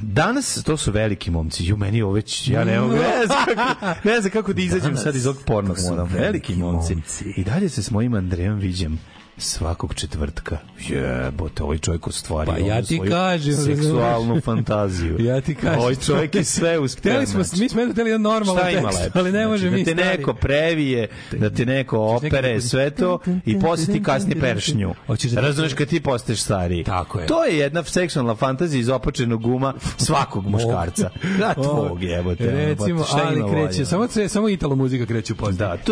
Danas 0.02 0.62
to 0.64 0.76
su 0.76 0.92
veliki 0.92 1.30
momci. 1.30 1.64
Ju 1.64 1.76
meni 1.76 2.02
ovo 2.02 2.12
već 2.12 2.48
ja 2.48 2.64
ne 2.64 2.80
mogu. 2.80 2.94
Ne 2.94 3.26
znam 3.26 3.44
kako, 3.44 4.08
ne 4.08 4.20
znam 4.20 4.30
kako 4.30 4.52
da 4.52 4.62
izađem 4.62 4.96
sad 4.96 5.14
iz 5.14 5.26
ovog 5.26 5.42
pornog 5.46 5.76
moda. 5.90 6.02
Veliki 6.02 6.54
momci. 6.54 6.96
I 7.36 7.44
dalje 7.44 7.68
se 7.68 7.82
s 7.82 7.90
mojim 7.90 8.14
Andrejom 8.14 8.58
viđem 8.58 8.98
svakog 9.38 9.94
četvrtka. 9.94 10.58
Jebote, 10.88 11.62
ovaj 11.62 11.78
čovjek 11.78 12.06
ostvario 12.06 12.52
Pa 12.52 12.58
ja 12.58 12.82
ti 12.82 13.00
kažem, 13.08 13.54
seksualnu 13.54 14.40
fantaziju. 14.40 15.16
Ja 15.20 15.40
ti 15.40 15.54
kažem. 15.54 15.78
Ovaj 15.78 15.94
čovjek 15.94 16.34
je 16.34 16.44
sve. 16.44 16.78
Hteli 16.98 17.26
smo, 17.26 17.42
znači. 17.42 17.62
mi 17.62 17.68
smo 17.68 17.92
hteli 17.92 18.10
jedan 18.10 18.22
normalan 18.22 18.64
tekst, 18.64 19.00
lepo? 19.02 19.18
ali 19.18 19.32
ne 19.32 19.46
može 19.46 19.68
znači, 19.68 19.74
mi 19.74 19.84
da 19.84 19.90
te 19.90 20.02
stari. 20.02 20.18
neko 20.18 20.34
previje, 20.34 21.08
da 21.32 21.50
te 21.50 21.66
neko 21.66 21.98
opere, 21.98 22.60
sve 22.60 22.90
to 22.90 23.18
i 23.46 23.60
posle 23.60 23.94
ti 23.94 24.02
kasni 24.02 24.40
peršnju. 24.40 24.94
Da- 25.34 25.40
Razumeš 25.40 25.74
kad 25.74 25.88
ti 25.88 26.00
postaješ 26.00 26.40
stariji. 26.40 26.84
Tako 26.84 27.20
je. 27.20 27.26
To 27.26 27.44
je 27.44 27.58
jedna 27.58 27.84
seksualna 27.84 28.34
fantazija 28.34 28.80
iz 28.80 28.88
opočenog 28.88 29.42
guma 29.42 29.74
svakog 29.96 30.46
muškarca. 30.46 31.10
Da, 31.38 31.54
tvog 31.54 32.02
jebote. 32.02 32.50
Recimo, 32.50 33.04
pa 33.12 33.22
ali 33.24 33.42
kreće, 33.50 33.84
samo, 33.84 34.08
samo 34.28 34.48
italo 34.48 34.76
muzika 34.76 35.06
kreće 35.06 35.32
u 35.32 35.36
pozdrav. 35.36 35.78
Da. 35.78 35.82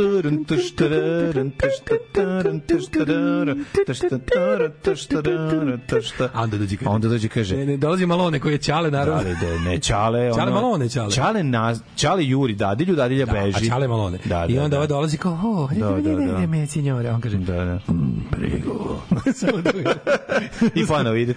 A 6.34 6.42
onda 6.42 6.58
dođe 6.58 6.76
kaže. 6.76 6.90
Onda 6.90 7.08
dođe 7.08 7.28
kaže, 7.28 7.56
Ne, 7.56 7.66
ne, 7.66 7.76
dolazi 7.76 8.06
Malone 8.06 8.40
koji 8.40 8.52
je 8.52 8.58
Ćale, 8.58 8.90
naravno. 8.90 9.22
Da 9.22 9.28
da 9.28 9.58
ne 9.58 9.78
Čale, 9.78 10.20
ono, 10.26 10.34
Čale 10.36 10.52
Malone, 10.52 10.88
Čale. 10.88 11.10
Čale 11.10 11.42
na 11.42 11.74
Čale 11.96 12.24
Juri 12.26 12.54
dadilju, 12.54 12.94
dadilja 12.94 13.26
Da, 13.26 13.32
beži. 13.32 13.56
a 13.56 13.68
Čale 13.68 13.88
Malone. 13.88 14.18
Da, 14.24 14.46
I 14.48 14.54
da, 14.54 14.62
onda 14.62 14.68
da. 14.68 14.76
ovaj 14.76 14.88
dolazi 14.88 15.16
kao, 15.16 15.32
o, 15.32 15.68
Da, 15.74 15.90
da, 15.90 16.14
da. 16.14 16.38
ne, 16.38 16.46
me, 16.46 16.66
signore. 16.66 17.10
On 17.10 17.20
kaže, 17.20 17.36
Da, 17.36 17.64
da. 17.64 17.78
prego. 18.30 19.00
Da 19.10 19.94
I 20.74 20.86
ponovo 20.86 21.16
ide 21.16 21.34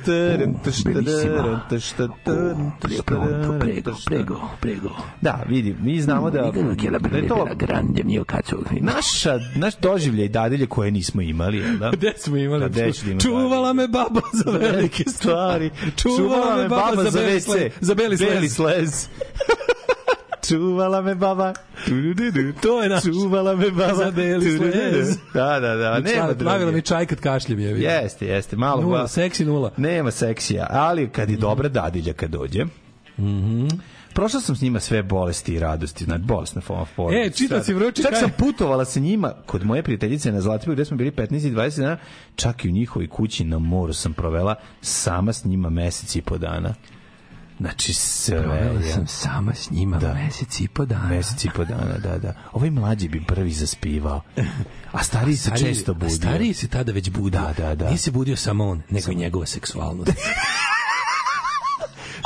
prego, 3.60 3.92
prego, 4.06 4.42
prego. 4.62 4.90
Da, 5.22 5.44
vidi, 5.50 5.76
mi 5.82 6.02
znamo 6.02 6.30
da, 6.30 6.52
da 7.12 7.18
je 7.18 7.28
to 7.28 7.48
grande 7.56 8.04
naša, 8.82 9.40
naš 9.56 9.74
doživljaj 9.78 10.28
dadilje 10.28 10.68
koje 10.68 10.92
nismo 10.92 11.22
imali, 11.22 11.64
da? 11.86 11.92
Gde 11.92 12.14
smo 12.18 12.38
imali? 12.38 12.62
Da, 12.62 12.68
gde 12.70 12.82
imati 12.82 13.20
Čuvala 13.20 13.74
me 13.74 13.88
baba 13.88 14.22
za 14.36 14.52
velike 14.52 15.04
stvari. 15.06 15.70
Čuvala 15.96 16.56
me 16.56 16.70
baba 16.70 17.04
za 17.04 17.20
beli 17.20 17.42
slez. 17.42 17.72
Za 17.82 17.96
beli 17.96 18.18
Beli 18.18 18.50
slez. 18.50 18.54
slez. 18.54 19.08
Čuvala 20.44 21.02
me 21.02 21.16
baba. 21.16 21.54
Tu-du-du-du. 21.86 22.54
To 22.54 22.84
je 22.84 22.90
naš. 22.90 23.04
Čuvala 23.04 23.56
me 23.56 23.72
baba. 23.72 23.94
Za 23.96 24.12
beli 24.12 24.58
slez. 24.58 25.18
Da, 25.34 25.60
da, 25.60 25.76
da. 25.76 26.00
Nema 26.00 26.34
Pravila 26.36 26.72
mi 26.72 26.82
čaj 26.82 27.06
kad 27.06 27.20
kašljem 27.20 27.60
je. 27.60 27.70
Jeste, 27.74 28.28
jeste. 28.28 28.56
Malo 28.56 28.82
Nula, 28.82 29.00
ba- 29.00 29.08
seksi 29.08 29.46
nula. 29.46 29.72
Nema 29.78 30.12
seksija, 30.12 30.68
ali 30.70 31.10
kad 31.10 31.30
je 31.30 31.38
dobra 31.38 31.70
dadilja 31.70 32.14
kad 32.14 32.30
dođe, 32.30 32.66
Mhm. 33.18 33.68
Prošla 34.16 34.42
sam 34.42 34.56
s 34.56 34.62
njima 34.62 34.80
sve 34.80 35.04
bolesti 35.04 35.54
i 35.54 35.60
radosti, 35.60 36.04
znači 36.04 36.24
bolesna 36.24 36.62
forma 36.62 36.86
forma. 36.86 37.20
E, 37.20 37.30
čitao 37.30 37.64
si 37.64 37.74
vrući 37.74 38.02
Čak 38.02 38.12
kaj. 38.12 38.20
sam 38.20 38.30
putovala 38.30 38.86
sa 38.86 39.00
njima 39.00 39.34
kod 39.46 39.66
moje 39.66 39.84
prijateljice 39.84 40.32
na 40.32 40.42
Zlatiboru 40.42 40.76
gde 40.76 40.86
smo 40.86 40.98
bili 40.98 41.12
15 41.12 41.48
i 41.48 41.52
20 41.52 41.78
dana, 41.78 41.98
čak 42.36 42.66
i 42.66 42.70
u 42.70 42.72
njihovoj 42.72 43.08
kući 43.08 43.44
na 43.44 43.60
moru 43.60 43.94
sam 43.94 44.14
provela 44.14 44.56
sama 44.82 45.34
s 45.34 45.46
njima 45.46 45.70
mesec 45.70 46.16
i 46.16 46.22
po 46.22 46.38
dana. 46.38 46.74
Znači 47.60 47.94
sve. 47.94 48.40
Provela 48.40 48.80
ja. 48.80 48.94
sam 48.94 49.08
sama 49.08 49.54
s 49.54 49.72
njima 49.72 49.98
Da. 49.98 50.14
mesec 50.16 50.60
i 50.60 50.68
po 50.68 50.86
dana. 50.86 51.08
Mesec 51.08 51.46
i 51.46 51.50
po 51.50 51.66
dana, 51.66 51.98
da, 51.98 52.18
da. 52.18 52.34
Ovaj 52.54 52.70
mlađi 52.70 53.08
bi 53.08 53.24
prvi 53.24 53.52
zaspivao. 53.52 54.22
A 54.92 55.04
stariji 55.04 55.38
se 55.38 55.50
Stariji- 55.50 55.66
često 55.66 55.92
a 55.92 55.96
budio. 55.96 56.10
Stariji 56.10 56.54
se 56.54 56.68
tada 56.68 56.92
već 56.92 57.10
budio. 57.10 57.40
Da, 57.42 57.54
da, 57.58 57.76
da. 57.76 57.86
Nije 57.86 57.98
se 57.98 58.12
budio 58.12 58.36
samo 58.36 58.66
on, 58.66 58.82
nego 58.90 59.12
i 59.12 59.16
njegova 59.16 59.46
seksualnost. 59.46 60.12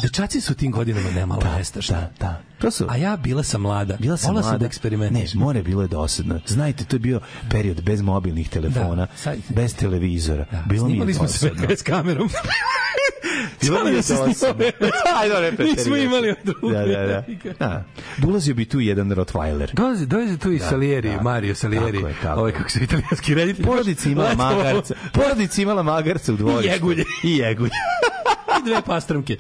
Dečaci 0.02 0.42
su 0.42 0.52
u 0.52 0.56
tim 0.56 0.72
godinama 0.72 1.10
nemalo 1.12 1.42
nestašni. 1.58 1.96
Da, 1.96 2.10
da. 2.20 2.42
To 2.60 2.72
su, 2.72 2.86
A 2.90 2.98
ja 2.98 3.18
bila 3.18 3.44
sam 3.44 3.62
mlada. 3.62 3.98
Bila 3.98 4.18
sam 4.18 4.28
Volala 4.28 4.42
mlada. 4.44 4.58
da 4.58 4.66
eksperimentišem. 4.66 5.40
Ne, 5.40 5.46
more 5.46 5.64
bilo 5.64 5.82
je 5.82 5.88
dosadno. 5.88 6.40
Znajte, 6.48 6.84
to 6.84 6.96
je 6.96 7.00
bio 7.00 7.20
period 7.50 7.82
bez 7.82 8.02
mobilnih 8.02 8.50
telefona, 8.50 8.96
Da, 8.98 9.08
sad- 9.16 9.38
bez 9.50 9.76
televizora. 9.76 10.46
Bilo 10.66 10.86
mi 10.86 10.92
je 10.92 10.96
Snimali 10.96 11.14
smo 11.14 11.28
sve 11.28 11.50
dosadno. 11.50 11.76
s 11.78 11.84
kamerom. 11.84 12.30
Bilo 13.62 13.84
mi 13.84 13.90
je 13.90 13.96
da 13.96 14.02
se 14.02 14.14
dosadno. 14.16 14.34
snimali. 14.34 14.72
Ajde, 15.20 15.34
preterivaj 15.48 15.76
Nismo 15.76 15.96
imali 15.98 16.30
od 16.30 16.38
druge. 16.44 16.76
Da, 16.76 16.86
da, 16.86 17.06
da. 17.06 17.24
da. 17.60 17.86
Ulazio 18.24 18.56
bi 18.56 18.66
tu 18.66 18.80
jedan 18.80 19.10
Rottweiler. 19.10 19.74
Dolazi, 19.74 20.06
dolazi 20.06 20.38
tu 20.38 20.52
i 20.52 20.60
Da, 20.60 20.66
Salieri, 20.66 21.10
da. 21.10 21.22
Mario 21.22 21.56
Salieri. 21.56 21.94
Tako 21.94 22.08
je, 22.08 22.16
tako 22.22 22.40
ovaj 22.40 22.52
je. 22.52 22.58
kako 22.58 22.70
se 22.70 22.80
italijanski 22.80 23.34
reditelj. 23.34 23.66
Porodica 23.66 24.10
imala 24.10 24.36
magarca. 24.36 24.96
Porodica 25.14 25.62
imala 25.62 25.84
magarca 25.84 26.34
u 26.34 26.38
dvorištu. 26.38 26.66
I 26.66 26.72
jegulje. 26.72 27.04
I 27.24 27.38
jegulje. 27.38 27.72
I 28.60 28.66
dve 28.66 28.82
pastrmke. 28.82 29.38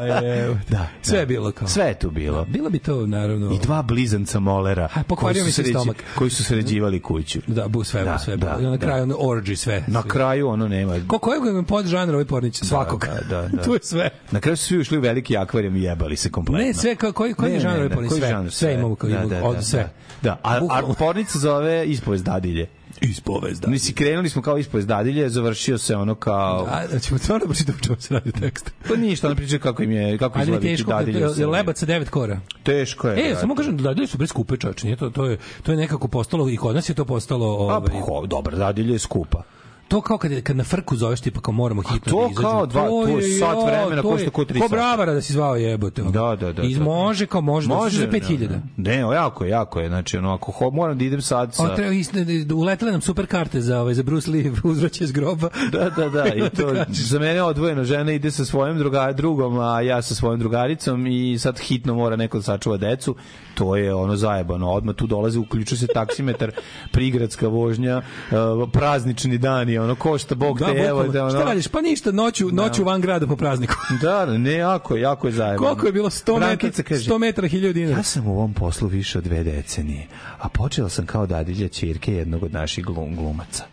Aj, 0.00 0.42
evo. 0.42 0.56
Da, 0.68 0.86
Sve 1.02 1.12
da. 1.12 1.20
je 1.20 1.26
bilo 1.26 1.52
kao. 1.52 1.68
Sve 1.68 1.84
je 1.84 1.94
tu 1.94 2.10
bilo. 2.10 2.44
Bilo 2.44 2.70
bi 2.70 2.78
to, 2.78 3.06
naravno. 3.06 3.52
I 3.52 3.58
dva 3.58 3.82
blizanca 3.82 4.38
molera 4.40 4.88
A, 4.94 5.02
pokvario 5.02 5.44
mi 5.44 5.52
se 5.52 5.62
sređi- 5.62 5.70
stomak. 5.70 5.96
koji 6.14 6.30
su 6.30 6.44
sređivali 6.44 7.00
kuću. 7.00 7.40
Da, 7.46 7.68
bu 7.68 7.84
sve, 7.84 8.04
Da, 8.04 8.18
sve. 8.18 8.36
da, 8.36 8.56
I 8.60 8.62
na 8.62 8.70
da. 8.70 8.78
kraju 8.78 9.02
ono 9.02 9.16
orgy 9.16 9.56
sve. 9.56 9.84
Na 9.86 10.02
kraju 10.02 10.48
ono 10.48 10.68
nema. 10.68 10.96
Ko 11.06 11.18
kojeg 11.18 11.56
je 11.56 11.62
pod 11.62 11.86
žanra 11.86 12.12
ovaj 12.12 12.24
pornić? 12.24 12.56
Svakog. 12.56 13.06
Da, 13.06 13.36
da, 13.36 13.48
da. 13.48 13.62
tu 13.64 13.74
je 13.74 13.80
sve. 13.82 14.08
Na 14.30 14.40
kraju 14.40 14.56
su 14.56 14.64
svi 14.64 14.78
ušli 14.78 14.98
u 14.98 15.02
veliki 15.02 15.36
akvarijum 15.36 15.76
i 15.76 15.82
jebali 15.82 16.16
se 16.16 16.30
kompletno. 16.30 16.64
Ne, 16.64 16.74
sve 16.74 16.96
kao 16.96 17.12
koji 17.12 17.34
koji 17.34 17.48
Ne, 17.48 17.54
je 17.54 17.60
žanr 17.60 17.76
ovaj 17.76 17.88
pornić? 17.88 18.12
Sve. 18.12 18.28
žanr? 18.28 18.50
Sve 18.50 18.74
imamo 18.74 18.94
kao 18.94 19.10
Da, 19.10 19.14
imamo 19.14 19.28
da, 19.30 19.44
od 19.44 19.56
da, 19.56 19.62
sve. 19.62 19.90
Da, 20.22 20.40
a, 20.42 20.60
a 20.70 20.82
pornica 20.98 21.38
zove 21.38 21.86
ispovest 21.86 22.24
dadilje. 22.24 22.66
Ispovest 23.00 23.60
dadilje. 23.60 23.72
Mislim, 23.72 23.94
krenuli 23.94 24.28
smo 24.28 24.42
kao 24.42 24.58
ispovest 24.58 24.88
dadilje, 24.88 25.28
završio 25.28 25.78
se 25.78 25.96
ono 25.96 26.14
kao... 26.14 26.66
A, 26.70 26.86
da 26.86 26.98
ćemo 26.98 27.18
stvarno 27.18 27.46
pročitati 27.46 27.78
o 27.78 27.84
čemu 27.84 28.00
se 28.00 28.14
radi 28.14 28.32
tekst. 28.32 28.70
Pa 28.88 28.96
ništa, 28.96 29.26
ona 29.26 29.36
priča 29.36 29.58
kako 29.58 29.82
im 29.82 29.92
je, 29.92 30.18
kako 30.18 30.40
izgleda 30.40 30.60
biti 30.60 30.76
teško, 30.76 30.90
dadilje. 30.90 31.18
u 31.18 31.22
je 31.22 31.28
Srbiji. 31.28 31.46
lebac 31.46 31.78
sa 31.78 31.86
devet 31.86 32.08
kora. 32.10 32.40
Teško 32.62 33.08
je. 33.08 33.30
E, 33.30 33.36
samo 33.40 33.54
kažem, 33.54 33.76
dadilje 33.76 34.06
su 34.06 34.18
bre 34.18 34.26
skupe, 34.26 34.56
čoveče, 34.56 34.96
to, 34.96 35.10
to 35.10 35.26
je, 35.26 35.38
to 35.62 35.72
je 35.72 35.78
nekako 35.78 36.08
postalo, 36.08 36.50
i 36.50 36.56
kod 36.56 36.74
nas 36.74 36.88
je 36.88 36.94
to 36.94 37.04
postalo... 37.04 37.46
A, 37.46 37.76
Ovaj, 37.76 37.80
pa, 37.92 37.98
ho, 37.98 38.26
dobro, 38.26 38.56
dadilje 38.56 38.92
je 38.92 38.98
skupa. 38.98 39.42
To 39.88 40.00
kao 40.00 40.18
kad, 40.18 40.42
kad 40.42 40.56
na 40.56 40.64
frku 40.64 40.96
zoveš 40.96 41.20
tipa 41.20 41.40
kao 41.40 41.54
moramo 41.54 41.82
hitno 41.82 42.12
to 42.12 42.20
da 42.20 42.30
izađemo. 42.30 42.50
kao 42.50 42.66
dva- 42.66 42.88
to 42.88 43.08
je 43.18 43.38
sat 43.38 43.56
vremena, 43.66 44.02
to 44.02 44.08
košta 44.08 44.24
je 44.24 44.30
ko 44.30 44.44
tri 44.44 44.60
Ko 44.60 44.68
sata. 44.68 44.76
bravara 44.76 45.12
da 45.12 45.20
si 45.22 45.32
zvao 45.32 45.56
jebote. 45.56 46.02
Da, 46.02 46.36
da, 46.40 46.52
da. 46.52 46.62
I 46.62 46.74
da. 46.74 46.84
može 46.84 47.26
kao 47.26 47.40
može, 47.40 47.68
može 47.68 47.98
za 47.98 48.06
5000. 48.06 48.48
Ne, 48.48 48.60
ne, 48.76 48.98
jako 49.00 49.44
je, 49.44 49.50
jako 49.50 49.80
je. 49.80 49.88
Znači, 49.88 50.18
ono, 50.18 50.34
ako 50.34 50.52
ho, 50.52 50.70
moram 50.70 50.98
da 50.98 51.04
idem 51.04 51.22
sad 51.22 51.54
sa... 51.54 51.62
On 51.62 51.76
treba 51.76 51.92
isne, 51.92 52.26
uletele 52.54 52.92
nam 52.92 53.00
super 53.00 53.26
karte 53.26 53.60
za 53.60 53.80
ovaj 53.80 53.94
za 53.94 54.02
Bruce 54.02 54.30
Lee 54.30 54.52
uzvraćaj 54.64 55.04
iz 55.04 55.12
groba. 55.12 55.48
Da, 55.72 55.90
da, 55.90 56.08
da, 56.08 56.26
i 56.46 56.50
to 56.50 56.74
za 56.88 57.18
mene 57.18 57.34
je 57.34 57.42
odvojeno, 57.42 57.84
žena 57.84 58.12
ide 58.12 58.30
sa 58.30 58.44
svojim 58.44 58.78
druga, 58.78 59.12
drugom, 59.12 59.58
a 59.58 59.80
ja 59.80 60.02
sa 60.02 60.14
svojom 60.14 60.38
drugaricom 60.40 61.06
i 61.06 61.38
sad 61.38 61.58
hitno 61.58 61.94
mora 61.94 62.16
neko 62.16 62.36
da 62.38 62.42
sačuva 62.42 62.76
decu, 62.76 63.16
to 63.56 63.76
je 63.76 63.94
ono 63.94 64.16
zajebano, 64.16 64.70
odmah 64.70 64.94
tu 64.94 65.06
dolazi, 65.06 65.38
uključuje 65.38 65.78
se 65.78 65.86
taksimetar, 65.86 66.50
prigradska 66.92 67.48
vožnja, 67.48 68.02
uh, 68.30 68.70
praznični 68.72 69.38
dani, 69.38 69.78
ono, 69.78 69.94
košta 69.94 70.34
Bog 70.34 70.58
Da, 70.58 70.66
te, 70.66 70.78
evo, 70.78 71.02
da, 71.02 71.22
ono, 71.22 71.30
Šta 71.30 71.44
radiš? 71.44 71.68
Pa 71.68 71.80
ništa, 71.80 72.12
noću, 72.12 72.48
noću 72.52 72.84
van 72.84 73.00
grada 73.00 73.26
po 73.26 73.36
prazniku. 73.36 73.74
Da, 74.02 74.26
ne, 74.26 74.52
jako, 74.52 74.96
jako 74.96 75.26
je 75.26 75.32
zajebano. 75.32 75.68
Koliko 75.68 75.86
je 75.86 75.92
bilo 75.92 76.10
100 76.10 76.34
metara? 76.34 76.46
Brankica 76.46 76.82
kaže, 76.82 77.10
100 77.10 77.18
metara 77.18 77.48
1000 77.48 77.72
dinara. 77.72 77.96
Ja 77.96 78.02
sam 78.02 78.26
u 78.26 78.30
ovom 78.30 78.54
poslu 78.54 78.88
više 78.88 79.18
od 79.18 79.24
dve 79.24 79.44
decenije, 79.44 80.06
a 80.38 80.48
počela 80.48 80.88
sam 80.88 81.06
kao 81.06 81.26
dadilja 81.26 81.68
ćerke 81.68 82.14
jednog 82.14 82.42
od 82.42 82.52
naših 82.52 82.84
glum, 82.84 83.16
glumaca. 83.16 83.64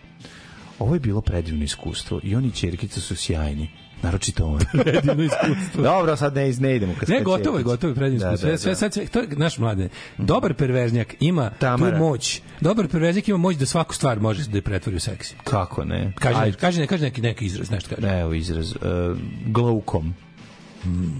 Ovo 0.79 0.93
je 0.93 0.99
bilo 0.99 1.21
predivno 1.21 1.63
iskustvo 1.63 2.19
i 2.23 2.35
oni 2.35 2.51
ćerkica 2.51 3.01
su 3.01 3.15
sjajni. 3.15 3.69
Naročito 4.03 4.45
on. 4.45 4.59
Predivno 4.83 5.23
iskustvo. 5.23 5.83
Dobro, 5.83 6.15
sad 6.15 6.35
ne, 6.35 6.53
ne 6.53 6.75
idemo. 6.75 6.93
Kad 6.99 7.09
Ne, 7.09 7.21
gotovo 7.21 7.57
je, 7.57 7.63
gotovo 7.63 7.91
je 7.91 7.95
predivno 7.95 8.19
Da, 8.19 8.27
iskustvo. 8.27 8.51
da, 8.51 8.57
Sve, 8.57 8.75
sve, 8.75 8.87
da. 8.87 8.91
sve, 8.91 9.05
to 9.05 9.19
je 9.19 9.27
naš 9.29 9.57
mlade. 9.57 9.89
Dobar 10.17 10.53
perverznjak 10.53 11.15
ima 11.19 11.49
Tamara. 11.51 11.97
tu 11.97 12.03
moć. 12.03 12.41
Dobar 12.61 12.87
perverznjak 12.87 13.27
ima 13.27 13.37
moć 13.37 13.55
da 13.55 13.65
svaku 13.65 13.95
stvar 13.95 14.19
može 14.19 14.43
da 14.43 14.57
je 14.57 14.61
pretvori 14.61 14.97
u 14.97 14.99
seksi. 14.99 15.35
Kako 15.43 15.85
ne? 15.85 16.13
Kaže, 16.15 16.39
Ajde. 16.39 16.57
kaže, 16.57 16.81
ne, 16.81 16.87
kaže 16.87 17.03
neki, 17.03 17.21
neki 17.21 17.45
izraz, 17.45 17.69
nešto 17.71 17.95
kaže. 17.95 18.07
Evo 18.09 18.33
izraz. 18.33 18.71
Uh, 18.71 18.79
glaukom. 19.45 20.13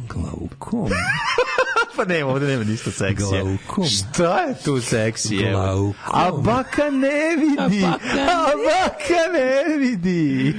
Glaukom. 0.10 0.90
pa 1.96 2.06
nema, 2.06 2.32
ovde 2.32 2.48
nema 2.48 2.64
ništa 2.64 2.92
seksija. 2.92 3.42
Glaukom. 3.42 3.86
Šta 3.86 4.40
je 4.40 4.56
tu 4.56 4.82
seksi? 4.82 5.36
evo? 5.38 5.52
Glaukom. 5.54 5.94
A 6.06 6.32
baka 6.34 6.90
ne 6.92 7.10
vidi. 7.38 7.84
A 7.84 7.86
A 7.86 7.90
baka 7.90 8.08
baka, 8.64 9.34
ne 9.34 9.78
vidi. 9.80 10.54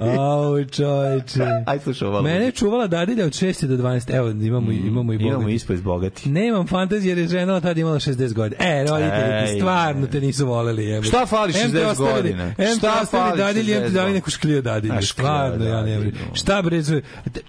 Au, 0.00 0.64
čoveče. 0.66 1.44
Aj 1.66 1.78
slušaj 1.78 2.08
ovo. 2.08 2.22
Mene 2.22 2.44
je 2.44 2.52
čuvala 2.52 2.86
dadilja 2.86 3.24
od 3.26 3.32
6 3.32 3.66
do 3.66 3.76
12. 3.76 4.10
Evo, 4.10 4.30
imamo, 4.30 4.72
i- 4.72 4.76
imamo 4.76 5.12
i 5.12 5.18
bogati. 5.18 5.28
Imamo 5.28 5.48
ispod 5.48 5.76
iz 5.76 5.82
bogati. 5.82 6.28
Nemam 6.30 6.66
fantazije 6.66 7.10
jer 7.10 7.18
je 7.18 7.28
žena 7.28 7.60
tada 7.60 7.80
imala 7.80 7.96
60 7.96 8.32
godina. 8.32 8.64
E, 8.64 8.84
roditelji 8.84 9.46
ti 9.46 9.58
stvarno 9.58 10.06
te 10.06 10.20
nisu 10.20 10.46
voleli. 10.46 10.84
Jebe. 10.84 11.06
Šta 11.06 11.26
fali 11.26 11.52
Em 11.54 11.70
te 11.70 11.78
60 11.78 11.86
ostavili- 11.86 12.14
godina? 12.14 12.54
Em 12.58 12.76
Šta 12.78 13.04
fali 13.06 13.38
dadilje, 13.38 13.72
em 13.72 13.78
60 13.78 13.82
te 13.82 13.90
dali 13.90 13.92
godina? 13.94 14.14
neku 14.14 14.30
škliju 14.30 14.60
šklija 14.60 15.02
Stvarno, 15.02 15.64
ja 15.66 15.76
ne 15.76 15.86
vjerujem. 15.86 16.14
Šta 16.34 16.62
bre, 16.62 16.82
zove- 16.82 17.02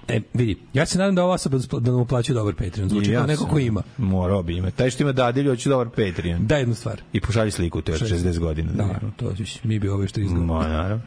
e, 0.07 0.21
vidi, 0.33 0.57
ja 0.73 0.85
se 0.85 0.97
nadam 0.97 1.15
da 1.15 1.23
ova 1.23 1.33
osoba 1.33 1.57
da 1.79 1.91
nam 1.91 1.99
uplaćuje 2.01 2.33
dobar 2.33 2.53
Patreon. 2.55 2.89
Zvuči 2.89 3.13
kao 3.13 3.25
neko 3.31 3.45
ko 3.45 3.59
ima. 3.59 3.83
Morao 3.97 4.43
bi 4.43 4.57
imati. 4.57 4.77
Taj 4.77 4.89
što 4.89 5.03
ima 5.03 5.11
dadilju, 5.11 5.51
hoće 5.51 5.69
dobar 5.69 5.89
Patreon. 5.89 6.47
Da 6.47 6.57
jednu 6.57 6.75
stvar. 6.75 7.01
I 7.13 7.21
pošalji 7.21 7.51
sliku, 7.51 7.81
to 7.81 7.91
je 7.91 7.95
od 7.95 8.01
60 8.01 8.39
godina. 8.39 8.71
Da, 8.71 8.99
to 9.15 9.33
ćeš, 9.35 9.63
mi 9.63 9.79
bi 9.79 9.89
ovo 9.89 10.07
što 10.07 10.21
izgleda. 10.21 10.45
Ma, 10.45 10.67
naravno. 10.67 11.01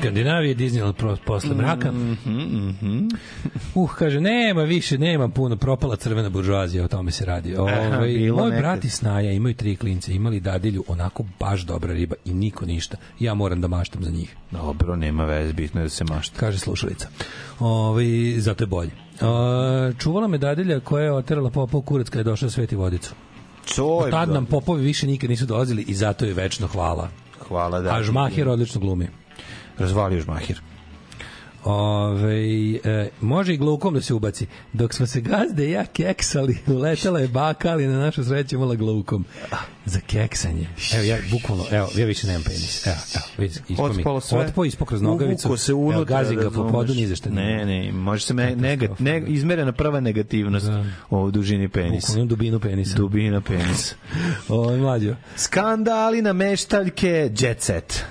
Skandinaviji, 0.00 0.54
Disneyland 0.54 1.16
posle 1.26 1.54
mraka. 1.54 1.92
Mhm, 1.92 3.08
Uh, 3.74 3.94
kaže, 3.94 4.20
nema 4.20 4.62
više, 4.62 4.98
nema 4.98 5.28
puno, 5.28 5.56
propala 5.56 5.96
crvena 5.96 6.28
buržuazija, 6.28 6.84
o 6.84 6.88
tome 6.88 7.10
se 7.10 7.24
radi. 7.24 7.56
Ovaj, 7.56 8.12
bilo 8.14 8.36
moj 8.36 8.50
nekad. 8.50 8.62
brat 8.62 8.84
i 8.84 8.88
snaja 8.88 9.32
imaju 9.32 9.54
tri 9.54 9.76
klince, 9.76 10.14
imali 10.14 10.40
dadilju, 10.40 10.84
onako 10.88 11.24
baš 11.40 11.60
dobra 11.60 11.92
riba 11.92 12.16
i 12.24 12.34
niko 12.34 12.66
ništa. 12.66 12.96
Ja 13.18 13.34
moram 13.34 13.60
da 13.60 13.68
maštam 13.68 14.04
za 14.04 14.10
njih. 14.10 14.36
Dobro, 14.50 14.96
nema 14.96 15.24
veze, 15.24 15.52
bitno 15.52 15.80
je 15.80 15.84
da 15.84 15.88
se 15.90 16.04
mašta. 16.04 16.40
Kaže 16.40 16.58
slušalica. 16.58 17.08
Ovaj 17.58 18.04
zato 18.38 18.64
je 18.64 18.68
bolje. 18.68 18.90
A, 19.20 19.92
čuvala 19.98 20.28
me 20.28 20.38
dadilja 20.38 20.80
koja 20.80 21.04
je 21.04 21.12
oterala 21.12 21.50
popa 21.50 21.76
u 21.76 21.82
kurac 21.82 22.08
kada 22.08 22.20
je 22.20 22.24
došla 22.24 22.50
sveti 22.50 22.76
vodicu. 22.76 23.14
To 23.76 24.06
je 24.06 24.10
Tad 24.10 24.28
nam 24.28 24.46
popovi 24.46 24.82
više 24.82 25.06
nikad 25.06 25.30
nisu 25.30 25.46
dolazili 25.46 25.84
i 25.88 25.94
zato 25.94 26.24
je 26.24 26.34
večno 26.34 26.66
hvala. 26.66 27.08
Hvala 27.48 27.80
da. 27.80 27.94
A 27.94 28.02
Žmahir 28.02 28.48
odlično 28.48 28.80
glumi. 28.80 29.08
Razvalio 29.80 30.20
Žmahir. 30.20 30.60
Ove, 31.64 32.40
e, 32.84 33.08
može 33.20 33.54
i 33.54 33.56
glukom 33.56 33.94
da 33.94 34.00
se 34.00 34.14
ubaci. 34.14 34.46
Dok 34.72 34.94
smo 34.94 35.06
se 35.06 35.20
gazde 35.20 35.68
i 35.68 35.70
ja 35.70 35.84
keksali, 35.84 36.58
uletela 36.66 37.20
je 37.20 37.28
baka, 37.28 37.70
ali 37.70 37.86
na 37.86 37.98
našu 37.98 38.24
sreću 38.24 38.56
imala 38.56 38.74
glukom. 38.74 39.24
Za 39.84 40.00
keksanje. 40.00 40.66
Evo, 40.94 41.04
ja 41.04 41.16
bukvalno, 41.30 41.64
evo, 41.70 41.88
ja 41.96 42.06
više 42.06 42.26
nemam 42.26 42.42
penis. 42.42 42.86
Evo, 42.86 42.96
evo, 43.14 43.24
vidi, 43.38 43.54
ispao 43.68 43.92
mi. 43.92 44.04
Otpao 44.46 44.64
ispao 44.64 44.86
kroz 44.86 45.02
nogavicu. 45.02 45.48
Uvuko 45.48 45.56
se 45.56 45.72
Evo, 45.72 45.80
unutra. 45.80 46.18
gazim 46.18 46.36
ga 46.36 46.50
po 46.50 46.68
podu, 46.68 46.94
ni 46.94 47.06
zašto 47.06 47.30
Ne, 47.30 47.66
ne, 47.66 47.92
može 47.92 48.24
se 48.24 48.34
me, 48.34 48.56
nega, 48.56 48.88
ne, 48.98 49.22
izmerena 49.26 49.72
prva 49.72 50.00
negativnost 50.00 50.66
o 51.10 51.30
dužini 51.30 51.68
penisa. 51.68 52.06
Bukvalno 52.06 52.26
dubinu 52.28 52.60
penisa. 52.60 52.96
Dubina 52.96 53.40
penisa. 53.40 53.94
Ovo 54.48 54.70
je 54.70 54.78
mlađo. 54.78 55.14
Skandali 55.36 56.22
na 56.22 56.32
meštaljke, 56.32 57.30
jet 57.38 57.62
set. 57.62 58.04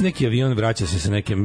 Se 0.00 0.04
neki 0.04 0.26
avion 0.26 0.52
vraća 0.52 0.86
se 0.86 0.98
sa 0.98 1.10
neke 1.10 1.36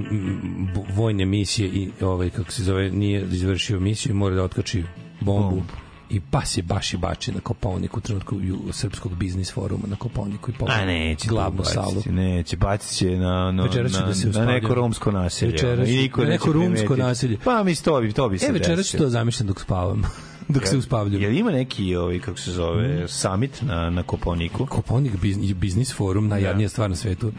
vojne 0.95 1.25
misije 1.25 1.67
i 1.69 1.89
ovaj 2.01 2.29
kako 2.29 2.51
se 2.51 2.63
zove 2.63 2.91
nije 2.91 3.27
izvršio 3.31 3.79
misiju 3.79 4.11
i 4.11 4.15
mora 4.15 4.35
da 4.35 4.43
otkači 4.43 4.83
bombu. 5.21 5.61
I 6.09 6.21
pas 6.31 6.57
je 6.57 6.63
baš 6.63 6.93
i 6.93 6.97
bači 6.97 7.31
na 7.31 7.39
Kopaoniku 7.39 7.97
u 7.99 8.01
trenutku 8.01 8.39
srpskog 8.71 9.15
biznis 9.15 9.53
foruma 9.53 9.83
na 9.87 9.95
Koponiku 9.95 10.51
i 10.51 10.53
pogledaj 10.53 10.83
A 10.83 10.85
neće 10.85 11.27
glavnu 11.27 11.57
tu 11.57 11.69
salu. 11.69 12.01
neće, 12.05 12.57
bacit 12.57 12.97
će 12.97 13.17
na, 13.17 13.67
će 13.71 13.83
na, 13.83 14.05
da 14.05 14.13
se 14.13 14.27
na 14.27 14.45
neko 14.45 14.75
romsko 14.75 15.11
naselje. 15.11 15.51
Večeras 15.51 15.89
I 15.89 15.95
niko 15.95 16.21
na 16.23 16.29
neko 16.29 16.51
rumsko 16.51 16.87
primetiti. 16.87 17.01
naselje. 17.01 17.37
Pa 17.43 17.63
mi 17.63 17.75
to 17.75 18.01
bi, 18.01 18.13
to 18.13 18.29
bi 18.29 18.37
se 18.37 18.45
E, 18.45 18.51
večeras 18.51 18.87
ću 18.87 18.97
to 18.97 19.09
zamišljam 19.09 19.47
dok 19.47 19.61
spavam. 19.61 20.03
Dok 20.47 20.67
se 20.67 20.77
uspavljam. 20.77 21.21
Jel 21.21 21.33
ima 21.33 21.51
neki, 21.51 21.95
ovaj, 21.95 22.19
kako 22.19 22.37
se 22.37 22.51
zove, 22.51 23.07
summit 23.07 23.61
na, 23.61 23.89
na 23.89 24.03
Koponiku? 24.03 24.65
Koponik 24.65 25.17
biznis, 25.21 25.53
biznis 25.53 25.95
forum, 25.95 26.27
najjadnija 26.27 26.69
stvar 26.69 26.89
na 26.89 26.95
svetu. 26.95 27.31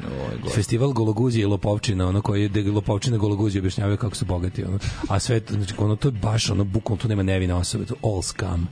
Festival 0.54 0.92
gologuzije 0.92 1.42
i 1.42 1.46
lopovčina, 1.46 2.08
ono 2.08 2.22
koji 2.22 2.50
je 2.54 2.72
lopovčina 2.72 3.16
gologuzije 3.16 3.60
objašnjavaju 3.60 3.96
kako 3.96 4.16
su 4.16 4.24
bogati, 4.24 4.64
ono. 4.64 4.78
A 5.08 5.18
sve 5.18 5.40
to, 5.40 5.54
znači, 5.54 5.74
ono, 5.78 5.96
to 5.96 6.08
je 6.08 6.12
baš, 6.12 6.50
ono, 6.50 6.64
bukvalno, 6.64 7.02
tu 7.02 7.08
nema 7.08 7.22
nevine 7.22 7.54
osobe, 7.54 7.84
to 7.84 7.94
all 8.02 8.22
scam. 8.22 8.68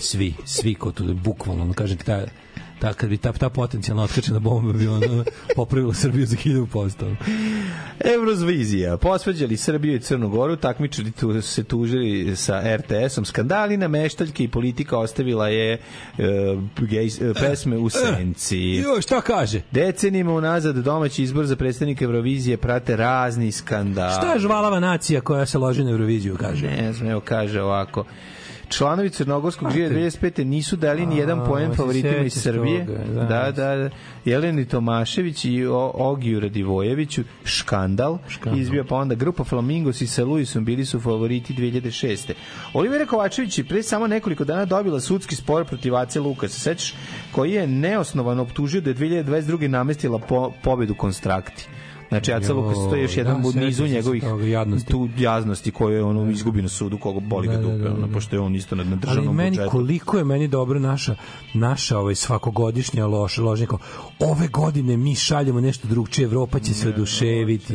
Svi, 0.00 0.34
svi 0.44 0.74
ko 0.74 0.92
tu, 0.92 1.14
bukvalno, 1.14 1.62
ono, 1.62 1.72
kažem 1.72 1.98
ti, 1.98 2.04
ta, 2.04 2.24
ta, 2.84 2.92
kad 2.94 3.08
bi 3.08 3.16
ta, 3.16 3.32
ta 3.32 3.48
potencijalna 3.48 4.02
otkrčena 4.02 4.38
bomba 4.38 4.72
bi 4.72 4.88
ono, 4.88 5.24
popravila 5.56 5.94
Srbiju 5.94 6.26
za 6.26 6.36
1000%. 6.36 7.14
Eurovizija. 8.14 8.96
Posvađali 8.96 9.56
Srbiju 9.56 9.94
i 9.94 10.00
Crnu 10.00 10.28
Goru, 10.28 10.56
takmičari 10.56 11.10
tu 11.10 11.42
se 11.42 11.64
tužili 11.64 12.36
sa 12.36 12.76
RTS-om. 12.76 13.24
Skandali 13.24 13.76
na 13.76 13.88
meštaljke 13.88 14.44
i 14.44 14.48
politika 14.48 14.98
ostavila 14.98 15.48
je 15.48 15.78
uh, 15.78 16.84
gej, 16.88 17.06
uh, 17.06 17.36
pesme 17.40 17.76
u 17.76 17.90
senci. 17.90 18.58
Jo, 18.58 19.00
šta 19.00 19.20
kaže? 19.20 19.60
Decenijima 19.70 20.32
unazad 20.32 20.76
domaći 20.76 21.22
izbor 21.22 21.46
za 21.46 21.56
predstavnika 21.56 22.04
Eurovizije 22.04 22.56
prate 22.56 22.96
razni 22.96 23.52
skandali. 23.52 24.12
Šta 24.12 24.32
je 24.32 24.38
žvalava 24.38 24.80
nacija 24.80 25.20
koja 25.20 25.46
se 25.46 25.58
loži 25.58 25.84
na 25.84 25.90
Euroviziju, 25.90 26.36
kaže? 26.36 26.66
Ne 26.66 26.92
znam, 26.92 27.10
evo 27.10 27.20
kaže 27.20 27.62
ovako. 27.62 28.04
Članovi 28.68 29.10
Crnogorskog 29.10 29.70
žive 29.72 29.88
25. 29.88 30.44
nisu 30.44 30.76
dali 30.76 31.06
ni 31.06 31.16
jedan 31.18 31.44
poen 31.46 31.70
se 31.70 31.76
favoritima 31.76 32.16
iz 32.16 32.32
Srbije. 32.42 32.86
toga, 32.86 33.24
Da, 33.24 33.52
da. 33.52 33.76
da. 33.76 33.90
Jeleni 34.24 34.64
Tomašević 34.64 35.44
i 35.44 35.66
Ogiju 35.94 36.40
Radivojeviću 36.40 37.24
škandal, 37.44 38.18
izbio 38.56 38.84
pa 38.84 38.96
onda 38.96 39.14
grupa 39.14 39.44
Flamingos 39.44 40.00
i 40.00 40.06
sa 40.06 40.24
Luisom 40.24 40.64
bili 40.64 40.84
su 40.84 41.00
favoriti 41.00 41.54
2006. 41.54 42.32
Olivera 42.74 43.06
Kovačević 43.06 43.58
je 43.58 43.64
pre 43.64 43.82
samo 43.82 44.06
nekoliko 44.06 44.44
dana 44.44 44.64
dobila 44.64 45.00
sudski 45.00 45.36
spor 45.36 45.64
protiv 45.64 45.96
Ace 45.96 46.20
Lukasa, 46.20 46.60
sećaš, 46.60 46.94
koji 47.32 47.52
je 47.52 47.66
neosnovano 47.66 48.42
optužio 48.42 48.80
da 48.80 48.90
je 48.90 48.96
2022. 48.96 49.68
namestila 49.68 50.18
po, 50.18 50.52
pobedu 50.62 50.94
konstrakti. 50.94 51.68
Znači, 52.14 52.32
Aca 52.32 52.52
Lukas, 52.52 52.76
to 52.76 52.96
je 52.96 53.02
još 53.02 53.16
jedan 53.16 53.42
da, 53.42 53.48
sećam 53.48 53.64
nizu 53.64 53.86
njegovih 53.86 54.24
jadnosti. 54.44 54.90
tu 54.90 55.08
jaznosti 55.18 55.70
koje 55.70 55.96
je 55.96 56.02
ono 56.04 56.30
izgubi 56.30 56.62
na 56.62 56.68
sudu 56.68 56.98
koga 56.98 57.20
boli 57.20 57.46
ga 57.48 57.52
Da, 57.52 57.58
da, 57.58 57.62
dupe, 57.64 57.78
da, 57.78 57.84
da, 57.84 57.94
ono, 57.94 58.06
da. 58.06 58.12
pošto 58.12 58.36
je 58.36 58.40
on 58.40 58.54
isto 58.54 58.74
na, 58.74 58.84
na 58.84 58.90
ali 58.90 59.00
državnom 59.00 59.36
meni 59.36 59.50
budžetu. 59.50 59.70
koliko 59.70 60.18
je 60.18 60.24
meni 60.24 60.48
dobro 60.48 60.78
naša 60.78 61.16
naša 61.54 61.98
ovaj 61.98 62.14
svakogodišnja 62.14 63.06
loša 63.06 63.42
ložnjako 63.42 63.78
ove 64.20 64.48
godine 64.48 64.96
mi 64.96 65.14
šaljemo 65.14 65.60
nešto 65.60 65.88
drugčije 65.88 66.24
Evropa 66.24 66.58
će 66.58 66.74
se 66.74 66.88
oduševiti 66.88 67.74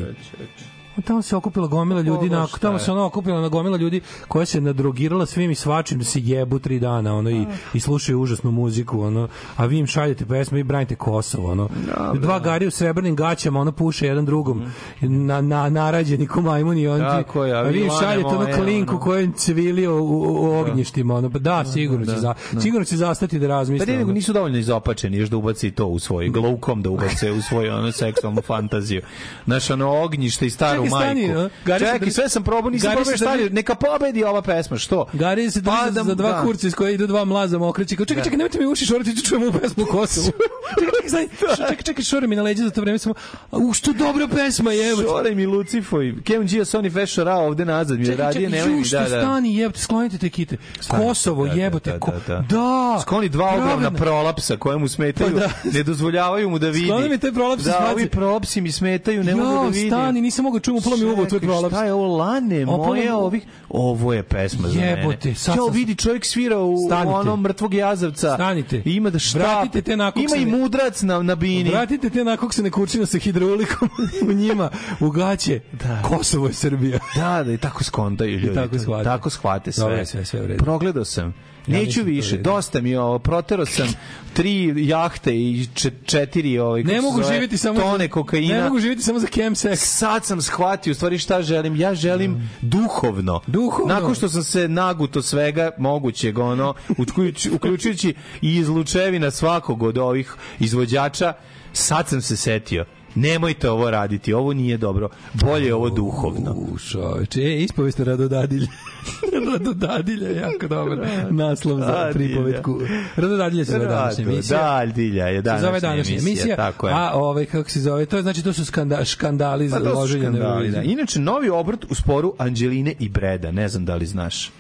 Tamo 1.01 1.21
se 1.21 1.35
okupila 1.35 1.67
gomila 1.67 2.01
ljudi, 2.01 2.29
na, 2.29 2.47
tamo 2.59 2.79
se 2.79 2.91
ono 2.91 3.05
okupila 3.05 3.41
na 3.41 3.47
gomila 3.47 3.77
ljudi 3.77 4.01
koja 4.27 4.45
se 4.45 4.61
nadrogirala 4.61 5.25
svim 5.25 5.51
i 5.51 5.55
svačim 5.55 5.99
da 5.99 6.05
se 6.05 6.19
jebu 6.23 6.59
tri 6.59 6.79
dana 6.79 7.15
ono, 7.15 7.29
i, 7.29 7.45
i 7.73 7.79
slušaju 7.79 8.19
užasnu 8.21 8.51
muziku, 8.51 9.01
ono, 9.01 9.27
a 9.55 9.65
vi 9.65 9.77
im 9.77 9.87
šaljete 9.87 10.25
pesme 10.25 10.59
i 10.59 10.63
branite 10.63 10.95
Kosovo. 10.95 11.51
Ono. 11.51 11.69
Dva 12.13 12.39
gari 12.39 12.67
u 12.67 12.71
srebrnim 12.71 13.15
gaćama 13.15 13.59
ono 13.59 13.71
puše 13.71 14.07
jedan 14.07 14.25
drugom 14.25 14.63
na, 15.01 15.41
na, 15.41 15.69
narađeni 15.69 16.27
ko 16.27 16.41
majmuni 16.41 16.87
on 16.87 17.01
je, 17.01 17.53
a 17.55 17.61
vi 17.61 17.81
im 17.81 17.89
šaljete 18.01 18.27
ono 18.27 18.47
klinku 18.55 19.13
je 19.13 19.31
civilio 19.35 19.95
u, 19.95 20.07
u, 20.07 20.45
u 20.45 20.59
ognjištima. 20.59 21.15
Ono. 21.15 21.29
Pa 21.29 21.39
da, 21.39 21.65
sigurno, 21.65 22.05
će, 22.05 22.19
za, 22.19 22.33
sigurno 22.61 22.85
će 22.85 22.97
zastati 22.97 23.39
da 23.39 23.47
Pa 23.47 23.53
razmisle. 23.53 24.03
ono. 24.03 24.13
nisu 24.13 24.33
dovoljno 24.33 24.57
izopačeni 24.57 25.17
još 25.17 25.29
da 25.29 25.37
ubaci 25.37 25.71
to 25.71 25.85
u 25.85 25.99
svoj 25.99 26.29
glaukom, 26.29 26.81
da 26.81 26.89
ubace 26.89 27.31
u 27.31 27.41
svoju 27.41 27.73
ono 27.73 27.91
seksualnu 27.91 28.41
fantaziju. 28.41 29.01
Znaš, 29.45 29.69
ono 29.69 30.03
ognjište 30.03 30.45
i 30.45 30.49
staru 30.49 30.85
majku. 30.90 31.50
Čekaj, 31.80 32.11
sve 32.11 32.30
sam 32.30 32.43
probao, 32.43 32.69
nisam 32.72 32.92
probao 32.93 33.16
šta 33.18 33.34
je, 33.35 33.50
neka 33.50 33.76
pobedi 33.76 34.24
ova 34.24 34.42
pesma, 34.42 34.77
što? 34.77 35.06
Gari 35.14 35.51
se 35.51 35.61
drži 35.61 35.76
za, 35.77 35.85
Padam, 35.85 36.06
za 36.06 36.16
dva 36.16 36.32
da. 36.32 36.42
kurca 36.42 36.68
iz 36.68 36.76
koje 36.76 36.93
idu 36.93 37.08
dva 37.08 37.26
mlaza 37.26 37.58
mokreći. 37.58 37.95
Kao, 37.95 38.06
čekaj, 38.06 38.24
čekaj, 38.24 38.38
nemojte 38.38 38.59
mi 38.59 38.66
uši 38.66 38.85
šorati, 38.85 39.16
ću 39.16 39.24
čujem 39.26 39.43
ovu 39.43 39.53
pesmu 39.61 39.84
u 39.84 39.88
Kosovu. 39.88 40.27
čekaj, 40.80 41.27
čekaj, 41.40 41.56
čekaj, 41.56 41.84
čekaj, 41.84 42.03
šore 42.03 42.27
mi 42.27 42.35
na 42.35 42.42
leđe 42.43 42.64
za 42.64 42.69
to 42.69 42.82
vreme 42.82 42.98
samo, 43.00 43.16
u, 43.51 43.74
što 43.74 43.93
dobra 43.93 44.27
pesma 44.27 44.72
je, 44.72 44.90
evo. 44.90 45.01
Šoraj 45.01 45.35
mi 45.35 45.45
Lucifoj, 45.45 46.16
Kem 46.24 46.45
Gio 46.45 46.66
Sony 46.66 46.93
Fešora 46.93 47.35
ovde 47.35 47.66
nazad 47.66 48.00
mi 48.00 48.06
je 48.08 48.16
radio, 48.16 48.42
čekaj, 48.42 48.59
nemoj 48.59 48.76
mi, 48.76 48.90
da, 48.90 49.00
da. 49.00 49.06
stani, 49.06 49.56
jebote, 49.56 49.80
sklonite 49.80 50.18
te 50.18 50.30
kite. 50.30 50.58
Kosovo, 50.88 51.48
da, 51.48 51.53
da, 51.53 51.61
jebote, 51.61 51.92
da, 51.92 51.98
da, 52.27 52.35
da. 52.35 52.45
Da. 52.50 53.00
Skloni 53.01 53.30
dva 53.30 53.56
ogromna 53.56 53.92
prolapsa 53.92 54.58
koje 54.58 54.77
mu 54.77 54.88
smetaju, 54.88 55.34
Pa 55.34 55.40
da. 55.40 55.50
ne 55.74 55.84
dozvoljavaju 55.84 56.50
mu 56.50 56.59
da 56.59 56.68
vidi. 56.69 56.88
Skloni 56.88 57.09
mi 57.09 57.18
te 57.18 57.32
prolapse, 57.32 57.69
Da, 57.69 57.90
ovi 57.93 58.09
prolapsi 58.09 58.61
mi 58.61 58.72
smetaju, 58.72 59.24
ne 59.24 59.35
mogu 59.35 59.64
da 59.64 59.69
vidim. 59.69 59.90
stani, 59.90 60.22
nisam 60.22 60.43
mogao 60.43 60.59
čuti 60.59 60.78
upala 60.80 60.98
mi 60.98 61.03
uvo, 61.06 61.25
to 61.25 61.35
je 61.35 61.40
prolaps. 61.40 61.75
Šta 61.75 61.85
je 61.85 61.93
ovo 61.93 62.17
lane 62.17 62.66
moje 62.66 63.14
ovih? 63.14 63.43
Ovo 63.69 64.14
je 64.14 64.24
pesma 64.24 64.67
za 64.67 64.80
mene. 64.80 64.88
Jebote, 64.88 65.35
sad 65.35 65.58
vidi, 65.74 65.95
čovjek 65.95 66.25
svira 66.25 66.59
u, 66.59 66.77
Stanite. 66.88 67.16
onom 67.16 67.41
mrtvog 67.41 67.74
jazavca. 67.74 68.33
Stanite. 68.33 68.82
I 68.85 68.91
Ima 68.95 69.09
da 69.09 69.19
štap. 69.19 69.41
Vratite 69.41 69.82
te 69.82 69.98
na 69.98 70.11
kog 70.11 70.24
Ima 70.24 70.35
i 70.35 70.45
mudrac 70.45 71.01
na, 71.01 71.22
na 71.22 71.35
bini. 71.35 71.69
Vratite 71.69 72.09
te 72.09 72.24
nakog 72.24 72.53
se 72.53 72.64
ne 72.64 72.72
kurčina 72.72 73.06
sa 73.06 73.17
hidraulikom 73.17 73.90
u 74.30 74.33
njima, 74.33 74.69
u 74.99 75.09
gaće. 75.09 75.59
Kosovo 76.03 76.48
je 76.48 76.53
Srbija. 76.53 76.99
Da, 77.16 77.43
da, 77.43 77.53
i 77.53 77.58
tako 77.58 77.83
skontaju 77.83 78.40
ljudi. 78.40 78.56
tako 78.56 78.80
shvate. 78.80 79.03
Tako 79.03 79.30
shvate 79.30 79.72
sve. 79.72 79.82
Dobro 79.82 79.98
je 79.98 80.06
sve, 80.06 80.25
sve 80.25 80.41
u 80.41 80.48
redu. 80.48 80.64
Progledao 80.64 81.06
sam. 81.06 81.33
Neću 81.67 82.03
više, 82.03 82.38
dosta 82.38 82.81
mi 82.81 82.89
je 82.89 82.99
ovo, 82.99 83.19
protero 83.19 83.65
sam 83.65 83.88
tri 84.33 84.73
jahte 84.88 85.35
i 85.35 85.67
če- 85.73 85.91
četiri 86.05 86.59
ovaj, 86.59 86.83
Ne 86.83 87.01
mogu 87.01 87.21
zove, 87.21 87.33
živjeti 87.33 87.57
samo 87.57 87.79
tone 87.79 88.07
kokaina. 88.07 88.55
Ne 88.57 88.63
mogu 88.63 88.79
živjeti 88.79 89.01
samo 89.03 89.19
za 89.19 89.27
chemsex. 89.27 89.75
Sad 89.75 90.25
sam 90.25 90.41
shvatio 90.41 90.91
u 90.91 90.95
stvari 90.95 91.17
šta 91.17 91.41
želim. 91.41 91.75
Ja 91.75 91.95
želim 91.95 92.49
duhovno. 92.61 93.41
Duhovno. 93.47 93.93
Nakon 93.93 94.15
što 94.15 94.29
sam 94.29 94.43
se 94.43 94.67
naguto 94.67 95.21
svega 95.21 95.71
mogućeg, 95.77 96.38
ono, 96.39 96.73
uključujući, 96.89 97.51
uključujući 97.51 98.13
i 98.41 98.55
izlučevina 98.55 99.31
svakog 99.31 99.83
od 99.83 99.97
ovih 99.97 100.33
izvođača, 100.59 101.33
sad 101.73 102.07
sam 102.07 102.21
se 102.21 102.38
setio. 102.38 102.85
Nemojte 103.15 103.69
ovo 103.69 103.91
raditi, 103.91 104.33
ovo 104.33 104.53
nije 104.53 104.77
dobro. 104.77 105.09
Bolje 105.33 105.65
je 105.65 105.75
ovo 105.75 105.89
duhovno. 105.89 106.51
U, 106.51 106.77
čoveče, 106.77 107.41
e, 107.41 107.63
ispovest 107.63 107.99
Rado 107.99 108.27
Dadilje. 108.27 108.67
Rado 109.51 109.73
Dadilje, 109.73 110.25
je 110.25 110.35
jako 110.35 110.67
dobar 110.67 111.07
naslov 111.29 111.79
za 111.79 111.85
Dadilja. 111.85 112.13
pripovetku. 112.13 112.81
Rado 113.15 113.38
Dadilje 113.38 113.65
se 113.65 113.71
zove 113.71 113.85
današnja 113.85 114.23
emisija. 114.23 114.59
Dadilja 114.59 115.25
je 115.25 115.41
današnja 115.41 115.67
zove 115.67 115.79
današnja 115.79 116.17
emisija, 116.17 116.55
tako 116.55 116.88
je. 116.88 116.93
a 116.93 117.11
ovaj, 117.13 117.45
kako 117.45 117.69
se 117.69 117.79
zove, 117.79 118.05
to 118.05 118.17
je, 118.17 118.23
znači, 118.23 118.43
to 118.43 118.53
su 118.53 118.65
skanda, 118.65 119.05
škandali 119.05 119.69
Pa 119.69 119.79
za 119.79 119.89
loženje 119.93 120.39
da. 120.71 120.81
Inače, 120.83 121.19
novi 121.19 121.49
obrt 121.49 121.85
u 121.89 121.95
sporu 121.95 122.33
Anđeline 122.38 122.93
i 122.99 123.09
Breda, 123.09 123.51
ne 123.51 123.69
znam 123.69 123.85
da 123.85 123.95
li 123.95 124.05
znaš. 124.05 124.51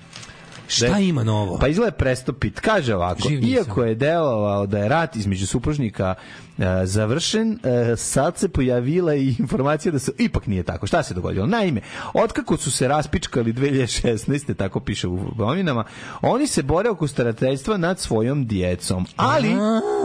Šta 0.69 0.87
Da 0.87 0.97
je- 0.97 1.07
ima 1.07 1.23
novo? 1.23 1.57
Pa 1.57 1.67
izgleda 1.67 1.91
prestopit. 1.91 2.59
Kaže 2.59 2.95
ovako, 2.95 3.29
iako 3.41 3.83
je 3.83 3.95
delovao 3.95 4.65
da 4.65 4.77
je 4.77 4.89
rat 4.89 5.15
između 5.15 5.47
supružnika 5.47 6.15
e, 6.57 6.85
završen, 6.85 7.59
e, 7.63 7.95
sad 7.95 8.37
se 8.37 8.49
pojavila 8.49 9.15
i 9.15 9.35
informacija 9.39 9.91
da 9.91 9.99
se 9.99 10.11
ipak 10.17 10.47
nije 10.47 10.63
tako. 10.63 10.87
Šta 10.87 11.03
se 11.03 11.13
dogodilo? 11.13 11.47
Naime, 11.47 11.81
otkako 12.13 12.57
su 12.57 12.71
se 12.71 12.87
raspičkali 12.87 13.53
2016. 13.53 14.53
tako 14.53 14.79
piše 14.79 15.07
u 15.07 15.19
novinama, 15.37 15.83
oni 16.21 16.47
se 16.47 16.63
bore 16.63 16.89
oko 16.89 17.07
starateljstva 17.07 17.77
nad 17.77 17.99
svojom 17.99 18.45
djecom, 18.45 19.05
ali 19.15 19.49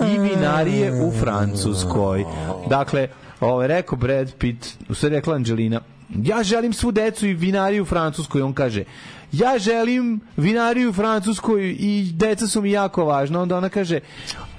i 0.07 0.18
vinarije 0.20 1.02
u 1.02 1.12
Francuskoj. 1.12 2.25
Dakle, 2.68 3.09
ovaj, 3.41 3.67
rekao 3.68 3.99
Brad 3.99 4.34
Pitt, 4.34 4.67
u 4.89 4.94
stvari 4.94 5.15
rekla 5.15 5.34
Angelina, 5.34 5.81
ja 6.15 6.43
želim 6.43 6.73
svu 6.73 6.93
decu 6.93 7.26
i 7.26 7.34
vinariju 7.34 7.83
u 7.83 7.86
Francuskoj. 7.86 8.43
On 8.43 8.52
kaže, 8.52 8.84
ja 9.38 9.58
želim 9.58 10.20
vinariju 10.36 10.90
u 10.90 10.92
Francuskoj 10.92 11.76
i 11.78 12.12
deca 12.12 12.46
su 12.46 12.62
mi 12.62 12.70
jako 12.70 13.04
važna. 13.04 13.42
Onda 13.42 13.56
ona 13.56 13.68
kaže, 13.68 14.00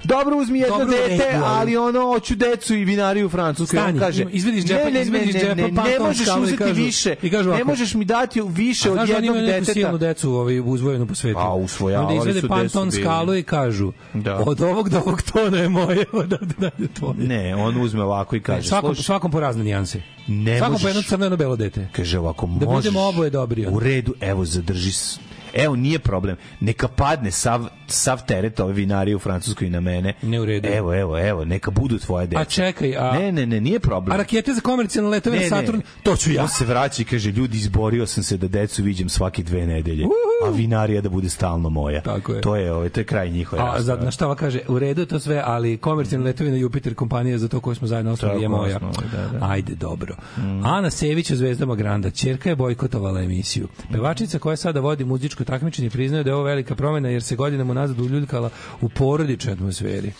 dobro 0.04 0.36
uzmi 0.36 0.58
jedno 0.58 0.78
Dobro, 0.78 0.94
dete, 0.98 1.24
redu, 1.24 1.44
ali- 1.44 1.76
ono, 1.76 2.00
hoću 2.02 2.34
decu 2.36 2.74
i 2.74 2.84
vinariju 2.84 3.26
u 3.26 3.30
Francuskoj. 3.30 3.78
Stani, 3.78 3.92
on 3.92 3.98
kaže, 3.98 4.22
ima- 4.22 4.30
izvedi 4.30 4.58
iz 4.58 4.64
džepa- 4.64 4.84
ne, 4.84 4.90
ne, 4.90 5.02
izvedi 5.02 5.28
iz 5.28 5.34
ne, 5.34 5.40
džepa 5.40 5.54
ne, 5.54 5.62
ne, 5.62 5.68
ne 5.68 5.74
panton 5.76 6.06
možeš 6.06 6.28
uzeti 6.36 6.58
kažu- 6.58 6.74
više. 6.74 7.14
i 7.22 7.30
kažu 7.30 7.44
ne 7.44 7.50
ovako, 7.50 7.66
možeš 7.66 7.94
mi 7.94 8.04
dati 8.04 8.40
više 8.42 8.90
od 8.90 8.94
Znaš 8.94 9.08
da 9.08 9.16
oni 9.16 9.26
jednog 9.26 9.36
imaju 9.36 9.52
neku 9.52 9.64
silnu 9.66 9.92
deteta. 9.92 10.08
decu 10.08 10.32
ovaj, 10.32 10.60
uzvojenu 10.60 11.06
po 11.06 11.14
svetu. 11.14 11.34
Pa, 11.36 11.48
usvojavali 11.48 12.18
Onda 12.18 12.30
izvede 12.30 12.48
panton 12.48 12.92
skalu 12.92 13.34
i 13.34 13.42
kažu 13.42 13.92
Da. 14.14 14.36
od 14.36 14.60
ovog 14.62 14.88
do 14.88 14.98
ovog 14.98 15.22
tona 15.22 15.58
je 15.58 15.68
moje, 15.68 16.04
od 16.12 16.32
ovde 16.32 16.54
dalje 16.58 16.88
tvoje. 16.90 17.14
Ne, 17.18 17.56
on 17.56 17.76
uzme 17.76 18.02
ovako 18.02 18.36
i 18.36 18.40
kaže, 18.40 18.68
svakom, 18.68 18.88
slušaj, 18.88 19.04
svakom 19.04 19.30
po 19.30 19.40
razne 19.40 19.64
nijanse. 19.64 20.02
ne 20.28 20.58
svakom 20.58 20.74
po 20.74 20.78
možeš- 20.78 20.86
jedno 20.86 21.02
crno 21.02 21.24
jedno 21.24 21.36
belo 21.36 21.56
dete. 21.56 21.88
Kaže 21.92 22.18
ovako, 22.18 22.46
Da 22.48 22.66
možeš. 22.66 22.68
budemo 22.84 23.00
oboje 23.02 23.30
dobri. 23.30 23.66
U 23.66 23.78
redu, 23.80 24.14
evo, 24.20 24.44
zadrži 24.44 24.92
s- 24.92 25.18
Evo, 25.56 25.76
nije 25.76 25.98
problem. 25.98 26.36
Neka 26.60 26.88
padne 26.88 27.30
sav, 27.30 27.68
sav 27.86 28.26
teret 28.26 28.60
ove 28.60 28.72
vinarije 28.72 29.16
u 29.16 29.18
Francuskoj 29.18 29.66
i 29.66 29.70
na 29.70 29.80
mene. 29.80 30.14
Ne 30.22 30.40
u 30.40 30.44
redu. 30.44 30.68
Evo, 30.68 30.94
evo, 30.94 31.18
evo, 31.18 31.44
neka 31.44 31.70
budu 31.70 31.98
tvoje 31.98 32.26
deca. 32.26 32.40
A 32.40 32.44
čekaj, 32.44 32.96
a, 32.96 33.12
Ne, 33.12 33.32
ne, 33.32 33.46
ne, 33.46 33.60
nije 33.60 33.80
problem. 33.80 34.14
a 34.14 34.16
rakete 34.16 34.52
za 34.52 34.60
komercijalne 34.60 35.10
letove 35.10 35.40
na 35.40 35.48
Saturn, 35.48 35.82
to 36.02 36.16
ću 36.16 36.32
ja. 36.32 36.42
On 36.42 36.48
se 36.48 36.64
vraća 36.64 37.02
i 37.02 37.04
kaže, 37.04 37.30
ljudi, 37.30 37.56
izborio 37.58 38.06
sam 38.06 38.22
se 38.22 38.36
da 38.36 38.48
decu 38.48 38.82
viđem 38.82 39.08
svake 39.08 39.42
dve 39.42 39.66
nedelje, 39.66 40.04
a 40.46 40.50
vinarija 40.50 41.00
da 41.00 41.08
bude 41.08 41.28
stalno 41.28 41.68
moja. 41.68 42.00
Tako 42.02 42.32
je. 42.32 42.40
To 42.40 42.56
je, 42.56 42.72
ovaj, 42.72 42.88
to 42.88 43.00
je 43.00 43.04
kraj 43.04 43.30
njihove 43.30 43.62
A 43.62 43.82
za, 43.82 43.96
na 43.96 44.10
šta 44.10 44.34
kaže, 44.34 44.60
u 44.68 44.78
redu 44.78 45.06
to 45.06 45.18
sve, 45.20 45.42
ali 45.44 45.76
komercijalni 45.76 46.26
letovi 46.26 46.50
na 46.50 46.56
Jupiter 46.56 46.94
kompanija 46.94 47.38
za 47.38 47.48
to 47.48 47.60
koju 47.60 47.74
smo 47.74 47.86
zajedno 47.86 48.12
osnovali 48.12 48.42
je 48.42 48.48
moja. 48.48 48.76
osnovali, 48.76 49.06
da, 49.12 49.38
da. 49.38 49.46
Ajde, 49.46 49.74
dobro. 49.74 50.16
Ana 50.64 50.90
Sević 50.90 51.30
u 51.30 51.36
Zvezdama 51.36 51.74
Granda, 51.74 52.10
čerka 52.10 52.48
je 52.48 52.56
bojkotovala 52.56 53.22
emisiju. 53.22 53.68
Pevačica 53.92 54.38
koja 54.38 54.56
sada 54.56 54.80
vodi 54.80 55.04
muzičko 55.04 55.44
takmičenje 55.46 55.90
priznaje 55.90 56.24
da 56.24 56.30
je 56.30 56.34
ovo 56.34 56.44
velika 56.44 56.74
promena 56.74 57.08
jer 57.08 57.22
se 57.22 57.36
godinama 57.36 57.70
unazad 57.70 58.00
uljuljkala 58.00 58.50
u 58.80 58.88
porodičnoj 58.88 59.52
atmosferi. 59.52 60.12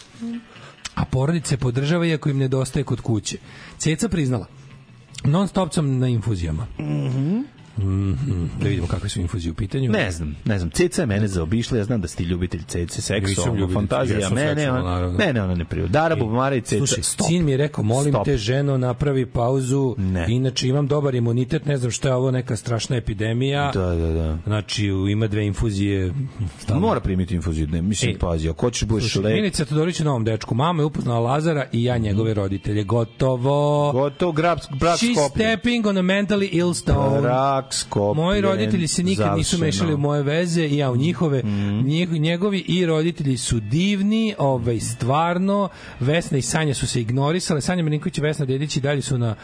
A 0.94 1.04
porodice 1.04 1.56
podržava 1.56 2.06
iako 2.06 2.28
im 2.28 2.38
nedostaje 2.38 2.84
kod 2.84 3.00
kuće. 3.00 3.38
Ceca 3.78 4.08
priznala, 4.08 4.46
non 5.24 5.48
stop 5.48 5.72
sam 5.72 5.98
na 5.98 6.08
infuzijama. 6.08 6.66
Mhm. 7.78 8.12
Da 8.60 8.68
vidimo 8.68 8.86
kakve 8.86 9.08
su 9.08 9.20
infuzije 9.20 9.52
u 9.52 9.54
pitanju. 9.54 9.90
Ne 9.90 10.10
znam, 10.10 10.36
ne 10.44 10.58
znam. 10.58 10.70
Ceca 10.70 11.02
je 11.02 11.06
mene 11.06 11.28
zaobišla, 11.28 11.78
ja 11.78 11.84
znam 11.84 12.00
da 12.00 12.08
si 12.08 12.16
ti 12.16 12.24
ljubitelj 12.24 12.62
Cece, 12.62 13.02
seksualno, 13.02 13.68
fantazija, 13.68 14.18
jesam 14.18 14.34
mene, 14.34 14.48
seksualno, 14.56 15.12
ne, 15.12 15.32
ne, 15.32 15.42
ona 15.42 15.54
ne 15.54 15.64
priju. 15.64 15.88
Dara 15.88 16.16
Bubamara 16.16 16.56
i 16.56 16.60
Ceca, 16.60 16.78
Slušaj, 16.78 17.02
stop. 17.02 17.26
sin 17.26 17.44
mi 17.44 17.50
je 17.50 17.56
rekao, 17.56 17.84
molim 17.84 18.12
Stop. 18.12 18.24
te 18.24 18.36
ženo, 18.36 18.78
napravi 18.78 19.26
pauzu, 19.26 19.94
Ne. 19.98 20.26
inače 20.28 20.68
imam 20.68 20.86
dobar 20.86 21.14
imunitet, 21.14 21.66
ne 21.66 21.76
znam 21.76 21.90
šta 21.90 22.08
je 22.08 22.14
ovo, 22.14 22.30
neka 22.30 22.56
strašna 22.56 22.96
epidemija. 22.96 23.70
Da, 23.74 23.86
da, 23.86 24.12
da. 24.12 24.38
Znači, 24.46 24.86
ima 24.86 25.26
dve 25.26 25.46
infuzije. 25.46 26.12
stalno. 26.58 26.80
Mora 26.80 27.00
primiti 27.00 27.34
infuziju, 27.34 27.66
ne, 27.66 27.82
mislim, 27.82 28.10
Ej, 28.10 28.18
pazi, 28.18 28.48
ako 28.48 28.66
hoćeš 28.66 28.88
budeš 28.88 29.14
lek, 29.16 29.34
Milica 29.34 29.64
Todorić 29.64 30.00
je 30.00 30.04
novom 30.04 30.24
dečku. 30.24 30.54
Mama 30.54 30.82
je 30.82 30.86
upoznala 30.86 31.20
Lazara 31.20 31.66
i 31.72 31.84
ja 31.84 31.98
njegove 31.98 32.34
roditelje. 32.34 32.84
Gotovo. 32.84 33.92
gotovo, 33.92 34.32
grab, 34.32 34.58
brak 34.70 34.98
She's 34.98 35.30
stepping 35.30 35.86
on 35.86 35.96
a 35.96 36.02
mentally 36.02 36.48
ill 36.52 36.74
stone. 36.74 37.20
Brak 37.20 37.65
skopljen. 37.74 38.24
Moji 38.24 38.40
roditelji 38.40 38.88
se 38.88 39.02
nikad 39.02 39.36
nisu 39.36 39.56
završeno. 39.56 39.66
mešali 39.66 39.94
u 39.94 39.98
moje 39.98 40.22
veze 40.22 40.66
i 40.66 40.76
ja 40.76 40.90
u 40.90 40.96
njihove. 40.96 41.42
Njeg- 41.84 42.18
njegovi 42.20 42.58
i 42.58 42.86
roditelji 42.86 43.36
su 43.36 43.60
divni, 43.60 44.34
ovaj, 44.38 44.80
stvarno. 44.80 45.68
Vesna 46.00 46.38
i 46.38 46.42
Sanja 46.42 46.74
su 46.74 46.86
se 46.86 47.00
ignorisale. 47.00 47.60
Sanja 47.60 47.82
Marinković 47.82 48.18
i 48.18 48.20
Vesna 48.20 48.44
Dedić 48.44 48.76
i 48.76 48.80
dalje 48.80 49.02
su 49.02 49.18
na 49.18 49.34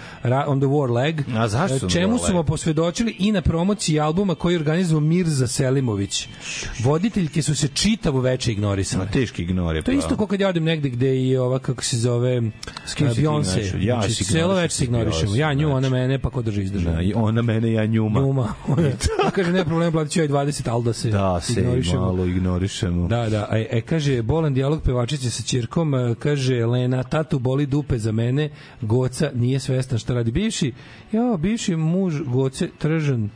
on 0.47 0.61
the 0.61 0.67
war 0.67 0.91
leg. 0.93 1.21
A 1.37 1.49
zašto 1.49 1.79
su 1.79 1.91
Čemu 1.91 2.19
su 2.19 2.35
mu 2.35 2.45
posvedočili 2.45 3.17
i 3.19 3.33
na 3.33 3.43
promociji 3.43 4.01
albuma 4.01 4.35
koji 4.35 4.57
organizovao 4.57 5.01
Mirza 5.01 5.47
Selimović. 5.47 6.29
Voditeljke 6.85 7.43
su 7.43 7.55
se 7.55 7.69
čitavo 7.69 8.21
veče 8.21 8.53
ignorisale. 8.53 9.05
Ma, 9.05 9.11
teški 9.11 9.43
ignor 9.43 9.77
je. 9.77 9.83
To 9.83 9.91
je 9.91 9.99
isto 9.99 10.17
kao 10.17 10.27
kad 10.27 10.41
ja 10.41 10.49
odem 10.49 10.65
negde 10.65 10.89
gde 10.89 11.09
je 11.09 11.41
ova, 11.41 11.59
kako 11.59 11.85
se 11.85 11.99
zove, 11.99 12.43
Beyoncé. 12.99 13.87
Ja 13.87 14.01
znači, 14.01 14.15
se 14.15 14.25
celo 14.25 14.43
ignorišem 14.43 14.63
večer 14.63 14.77
se 14.77 14.85
ignorišemo. 14.85 15.37
Ja 15.37 15.55
nju, 15.55 15.71
ona 15.73 15.89
mene, 15.89 16.19
pa 16.19 16.31
ko 16.31 16.43
drži 16.43 16.63
izdržava. 16.63 16.97
Da, 16.97 17.03
i 17.03 17.13
ona 17.17 17.43
mene, 17.43 17.73
ja 17.73 17.87
njuma. 18.21 18.55
Njuma. 18.69 18.83
Ja 19.25 19.31
kaže, 19.31 19.53
ne 19.53 19.65
problem, 19.65 19.93
platit 19.93 20.13
ću 20.13 20.21
joj 20.21 20.29
20, 20.29 20.69
ali 20.71 20.85
da 20.85 20.93
se 20.93 21.11
Da, 21.11 21.41
se 21.41 21.61
ignorišemo. 21.61 22.01
malo 22.01 22.25
ignorišemo. 22.25 23.09
Da, 23.09 23.29
da, 23.29 23.49
e, 23.53 23.67
e, 23.71 23.81
kaže, 23.81 24.23
bolan 24.23 24.55
dijalog 24.55 24.83
pevačice 24.83 25.31
sa 25.31 25.43
ćirkom, 25.43 25.95
e, 25.95 26.15
kaže, 26.15 26.67
Lena, 26.67 27.03
tatu 27.03 27.39
boli 27.39 27.67
dupe 27.67 27.99
za 27.99 28.13
mene, 28.13 28.51
Goca 28.81 29.31
nije 29.35 29.61
svestan 29.61 29.99
šta 29.99 30.15
radi. 30.15 30.31
Bivši, 30.31 30.73
ja, 31.13 31.37
bivši 31.39 31.77
muž 31.77 32.21
Goce 32.23 32.69
Tržan, 32.79 33.31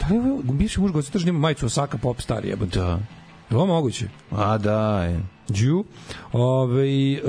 da 0.00 0.06
li 0.08 0.14
je 0.14 0.42
bivši 0.52 0.80
muž 0.80 0.92
Goce 0.92 1.10
Tržan 1.12 1.28
ima 1.28 1.38
majicu 1.38 1.66
Osaka 1.66 1.98
Pop 1.98 2.20
Star, 2.20 2.44
jebote. 2.44 2.78
Da. 2.78 2.98
Je 3.50 3.56
ovo 3.56 3.66
moguće? 3.66 4.08
A 4.30 4.58
da, 4.58 5.04
je. 5.04 5.20
Đu. 5.50 5.84
Ove, 6.32 7.20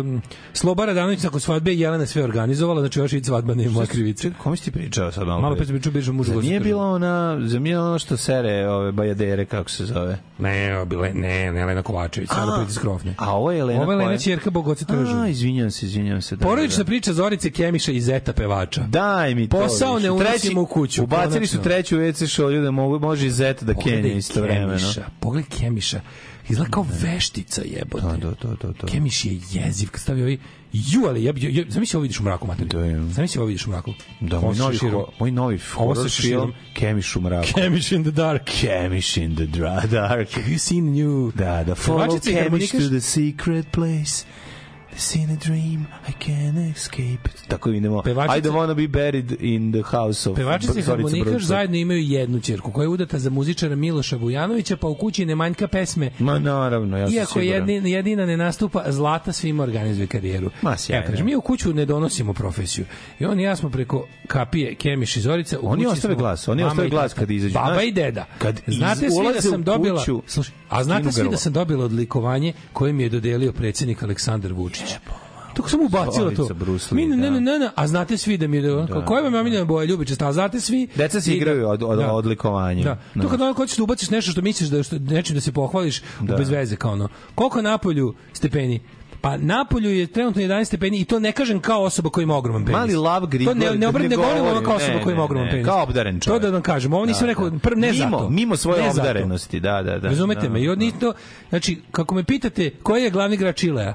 um, 0.00 0.22
Slobara 0.52 0.92
Danović 0.94 1.22
nakon 1.22 1.40
svadbe 1.40 1.70
je 1.72 1.78
Jelena 1.80 2.06
sve 2.06 2.24
organizovala, 2.24 2.80
znači 2.80 2.98
još 2.98 3.12
i 3.12 3.24
svadba 3.24 3.54
nije 3.54 3.70
moja 3.70 3.86
krivica. 3.86 4.30
Kome 4.42 4.56
si 4.56 4.64
ti 4.64 4.70
pričao 4.70 5.12
sad 5.12 5.26
malo? 5.26 5.40
Malo 5.40 5.56
pre? 5.56 5.66
sam 5.66 5.74
pričao 5.74 5.92
bivšem 5.92 6.14
mužu 6.14 6.40
nije 6.40 6.60
bila 6.60 6.84
ona, 6.86 7.38
zar 7.44 7.60
nije 7.60 7.80
ono 7.80 7.98
što 7.98 8.16
sere 8.16 8.68
ove 8.68 8.92
bajadere, 8.92 9.44
kako 9.44 9.70
se 9.70 9.84
zove? 9.84 10.18
Ne, 10.38 10.84
bile, 10.86 11.10
ne, 11.14 11.52
ne, 11.52 11.66
Lena 11.66 11.82
Kovačević, 11.82 12.28
sada 12.28 12.56
priti 12.58 12.72
skrofne. 12.72 13.14
A 13.18 13.36
ovo 13.36 13.52
je 13.52 13.64
Lena 13.64 13.82
Ovo 13.82 13.92
je 13.92 13.98
Lena 13.98 14.10
koja- 14.10 14.18
Ćerka 14.18 14.50
Bogoce 14.50 14.84
A, 14.88 14.92
Tržan. 14.92 15.28
izvinjam 15.28 15.70
se, 15.70 15.86
izvinjam 15.86 16.22
se. 16.22 16.36
Da, 16.36 16.46
Porodična 16.46 16.82
da, 16.84 16.86
priča 16.86 17.12
Zorice 17.12 17.50
Kemiša 17.50 17.92
i 17.92 18.00
Zeta 18.00 18.32
pevača. 18.32 18.82
Daj 18.88 19.34
mi 19.34 19.48
to. 19.48 19.56
Posao 19.58 19.98
ne 19.98 20.10
unosimo 20.10 20.60
u 20.62 20.66
kuću, 20.66 21.02
Ubacili 21.02 21.46
su 21.46 21.62
treću 21.62 21.96
WC 21.96 22.26
šolju 22.28 22.62
da 22.62 22.70
mogu, 22.70 22.98
može 22.98 23.26
i 23.26 23.30
zet 23.30 23.62
da 23.62 23.74
kenja 23.74 24.12
istovremeno. 24.12 24.88
Pogledaj 25.20 25.50
Kemiša. 25.58 26.00
Izgleda 26.48 26.70
kao 26.70 26.86
veštica 27.02 27.62
jebote. 27.64 28.06
Da, 28.06 28.16
da, 28.16 28.30
da, 28.42 28.54
da, 28.62 28.72
da. 28.80 28.86
Kemiš 28.86 29.24
je 29.24 29.40
jeziv, 29.52 29.90
kad 29.90 30.00
stavi 30.00 30.22
ovaj 30.22 30.38
Ju, 30.72 31.06
ali 31.08 31.24
ja, 31.24 31.32
ja, 31.36 31.64
zamisli 31.68 31.96
ovo 31.96 32.02
vidiš 32.02 32.20
u 32.20 32.22
mraku, 32.22 32.46
materi. 32.46 32.68
Da, 32.68 32.84
ja. 32.84 33.08
Zamisli 33.08 33.38
ovo 33.38 33.46
vidiš 33.46 33.66
u 33.66 33.70
mraku. 33.70 33.92
Da, 34.20 34.40
moj 34.40 34.54
novi, 34.54 34.76
ho- 34.76 35.06
moj 35.20 35.30
novi 35.30 35.58
horror 35.58 36.10
film 36.10 36.52
Kemiš 36.74 37.16
u 37.16 37.20
mraku. 37.20 37.48
Kemiš 37.54 37.92
in 37.92 38.02
the 38.02 38.10
dark. 38.10 38.42
Kemiš 38.60 39.16
in 39.16 39.36
the 39.36 39.46
dark. 39.46 40.30
Have 40.30 40.46
you 40.48 40.58
seen 40.58 40.84
new? 40.84 41.32
Da, 41.34 41.64
da, 41.64 41.74
follow 41.74 42.20
Kemiš 42.20 42.70
to 42.70 42.78
the 42.78 43.00
secret 43.00 43.66
place. 43.72 44.24
In 45.16 45.30
a 45.30 45.36
dream, 45.36 45.86
I 46.08 46.12
can't 46.24 46.76
escape. 46.76 47.28
Tako 47.48 47.70
idemo. 47.70 48.02
Pevačica- 48.02 48.38
I 48.38 48.42
don't 48.42 48.54
wanna 48.54 48.74
be 48.76 48.88
buried 48.88 49.36
in 49.40 49.72
the 49.72 49.82
house 49.82 50.30
of 50.30 50.36
Pevačica 50.36 50.78
i 50.78 50.82
harmonikaš 50.82 51.42
zajedno 51.42 51.76
imaju 51.76 52.00
jednu 52.00 52.40
ćerku 52.40 52.72
koja 52.72 52.84
je 52.84 52.88
udata 52.88 53.18
za 53.18 53.30
muzičara 53.30 53.76
Miloša 53.76 54.16
Vujanovića, 54.16 54.76
pa 54.76 54.86
u 54.88 54.94
kući 54.94 55.26
ne 55.26 55.34
manjka 55.34 55.68
pesme. 55.68 56.10
Ma 56.18 56.38
naravno, 56.38 56.98
ja 56.98 57.06
sam 57.06 57.14
Iako 57.14 57.32
siguran. 57.32 57.52
jedina, 57.60 57.88
jedina 57.88 58.26
ne 58.26 58.36
nastupa, 58.36 58.84
Zlata 58.88 59.32
svima 59.32 59.62
organizuje 59.62 60.06
karijeru. 60.06 60.50
Ma, 60.62 60.76
sjajno. 60.76 61.04
Ja 61.04 61.10
kažem, 61.10 61.26
mi 61.26 61.36
u 61.36 61.40
kuću 61.40 61.74
ne 61.74 61.84
donosimo 61.84 62.32
profesiju. 62.34 62.84
I 63.20 63.24
on 63.24 63.40
i 63.40 63.42
ja 63.42 63.56
smo 63.56 63.70
preko 63.70 64.06
kapije 64.26 64.74
Kemiš 64.74 65.16
i 65.16 65.20
Zorica. 65.20 65.58
U 65.60 65.68
Oni 65.68 65.86
ostave 65.86 66.14
glas, 66.14 66.48
oni 66.48 66.62
ostave 66.62 66.88
glas 66.88 67.14
kad 67.14 67.30
izađu. 67.30 67.54
Baba 67.54 67.72
Znaš, 67.72 67.84
i 67.84 67.92
deda. 67.92 68.26
kad 68.38 68.60
znate 68.66 69.10
svi 69.10 69.34
da 69.34 69.40
sam 69.42 69.62
dobila... 69.62 70.00
kuću, 70.00 70.22
Slušaj, 70.26 70.54
a 70.68 70.84
znate 70.84 71.12
svi 71.12 71.28
da 71.30 71.36
sam 71.36 71.52
dobila 71.52 71.84
odlikovanje 71.84 72.52
koje 72.72 72.92
mi 72.92 73.02
je 73.02 73.08
dodelio 73.08 73.52
predsjednik 73.52 74.02
Aleksandar 74.02 74.52
Vučić. 74.52 74.85
Tako 75.54 75.68
sam 75.68 75.80
ubacila 75.82 76.30
to. 76.30 76.48
Mi, 76.90 77.06
ne, 77.06 77.16
ne, 77.16 77.30
da. 77.30 77.40
ne, 77.40 77.58
ne, 77.58 77.70
a 77.74 77.86
znate 77.86 78.16
svi 78.16 78.38
da 78.38 78.46
mi 78.46 78.56
je 78.56 78.62
da, 78.62 79.04
koja 79.04 79.22
vam 79.22 79.34
je 79.34 79.40
omiljena 79.40 79.64
boja 79.64 79.84
ljubičasta, 79.84 80.28
a 80.28 80.32
znate 80.32 80.60
svi 80.60 80.88
Deca 80.94 81.20
se 81.20 81.30
da- 81.30 81.36
igraju 81.36 81.68
od, 81.68 81.82
od, 81.82 81.98
da. 81.98 82.12
odlikovanja. 82.12 82.84
Da. 82.84 82.98
No. 83.14 83.22
To 83.22 83.28
kad 83.28 83.40
ono 83.40 83.52
hoćeš 83.52 83.76
da 83.76 83.82
ubaciš 83.82 84.10
nešto 84.10 84.32
što 84.32 84.42
misliš 84.42 84.68
da 84.68 84.82
što 84.82 84.98
nečim 84.98 85.34
da 85.34 85.40
se 85.40 85.52
pohvališ 85.52 86.02
Da. 86.20 86.36
bez 86.36 86.50
veze 86.50 86.76
kao 86.76 86.92
ono. 86.92 87.08
Koliko 87.34 87.62
na 87.62 87.78
polju 87.78 88.14
stepeni? 88.32 88.80
Pa 89.20 89.36
napolju 89.36 89.90
je 89.90 90.06
trenutno 90.06 90.42
11 90.42 90.64
stepeni 90.64 91.00
i 91.00 91.04
to 91.04 91.18
ne 91.20 91.32
kažem 91.32 91.60
kao 91.60 91.82
osoba 91.82 92.10
koja 92.10 92.22
ima 92.22 92.36
ogroman 92.36 92.64
penis. 92.64 92.72
Mali 92.72 92.94
lav 92.94 93.26
Grigor. 93.26 93.54
To 93.54 93.58
ne, 93.60 93.74
ne, 93.74 93.88
obr, 93.88 94.00
ne 94.00 94.16
govorim 94.16 94.44
ovo 94.44 94.60
kao 94.60 94.74
osoba 94.74 95.00
koja 95.02 95.14
ima 95.14 95.24
ogroman 95.24 95.48
penis. 95.50 95.66
Kao 95.66 95.82
obdaren 95.82 96.20
čovjek. 96.20 96.42
To 96.42 96.46
da 96.46 96.52
vam 96.52 96.62
kažem, 96.62 96.92
ovo 96.92 97.06
nisam 97.06 97.20
Da, 97.20 97.26
rekao, 97.26 97.50
da. 97.50 97.58
prv, 97.58 97.78
ne 97.78 97.92
mimo, 97.92 98.10
zato. 98.10 98.30
Mimo 98.30 98.56
svoje 98.56 98.82
Ne 98.82 98.90
obdarenosti, 98.90 99.60
da, 99.60 99.82
da, 99.82 99.98
da. 99.98 100.08
Razumete 100.08 100.40
da, 100.40 100.48
me? 100.48 100.62
I 100.62 100.68
od 100.68 100.78
njih 100.78 100.94
to, 101.00 101.12
znači, 101.48 101.78
kako 101.92 102.14
me 102.14 102.24
pitate 102.24 102.70
koji 102.72 103.02
je 103.02 103.10
glavni 103.10 103.34
igrač 103.34 103.56
Čilea, 103.56 103.94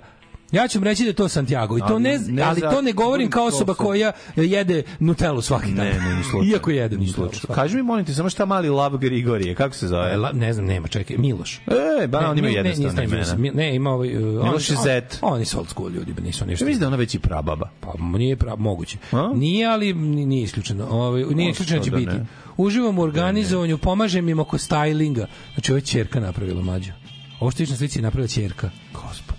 Ja 0.52 0.68
ću 0.68 0.80
reći 0.80 1.04
da 1.04 1.10
je 1.10 1.14
to 1.14 1.28
Santiago. 1.28 1.78
I 1.78 1.82
to 1.82 1.86
Ali 1.90 2.04
ne, 2.04 2.20
ne 2.28 2.42
ali 2.42 2.62
to 2.62 2.82
ne 2.82 2.92
govorim 2.92 3.30
kao 3.30 3.46
osoba 3.46 3.74
koja 3.74 4.12
jede 4.36 4.84
Nutellu 5.00 5.42
svaki 5.42 5.72
dan. 5.72 5.86
Ne, 5.86 5.94
ne, 5.94 6.16
ni 6.16 6.24
slučajno. 6.24 6.54
Iako 6.54 6.72
jede 6.72 6.98
Ni 6.98 7.08
svaki 7.08 7.40
Kaži 7.48 7.76
mi, 7.76 7.84
molim 7.84 8.06
te, 8.06 8.14
samo 8.14 8.30
šta 8.30 8.46
mali 8.46 8.70
lav 8.70 8.98
Grigorije, 8.98 9.56
kako 9.56 9.76
se 9.76 9.88
zove? 9.88 10.12
E, 10.14 10.18
la- 10.18 10.32
Ne 10.34 10.54
znam, 10.54 10.66
nema, 10.66 10.88
čekaj, 10.88 11.18
Miloš. 11.18 11.62
E, 12.04 12.08
ba, 12.08 12.30
on 12.30 12.38
ima 12.38 12.48
ne, 12.48 12.54
jednostavno 12.54 12.94
ne, 12.94 13.04
imena. 13.04 13.36
Ne, 13.38 13.52
ne, 13.52 13.76
ima 13.76 13.90
ovaj... 13.92 14.18
Uh, 14.18 14.44
Miloš 14.44 14.70
je 14.70 14.76
Zet. 14.84 15.18
on- 15.22 15.34
Oni 15.34 15.46
su 15.46 15.58
old 15.58 15.70
school 15.70 15.92
ljudi, 15.92 16.14
nisu 16.22 16.46
ništa. 16.46 16.66
Mislim 16.66 16.80
da 16.80 16.84
je 16.84 16.88
ona 16.88 16.98
već 16.98 17.16
i 17.16 17.20
prababa. 17.20 17.70
Pa 17.80 17.94
nije 18.18 18.36
prav, 18.36 18.60
moguće. 18.60 18.98
A? 19.12 19.32
Nije, 19.36 19.68
ali 19.68 19.94
ni- 19.94 20.26
nije 20.26 20.44
isključeno. 20.44 20.88
Ovaj 20.90 21.24
nije 21.26 21.52
isključeno 21.52 21.80
da 21.80 21.84
će 21.86 21.92
da 21.92 21.98
biti. 21.98 22.12
ne. 22.12 22.26
Uživam 22.58 23.00
u 23.00 23.02
organizovanju, 23.02 23.78
pomažem 23.78 24.30
im 24.30 24.40
oko 24.40 24.58
stylinga. 24.58 25.26
Znači 25.54 25.72
ovo 25.72 25.78
je 25.78 25.82
ćerka 25.82 26.20
napravila 26.20 26.62
mlađu. 26.62 26.92
Ovo 27.40 27.52
što 27.52 27.58
vidiš 27.58 27.70
na 27.72 27.78
slici 27.78 28.00
je 28.00 28.04
napravila 28.04 28.28
ćerka. 28.28 28.70
Gospode 28.94 29.31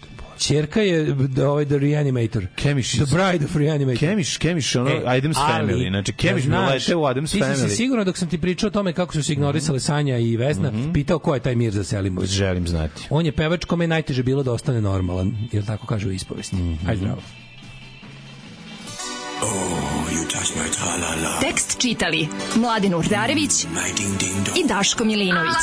Ćerka 0.43 0.81
je 0.81 1.17
ovaj 1.47 1.65
the 1.65 1.79
reanimator. 1.79 2.47
Kemiš 2.57 2.93
The 2.93 3.05
bride 3.05 3.45
of 3.45 3.57
reanimator. 3.57 3.99
Kemiš, 3.99 4.37
Kemiš, 4.37 4.77
ono, 4.77 4.91
E, 4.91 5.03
Adams 5.07 5.37
ali, 5.41 5.67
Family. 5.67 5.89
Znači, 5.91 6.13
da 6.13 6.17
Kemiš 6.17 6.45
mi 6.45 6.49
znaš, 6.49 6.73
lete 6.73 6.97
u 6.97 7.05
Adams 7.07 7.31
Ti 7.31 7.39
si 7.39 7.45
Family. 7.45 7.69
se 7.69 7.69
sigurno 7.69 8.05
dok 8.05 8.19
sam 8.19 8.29
ti 8.29 8.39
pričao 8.39 8.67
o 8.67 8.71
tome 8.71 8.93
kako 8.93 9.13
su 9.13 9.23
se 9.23 9.33
ignorisale 9.33 9.81
Sanja 9.81 10.19
i 10.19 10.37
Vesna, 10.37 10.73
pitao 10.95 11.19
ko 11.19 11.35
je 11.35 11.41
taj 11.41 11.55
Mirza 11.55 11.85
Selimović. 11.85 12.31
Želim 12.31 12.69
znati. 12.69 13.07
On 13.11 13.27
je 13.27 13.33
pevač 13.33 13.65
kome 13.65 13.85
je 13.85 13.89
najteže 13.89 14.23
bilo 14.23 14.43
da 14.43 14.53
ostane 14.53 14.81
normalan, 14.81 15.37
jer 15.53 15.67
tako 15.67 15.87
kaže 15.87 16.09
u 16.09 16.13
ispovesti. 16.13 16.57
Ajde 16.87 16.97
zdravo. 16.97 17.23
Tekst 21.41 21.81
čitali 21.81 22.29
Mladin 22.57 22.95
Urdarević 22.95 23.65
i 24.65 24.69
Daško 24.69 25.05
Milinović. 25.05 25.63